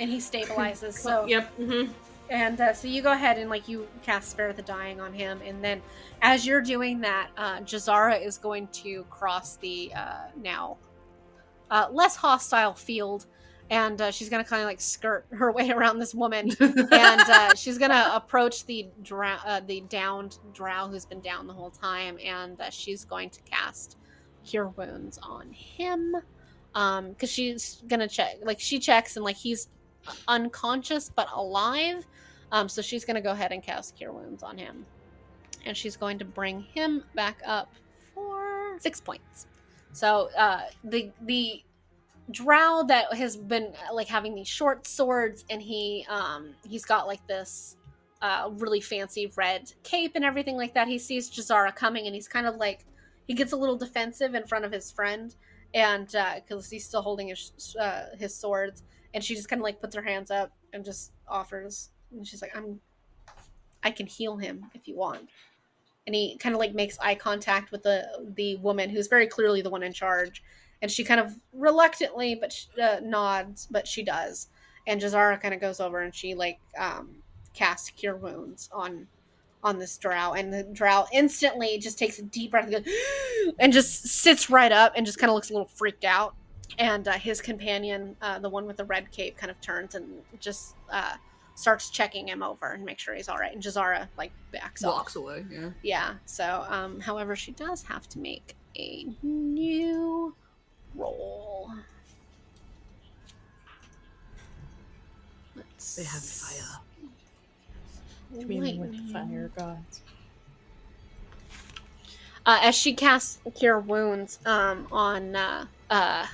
And 0.00 0.10
he 0.10 0.16
stabilizes. 0.18 0.94
so 1.06 1.24
yep 1.26 1.54
hmm 1.54 1.84
And 2.28 2.60
uh, 2.60 2.74
so 2.74 2.88
you 2.88 3.02
go 3.02 3.12
ahead 3.12 3.38
and 3.38 3.48
like 3.48 3.68
you 3.68 3.86
cast 4.02 4.30
Spare 4.32 4.52
the 4.52 4.62
Dying 4.62 5.00
on 5.00 5.12
him, 5.12 5.40
and 5.46 5.62
then 5.62 5.80
as 6.22 6.44
you're 6.44 6.60
doing 6.60 7.00
that, 7.02 7.28
uh, 7.36 7.58
Jazara 7.60 8.20
is 8.20 8.36
going 8.36 8.66
to 8.82 9.04
cross 9.08 9.56
the 9.58 9.92
uh, 9.94 10.24
now 10.42 10.76
uh, 11.70 11.86
less 11.92 12.16
hostile 12.16 12.74
field, 12.74 13.26
and 13.72 14.00
uh, 14.02 14.10
she's 14.10 14.28
gonna 14.28 14.44
kind 14.44 14.62
of 14.62 14.66
like 14.66 14.80
skirt 14.80 15.26
her 15.32 15.50
way 15.58 15.70
around 15.70 15.98
this 15.98 16.14
woman, 16.14 16.54
and 16.60 16.92
uh, 16.92 17.54
she's 17.54 17.78
gonna 17.78 18.10
approach 18.14 18.66
the 18.66 18.88
drow- 19.02 19.38
uh, 19.44 19.60
the 19.66 19.80
downed 19.82 20.38
drow 20.52 20.88
who's 20.88 21.06
been 21.06 21.20
down 21.20 21.46
the 21.46 21.54
whole 21.54 21.70
time, 21.70 22.18
and 22.24 22.60
uh, 22.60 22.70
she's 22.70 23.04
going 23.04 23.30
to 23.30 23.40
cast 23.42 23.96
Cure 24.44 24.68
Wounds 24.68 25.18
on 25.22 25.50
him, 25.50 26.14
um, 26.74 27.10
because 27.10 27.30
she's 27.30 27.82
gonna 27.88 28.08
check 28.08 28.36
like 28.42 28.60
she 28.60 28.78
checks 28.78 29.16
and 29.16 29.24
like 29.24 29.36
he's 29.36 29.68
unconscious 30.28 31.10
but 31.14 31.28
alive. 31.34 32.06
Um, 32.50 32.68
so 32.68 32.82
she's 32.82 33.04
going 33.06 33.14
to 33.14 33.22
go 33.22 33.30
ahead 33.30 33.50
and 33.50 33.62
cast 33.62 33.96
Cure 33.96 34.12
Wounds 34.12 34.42
on 34.42 34.58
him. 34.58 34.84
And 35.64 35.74
she's 35.74 35.96
going 35.96 36.18
to 36.18 36.24
bring 36.24 36.60
him 36.60 37.04
back 37.14 37.40
up 37.46 37.72
for 38.14 38.76
six 38.78 39.00
points. 39.00 39.46
So 39.92 40.28
uh, 40.36 40.62
the 40.84 41.10
the 41.22 41.62
drow 42.30 42.84
that 42.88 43.12
has 43.14 43.36
been 43.36 43.72
uh, 43.88 43.94
like 43.94 44.08
having 44.08 44.34
these 44.34 44.48
short 44.48 44.86
swords, 44.86 45.44
and 45.50 45.60
he 45.60 46.06
um, 46.08 46.54
he's 46.68 46.84
got 46.84 47.06
like 47.06 47.26
this 47.26 47.76
uh, 48.20 48.50
really 48.52 48.80
fancy 48.80 49.32
red 49.36 49.72
cape 49.82 50.12
and 50.14 50.24
everything 50.24 50.56
like 50.56 50.74
that. 50.74 50.88
He 50.88 50.98
sees 50.98 51.30
Jazara 51.30 51.74
coming, 51.74 52.06
and 52.06 52.14
he's 52.14 52.28
kind 52.28 52.46
of 52.46 52.56
like 52.56 52.86
he 53.26 53.34
gets 53.34 53.52
a 53.52 53.56
little 53.56 53.76
defensive 53.76 54.34
in 54.34 54.46
front 54.46 54.64
of 54.64 54.72
his 54.72 54.90
friend, 54.90 55.34
and 55.74 56.14
uh 56.16 56.34
because 56.36 56.70
he's 56.70 56.84
still 56.84 57.02
holding 57.02 57.28
his 57.28 57.76
uh, 57.80 58.04
his 58.18 58.34
swords, 58.34 58.82
and 59.14 59.22
she 59.22 59.34
just 59.34 59.48
kind 59.48 59.60
of 59.60 59.64
like 59.64 59.80
puts 59.80 59.94
her 59.94 60.02
hands 60.02 60.30
up 60.30 60.52
and 60.72 60.84
just 60.84 61.12
offers 61.28 61.90
and 62.12 62.26
she's 62.26 62.42
like 62.42 62.56
i'm 62.56 62.80
i 63.82 63.90
can 63.90 64.06
heal 64.06 64.36
him 64.36 64.64
if 64.74 64.86
you 64.86 64.96
want 64.96 65.28
and 66.06 66.14
he 66.14 66.36
kind 66.38 66.54
of 66.54 66.58
like 66.58 66.74
makes 66.74 66.98
eye 66.98 67.14
contact 67.14 67.72
with 67.72 67.82
the 67.82 68.06
the 68.36 68.56
woman 68.56 68.90
who's 68.90 69.08
very 69.08 69.26
clearly 69.26 69.62
the 69.62 69.70
one 69.70 69.82
in 69.82 69.92
charge 69.92 70.42
and 70.82 70.90
she 70.90 71.02
kind 71.04 71.20
of 71.20 71.32
reluctantly 71.52 72.34
but 72.34 72.52
sh- 72.52 72.66
uh, 72.82 72.98
nods 73.02 73.66
but 73.70 73.86
she 73.88 74.02
does 74.02 74.48
and 74.86 75.00
jazara 75.00 75.40
kind 75.40 75.54
of 75.54 75.60
goes 75.60 75.80
over 75.80 76.00
and 76.00 76.14
she 76.14 76.34
like 76.34 76.58
um 76.78 77.08
casts 77.54 77.90
cure 77.90 78.16
wounds 78.16 78.68
on 78.72 79.06
on 79.64 79.78
this 79.78 79.96
drow 79.96 80.32
and 80.32 80.52
the 80.52 80.64
drow 80.64 81.06
instantly 81.12 81.78
just 81.78 81.96
takes 81.98 82.18
a 82.18 82.22
deep 82.22 82.50
breath 82.50 82.64
and, 82.64 82.84
goes, 82.84 82.94
and 83.60 83.72
just 83.72 84.06
sits 84.08 84.50
right 84.50 84.72
up 84.72 84.92
and 84.96 85.06
just 85.06 85.18
kind 85.18 85.30
of 85.30 85.34
looks 85.34 85.50
a 85.50 85.52
little 85.52 85.68
freaked 85.68 86.04
out 86.04 86.34
and 86.78 87.06
uh, 87.06 87.12
his 87.12 87.40
companion, 87.42 88.16
uh, 88.22 88.38
the 88.38 88.48
one 88.48 88.66
with 88.66 88.78
the 88.78 88.84
red 88.84 89.10
cape, 89.10 89.36
kind 89.36 89.50
of 89.50 89.60
turns 89.60 89.94
and 89.94 90.06
just 90.40 90.74
uh, 90.90 91.16
starts 91.54 91.90
checking 91.90 92.26
him 92.28 92.42
over 92.42 92.72
and 92.72 92.82
make 92.82 92.98
sure 92.98 93.14
he's 93.14 93.28
all 93.28 93.36
right. 93.36 93.52
And 93.52 93.62
Jazara 93.62 94.08
like 94.16 94.32
backs 94.52 94.82
Walks 94.82 95.14
off. 95.14 95.22
away. 95.22 95.44
Yeah. 95.50 95.70
Yeah. 95.82 96.14
So, 96.24 96.64
um, 96.68 96.98
however, 96.98 97.36
she 97.36 97.52
does 97.52 97.82
have 97.82 98.08
to 98.08 98.18
make 98.18 98.56
a 98.76 99.06
new 99.22 100.34
roll. 100.94 101.70
Let's 105.54 105.96
They 105.96 106.04
have 106.04 106.22
fire. 106.22 106.80
Communing 108.40 108.80
with 108.80 108.92
the 108.92 109.12
fire 109.12 109.50
gods. 109.56 110.00
uh, 112.46 112.58
as 112.62 112.74
she 112.74 112.94
casts 112.94 113.38
cure 113.54 113.78
wounds 113.78 114.38
um, 114.46 114.86
on 114.90 115.36
uh, 115.36 115.66
uh, 115.90 116.26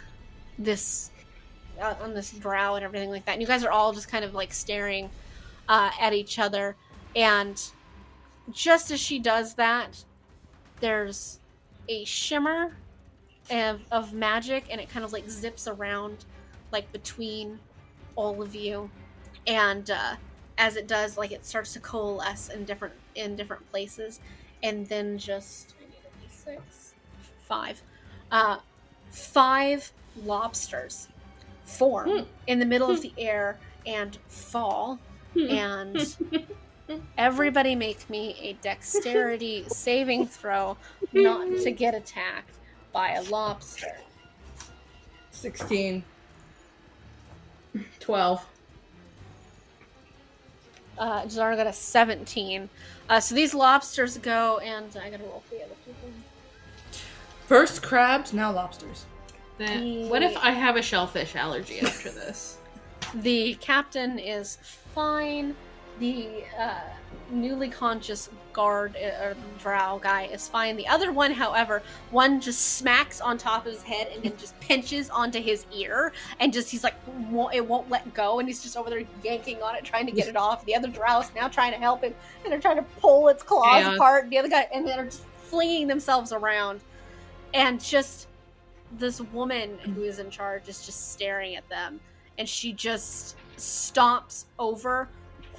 this 0.59 1.11
uh, 1.81 1.95
on 2.01 2.15
this 2.15 2.31
drow 2.33 2.75
and 2.77 2.85
everything 2.85 3.11
like 3.11 3.25
that 3.25 3.33
and 3.33 3.41
you 3.43 3.47
guys 3.47 3.65
are 3.65 3.70
all 3.70 3.93
just 3.93 4.09
kind 4.09 4.25
of 4.25 4.35
like 4.35 4.53
staring 4.53 5.11
uh, 5.69 5.91
at 6.01 6.12
each 6.12 6.39
other 6.39 6.77
and 7.15 7.70
just 8.51 8.91
as 8.91 8.99
she 9.01 9.19
does 9.19 9.55
that 9.55 10.05
there's 10.81 11.39
a 11.89 12.05
shimmer 12.05 12.77
of, 13.51 13.81
of 13.91 14.12
magic 14.12 14.65
and 14.70 14.81
it 14.81 14.89
kind 14.89 15.05
of 15.05 15.12
like 15.12 15.28
zips 15.28 15.67
around 15.68 16.25
like 16.73 16.91
between 16.93 17.59
all 18.17 18.43
of 18.43 18.55
you. 18.55 18.91
And 19.47 19.91
uh, 19.91 20.17
as 20.59 20.77
it 20.77 20.86
does 20.86 21.17
like 21.17 21.33
it 21.33 21.44
starts 21.47 21.73
to 21.75 21.81
coalesce 21.81 22.49
in 22.49 22.65
different 22.65 22.94
in 23.15 23.36
different 23.36 23.68
places. 23.70 24.20
And 24.62 24.86
then 24.86 25.18
just 25.18 25.75
I 25.81 25.85
need 26.23 26.31
six, 26.31 26.94
five, 27.47 27.81
uh, 28.33 28.59
five 29.10 29.93
lobsters 30.25 31.09
form 31.65 32.09
Hmm. 32.09 32.23
in 32.47 32.59
the 32.59 32.65
middle 32.67 32.91
of 32.91 33.02
the 33.02 33.12
air 33.18 33.59
and 33.86 34.17
fall, 34.27 34.99
and 35.36 36.17
everybody 37.18 37.75
make 37.75 38.09
me 38.10 38.35
a 38.41 38.55
dexterity 38.55 39.65
saving 39.68 40.27
throw 40.27 40.77
not 41.12 41.47
to 41.62 41.70
get 41.70 41.94
attacked 41.94 42.58
by 42.92 43.12
a 43.12 43.23
lobster. 43.25 43.97
16. 45.31 46.02
12. 48.00 48.47
Uh, 50.99 51.23
Jazara 51.23 51.57
got 51.57 51.67
a 51.67 51.73
seventeen. 51.73 52.68
Uh, 53.08 53.20
so 53.20 53.34
these 53.34 53.55
lobsters 53.55 54.18
go, 54.18 54.58
and 54.58 54.97
I 54.97 55.10
gotta 55.10 55.23
roll 55.23 55.42
for 55.49 55.55
the 55.55 55.62
other 55.65 55.75
people. 55.86 56.10
First 57.47 57.83
crabs, 57.83 58.33
now 58.33 58.50
lobsters. 58.50 59.07
Then, 59.58 60.08
what 60.08 60.23
if 60.23 60.36
I 60.36 60.50
have 60.50 60.76
a 60.76 60.83
shellfish 60.83 61.36
allergy 61.36 61.81
after 61.81 62.10
this? 62.10 62.58
The 63.15 63.55
captain 63.60 64.18
is 64.18 64.58
fine. 64.94 65.55
The 65.99 66.44
uh, 66.59 66.81
newly 67.31 67.68
conscious 67.68 68.31
guard 68.52 68.97
uh, 68.97 69.25
or 69.25 69.36
drow 69.59 69.99
guy 70.02 70.25
is 70.25 70.49
fine. 70.49 70.77
The 70.77 70.86
other 70.86 71.12
one, 71.12 71.33
however, 71.33 71.83
one 72.10 72.41
just 72.41 72.77
smacks 72.77 73.20
on 73.20 73.39
top 73.39 73.67
of 73.67 73.73
his 73.73 73.83
head 73.83 74.09
and 74.15 74.23
then 74.23 74.36
just 74.36 74.59
pinches 74.60 75.10
onto 75.10 75.41
his 75.41 75.67
ear, 75.75 76.12
and 76.41 76.52
just 76.52 76.70
he's 76.70 76.85
like, 76.85 76.94
won't, 77.31 77.55
it 77.55 77.67
won't 77.67 77.89
let 77.91 78.12
go, 78.15 78.39
and 78.39 78.49
he's 78.49 78.62
just 78.62 78.77
over 78.77 78.91
there 78.91 79.02
yanking 79.23 79.62
on 79.62 79.75
it, 79.75 79.85
trying 79.85 80.07
to 80.07 80.12
get 80.12 80.28
it 80.28 80.36
off. 80.36 80.65
The 80.65 80.75
other 80.75 80.89
drow 80.89 81.20
is 81.20 81.31
now 81.35 81.49
trying 81.49 81.73
to 81.73 81.78
help 81.78 82.02
him, 82.02 82.15
and 82.44 82.52
they're 82.52 82.60
trying 82.60 82.77
to 82.77 82.86
pull 83.01 83.28
its 83.28 83.43
claws 83.43 83.83
Chaos. 83.85 83.97
apart. 83.97 84.31
The 84.31 84.39
other 84.39 84.49
guy, 84.49 84.68
and 84.73 84.86
they're 84.86 85.07
just 85.07 85.25
flinging 85.36 85.86
themselves 85.86 86.33
around, 86.33 86.81
and 87.55 87.81
just 87.81 88.28
this 88.93 89.20
woman 89.20 89.78
who 89.78 90.02
is 90.02 90.18
in 90.18 90.31
charge 90.31 90.68
is 90.68 90.85
just 90.86 91.12
staring 91.12 91.57
at 91.57 91.68
them 91.68 92.01
and 92.39 92.49
she 92.49 92.73
just 92.73 93.36
stomps 93.57 94.44
over, 94.59 95.09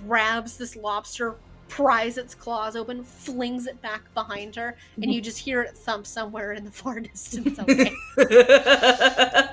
grabs 0.07 0.57
this 0.57 0.75
lobster, 0.75 1.35
pries 1.67 2.17
its 2.17 2.35
claws 2.35 2.75
open, 2.75 3.03
flings 3.03 3.67
it 3.67 3.81
back 3.81 4.13
behind 4.13 4.55
her, 4.55 4.75
and 5.01 5.13
you 5.13 5.21
just 5.21 5.37
hear 5.37 5.61
it 5.61 5.77
thump 5.77 6.05
somewhere 6.05 6.53
in 6.53 6.65
the 6.65 6.71
far 6.79 6.99
distance. 6.99 7.59
Okay. 7.59 7.91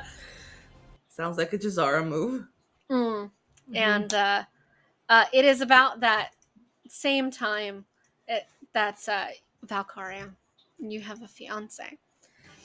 Sounds 1.09 1.39
like 1.39 1.53
a 1.53 1.59
Jazara 1.59 2.07
move. 2.07 2.47
Mm. 2.91 3.31
And 3.75 4.13
uh, 4.13 4.45
uh, 5.09 5.25
it 5.33 5.45
is 5.45 5.61
about 5.61 6.01
that 6.01 6.31
same 6.89 7.31
time 7.31 7.85
it, 8.29 8.47
that's 8.73 9.09
uh, 9.09 9.29
Valkaria. 9.67 10.31
And 10.81 10.93
you 10.93 11.01
have 11.01 11.23
a 11.23 11.29
fiance. 11.29 11.99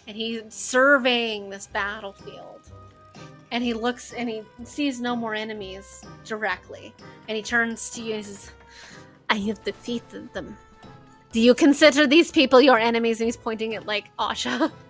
And 0.08 0.18
he's 0.18 0.53
surveying 0.53 1.50
this 1.50 1.68
battlefield. 1.68 2.72
And 3.51 3.63
he 3.63 3.73
looks 3.73 4.13
and 4.13 4.30
he 4.30 4.43
sees 4.63 5.01
no 5.01 5.15
more 5.15 5.35
enemies 5.35 6.03
directly. 6.25 6.93
And 7.27 7.35
he 7.35 7.43
turns 7.43 7.89
to 7.91 8.01
you 8.01 8.15
and 8.15 8.25
he 8.25 8.31
says, 8.31 8.51
I 9.30 9.35
have 9.35 9.63
defeated 9.63 10.33
them. 10.33 10.57
Do 11.31 11.39
you 11.39 11.53
consider 11.53 12.07
these 12.07 12.31
people 12.31 12.61
your 12.61 12.80
enemies? 12.80 13.19
And 13.19 13.27
he's 13.27 13.38
pointing 13.38 13.75
at 13.75 13.85
like 13.85 14.15
Asha. 14.17 14.71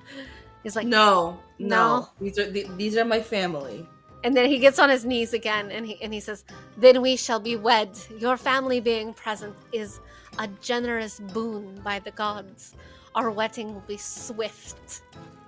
He's 0.63 0.75
like, 0.75 0.87
No, 0.87 1.39
no. 1.57 1.67
No. 1.67 2.09
These 2.19 2.37
are 2.39 2.49
the, 2.49 2.67
these 2.77 2.97
are 2.97 3.05
my 3.05 3.19
family. 3.19 3.87
And 4.23 4.37
then 4.37 4.47
he 4.47 4.59
gets 4.59 4.77
on 4.77 4.89
his 4.89 5.03
knees 5.05 5.33
again 5.33 5.71
and 5.71 5.85
he 5.85 6.01
and 6.01 6.13
he 6.13 6.19
says, 6.19 6.45
Then 6.77 7.01
we 7.01 7.15
shall 7.15 7.39
be 7.39 7.55
wed. 7.55 7.89
Your 8.19 8.37
family 8.37 8.79
being 8.79 9.13
present 9.13 9.55
is 9.71 9.99
a 10.37 10.47
generous 10.61 11.19
boon 11.19 11.81
by 11.83 11.99
the 11.99 12.11
gods. 12.11 12.75
Our 13.15 13.31
wedding 13.31 13.73
will 13.73 13.83
be 13.87 13.97
swift. 13.97 15.01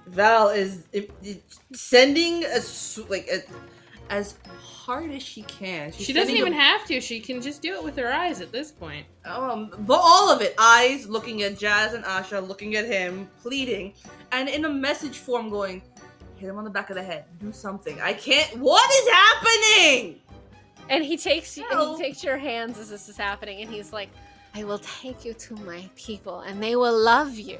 Val 0.07 0.49
is 0.49 0.85
if, 0.91 1.09
if- 1.23 1.37
sending 1.73 2.43
a 2.43 2.47
s- 2.57 2.99
like 3.09 3.27
a, 3.31 3.41
as 4.11 4.35
hard 4.61 5.11
as 5.11 5.23
she 5.23 5.43
can. 5.43 5.91
She's 5.91 6.05
She 6.07 6.13
doesn't 6.13 6.35
even 6.35 6.53
a- 6.53 6.57
have 6.57 6.85
to. 6.87 6.99
She 6.99 7.19
can 7.19 7.41
just 7.41 7.61
do 7.61 7.73
it 7.75 7.83
with 7.83 7.95
her 7.97 8.11
eyes 8.13 8.41
at 8.41 8.51
this 8.51 8.71
point. 8.71 9.05
Um, 9.25 9.71
but 9.79 9.99
all 10.01 10.29
of 10.29 10.41
it, 10.41 10.53
eyes 10.59 11.07
looking 11.07 11.43
at 11.43 11.57
Jazz 11.57 11.93
and 11.93 12.03
Asha, 12.03 12.45
looking 12.45 12.75
at 12.75 12.85
him, 12.85 13.29
pleading, 13.41 13.93
and 14.33 14.49
in 14.49 14.65
a 14.65 14.69
message 14.69 15.17
form 15.19 15.49
going, 15.49 15.81
hit 16.35 16.49
him 16.49 16.57
on 16.57 16.65
the 16.65 16.69
back 16.69 16.89
of 16.89 16.97
the 16.97 17.03
head, 17.03 17.23
do 17.39 17.53
something. 17.53 17.99
I 18.01 18.11
can't. 18.13 18.57
What 18.57 18.89
is 18.91 19.09
happening? 19.09 20.19
And 20.89 21.01
he 21.05 21.15
takes 21.15 21.57
you 21.57 21.65
and 21.71 21.95
he 21.97 22.03
takes 22.03 22.21
your 22.23 22.37
hands 22.37 22.77
as 22.77 22.89
this 22.89 23.07
is 23.07 23.15
happening 23.15 23.61
and 23.61 23.69
he's 23.71 23.93
like, 23.93 24.09
I 24.53 24.65
will 24.65 24.79
take 24.79 25.23
you 25.23 25.33
to 25.33 25.55
my 25.57 25.89
people 25.95 26.41
and 26.41 26.61
they 26.61 26.75
will 26.75 26.97
love 26.99 27.35
you. 27.35 27.57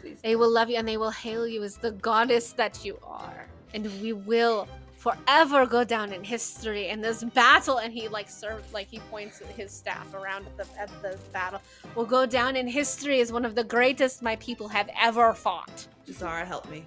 Please. 0.00 0.20
They 0.22 0.36
will 0.36 0.50
love 0.50 0.70
you 0.70 0.76
and 0.76 0.86
they 0.86 0.96
will 0.96 1.10
hail 1.10 1.46
you 1.46 1.62
as 1.62 1.76
the 1.76 1.92
goddess 1.92 2.52
that 2.54 2.84
you 2.84 2.98
are. 3.02 3.46
And 3.74 3.86
we 4.00 4.12
will 4.12 4.66
forever 4.96 5.64
go 5.64 5.82
down 5.82 6.12
in 6.12 6.22
history 6.22 6.88
in 6.88 7.00
this 7.00 7.24
battle. 7.24 7.78
And 7.78 7.92
he 7.92 8.08
like 8.08 8.28
served 8.28 8.72
like 8.72 8.88
he 8.88 8.98
points 9.10 9.40
his 9.56 9.70
staff 9.70 10.12
around 10.14 10.46
at 10.46 10.56
the 10.56 10.80
at 10.80 11.02
the 11.02 11.18
battle. 11.32 11.60
Will 11.94 12.04
go 12.04 12.26
down 12.26 12.56
in 12.56 12.66
history 12.66 13.20
as 13.20 13.32
one 13.32 13.44
of 13.44 13.54
the 13.54 13.64
greatest 13.64 14.22
my 14.22 14.36
people 14.36 14.68
have 14.68 14.90
ever 14.98 15.32
fought. 15.34 15.86
Jazara, 16.06 16.46
help 16.46 16.68
me. 16.70 16.84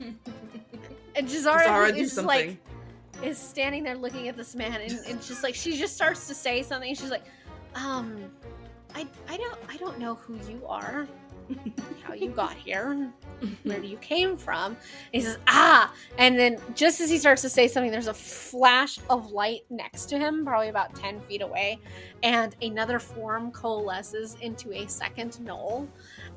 And 1.16 1.26
Jazara, 1.26 1.64
Jazara, 1.64 1.94
do 1.94 2.00
is 2.02 2.12
something. 2.12 2.26
like 2.26 2.58
is 3.22 3.38
standing 3.38 3.82
there 3.82 3.96
looking 3.96 4.28
at 4.28 4.36
this 4.36 4.54
man 4.54 4.82
and, 4.82 4.92
and 5.08 5.22
just 5.22 5.42
like 5.42 5.54
she 5.54 5.76
just 5.78 5.94
starts 5.94 6.28
to 6.28 6.34
say 6.34 6.62
something 6.62 6.94
she's 6.94 7.10
like, 7.10 7.24
um, 7.74 8.30
I 8.94 9.06
I 9.28 9.36
don't 9.38 9.58
I 9.68 9.76
don't 9.78 9.98
know 9.98 10.16
who 10.16 10.38
you 10.50 10.62
are. 10.66 11.08
How 12.02 12.14
you 12.14 12.30
got 12.30 12.54
here? 12.54 13.12
Where 13.64 13.80
do 13.80 13.86
you 13.86 13.98
came 13.98 14.36
from? 14.36 14.72
And 14.72 14.78
he 15.12 15.20
says, 15.20 15.38
ah, 15.46 15.92
and 16.18 16.38
then 16.38 16.58
just 16.74 17.00
as 17.00 17.10
he 17.10 17.18
starts 17.18 17.42
to 17.42 17.48
say 17.48 17.68
something, 17.68 17.90
there's 17.90 18.06
a 18.06 18.14
flash 18.14 18.98
of 19.10 19.30
light 19.32 19.62
next 19.68 20.06
to 20.06 20.18
him, 20.18 20.44
probably 20.44 20.68
about 20.68 20.94
ten 20.94 21.20
feet 21.22 21.42
away, 21.42 21.78
and 22.22 22.56
another 22.62 22.98
form 22.98 23.50
coalesces 23.50 24.36
into 24.40 24.72
a 24.72 24.88
second 24.88 25.38
gnoll. 25.42 25.86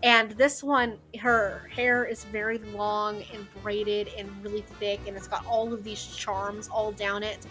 And 0.04 0.32
this 0.32 0.64
one, 0.64 0.98
her 1.20 1.70
hair 1.74 2.06
is 2.06 2.26
very 2.26 2.58
long 2.58 3.24
and 3.34 3.48
braided 3.64 4.10
and 4.18 4.30
really 4.44 4.62
thick, 4.80 5.00
and 5.08 5.16
it's 5.16 5.28
got 5.28 5.46
all 5.46 5.74
of 5.74 5.84
these 5.84 6.04
charms 6.04 6.68
all 6.68 6.92
down 6.92 7.24
it. 7.24 7.46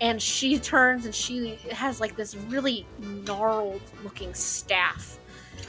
And 0.00 0.20
she 0.20 0.58
turns 0.58 1.04
and 1.04 1.14
she 1.14 1.56
has 1.70 2.00
like 2.00 2.16
this 2.16 2.34
really 2.34 2.86
gnarled 2.98 3.82
looking 4.02 4.32
staff. 4.32 5.19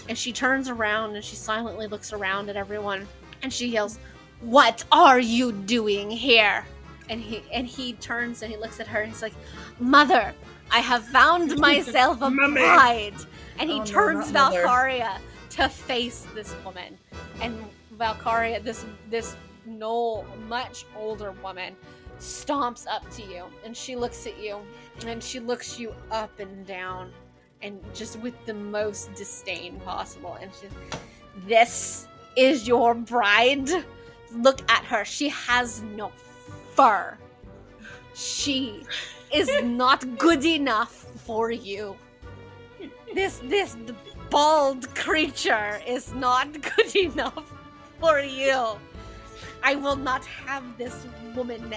And 0.10 0.18
she 0.18 0.32
turns 0.34 0.70
around 0.70 1.16
and 1.16 1.24
she 1.24 1.36
silently 1.36 1.88
looks 1.88 2.14
around 2.14 2.50
at 2.50 2.56
everyone 2.56 3.08
and 3.44 3.52
she 3.52 3.68
yells, 3.68 4.00
What 4.42 4.84
are 4.92 5.20
you 5.20 5.52
doing 5.52 6.10
here? 6.10 6.66
And 7.10 7.22
he 7.22 7.44
and 7.52 7.68
he 7.68 7.94
turns 7.94 8.42
and 8.42 8.52
he 8.52 8.58
looks 8.58 8.80
at 8.80 8.88
her 8.88 9.02
and 9.02 9.12
he's 9.12 9.22
like, 9.22 9.34
Mother, 9.80 10.34
I 10.72 10.80
have 10.80 11.04
found 11.06 11.58
myself 11.60 12.22
a 12.22 12.30
bride. 12.30 13.14
And 13.60 13.70
he 13.70 13.80
Oh, 13.82 13.86
turns. 13.86 14.32
Valkaria 14.32 15.18
to 15.52 15.68
face 15.70 16.26
this 16.34 16.56
woman. 16.66 16.98
And 17.42 17.64
Valkaria, 17.98 18.64
this 18.64 18.86
this 19.10 19.36
Gnoll, 19.70 20.26
much 20.48 20.86
older 20.98 21.32
woman, 21.44 21.76
stomps 22.20 22.86
up 22.88 23.08
to 23.12 23.22
you 23.24 23.46
and 23.66 23.76
she 23.76 23.96
looks 23.96 24.26
at 24.28 24.42
you 24.42 24.60
and 25.06 25.22
she 25.24 25.40
looks 25.40 25.80
you 25.80 25.94
up 26.12 26.40
and 26.40 26.66
down 26.66 27.12
and 27.62 27.80
just 27.94 28.20
with 28.20 28.34
the 28.46 28.54
most 28.54 29.14
disdain 29.14 29.80
possible. 29.82 30.38
And 30.42 30.52
she's, 30.60 30.72
This 31.48 32.08
is 32.36 32.68
your 32.68 32.94
bride? 32.94 33.70
Look 34.34 34.62
at 34.72 34.86
her. 34.86 35.04
She 35.06 35.30
has 35.30 35.82
no 35.82 36.12
fur. 36.76 37.18
She 38.14 38.86
is 39.34 39.50
not 39.64 40.18
good 40.18 40.46
enough 40.46 41.06
for 41.26 41.52
you. 41.52 41.96
This 43.14 43.40
this 43.46 43.76
bald 44.30 44.94
creature 44.96 45.82
is 45.86 46.14
not 46.14 46.48
good 46.62 46.96
enough 47.08 47.52
for 48.00 48.20
you. 48.20 48.80
I 49.64 49.76
will 49.76 49.96
not 49.96 50.26
have 50.26 50.64
this 50.78 51.06
woman, 51.36 51.74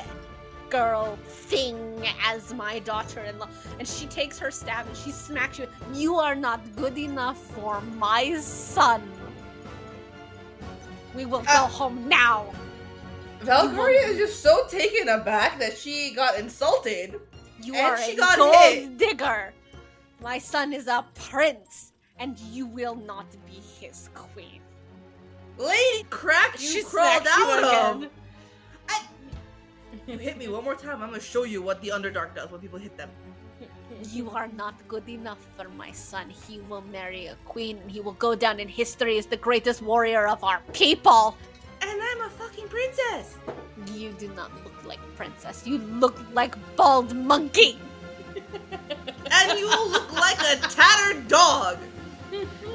girl, 0.78 1.16
thing 1.28 1.76
as 2.24 2.52
my 2.52 2.80
daughter-in-law. 2.80 3.48
And 3.78 3.86
she 3.86 4.06
takes 4.06 4.38
her 4.40 4.50
staff 4.50 4.88
and 4.88 4.96
she 4.96 5.12
smacks 5.12 5.56
you. 5.60 5.68
You 5.92 6.16
are 6.16 6.34
not 6.34 6.60
good 6.74 6.98
enough 6.98 7.38
for 7.54 7.80
my 7.80 8.34
son. 8.40 9.00
We 11.14 11.26
will 11.26 11.42
go 11.42 11.64
Uh, 11.64 11.68
home 11.68 12.08
now. 12.08 12.52
Valkaria 13.42 14.02
is 14.08 14.16
just 14.18 14.42
so 14.42 14.66
taken 14.68 15.08
aback 15.08 15.58
that 15.60 15.78
she 15.78 16.12
got 16.12 16.36
insulted. 16.38 17.20
You 17.62 17.74
And 17.76 17.86
are 17.86 17.98
she 18.02 18.12
a 18.12 18.16
got 18.16 18.36
gold 18.36 18.54
hit. 18.56 18.98
digger. 18.98 19.52
My 20.20 20.38
son 20.38 20.72
is 20.72 20.86
a 20.88 21.04
prince, 21.14 21.92
and 22.18 22.36
you 22.54 22.66
will 22.66 22.96
not 22.96 23.26
be 23.46 23.60
his 23.80 24.08
queen. 24.14 24.60
Lady 25.56 26.04
crack, 26.10 26.60
you 26.60 26.66
She 26.68 26.82
crawled 26.82 27.26
out 27.28 27.62
of. 27.62 27.96
again. 28.02 28.10
You 30.06 30.18
hit 30.18 30.36
me 30.36 30.48
one 30.48 30.64
more 30.64 30.74
time, 30.74 31.02
I'm 31.02 31.08
gonna 31.08 31.20
show 31.20 31.44
you 31.44 31.62
what 31.62 31.80
the 31.80 31.88
Underdark 31.88 32.34
does 32.34 32.50
when 32.50 32.60
people 32.60 32.78
hit 32.78 32.96
them. 32.96 33.10
You 34.10 34.28
are 34.30 34.48
not 34.48 34.74
good 34.88 35.08
enough 35.08 35.38
for 35.56 35.68
my 35.68 35.92
son. 35.92 36.28
He 36.28 36.60
will 36.68 36.82
marry 36.82 37.26
a 37.26 37.36
queen, 37.44 37.78
and 37.78 37.90
he 37.90 38.00
will 38.00 38.18
go 38.18 38.34
down 38.34 38.58
in 38.58 38.68
history 38.68 39.16
as 39.18 39.26
the 39.26 39.36
greatest 39.36 39.80
warrior 39.82 40.26
of 40.26 40.42
our 40.42 40.60
people. 40.72 41.36
And 41.80 42.02
I'm 42.02 42.20
a 42.22 42.30
fucking 42.30 42.68
princess. 42.68 43.38
You 43.94 44.12
do 44.12 44.28
not 44.34 44.50
look 44.64 44.84
like 44.84 44.98
princess. 45.16 45.66
You 45.66 45.78
look 45.78 46.18
like 46.32 46.54
bald 46.76 47.14
monkey. 47.14 47.78
And 49.30 49.58
you 49.58 49.68
look 49.68 50.12
like 50.12 50.38
a 50.40 50.56
tattered 50.68 51.26
dog. 51.28 51.78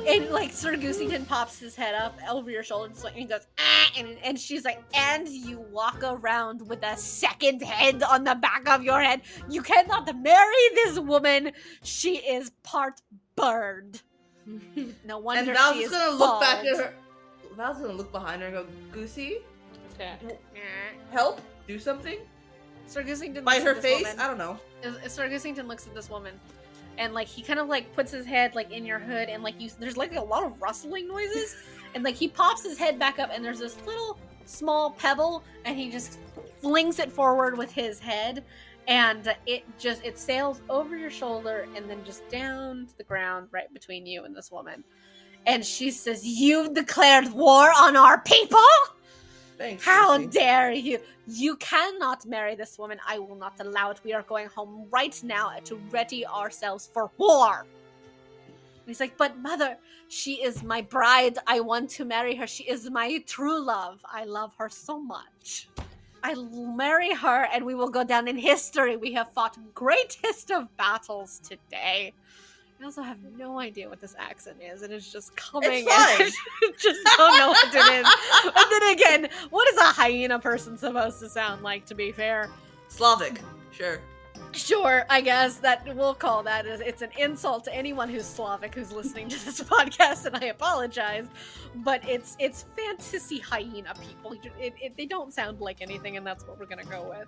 And 0.08 0.30
like 0.30 0.52
Sir 0.52 0.74
Goosington 0.76 1.28
pops 1.28 1.60
his 1.60 1.76
head 1.76 1.94
up 1.96 2.18
over 2.30 2.50
your 2.50 2.64
shoulder 2.64 2.94
and 3.06 3.16
he 3.16 3.26
goes, 3.26 3.46
ah, 3.60 3.92
and, 3.98 4.18
and 4.24 4.40
she's 4.40 4.64
like, 4.66 4.82
and 4.94 5.28
you 5.28 5.60
walk 5.72 6.02
around 6.04 6.68
with 6.68 6.84
a 6.84 6.96
second 6.98 7.62
head 7.62 8.02
on 8.04 8.24
the 8.24 8.36
back 8.36 8.68
of 8.70 8.84
your 8.84 9.02
head. 9.02 9.22
You 9.50 9.62
cannot 9.62 10.14
marry 10.22 10.70
this 10.76 11.00
woman. 11.00 11.52
She 11.84 12.18
is 12.18 12.52
part 12.64 13.02
bird. 13.36 14.02
No 15.06 15.18
And 15.18 15.26
wonder 15.26 15.54
Val's 15.54 15.76
she 15.76 15.84
is 15.84 15.92
just 15.92 16.06
gonna 16.06 16.18
look 16.18 16.42
back 16.42 16.66
at 16.66 16.78
her. 16.78 16.94
Val's 17.56 17.78
gonna 17.78 17.94
look 17.94 18.12
behind 18.12 18.42
her 18.42 18.48
and 18.48 18.56
go, 18.56 18.66
Goosey, 18.92 19.38
Okay. 19.96 20.16
Help, 21.12 21.42
do 21.68 21.78
something. 21.78 22.18
Sir 22.88 23.04
Goosington 23.04 23.44
Bite 23.44 23.62
looks 23.62 23.64
her 23.66 23.74
this 23.76 23.84
face. 23.84 24.04
woman. 24.08 24.20
I 24.20 24.28
don't 24.28 24.38
know. 24.38 24.58
Sir 25.08 25.30
Goosington 25.30 25.68
looks 25.68 25.86
at 25.86 25.94
this 25.94 26.10
woman, 26.10 26.34
and 27.00 27.14
like 27.14 27.28
he 27.28 27.42
kind 27.42 27.60
of 27.60 27.68
like 27.68 27.92
puts 27.96 28.12
his 28.12 28.26
head 28.26 28.54
like 28.54 28.72
in 28.72 28.86
your 28.86 29.00
hood, 29.00 29.30
and 29.30 29.42
like 29.42 29.60
you, 29.60 29.72
there's 29.80 29.98
like 29.98 30.14
a 30.16 30.22
lot 30.22 30.44
of 30.44 30.62
rustling 30.62 31.08
noises, 31.08 31.56
and 31.96 32.04
like 32.04 32.16
he 32.16 32.28
pops 32.28 32.64
his 32.64 32.78
head 32.78 33.00
back 33.00 33.18
up, 33.18 33.32
and 33.34 33.44
there's 33.44 33.60
this 33.60 33.78
little 33.88 34.20
small 34.46 34.92
pebble, 34.92 35.44
and 35.66 35.78
he 35.78 35.90
just 35.90 36.20
flings 36.62 37.00
it 37.00 37.12
forward 37.12 37.58
with 37.58 37.72
his 37.72 38.00
head, 38.00 38.44
and 38.88 39.34
it 39.48 39.64
just 39.80 40.04
it 40.04 40.20
sails 40.20 40.62
over 40.70 40.98
your 40.98 41.10
shoulder 41.10 41.68
and 41.76 41.90
then 41.90 42.04
just 42.04 42.28
down 42.30 42.86
to 42.86 42.98
the 42.98 43.04
ground 43.04 43.48
right 43.52 43.74
between 43.74 44.06
you 44.06 44.26
and 44.26 44.36
this 44.36 44.52
woman, 44.52 44.84
and 45.48 45.66
she 45.66 45.90
says, 45.92 46.26
"You've 46.26 46.74
declared 46.74 47.32
war 47.32 47.72
on 47.76 47.96
our 47.96 48.20
people." 48.22 48.60
Thanks. 49.60 49.84
How 49.84 50.18
Goosey. 50.18 50.30
dare 50.30 50.72
you! 50.72 51.00
You 51.28 51.58
cannot 51.58 52.26
marry 52.26 52.56
this 52.56 52.80
woman. 52.80 52.98
I 53.06 53.20
will 53.20 53.36
not 53.36 53.60
allow 53.60 53.92
it. 53.92 54.00
We 54.06 54.14
are 54.14 54.24
going 54.24 54.48
home 54.48 54.88
right 54.90 55.22
now 55.22 55.52
to 55.66 55.76
ready 55.92 56.26
ourselves 56.26 56.90
for 56.92 57.12
war. 57.18 57.66
And 58.46 58.88
he's 58.88 59.02
like, 59.02 59.18
But 59.18 59.38
mother, 59.38 59.76
she 60.08 60.42
is 60.42 60.64
my 60.64 60.82
bride. 60.82 61.38
I 61.46 61.60
want 61.60 61.90
to 61.92 62.06
marry 62.06 62.36
her. 62.36 62.48
She 62.48 62.64
is 62.64 62.90
my 62.90 63.22
true 63.28 63.60
love. 63.60 64.00
I 64.10 64.24
love 64.24 64.56
her 64.58 64.70
so 64.70 64.98
much. 64.98 65.68
I'll 66.24 66.46
marry 66.46 67.14
her 67.14 67.48
and 67.54 67.66
we 67.66 67.76
will 67.76 67.90
go 67.90 68.04
down 68.06 68.28
in 68.30 68.38
history. 68.38 68.96
We 68.96 69.14
have 69.14 69.32
fought 69.34 69.58
greatest 69.74 70.52
of 70.58 70.76
battles 70.78 71.40
today. 71.40 72.14
I 72.82 72.86
also 72.86 73.02
have 73.02 73.18
no 73.38 73.60
idea 73.60 73.90
what 73.90 74.00
this 74.00 74.16
accent 74.18 74.58
is, 74.62 74.84
and 74.84 74.94
it's 74.94 75.12
just 75.12 75.36
coming. 75.36 75.70
It's 75.88 75.88
and 75.88 76.34
fine. 76.34 76.70
I 76.70 76.72
just 76.78 77.00
don't 77.18 77.38
know 77.38 77.50
what 77.50 77.76
it 77.76 77.94
is. 78.00 78.08
And 78.56 78.72
then 78.72 78.94
again, 78.94 79.30
what 79.50 79.68
is 79.68 79.78
a 79.78 79.84
hyena 79.84 80.40
person 80.40 80.78
supposed 80.78 81.20
to 81.20 81.30
sound 81.30 81.62
like? 81.62 81.86
To 81.88 81.96
be 81.96 82.12
fair, 82.12 82.50
Slavic. 82.88 83.42
Sure. 83.72 84.00
sure, 84.52 85.06
I 85.10 85.22
guess 85.22 85.58
that 85.58 85.96
we'll 85.96 86.14
call 86.16 86.44
that 86.44 86.66
it's 86.66 87.02
an 87.02 87.12
insult 87.18 87.66
to 87.66 87.76
anyone 87.76 88.10
who's 88.10 88.26
Slavic 88.26 88.74
who's 88.76 88.92
listening 88.92 89.28
to 89.30 89.46
this 89.46 89.60
podcast, 89.76 90.26
and 90.26 90.36
I 90.38 90.46
apologize, 90.48 91.28
but 91.76 92.08
it's 92.08 92.38
it's 92.40 92.66
fantasy 92.78 93.40
hyena 93.40 93.94
people. 94.08 94.38
It, 94.60 94.74
it, 94.82 94.98
they 94.98 95.06
don't 95.06 95.34
sound 95.34 95.60
like 95.60 95.82
anything, 95.82 96.16
and 96.16 96.26
that's 96.26 96.48
what 96.48 96.58
we're 96.58 96.66
gonna 96.66 96.86
go 96.86 97.10
with. 97.10 97.28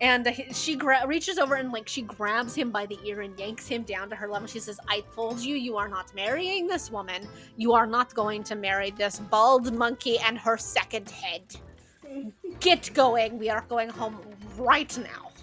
And 0.00 0.28
she 0.52 0.76
gra- 0.76 1.06
reaches 1.06 1.38
over 1.38 1.54
and 1.54 1.72
like 1.72 1.88
she 1.88 2.02
grabs 2.02 2.54
him 2.54 2.70
by 2.70 2.86
the 2.86 2.98
ear 3.04 3.20
and 3.20 3.38
yanks 3.38 3.66
him 3.66 3.82
down 3.82 4.10
to 4.10 4.16
her 4.16 4.28
level. 4.28 4.48
She 4.48 4.58
says, 4.58 4.78
"I 4.88 5.04
told 5.14 5.40
you, 5.40 5.54
you 5.54 5.76
are 5.76 5.88
not 5.88 6.14
marrying 6.14 6.66
this 6.66 6.90
woman. 6.90 7.28
You 7.56 7.72
are 7.74 7.86
not 7.86 8.12
going 8.14 8.42
to 8.44 8.54
marry 8.56 8.90
this 8.90 9.20
bald 9.20 9.72
monkey 9.72 10.18
and 10.18 10.36
her 10.38 10.56
second 10.58 11.10
head. 11.10 11.42
Get 12.60 12.92
going. 12.92 13.38
We 13.38 13.48
are 13.50 13.64
going 13.68 13.88
home 13.88 14.18
right 14.58 14.96
now." 14.98 15.33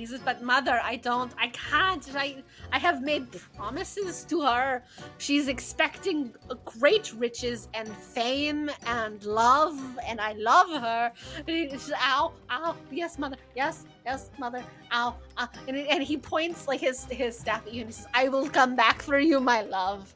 He 0.00 0.06
says, 0.06 0.20
"But 0.24 0.42
mother, 0.42 0.80
I 0.82 0.96
don't. 0.96 1.32
I 1.38 1.48
can't. 1.48 2.04
I 2.16 2.42
I 2.72 2.78
have 2.78 3.02
made 3.02 3.26
promises 3.56 4.24
to 4.30 4.36
her. 4.42 4.82
She's 5.18 5.46
expecting 5.48 6.16
great 6.64 7.12
riches 7.24 7.68
and 7.74 7.88
fame 8.16 8.70
and 8.86 9.22
love, 9.24 9.76
and 10.08 10.20
I 10.20 10.32
love 10.32 10.70
her." 10.86 11.12
And 11.46 11.48
he 11.48 11.68
says, 11.68 11.92
"Ow, 12.12 12.32
ow, 12.50 12.76
yes, 12.90 13.18
mother, 13.18 13.36
yes, 13.54 13.84
yes, 14.06 14.30
mother, 14.38 14.62
ow." 14.92 15.16
Uh, 15.36 15.46
and, 15.68 15.76
he- 15.76 15.88
and 15.88 16.02
he 16.02 16.16
points 16.16 16.66
like 16.66 16.80
his 16.80 17.04
his 17.04 17.38
staff 17.38 17.66
at 17.66 17.72
you, 17.74 17.82
and 17.82 17.90
he 17.90 17.92
says, 17.92 18.08
"I 18.14 18.28
will 18.28 18.48
come 18.48 18.74
back 18.74 19.02
for 19.02 19.18
you, 19.18 19.38
my 19.38 19.60
love." 19.62 20.14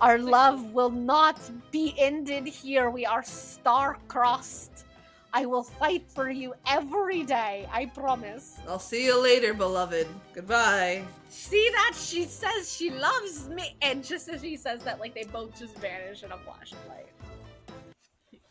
Our 0.00 0.18
love 0.18 0.72
will 0.72 0.94
not 1.14 1.38
be 1.70 1.94
ended 1.98 2.46
here. 2.46 2.88
We 2.88 3.04
are 3.04 3.22
star-crossed. 3.22 4.86
I 5.32 5.46
will 5.46 5.62
fight 5.62 6.04
for 6.08 6.30
you 6.30 6.54
every 6.66 7.22
day. 7.22 7.68
I 7.72 7.86
promise. 7.86 8.58
I'll 8.68 8.78
see 8.78 9.04
you 9.04 9.22
later, 9.22 9.54
beloved. 9.54 10.06
Goodbye. 10.34 11.04
See 11.28 11.70
that? 11.72 11.92
She 11.96 12.24
says 12.24 12.72
she 12.72 12.90
loves 12.90 13.48
me. 13.48 13.76
And 13.82 14.04
just 14.04 14.28
as 14.28 14.40
she 14.40 14.56
says 14.56 14.82
that, 14.82 14.98
like 14.98 15.14
they 15.14 15.24
both 15.24 15.56
just 15.58 15.76
vanish 15.76 16.24
in 16.24 16.32
a 16.32 16.38
flash 16.38 16.72
of 16.72 16.78
light. 16.88 17.06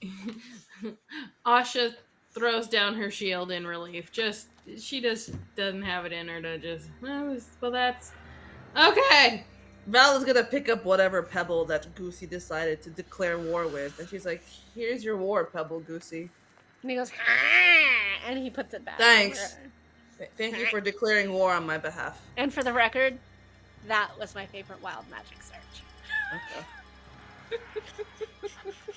Asha 1.45 1.93
throws 2.31 2.67
down 2.67 2.95
her 2.95 3.11
shield 3.11 3.51
in 3.51 3.67
relief. 3.67 4.11
Just 4.11 4.47
she 4.77 5.01
just 5.01 5.31
doesn't 5.55 5.81
have 5.81 6.05
it 6.05 6.13
in 6.13 6.27
her 6.27 6.41
to 6.41 6.57
just 6.57 6.89
well, 7.01 7.37
well 7.59 7.71
that's 7.71 8.11
okay. 8.77 9.43
Val 9.87 10.15
is 10.15 10.23
gonna 10.23 10.43
pick 10.43 10.69
up 10.69 10.85
whatever 10.85 11.23
pebble 11.23 11.65
that 11.65 11.93
Goosey 11.95 12.27
decided 12.27 12.81
to 12.83 12.89
declare 12.91 13.39
war 13.39 13.67
with, 13.67 13.99
and 13.99 14.07
she's 14.07 14.25
like, 14.25 14.43
"Here's 14.75 15.03
your 15.03 15.17
war, 15.17 15.45
Pebble 15.45 15.79
Goosey. 15.79 16.29
And 16.81 16.91
he 16.91 16.97
goes, 16.97 17.11
"Ah," 17.11 18.27
and 18.27 18.39
he 18.39 18.49
puts 18.49 18.73
it 18.73 18.85
back. 18.85 18.97
Thanks. 18.97 19.55
Thank 20.37 20.57
you 20.57 20.65
for 20.67 20.79
declaring 20.81 21.31
war 21.33 21.53
on 21.53 21.65
my 21.65 21.77
behalf." 21.77 22.19
And 22.37 22.53
for 22.53 22.63
the 22.63 22.73
record, 22.73 23.17
that 23.87 24.11
was 24.19 24.35
my 24.35 24.45
favorite 24.45 24.81
wild 24.81 25.05
magic 25.09 25.37
surge. 25.41 25.83
Okay. 26.33 26.65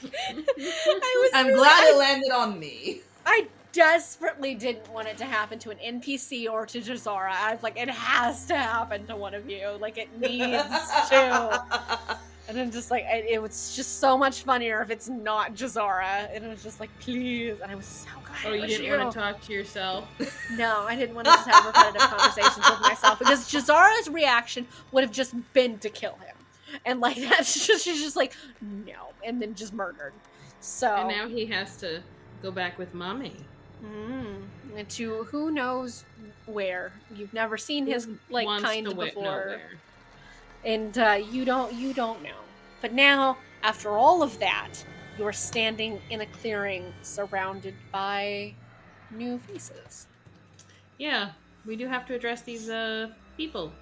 I 0.05 1.19
was 1.21 1.31
I'm 1.35 1.47
really- 1.47 1.59
glad 1.59 1.85
I- 1.85 1.91
it 1.91 1.97
landed 1.99 2.31
on 2.33 2.59
me. 2.59 3.01
I 3.25 3.47
desperately 3.73 4.55
didn't 4.55 4.89
want 4.93 5.09
it 5.09 5.17
to 5.19 5.25
happen 5.25 5.59
to 5.61 5.71
an 5.71 5.79
NPC 5.79 6.51
or 6.51 6.67
to 6.67 6.81
Jazara. 6.81 7.31
I 7.31 7.55
was 7.55 7.63
like, 7.63 7.79
it 7.79 7.89
has 7.89 8.45
to 8.47 8.57
happen 8.57 9.07
to 9.07 9.17
one 9.17 9.33
of 9.35 9.49
you. 9.49 9.69
Like, 9.81 9.97
it 9.97 10.09
needs 10.19 10.63
to. 11.11 11.65
And 12.49 12.59
I'm 12.59 12.71
just 12.71 12.91
like, 12.91 13.05
it, 13.07 13.27
it 13.29 13.43
was 13.43 13.75
just 13.75 14.01
so 14.01 14.19
much 14.19 14.43
funnier 14.43 14.83
if 14.83 14.91
it's 14.91 15.09
not 15.09 15.55
Jazara. 15.55 16.35
And 16.35 16.45
it 16.45 16.49
was 16.49 16.63
just 16.63 16.81
like, 16.81 16.91
please. 17.01 17.61
And 17.63 17.71
I 17.71 17.75
was 17.75 17.87
so 17.87 18.09
glad. 18.25 18.39
Oh, 18.45 18.53
you 18.53 18.67
didn't 18.67 18.99
want 18.99 19.13
to 19.13 19.19
talk 19.19 19.41
to 19.43 19.53
yourself. 19.53 20.09
No, 20.57 20.85
I 20.87 20.97
didn't 20.97 21.15
want 21.15 21.27
to 21.27 21.33
just 21.33 21.49
have 21.49 21.65
repetitive 21.65 22.03
conversations 22.03 22.69
with 22.69 22.81
myself 22.83 23.19
because 23.19 23.51
Jazara's 23.51 24.11
reaction 24.11 24.67
would 24.91 25.03
have 25.03 25.13
just 25.13 25.35
been 25.55 25.79
to 25.79 25.89
kill 25.89 26.17
him. 26.17 26.37
And 26.85 27.01
like 27.01 27.17
that, 27.29 27.47
she's 27.47 27.85
just 27.85 28.17
like, 28.17 28.35
no, 28.61 29.13
and 29.25 29.41
then 29.41 29.55
just 29.55 29.73
murdered. 29.73 30.13
So 30.61 30.95
And 30.95 31.09
now 31.09 31.27
he 31.27 31.47
has 31.47 31.77
to 31.79 32.03
go 32.43 32.51
back 32.51 32.79
with 32.79 32.93
mommy. 32.93 33.37
Mm. 33.85 34.43
And 34.77 34.89
to 34.91 35.25
who 35.25 35.51
knows 35.51 36.05
where 36.47 36.93
you've 37.15 37.33
never 37.33 37.57
seen 37.57 37.87
his 37.87 38.09
like 38.31 38.47
kind 38.47 38.87
to 38.87 38.95
wit 38.95 39.15
before, 39.15 39.25
nowhere. 39.25 39.71
And 40.65 40.97
uh, 40.99 41.19
you 41.31 41.45
don't 41.45 41.73
you 41.75 41.93
don't 41.93 42.23
know. 42.23 42.41
But 42.81 42.93
now, 42.93 43.37
after 43.63 43.91
all 43.97 44.23
of 44.23 44.39
that, 44.41 44.73
you're 45.19 45.33
standing 45.33 46.01
in 46.11 46.21
a 46.23 46.27
clearing 46.27 46.93
surrounded 47.03 47.75
by 47.93 48.55
new 49.11 49.39
faces. 49.39 50.07
Yeah, 50.99 51.31
we 51.67 51.77
do 51.77 51.87
have 51.87 52.07
to 52.07 52.15
address 52.15 52.43
these 52.43 52.69
uh 52.71 53.09
people 53.37 53.73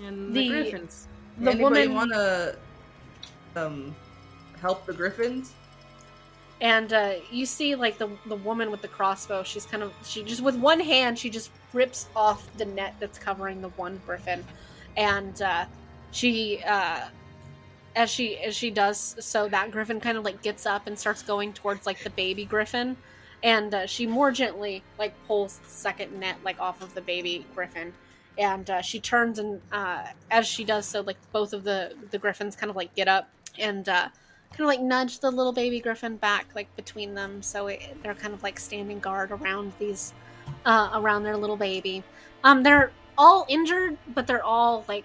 and 0.00 0.34
the, 0.34 0.40
The- 0.40 0.48
griffins. 0.48 1.08
The 1.38 1.50
Anybody 1.50 1.88
woman, 1.88 1.94
want 1.94 2.12
to 2.12 2.56
um 3.56 3.94
help 4.60 4.86
the 4.86 4.92
griffins. 4.94 5.52
and 6.62 6.92
uh, 6.94 7.14
you 7.30 7.44
see 7.44 7.74
like 7.74 7.98
the 7.98 8.08
the 8.26 8.36
woman 8.36 8.70
with 8.70 8.80
the 8.82 8.88
crossbow. 8.88 9.42
She's 9.42 9.66
kind 9.66 9.82
of 9.82 9.92
she 10.04 10.22
just 10.24 10.40
with 10.40 10.56
one 10.56 10.80
hand 10.80 11.18
she 11.18 11.28
just 11.30 11.50
rips 11.74 12.08
off 12.16 12.48
the 12.56 12.64
net 12.64 12.94
that's 13.00 13.18
covering 13.18 13.60
the 13.60 13.68
one 13.70 14.00
griffin, 14.06 14.44
and 14.96 15.42
uh, 15.42 15.66
she 16.10 16.62
uh, 16.66 17.08
as 17.94 18.10
she 18.10 18.38
as 18.38 18.54
she 18.54 18.70
does 18.70 19.16
so 19.18 19.48
that 19.48 19.70
griffin 19.70 20.00
kind 20.00 20.18
of 20.18 20.24
like 20.24 20.42
gets 20.42 20.66
up 20.66 20.86
and 20.86 20.98
starts 20.98 21.22
going 21.22 21.52
towards 21.52 21.86
like 21.86 22.02
the 22.04 22.10
baby 22.10 22.44
griffin, 22.44 22.96
and 23.42 23.74
uh, 23.74 23.86
she 23.86 24.06
more 24.06 24.30
gently 24.30 24.82
like 24.98 25.14
pulls 25.26 25.58
the 25.58 25.68
second 25.70 26.18
net 26.18 26.36
like 26.44 26.60
off 26.60 26.82
of 26.82 26.94
the 26.94 27.00
baby 27.00 27.46
griffin. 27.54 27.92
And 28.38 28.68
uh, 28.68 28.82
she 28.82 29.00
turns 29.00 29.38
and 29.38 29.62
uh, 29.72 30.04
as 30.30 30.46
she 30.46 30.62
does 30.62 30.84
so, 30.84 31.00
like 31.00 31.16
both 31.32 31.54
of 31.54 31.64
the 31.64 31.94
the 32.10 32.18
griffins 32.18 32.54
kind 32.54 32.68
of 32.68 32.76
like 32.76 32.94
get 32.94 33.08
up 33.08 33.30
and 33.58 33.88
uh, 33.88 34.08
kind 34.50 34.60
of 34.60 34.66
like 34.66 34.80
nudge 34.80 35.20
the 35.20 35.30
little 35.30 35.52
baby 35.52 35.80
griffin 35.80 36.16
back 36.16 36.48
like 36.54 36.74
between 36.76 37.14
them. 37.14 37.42
So 37.42 37.68
it, 37.68 37.80
they're 38.02 38.14
kind 38.14 38.34
of 38.34 38.42
like 38.42 38.58
standing 38.58 38.98
guard 39.00 39.30
around 39.30 39.72
these 39.78 40.12
uh 40.64 40.90
around 40.94 41.22
their 41.22 41.36
little 41.36 41.56
baby. 41.56 42.02
Um 42.44 42.62
they're 42.62 42.90
all 43.18 43.46
injured 43.48 43.96
but 44.14 44.26
they're 44.26 44.44
all 44.44 44.84
like 44.88 45.04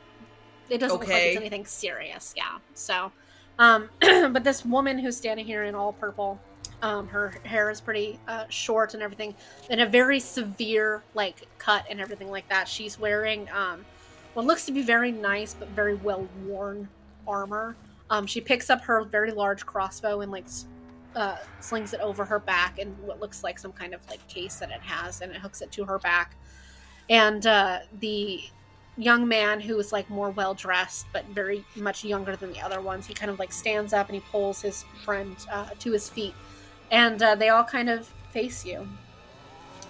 it 0.72 0.80
doesn't 0.80 1.00
look 1.00 1.08
like 1.08 1.22
it's 1.24 1.38
anything 1.38 1.66
serious 1.66 2.34
yeah 2.36 2.58
so 2.74 3.12
um 3.60 3.90
but 4.02 4.44
this 4.44 4.66
woman 4.66 4.98
who's 4.98 5.18
standing 5.18 5.46
here 5.46 5.64
in 5.64 5.76
all 5.76 5.94
purple 5.94 6.40
um 6.82 7.08
her 7.08 7.36
hair 7.44 7.70
is 7.70 7.80
pretty 7.80 8.20
uh 8.28 8.46
short 8.50 8.94
and 8.94 9.04
everything 9.04 9.36
and 9.70 9.82
a 9.82 9.86
very 9.86 10.20
severe 10.20 11.04
like 11.14 11.48
cut 11.58 11.86
and 11.90 12.00
everything 12.02 12.30
like 12.32 12.48
that 12.50 12.68
she's 12.68 13.00
wearing 13.00 13.48
um 13.52 13.86
what 14.34 14.46
looks 14.46 14.66
to 14.66 14.72
be 14.72 14.82
very 14.82 15.12
nice 15.12 15.54
but 15.54 15.68
very 15.70 15.96
well 15.96 16.28
worn 16.46 16.88
armor 17.28 17.76
um, 18.12 18.28
she 18.28 18.42
picks 18.42 18.70
up 18.70 18.82
her 18.84 19.06
very 19.06 19.32
large 19.32 19.66
crossbow 19.66 20.20
and 20.20 20.32
like 20.34 20.46
uh, 21.16 21.38
slings 21.62 21.94
it 21.94 22.02
over 22.02 22.26
her 22.26 22.40
back 22.40 22.78
and 22.78 22.96
what 23.00 23.22
looks 23.22 23.42
like 23.42 23.58
some 23.58 23.72
kind 23.72 23.94
of 23.94 24.02
like 24.10 24.26
case 24.28 24.58
that 24.58 24.70
it 24.70 24.82
has, 24.82 25.22
and 25.22 25.32
it 25.32 25.38
hooks 25.38 25.62
it 25.62 25.72
to 25.72 25.86
her 25.86 25.98
back. 25.98 26.36
And 27.10 27.48
uh, 27.48 27.80
the 28.00 28.42
young 28.98 29.28
man 29.28 29.60
who 29.60 29.80
is 29.80 29.92
like 29.92 30.10
more 30.10 30.30
well 30.32 30.54
dressed 30.54 31.06
but 31.14 31.26
very 31.28 31.64
much 31.76 32.04
younger 32.04 32.36
than 32.36 32.52
the 32.54 32.62
other 32.62 32.82
ones, 32.82 33.08
he 33.08 33.14
kind 33.14 33.32
of 33.32 33.40
like 33.40 33.52
stands 33.52 33.94
up 33.94 34.08
and 34.08 34.16
he 34.16 34.22
pulls 34.32 34.62
his 34.62 34.86
friend 35.04 35.36
uh, 35.52 35.70
to 35.80 35.92
his 35.92 36.10
feet, 36.10 36.34
and 36.92 37.22
uh, 37.22 37.36
they 37.36 37.50
all 37.50 37.64
kind 37.64 37.90
of 37.90 38.08
face 38.32 38.66
you. 38.66 38.88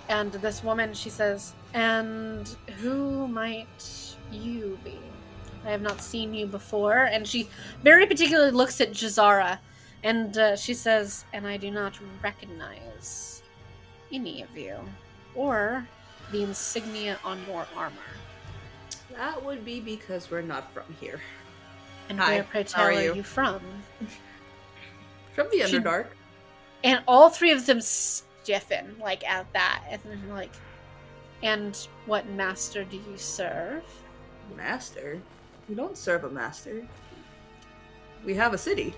And 0.10 0.32
this 0.34 0.64
woman, 0.64 0.94
she 0.94 1.10
says, 1.10 1.54
"And 1.74 2.48
who 2.80 3.28
might 3.28 4.16
you 4.32 4.78
be?" 4.84 5.00
I 5.66 5.70
have 5.70 5.82
not 5.82 6.02
seen 6.02 6.34
you 6.34 6.48
before. 6.48 6.98
And 6.98 7.28
she 7.28 7.50
very 7.84 8.06
particularly 8.08 8.52
looks 8.52 8.82
at 8.82 8.92
Jazara 8.92 9.60
and 10.04 10.38
uh, 10.38 10.56
she 10.56 10.74
says, 10.74 11.26
And 11.34 11.48
I 11.48 11.58
do 11.58 11.70
not 11.70 11.98
recognize 12.24 13.44
any 14.12 14.42
of 14.42 14.58
you 14.58 14.78
or 15.36 15.88
the 16.32 16.44
insignia 16.44 17.20
on 17.24 17.40
your 17.48 17.68
armor. 17.76 17.96
That 19.16 19.44
would 19.44 19.64
be 19.66 19.80
because 19.80 20.30
we're 20.32 20.42
not 20.42 20.74
from 20.74 20.84
here. 21.00 21.20
And 22.10 22.20
Hi, 22.20 22.36
where, 22.36 22.44
pray 22.44 22.64
tell, 22.64 22.86
are 22.86 22.92
are 22.92 23.02
you? 23.02 23.16
you 23.16 23.24
from? 23.24 23.62
From 25.34 25.48
the 25.52 25.66
She- 25.66 25.78
Underdark. 25.80 26.08
And 26.84 27.04
all 27.08 27.30
three 27.30 27.52
of 27.52 27.66
them 27.66 27.80
stiffen, 27.80 28.96
like, 29.00 29.24
at 29.28 29.52
that. 29.54 29.84
And 29.90 30.02
then, 30.04 30.30
like, 30.30 30.52
and 31.44 31.76
what 32.06 32.28
master 32.30 32.84
do 32.84 32.98
you 32.98 33.18
serve? 33.18 33.84
Master? 34.58 35.22
We 35.70 35.76
don't 35.76 35.98
serve 35.98 36.24
a 36.24 36.30
master. 36.30 36.86
We 38.26 38.34
have 38.36 38.54
a 38.54 38.58
city. 38.58 38.94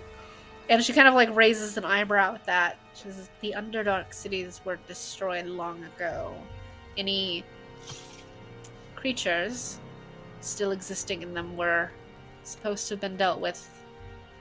And 0.69 0.83
she 0.83 0.93
kind 0.93 1.07
of 1.09 1.13
like 1.13 1.33
raises 1.35 1.77
an 1.77 1.83
eyebrow 1.85 2.35
at 2.35 2.45
that. 2.45 2.77
She 2.95 3.03
says, 3.03 3.29
The 3.41 3.53
Underdark 3.55 4.13
cities 4.13 4.61
were 4.65 4.77
destroyed 4.87 5.45
long 5.45 5.83
ago. 5.83 6.33
Any 6.97 7.43
creatures 8.95 9.77
still 10.43 10.71
existing 10.71 11.21
in 11.21 11.33
them 11.33 11.55
were 11.57 11.89
supposed 12.43 12.87
to 12.87 12.93
have 12.95 13.01
been 13.01 13.17
dealt 13.17 13.39
with 13.39 13.69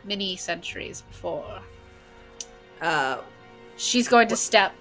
many 0.05 0.37
centuries 0.37 1.03
before. 1.03 1.61
Uh, 2.81 3.19
She's 3.77 4.09
going 4.09 4.29
to 4.29 4.37
step 4.37 4.73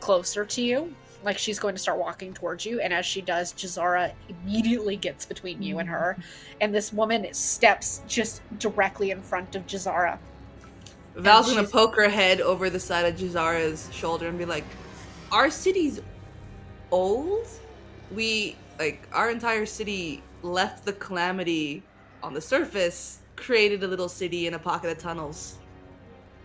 closer 0.00 0.44
to 0.44 0.62
you. 0.62 0.94
Like 1.24 1.38
she's 1.38 1.58
going 1.58 1.74
to 1.74 1.80
start 1.80 1.98
walking 1.98 2.34
towards 2.34 2.66
you, 2.66 2.80
and 2.80 2.92
as 2.92 3.06
she 3.06 3.22
does, 3.22 3.54
Jazara 3.54 4.12
immediately 4.28 4.94
gets 4.96 5.24
between 5.24 5.62
you 5.62 5.78
and 5.78 5.88
her. 5.88 6.18
And 6.60 6.74
this 6.74 6.92
woman 6.92 7.26
steps 7.32 8.02
just 8.06 8.42
directly 8.58 9.10
in 9.10 9.22
front 9.22 9.56
of 9.56 9.66
Jazara. 9.66 10.18
Val's 11.16 11.48
gonna 11.52 11.66
poke 11.66 11.96
her 11.96 12.10
head 12.10 12.42
over 12.42 12.68
the 12.68 12.78
side 12.80 13.06
of 13.06 13.18
Jazara's 13.18 13.88
shoulder 13.90 14.28
and 14.28 14.36
be 14.36 14.44
like, 14.44 14.64
"Our 15.32 15.48
city's 15.48 16.02
old. 16.90 17.46
We 18.10 18.56
like 18.78 19.08
our 19.12 19.30
entire 19.30 19.64
city 19.64 20.22
left 20.44 20.84
the 20.84 20.92
calamity 20.92 21.82
on 22.22 22.34
the 22.34 22.40
surface, 22.40 23.18
created 23.36 23.82
a 23.82 23.88
little 23.88 24.08
city 24.08 24.46
in 24.46 24.54
a 24.54 24.58
pocket 24.58 24.90
of 24.90 24.98
tunnels. 24.98 25.56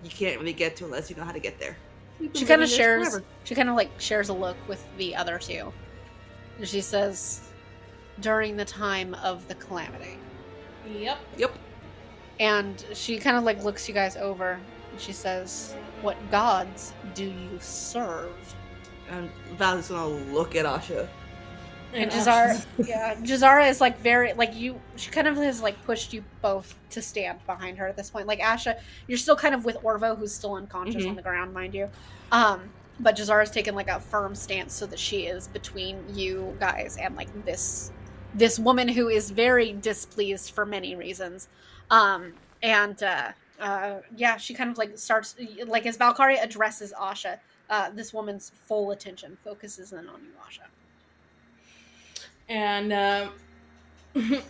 You 0.04 0.10
can't 0.10 0.40
really 0.40 0.54
get 0.54 0.76
to 0.78 0.86
unless 0.86 1.10
you 1.10 1.16
know 1.16 1.24
how 1.24 1.34
to 1.34 1.40
get 1.40 1.60
there." 1.60 1.78
She 2.34 2.46
kind 2.46 2.62
of 2.62 2.70
shares. 2.70 3.10
forever. 3.10 3.26
She 3.44 3.56
kind 3.56 3.70
of 3.70 3.76
like 3.76 3.92
shares 4.00 4.30
a 4.30 4.34
look 4.34 4.58
with 4.68 4.84
the 4.98 5.16
other 5.16 5.38
two, 5.38 5.72
and 6.58 6.68
she 6.68 6.82
says, 6.82 7.42
"During 8.20 8.58
the 8.58 8.66
time 8.66 9.14
of 9.16 9.48
the 9.48 9.56
calamity," 9.56 10.18
Yep. 10.90 11.18
Yep. 11.38 11.52
and 12.40 12.86
she 12.94 13.20
kind 13.20 13.38
of 13.38 13.44
like 13.44 13.64
looks 13.64 13.88
you 13.88 13.94
guys 13.94 14.16
over, 14.18 14.60
and 14.92 15.00
she 15.00 15.14
says, 15.14 15.76
"What 16.02 16.18
gods 16.32 16.94
do 17.14 17.26
you 17.26 17.58
serve?" 17.60 18.56
And 19.10 19.30
Val's 19.58 19.90
gonna 19.90 20.08
look 20.08 20.56
at 20.56 20.66
Asha. 20.66 21.08
And 21.94 22.12
Jazara, 22.12 22.64
yeah, 22.88 23.16
Jazara 23.16 23.68
is 23.70 23.82
like 23.82 24.00
very 24.00 24.34
like 24.34 24.54
you. 24.56 24.80
She 24.96 25.10
kind 25.10 25.28
of 25.28 25.36
has 25.38 25.62
like 25.62 25.82
pushed 25.86 26.14
you 26.14 26.24
both 26.42 26.76
to 26.92 27.02
stand 27.02 27.40
behind 27.46 27.78
her 27.78 27.88
at 27.88 27.98
this 27.98 28.10
point. 28.10 28.28
Like 28.28 28.40
Asha, 28.40 28.80
you're 29.08 29.18
still 29.18 29.36
kind 29.36 29.56
of 29.56 29.66
with 29.66 29.78
Orvo, 29.78 30.18
who's 30.18 30.34
still 30.34 30.54
unconscious 30.56 31.04
Mhm. 31.04 31.10
on 31.10 31.16
the 31.16 31.22
ground, 31.22 31.54
mind 31.54 31.74
you. 31.74 31.90
Um, 32.32 32.70
but 33.00 33.16
Jazara's 33.16 33.50
taken 33.50 33.76
like 33.76 33.88
a 33.90 34.00
firm 34.00 34.36
stance 34.36 34.74
so 34.74 34.86
that 34.88 35.00
she 35.00 35.22
is 35.26 35.48
between 35.48 36.04
you 36.14 36.56
guys 36.60 36.98
and 37.02 37.16
like 37.16 37.30
this 37.46 37.92
this 38.36 38.60
woman 38.60 38.88
who 38.88 39.10
is 39.10 39.32
very 39.32 39.74
displeased 39.74 40.52
for 40.52 40.66
many 40.66 40.96
reasons. 40.96 41.48
Um, 41.90 42.34
and 42.62 43.02
uh, 43.02 43.32
uh, 43.60 43.96
yeah, 44.16 44.38
she 44.38 44.54
kind 44.54 44.70
of 44.70 44.78
like 44.78 44.96
starts 45.00 45.36
like 45.66 45.88
as 45.88 45.98
Valkaria 45.98 46.44
addresses 46.44 46.94
Asha. 46.94 47.40
Uh, 47.70 47.90
this 47.92 48.14
woman's 48.14 48.52
full 48.68 48.92
attention 48.92 49.38
focuses 49.44 49.92
in 49.94 50.00
on 50.10 50.22
you, 50.22 50.32
Asha. 50.48 50.68
And 52.50 52.92
um, 52.94 53.32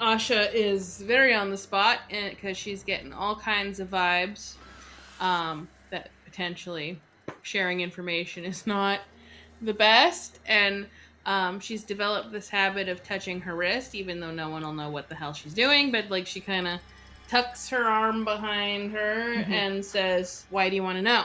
Asha 0.00 0.52
is 0.52 0.98
very 1.02 1.34
on 1.34 1.50
the 1.50 1.56
spot 1.56 2.00
because 2.10 2.56
she's 2.56 2.82
getting 2.82 3.12
all 3.12 3.36
kinds 3.36 3.80
of 3.80 3.88
vibes 3.90 4.54
um, 5.20 5.68
that 5.90 6.10
potentially 6.24 6.98
sharing 7.42 7.80
information 7.80 8.44
is 8.44 8.66
not 8.66 9.00
the 9.62 9.74
best. 9.74 10.40
And 10.46 10.86
um, 11.26 11.60
she's 11.60 11.84
developed 11.84 12.32
this 12.32 12.48
habit 12.48 12.88
of 12.88 13.02
touching 13.04 13.40
her 13.42 13.54
wrist, 13.54 13.94
even 13.94 14.20
though 14.20 14.32
no 14.32 14.48
one 14.50 14.62
will 14.62 14.72
know 14.72 14.90
what 14.90 15.08
the 15.08 15.14
hell 15.14 15.32
she's 15.32 15.54
doing. 15.54 15.92
But 15.92 16.10
like 16.10 16.26
she 16.26 16.40
kind 16.40 16.66
of 16.66 16.80
tucks 17.28 17.68
her 17.70 17.84
arm 17.84 18.24
behind 18.24 18.92
her 18.92 19.36
Mhm. 19.36 19.48
and 19.50 19.84
says, 19.84 20.44
"Why 20.50 20.68
do 20.68 20.76
you 20.76 20.82
want 20.82 20.96
to 20.98 21.02
know?" 21.02 21.24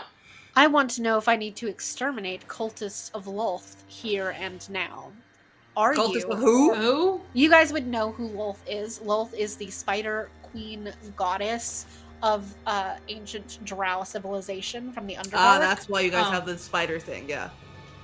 I 0.56 0.68
want 0.68 0.92
to 0.92 1.02
know 1.02 1.18
if 1.18 1.28
I 1.28 1.36
need 1.36 1.56
to 1.58 1.68
exterminate 1.68 2.48
cultists 2.48 3.12
of 3.14 3.26
Lolth 3.26 3.76
here 3.88 4.30
and 4.32 4.68
now. 4.70 5.12
Are 5.78 5.94
Cultist 5.94 6.22
you? 6.28 6.32
of 6.32 6.40
who? 6.40 6.74
Oh, 6.76 7.22
You 7.34 7.50
guys 7.50 7.72
would 7.72 7.88
know 7.88 8.12
who 8.12 8.30
Lolth 8.30 8.60
is. 8.68 9.00
Lolth 9.00 9.34
is 9.34 9.56
the 9.56 9.70
spider 9.70 10.30
queen 10.44 10.92
goddess 11.16 11.86
of 12.22 12.54
uh, 12.66 12.96
ancient 13.08 13.60
Drow 13.64 14.04
civilization 14.04 14.92
from 14.92 15.08
the 15.08 15.16
Underdark. 15.16 15.36
Ah, 15.36 15.58
that's 15.60 15.88
why 15.88 16.02
you 16.02 16.12
guys 16.12 16.26
Oh. 16.28 16.32
have 16.32 16.46
the 16.46 16.58
spider 16.58 17.00
thing. 17.00 17.30
Yeah. 17.30 17.50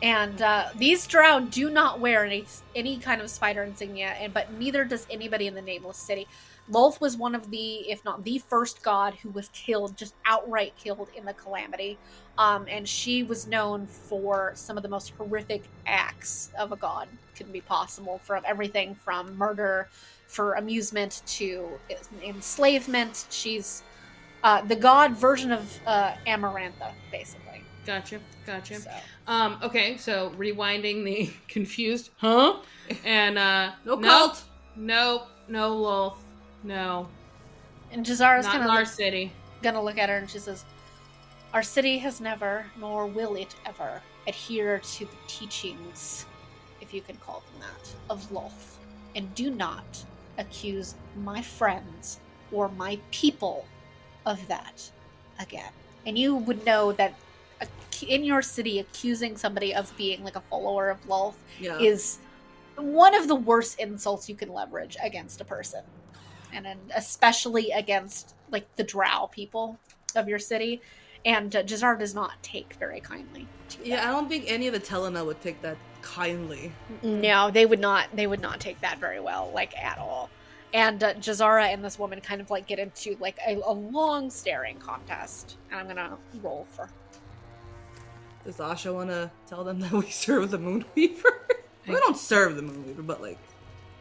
And 0.02 0.42
uh, 0.42 0.66
these 0.77 1.06
Drow 1.08 1.40
do 1.42 1.69
not 1.69 2.00
wear 2.00 2.24
any 2.26 2.45
any 2.76 2.98
kind 2.98 3.22
of 3.22 3.30
spider 3.30 3.64
insignia, 3.64 4.08
and 4.19 4.34
but 4.34 4.52
neither 4.53 4.85
does 4.85 5.08
anybody 5.10 5.48
in 5.48 5.56
the 5.56 5.61
Nameless 5.61 5.98
City. 5.98 6.27
Lolth 6.72 7.00
was 7.00 7.16
one 7.16 7.35
of 7.35 7.52
the, 7.52 7.90
if 7.90 8.03
not 8.03 8.24
the 8.24 8.40
first 8.40 8.82
god 8.82 9.14
who 9.22 9.30
was 9.30 9.50
killed, 9.50 9.95
just 9.95 10.16
outright 10.26 10.74
killed 10.77 11.10
in 11.16 11.26
the 11.26 11.34
Calamity. 11.34 11.98
Um, 12.38 12.66
and 12.68 12.88
she 12.88 13.24
was 13.24 13.48
known 13.48 13.85
for 13.85 14.52
some 14.56 14.76
of 14.76 14.84
the 14.84 14.90
most 14.90 15.11
horrific 15.18 15.64
acts 15.85 16.52
of 16.58 16.72
a 16.72 16.76
god 16.76 17.08
could 17.35 17.52
be 17.53 17.61
possible, 17.61 18.19
from 18.24 18.44
everything 18.45 18.95
from 18.95 19.38
murder 19.38 19.90
for 20.27 20.53
amusement 20.53 21.22
to 21.27 21.69
enslavement. 22.24 23.26
She's 23.30 23.84
uh, 24.44 24.61
the 24.61 24.76
god 24.76 25.16
version 25.16 25.52
of 25.52 25.80
uh, 25.85 26.14
Amarantha, 26.27 26.92
basically. 27.11 27.64
gotcha, 27.85 28.19
gotcha. 28.45 28.80
So. 28.80 28.92
Um, 29.27 29.58
okay, 29.64 29.98
so 29.98 30.32
rewinding 30.38 31.03
the 31.03 31.32
confused, 31.48 32.10
huh? 32.18 32.58
And 33.03 33.38
uh 33.38 33.72
No 33.85 33.95
nope, 33.95 34.03
cult. 34.03 34.44
Nope, 34.76 35.27
no 35.48 35.76
Lolth, 35.76 36.18
no. 36.66 37.08
And 37.92 38.06
Jazara's 38.06 38.45
kind 38.45 38.64
in 38.64 38.69
of 38.69 38.76
our 38.76 38.85
city. 38.85 39.32
gonna 39.61 39.82
look 39.82 39.98
at 39.98 40.10
her 40.10 40.18
and 40.18 40.30
she 40.30 40.40
says, 40.40 40.66
Our 41.53 41.64
city 41.64 41.98
has 42.00 42.19
never, 42.19 42.66
nor 42.77 43.06
will 43.06 43.35
it 43.35 43.56
ever, 43.66 44.02
adhere 44.27 44.80
to 44.80 45.06
the 45.06 45.18
teachings, 45.27 46.26
if 46.82 46.94
you 46.94 47.02
can 47.02 47.16
call 47.18 47.42
them 47.52 47.61
that, 47.69 47.95
of 48.10 48.30
Lolth. 48.32 48.77
And 49.16 49.34
do 49.35 49.50
not 49.50 50.03
accuse 50.38 50.95
my 51.24 51.42
friends 51.42 52.19
or 52.52 52.68
my 52.69 53.00
people 53.11 53.66
of 54.26 54.45
that 54.48 54.90
again. 55.40 55.72
And 56.06 56.18
you 56.18 56.35
would 56.35 56.66
know 56.66 56.92
that 56.94 57.14
in 58.06 58.26
your 58.26 58.42
city, 58.42 58.80
accusing 58.80 59.38
somebody 59.38 59.74
of 59.74 59.95
being 59.95 60.24
like 60.24 60.35
a 60.35 60.42
follower 60.42 60.90
of 60.90 61.02
Lolth 61.08 61.35
Yeah. 61.60 61.80
is 61.80 62.18
one 62.76 63.16
of 63.16 63.30
the 63.30 63.35
worst 63.35 63.80
insults 63.80 64.27
you 64.27 64.35
can 64.35 64.52
leverage 64.52 64.98
against 65.02 65.40
a 65.40 65.45
person 65.45 65.82
and 66.56 66.66
then 66.66 66.77
especially 66.95 67.72
against 67.72 68.34
like 68.51 68.66
the 68.75 68.84
drow 68.84 69.27
people 69.32 69.77
of 70.16 70.27
your 70.27 70.40
city. 70.40 70.82
And 71.25 71.56
uh, 71.56 71.64
Jazar 71.64 71.98
does 71.98 72.14
not 72.16 72.32
take 72.43 72.74
very 72.75 73.00
kindly 73.01 73.48
to 73.69 73.77
yeah, 73.84 74.08
I 74.08 74.11
don't 74.11 74.30
think 74.30 74.45
any 74.48 74.67
of 74.67 74.74
the 74.74 74.80
Telena 74.80 75.25
would 75.25 75.42
take 75.42 75.61
that 75.61 75.77
kindly. 76.01 76.72
no 77.01 77.50
they 77.50 77.66
would 77.66 77.80
not 77.80 78.08
they 78.16 78.27
would 78.27 78.40
not 78.42 78.59
take 78.59 78.80
that 78.82 79.00
very 79.00 79.19
well 79.19 79.51
like 79.53 79.75
at 79.77 79.98
all. 79.98 80.30
And 80.74 81.03
uh, 81.03 81.14
Jazara 81.16 81.74
and 81.74 81.84
this 81.84 81.98
woman 81.98 82.19
kind 82.22 82.42
of 82.42 82.50
like 82.50 82.67
get 82.67 82.80
into 82.80 83.16
like 83.19 83.38
a, 83.48 83.56
a 83.66 83.72
long 83.74 84.30
staring 84.30 84.77
contest. 84.77 85.58
And 85.72 85.80
i'm 85.80 85.88
gonna 85.88 86.17
roll 86.43 86.67
for 86.72 86.90
Does 88.43 88.58
Asha 88.58 88.93
want 88.93 89.09
to 89.09 89.32
tell 89.48 89.64
them 89.64 89.80
that 89.80 89.92
we 89.92 90.09
serve 90.09 90.51
the 90.51 90.59
Moonweaver? 90.59 91.32
we 91.88 91.93
don't 91.95 92.17
serve 92.17 92.56
the 92.56 92.61
Moonweaver, 92.61 93.06
but 93.06 93.22
like, 93.22 93.40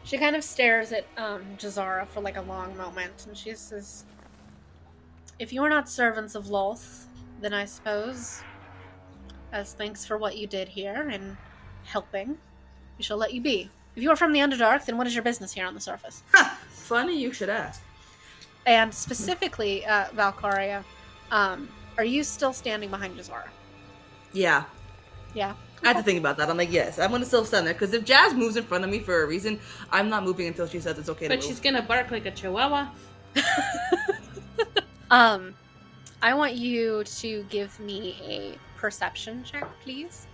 She 0.05 0.19
kind 0.19 0.35
of 0.35 0.43
stares 0.43 0.91
at 0.91 1.05
um, 1.17 1.43
Jazara 1.57 2.07
for 2.07 2.21
like 2.21 2.37
a 2.37 2.41
long 2.41 2.77
moment, 2.77 3.25
and 3.27 3.35
she 3.35 3.55
says, 3.55 4.05
"If 5.39 5.51
you 5.51 5.63
are 5.63 5.69
not 5.69 5.89
servants 5.89 6.35
of 6.35 6.45
Lolth, 6.45 7.05
then 7.41 7.53
I 7.53 7.65
suppose, 7.65 8.43
as 9.51 9.73
thanks 9.73 10.05
for 10.05 10.17
what 10.17 10.37
you 10.37 10.45
did 10.45 10.67
here 10.69 11.09
and 11.11 11.35
helping, 11.85 12.37
we 12.97 13.03
shall 13.03 13.17
let 13.17 13.33
you 13.33 13.41
be. 13.41 13.69
If 13.95 14.03
you 14.03 14.11
are 14.11 14.15
from 14.15 14.31
the 14.31 14.39
Underdark, 14.39 14.85
then 14.85 14.97
what 14.97 15.07
is 15.07 15.15
your 15.15 15.23
business 15.23 15.53
here 15.53 15.65
on 15.65 15.73
the 15.73 15.79
surface? 15.79 16.21
ha, 16.33 16.59
funny 16.69 17.19
you 17.19 17.33
should 17.33 17.49
ask. 17.49 17.81
And 18.67 18.93
specifically, 18.93 19.85
uh, 19.85 20.05
Valkaria, 20.09 20.83
um, 21.31 21.69
are 21.97 22.05
you 22.05 22.23
still 22.23 22.53
standing 22.53 22.89
behind 22.89 23.17
Jazara? 23.17 23.47
Yeah, 24.33 24.65
Yeah. 25.33 25.53
I 25.83 25.89
had 25.89 25.97
to 25.97 26.03
think 26.03 26.17
about 26.19 26.37
that. 26.37 26.49
I'm 26.49 26.57
like, 26.57 26.71
yes, 26.71 26.97
I'm 26.99 27.11
gonna 27.11 27.25
still 27.25 27.45
stand 27.45 27.67
there 27.67 27.73
because 27.73 27.93
if 27.93 28.03
Jazz 28.05 28.33
moves 28.33 28.55
in 28.55 28.63
front 28.63 28.83
of 28.83 28.89
me 28.89 28.99
for 28.99 29.23
a 29.23 29.27
reason, 29.27 29.59
I'm 29.91 30.09
not 30.09 30.23
moving 30.23 30.47
until 30.47 30.67
she 30.67 30.79
says 30.79 30.97
it's 30.97 31.09
okay 31.09 31.25
to 31.27 31.29
But 31.29 31.39
move. 31.39 31.45
she's 31.47 31.59
gonna 31.59 31.81
bark 31.81 32.11
like 32.11 32.25
a 32.25 32.31
chihuahua. 32.31 32.87
Um, 35.11 35.53
I 36.23 36.33
want 36.33 36.55
you 36.55 37.03
to 37.03 37.43
give 37.49 37.79
me 37.79 38.17
a 38.27 38.57
perception 38.79 39.43
check, 39.43 39.67
please. 39.81 40.25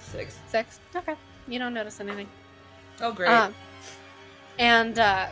Six. 0.00 0.38
Six. 0.48 0.80
Okay. 0.94 1.16
You 1.48 1.58
don't 1.58 1.74
notice 1.74 2.00
anything. 2.00 2.28
Oh, 3.00 3.12
great. 3.12 3.28
Um, 3.28 3.54
and 4.58 4.98
uh, 4.98 5.26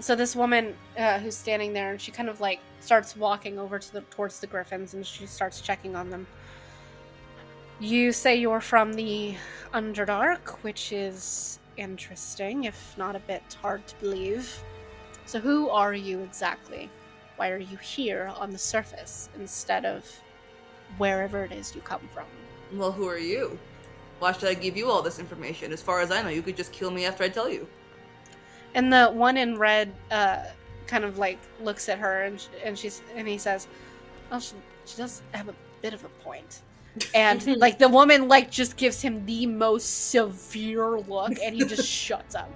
so 0.00 0.14
this 0.14 0.34
woman 0.34 0.74
uh, 0.98 1.18
who's 1.18 1.36
standing 1.36 1.72
there, 1.72 1.92
and 1.92 2.00
she 2.00 2.10
kind 2.10 2.28
of 2.28 2.40
like 2.40 2.60
starts 2.80 3.16
walking 3.16 3.58
over 3.58 3.78
to 3.78 3.92
the 3.92 4.00
towards 4.02 4.40
the 4.40 4.46
griffins, 4.46 4.94
and 4.94 5.06
she 5.06 5.26
starts 5.26 5.60
checking 5.60 5.94
on 5.96 6.10
them. 6.10 6.26
You 7.80 8.12
say 8.12 8.36
you're 8.36 8.60
from 8.60 8.92
the 8.92 9.34
Underdark, 9.72 10.50
which 10.62 10.92
is 10.92 11.58
interesting, 11.76 12.64
if 12.64 12.94
not 12.96 13.16
a 13.16 13.20
bit 13.20 13.42
hard 13.60 13.86
to 13.88 13.94
believe. 13.96 14.62
So, 15.26 15.40
who 15.40 15.70
are 15.70 15.94
you 15.94 16.20
exactly? 16.20 16.90
Why 17.36 17.50
are 17.50 17.58
you 17.58 17.76
here 17.78 18.32
on 18.36 18.50
the 18.50 18.58
surface 18.58 19.28
instead 19.36 19.84
of 19.84 20.04
wherever 20.98 21.44
it 21.44 21.52
is 21.52 21.74
you 21.74 21.80
come 21.80 22.08
from? 22.12 22.26
well, 22.72 22.92
who 22.92 23.08
are 23.08 23.18
you? 23.18 23.58
Why 24.18 24.32
should 24.32 24.48
I 24.48 24.54
give 24.54 24.76
you 24.76 24.90
all 24.90 25.02
this 25.02 25.18
information? 25.18 25.72
As 25.72 25.82
far 25.82 26.00
as 26.00 26.10
I 26.10 26.22
know, 26.22 26.28
you 26.28 26.42
could 26.42 26.56
just 26.56 26.72
kill 26.72 26.90
me 26.90 27.04
after 27.04 27.24
I 27.24 27.28
tell 27.28 27.48
you. 27.48 27.66
And 28.74 28.92
the 28.92 29.08
one 29.08 29.36
in 29.36 29.58
red 29.58 29.92
uh, 30.10 30.44
kind 30.86 31.04
of 31.04 31.18
like 31.18 31.38
looks 31.62 31.88
at 31.88 31.98
her 31.98 32.22
and 32.22 32.40
sh- 32.40 32.46
and 32.64 32.78
she's 32.78 33.02
and 33.14 33.26
he 33.26 33.38
says, 33.38 33.66
"Oh, 34.32 34.40
she, 34.40 34.54
she 34.84 34.96
does 34.96 35.22
have 35.32 35.48
a 35.48 35.54
bit 35.82 35.94
of 35.94 36.04
a 36.04 36.08
point." 36.22 36.60
And 37.14 37.44
like 37.58 37.78
the 37.78 37.88
woman 37.88 38.28
like 38.28 38.50
just 38.50 38.76
gives 38.76 39.00
him 39.00 39.24
the 39.26 39.46
most 39.46 40.10
severe 40.10 40.98
look, 40.98 41.32
and 41.42 41.54
he 41.54 41.64
just 41.64 41.88
shuts 41.88 42.34
up. 42.34 42.50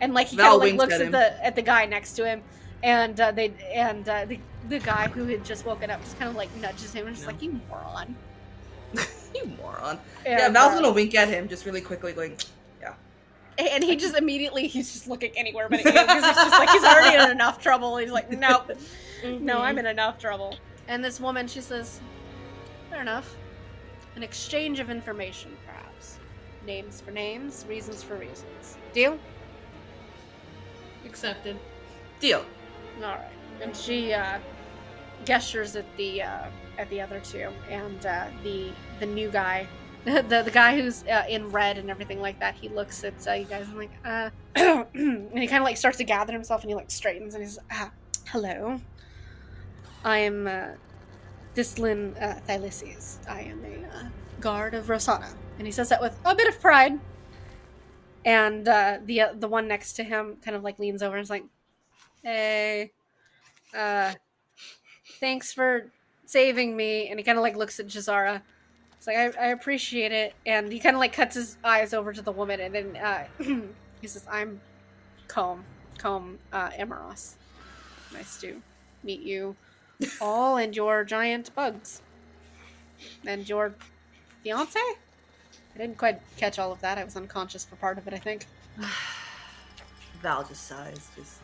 And 0.00 0.14
like 0.14 0.28
he 0.28 0.36
kind 0.36 0.54
of 0.54 0.60
like 0.60 0.74
looks 0.74 0.94
at 0.94 1.02
at, 1.02 1.12
the 1.12 1.44
at 1.44 1.54
the 1.56 1.62
guy 1.62 1.86
next 1.86 2.14
to 2.14 2.26
him, 2.26 2.42
and 2.82 3.20
uh, 3.20 3.30
they 3.32 3.52
and 3.72 4.08
uh, 4.08 4.24
the 4.24 4.38
the 4.68 4.78
guy 4.78 5.08
who 5.08 5.24
had 5.26 5.44
just 5.44 5.64
woken 5.64 5.90
up 5.90 6.00
just 6.02 6.18
kind 6.18 6.28
of 6.28 6.36
like 6.36 6.54
nudges 6.56 6.92
him 6.92 7.06
and 7.06 7.14
just 7.14 7.26
No. 7.26 7.32
like 7.32 7.42
you 7.42 7.60
moron. 7.68 8.16
you 9.34 9.46
moron. 9.60 9.98
And, 10.26 10.38
yeah, 10.38 10.48
Val's 10.48 10.72
uh, 10.72 10.80
gonna 10.80 10.92
wink 10.92 11.14
at 11.14 11.28
him 11.28 11.48
just 11.48 11.64
really 11.64 11.80
quickly, 11.80 12.12
going, 12.12 12.36
and 13.58 13.84
he 13.84 13.96
just 13.96 14.16
immediately 14.16 14.66
he's 14.66 14.92
just 14.92 15.08
looking 15.08 15.32
anywhere 15.36 15.68
but 15.68 15.82
because 15.82 16.24
he's 16.24 16.34
just 16.36 16.58
like 16.58 16.70
he's 16.70 16.84
already 16.84 17.22
in 17.22 17.30
enough 17.30 17.60
trouble. 17.60 17.96
He's 17.96 18.10
like, 18.10 18.30
nope. 18.30 18.70
No, 19.24 19.60
I'm 19.60 19.78
in 19.78 19.86
enough 19.86 20.18
trouble. 20.18 20.56
And 20.88 21.04
this 21.04 21.20
woman, 21.20 21.46
she 21.46 21.60
says, 21.60 22.00
Fair 22.90 23.00
enough. 23.00 23.36
An 24.16 24.22
exchange 24.22 24.80
of 24.80 24.90
information, 24.90 25.56
perhaps. 25.66 26.18
Names 26.66 27.00
for 27.00 27.10
names, 27.12 27.64
reasons 27.68 28.02
for 28.02 28.16
reasons. 28.16 28.76
Deal? 28.92 29.18
Accepted. 31.06 31.56
"Deal." 32.18 32.44
Alright. 33.00 33.30
And 33.62 33.74
she 33.74 34.12
uh, 34.12 34.38
gestures 35.24 35.76
at 35.76 35.84
the 35.96 36.22
uh, 36.22 36.46
at 36.78 36.88
the 36.90 37.00
other 37.00 37.20
two, 37.20 37.50
and 37.70 38.04
uh, 38.06 38.26
the 38.42 38.70
the 38.98 39.06
new 39.06 39.30
guy, 39.30 39.66
the 40.04 40.42
the 40.42 40.50
guy 40.50 40.80
who's 40.80 41.04
uh, 41.04 41.24
in 41.28 41.50
red 41.50 41.76
and 41.76 41.90
everything 41.90 42.22
like 42.22 42.40
that. 42.40 42.54
He 42.54 42.70
looks 42.70 43.04
at 43.04 43.26
uh, 43.28 43.32
you 43.32 43.44
guys 43.44 43.68
and 43.68 43.76
like, 43.76 43.90
uh, 44.02 44.30
and 44.94 45.38
he 45.38 45.46
kind 45.46 45.62
of 45.62 45.64
like 45.64 45.76
starts 45.76 45.98
to 45.98 46.04
gather 46.04 46.32
himself, 46.32 46.62
and 46.62 46.70
he 46.70 46.74
like 46.74 46.90
straightens, 46.90 47.34
and 47.34 47.42
he's 47.42 47.58
ah, 47.70 47.90
hello. 48.28 48.80
I 50.02 50.18
am 50.18 50.46
uh, 50.46 50.68
Thyslin 51.54 52.16
uh. 52.16 52.40
I 52.48 53.40
am 53.42 53.62
a 53.62 53.96
uh, 53.96 54.08
guard 54.40 54.72
of 54.72 54.86
Rosohna, 54.86 55.34
and 55.58 55.66
he 55.66 55.72
says 55.72 55.90
that 55.90 56.00
with 56.00 56.18
a 56.24 56.34
bit 56.34 56.48
of 56.48 56.58
pride. 56.60 56.98
And 58.24 58.66
uh, 58.66 58.98
the 59.04 59.32
the 59.34 59.48
one 59.48 59.68
next 59.68 59.94
to 59.94 60.04
him 60.04 60.38
kind 60.42 60.56
of 60.56 60.62
like 60.62 60.78
leans 60.78 61.02
over 61.02 61.16
and 61.16 61.22
is 61.22 61.30
like, 61.30 61.44
"Hey, 62.22 62.92
thanks 65.20 65.52
for 65.52 65.90
saving 66.24 66.74
me." 66.74 67.08
And 67.08 67.18
he 67.18 67.24
kind 67.24 67.36
of 67.36 67.42
like 67.42 67.56
looks 67.56 67.78
at 67.78 67.86
Jazara. 67.86 68.40
It's 69.00 69.06
like, 69.06 69.16
I, 69.16 69.46
I 69.46 69.46
appreciate 69.46 70.12
it. 70.12 70.34
And 70.44 70.70
he 70.70 70.78
kind 70.78 70.94
of 70.94 71.00
like 71.00 71.14
cuts 71.14 71.34
his 71.34 71.56
eyes 71.64 71.94
over 71.94 72.12
to 72.12 72.20
the 72.20 72.32
woman, 72.32 72.60
and 72.60 72.74
then 72.74 72.96
uh, 72.98 73.24
he 74.02 74.06
says, 74.06 74.26
"I'm 74.30 74.60
Comb, 75.26 75.64
Comb 75.96 76.38
uh, 76.52 76.68
Emeros. 76.78 77.36
Nice 78.12 78.38
to 78.42 78.60
meet 79.02 79.22
you 79.22 79.56
all 80.20 80.58
and 80.58 80.76
your 80.76 81.02
giant 81.04 81.54
bugs 81.54 82.02
and 83.26 83.48
your 83.48 83.72
fiance." 84.44 84.78
I 84.78 85.78
didn't 85.78 85.96
quite 85.96 86.20
catch 86.36 86.58
all 86.58 86.70
of 86.70 86.82
that. 86.82 86.98
I 86.98 87.04
was 87.04 87.16
unconscious 87.16 87.64
for 87.64 87.76
part 87.76 87.96
of 87.96 88.06
it, 88.06 88.12
I 88.12 88.18
think. 88.18 88.44
Val 90.20 90.44
just 90.44 90.66
sighs, 90.68 91.08
just. 91.16 91.38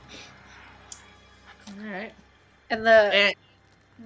All 1.69 1.91
right. 1.91 2.13
And 2.69 2.85
the 2.85 3.11
Eh. 3.15 3.33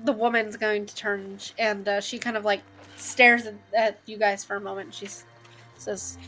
the 0.04 0.12
woman's 0.12 0.56
going 0.56 0.86
to 0.86 0.94
turn 0.94 1.38
and 1.58 1.88
uh, 1.88 2.00
she 2.00 2.20
kind 2.20 2.36
of 2.36 2.44
like 2.44 2.60
stares 3.00 3.46
at, 3.46 3.54
at 3.74 3.98
you 4.06 4.16
guys 4.18 4.44
for 4.44 4.56
a 4.56 4.60
moment. 4.60 4.94
She 4.94 5.08
says, 5.76 6.18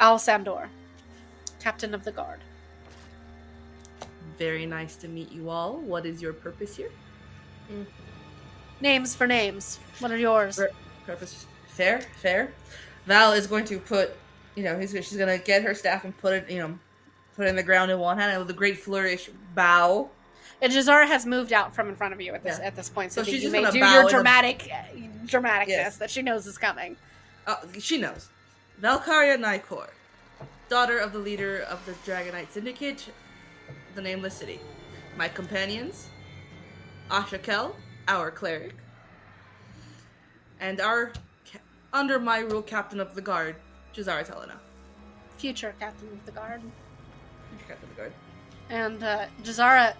"Al 0.00 0.18
Sandor, 0.18 0.68
captain 1.60 1.94
of 1.94 2.04
the 2.04 2.12
guard." 2.12 2.40
Very 4.38 4.66
nice 4.66 4.96
to 4.96 5.08
meet 5.08 5.30
you 5.30 5.48
all. 5.50 5.76
What 5.78 6.06
is 6.06 6.20
your 6.20 6.32
purpose 6.32 6.76
here? 6.76 6.90
Names 8.80 9.14
for 9.14 9.26
names. 9.26 9.78
What 10.00 10.10
are 10.10 10.18
yours? 10.18 10.56
Ver- 10.56 10.70
Purpose 11.06 11.46
fair, 11.68 12.00
fair. 12.00 12.52
Val 13.06 13.32
is 13.32 13.46
going 13.46 13.64
to 13.66 13.78
put, 13.78 14.12
you 14.54 14.64
know, 14.64 14.78
he's, 14.78 14.90
she's 14.92 15.16
gonna 15.16 15.38
get 15.38 15.62
her 15.62 15.74
staff 15.74 16.04
and 16.04 16.16
put 16.18 16.32
it, 16.32 16.50
you 16.50 16.58
know, 16.58 16.78
put 17.36 17.46
it 17.46 17.50
in 17.50 17.56
the 17.56 17.62
ground 17.62 17.90
in 17.90 17.98
one 17.98 18.18
hand 18.18 18.30
and 18.32 18.40
with 18.40 18.50
a 18.50 18.58
great 18.58 18.78
flourish 18.78 19.28
bow. 19.54 20.08
And 20.62 20.72
Jazara 20.72 21.06
has 21.06 21.26
moved 21.26 21.52
out 21.52 21.74
from 21.74 21.88
in 21.88 21.94
front 21.94 22.14
of 22.14 22.20
you 22.20 22.32
at 22.32 22.42
this 22.42 22.58
Yeah. 22.58 22.66
at 22.66 22.74
this 22.76 22.88
point, 22.88 23.12
so, 23.12 23.22
So 23.22 23.26
she's 23.30 23.42
you 23.44 23.50
just 23.50 23.52
may 23.52 23.70
do 23.70 23.80
bow 23.80 23.92
your 23.94 24.06
a- 24.06 24.10
dramatic 24.10 24.70
dramaticness 25.24 25.68
Yes. 25.68 25.96
that 25.98 26.10
she 26.10 26.22
knows 26.22 26.46
is 26.46 26.58
coming. 26.58 26.96
Uh, 27.46 27.56
she 27.78 27.98
knows. 27.98 28.28
Valkaria 28.80 29.36
Nykor, 29.38 29.88
daughter 30.68 30.98
of 30.98 31.12
the 31.12 31.18
leader 31.18 31.60
of 31.68 31.84
the 31.86 31.92
Dragonite 32.10 32.50
Syndicate, 32.50 33.08
the 33.94 34.02
Nameless 34.02 34.34
City. 34.34 34.60
My 35.16 35.28
companions, 35.28 36.08
Asha 37.10 37.40
Kel, 37.42 37.76
our 38.08 38.30
cleric, 38.30 38.74
and 40.60 40.80
our, 40.80 41.12
ca- 41.50 41.60
under 41.92 42.18
my 42.18 42.40
rule, 42.40 42.62
captain 42.62 43.00
of 43.00 43.14
the 43.14 43.20
guard, 43.20 43.56
Jazara 43.94 44.26
Telena. 44.28 44.54
Future 45.38 45.74
captain 45.78 46.08
of 46.12 46.24
the 46.26 46.32
guard. 46.32 46.60
Future 47.50 47.64
captain 47.68 47.88
of 47.90 47.96
the 47.96 48.00
guard. 48.02 48.12
And 48.70 49.02
uh, 49.04 49.26
Jazara 49.42 49.94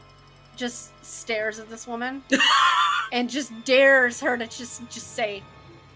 just 0.57 0.91
stares 1.05 1.59
at 1.59 1.69
this 1.69 1.87
woman 1.87 2.23
and 3.13 3.29
just 3.29 3.53
dares 3.65 4.21
her 4.21 4.37
to 4.37 4.47
just 4.47 4.89
just 4.91 5.15
say 5.15 5.43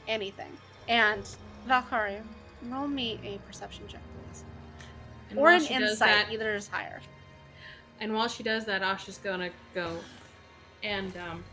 anything. 0.06 0.50
And 0.88 1.22
Valkaria, 1.68 2.22
roll 2.68 2.88
me 2.88 3.20
a 3.24 3.38
perception 3.46 3.84
check, 3.88 4.00
please, 4.30 4.44
And 5.30 5.38
or 5.38 5.50
an 5.50 5.64
insight. 5.66 5.98
that- 6.26 6.32
Either 6.32 6.54
is 6.54 6.68
higher. 6.68 7.00
And 8.00 8.14
while 8.14 8.28
she 8.28 8.42
does 8.42 8.64
that, 8.66 8.82
Asha's 8.82 9.18
gonna 9.18 9.50
go 9.74 9.98
and 10.84 11.12
um, 11.16 11.44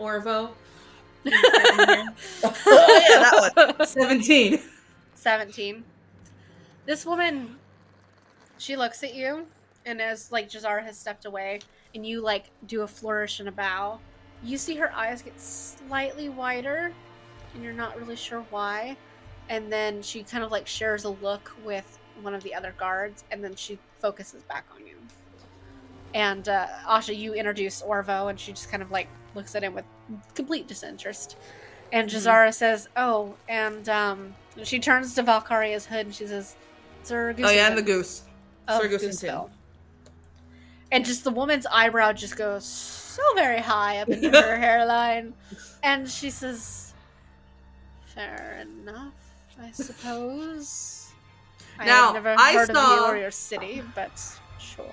Orvo. 0.00 0.50
yeah, 1.24 1.32
that 2.34 3.74
one. 3.78 3.86
17. 3.86 4.60
17. 5.14 5.84
This 6.86 7.04
woman, 7.06 7.56
she 8.58 8.76
looks 8.76 9.02
at 9.04 9.14
you, 9.14 9.46
and 9.86 10.00
as 10.00 10.32
like 10.32 10.48
Jazar 10.50 10.82
has 10.82 10.98
stepped 10.98 11.24
away, 11.24 11.60
and 11.94 12.06
you 12.06 12.20
like 12.20 12.50
do 12.66 12.82
a 12.82 12.86
flourish 12.88 13.40
and 13.40 13.48
a 13.48 13.52
bow, 13.52 13.98
you 14.42 14.56
see 14.56 14.76
her 14.76 14.92
eyes 14.94 15.22
get 15.22 15.38
slightly 15.40 16.28
wider, 16.28 16.92
and 17.54 17.62
you're 17.64 17.72
not 17.72 17.98
really 17.98 18.16
sure 18.16 18.44
why. 18.50 18.96
And 19.48 19.72
then 19.72 20.00
she 20.02 20.22
kind 20.22 20.44
of 20.44 20.50
like 20.52 20.66
shares 20.66 21.04
a 21.04 21.10
look 21.10 21.52
with 21.64 21.98
one 22.22 22.34
of 22.34 22.42
the 22.42 22.54
other 22.54 22.74
guards, 22.78 23.24
and 23.30 23.42
then 23.42 23.54
she 23.56 23.78
focuses 23.98 24.42
back 24.44 24.64
on 24.74 24.86
you. 24.86 24.96
And 26.14 26.48
uh, 26.48 26.66
Asha, 26.86 27.16
you 27.16 27.34
introduce 27.34 27.82
Orvo, 27.82 28.30
and 28.30 28.38
she 28.38 28.52
just 28.52 28.70
kind 28.70 28.82
of 28.82 28.90
like 28.90 29.08
looks 29.34 29.54
at 29.54 29.62
him 29.62 29.74
with 29.74 29.84
complete 30.34 30.66
disinterest. 30.66 31.36
And 31.92 32.08
Mhm. 32.08 32.14
Jazara 32.14 32.54
says, 32.54 32.88
"Oh, 32.96 33.34
and 33.48 33.88
um, 33.88 34.34
she 34.62 34.78
turns 34.78 35.14
to 35.14 35.22
Valkaria's 35.22 35.86
hood 35.86 36.06
and 36.06 36.14
she 36.14 36.26
says, 36.26 36.56
Sir 37.02 37.34
Oh, 37.42 37.50
yeah, 37.50 37.68
and 37.68 37.78
the 37.78 37.82
goose. 37.82 38.22
Sir. 38.68 38.88
Gooseville." 38.88 39.50
And 40.92 41.04
just 41.04 41.24
the 41.24 41.30
woman's 41.30 41.66
eyebrow 41.66 42.12
just 42.12 42.36
goes 42.36 42.64
so 42.64 43.22
very 43.34 43.60
high 43.60 43.98
up 43.98 44.08
into 44.08 44.30
her 44.30 44.56
hairline. 44.66 45.34
And 45.82 46.08
she 46.08 46.30
says, 46.30 46.92
Fair 48.06 48.60
enough, 48.62 49.14
I 49.62 49.70
suppose. 49.70 51.10
I 51.78 51.86
Now, 51.86 52.06
have 52.12 52.14
never 52.24 52.34
I 52.38 52.52
heard 52.54 52.70
of 52.70 52.76
you 52.76 52.82
saw- 52.82 53.10
or 53.10 53.16
your 53.16 53.30
city, 53.30 53.82
but 53.94 54.10
sure. 54.58 54.84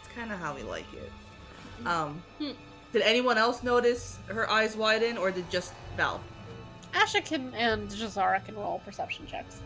It's 0.00 0.12
kind 0.14 0.32
of 0.32 0.38
how 0.40 0.54
we 0.54 0.62
like 0.62 0.86
it. 0.92 1.86
Um, 1.86 2.22
Hmm. 2.38 2.50
did 2.92 3.02
anyone 3.02 3.38
else 3.38 3.62
notice 3.62 4.18
her 4.26 4.48
eyes 4.50 4.76
widen, 4.76 5.16
or 5.18 5.30
did 5.30 5.48
just 5.50 5.72
Val? 5.96 6.20
Asha 6.92 7.24
can 7.24 7.52
and 7.54 7.88
Jazara 7.88 8.44
can 8.44 8.54
roll 8.56 8.80
perception 8.84 9.26
checks. 9.26 9.60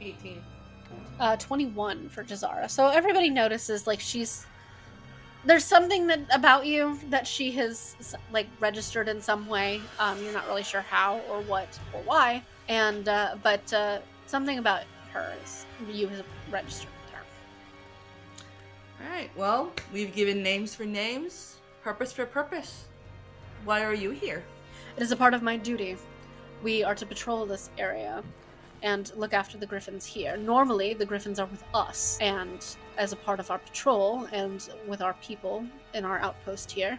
18. 0.00 0.42
Uh, 1.20 1.36
21 1.36 2.08
for 2.08 2.24
Jazara. 2.24 2.68
So 2.68 2.88
everybody 2.88 3.30
notices 3.30 3.86
like 3.86 4.00
she's 4.00 4.46
there's 5.44 5.64
something 5.64 6.06
that 6.06 6.20
about 6.34 6.66
you 6.66 6.98
that 7.08 7.26
she 7.26 7.50
has 7.52 8.16
like 8.32 8.46
registered 8.58 9.08
in 9.08 9.20
some 9.20 9.46
way. 9.46 9.80
Um, 9.98 10.22
you're 10.22 10.32
not 10.32 10.46
really 10.48 10.62
sure 10.62 10.82
how 10.82 11.20
or 11.30 11.40
what 11.42 11.78
or 11.94 12.00
why, 12.02 12.42
and 12.68 13.08
uh, 13.08 13.36
but 13.42 13.72
uh, 13.72 14.00
something 14.26 14.58
about 14.58 14.82
her 15.12 15.32
is 15.42 15.64
you 15.90 16.08
have 16.08 16.26
registered 16.50 16.90
with 17.04 17.14
her. 17.14 17.22
All 19.02 19.10
right. 19.10 19.30
Well, 19.36 19.72
we've 19.92 20.14
given 20.14 20.42
names 20.42 20.74
for 20.74 20.84
names, 20.84 21.56
purpose 21.82 22.12
for 22.12 22.26
purpose. 22.26 22.84
Why 23.64 23.84
are 23.84 23.94
you 23.94 24.10
here? 24.10 24.42
It 24.96 25.02
is 25.02 25.12
a 25.12 25.16
part 25.16 25.32
of 25.32 25.42
my 25.42 25.56
duty. 25.56 25.96
We 26.62 26.84
are 26.84 26.94
to 26.94 27.06
patrol 27.06 27.46
this 27.46 27.70
area 27.78 28.22
and 28.82 29.12
look 29.16 29.32
after 29.32 29.58
the 29.58 29.66
griffins 29.66 30.06
here. 30.06 30.36
Normally, 30.36 30.94
the 30.94 31.06
griffins 31.06 31.38
are 31.38 31.46
with 31.46 31.64
us, 31.74 32.18
and 32.20 32.64
as 32.96 33.12
a 33.12 33.16
part 33.16 33.40
of 33.40 33.50
our 33.50 33.58
patrol 33.58 34.26
and 34.32 34.68
with 34.86 35.02
our 35.02 35.14
people 35.22 35.64
in 35.94 36.04
our 36.04 36.18
outpost 36.18 36.70
here. 36.70 36.98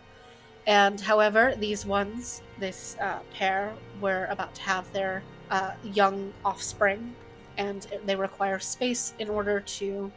And 0.68 1.02
however, 1.02 1.56
these 1.58 1.86
ones, 1.86 2.42
this 2.60 2.96
uh, 3.02 3.20
pair, 3.34 3.74
were 4.00 4.28
about 4.30 4.54
to 4.56 4.62
have 4.62 4.92
their 4.94 5.24
uh, 5.50 5.72
young 5.84 6.32
offspring, 6.46 7.16
and 7.58 7.88
they 8.06 8.16
require 8.16 8.60
space 8.60 9.14
in 9.20 9.30
order 9.30 9.60
to 9.60 10.12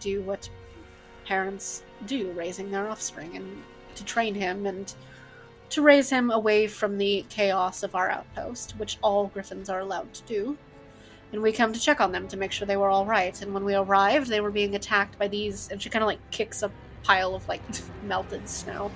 do 0.00 0.22
what 0.22 0.48
parents 1.24 1.82
do, 2.06 2.32
raising 2.32 2.70
their 2.70 2.88
offspring, 2.88 3.36
and 3.36 3.62
to 3.94 4.04
train 4.04 4.34
him 4.34 4.66
and 4.66 4.94
to 5.70 5.82
raise 5.82 6.10
him 6.10 6.30
away 6.30 6.66
from 6.66 6.98
the 6.98 7.24
chaos 7.28 7.82
of 7.82 7.94
our 7.94 8.10
outpost, 8.10 8.72
which 8.78 8.98
all 9.02 9.28
griffins 9.28 9.68
are 9.68 9.80
allowed 9.80 10.12
to 10.14 10.22
do. 10.22 10.56
And 11.32 11.42
we 11.42 11.52
come 11.52 11.72
to 11.72 11.80
check 11.80 12.00
on 12.00 12.12
them 12.12 12.28
to 12.28 12.36
make 12.36 12.52
sure 12.52 12.66
they 12.66 12.76
were 12.76 12.88
all 12.88 13.04
right. 13.04 13.40
And 13.42 13.52
when 13.52 13.64
we 13.64 13.74
arrived, 13.74 14.28
they 14.28 14.40
were 14.40 14.50
being 14.50 14.74
attacked 14.74 15.18
by 15.18 15.28
these, 15.28 15.68
and 15.70 15.82
she 15.82 15.90
kind 15.90 16.02
of 16.02 16.06
like 16.06 16.30
kicks 16.30 16.62
a 16.62 16.70
pile 17.02 17.34
of 17.34 17.46
like 17.48 17.62
melted 18.04 18.48
snow, 18.48 18.90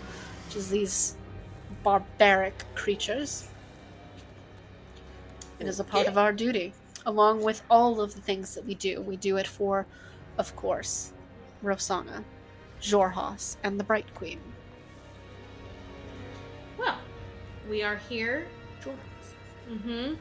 which 0.47 0.57
is 0.57 0.71
these 0.71 1.17
barbaric 1.83 2.65
creatures. 2.75 3.49
It 5.59 5.67
is 5.67 5.81
a 5.81 5.85
part 5.85 6.07
of 6.07 6.17
our 6.17 6.33
duty, 6.33 6.73
along 7.05 7.43
with 7.43 7.63
all 7.71 8.01
of 8.01 8.15
the 8.15 8.21
things 8.21 8.55
that 8.55 8.65
we 8.65 8.75
do. 8.75 9.03
We 9.03 9.17
do 9.17 9.37
it 9.37 9.47
for, 9.47 9.87
of 10.39 10.57
course, 10.57 11.13
Rosohna, 11.63 12.25
Xhorhas, 12.81 13.57
and 13.63 13.79
the 13.79 13.85
Bright 13.85 14.15
Queen. 14.15 14.41
Well, 16.79 16.97
we 17.69 17.83
are 17.83 17.97
here. 18.09 18.47
Xhorhas. 18.83 18.97
Mm-hmm. 19.71 20.15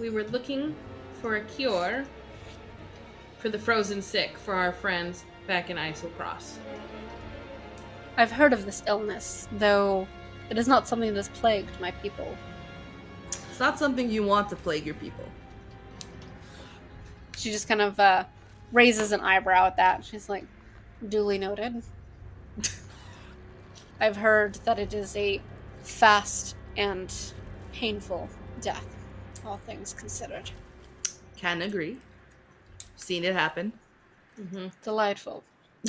We 0.00 0.10
were 0.10 0.24
looking 0.24 0.74
for 1.22 1.36
a 1.36 1.40
cure 1.42 2.04
for 3.38 3.48
the 3.48 3.58
frozen 3.58 4.02
sick 4.02 4.36
for 4.36 4.54
our 4.54 4.72
friends 4.72 5.24
back 5.46 5.70
in 5.70 5.76
Eiselcross. 5.76 6.56
I've 8.16 8.32
heard 8.32 8.52
of 8.52 8.66
this 8.66 8.82
illness, 8.86 9.48
though 9.52 10.06
it 10.50 10.58
is 10.58 10.68
not 10.68 10.86
something 10.86 11.08
that 11.08 11.16
has 11.16 11.28
plagued 11.28 11.80
my 11.80 11.92
people. 11.92 12.36
It's 13.28 13.60
not 13.60 13.78
something 13.78 14.10
you 14.10 14.24
want 14.24 14.48
to 14.50 14.56
plague 14.56 14.84
your 14.84 14.96
people. 14.96 15.24
She 17.36 17.50
just 17.50 17.68
kind 17.68 17.80
of 17.80 17.98
uh, 17.98 18.24
raises 18.72 19.12
an 19.12 19.20
eyebrow 19.20 19.66
at 19.66 19.76
that. 19.76 20.04
She's 20.04 20.28
like, 20.28 20.44
duly 21.08 21.38
noted. 21.38 21.82
I've 24.00 24.16
heard 24.16 24.56
that 24.64 24.78
it 24.78 24.92
is 24.92 25.16
a 25.16 25.40
fast 25.82 26.56
and 26.76 27.12
painful 27.72 28.28
death, 28.60 28.96
all 29.46 29.58
things 29.58 29.94
considered. 29.94 30.50
Can 31.42 31.60
agree. 31.60 31.96
Seen 32.94 33.24
it 33.24 33.34
happen. 33.34 33.72
Mm-hmm. 34.40 34.68
Delightful. 34.84 35.42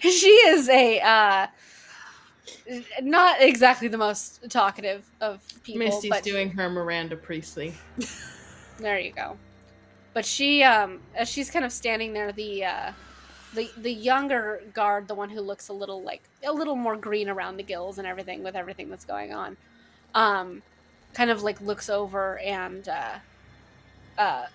she 0.00 0.28
is 0.28 0.68
a 0.68 1.00
uh, 1.00 1.46
not 3.00 3.40
exactly 3.40 3.88
the 3.88 3.96
most 3.96 4.50
talkative 4.50 5.06
of 5.22 5.40
people. 5.64 5.86
Misty's 5.86 6.10
but 6.10 6.22
doing 6.22 6.50
her 6.50 6.68
Miranda 6.68 7.16
Priestly. 7.16 7.72
There 8.78 8.98
you 8.98 9.12
go. 9.12 9.38
But 10.12 10.26
she, 10.26 10.62
um, 10.62 11.00
as 11.14 11.30
she's 11.30 11.50
kind 11.50 11.64
of 11.64 11.72
standing 11.72 12.12
there, 12.12 12.30
the, 12.30 12.66
uh, 12.66 12.92
the 13.54 13.70
the 13.78 13.92
younger 13.92 14.62
guard, 14.74 15.08
the 15.08 15.14
one 15.14 15.30
who 15.30 15.40
looks 15.40 15.68
a 15.68 15.72
little 15.72 16.02
like 16.02 16.22
a 16.44 16.52
little 16.52 16.76
more 16.76 16.96
green 16.96 17.30
around 17.30 17.56
the 17.56 17.62
gills 17.62 17.96
and 17.96 18.06
everything 18.06 18.42
with 18.42 18.54
everything 18.54 18.90
that's 18.90 19.06
going 19.06 19.32
on, 19.32 19.56
um, 20.14 20.62
kind 21.14 21.30
of 21.30 21.42
like 21.42 21.58
looks 21.62 21.88
over 21.88 22.38
and, 22.40 22.86
uh, 22.88 23.14
uh, 24.18 24.46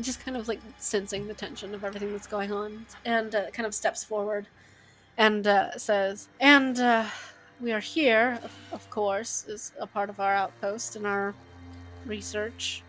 just 0.00 0.24
kind 0.24 0.36
of 0.36 0.48
like 0.48 0.60
sensing 0.78 1.28
the 1.28 1.34
tension 1.34 1.74
of 1.74 1.84
everything 1.84 2.12
that's 2.12 2.26
going 2.26 2.52
on, 2.52 2.86
and 3.04 3.34
uh, 3.34 3.50
kind 3.50 3.66
of 3.66 3.74
steps 3.74 4.04
forward 4.04 4.46
and 5.18 5.46
uh, 5.46 5.76
says, 5.78 6.28
"And 6.40 6.78
uh, 6.78 7.06
we 7.60 7.72
are 7.72 7.80
here, 7.80 8.38
of, 8.42 8.52
of 8.72 8.90
course, 8.90 9.46
as 9.48 9.72
a 9.78 9.86
part 9.86 10.10
of 10.10 10.20
our 10.20 10.34
outpost 10.34 10.96
and 10.96 11.06
our 11.06 11.34
research." 12.06 12.82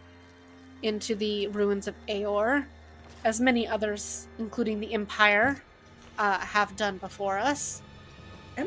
into 0.84 1.16
the 1.16 1.48
ruins 1.48 1.88
of 1.88 1.96
Aeor, 2.08 2.66
as 3.24 3.40
many 3.40 3.68
others, 3.68 4.28
including 4.38 4.80
the 4.80 4.94
Empire, 4.94 5.64
uh, 6.20 6.40
have 6.40 6.76
done 6.76 6.98
before 6.98 7.40
us. 7.40 7.82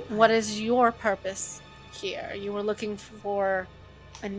What 0.09 0.31
is 0.31 0.61
your 0.61 0.91
purpose 0.91 1.61
here? 1.93 2.33
You 2.37 2.53
were 2.53 2.63
looking 2.63 2.97
for 2.97 3.69
a 4.25 4.31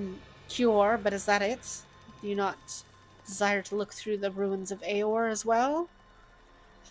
cure, 0.49 0.99
but 1.01 1.14
is 1.14 1.25
that 1.25 1.41
it? 1.41 1.82
Do 2.27 2.31
you 2.31 2.35
not 2.35 2.83
desire 3.25 3.61
to 3.61 3.75
look 3.77 3.93
through 3.93 4.17
the 4.17 4.31
ruins 4.31 4.69
of 4.69 4.81
Aeor 4.81 5.31
as 5.31 5.45
well? 5.45 5.88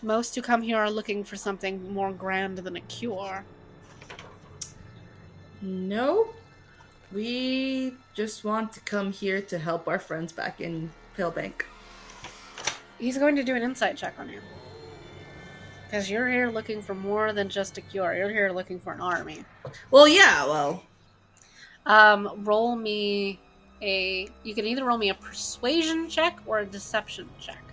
Most 0.01 0.33
who 0.33 0.41
come 0.41 0.63
here 0.63 0.77
are 0.77 0.89
looking 0.89 1.23
for 1.23 1.35
something 1.35 1.93
more 1.93 2.11
grand 2.11 2.57
than 2.57 2.75
a 2.75 2.81
cure. 2.81 3.45
No. 5.61 6.29
We 7.11 7.93
just 8.15 8.43
want 8.43 8.73
to 8.73 8.79
come 8.79 9.11
here 9.11 9.39
to 9.39 9.59
help 9.59 9.87
our 9.87 9.99
friends 9.99 10.33
back 10.33 10.59
in 10.59 10.89
Palebank. 11.15 11.65
He's 12.97 13.19
going 13.19 13.35
to 13.35 13.43
do 13.43 13.55
an 13.55 13.61
insight 13.61 13.95
check 13.95 14.15
on 14.17 14.29
you. 14.29 14.41
Because 15.85 16.09
you're 16.09 16.27
here 16.27 16.49
looking 16.49 16.81
for 16.81 16.95
more 16.95 17.31
than 17.31 17.47
just 17.47 17.77
a 17.77 17.81
cure. 17.81 18.15
You're 18.15 18.31
here 18.31 18.49
looking 18.49 18.79
for 18.79 18.91
an 18.91 19.01
army. 19.01 19.45
Well, 19.91 20.07
yeah, 20.07 20.47
well. 20.47 20.81
Um, 21.85 22.43
roll 22.43 22.75
me 22.75 23.39
a. 23.81 24.29
You 24.43 24.55
can 24.55 24.65
either 24.65 24.83
roll 24.83 24.97
me 24.97 25.09
a 25.09 25.13
persuasion 25.15 26.09
check 26.09 26.39
or 26.45 26.59
a 26.59 26.65
deception 26.65 27.29
check. 27.39 27.63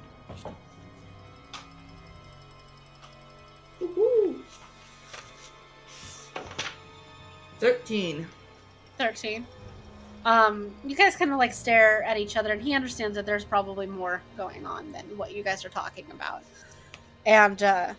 Thirteen. 7.59 8.27
Thirteen. 8.99 9.47
Um, 10.25 10.75
you 10.85 10.97
guys 10.97 11.17
kind 11.17 11.31
of 11.31 11.39
like 11.39 11.53
stare 11.53 12.03
at 12.05 12.17
each 12.17 12.37
other, 12.37 12.53
and 12.53 12.63
he 12.63 12.75
understands 12.75 13.15
that 13.17 13.27
there's 13.27 13.45
probably 13.45 13.87
more 13.87 14.23
going 14.37 14.65
on 14.65 14.91
than 14.93 15.05
what 15.17 15.35
you 15.35 15.43
guys 15.43 15.65
are 15.65 15.71
talking 15.71 16.07
about. 16.11 16.43
And 17.27 17.63
uh, 17.63 17.95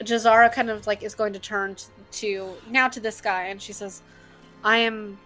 Jazara 0.00 0.52
kind 0.52 0.70
of 0.70 0.86
like 0.86 1.02
is 1.02 1.14
going 1.14 1.32
to 1.34 1.38
turn 1.38 1.76
to 2.12 2.54
now 2.68 2.88
to 2.88 3.00
this 3.00 3.20
guy, 3.20 3.44
and 3.44 3.60
she 3.60 3.72
says, 3.72 4.02
"I 4.64 4.78
am 4.78 5.18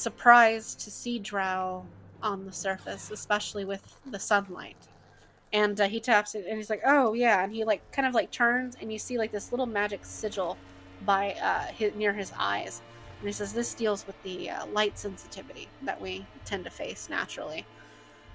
surprised 0.00 0.80
to 0.80 0.90
see 0.90 1.18
Drow 1.18 1.84
on 2.22 2.44
the 2.44 2.52
surface, 2.52 3.10
especially 3.10 3.64
with 3.64 4.00
the 4.06 4.18
sunlight." 4.18 4.76
And 5.52 5.80
uh, 5.80 5.88
he 5.88 6.00
taps 6.00 6.34
it, 6.34 6.46
and 6.46 6.56
he's 6.56 6.70
like, 6.70 6.82
"Oh 6.84 7.14
yeah," 7.14 7.42
and 7.42 7.52
he 7.52 7.64
like 7.64 7.90
kind 7.92 8.06
of 8.06 8.14
like 8.14 8.30
turns, 8.30 8.76
and 8.80 8.92
you 8.92 8.98
see 8.98 9.18
like 9.18 9.32
this 9.32 9.52
little 9.52 9.66
magic 9.66 10.04
sigil 10.04 10.56
by 11.04 11.32
uh, 11.42 11.66
his, 11.72 11.94
near 11.94 12.12
his 12.12 12.32
eyes. 12.38 12.82
And 13.20 13.28
he 13.28 13.32
says 13.32 13.52
this 13.52 13.74
deals 13.74 14.06
with 14.06 14.20
the 14.22 14.50
uh, 14.50 14.66
light 14.66 14.98
sensitivity 14.98 15.68
that 15.82 16.00
we 16.00 16.26
tend 16.44 16.64
to 16.64 16.70
face 16.70 17.08
naturally. 17.08 17.64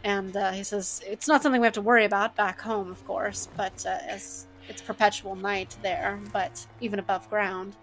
And 0.03 0.35
uh, 0.35 0.51
he 0.51 0.63
says 0.63 1.01
it's 1.05 1.27
not 1.27 1.43
something 1.43 1.61
we 1.61 1.67
have 1.67 1.73
to 1.75 1.81
worry 1.81 2.05
about 2.05 2.35
back 2.35 2.61
home, 2.61 2.91
of 2.91 3.05
course, 3.05 3.47
but 3.55 3.85
uh, 3.85 3.99
as 4.07 4.47
it's 4.67 4.81
perpetual 4.81 5.35
night 5.35 5.75
there, 5.81 6.19
but 6.33 6.65
even 6.79 6.99
above 6.99 7.29
ground. 7.29 7.75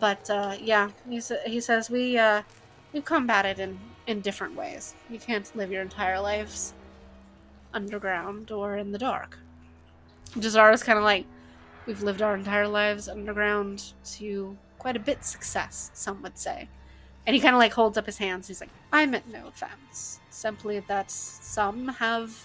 But 0.00 0.28
uh, 0.28 0.56
yeah, 0.60 0.90
he, 1.08 1.20
he 1.46 1.60
says 1.60 1.90
we 1.90 2.18
we 2.94 3.02
combat 3.02 3.44
it 3.44 3.58
in 3.58 3.78
in 4.06 4.20
different 4.20 4.54
ways. 4.54 4.94
You 5.10 5.18
can't 5.18 5.54
live 5.56 5.70
your 5.70 5.82
entire 5.82 6.20
lives 6.20 6.72
underground 7.72 8.50
or 8.50 8.76
in 8.76 8.92
the 8.92 8.98
dark. 8.98 9.38
Jazara's 10.36 10.82
kind 10.82 10.98
of 10.98 11.04
like 11.04 11.26
we've 11.86 12.02
lived 12.02 12.22
our 12.22 12.34
entire 12.34 12.68
lives 12.68 13.08
underground 13.08 13.92
to 14.04 14.56
quite 14.78 14.96
a 14.96 15.00
bit 15.00 15.24
success, 15.24 15.90
some 15.94 16.22
would 16.22 16.38
say. 16.38 16.68
And 17.26 17.34
he 17.34 17.40
kind 17.40 17.54
of 17.54 17.58
like 17.58 17.72
holds 17.72 17.96
up 17.96 18.06
his 18.06 18.18
hands. 18.18 18.46
He's 18.46 18.60
like, 18.60 18.70
I 18.92 19.06
meant 19.06 19.26
no 19.32 19.46
offense. 19.46 20.20
Simply 20.28 20.80
that 20.80 21.10
some 21.10 21.88
have 21.88 22.38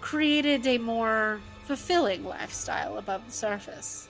created 0.00 0.66
a 0.66 0.78
more 0.78 1.40
fulfilling 1.64 2.24
lifestyle 2.24 2.98
above 2.98 3.24
the 3.26 3.32
surface. 3.32 4.08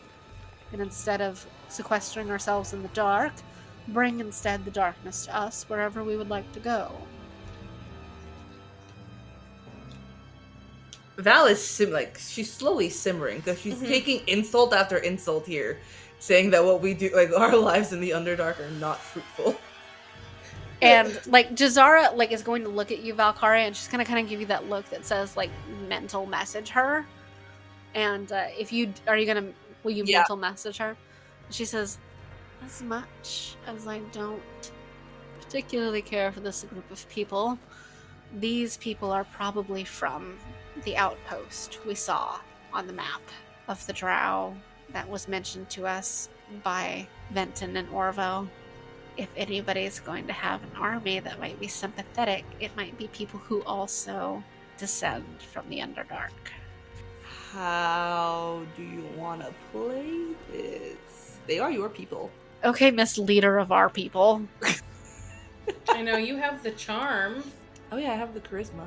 And 0.72 0.80
instead 0.80 1.20
of 1.20 1.46
sequestering 1.68 2.30
ourselves 2.30 2.72
in 2.72 2.82
the 2.82 2.88
dark, 2.88 3.32
bring 3.88 4.20
instead 4.20 4.64
the 4.64 4.70
darkness 4.70 5.26
to 5.26 5.36
us 5.36 5.64
wherever 5.68 6.02
we 6.02 6.16
would 6.16 6.28
like 6.30 6.50
to 6.52 6.60
go. 6.60 6.92
Val 11.18 11.46
is 11.46 11.62
sim- 11.66 11.92
like 11.92 12.18
she's 12.18 12.52
slowly 12.52 12.90
simmering 12.90 13.38
because 13.38 13.58
she's 13.60 13.76
Mhm. 13.76 13.86
taking 13.88 14.28
insult 14.28 14.74
after 14.74 14.98
insult 14.98 15.46
here, 15.46 15.80
saying 16.18 16.50
that 16.50 16.62
what 16.64 16.80
we 16.82 16.92
do, 16.94 17.10
like 17.14 17.30
our 17.36 17.56
lives 17.56 17.92
in 17.92 18.00
the 18.00 18.10
Underdark, 18.10 18.60
are 18.60 18.70
not 18.72 18.98
fruitful. 19.00 19.56
And 20.82 21.18
like 21.26 21.54
Jazara 21.54 22.14
like 22.14 22.32
is 22.32 22.42
going 22.42 22.62
to 22.64 22.68
look 22.68 22.92
at 22.92 22.98
you, 23.00 23.14
Valkaria, 23.14 23.66
and 23.66 23.74
she's 23.74 23.88
gonna 23.88 24.04
kind 24.04 24.18
of 24.18 24.28
give 24.28 24.40
you 24.40 24.46
that 24.46 24.68
look 24.68 24.88
that 24.90 25.06
says 25.06 25.36
like 25.36 25.50
mental 25.88 26.26
message 26.26 26.68
her. 26.70 27.06
And 27.94 28.30
uh, 28.30 28.48
if 28.58 28.72
you 28.72 28.92
are 29.08 29.16
you 29.16 29.24
gonna 29.24 29.48
will 29.84 29.92
you 29.92 30.04
Yeah. 30.04 30.18
mental 30.18 30.36
message 30.36 30.76
her? 30.76 30.96
She 31.48 31.64
says, 31.64 31.96
as 32.64 32.82
much 32.82 33.56
as 33.66 33.86
I 33.86 33.98
don't 34.12 34.72
particularly 35.40 36.02
care 36.02 36.32
for 36.32 36.40
this 36.40 36.64
group 36.64 36.90
of 36.90 37.08
people, 37.08 37.58
these 38.38 38.76
people 38.78 39.12
are 39.12 39.24
probably 39.24 39.84
from 39.84 40.36
the 40.84 40.96
outpost 40.96 41.78
we 41.86 41.94
saw 41.94 42.38
on 42.72 42.86
the 42.86 42.92
map 42.92 43.22
of 43.68 43.84
the 43.86 43.92
Drow 43.92 44.54
that 44.92 45.08
was 45.08 45.28
mentioned 45.28 45.70
to 45.70 45.86
us 45.86 46.28
by 46.62 47.06
Venton 47.32 47.76
and 47.76 47.88
Orvo 47.88 48.48
if 49.16 49.28
anybody's 49.36 50.00
going 50.00 50.26
to 50.26 50.32
have 50.32 50.62
an 50.62 50.70
army 50.78 51.20
that 51.20 51.40
might 51.40 51.58
be 51.58 51.68
sympathetic, 51.68 52.44
it 52.60 52.74
might 52.76 52.96
be 52.98 53.08
people 53.08 53.40
who 53.40 53.62
also 53.62 54.42
descend 54.78 55.24
from 55.40 55.68
the 55.68 55.78
Underdark. 55.78 56.32
How 57.52 58.62
do 58.76 58.82
you 58.82 59.04
want 59.16 59.40
to 59.40 59.54
play 59.72 60.34
this? 60.52 61.38
They 61.46 61.58
are 61.58 61.70
your 61.70 61.88
people. 61.88 62.30
Okay, 62.66 62.90
Miss 62.90 63.16
Leader 63.16 63.58
of 63.58 63.70
our 63.70 63.88
people. 63.88 64.42
I 65.88 66.02
know 66.02 66.16
you 66.16 66.36
have 66.36 66.64
the 66.64 66.72
charm. 66.72 67.44
Oh 67.92 67.96
yeah, 67.96 68.10
I 68.10 68.16
have 68.16 68.34
the 68.34 68.40
charisma. 68.40 68.86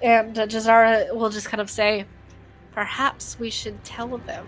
And 0.00 0.38
uh, 0.38 0.46
Jazara 0.46 1.12
will 1.12 1.28
just 1.28 1.48
kind 1.48 1.60
of 1.60 1.68
say, 1.68 2.04
perhaps 2.70 3.36
we 3.40 3.50
should 3.50 3.82
tell 3.82 4.16
them 4.18 4.46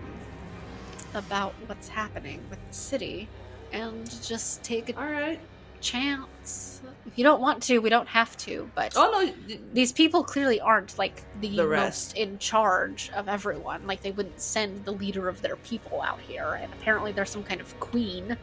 about 1.13 1.53
what's 1.65 1.89
happening 1.89 2.41
with 2.49 2.65
the 2.65 2.73
city 2.73 3.27
and 3.73 4.09
just 4.23 4.63
take 4.63 4.87
it." 4.87 4.97
All 4.97 5.03
right. 5.03 5.41
Chance. 5.81 6.81
If 7.05 7.17
you 7.17 7.23
don't 7.23 7.41
want 7.41 7.63
to, 7.63 7.79
we 7.79 7.89
don't 7.89 8.07
have 8.07 8.37
to, 8.37 8.69
but. 8.75 8.93
Oh 8.95 9.09
no, 9.11 9.57
these 9.73 9.91
people 9.91 10.23
clearly 10.23 10.61
aren't 10.61 10.97
like 10.97 11.23
the, 11.41 11.49
The 11.55 11.67
rest. 11.67 12.09
most 12.09 12.17
in 12.17 12.37
charge 12.37 13.09
of 13.15 13.27
everyone. 13.27 13.85
Like 13.87 14.01
they 14.01 14.11
wouldn't 14.11 14.39
send 14.39 14.85
the 14.85 14.91
leader 14.91 15.27
of 15.27 15.41
their 15.41 15.55
people 15.57 16.01
out 16.01 16.19
here, 16.19 16.59
and 16.61 16.71
apparently 16.73 17.11
there's 17.11 17.29
some 17.31 17.43
kind 17.43 17.61
of 17.61 17.79
queen. 17.79 18.37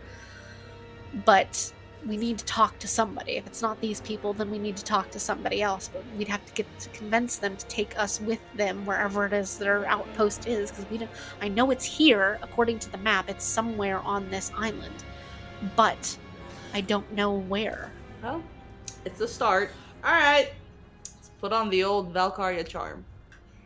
But 1.25 1.73
we 2.07 2.17
need 2.17 2.39
to 2.39 2.45
talk 2.45 2.79
to 2.81 2.89
somebody. 2.89 3.33
If 3.33 3.47
it's 3.47 3.63
not 3.63 3.81
these 3.81 4.01
people, 4.03 4.33
then 4.33 4.51
we 4.51 4.59
need 4.59 4.77
to 4.77 4.85
talk 4.85 5.11
to 5.13 5.19
somebody 5.21 5.63
else. 5.63 5.89
But 5.93 6.05
we'd 6.17 6.29
have 6.29 6.45
to 6.47 6.53
get 6.53 6.67
to 6.81 6.89
convince 6.91 7.37
them 7.37 7.57
to 7.57 7.67
take 7.67 7.99
us 7.99 8.21
with 8.21 8.41
them 8.55 8.85
wherever 8.85 9.27
it 9.27 9.33
is 9.33 9.59
their 9.59 9.87
outpost 9.87 10.47
is, 10.47 10.71
because 10.71 10.89
we 10.91 10.99
don't. 10.99 11.11
I 11.41 11.49
know 11.49 11.71
it's 11.71 11.85
here 11.85 12.39
according 12.43 12.81
to 12.81 12.91
the 12.93 12.99
map. 12.99 13.29
It's 13.31 13.45
somewhere 13.45 14.01
on 14.01 14.29
this 14.29 14.51
island, 14.57 15.05
but 15.77 16.19
I 16.77 16.83
don't 16.83 17.11
know 17.15 17.33
where. 17.33 17.91
well, 18.23 18.43
it's 19.07 19.19
a 19.23 19.27
start. 19.27 19.71
All 20.05 20.11
right. 20.13 20.53
Let's 20.99 21.31
put 21.41 21.51
on 21.51 21.71
the 21.71 21.83
old 21.85 22.13
Valkaria 22.13 22.69
charm. 22.69 23.03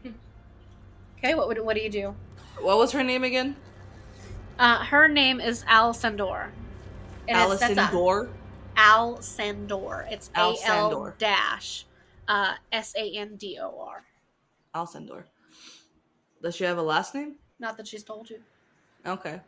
Okay, 1.18 1.34
what 1.34 1.48
would 1.48 1.58
what 1.60 1.74
do 1.76 1.82
you 1.82 1.90
do? 1.90 2.14
What 2.60 2.78
was 2.78 2.92
her 2.92 3.02
name 3.02 3.24
again? 3.24 3.56
Uh, 4.60 4.78
her 4.84 5.06
name 5.08 5.38
is 5.40 5.64
Al 5.66 5.92
Sandor. 5.92 6.50
And 7.28 7.52
it's- 7.52 7.70
a- 7.76 7.88
Gore. 7.90 8.30
Al 8.76 9.20
Sandor. 9.20 10.06
It's 10.10 10.30
Al 10.36 10.52
A 10.52 10.66
L 10.66 11.14
dash 11.18 11.84
uh, 12.28 12.54
S 12.72 12.94
A 12.96 13.16
N 13.16 13.34
D 13.36 13.58
O 13.60 13.74
R. 13.86 14.04
Alcindor. 14.74 15.24
Does 16.40 16.54
she 16.54 16.62
have 16.64 16.78
a 16.78 16.82
last 16.82 17.12
name? 17.14 17.34
Not 17.58 17.76
that 17.76 17.88
she's 17.88 18.04
told 18.04 18.30
you. 18.30 18.38
Okay. 19.04 19.40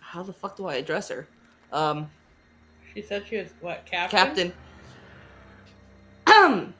How 0.00 0.22
the 0.22 0.34
fuck 0.34 0.54
do 0.56 0.66
I 0.66 0.74
address 0.74 1.08
her? 1.08 1.26
Um, 1.72 2.08
She 2.94 3.02
said 3.02 3.24
she 3.28 3.38
was 3.38 3.48
what 3.60 3.86
captain? 3.86 4.18
Captain. 4.18 4.52
Um, 6.26 6.74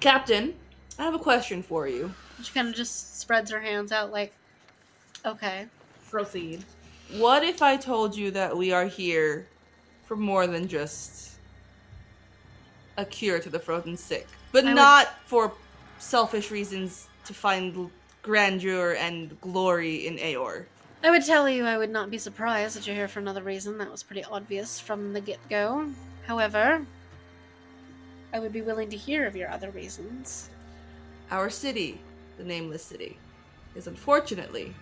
Captain, 0.00 0.54
I 0.98 1.04
have 1.04 1.14
a 1.14 1.18
question 1.18 1.62
for 1.62 1.86
you. 1.86 2.12
She 2.42 2.52
kind 2.52 2.68
of 2.68 2.74
just 2.74 3.20
spreads 3.20 3.50
her 3.50 3.60
hands 3.60 3.92
out 3.92 4.10
like, 4.10 4.32
okay. 5.24 5.66
Proceed. 6.10 6.64
What 7.16 7.44
if 7.44 7.62
I 7.62 7.76
told 7.76 8.16
you 8.16 8.30
that 8.32 8.56
we 8.56 8.72
are 8.72 8.86
here 8.86 9.46
for 10.04 10.16
more 10.16 10.46
than 10.46 10.68
just 10.68 11.32
a 12.96 13.04
cure 13.04 13.38
to 13.40 13.48
the 13.50 13.58
frozen 13.58 13.96
sick, 13.96 14.26
but 14.52 14.64
I 14.64 14.68
would- 14.68 14.76
not 14.76 15.08
for 15.26 15.52
selfish 15.98 16.50
reasons 16.50 17.08
to 17.26 17.34
find 17.34 17.90
grandeur 18.22 18.94
and 18.94 19.40
glory 19.40 20.06
in 20.06 20.16
Aeor? 20.18 20.64
I 21.02 21.10
would 21.10 21.24
tell 21.24 21.48
you 21.48 21.64
I 21.64 21.78
would 21.78 21.90
not 21.90 22.10
be 22.10 22.18
surprised 22.18 22.76
that 22.76 22.86
you're 22.86 22.96
here 22.96 23.08
for 23.08 23.20
another 23.20 23.42
reason. 23.42 23.78
That 23.78 23.90
was 23.90 24.02
pretty 24.02 24.24
obvious 24.24 24.78
from 24.78 25.12
the 25.12 25.20
get 25.20 25.38
go. 25.48 25.88
However, 26.26 26.84
I 28.34 28.38
would 28.38 28.52
be 28.52 28.62
willing 28.62 28.90
to 28.90 28.96
hear 28.96 29.26
of 29.26 29.34
your 29.34 29.50
other 29.50 29.70
reasons. 29.70 30.50
Our 31.30 31.48
city, 31.48 32.00
the 32.36 32.44
Nameless 32.44 32.82
City, 32.82 33.18
is 33.74 33.86
unfortunately 33.86 34.74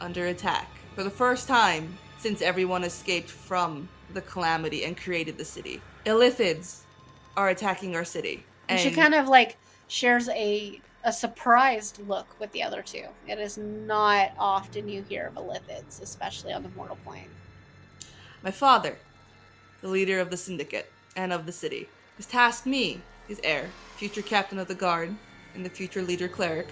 under 0.00 0.26
attack 0.26 0.68
for 0.94 1.02
the 1.02 1.10
first 1.10 1.48
time 1.48 1.96
since 2.18 2.42
everyone 2.42 2.84
escaped 2.84 3.30
from 3.30 3.88
the 4.12 4.20
calamity 4.20 4.84
and 4.84 4.96
created 4.96 5.38
the 5.38 5.44
city. 5.44 5.80
Illithids 6.04 6.80
are 7.36 7.48
attacking 7.48 7.96
our 7.96 8.04
city. 8.04 8.44
And 8.68 8.78
she 8.78 8.90
kind 8.90 9.14
of 9.14 9.28
like 9.28 9.56
shares 9.88 10.28
a 10.28 10.80
a 11.04 11.12
surprised 11.12 12.00
look 12.08 12.26
with 12.40 12.50
the 12.52 12.62
other 12.62 12.82
two. 12.82 13.04
It 13.28 13.38
is 13.38 13.58
not 13.58 14.32
often 14.38 14.88
you 14.88 15.02
hear 15.02 15.26
of 15.26 15.34
Illithids, 15.34 16.00
especially 16.00 16.52
on 16.52 16.62
the 16.62 16.70
mortal 16.70 16.96
plane. 17.04 17.28
My 18.42 18.50
father, 18.50 18.96
the 19.82 19.88
leader 19.88 20.18
of 20.18 20.30
the 20.30 20.36
syndicate 20.38 20.90
and 21.14 21.30
of 21.30 21.44
the 21.44 21.52
city, 21.52 21.88
has 22.16 22.24
tasked 22.26 22.66
me, 22.66 23.02
his 23.28 23.40
heir, 23.44 23.68
future 23.96 24.22
captain 24.22 24.58
of 24.58 24.66
the 24.66 24.74
guard, 24.74 25.14
and 25.54 25.64
the 25.64 25.70
future 25.70 26.02
leader 26.02 26.26
cleric, 26.26 26.68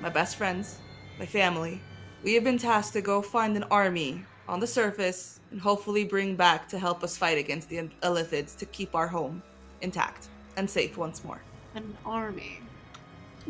my 0.00 0.08
best 0.08 0.36
friends, 0.36 0.78
my 1.18 1.26
family. 1.26 1.80
We 2.24 2.34
have 2.34 2.44
been 2.44 2.58
tasked 2.58 2.94
to 2.94 3.00
go 3.00 3.22
find 3.22 3.56
an 3.56 3.64
army 3.64 4.24
on 4.48 4.58
the 4.58 4.66
surface 4.66 5.38
and 5.52 5.60
hopefully 5.60 6.04
bring 6.04 6.34
back 6.34 6.68
to 6.68 6.78
help 6.78 7.04
us 7.04 7.16
fight 7.16 7.38
against 7.38 7.68
the 7.68 7.88
Illithids 8.02 8.56
to 8.58 8.66
keep 8.66 8.96
our 8.96 9.06
home 9.06 9.42
intact 9.80 10.28
and 10.56 10.68
safe 10.68 10.96
once 10.96 11.22
more. 11.22 11.40
An 11.74 11.96
army. 12.04 12.60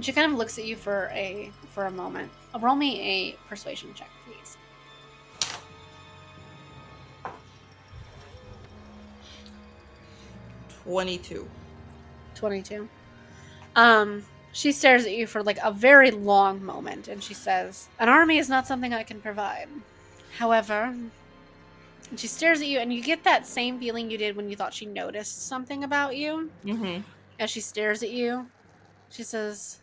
She 0.01 0.13
kind 0.13 0.31
of 0.31 0.39
looks 0.39 0.59
at 0.59 0.65
you 0.67 0.77
for 0.77 1.11
a 1.13 1.51
for 1.71 1.87
a 1.87 1.91
moment. 1.91 2.31
Roll 2.61 2.77
me 2.77 3.01
a 3.01 3.49
persuasion 3.49 3.93
check, 3.95 4.11
please. 4.27 4.57
Twenty-two. 10.85 11.49
Twenty-two. 12.35 12.89
Um, 13.75 14.25
she 14.53 14.71
stares 14.73 15.07
at 15.07 15.13
you 15.13 15.27
for 15.27 15.43
like 15.43 15.59
a 15.63 15.73
very 15.73 16.11
long 16.11 16.65
moment, 16.65 17.09
and 17.09 17.23
she 17.23 17.35
says, 17.35 17.89
"An 17.99 18.09
army 18.09 18.39
is 18.39 18.49
not 18.49 18.67
something 18.67 18.93
I 18.93 19.03
can 19.03 19.21
provide. 19.21 19.69
However," 20.39 20.95
and 22.11 22.21
she 22.21 22.27
stares 22.27 22.61
at 22.61 22.67
you, 22.67 22.79
and 22.79 22.93
you 22.93 23.03
get 23.03 23.25
that 23.25 23.47
same 23.47 23.79
feeling 23.79 24.11
you 24.11 24.19
did 24.19 24.37
when 24.37 24.49
you 24.49 24.57
thought 24.57 24.75
she 24.75 24.87
noticed 24.87 25.47
something 25.47 25.85
about 25.85 26.17
you. 26.17 26.51
Mm-hmm. 26.65 27.01
As 27.41 27.51
she 27.51 27.61
stares 27.61 28.03
at 28.03 28.11
you, 28.11 28.47
she 29.11 29.23
says, 29.23 29.79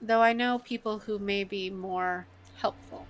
Though 0.00 0.20
I 0.20 0.32
know 0.32 0.60
people 0.60 0.98
who 0.98 1.18
may 1.18 1.44
be 1.44 1.70
more 1.70 2.26
helpful, 2.56 3.06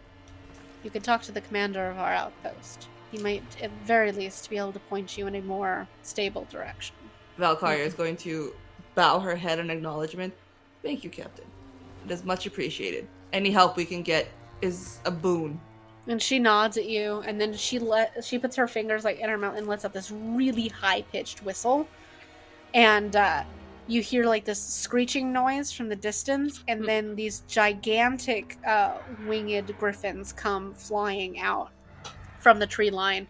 you 0.82 0.90
could 0.90 1.04
talk 1.04 1.22
to 1.22 1.32
the 1.32 1.40
commander 1.40 1.90
of 1.90 1.98
our 1.98 2.12
outpost. 2.12 2.88
He 3.10 3.18
might, 3.18 3.42
at 3.62 3.70
very 3.84 4.12
least, 4.12 4.48
be 4.48 4.56
able 4.56 4.72
to 4.72 4.78
point 4.78 5.16
you 5.16 5.26
in 5.26 5.34
a 5.34 5.42
more 5.42 5.86
stable 6.02 6.46
direction. 6.50 6.96
Valkaria 7.38 7.80
is 7.80 7.94
going 7.94 8.16
to 8.18 8.52
bow 8.94 9.18
her 9.20 9.36
head 9.36 9.58
in 9.58 9.70
acknowledgement. 9.70 10.34
Thank 10.82 11.04
you, 11.04 11.10
Captain. 11.10 11.44
It 12.04 12.10
is 12.10 12.24
much 12.24 12.46
appreciated. 12.46 13.06
Any 13.32 13.50
help 13.50 13.76
we 13.76 13.84
can 13.84 14.02
get 14.02 14.28
is 14.62 14.98
a 15.04 15.10
boon. 15.10 15.60
And 16.06 16.22
she 16.22 16.38
nods 16.38 16.78
at 16.78 16.88
you, 16.88 17.22
and 17.26 17.38
then 17.38 17.52
she 17.52 17.78
let 17.78 18.24
she 18.24 18.38
puts 18.38 18.56
her 18.56 18.66
fingers 18.66 19.04
like 19.04 19.18
in 19.18 19.28
her 19.28 19.36
mouth 19.36 19.58
and 19.58 19.66
lets 19.66 19.84
out 19.84 19.92
this 19.92 20.10
really 20.10 20.68
high 20.68 21.02
pitched 21.02 21.42
whistle, 21.42 21.86
and 22.72 23.14
uh, 23.14 23.44
you 23.88 24.02
hear 24.02 24.24
like 24.24 24.44
this 24.44 24.62
screeching 24.62 25.32
noise 25.32 25.72
from 25.72 25.88
the 25.88 25.96
distance, 25.96 26.62
and 26.68 26.84
then 26.86 27.16
these 27.16 27.40
gigantic 27.48 28.56
uh, 28.66 28.98
winged 29.26 29.76
griffins 29.78 30.32
come 30.32 30.74
flying 30.74 31.40
out 31.40 31.70
from 32.38 32.58
the 32.58 32.66
tree 32.66 32.90
line, 32.90 33.26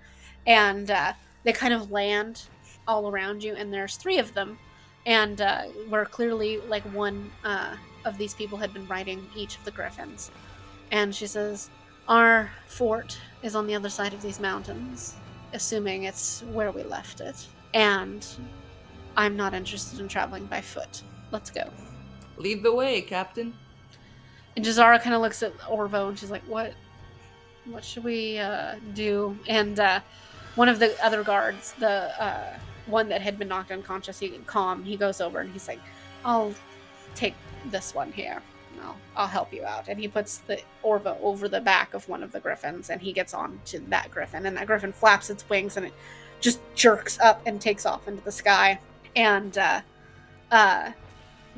and 0.47 0.91
uh, 0.91 1.13
they 1.45 1.53
kind 1.53 1.73
of 1.73 1.91
land 1.91 2.43
all 2.87 3.09
around 3.09 3.43
you, 3.43 3.55
and 3.55 3.73
there's 3.73 3.97
three 3.97 4.19
of 4.19 4.35
them, 4.35 4.59
and 5.07 5.41
uh, 5.41 5.63
where 5.89 6.05
clearly 6.05 6.59
like 6.69 6.83
one 6.93 7.31
uh, 7.45 7.75
of 8.05 8.19
these 8.19 8.35
people 8.35 8.59
had 8.59 8.75
been 8.75 8.87
riding 8.89 9.25
each 9.35 9.57
of 9.57 9.65
the 9.65 9.71
griffins, 9.71 10.31
and 10.91 11.15
she 11.15 11.27
says. 11.27 11.71
Our 12.09 12.51
fort 12.67 13.19
is 13.43 13.55
on 13.55 13.67
the 13.67 13.75
other 13.75 13.91
side 13.91 14.15
of 14.15 14.23
these 14.23 14.41
mountains, 14.41 15.15
assuming 15.53 16.05
it's 16.05 16.43
where 16.55 16.73
we 16.73 16.83
left 16.83 17.21
it. 17.21 17.47
And 17.75 18.27
I'm 19.19 19.37
not 19.37 19.53
interested 19.53 19.99
in 19.99 20.07
traveling 20.07 20.47
by 20.47 20.61
foot. 20.61 21.03
Let's 21.33 21.51
go. 21.51 21.69
Lead 22.37 22.63
the 22.63 22.73
way, 22.73 23.03
Captain. 23.03 23.53
And 24.57 24.65
Jazara 24.65 25.03
kind 25.03 25.13
of 25.13 25.21
looks 25.21 25.43
at 25.43 25.59
Orvo 25.59 26.09
and 26.09 26.17
she's 26.17 26.31
like, 26.31 26.45
"What? 26.45 26.73
What 27.65 27.85
should 27.85 28.05
we 28.05 28.39
uh, 28.39 28.77
do?" 28.95 29.37
And 29.49 29.81
uh, 29.81 30.01
one 30.55 30.69
of 30.69 30.79
the 30.79 30.97
other 31.05 31.25
guards, 31.25 31.75
the 31.81 32.23
uh, 32.23 32.57
one 32.87 33.09
that 33.09 33.21
had 33.21 33.41
been 33.41 33.49
knocked 33.49 33.73
unconscious, 33.73 34.21
he 34.21 34.29
calm. 34.47 34.85
He 34.85 34.97
goes 34.97 35.21
over 35.21 35.41
and 35.41 35.51
he's 35.51 35.67
like, 35.67 35.81
"I'll 36.25 36.55
take 37.17 37.35
this 37.67 37.95
one 37.95 38.13
here." 38.13 38.41
I'll, 38.81 38.97
I'll 39.17 39.27
help 39.27 39.53
you 39.53 39.65
out. 39.65 39.89
And 39.89 39.99
he 39.99 40.07
puts 40.07 40.39
the 40.39 40.61
Orvo 40.85 41.21
over 41.21 41.49
the 41.49 41.61
back 41.61 41.95
of 41.95 42.09
one 42.09 42.23
of 42.23 42.31
the 42.31 42.39
griffins 42.39 42.91
and 42.91 43.01
he 43.01 43.13
gets 43.13 43.35
on 43.35 43.61
to 43.67 43.81
that 43.89 44.09
griffin. 44.13 44.47
And 44.47 44.57
that 44.57 44.69
griffin 44.69 44.93
flaps 44.93 45.31
its 45.31 45.49
wings 45.49 45.77
and 45.77 45.87
it 45.87 45.93
just 46.41 46.61
jerks 46.77 47.19
up 47.19 47.43
and 47.45 47.61
takes 47.61 47.85
off 47.85 48.07
into 48.07 48.23
the 48.23 48.31
sky. 48.31 48.79
And 49.17 49.57
uh, 49.59 49.81
uh, 50.51 50.93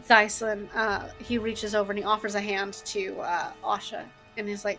Thyson, 0.09 0.69
uh, 0.75 1.09
he 1.19 1.39
reaches 1.39 1.75
over 1.75 1.93
and 1.93 1.99
he 1.99 2.05
offers 2.05 2.35
a 2.35 2.41
hand 2.41 2.75
to 2.87 3.19
uh, 3.21 3.53
Asha. 3.65 4.05
And 4.37 4.49
he's 4.49 4.65
like, 4.65 4.79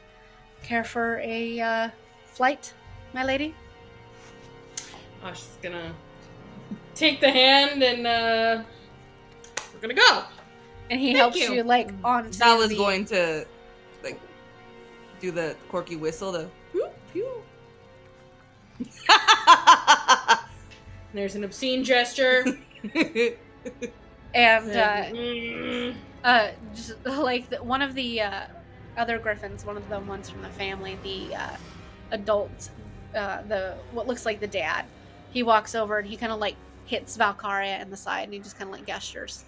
Care 0.63 0.83
for 0.83 1.19
a 1.23 1.59
uh, 1.59 1.89
flight, 2.25 2.73
my 3.13 3.23
lady? 3.23 3.55
Asha's 5.23 5.57
gonna 5.61 5.93
take 6.95 7.19
the 7.19 7.29
hand 7.31 7.81
and 7.83 8.05
uh, 8.05 8.63
we're 9.73 9.79
gonna 9.81 9.93
go. 9.95 10.23
And 10.91 10.99
he 10.99 11.07
Thank 11.07 11.17
helps 11.17 11.37
you. 11.39 11.53
you, 11.55 11.63
like 11.63 11.89
on. 12.03 12.31
Sal 12.31 12.61
is 12.61 12.69
the- 12.69 12.75
going 12.77 13.05
to 13.05 13.45
like 14.03 14.19
do 15.19 15.31
the 15.31 15.55
quirky 15.69 15.95
whistle, 15.95 16.31
the 16.31 16.49
whoop, 16.73 16.93
pew. 17.11 17.27
There's 21.13 21.35
an 21.35 21.43
obscene 21.43 21.83
gesture. 21.83 22.45
and 24.33 24.71
uh, 24.71 25.05
Mm. 25.11 25.95
uh, 26.23 26.49
just 26.73 26.93
like 27.05 27.49
the, 27.49 27.57
one 27.63 27.81
of 27.81 27.93
the 27.93 28.21
uh, 28.21 28.41
other 28.97 29.19
griffins, 29.19 29.65
one 29.65 29.77
of 29.77 29.87
the 29.89 29.99
ones 29.99 30.29
from 30.29 30.41
the 30.41 30.49
family, 30.49 30.97
the 31.03 31.35
uh, 31.35 31.57
adult, 32.11 32.69
uh, 33.15 33.41
the 33.43 33.75
what 33.91 34.07
looks 34.07 34.25
like 34.25 34.39
the 34.39 34.47
dad, 34.47 34.85
he 35.31 35.43
walks 35.43 35.75
over 35.75 35.99
and 35.99 36.07
he 36.07 36.15
kind 36.17 36.31
of 36.31 36.39
like 36.39 36.55
hits 36.85 37.17
Valkaria 37.17 37.81
in 37.81 37.89
the 37.89 37.97
side 37.97 38.23
and 38.23 38.33
he 38.33 38.39
just 38.39 38.57
kind 38.57 38.69
of 38.69 38.75
like 38.75 38.85
gestures, 38.87 39.43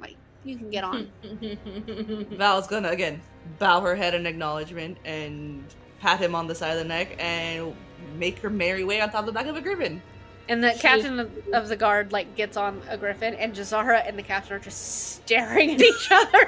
like 0.00 0.16
you 0.44 0.56
can 0.56 0.70
get 0.70 0.84
on. 0.84 1.10
Val's 2.32 2.66
gonna 2.66 2.90
again 2.90 3.20
bow 3.58 3.80
her 3.80 3.94
head 3.94 4.14
in 4.14 4.26
acknowledgement 4.26 4.98
and 5.04 5.64
pat 6.00 6.20
him 6.20 6.34
on 6.34 6.46
the 6.46 6.54
side 6.54 6.72
of 6.72 6.78
the 6.78 6.84
neck 6.84 7.16
and 7.18 7.74
make 8.16 8.38
her 8.40 8.50
merry 8.50 8.84
way 8.84 9.00
on 9.00 9.08
top 9.10 9.20
of 9.20 9.26
the 9.26 9.32
back 9.32 9.46
of 9.46 9.56
a 9.56 9.60
griffin. 9.60 10.02
And 10.48 10.62
the 10.62 10.72
She- 10.74 10.78
captain 10.80 11.18
of, 11.18 11.30
of 11.52 11.68
the 11.68 11.76
guard 11.76 12.12
like 12.12 12.36
gets 12.36 12.56
on 12.56 12.80
a 12.88 12.96
griffin, 12.96 13.34
and 13.34 13.54
Jazara 13.54 14.06
and 14.08 14.16
the 14.18 14.22
captain 14.22 14.56
are 14.56 14.60
just 14.60 15.14
staring 15.16 15.72
at 15.74 15.80
each 15.80 16.08
other. 16.10 16.46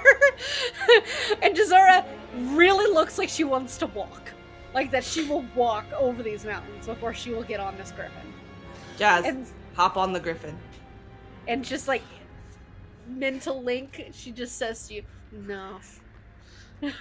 and 1.43 1.57
Jazara 1.57 2.05
really 2.57 2.93
looks 2.93 3.19
like 3.19 3.29
she 3.29 3.43
wants 3.45 3.77
to 3.79 3.87
walk, 3.87 4.31
like 4.73 4.91
that 4.93 5.03
she 5.03 5.25
will 5.25 5.45
walk 5.57 5.85
over 5.99 6.23
these 6.23 6.45
mountains 6.45 6.87
before 6.87 7.13
she 7.13 7.31
will 7.33 7.43
get 7.43 7.59
on 7.59 7.77
this 7.77 7.91
griffin. 7.93 8.33
Jazz, 8.99 9.25
And 9.25 9.47
hop 9.75 9.97
on 9.97 10.13
the 10.13 10.21
griffin. 10.21 10.57
and 11.49 11.65
just 11.65 11.89
like 11.89 12.03
mental 13.09 13.63
link, 13.63 14.11
she 14.13 14.31
just 14.31 14.57
says 14.59 14.87
to 14.89 14.95
you, 14.95 15.03
"No." 15.33 15.81
just 16.83 16.95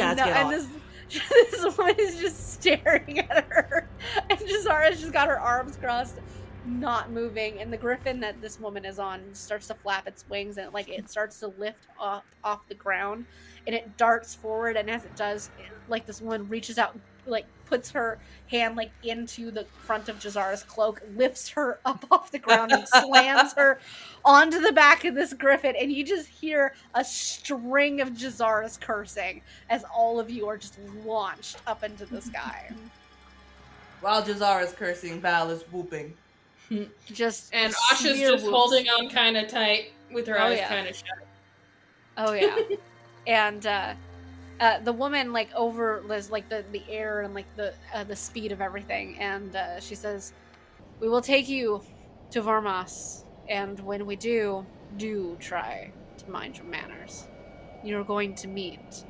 Jazz, 0.00 0.16
no, 0.16 0.24
and 0.24 0.50
this 0.50 0.66
this 1.30 1.76
woman 1.76 1.94
is 1.98 2.18
just 2.18 2.54
staring 2.54 3.20
at 3.20 3.46
her, 3.48 3.88
and 4.28 4.38
Jazara's 4.38 5.00
just 5.00 5.12
got 5.12 5.28
her 5.28 5.38
arms 5.38 5.76
crossed, 5.76 6.16
not 6.64 7.12
moving, 7.12 7.60
and 7.60 7.72
the 7.72 7.76
griffin 7.76 8.20
that 8.20 8.40
this 8.40 8.58
woman 8.58 8.84
is 8.84 8.98
on 8.98 9.22
starts 9.32 9.68
to 9.68 9.74
flap 9.74 10.08
its 10.08 10.24
wings, 10.28 10.58
and 10.58 10.72
like 10.74 10.88
it 10.88 11.08
starts 11.08 11.38
to 11.40 11.48
lift 11.58 11.86
up 12.00 12.24
off 12.42 12.66
the 12.68 12.74
ground, 12.74 13.24
and 13.66 13.74
it 13.74 13.96
darts 13.96 14.34
forward, 14.34 14.76
and 14.76 14.90
as 14.90 15.04
it 15.04 15.14
does, 15.16 15.50
like 15.88 16.06
this 16.06 16.20
woman 16.20 16.48
reaches 16.48 16.78
out, 16.78 16.98
like 17.26 17.46
puts 17.66 17.90
her 17.90 18.18
hand 18.48 18.76
like 18.76 18.90
into 19.02 19.50
the 19.50 19.64
front 19.64 20.08
of 20.08 20.18
Jazara's 20.18 20.62
cloak, 20.62 21.02
lifts 21.16 21.48
her 21.50 21.78
up 21.84 22.04
off 22.10 22.30
the 22.30 22.38
ground, 22.38 22.72
and 22.72 22.86
slams 22.88 23.52
her 23.54 23.78
onto 24.24 24.60
the 24.60 24.72
back 24.72 25.04
of 25.04 25.14
this 25.14 25.32
griffin, 25.34 25.74
and 25.80 25.90
you 25.92 26.04
just 26.04 26.28
hear 26.28 26.74
a 26.94 27.04
string 27.04 28.00
of 28.00 28.10
Jazara's 28.10 28.76
cursing 28.76 29.40
as 29.70 29.84
all 29.94 30.20
of 30.20 30.30
you 30.30 30.46
are 30.48 30.56
just 30.56 30.78
launched 31.04 31.56
up 31.66 31.82
into 31.84 32.06
the 32.06 32.20
sky. 32.30 32.70
While 34.00 34.22
Jazar 34.22 34.62
is 34.62 34.72
cursing, 34.72 35.20
Val 35.20 35.50
is 35.50 35.62
whooping. 35.72 36.12
Just 37.06 37.54
and 37.54 37.72
Asha's 37.92 38.18
just 38.18 38.42
whoops. 38.44 38.54
holding 38.54 38.86
on 38.88 39.08
kind 39.08 39.36
of 39.36 39.46
tight 39.48 39.92
with 40.12 40.26
her 40.26 40.36
Oh, 40.38 40.46
eyes 40.46 40.58
yeah. 40.58 40.68
kind 40.68 40.88
of 40.88 40.96
shut. 40.96 41.06
Oh 42.18 42.32
yeah, 42.32 42.56
and 43.28 43.64
uh, 43.66 43.94
uh, 44.60 44.80
the 44.80 44.92
woman 44.92 45.32
like 45.32 45.50
over 45.54 46.02
like 46.06 46.48
the 46.48 46.64
the 46.72 46.82
air 46.88 47.22
and 47.22 47.34
like 47.34 47.46
the 47.56 47.74
uh, 47.94 48.04
the 48.04 48.16
speed 48.16 48.52
of 48.52 48.60
everything, 48.60 49.18
and 49.18 49.54
uh, 49.54 49.80
she 49.80 49.94
says, 49.94 50.32
"We 51.00 51.08
will 51.08 51.20
take 51.20 51.48
you 51.48 51.82
to 52.30 52.42
Varmas, 52.42 53.24
and 53.48 53.78
when 53.80 54.06
we 54.06 54.16
do, 54.16 54.66
do 54.96 55.36
try 55.40 55.92
to 56.18 56.30
mind 56.30 56.56
your 56.56 56.66
manners. 56.66 57.28
You're 57.84 58.04
going 58.04 58.34
to 58.36 58.48
meet 58.48 59.04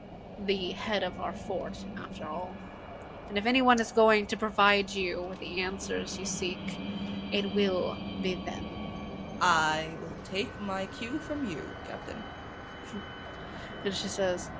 the 0.45 0.73
head 0.73 1.03
of 1.03 1.19
our 1.21 1.33
fort, 1.33 1.79
after 1.97 2.25
all, 2.25 2.55
and 3.29 3.39
if 3.39 3.47
anyone 3.47 3.81
is 3.81 3.93
going 3.93 4.27
to 4.27 4.37
provide 4.37 4.91
you 4.91 5.23
with 5.23 5.39
the 5.41 5.61
answers 5.61 6.19
you 6.19 6.27
seek, 6.27 6.59
it 7.33 7.55
will 7.55 7.97
be 8.23 8.35
them." 8.35 8.65
I 9.41 9.89
will 10.01 10.17
take 10.25 10.49
my 10.63 10.87
cue 10.87 11.19
from 11.19 11.49
you, 11.51 11.61
Captain. 11.87 12.17
And 13.85 13.95
she 13.95 14.09
says, 14.09 14.51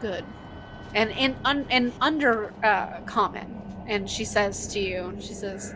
"Good." 0.00 0.24
And 0.94 1.10
in 1.10 1.36
un, 1.44 1.66
and 1.70 1.92
under 2.00 2.52
uh, 2.62 3.00
comment, 3.06 3.48
and 3.86 4.08
she 4.08 4.24
says 4.24 4.66
to 4.68 4.80
you, 4.80 5.14
she 5.18 5.34
says, 5.34 5.74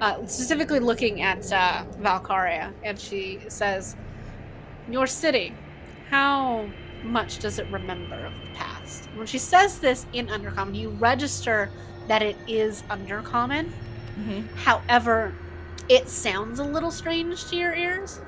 uh, 0.00 0.26
specifically 0.26 0.80
looking 0.80 1.22
at 1.22 1.52
uh, 1.52 1.84
Valkaria, 1.98 2.72
and 2.82 2.98
she 2.98 3.40
says, 3.48 3.96
"Your 4.88 5.06
city, 5.06 5.54
how 6.08 6.68
much 7.02 7.38
does 7.38 7.58
it 7.58 7.66
remember 7.70 8.26
of 8.26 8.32
the 8.32 8.54
past?" 8.54 9.08
When 9.14 9.26
she 9.26 9.38
says 9.38 9.78
this 9.78 10.06
in 10.12 10.26
undercommon, 10.28 10.74
you 10.74 10.90
register 10.90 11.70
that 12.08 12.22
it 12.22 12.36
is 12.46 12.82
undercommon. 12.84 13.70
Mm-hmm. 14.18 14.46
However, 14.56 15.34
it 15.88 16.08
sounds 16.08 16.58
a 16.58 16.64
little 16.64 16.90
strange 16.90 17.46
to 17.46 17.56
your 17.56 17.74
ears. 17.74 18.20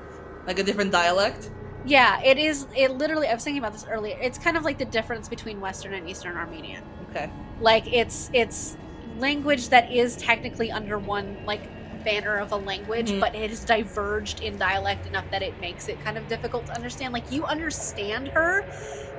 Like 0.45 0.59
a 0.59 0.63
different 0.63 0.91
dialect. 0.91 1.49
Yeah, 1.85 2.21
it 2.21 2.37
is. 2.37 2.67
It 2.75 2.91
literally. 2.91 3.27
I 3.27 3.33
was 3.33 3.43
thinking 3.43 3.59
about 3.61 3.73
this 3.73 3.85
earlier. 3.89 4.17
It's 4.21 4.37
kind 4.37 4.57
of 4.57 4.63
like 4.63 4.77
the 4.77 4.85
difference 4.85 5.29
between 5.29 5.61
Western 5.61 5.93
and 5.93 6.09
Eastern 6.09 6.35
Armenian. 6.37 6.83
Okay. 7.09 7.29
Like 7.61 7.91
it's 7.91 8.29
it's 8.33 8.77
language 9.17 9.69
that 9.69 9.91
is 9.91 10.15
technically 10.17 10.71
under 10.71 10.97
one 10.99 11.37
like 11.45 11.61
banner 12.03 12.37
of 12.37 12.51
a 12.51 12.55
language, 12.55 13.11
Mhm. 13.11 13.19
but 13.19 13.35
it 13.35 13.51
is 13.51 13.63
diverged 13.65 14.41
in 14.41 14.57
dialect 14.57 15.05
enough 15.07 15.25
that 15.31 15.41
it 15.41 15.59
makes 15.59 15.87
it 15.89 16.01
kind 16.03 16.17
of 16.17 16.27
difficult 16.29 16.65
to 16.67 16.73
understand. 16.73 17.13
Like 17.13 17.29
you 17.31 17.43
understand 17.45 18.29
her, 18.29 18.63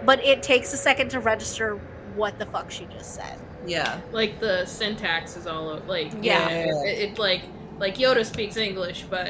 but 0.05 0.25
it 0.25 0.43
takes 0.43 0.73
a 0.73 0.77
second 0.79 1.11
to 1.11 1.21
register 1.21 1.79
what 2.15 2.39
the 2.39 2.47
fuck 2.47 2.71
she 2.71 2.87
just 2.87 3.15
said. 3.15 3.39
Yeah. 3.67 3.99
Like 4.13 4.41
the 4.41 4.65
syntax 4.65 5.37
is 5.37 5.47
all 5.47 5.69
o- 5.71 5.83
like 5.87 6.13
Yeah. 6.23 6.49
it, 6.49 6.99
it 7.11 7.19
like 7.19 7.43
like 7.79 7.97
Yoda 7.97 8.25
speaks 8.25 8.57
English, 8.57 9.05
but 9.11 9.27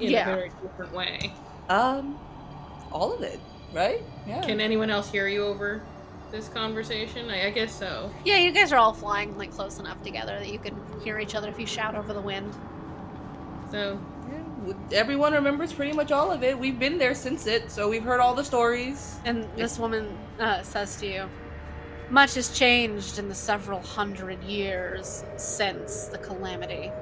in 0.00 0.10
Yeah. 0.10 0.22
a 0.28 0.36
very 0.36 0.50
different 0.62 0.92
way. 0.92 1.32
Um, 1.68 2.18
all 2.94 3.12
of 3.12 3.22
it, 3.22 3.40
right? 3.74 4.00
Yeah. 4.26 4.40
Can 4.42 4.60
anyone 4.60 4.88
else 4.88 5.10
hear 5.10 5.28
you 5.28 5.44
over 5.44 5.82
this 6.30 6.48
conversation? 6.48 7.28
I, 7.28 7.48
I 7.48 7.50
guess 7.50 7.76
so. 7.76 8.10
Yeah, 8.24 8.38
you 8.38 8.52
guys 8.52 8.72
are 8.72 8.76
all 8.76 8.94
flying 8.94 9.36
like 9.36 9.50
close 9.50 9.78
enough 9.78 10.02
together 10.02 10.38
that 10.38 10.50
you 10.50 10.58
can 10.58 10.80
hear 11.02 11.18
each 11.18 11.34
other 11.34 11.48
if 11.48 11.58
you 11.58 11.66
shout 11.66 11.94
over 11.96 12.14
the 12.14 12.20
wind. 12.20 12.54
So 13.70 13.98
Yeah, 14.30 14.74
Everyone 14.92 15.34
remembers 15.34 15.72
pretty 15.72 15.92
much 15.92 16.12
all 16.12 16.30
of 16.30 16.42
it. 16.44 16.56
We've 16.58 16.78
been 16.78 16.96
there 16.96 17.14
since 17.14 17.46
it, 17.46 17.70
so 17.70 17.90
we've 17.90 18.04
heard 18.04 18.20
all 18.20 18.34
the 18.34 18.44
stories. 18.44 19.16
And 19.24 19.46
this 19.56 19.78
woman 19.78 20.16
uh, 20.38 20.62
says 20.62 20.96
to 20.96 21.06
you, 21.06 21.28
Much 22.10 22.34
has 22.34 22.56
changed 22.56 23.18
in 23.18 23.28
the 23.28 23.34
several 23.34 23.80
hundred 23.80 24.42
years 24.44 25.24
since 25.36 26.04
the 26.06 26.18
calamity. 26.18 26.92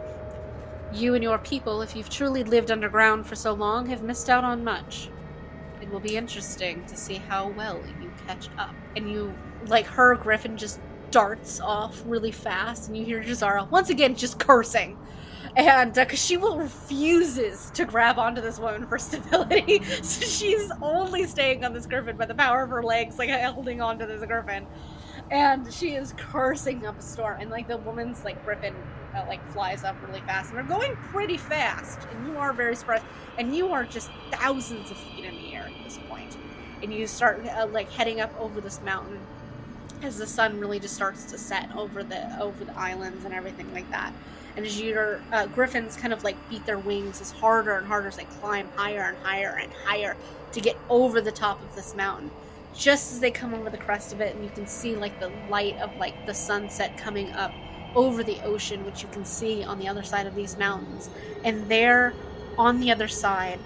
You 0.95 1.15
and 1.15 1.23
your 1.23 1.39
people, 1.39 1.83
if 1.83 1.95
you've 1.95 2.11
truly 2.11 2.45
lived 2.45 2.71
underground 2.71 3.27
for 3.27 3.35
so 3.35 3.53
long, 3.53 3.87
have 3.87 4.03
missed 4.03 4.29
out 4.31 4.45
on 4.45 4.65
much. 4.65 5.09
It 5.83 5.91
will 5.91 6.01
be 6.01 6.17
interesting 6.17 6.85
to 6.87 6.97
see 6.97 7.15
how 7.17 7.49
well 7.51 7.83
you 8.01 8.11
catch 8.27 8.49
up. 8.57 8.75
And 8.97 9.11
you, 9.11 9.35
like 9.67 9.87
her, 9.87 10.15
Griffin 10.15 10.57
just 10.57 10.81
darts 11.11 11.61
off 11.61 12.03
really 12.07 12.31
fast, 12.31 12.89
and 12.89 12.97
you 12.97 13.05
hear 13.05 13.23
Jazara 13.23 13.71
once 13.71 13.91
again 13.91 14.15
just 14.15 14.39
cursing. 14.39 14.97
And 15.55 15.93
because 15.93 16.25
she 16.25 16.39
will 16.39 16.57
refuses 16.57 17.71
to 17.73 17.85
grab 17.85 18.19
onto 18.19 18.41
this 18.41 18.59
woman 18.59 18.87
for 18.87 18.99
stability, 18.99 19.83
so 20.03 20.25
she's 20.25 20.71
only 20.81 21.25
staying 21.27 21.65
on 21.65 21.75
this 21.75 21.87
griffin 21.87 22.17
by 22.17 22.27
the 22.27 22.35
power 22.35 22.63
of 22.63 22.71
her 22.71 22.83
legs, 22.83 23.19
like 23.19 23.29
holding 23.29 23.81
onto 23.81 24.07
this 24.07 24.25
griffin. 24.25 24.67
And 25.31 25.73
she 25.73 25.95
is 25.95 26.15
cursing 26.17 26.87
up 26.87 26.99
a 26.99 27.03
storm, 27.03 27.41
and 27.41 27.51
like 27.51 27.69
the 27.69 27.77
woman's 27.79 28.25
like 28.25 28.43
griffin 28.45 28.75
uh, 29.15 29.25
like 29.29 29.47
flies 29.53 29.85
up 29.85 29.97
really 30.07 30.21
fast, 30.21 30.51
and 30.51 30.59
they're 30.59 30.79
going 30.79 30.97
pretty 30.97 31.37
fast. 31.37 32.01
And 32.11 32.27
you 32.27 32.39
are 32.39 32.53
very 32.53 32.77
spread, 32.77 33.03
and 33.39 33.55
you 33.55 33.73
are 33.73 33.85
just 33.85 34.11
thousands 34.31 34.91
of 34.91 34.97
feet 34.97 35.25
in 35.25 35.35
the 35.35 35.52
this 35.93 36.09
point. 36.09 36.37
And 36.83 36.93
you 36.93 37.07
start 37.07 37.45
uh, 37.47 37.67
like 37.67 37.91
heading 37.91 38.21
up 38.21 38.33
over 38.41 38.61
this 38.61 38.81
mountain 38.83 39.19
as 40.03 40.19
the 40.19 40.27
sun 40.27 40.59
really 40.59 40.81
just 40.81 40.95
starts 40.95 41.25
to 41.27 41.39
set 41.39 41.75
over 41.77 42.03
the 42.03 42.41
over 42.41 42.65
the 42.65 42.77
islands 42.77 43.25
and 43.25 43.33
everything 43.33 43.73
like 43.73 43.89
that. 43.91 44.13
And 44.57 44.67
as 44.67 44.81
your 44.81 45.21
uh, 45.33 45.47
griffins 45.47 45.97
kind 45.97 46.13
of 46.13 46.25
like 46.25 46.37
beat 46.51 46.67
their 46.67 46.79
wings 46.79 47.21
as 47.21 47.31
harder 47.31 47.77
and 47.77 47.87
harder 47.87 48.09
as 48.09 48.17
they 48.17 48.25
climb 48.25 48.69
higher 48.75 49.03
and 49.03 49.17
higher 49.19 49.59
and 49.61 49.73
higher 49.85 50.17
to 50.53 50.61
get 50.61 50.77
over 50.91 51.21
the 51.21 51.33
top 51.33 51.63
of 51.63 51.75
this 51.75 51.95
mountain. 51.95 52.31
Just 52.75 53.13
as 53.13 53.21
they 53.21 53.31
come 53.31 53.55
over 53.55 53.71
the 53.71 53.79
crest 53.79 54.13
of 54.13 54.21
it 54.21 54.35
and 54.35 54.45
you 54.45 54.51
can 54.51 54.67
see 54.67 54.97
like 54.97 55.19
the 55.21 55.31
light 55.49 55.77
of 55.79 55.95
like 55.97 56.27
the 56.27 56.35
sunset 56.35 56.97
coming 56.97 57.31
up 57.33 57.53
over 57.95 58.25
the 58.25 58.43
ocean 58.43 58.85
which 58.87 59.03
you 59.03 59.09
can 59.13 59.25
see 59.25 59.63
on 59.63 59.79
the 59.79 59.87
other 59.87 60.03
side 60.03 60.27
of 60.27 60.35
these 60.35 60.59
mountains. 60.59 61.09
And 61.45 61.69
there 61.71 62.13
on 62.59 62.81
the 62.81 62.91
other 62.91 63.09
side 63.09 63.59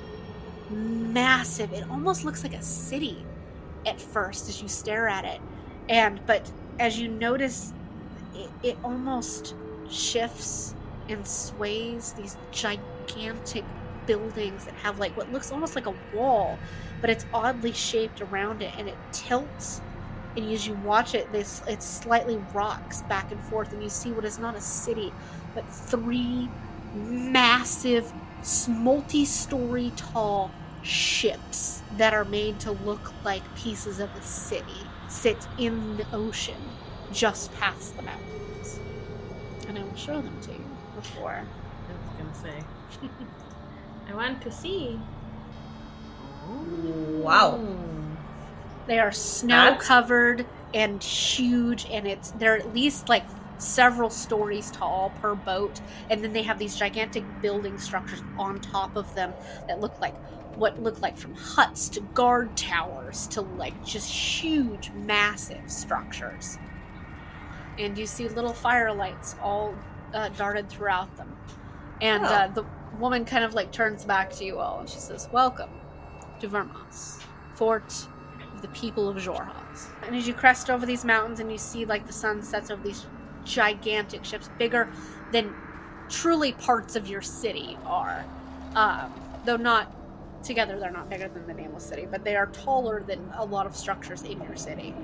massive. 0.70 1.72
It 1.72 1.88
almost 1.90 2.24
looks 2.24 2.42
like 2.42 2.54
a 2.54 2.62
city 2.62 3.24
at 3.86 4.00
first 4.00 4.48
as 4.48 4.60
you 4.60 4.68
stare 4.68 5.08
at 5.08 5.24
it. 5.24 5.40
And 5.88 6.20
but 6.26 6.50
as 6.78 6.98
you 6.98 7.08
notice 7.08 7.72
it, 8.34 8.50
it 8.62 8.78
almost 8.84 9.54
shifts 9.88 10.74
and 11.08 11.26
sways 11.26 12.12
these 12.14 12.36
gigantic 12.50 13.64
buildings 14.06 14.64
that 14.64 14.74
have 14.74 14.98
like 14.98 15.16
what 15.16 15.32
looks 15.32 15.50
almost 15.50 15.74
like 15.74 15.86
a 15.86 15.94
wall 16.14 16.58
but 17.00 17.10
it's 17.10 17.26
oddly 17.32 17.72
shaped 17.72 18.20
around 18.20 18.62
it. 18.62 18.72
And 18.76 18.88
it 18.88 18.96
tilts 19.12 19.80
and 20.36 20.50
as 20.52 20.66
you 20.66 20.74
watch 20.74 21.14
it 21.14 21.30
this 21.32 21.62
it 21.68 21.82
slightly 21.82 22.36
rocks 22.52 23.02
back 23.02 23.32
and 23.32 23.40
forth 23.44 23.72
and 23.72 23.82
you 23.82 23.88
see 23.88 24.12
what 24.12 24.24
is 24.24 24.38
not 24.38 24.54
a 24.54 24.60
city 24.60 25.12
but 25.54 25.66
three 25.68 26.48
massive 26.94 28.12
multi-story 28.68 29.92
tall 29.96 30.50
ships 30.82 31.82
that 31.96 32.14
are 32.14 32.24
made 32.24 32.60
to 32.60 32.72
look 32.72 33.12
like 33.24 33.42
pieces 33.56 33.98
of 33.98 34.14
a 34.14 34.22
city 34.22 34.86
sit 35.08 35.48
in 35.58 35.96
the 35.96 36.06
ocean 36.12 36.60
just 37.12 37.52
past 37.54 37.96
the 37.96 38.02
mountains 38.02 38.78
and 39.68 39.78
i 39.78 39.82
will 39.82 39.96
show 39.96 40.20
them 40.20 40.40
to 40.40 40.52
you 40.52 40.64
before 40.96 41.42
I 41.88 41.92
was 41.92 42.42
gonna 42.42 42.58
say. 42.58 42.64
I 44.08 44.14
want 44.14 44.42
to 44.42 44.50
see. 44.50 44.98
Wow. 46.48 47.60
They 48.86 48.98
are 48.98 49.12
snow 49.12 49.76
covered 49.80 50.46
and 50.72 51.02
huge, 51.02 51.86
and 51.90 52.06
it's 52.06 52.30
they're 52.32 52.56
at 52.56 52.72
least 52.74 53.08
like 53.08 53.24
several 53.58 54.10
stories 54.10 54.70
tall 54.70 55.10
per 55.20 55.34
boat, 55.34 55.80
and 56.10 56.22
then 56.22 56.32
they 56.32 56.42
have 56.42 56.58
these 56.58 56.76
gigantic 56.76 57.24
building 57.40 57.78
structures 57.78 58.22
on 58.38 58.60
top 58.60 58.96
of 58.96 59.14
them 59.14 59.32
that 59.68 59.80
look 59.80 59.98
like 60.00 60.14
what 60.56 60.82
look 60.82 61.02
like 61.02 61.18
from 61.18 61.34
huts 61.34 61.88
to 61.90 62.00
guard 62.00 62.56
towers 62.56 63.26
to 63.28 63.42
like 63.42 63.84
just 63.84 64.10
huge, 64.10 64.90
massive 64.92 65.70
structures. 65.70 66.58
And 67.78 67.96
you 67.98 68.06
see 68.06 68.26
little 68.28 68.52
firelights 68.54 69.36
all 69.42 69.74
uh, 70.14 70.30
darted 70.30 70.68
throughout 70.70 71.14
them. 71.16 71.36
And 72.00 72.24
Oh. 72.24 72.28
uh, 72.28 72.48
the 72.48 72.64
woman 72.98 73.24
kind 73.26 73.44
of 73.44 73.52
like 73.54 73.70
turns 73.72 74.04
back 74.04 74.30
to 74.30 74.44
you 74.44 74.58
all 74.58 74.80
and 74.80 74.88
she 74.88 74.98
says, 74.98 75.28
Welcome 75.30 75.70
to 76.40 76.48
Vurmas, 76.48 77.20
fort 77.54 78.06
of 78.54 78.62
the 78.62 78.68
people 78.68 79.08
of 79.08 79.16
Xhorhas. 79.18 79.88
And 80.06 80.16
as 80.16 80.26
you 80.26 80.32
crest 80.32 80.70
over 80.70 80.86
these 80.86 81.04
mountains 81.04 81.40
and 81.40 81.52
you 81.52 81.58
see 81.58 81.84
like 81.84 82.06
the 82.06 82.12
sun 82.14 82.42
sets 82.42 82.70
over 82.70 82.82
these 82.82 83.06
gigantic 83.46 84.24
ships, 84.24 84.50
bigger 84.58 84.88
than 85.32 85.54
truly 86.08 86.52
parts 86.52 86.96
of 86.96 87.08
your 87.08 87.22
city 87.22 87.78
are. 87.86 88.24
Um, 88.74 89.12
though 89.44 89.56
not 89.56 89.92
together, 90.42 90.78
they're 90.78 90.90
not 90.90 91.08
bigger 91.08 91.28
than 91.28 91.46
the 91.46 91.54
Nameless 91.54 91.84
City, 91.84 92.06
but 92.10 92.24
they 92.24 92.36
are 92.36 92.46
taller 92.46 93.02
than 93.02 93.32
a 93.36 93.44
lot 93.44 93.66
of 93.66 93.74
structures 93.74 94.22
in 94.22 94.40
your 94.42 94.56
city. 94.56 94.94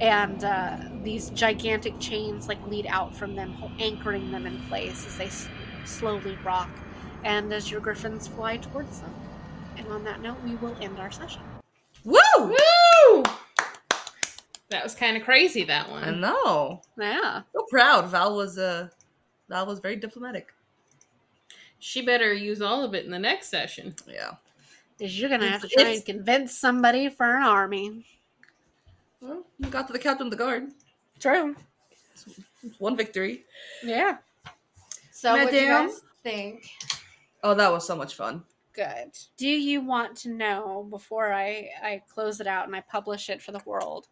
And 0.00 0.42
uh, 0.42 0.78
these 1.02 1.30
gigantic 1.30 1.98
chains 2.00 2.48
like 2.48 2.64
lead 2.66 2.86
out 2.88 3.14
from 3.14 3.36
them, 3.36 3.54
anchoring 3.78 4.32
them 4.32 4.46
in 4.46 4.60
place 4.62 5.06
as 5.06 5.16
they 5.16 5.26
s- 5.26 5.48
slowly 5.84 6.36
rock. 6.44 6.70
And 7.24 7.52
as 7.52 7.70
your 7.70 7.80
griffins 7.80 8.26
fly 8.26 8.56
towards 8.56 9.00
them. 9.00 9.14
And 9.76 9.86
on 9.88 10.02
that 10.04 10.20
note, 10.20 10.38
we 10.44 10.56
will 10.56 10.76
end 10.80 10.98
our 10.98 11.12
session. 11.12 11.42
Woo! 12.04 12.18
Woo! 12.38 13.22
That 14.72 14.82
was 14.82 14.94
kind 14.94 15.16
of 15.16 15.22
crazy. 15.22 15.64
That 15.64 15.88
one. 15.90 16.02
I 16.02 16.10
know. 16.10 16.82
Yeah. 16.98 17.42
So 17.54 17.64
proud. 17.70 18.06
Val 18.08 18.36
was 18.36 18.58
uh 18.58 18.88
Val 19.48 19.66
was 19.66 19.78
very 19.80 19.96
diplomatic. 19.96 20.48
She 21.78 22.02
better 22.02 22.32
use 22.32 22.60
all 22.62 22.84
of 22.84 22.94
it 22.94 23.04
in 23.04 23.10
the 23.10 23.18
next 23.18 23.48
session. 23.48 23.94
Yeah. 24.08 24.32
Is 24.98 25.18
you're 25.20 25.30
gonna 25.30 25.48
have 25.48 25.60
to 25.62 25.66
It's- 25.66 25.82
try 25.82 25.92
and 25.94 26.04
convince 26.04 26.56
somebody 26.56 27.08
for 27.08 27.36
an 27.36 27.42
army. 27.42 28.06
Well, 29.20 29.44
we 29.60 29.68
got 29.68 29.86
to 29.86 29.92
the 29.92 29.98
captain 29.98 30.26
of 30.26 30.30
the 30.30 30.36
guard. 30.36 30.72
True. 31.20 31.54
One 32.78 32.96
victory. 32.96 33.44
Yeah. 33.84 34.18
So 35.12 35.32
what 35.32 35.50
do 35.50 35.56
you 35.56 35.66
guys 35.68 36.00
think? 36.22 36.68
Oh, 37.44 37.54
that 37.54 37.70
was 37.72 37.86
so 37.86 37.94
much 37.96 38.14
fun. 38.14 38.42
Good. 38.72 39.10
Do 39.36 39.46
you 39.48 39.80
want 39.82 40.16
to 40.18 40.30
know 40.30 40.86
before 40.88 41.32
I 41.32 41.68
I 41.82 42.02
close 42.12 42.40
it 42.40 42.46
out 42.46 42.66
and 42.66 42.74
I 42.74 42.80
publish 42.80 43.28
it 43.28 43.42
for 43.42 43.52
the 43.52 43.60
world 43.66 44.08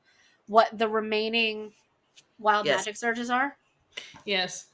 what 0.51 0.77
the 0.77 0.89
remaining 0.89 1.73
wild 2.41 2.67
Yes. 2.67 2.79
magic 2.81 2.97
surges 2.97 3.31
are? 3.31 3.57
Yes. 4.25 4.67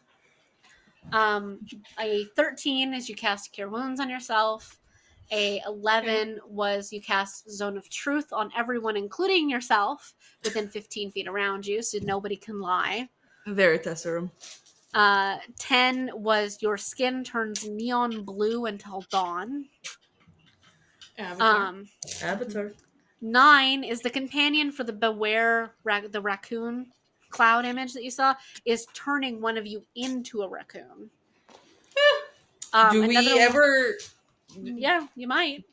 Um, 1.12 1.60
a 2.00 2.24
13 2.34 2.94
is 2.94 3.10
you 3.10 3.14
cast 3.14 3.52
Cure 3.52 3.68
Wounds 3.68 4.00
on 4.00 4.08
yourself. 4.08 4.78
A 5.32 5.60
11 5.66 6.40
was 6.46 6.92
you 6.94 7.02
cast 7.02 7.50
Zone 7.50 7.76
of 7.76 7.90
Truth 7.90 8.32
on 8.32 8.50
everyone, 8.56 8.96
including 8.96 9.50
yourself, 9.50 10.14
within 10.44 10.66
15 10.68 11.10
feet 11.10 11.28
around 11.28 11.66
you, 11.66 11.82
so 11.82 11.98
nobody 12.02 12.36
can 12.36 12.58
lie. 12.58 13.06
Veritaserum. 13.46 14.30
Uh, 14.94 15.36
10 15.58 16.10
was 16.14 16.62
your 16.62 16.78
skin 16.78 17.22
turns 17.22 17.68
neon 17.68 18.22
blue 18.22 18.64
until 18.64 19.05
dawn. 19.10 19.66
Avatar. 21.18 21.66
Um, 21.66 21.88
Avatar. 22.22 22.72
Nine 23.20 23.82
is 23.84 24.02
the 24.02 24.10
companion 24.10 24.70
for 24.70 24.84
the 24.84 24.92
beware 24.92 25.72
ra- 25.84 26.02
the 26.10 26.20
raccoon 26.20 26.86
cloud 27.30 27.64
image 27.64 27.92
that 27.94 28.04
you 28.04 28.10
saw 28.10 28.34
is 28.64 28.86
turning 28.94 29.40
one 29.40 29.56
of 29.56 29.66
you 29.66 29.84
into 29.94 30.42
a 30.42 30.48
raccoon. 30.48 31.10
Um, 32.72 32.92
Do 32.92 33.06
we 33.06 33.16
another 33.16 33.30
one- 33.34 33.40
ever? 33.40 33.92
Yeah, 34.62 35.06
you 35.16 35.26
might. 35.26 35.64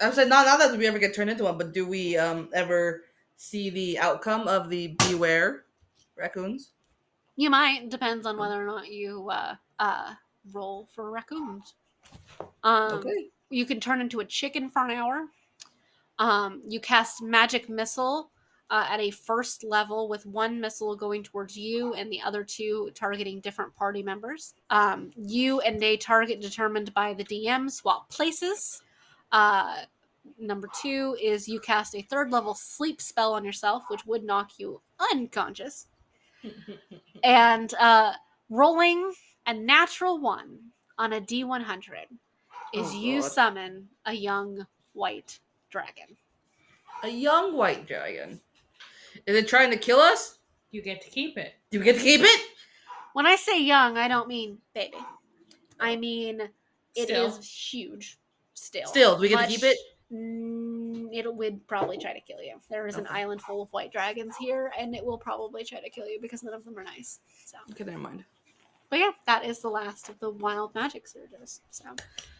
I'm 0.00 0.12
saying 0.12 0.28
not 0.28 0.46
not 0.46 0.58
that 0.58 0.76
we 0.76 0.86
ever 0.86 0.98
get 0.98 1.14
turned 1.14 1.30
into 1.30 1.44
one, 1.44 1.58
but 1.58 1.72
do 1.72 1.86
we 1.86 2.16
um 2.16 2.48
ever 2.52 3.04
see 3.36 3.70
the 3.70 3.98
outcome 3.98 4.48
of 4.48 4.68
the 4.70 4.88
beware 5.08 5.64
raccoons? 6.16 6.72
You 7.36 7.50
might. 7.50 7.88
Depends 7.90 8.26
on 8.26 8.36
whether 8.38 8.60
or 8.62 8.66
not 8.66 8.88
you 8.90 9.28
uh, 9.30 9.54
uh, 9.78 10.14
roll 10.52 10.88
for 10.94 11.10
raccoons. 11.10 11.74
Um, 12.64 12.92
Okay. 12.94 13.28
You 13.50 13.64
can 13.66 13.80
turn 13.80 14.00
into 14.00 14.20
a 14.20 14.24
chicken 14.24 14.70
for 14.70 14.84
an 14.84 14.90
hour. 14.92 15.26
Um, 16.20 16.62
you 16.68 16.78
cast 16.80 17.22
magic 17.22 17.68
missile 17.68 18.30
uh, 18.70 18.86
at 18.88 19.00
a 19.00 19.10
first 19.10 19.64
level 19.64 20.08
with 20.08 20.26
one 20.26 20.60
missile 20.60 20.94
going 20.94 21.24
towards 21.24 21.56
you 21.56 21.94
and 21.94 22.12
the 22.12 22.20
other 22.20 22.44
two 22.44 22.90
targeting 22.94 23.40
different 23.40 23.74
party 23.74 24.02
members. 24.02 24.54
Um, 24.70 25.10
you 25.16 25.60
and 25.60 25.82
a 25.82 25.96
target 25.96 26.40
determined 26.40 26.94
by 26.94 27.14
the 27.14 27.24
DM 27.24 27.68
swap 27.70 28.10
places. 28.10 28.82
Uh, 29.32 29.78
number 30.38 30.68
two 30.80 31.16
is 31.20 31.48
you 31.48 31.58
cast 31.58 31.96
a 31.96 32.02
third 32.02 32.30
level 32.30 32.54
sleep 32.54 33.00
spell 33.00 33.32
on 33.32 33.44
yourself, 33.44 33.84
which 33.88 34.06
would 34.06 34.22
knock 34.22 34.52
you 34.58 34.80
unconscious. 35.12 35.86
And 37.22 37.74
uh, 37.74 38.12
rolling 38.48 39.12
a 39.46 39.52
natural 39.52 40.18
one 40.18 40.58
on 40.98 41.12
a 41.12 41.20
D100 41.20 42.06
is 42.72 42.86
Oh, 42.90 42.98
you 42.98 43.20
God. 43.20 43.30
summon 43.30 43.88
a 44.06 44.14
young 44.14 44.66
white 44.94 45.38
dragon. 45.70 46.16
A 47.02 47.08
young 47.08 47.56
white 47.56 47.86
dragon. 47.86 48.40
Is 49.26 49.36
it 49.36 49.48
trying 49.48 49.70
to 49.70 49.76
kill 49.76 49.98
us? 49.98 50.38
you 50.72 50.82
get 50.82 51.00
to 51.02 51.10
keep 51.10 51.36
it. 51.36 51.54
Do 51.70 51.80
we 51.80 51.84
get 51.84 51.96
to 51.96 52.02
keep 52.02 52.20
it? 52.20 52.40
When 53.12 53.26
I 53.26 53.34
say 53.34 53.60
young, 53.60 53.96
I 53.96 54.06
don't 54.06 54.28
mean 54.28 54.58
baby. 54.72 54.96
I 55.80 55.96
mean 55.96 56.42
it 56.94 57.10
is 57.10 57.34
Still. 57.34 57.42
huge. 57.42 58.18
Still, 58.54 58.86
Still, 58.86 59.16
do 59.16 59.22
we 59.22 59.28
get 59.28 59.40
to 59.40 59.46
keep 59.48 59.64
it? 59.64 59.76
Mm, 60.12 61.08
it 61.12 61.34
would 61.34 61.66
probably 61.66 61.96
try 61.98 62.12
to 62.12 62.20
kill 62.20 62.42
you. 62.42 62.60
There 62.68 62.86
is 62.86 62.96
an 62.96 63.06
island 63.08 63.40
full 63.42 63.62
of 63.62 63.68
white 63.72 63.90
dragons 63.90 64.36
here, 64.36 64.70
and 64.78 64.94
it 64.94 65.04
will 65.04 65.18
probably 65.18 65.64
try 65.64 65.80
to 65.80 65.88
kill 65.88 66.06
you 66.06 66.20
because 66.20 66.42
none 66.42 66.54
of 66.54 66.64
them 66.64 66.76
are 66.78 66.84
nice. 66.84 67.20
So, 67.46 67.56
Okay, 67.70 67.84
never 67.84 67.98
mind. 67.98 68.24
But 68.90 68.98
yeah, 68.98 69.10
that 69.26 69.44
is 69.44 69.60
the 69.60 69.68
last 69.70 70.08
of 70.08 70.18
the 70.18 70.30
wild 70.30 70.74
magic 70.74 71.06
surges. 71.06 71.60
So, 71.70 71.84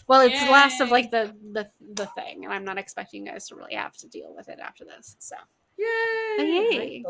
well, 0.09 0.21
it's 0.23 0.45
the 0.45 0.51
last 0.51 0.81
of 0.81 0.91
like 0.91 1.11
the 1.13 1.35
the 1.53 1.71
the 1.95 2.07
thing, 2.07 2.45
and 2.45 2.53
I'm 2.53 2.65
not 2.65 2.77
expecting 2.77 3.25
you 3.25 3.33
guys 3.33 3.47
to 3.49 3.55
really 3.55 3.75
have 3.75 3.97
to 3.99 4.09
deal 4.09 4.35
with 4.37 4.49
it 4.49 4.59
after 4.59 4.85
this. 4.85 5.17
So, 5.21 5.37
Yay! 5.79 6.37
Yay. 6.39 7.03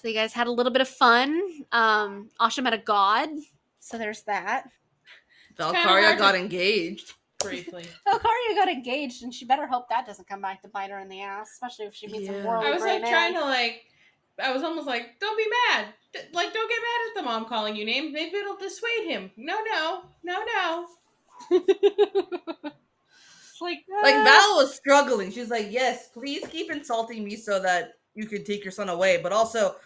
so 0.00 0.08
you 0.08 0.14
guys 0.14 0.32
had 0.32 0.46
a 0.46 0.50
little 0.50 0.72
bit 0.72 0.80
of 0.80 0.88
fun. 0.88 1.38
Um, 1.72 2.30
Asha 2.40 2.62
met 2.62 2.72
a 2.72 2.78
god, 2.78 3.28
so 3.78 3.98
there's 3.98 4.22
that. 4.22 4.64
kinda 5.58 5.78
Valkaria 5.78 6.16
got 6.18 6.32
to- 6.32 6.38
engaged. 6.38 7.12
Briefly. 7.40 7.84
Valkaria 8.06 8.54
got 8.54 8.68
engaged, 8.68 9.22
and 9.22 9.32
she 9.32 9.44
better 9.46 9.66
hope 9.66 9.88
that 9.88 10.06
doesn't 10.06 10.28
come 10.28 10.40
back 10.42 10.60
to 10.62 10.68
bite 10.68 10.90
her 10.90 10.98
in 10.98 11.08
the 11.08 11.22
ass, 11.22 11.50
especially 11.52 11.86
if 11.86 11.94
she 11.94 12.06
meets 12.06 12.28
Yeah. 12.28 12.42
a 12.42 12.46
world. 12.46 12.64
I 12.66 12.70
was 12.70 12.82
like 12.82 13.00
great 13.02 13.10
trying 13.10 13.32
man. 13.34 13.42
to 13.42 13.48
like. 13.48 13.82
I 14.42 14.52
was 14.52 14.62
almost 14.62 14.86
like, 14.86 15.18
don't 15.20 15.36
be 15.36 15.46
mad. 15.70 15.86
D- 16.12 16.20
Like, 16.32 16.52
don't 16.52 16.68
get 16.68 16.78
mad 16.80 17.08
at 17.08 17.14
the 17.16 17.22
mom 17.22 17.44
calling 17.46 17.76
you 17.76 17.84
names. 17.84 18.12
Maybe 18.12 18.36
it'll 18.36 18.56
dissuade 18.56 19.06
him. 19.06 19.30
No, 19.36 19.58
no, 19.64 20.02
no, 20.24 20.42
no. 20.44 20.86
It's 23.52 23.60
like, 23.60 23.84
Like 24.02 24.14
ah. 24.16 24.24
Val 24.24 24.56
was 24.56 24.74
struggling. 24.74 25.30
She's 25.30 25.50
like, 25.50 25.66
"Yes, 25.70 26.08
please 26.08 26.46
keep 26.48 26.70
insulting 26.72 27.22
me 27.24 27.36
so 27.36 27.60
that 27.60 27.92
you 28.14 28.26
can 28.26 28.42
take 28.42 28.64
your 28.64 28.72
son 28.72 28.88
away, 28.88 29.20
but 29.22 29.32
also, 29.32 29.76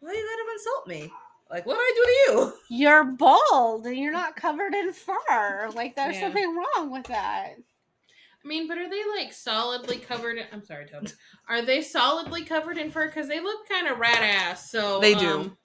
why 0.00 0.12
you 0.12 0.16
gotta 0.16 0.52
insult 0.52 0.86
me? 0.88 1.12
Like, 1.50 1.64
what 1.64 1.74
did 1.74 1.80
I 1.80 1.92
do 1.94 2.04
to 2.04 2.10
you?" 2.42 2.52
you're 2.70 3.04
bald 3.04 3.86
and 3.86 3.96
you're 3.96 4.12
not 4.12 4.34
covered 4.34 4.74
in 4.74 4.92
fur. 4.92 5.70
Like 5.74 5.94
there's 5.94 6.16
Yeah. 6.16 6.22
something 6.22 6.56
wrong 6.56 6.90
with 6.90 7.04
that. 7.04 7.54
I 8.44 8.48
mean, 8.48 8.66
but 8.66 8.76
are 8.78 8.88
they 8.90 9.02
like 9.16 9.32
solidly 9.32 9.98
covered? 9.98 10.38
In, 10.38 10.46
I'm 10.52 10.64
sorry, 10.64 10.86
Toby. 10.86 11.08
Are 11.48 11.62
they 11.62 11.80
solidly 11.80 12.44
covered 12.44 12.76
in 12.78 12.90
fur? 12.90 13.06
Because 13.06 13.28
they 13.28 13.40
look 13.40 13.68
kind 13.68 13.86
of 13.86 13.98
rat 13.98 14.20
ass. 14.22 14.70
So 14.70 14.98
They 15.00 15.14
do. 15.14 15.28
um, 15.28 15.56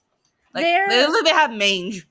Like, 0.54 0.64
They're- 0.64 0.88
they, 0.88 1.06
look- 1.06 1.24
they 1.24 1.32
have 1.32 1.52
mange. 1.52 2.06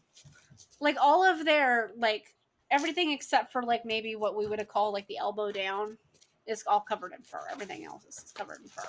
Like 0.79 0.97
all 1.01 1.23
of 1.23 1.43
their 1.45 1.91
like 1.97 2.35
everything 2.69 3.11
except 3.11 3.51
for 3.51 3.63
like 3.63 3.83
maybe 3.85 4.15
what 4.15 4.35
we 4.35 4.45
would 4.45 4.59
have 4.59 4.67
called 4.67 4.93
like 4.93 5.07
the 5.07 5.17
elbow 5.17 5.51
down 5.51 5.97
is 6.45 6.63
all 6.67 6.81
covered 6.81 7.13
in 7.13 7.21
fur. 7.23 7.41
Everything 7.51 7.83
else 7.85 8.05
is 8.05 8.31
covered 8.31 8.59
in 8.61 8.67
fur. 8.67 8.83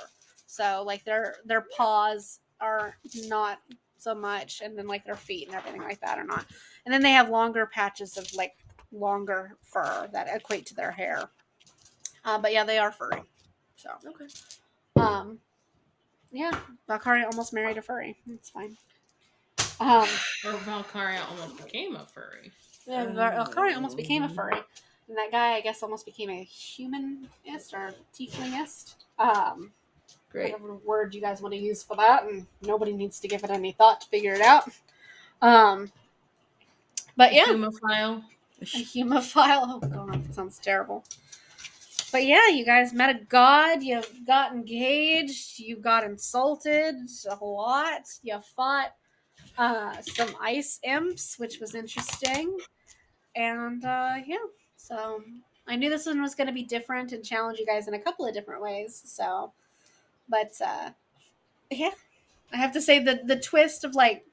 So 0.47 0.83
like 0.87 1.05
their 1.05 1.37
their 1.47 1.65
paws 1.77 2.41
are 2.61 2.97
not 3.27 3.61
so 3.97 4.15
much, 4.15 4.61
and 4.63 4.77
then 4.77 4.87
like 4.87 5.05
their 5.05 5.17
feet 5.17 5.47
and 5.49 5.57
everything 5.57 5.81
like 5.83 6.01
that 6.01 6.19
are 6.19 6.25
not. 6.25 6.45
And 6.85 6.93
then 6.93 7.03
they 7.03 7.13
have 7.13 7.31
longer 7.31 7.65
patches 7.67 8.17
of 8.19 8.33
like 8.35 8.53
longer 8.93 9.57
fur 9.63 10.09
that 10.13 10.29
equate 10.35 10.67
to 10.67 10.75
their 10.75 10.91
hair. 10.93 11.31
Uh, 12.29 12.37
but 12.37 12.53
yeah, 12.53 12.63
they 12.63 12.77
are 12.77 12.93
furry. 12.93 13.23
So 13.77 13.89
Okay. 14.07 14.27
Um, 14.97 15.39
yeah, 16.31 16.51
Valkaria 16.87 17.25
almost 17.25 17.55
married 17.55 17.79
a 17.79 17.83
furry. 17.83 18.19
It's 18.29 18.51
fine. 18.51 18.77
Um, 19.81 20.07
or 20.45 20.53
Valkaria 20.67 21.27
almost 21.31 21.57
became 21.57 21.97
a 21.97 22.05
furry. 22.05 22.53
yeah, 22.87 23.07
Val- 23.13 23.47
Valkaria 23.47 23.77
almost 23.77 23.97
became 23.97 24.25
a 24.25 24.29
furry, 24.29 24.61
and 25.09 25.17
that 25.17 25.31
guy, 25.31 25.55
I 25.55 25.63
guess, 25.63 25.83
almost 25.83 26.05
became 26.05 26.29
a 26.29 26.43
humanist 26.43 27.73
or 27.73 27.95
tieflingist. 28.13 28.97
Um, 29.19 29.73
Great. 30.31 30.53
whatever 30.53 30.75
word 30.85 31.15
you 31.15 31.23
guys 31.23 31.41
want 31.41 31.55
to 31.55 31.61
use 31.61 31.83
for 31.83 31.97
that, 31.97 32.25
and 32.25 32.47
nobody 32.61 32.93
needs 32.93 33.21
to 33.21 33.29
give 33.29 33.43
it 33.43 33.51
any 33.51 33.73
thought 33.73 34.03
to 34.03 34.09
figure 34.09 34.35
it 34.35 34.43
out. 34.43 34.69
Um, 35.41 35.91
but 37.17 37.33
yeah, 37.33 37.45
a 37.45 37.55
Humophile. 37.55 38.23
a 38.61 38.65
humophile. 38.65 39.65
Oh 39.71 39.79
god, 39.81 40.25
that 40.25 40.35
sounds 40.35 40.59
terrible. 40.59 41.05
But 42.11 42.25
yeah, 42.25 42.49
you 42.49 42.65
guys 42.65 42.93
met 42.93 43.15
a 43.15 43.25
god. 43.25 43.83
You 43.83 44.03
got 44.27 44.53
engaged. 44.53 45.59
You 45.59 45.77
got 45.77 46.05
insulted 46.05 46.97
a 47.29 47.45
lot. 47.45 48.03
You 48.23 48.41
fought 48.57 48.95
uh, 49.59 50.01
some 50.01 50.35
ice 50.41 50.81
imps, 50.83 51.39
which 51.39 51.61
was 51.61 51.75
interesting. 51.75 52.59
And 53.37 53.85
uh, 53.85 54.17
yeah, 54.27 54.37
so 54.77 55.23
I 55.67 55.77
knew 55.77 55.91
this 55.91 56.07
one 56.07 56.23
was 56.23 56.35
going 56.35 56.47
to 56.47 56.53
be 56.53 56.63
different 56.63 57.13
and 57.13 57.23
challenge 57.23 57.59
you 57.59 57.67
guys 57.67 57.89
in 57.89 57.95
a 57.95 57.99
couple 57.99 58.27
of 58.27 58.33
different 58.33 58.63
ways. 58.63 59.01
So, 59.05 59.53
but 60.29 60.53
uh, 60.65 60.91
yeah, 61.71 61.91
I 62.53 62.57
have 62.57 62.73
to 62.73 62.81
say 62.81 62.99
that 63.01 63.27
the 63.27 63.39
twist 63.39 63.85
of 63.85 63.95
like 63.95 64.25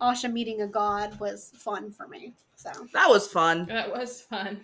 Asha 0.00 0.30
meeting 0.30 0.60
a 0.60 0.66
god 0.66 1.18
was 1.18 1.52
fun 1.56 1.90
for 1.90 2.06
me. 2.06 2.34
So. 2.56 2.70
That 2.92 3.08
was 3.08 3.26
fun. 3.26 3.66
That 3.66 3.90
was 3.90 4.20
fun. 4.20 4.60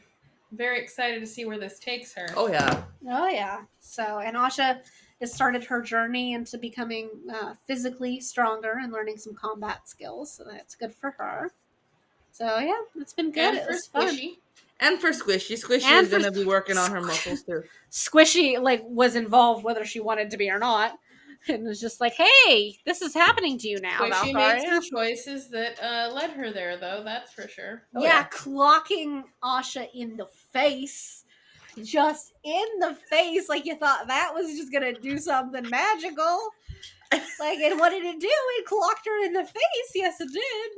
Very 0.52 0.80
excited 0.80 1.20
to 1.20 1.26
see 1.26 1.44
where 1.44 1.58
this 1.58 1.78
takes 1.78 2.14
her. 2.14 2.26
Oh 2.36 2.48
yeah. 2.48 2.84
Oh 3.08 3.28
yeah. 3.28 3.62
So 3.80 4.18
and 4.18 4.36
Asha 4.36 4.80
has 5.20 5.32
started 5.32 5.64
her 5.64 5.80
journey 5.80 6.34
into 6.34 6.58
becoming 6.58 7.10
uh, 7.32 7.54
physically 7.66 8.20
stronger 8.20 8.78
and 8.82 8.92
learning 8.92 9.16
some 9.16 9.34
combat 9.34 9.88
skills. 9.88 10.32
So 10.32 10.44
that's 10.44 10.74
good 10.74 10.94
for 10.94 11.12
her. 11.12 11.52
So 12.32 12.58
yeah, 12.58 12.80
it's 12.96 13.12
been 13.12 13.30
good. 13.30 13.44
And 13.44 13.56
it 13.58 13.64
for 13.64 13.72
was 13.72 13.86
fun. 13.86 14.08
Squishy. 14.08 14.38
And 14.80 15.00
for 15.00 15.10
Squishy, 15.10 15.62
Squishy 15.62 15.84
And 15.84 16.06
is 16.06 16.12
gonna 16.12 16.32
be 16.32 16.44
working 16.44 16.76
on 16.76 16.90
her 16.90 17.00
muscles 17.00 17.42
too. 17.42 17.62
Squishy 17.90 18.60
like 18.60 18.82
was 18.84 19.14
involved 19.14 19.64
whether 19.64 19.84
she 19.84 20.00
wanted 20.00 20.30
to 20.30 20.36
be 20.36 20.50
or 20.50 20.58
not, 20.58 20.98
and 21.48 21.64
was 21.64 21.80
just 21.80 22.00
like, 22.00 22.14
"Hey, 22.14 22.78
this 22.84 23.00
is 23.02 23.14
happening 23.14 23.58
to 23.58 23.68
you 23.68 23.80
now, 23.80 24.00
Squishy 24.00 24.34
made 24.34 24.62
some 24.68 24.82
choices 24.82 25.50
that 25.50 25.80
uh, 25.82 26.12
led 26.12 26.30
her 26.30 26.50
there, 26.50 26.76
though. 26.76 27.02
That's 27.04 27.32
for 27.32 27.48
sure. 27.48 27.82
Oh, 27.94 28.02
yeah, 28.02 28.08
yeah. 28.08 28.28
clocking 28.28 29.22
Asha 29.42 29.88
in 29.94 30.16
the 30.16 30.26
face. 30.52 31.24
Just 31.82 32.32
in 32.44 32.66
the 32.80 32.94
face, 32.94 33.48
like 33.48 33.64
you 33.64 33.76
thought 33.76 34.06
that 34.08 34.32
was 34.34 34.46
just 34.58 34.72
gonna 34.72 34.92
do 34.92 35.18
something 35.18 35.68
magical. 35.70 36.50
Like, 37.40 37.58
and 37.58 37.78
what 37.78 37.90
did 37.90 38.04
it 38.04 38.20
do? 38.20 38.28
It 38.30 38.66
clocked 38.66 39.06
her 39.06 39.24
in 39.24 39.32
the 39.32 39.44
face. 39.44 39.92
Yes, 39.94 40.20
it 40.20 40.28
did. 40.32 40.70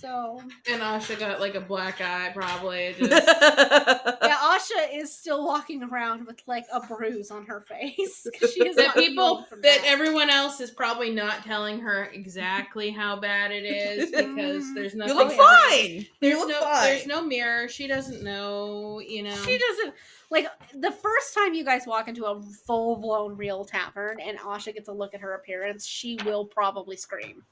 So, 0.00 0.40
And 0.70 0.80
Asha 0.80 1.18
got 1.18 1.40
like 1.40 1.56
a 1.56 1.60
black 1.60 2.00
eye, 2.00 2.30
probably. 2.32 2.94
Just, 2.98 3.10
yeah, 3.10 4.36
Asha 4.42 4.94
is 4.94 5.12
still 5.12 5.44
walking 5.44 5.82
around 5.82 6.24
with 6.24 6.40
like 6.46 6.66
a 6.72 6.78
bruise 6.78 7.32
on 7.32 7.44
her 7.46 7.62
face. 7.62 8.24
She 8.38 8.64
is 8.68 8.76
that 8.76 8.94
people, 8.94 9.38
healed 9.38 9.48
from 9.48 9.60
that 9.62 9.80
everyone 9.84 10.30
else 10.30 10.60
is 10.60 10.70
probably 10.70 11.10
not 11.10 11.42
telling 11.44 11.80
her 11.80 12.04
exactly 12.12 12.90
how 12.90 13.18
bad 13.18 13.50
it 13.50 13.64
is 13.64 14.10
because 14.16 14.72
there's 14.72 14.92
you 14.92 14.98
nothing. 15.00 15.16
look 15.16 15.32
Oh, 15.32 15.66
fine. 15.70 16.06
There's 16.20 16.32
you 16.34 16.38
look 16.38 16.48
no, 16.50 16.60
fine. 16.60 16.84
there's 16.84 17.06
no 17.06 17.20
mirror. 17.20 17.68
She 17.68 17.88
doesn't 17.88 18.22
know. 18.22 19.00
You 19.00 19.24
know. 19.24 19.34
She 19.34 19.58
doesn't 19.58 19.94
like 20.30 20.46
the 20.74 20.92
first 20.92 21.34
time 21.34 21.54
you 21.54 21.64
guys 21.64 21.88
walk 21.88 22.06
into 22.06 22.24
a 22.24 22.40
full 22.40 22.94
blown 22.94 23.36
real 23.36 23.64
tavern 23.64 24.20
and 24.20 24.38
Asha 24.38 24.72
gets 24.72 24.88
a 24.88 24.92
look 24.92 25.12
at 25.14 25.20
her 25.20 25.34
appearance, 25.34 25.84
she 25.84 26.20
will 26.24 26.44
probably 26.44 26.96
scream. 26.96 27.42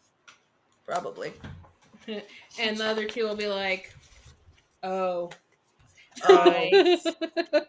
Probably. 0.87 1.33
And 2.59 2.77
the 2.79 2.85
other 2.85 3.07
two 3.07 3.25
will 3.25 3.37
be 3.37 3.47
like, 3.49 3.93
"Oh, 4.83 5.31
Oh. 6.25 6.45
right. 6.47 6.73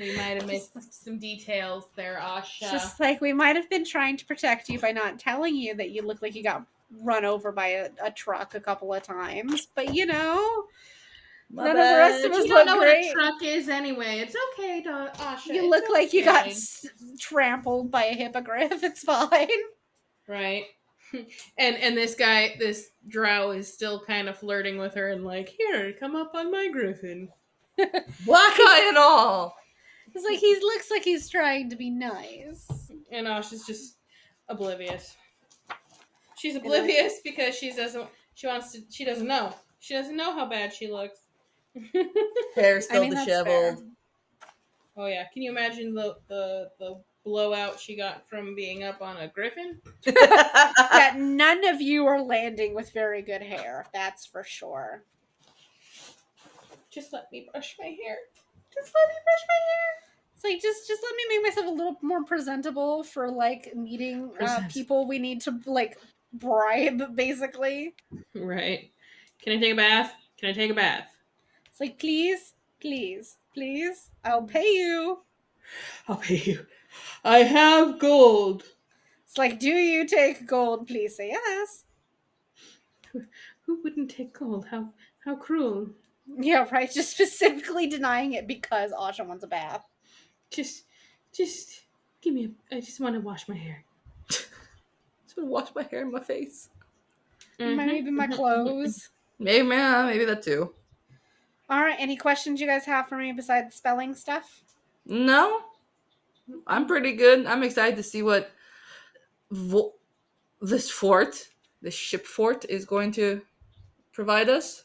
we 0.00 0.16
might 0.16 0.34
have 0.40 0.46
missed 0.46 1.04
some 1.04 1.18
details 1.18 1.84
there, 1.96 2.18
Asha." 2.22 2.70
Just 2.70 2.98
like 3.00 3.20
we 3.20 3.32
might 3.32 3.56
have 3.56 3.68
been 3.70 3.84
trying 3.84 4.16
to 4.16 4.24
protect 4.26 4.68
you 4.68 4.78
by 4.78 4.92
not 4.92 5.18
telling 5.18 5.54
you 5.56 5.74
that 5.76 5.90
you 5.90 6.02
look 6.02 6.22
like 6.22 6.34
you 6.34 6.42
got 6.42 6.64
run 7.02 7.24
over 7.24 7.50
by 7.52 7.66
a, 7.68 7.88
a 8.04 8.10
truck 8.10 8.54
a 8.54 8.60
couple 8.60 8.92
of 8.94 9.02
times, 9.02 9.68
but 9.74 9.94
you 9.94 10.06
know, 10.06 10.64
My 11.52 11.64
None 11.64 11.76
of 11.76 11.88
the 11.88 11.96
rest 11.96 12.24
of 12.24 12.32
us 12.32 12.44
you 12.46 12.54
look 12.54 12.66
don't 12.66 12.66
know 12.66 12.80
great. 12.80 13.06
what 13.06 13.10
a 13.10 13.12
truck 13.12 13.42
is 13.42 13.68
anyway. 13.68 14.18
It's 14.20 14.36
okay, 14.52 14.80
Do- 14.82 14.90
Asha. 14.90 15.46
you 15.46 15.62
it's 15.62 15.68
look 15.68 15.84
like 15.92 16.12
you 16.12 16.24
got 16.24 16.46
s- 16.48 16.86
trampled 17.18 17.90
by 17.90 18.04
a 18.04 18.14
hippogriff. 18.14 18.82
It's 18.84 19.02
fine. 19.02 19.48
right. 20.28 20.64
And 21.14 21.76
and 21.76 21.96
this 21.96 22.14
guy, 22.14 22.56
this 22.58 22.90
drow, 23.08 23.50
is 23.50 23.72
still 23.72 24.02
kind 24.04 24.28
of 24.28 24.38
flirting 24.38 24.78
with 24.78 24.94
her 24.94 25.10
and 25.10 25.24
like, 25.24 25.48
here, 25.48 25.92
come 25.98 26.16
up 26.16 26.34
on 26.34 26.50
my 26.50 26.68
griffin. 26.68 27.28
Black 27.76 27.92
eye 28.58 28.86
and 28.88 28.98
all. 28.98 29.54
It's 30.14 30.24
like 30.24 30.38
he 30.38 30.54
looks 30.60 30.90
like 30.90 31.02
he's 31.02 31.28
trying 31.28 31.68
to 31.70 31.76
be 31.76 31.90
nice. 31.90 32.66
And 33.10 33.28
Ash 33.28 33.52
is 33.52 33.66
just 33.66 33.98
oblivious. 34.48 35.14
She's 36.36 36.56
oblivious 36.56 37.20
because 37.22 37.54
she 37.54 37.72
doesn't. 37.72 38.06
She 38.34 38.46
wants 38.46 38.72
to. 38.72 38.80
She 38.90 39.04
doesn't 39.04 39.26
know. 39.26 39.52
She 39.78 39.94
doesn't 39.94 40.16
know 40.16 40.32
how 40.32 40.46
bad 40.48 40.72
she 40.72 40.90
looks. 40.90 41.20
Hair 42.54 42.80
still 42.80 43.02
I 43.02 43.08
mean, 43.08 43.14
disheveled. 43.14 43.84
oh 44.96 45.06
yeah, 45.06 45.24
can 45.32 45.42
you 45.42 45.50
imagine 45.50 45.94
the 45.94 46.16
the 46.28 46.70
the 46.78 47.02
blowout 47.26 47.78
she 47.80 47.96
got 47.96 48.26
from 48.30 48.54
being 48.54 48.84
up 48.84 49.02
on 49.02 49.18
a 49.18 49.28
griffin? 49.28 49.80
that 50.04 51.16
none 51.18 51.66
of 51.68 51.82
you 51.82 52.06
are 52.06 52.22
landing 52.22 52.74
with 52.74 52.92
very 52.92 53.20
good 53.20 53.42
hair. 53.42 53.84
That's 53.92 54.24
for 54.24 54.44
sure. 54.44 55.02
Just 56.90 57.12
let 57.12 57.30
me 57.30 57.48
brush 57.52 57.76
my 57.78 57.86
hair. 57.86 58.16
Just 58.72 58.92
let 58.94 59.08
me 59.08 59.14
brush 59.24 59.44
my 59.48 59.60
hair. 59.72 60.06
It's 60.34 60.44
like 60.44 60.62
just 60.62 60.86
just 60.86 61.02
let 61.02 61.16
me 61.16 61.36
make 61.36 61.46
myself 61.46 61.66
a 61.66 61.76
little 61.76 61.98
more 62.00 62.24
presentable 62.24 63.02
for 63.02 63.30
like 63.30 63.74
meeting 63.74 64.30
uh, 64.40 64.62
people 64.70 65.06
we 65.06 65.18
need 65.18 65.40
to 65.42 65.60
like 65.66 65.98
bribe 66.32 67.16
basically. 67.16 67.94
Right. 68.34 68.90
Can 69.42 69.54
I 69.54 69.60
take 69.60 69.72
a 69.72 69.76
bath? 69.76 70.12
Can 70.38 70.50
I 70.50 70.52
take 70.52 70.70
a 70.70 70.74
bath? 70.74 71.08
It's 71.70 71.80
like 71.80 71.98
please, 71.98 72.54
please, 72.80 73.36
please, 73.52 74.10
I'll 74.24 74.44
pay 74.44 74.66
you. 74.66 75.20
I'll 76.08 76.16
pay 76.16 76.36
you. 76.36 76.66
I 77.24 77.38
have 77.38 77.98
gold. 77.98 78.64
It's 79.24 79.38
like 79.38 79.58
do 79.58 79.68
you 79.68 80.06
take 80.06 80.46
gold? 80.46 80.86
Please 80.86 81.16
say 81.16 81.28
yes. 81.28 81.84
Who 83.12 83.82
wouldn't 83.82 84.10
take 84.10 84.38
gold? 84.38 84.66
How 84.70 84.90
how 85.24 85.36
cruel. 85.36 85.88
Yeah, 86.26 86.66
right. 86.70 86.90
Just 86.94 87.10
specifically 87.10 87.86
denying 87.86 88.32
it 88.34 88.46
because 88.46 88.92
Asha 88.92 89.26
wants 89.26 89.44
a 89.44 89.48
bath. 89.48 89.84
Just 90.50 90.84
just 91.32 91.82
give 92.20 92.34
me 92.34 92.50
a 92.70 92.76
I 92.76 92.80
just 92.80 93.00
want 93.00 93.14
to 93.14 93.20
wash 93.20 93.48
my 93.48 93.56
hair. 93.56 93.84
Just 94.28 94.48
wanna 95.36 95.50
wash 95.50 95.74
my 95.74 95.82
hair 95.82 96.02
and 96.02 96.12
my 96.12 96.20
face. 96.20 96.68
Mm-hmm, 97.58 97.78
mm-hmm, 97.78 97.86
maybe 97.86 98.10
my 98.10 98.26
mm-hmm. 98.26 98.34
clothes. 98.34 99.10
Maybe, 99.38 99.66
man, 99.66 100.06
maybe 100.06 100.24
that 100.24 100.42
too. 100.42 100.72
All 101.68 101.82
right. 101.82 101.96
Any 101.98 102.16
questions 102.16 102.60
you 102.60 102.66
guys 102.66 102.84
have 102.84 103.08
for 103.08 103.16
me 103.16 103.32
besides 103.32 103.74
spelling 103.74 104.14
stuff? 104.14 104.62
No, 105.04 105.60
I'm 106.66 106.86
pretty 106.86 107.12
good. 107.12 107.46
I'm 107.46 107.62
excited 107.62 107.96
to 107.96 108.02
see 108.02 108.22
what 108.22 108.50
vo- 109.50 109.94
this 110.60 110.90
fort, 110.90 111.48
this 111.82 111.94
ship 111.94 112.26
fort, 112.26 112.64
is 112.68 112.84
going 112.84 113.12
to 113.12 113.40
provide 114.12 114.48
us. 114.48 114.84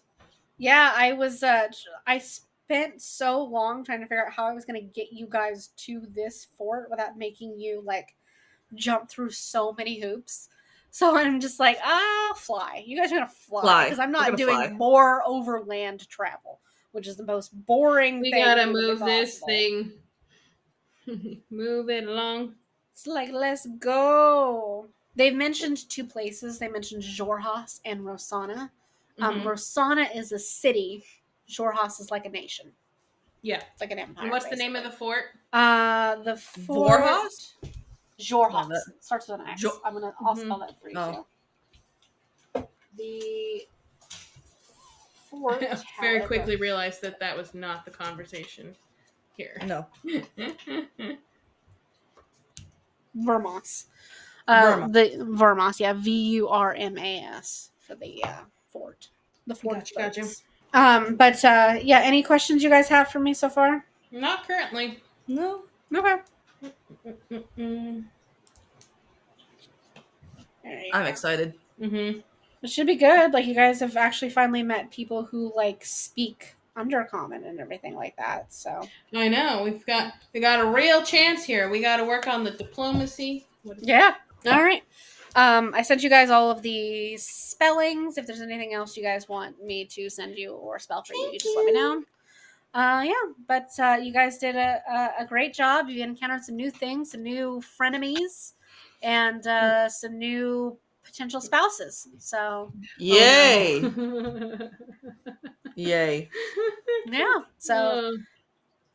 Yeah, 0.57 0.93
I 0.95 1.13
was. 1.13 1.43
Uh, 1.43 1.67
I 2.05 2.19
spent 2.19 3.01
so 3.01 3.43
long 3.43 3.83
trying 3.83 3.99
to 3.99 4.05
figure 4.05 4.25
out 4.25 4.33
how 4.33 4.45
I 4.45 4.53
was 4.53 4.65
going 4.65 4.79
to 4.79 4.87
get 4.87 5.11
you 5.11 5.27
guys 5.29 5.69
to 5.77 6.01
this 6.13 6.47
fort 6.57 6.89
without 6.89 7.17
making 7.17 7.59
you 7.59 7.81
like 7.85 8.15
jump 8.75 9.09
through 9.09 9.31
so 9.31 9.73
many 9.73 9.99
hoops. 9.99 10.49
So 10.91 11.17
I'm 11.17 11.39
just 11.39 11.59
like, 11.59 11.77
ah, 11.83 12.33
fly. 12.35 12.83
You 12.85 12.97
guys 12.97 13.11
are 13.11 13.15
gonna 13.15 13.27
fly 13.27 13.61
Fly. 13.61 13.83
because 13.85 13.99
I'm 13.99 14.11
not 14.11 14.35
doing 14.35 14.55
fly. 14.55 14.69
more 14.69 15.23
overland 15.25 16.07
travel, 16.09 16.59
which 16.91 17.07
is 17.07 17.15
the 17.15 17.25
most 17.25 17.49
boring. 17.65 18.21
Thing. 18.21 18.31
We 18.33 18.43
gotta 18.43 18.67
move 18.67 18.99
this 18.99 19.39
possible. 19.39 19.47
thing. 19.47 19.91
move 21.49 21.89
it 21.89 22.05
along. 22.07 22.55
It's 22.93 23.07
like, 23.07 23.31
let's 23.31 23.65
go. 23.79 24.87
They've 25.15 25.33
mentioned 25.35 25.89
two 25.89 26.03
places. 26.05 26.59
They 26.59 26.67
mentioned 26.67 27.03
Xhorhas 27.03 27.79
and 27.85 28.01
Rosohna. 28.01 28.69
Um, 29.19 29.41
Mhm. 29.41 29.43
Rosohna 29.43 30.15
is 30.15 30.31
a 30.31 30.39
city. 30.39 31.03
Xhorhas 31.49 31.99
is 31.99 32.11
like 32.11 32.25
a 32.25 32.29
nation. 32.29 32.71
Yeah. 33.41 33.61
It's 33.71 33.81
like 33.81 33.91
an 33.91 33.99
empire. 33.99 34.23
And 34.23 34.31
what's 34.31 34.47
the 34.47 34.55
name 34.55 34.75
of 34.75 34.83
the 34.83 34.91
fort? 34.91 35.25
Uh, 35.51 36.15
the 36.17 36.37
fort. 36.37 37.01
Vorhas? 37.01 37.53
Xhorhas. 38.19 38.67
That- 38.69 38.93
Starts 38.99 39.27
with 39.27 39.39
an 39.41 39.47
X. 39.47 39.61
Jo- 39.61 39.81
I'm 39.83 39.93
gonna. 39.93 40.13
I'll 40.21 40.35
Mhm. 40.35 40.41
spell 40.45 40.59
that 40.59 40.79
for 40.79 40.89
you. 40.89 40.95
Oh. 40.97 41.25
too. 42.53 42.67
The 42.97 43.67
fort. 45.29 45.63
Very 45.99 46.21
quickly 46.21 46.55
realized 46.55 47.01
that 47.01 47.19
that 47.19 47.35
was 47.35 47.53
not 47.53 47.83
the 47.85 47.91
conversation 47.91 48.75
here. 49.41 49.59
No. 49.65 49.85
Vurmas. 53.17 53.85
Uh, 54.47 54.61
Vurmas. 54.61 54.93
the 54.93 55.25
Vurmas, 55.25 55.79
yeah, 55.79 55.93
V 55.93 56.11
U 56.11 56.47
R 56.47 56.73
M 56.73 56.97
A 56.97 57.19
S 57.19 57.71
for 57.79 57.95
the 57.95 58.23
uh, 58.23 58.41
fort. 58.69 59.09
The 59.47 59.55
fort. 59.55 59.91
Gotcha, 59.97 60.21
gotcha. 60.21 60.27
Um, 60.73 61.15
but 61.15 61.43
uh, 61.43 61.79
yeah, 61.81 61.99
any 61.99 62.23
questions 62.23 62.63
you 62.63 62.69
guys 62.69 62.87
have 62.89 63.09
for 63.09 63.19
me 63.19 63.33
so 63.33 63.49
far? 63.49 63.85
not 64.11 64.47
currently. 64.47 65.01
No. 65.27 65.63
Okay. 65.93 66.17
I'm 70.93 71.03
go. 71.03 71.09
excited. 71.09 71.53
Mm-hmm. 71.81 72.19
It 72.61 72.69
should 72.69 72.87
be 72.87 72.95
good. 72.95 73.33
Like 73.33 73.45
you 73.45 73.55
guys 73.55 73.79
have 73.79 73.97
actually 73.97 74.29
finally 74.29 74.63
met 74.63 74.91
people 74.91 75.23
who 75.23 75.51
like 75.55 75.83
speak 75.83 76.55
undercommon 76.77 77.47
and 77.47 77.59
everything 77.59 77.95
like 77.95 78.15
that. 78.17 78.53
So 78.53 78.87
I 79.13 79.27
know 79.27 79.63
we've 79.63 79.85
got 79.85 80.13
we 80.33 80.39
got 80.39 80.59
a 80.59 80.65
real 80.65 81.01
chance 81.01 81.43
here. 81.43 81.69
We 81.69 81.81
got 81.81 81.97
to 81.97 82.05
work 82.05 82.27
on 82.27 82.43
the 82.43 82.51
diplomacy. 82.51 83.45
What 83.63 83.77
is 83.77 83.87
yeah. 83.87 84.15
All 84.45 84.63
right. 84.63 84.83
Um, 85.35 85.73
I 85.73 85.81
sent 85.81 86.03
you 86.03 86.09
guys 86.09 86.29
all 86.29 86.51
of 86.51 86.61
the 86.61 87.15
spellings. 87.17 88.17
If 88.17 88.27
there's 88.27 88.41
anything 88.41 88.73
else 88.73 88.97
you 88.97 89.03
guys 89.03 89.29
want 89.29 89.63
me 89.63 89.85
to 89.85 90.09
send 90.09 90.37
you 90.37 90.53
or 90.53 90.77
spell 90.79 91.03
for 91.03 91.13
you, 91.13 91.29
you 91.31 91.39
just 91.39 91.55
let 91.55 91.65
me 91.65 91.73
know. 91.73 92.03
Uh, 92.73 93.03
yeah, 93.05 93.33
but 93.47 93.69
uh, 93.79 93.97
you 94.01 94.13
guys 94.13 94.37
did 94.37 94.55
a, 94.55 94.81
a, 94.89 95.23
a 95.23 95.25
great 95.25 95.53
job. 95.53 95.89
You 95.89 96.03
encountered 96.03 96.43
some 96.43 96.55
new 96.55 96.71
things, 96.71 97.11
some 97.11 97.21
new 97.21 97.61
frenemies, 97.79 98.53
and 99.03 99.45
uh, 99.45 99.89
some 99.89 100.17
new 100.17 100.77
potential 101.03 101.41
spouses. 101.41 102.07
So 102.17 102.71
Yay. 102.97 103.81
Oh, 103.83 104.69
Yay. 105.75 106.29
yeah, 107.07 107.39
so 107.57 107.75
Uh, 107.75 108.11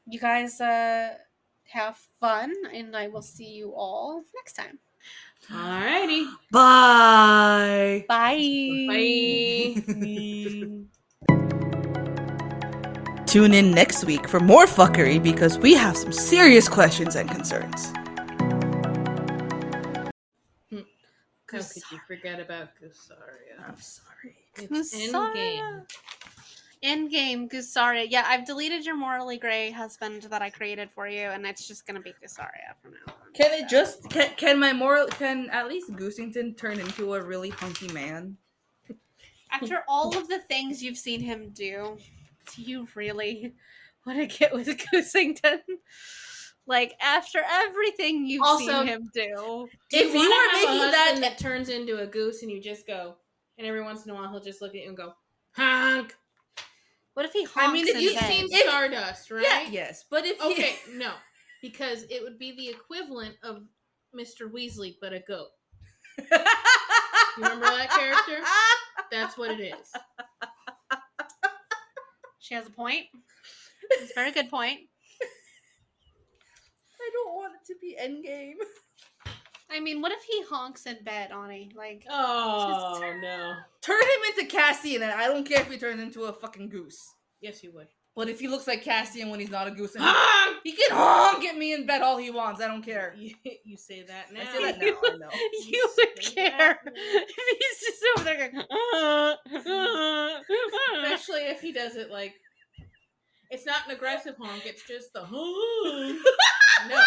you 0.06 0.18
guys 0.20 0.60
uh, 0.60 1.14
have 1.68 1.96
fun, 2.20 2.52
and 2.72 2.96
I 2.96 3.08
will 3.08 3.22
see 3.22 3.48
you 3.50 3.72
all 3.74 4.22
next 4.34 4.52
time. 4.54 4.78
alrighty. 5.50 6.26
Bye. 6.50 8.04
Bye. 8.08 8.86
Bye. 8.88 9.82
Tune 13.26 13.52
in 13.54 13.70
next 13.72 14.04
week 14.04 14.28
for 14.28 14.38
more 14.40 14.66
fuckery 14.66 15.20
because 15.22 15.58
we 15.58 15.74
have 15.74 15.96
some 15.96 16.12
serious 16.12 16.68
questions 16.68 17.16
and 17.16 17.28
concerns. 17.28 17.92
How 21.48 21.58
could 21.62 21.82
you 21.92 21.98
forget 22.06 22.40
about 22.40 22.68
Gusaria? 22.80 23.58
I'm 23.66 23.80
sorry. 23.80 24.36
It's 24.56 24.94
Gusaria. 24.94 25.12
endgame. 25.12 25.86
Endgame 26.86 27.50
Gusaria. 27.50 28.06
Yeah, 28.08 28.24
I've 28.26 28.46
deleted 28.46 28.86
your 28.86 28.96
morally 28.96 29.38
gray 29.38 29.70
husband 29.70 30.22
that 30.30 30.40
I 30.40 30.50
created 30.50 30.88
for 30.94 31.08
you, 31.08 31.20
and 31.20 31.44
it's 31.44 31.66
just 31.66 31.86
gonna 31.86 32.00
be 32.00 32.14
Gusaria 32.24 32.74
from 32.80 32.92
now 32.92 33.12
on. 33.12 33.32
Can 33.34 33.52
it 33.52 33.68
just 33.68 34.08
can, 34.08 34.30
can 34.36 34.58
my 34.60 34.72
moral 34.72 35.06
can 35.08 35.50
at 35.50 35.66
least 35.68 35.90
Goosington 35.92 36.56
turn 36.56 36.78
into 36.78 37.14
a 37.14 37.20
really 37.22 37.50
hunky 37.50 37.88
man? 37.92 38.36
After 39.50 39.82
all 39.88 40.16
of 40.16 40.28
the 40.28 40.38
things 40.40 40.82
you've 40.82 40.98
seen 40.98 41.20
him 41.20 41.50
do, 41.52 41.96
do 42.54 42.62
you 42.62 42.86
really 42.94 43.52
want 44.06 44.18
to 44.18 44.26
get 44.26 44.52
with 44.52 44.68
Goosington? 44.68 45.60
Like 46.68 46.94
after 47.00 47.40
everything 47.48 48.26
you've 48.26 48.42
Also, 48.42 48.66
seen 48.66 48.86
him 48.86 49.10
do. 49.14 49.68
Do 49.90 49.96
If 49.96 50.12
you 50.14 50.18
wanna 50.18 50.28
were 50.30 50.34
have 50.34 50.52
making 50.52 50.68
husband 50.68 50.92
that- 50.92 51.20
that 51.20 51.38
turns 51.38 51.68
into 51.68 51.98
a 52.00 52.06
goose 52.06 52.42
and 52.42 52.50
you 52.50 52.60
just 52.60 52.86
go, 52.86 53.16
and 53.58 53.66
every 53.66 53.82
once 53.82 54.04
in 54.04 54.10
a 54.12 54.14
while 54.14 54.28
he'll 54.30 54.40
just 54.40 54.60
look 54.60 54.74
at 54.74 54.80
you 54.82 54.88
and 54.88 54.96
go, 54.96 55.14
honk. 55.52 56.14
What 57.16 57.24
if 57.24 57.32
he 57.32 57.44
honks 57.44 57.70
I 57.70 57.72
mean, 57.72 57.88
if 57.88 57.98
you- 57.98 58.12
bed? 58.14 58.30
You've 58.30 58.48
seen 58.50 58.58
If- 58.60 58.68
Stardust, 58.68 59.30
right? 59.30 59.42
Yeah, 59.42 59.68
yes, 59.70 60.04
but 60.10 60.26
if 60.26 60.38
he- 60.38 60.52
Okay, 60.52 60.76
no, 60.92 61.14
because 61.62 62.02
it 62.10 62.22
would 62.22 62.38
be 62.38 62.52
the 62.54 62.68
equivalent 62.68 63.36
of 63.42 63.62
Mr. 64.14 64.52
Weasley, 64.52 64.96
but 65.00 65.14
a 65.14 65.20
goat. 65.20 65.48
You 66.18 66.26
remember 67.38 67.64
that 67.64 67.88
character? 67.90 68.44
That's 69.10 69.38
what 69.38 69.50
it 69.50 69.60
is. 69.60 69.92
She 72.38 72.54
has 72.54 72.66
a 72.66 72.70
point. 72.70 73.06
It's 73.92 74.10
a 74.10 74.14
very 74.14 74.30
good 74.32 74.50
point. 74.50 74.80
I 77.00 77.10
don't 77.14 77.34
want 77.34 77.54
it 77.54 77.66
to 77.72 77.74
be 77.80 77.96
Endgame. 77.98 78.56
I 79.70 79.80
mean, 79.80 80.00
what 80.00 80.12
if 80.12 80.22
he 80.22 80.42
honks 80.48 80.86
in 80.86 81.02
bed, 81.04 81.30
Ani? 81.32 81.70
Like, 81.76 82.04
Oh 82.08 83.00
no. 83.20 83.54
Turn 83.82 84.00
him 84.00 84.38
into 84.38 84.46
Cassian, 84.50 85.02
and 85.02 85.12
I 85.12 85.26
don't 85.26 85.46
care 85.46 85.60
if 85.60 85.70
he 85.70 85.76
turns 85.78 86.00
into 86.00 86.22
a 86.24 86.32
fucking 86.32 86.68
goose. 86.68 87.14
Yes, 87.40 87.60
he 87.60 87.68
would. 87.68 87.88
But 88.14 88.30
if 88.30 88.40
he 88.40 88.48
looks 88.48 88.66
like 88.66 88.82
Cassian 88.82 89.28
when 89.28 89.40
he's 89.40 89.50
not 89.50 89.68
a 89.68 89.70
goose, 89.70 89.94
and 89.96 90.02
Honk! 90.06 90.58
he 90.64 90.72
can 90.72 90.90
honk 90.96 91.44
at 91.44 91.56
me 91.58 91.74
in 91.74 91.84
bed 91.84 92.00
all 92.00 92.16
he 92.16 92.30
wants. 92.30 92.62
I 92.62 92.68
don't 92.68 92.82
care. 92.82 93.14
You, 93.18 93.34
you 93.64 93.76
say 93.76 94.02
that 94.04 94.32
now. 94.32 94.40
I 94.40 94.44
say 94.44 94.64
that 94.64 94.78
now. 94.80 94.86
I 95.04 95.16
know. 95.18 95.28
You 95.68 95.90
would 95.98 96.34
care 96.34 96.78
if 96.86 97.58
he's 97.58 97.80
just 97.88 98.04
over 98.16 98.24
there 98.24 98.50
going. 98.50 98.64
"Uh, 98.70 99.34
uh, 99.54 99.68
uh." 99.68 100.38
Especially 101.02 101.40
if 101.42 101.60
he 101.60 101.72
does 101.72 101.96
it 101.96 102.10
like 102.10 102.34
it's 103.50 103.66
not 103.66 103.86
an 103.86 103.94
aggressive 103.94 104.34
honk, 104.40 104.64
it's 104.64 104.86
just 104.88 105.12
the 105.12 105.20
honk. 105.22 106.20
no. 106.88 107.02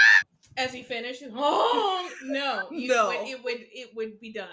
As 0.58 0.74
he 0.74 0.84
finishes, 0.84 1.32
Oh 1.36 2.10
No. 2.24 2.68
You 2.72 2.90
No. 2.90 3.08
Would, 3.08 3.28
it 3.28 3.44
would 3.44 3.60
it 3.72 3.90
would 3.96 4.20
be 4.20 4.34
done. 4.34 4.50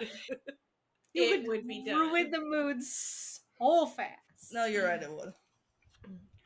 You 1.12 1.22
it 1.34 1.46
would, 1.46 1.66
be 1.66 1.84
done. 1.84 1.98
ruin 1.98 2.30
the 2.30 2.40
mood 2.40 2.82
so 2.82 3.86
fast. 3.86 4.52
No, 4.52 4.66
you're 4.66 4.86
right. 4.86 5.02
It 5.02 5.10
would. 5.10 5.32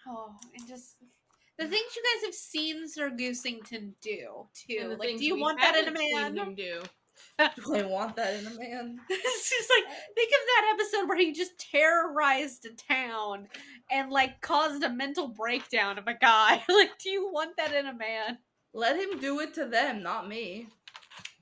Oh, 0.06 0.34
and 0.56 0.68
just 0.68 0.96
the 1.58 1.66
things 1.66 1.94
you 1.94 2.02
guys 2.02 2.24
have 2.26 2.34
seen 2.34 2.88
Sir 2.88 3.10
Goosington 3.10 3.92
do 4.00 4.46
too. 4.54 4.96
Like, 4.98 5.18
do 5.18 5.24
you 5.24 5.38
want 5.38 5.60
that 5.60 5.76
in 5.76 5.82
a 5.82 5.84
haven't 5.86 5.98
seen 5.98 6.14
man? 6.16 6.36
him 6.36 6.54
do. 6.54 6.80
Do 7.56 7.74
I 7.74 7.82
want 7.82 8.16
that 8.16 8.34
in 8.34 8.46
a 8.46 8.50
man? 8.50 8.98
it's 9.08 9.50
just 9.50 9.70
like 9.70 9.94
think 10.14 10.30
of 10.30 10.46
that 10.46 10.74
episode 10.74 11.08
where 11.08 11.18
he 11.18 11.32
just 11.32 11.58
terrorized 11.58 12.66
a 12.66 12.70
town 12.70 13.48
and 13.90 14.10
like 14.10 14.40
caused 14.40 14.82
a 14.82 14.90
mental 14.90 15.28
breakdown 15.28 15.98
of 15.98 16.06
a 16.06 16.14
guy. 16.14 16.62
like, 16.68 16.98
do 16.98 17.10
you 17.10 17.30
want 17.32 17.56
that 17.56 17.74
in 17.74 17.86
a 17.86 17.94
man? 17.94 18.38
Let 18.72 18.96
him 18.96 19.18
do 19.18 19.40
it 19.40 19.54
to 19.54 19.66
them, 19.66 20.02
not 20.02 20.28
me. 20.28 20.68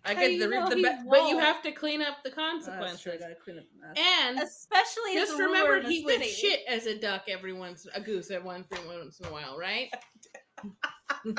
I 0.05 0.15
How 0.15 0.21
get 0.21 0.39
the, 0.39 0.47
know 0.47 0.69
the 0.69 0.77
be- 0.77 0.89
But 1.11 1.29
you 1.29 1.39
have 1.39 1.63
to 1.63 1.73
clean 1.73 2.01
up 2.01 2.23
the 2.25 2.31
that's 2.31 2.37
consequences. 2.37 3.01
true, 3.03 3.13
I 3.13 3.17
gotta 3.19 3.35
clean 3.35 3.59
up 3.59 3.65
the. 3.79 4.01
And 4.01 4.39
Especially 4.39 5.15
just 5.15 5.37
the 5.37 5.43
remember 5.45 5.81
he 5.83 6.05
would 6.05 6.21
city. 6.21 6.31
shit 6.31 6.61
as 6.69 6.87
a 6.87 6.99
duck 6.99 7.25
every 7.29 7.53
once 7.53 7.87
a 7.95 8.01
goose 8.01 8.31
at 8.31 8.43
one 8.43 8.65
every 8.73 8.99
once 8.99 9.21
in 9.21 9.27
a 9.27 9.33
while, 9.33 9.59
right? 9.59 9.91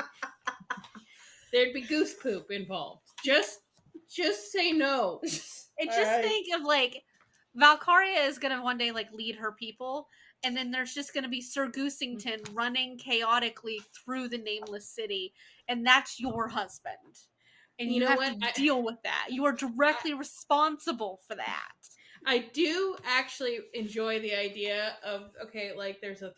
There'd 1.52 1.74
be 1.74 1.80
goose 1.80 2.14
poop 2.14 2.50
involved. 2.50 3.02
Just 3.24 3.60
just 4.08 4.52
say 4.52 4.72
no. 4.72 5.20
And 5.82 5.88
just 5.88 6.10
Alright. 6.10 6.22
think 6.22 6.54
of 6.54 6.62
like 6.62 7.04
Valkaria 7.58 8.28
is 8.28 8.38
gonna 8.38 8.62
one 8.62 8.76
day 8.76 8.92
like 8.92 9.10
lead 9.14 9.36
her 9.36 9.50
people, 9.50 10.08
and 10.44 10.54
then 10.54 10.70
there's 10.70 10.92
just 10.92 11.14
gonna 11.14 11.26
be 11.26 11.40
Sir 11.40 11.70
Goosington 11.70 12.42
mm-hmm. 12.42 12.54
running 12.54 12.98
chaotically 12.98 13.80
through 14.04 14.28
the 14.28 14.36
nameless 14.36 14.86
city, 14.86 15.32
and 15.70 15.86
that's 15.86 16.20
your 16.20 16.48
husband. 16.48 16.96
And 17.78 17.88
You 17.88 17.94
you, 17.94 18.00
know 18.00 18.08
have 18.08 18.18
what? 18.18 18.40
to 18.40 18.46
I- 18.48 18.52
deal 18.52 18.82
with 18.82 18.96
that. 19.04 19.28
You 19.30 19.46
are 19.46 19.52
directly 19.52 20.12
responsible 20.12 21.20
for 21.26 21.34
that. 21.36 21.72
I 22.26 22.38
do 22.52 22.96
actually 23.06 23.60
enjoy 23.72 24.20
the 24.20 24.34
idea 24.34 24.96
of 25.02 25.30
okay, 25.44 25.72
like 25.74 26.02
there's 26.02 26.20
a 26.20 26.32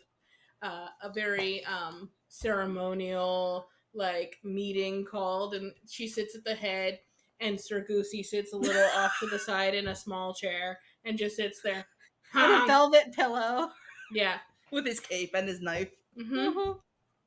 uh, 0.61 0.87
a 1.01 1.11
very 1.11 1.65
um 1.65 2.09
ceremonial 2.29 3.67
like 3.93 4.37
meeting 4.43 5.05
called, 5.05 5.53
and 5.55 5.73
she 5.87 6.07
sits 6.07 6.35
at 6.35 6.43
the 6.45 6.55
head, 6.55 6.99
and 7.41 7.59
Sir 7.59 7.83
Goosey 7.87 8.23
sits 8.23 8.53
a 8.53 8.57
little 8.57 8.87
off 8.95 9.13
to 9.19 9.27
the 9.27 9.37
side 9.37 9.75
in 9.75 9.87
a 9.89 9.95
small 9.95 10.33
chair 10.33 10.79
and 11.05 11.17
just 11.17 11.35
sits 11.35 11.61
there. 11.61 11.85
With 12.33 12.45
a 12.45 12.65
velvet 12.65 13.13
pillow. 13.13 13.69
yeah. 14.13 14.37
With 14.71 14.87
his 14.87 14.99
cape 14.99 15.31
and 15.35 15.47
his 15.47 15.61
knife. 15.61 15.91
hmm 16.17 16.33
Mhm. 16.47 16.79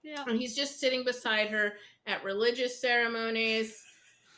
Yeah. 0.07 0.25
And 0.26 0.39
he's 0.39 0.55
just 0.55 0.78
sitting 0.78 1.05
beside 1.05 1.49
her 1.49 1.75
at 2.07 2.23
religious 2.25 2.81
ceremonies, 2.81 3.83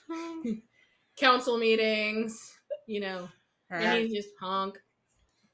council 1.17 1.59
meetings, 1.59 2.39
you 2.87 3.01
know, 3.01 3.29
and 3.71 3.93
he's 3.93 4.13
just 4.15 4.35
honk. 4.41 4.79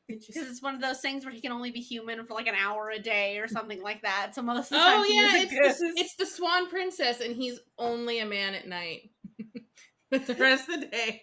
Because 0.09 0.49
it's 0.51 0.63
one 0.63 0.75
of 0.75 0.81
those 0.81 1.01
things 1.01 1.25
where 1.25 1.35
he 1.35 1.41
can 1.41 1.53
only 1.53 1.71
be 1.71 1.81
human 1.81 2.25
for 2.27 2.35
like 2.35 2.47
an 2.47 2.55
hour 2.55 2.91
a 2.91 2.99
day 2.99 3.39
or 3.39 3.49
something 3.49 3.83
like 3.83 4.03
that. 4.03 4.35
So 4.35 4.43
most 4.43 4.73
of 4.73 4.79
the 4.79 4.81
Oh 4.81 4.91
time, 4.91 5.05
he 5.05 5.13
yeah, 5.15 5.27
is 5.27 5.35
a 5.35 5.39
it's 5.39 5.79
the, 5.79 5.93
it's 5.97 6.17
the 6.17 6.27
Swan 6.27 6.69
Princess, 6.69 7.21
and 7.21 7.35
he's 7.35 7.61
only 7.79 8.19
a 8.21 8.27
man 8.27 8.55
at 8.55 8.67
night. 8.67 9.11
but 10.11 10.27
the 10.27 10.35
rest 10.35 10.69
of 10.69 10.81
the 10.81 10.87
day, 10.87 11.23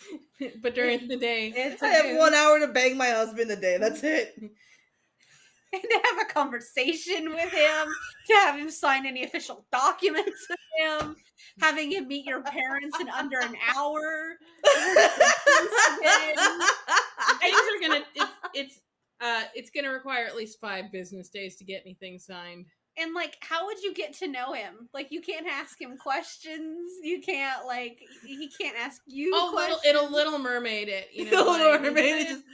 but 0.62 0.74
during 0.74 1.08
the 1.08 1.16
day, 1.16 1.52
It's 1.56 1.82
I 1.82 1.88
a 1.88 1.88
have 1.88 2.18
one 2.18 2.34
hour 2.34 2.58
to 2.60 2.68
bang 2.68 2.96
my 2.96 3.10
husband 3.10 3.50
a 3.50 3.56
day. 3.56 3.78
That's 3.78 4.02
it. 4.02 4.34
And 5.74 5.82
to 5.90 6.00
have 6.04 6.20
a 6.28 6.32
conversation 6.32 7.30
with 7.30 7.52
him, 7.52 7.86
to 8.28 8.34
have 8.34 8.58
him 8.58 8.70
sign 8.70 9.06
any 9.06 9.24
official 9.24 9.66
documents 9.72 10.46
with 10.48 10.58
him, 10.78 11.16
having 11.60 11.90
him 11.92 12.08
meet 12.08 12.24
your 12.26 12.42
parents 12.42 12.98
in 13.00 13.08
under 13.10 13.40
an 13.40 13.54
hour. 13.76 14.36
things 17.40 17.56
are 17.56 17.80
gonna 17.88 18.04
it's 18.14 18.30
it's 18.54 18.80
uh 19.20 19.42
it's 19.54 19.70
gonna 19.70 19.90
require 19.90 20.26
at 20.26 20.36
least 20.36 20.60
five 20.60 20.90
business 20.92 21.28
days 21.28 21.56
to 21.56 21.64
get 21.64 21.82
anything 21.84 22.18
signed. 22.18 22.66
And 22.96 23.12
like, 23.12 23.36
how 23.40 23.66
would 23.66 23.82
you 23.82 23.92
get 23.92 24.12
to 24.18 24.28
know 24.28 24.52
him? 24.52 24.88
Like, 24.94 25.08
you 25.10 25.20
can't 25.20 25.48
ask 25.48 25.80
him 25.80 25.96
questions. 25.96 26.88
You 27.02 27.20
can't 27.20 27.66
like, 27.66 27.98
he 28.24 28.48
can't 28.56 28.76
ask 28.78 29.02
you. 29.04 29.32
Oh, 29.34 29.50
little 29.52 29.52
questions. 29.78 29.80
it'll 29.84 30.12
Little 30.12 30.38
Mermaid 30.38 30.88
it. 30.88 31.08
You 31.12 31.24
know, 31.32 31.44
Little 31.50 31.70
like, 31.72 31.82
Mermaid, 31.82 32.04
it 32.22 32.28
just- 32.28 32.44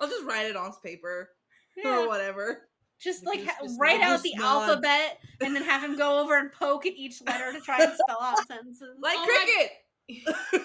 I'll 0.00 0.08
just 0.08 0.24
write 0.24 0.46
it 0.46 0.56
on 0.56 0.72
paper 0.82 1.28
Yeah. 1.76 1.98
or 1.98 2.08
whatever. 2.08 2.69
Just 3.02 3.24
like 3.24 3.44
ha- 3.44 3.56
just 3.62 3.78
write 3.80 4.00
out 4.00 4.22
the 4.22 4.34
alphabet 4.38 5.18
and 5.40 5.54
then 5.56 5.62
have 5.62 5.82
him 5.82 5.96
go 5.96 6.20
over 6.20 6.38
and 6.38 6.52
poke 6.52 6.84
at 6.86 6.92
each 6.94 7.22
letter 7.26 7.52
to 7.52 7.60
try 7.60 7.78
and 7.82 7.92
spell 7.94 8.18
out 8.20 8.46
sentences. 8.48 8.96
Like 9.00 9.16
Oh 9.18 9.24
cricket 9.26 9.70
from 10.50 10.64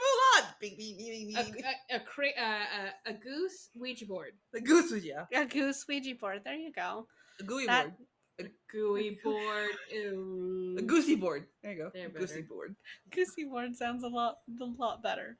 Mulan. 0.00 1.34
A, 1.36 1.94
a, 1.94 1.96
a, 1.96 2.00
cra- 2.00 2.38
uh, 2.40 2.64
a, 3.06 3.10
a 3.10 3.12
goose 3.14 3.68
Ouija 3.78 4.06
board, 4.06 4.32
The 4.52 4.60
goose 4.60 4.92
yeah. 5.04 5.24
a 5.34 5.44
goose 5.44 5.84
Ouija 5.88 6.14
board. 6.14 6.40
There 6.44 6.54
you 6.54 6.72
go. 6.72 7.06
A 7.40 7.42
gooey 7.44 7.66
That- 7.66 7.96
board. 7.96 8.08
a 8.40 8.44
gooey 8.72 9.18
board. 9.22 9.70
Ew. 9.92 10.76
A 10.78 10.82
goosey 10.82 11.16
board. 11.16 11.46
There 11.62 11.72
you 11.72 11.78
go. 11.78 11.90
They're 11.92 12.08
goosey 12.08 12.36
better. 12.42 12.46
board. 12.48 12.76
Goosey 13.10 13.44
board 13.44 13.76
sounds 13.76 14.04
a 14.04 14.08
lot 14.08 14.36
a 14.60 14.64
lot 14.64 15.02
better. 15.02 15.36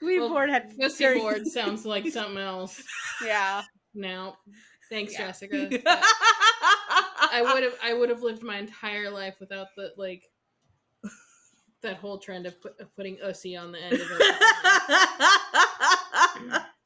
Goosey 0.00 0.18
Well, 0.20 0.28
board 0.30 0.50
had 0.50 0.76
Goosey 0.78 1.04
very- 1.04 1.18
board 1.20 1.46
sounds 1.46 1.84
like 1.86 2.06
something 2.08 2.38
else. 2.38 2.82
Yeah. 3.24 3.62
No, 3.94 4.36
thanks, 4.90 5.12
Yeah. 5.12 5.26
Jessica. 5.26 5.68
I 7.32 7.42
would 7.52 7.62
have 7.62 7.74
I 7.82 7.92
would 7.94 8.08
have 8.08 8.22
lived 8.22 8.42
my 8.42 8.58
entire 8.58 9.10
life 9.10 9.34
without 9.40 9.68
the 9.76 9.92
like 9.96 10.22
that 11.82 11.96
whole 11.96 12.18
trend 12.18 12.46
of, 12.46 12.60
put, 12.62 12.78
of 12.80 12.94
putting 12.96 13.16
ussy 13.18 13.60
on 13.60 13.70
the 13.72 13.78
end 13.78 13.94
of 13.94 14.00
it. 14.00 14.36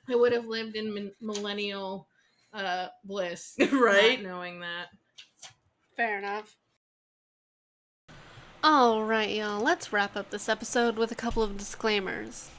I 0.09 0.15
would 0.15 0.33
have 0.33 0.47
lived 0.47 0.77
in 0.77 0.93
min- 0.93 1.13
millennial 1.21 2.09
uh, 2.53 2.89
bliss, 3.05 3.55
Right? 3.73 4.21
Not 4.23 4.29
knowing 4.29 4.61
that. 4.61 4.87
Fair 5.97 6.19
enough. 6.19 6.57
Alright, 8.65 9.31
y'all, 9.31 9.63
let's 9.63 9.93
wrap 9.93 10.17
up 10.17 10.31
this 10.31 10.49
episode 10.49 10.97
with 10.97 11.13
a 11.13 11.15
couple 11.15 11.43
of 11.43 11.57
disclaimers. 11.57 12.51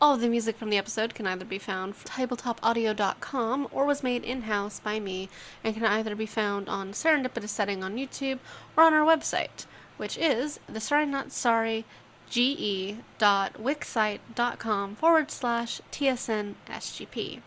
All 0.00 0.14
of 0.14 0.20
the 0.20 0.28
music 0.28 0.56
from 0.56 0.70
the 0.70 0.78
episode 0.78 1.12
can 1.12 1.26
either 1.26 1.44
be 1.44 1.58
found 1.58 1.96
from 1.96 2.28
tabletopaudio.com 2.28 3.66
or 3.72 3.84
was 3.84 4.04
made 4.04 4.22
in 4.22 4.42
house 4.42 4.78
by 4.78 5.00
me 5.00 5.28
and 5.64 5.74
can 5.74 5.84
either 5.84 6.14
be 6.14 6.24
found 6.24 6.68
on 6.68 6.92
Serendipitous 6.92 7.48
Setting 7.48 7.82
on 7.82 7.96
YouTube 7.96 8.38
or 8.76 8.84
on 8.84 8.94
our 8.94 9.04
website, 9.04 9.66
which 9.96 10.16
is 10.16 10.60
the 10.68 10.78
sorry 10.78 11.04
not 11.04 11.32
sorry 11.32 11.84
ge.wixsite.com 12.30 14.94
forward 14.94 15.32
slash 15.32 15.80
tsn 15.90 16.54
sgp. 16.68 17.34
You 17.34 17.42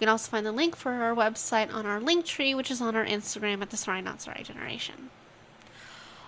can 0.00 0.08
also 0.08 0.28
find 0.28 0.44
the 0.44 0.50
link 0.50 0.74
for 0.74 0.90
our 0.90 1.14
website 1.14 1.72
on 1.72 1.86
our 1.86 2.00
link 2.00 2.24
tree, 2.24 2.52
which 2.52 2.72
is 2.72 2.80
on 2.80 2.96
our 2.96 3.06
Instagram 3.06 3.62
at 3.62 3.70
the 3.70 3.76
Sorry 3.76 4.02
Not 4.02 4.20
Sorry 4.20 4.42
Generation. 4.42 5.10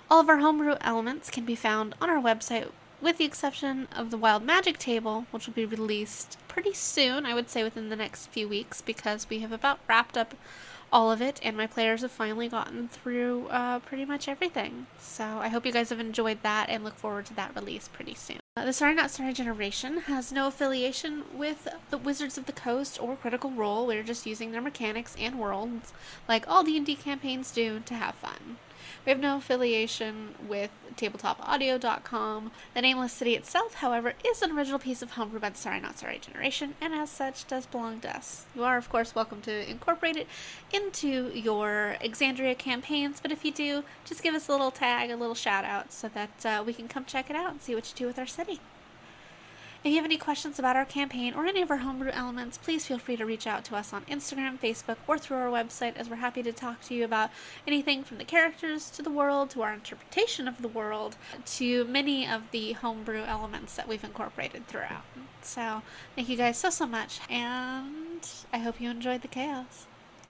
All 0.08 0.20
of 0.20 0.28
our 0.28 0.38
homebrew 0.38 0.76
elements 0.80 1.30
can 1.30 1.44
be 1.44 1.56
found 1.56 1.96
on 2.00 2.08
our 2.08 2.22
website, 2.22 2.70
with 3.04 3.18
the 3.18 3.24
exception 3.26 3.86
of 3.94 4.10
the 4.10 4.16
Wild 4.16 4.42
Magic 4.42 4.78
table, 4.78 5.26
which 5.30 5.46
will 5.46 5.54
be 5.54 5.66
released 5.66 6.38
pretty 6.48 6.72
soon, 6.72 7.26
I 7.26 7.34
would 7.34 7.50
say 7.50 7.62
within 7.62 7.90
the 7.90 7.96
next 7.96 8.28
few 8.28 8.48
weeks, 8.48 8.80
because 8.80 9.28
we 9.28 9.40
have 9.40 9.52
about 9.52 9.78
wrapped 9.86 10.16
up 10.16 10.34
all 10.90 11.12
of 11.12 11.20
it, 11.20 11.38
and 11.42 11.56
my 11.56 11.66
players 11.66 12.02
have 12.02 12.10
finally 12.10 12.48
gotten 12.48 12.88
through 12.88 13.48
uh, 13.48 13.80
pretty 13.80 14.04
much 14.04 14.26
everything. 14.26 14.86
So 14.98 15.24
I 15.24 15.48
hope 15.48 15.66
you 15.66 15.72
guys 15.72 15.90
have 15.90 16.00
enjoyed 16.00 16.42
that 16.42 16.70
and 16.70 16.82
look 16.82 16.96
forward 16.96 17.26
to 17.26 17.34
that 17.34 17.54
release 17.54 17.88
pretty 17.88 18.14
soon. 18.14 18.38
Uh, 18.56 18.64
the 18.64 18.72
Sorry 18.72 18.94
Not 18.94 19.10
Sorry 19.10 19.32
Generation 19.32 19.98
has 20.02 20.32
no 20.32 20.46
affiliation 20.46 21.24
with 21.34 21.68
the 21.90 21.98
Wizards 21.98 22.38
of 22.38 22.46
the 22.46 22.52
Coast 22.52 23.02
or 23.02 23.16
Critical 23.16 23.50
Role. 23.50 23.86
We're 23.86 24.04
just 24.04 24.24
using 24.24 24.52
their 24.52 24.62
mechanics 24.62 25.16
and 25.18 25.38
worlds, 25.38 25.92
like 26.28 26.48
all 26.48 26.62
D&D 26.62 26.94
campaigns 26.96 27.50
do, 27.50 27.80
to 27.84 27.94
have 27.94 28.14
fun. 28.14 28.56
We 29.04 29.10
have 29.10 29.20
no 29.20 29.36
affiliation 29.36 30.34
with 30.48 30.70
tabletopaudio.com. 30.96 32.50
The 32.72 32.80
Nameless 32.80 33.12
City 33.12 33.34
itself, 33.34 33.74
however, 33.74 34.14
is 34.24 34.40
an 34.40 34.52
original 34.52 34.78
piece 34.78 35.02
of 35.02 35.10
homebrew 35.10 35.40
by 35.40 35.50
the 35.50 35.58
Sorry 35.58 35.78
Not 35.78 35.98
Sorry 35.98 36.18
generation, 36.18 36.74
and 36.80 36.94
as 36.94 37.10
such 37.10 37.46
does 37.46 37.66
belong 37.66 38.00
to 38.00 38.16
us. 38.16 38.46
You 38.54 38.64
are, 38.64 38.78
of 38.78 38.88
course, 38.88 39.14
welcome 39.14 39.42
to 39.42 39.70
incorporate 39.70 40.16
it 40.16 40.26
into 40.72 41.30
your 41.34 41.96
Exandria 42.02 42.56
campaigns, 42.56 43.20
but 43.20 43.30
if 43.30 43.44
you 43.44 43.52
do, 43.52 43.84
just 44.06 44.22
give 44.22 44.34
us 44.34 44.48
a 44.48 44.52
little 44.52 44.70
tag, 44.70 45.10
a 45.10 45.16
little 45.16 45.34
shout 45.34 45.66
out, 45.66 45.92
so 45.92 46.08
that 46.08 46.46
uh, 46.46 46.62
we 46.64 46.72
can 46.72 46.88
come 46.88 47.04
check 47.04 47.28
it 47.28 47.36
out 47.36 47.50
and 47.50 47.60
see 47.60 47.74
what 47.74 47.86
you 47.90 47.94
do 47.94 48.06
with 48.06 48.18
our 48.18 48.26
city. 48.26 48.58
If 49.84 49.90
you 49.90 49.96
have 49.96 50.06
any 50.06 50.16
questions 50.16 50.58
about 50.58 50.76
our 50.76 50.86
campaign 50.86 51.34
or 51.34 51.44
any 51.44 51.60
of 51.60 51.70
our 51.70 51.76
homebrew 51.76 52.10
elements, 52.10 52.56
please 52.56 52.86
feel 52.86 52.98
free 52.98 53.16
to 53.16 53.26
reach 53.26 53.46
out 53.46 53.64
to 53.64 53.76
us 53.76 53.92
on 53.92 54.06
Instagram, 54.06 54.58
Facebook, 54.58 54.96
or 55.06 55.18
through 55.18 55.36
our 55.36 55.50
website, 55.50 55.94
as 55.96 56.08
we're 56.08 56.16
happy 56.16 56.42
to 56.42 56.52
talk 56.52 56.80
to 56.84 56.94
you 56.94 57.04
about 57.04 57.28
anything 57.66 58.02
from 58.02 58.16
the 58.16 58.24
characters 58.24 58.88
to 58.92 59.02
the 59.02 59.10
world 59.10 59.50
to 59.50 59.60
our 59.60 59.74
interpretation 59.74 60.48
of 60.48 60.62
the 60.62 60.68
world 60.68 61.16
to 61.44 61.84
many 61.84 62.26
of 62.26 62.50
the 62.50 62.72
homebrew 62.72 63.24
elements 63.24 63.76
that 63.76 63.86
we've 63.86 64.02
incorporated 64.02 64.66
throughout. 64.68 65.04
So, 65.42 65.82
thank 66.16 66.30
you 66.30 66.36
guys 66.38 66.56
so, 66.56 66.70
so 66.70 66.86
much, 66.86 67.20
and 67.28 68.26
I 68.54 68.58
hope 68.60 68.80
you 68.80 68.88
enjoyed 68.88 69.20
the 69.20 69.28
chaos. 69.28 69.84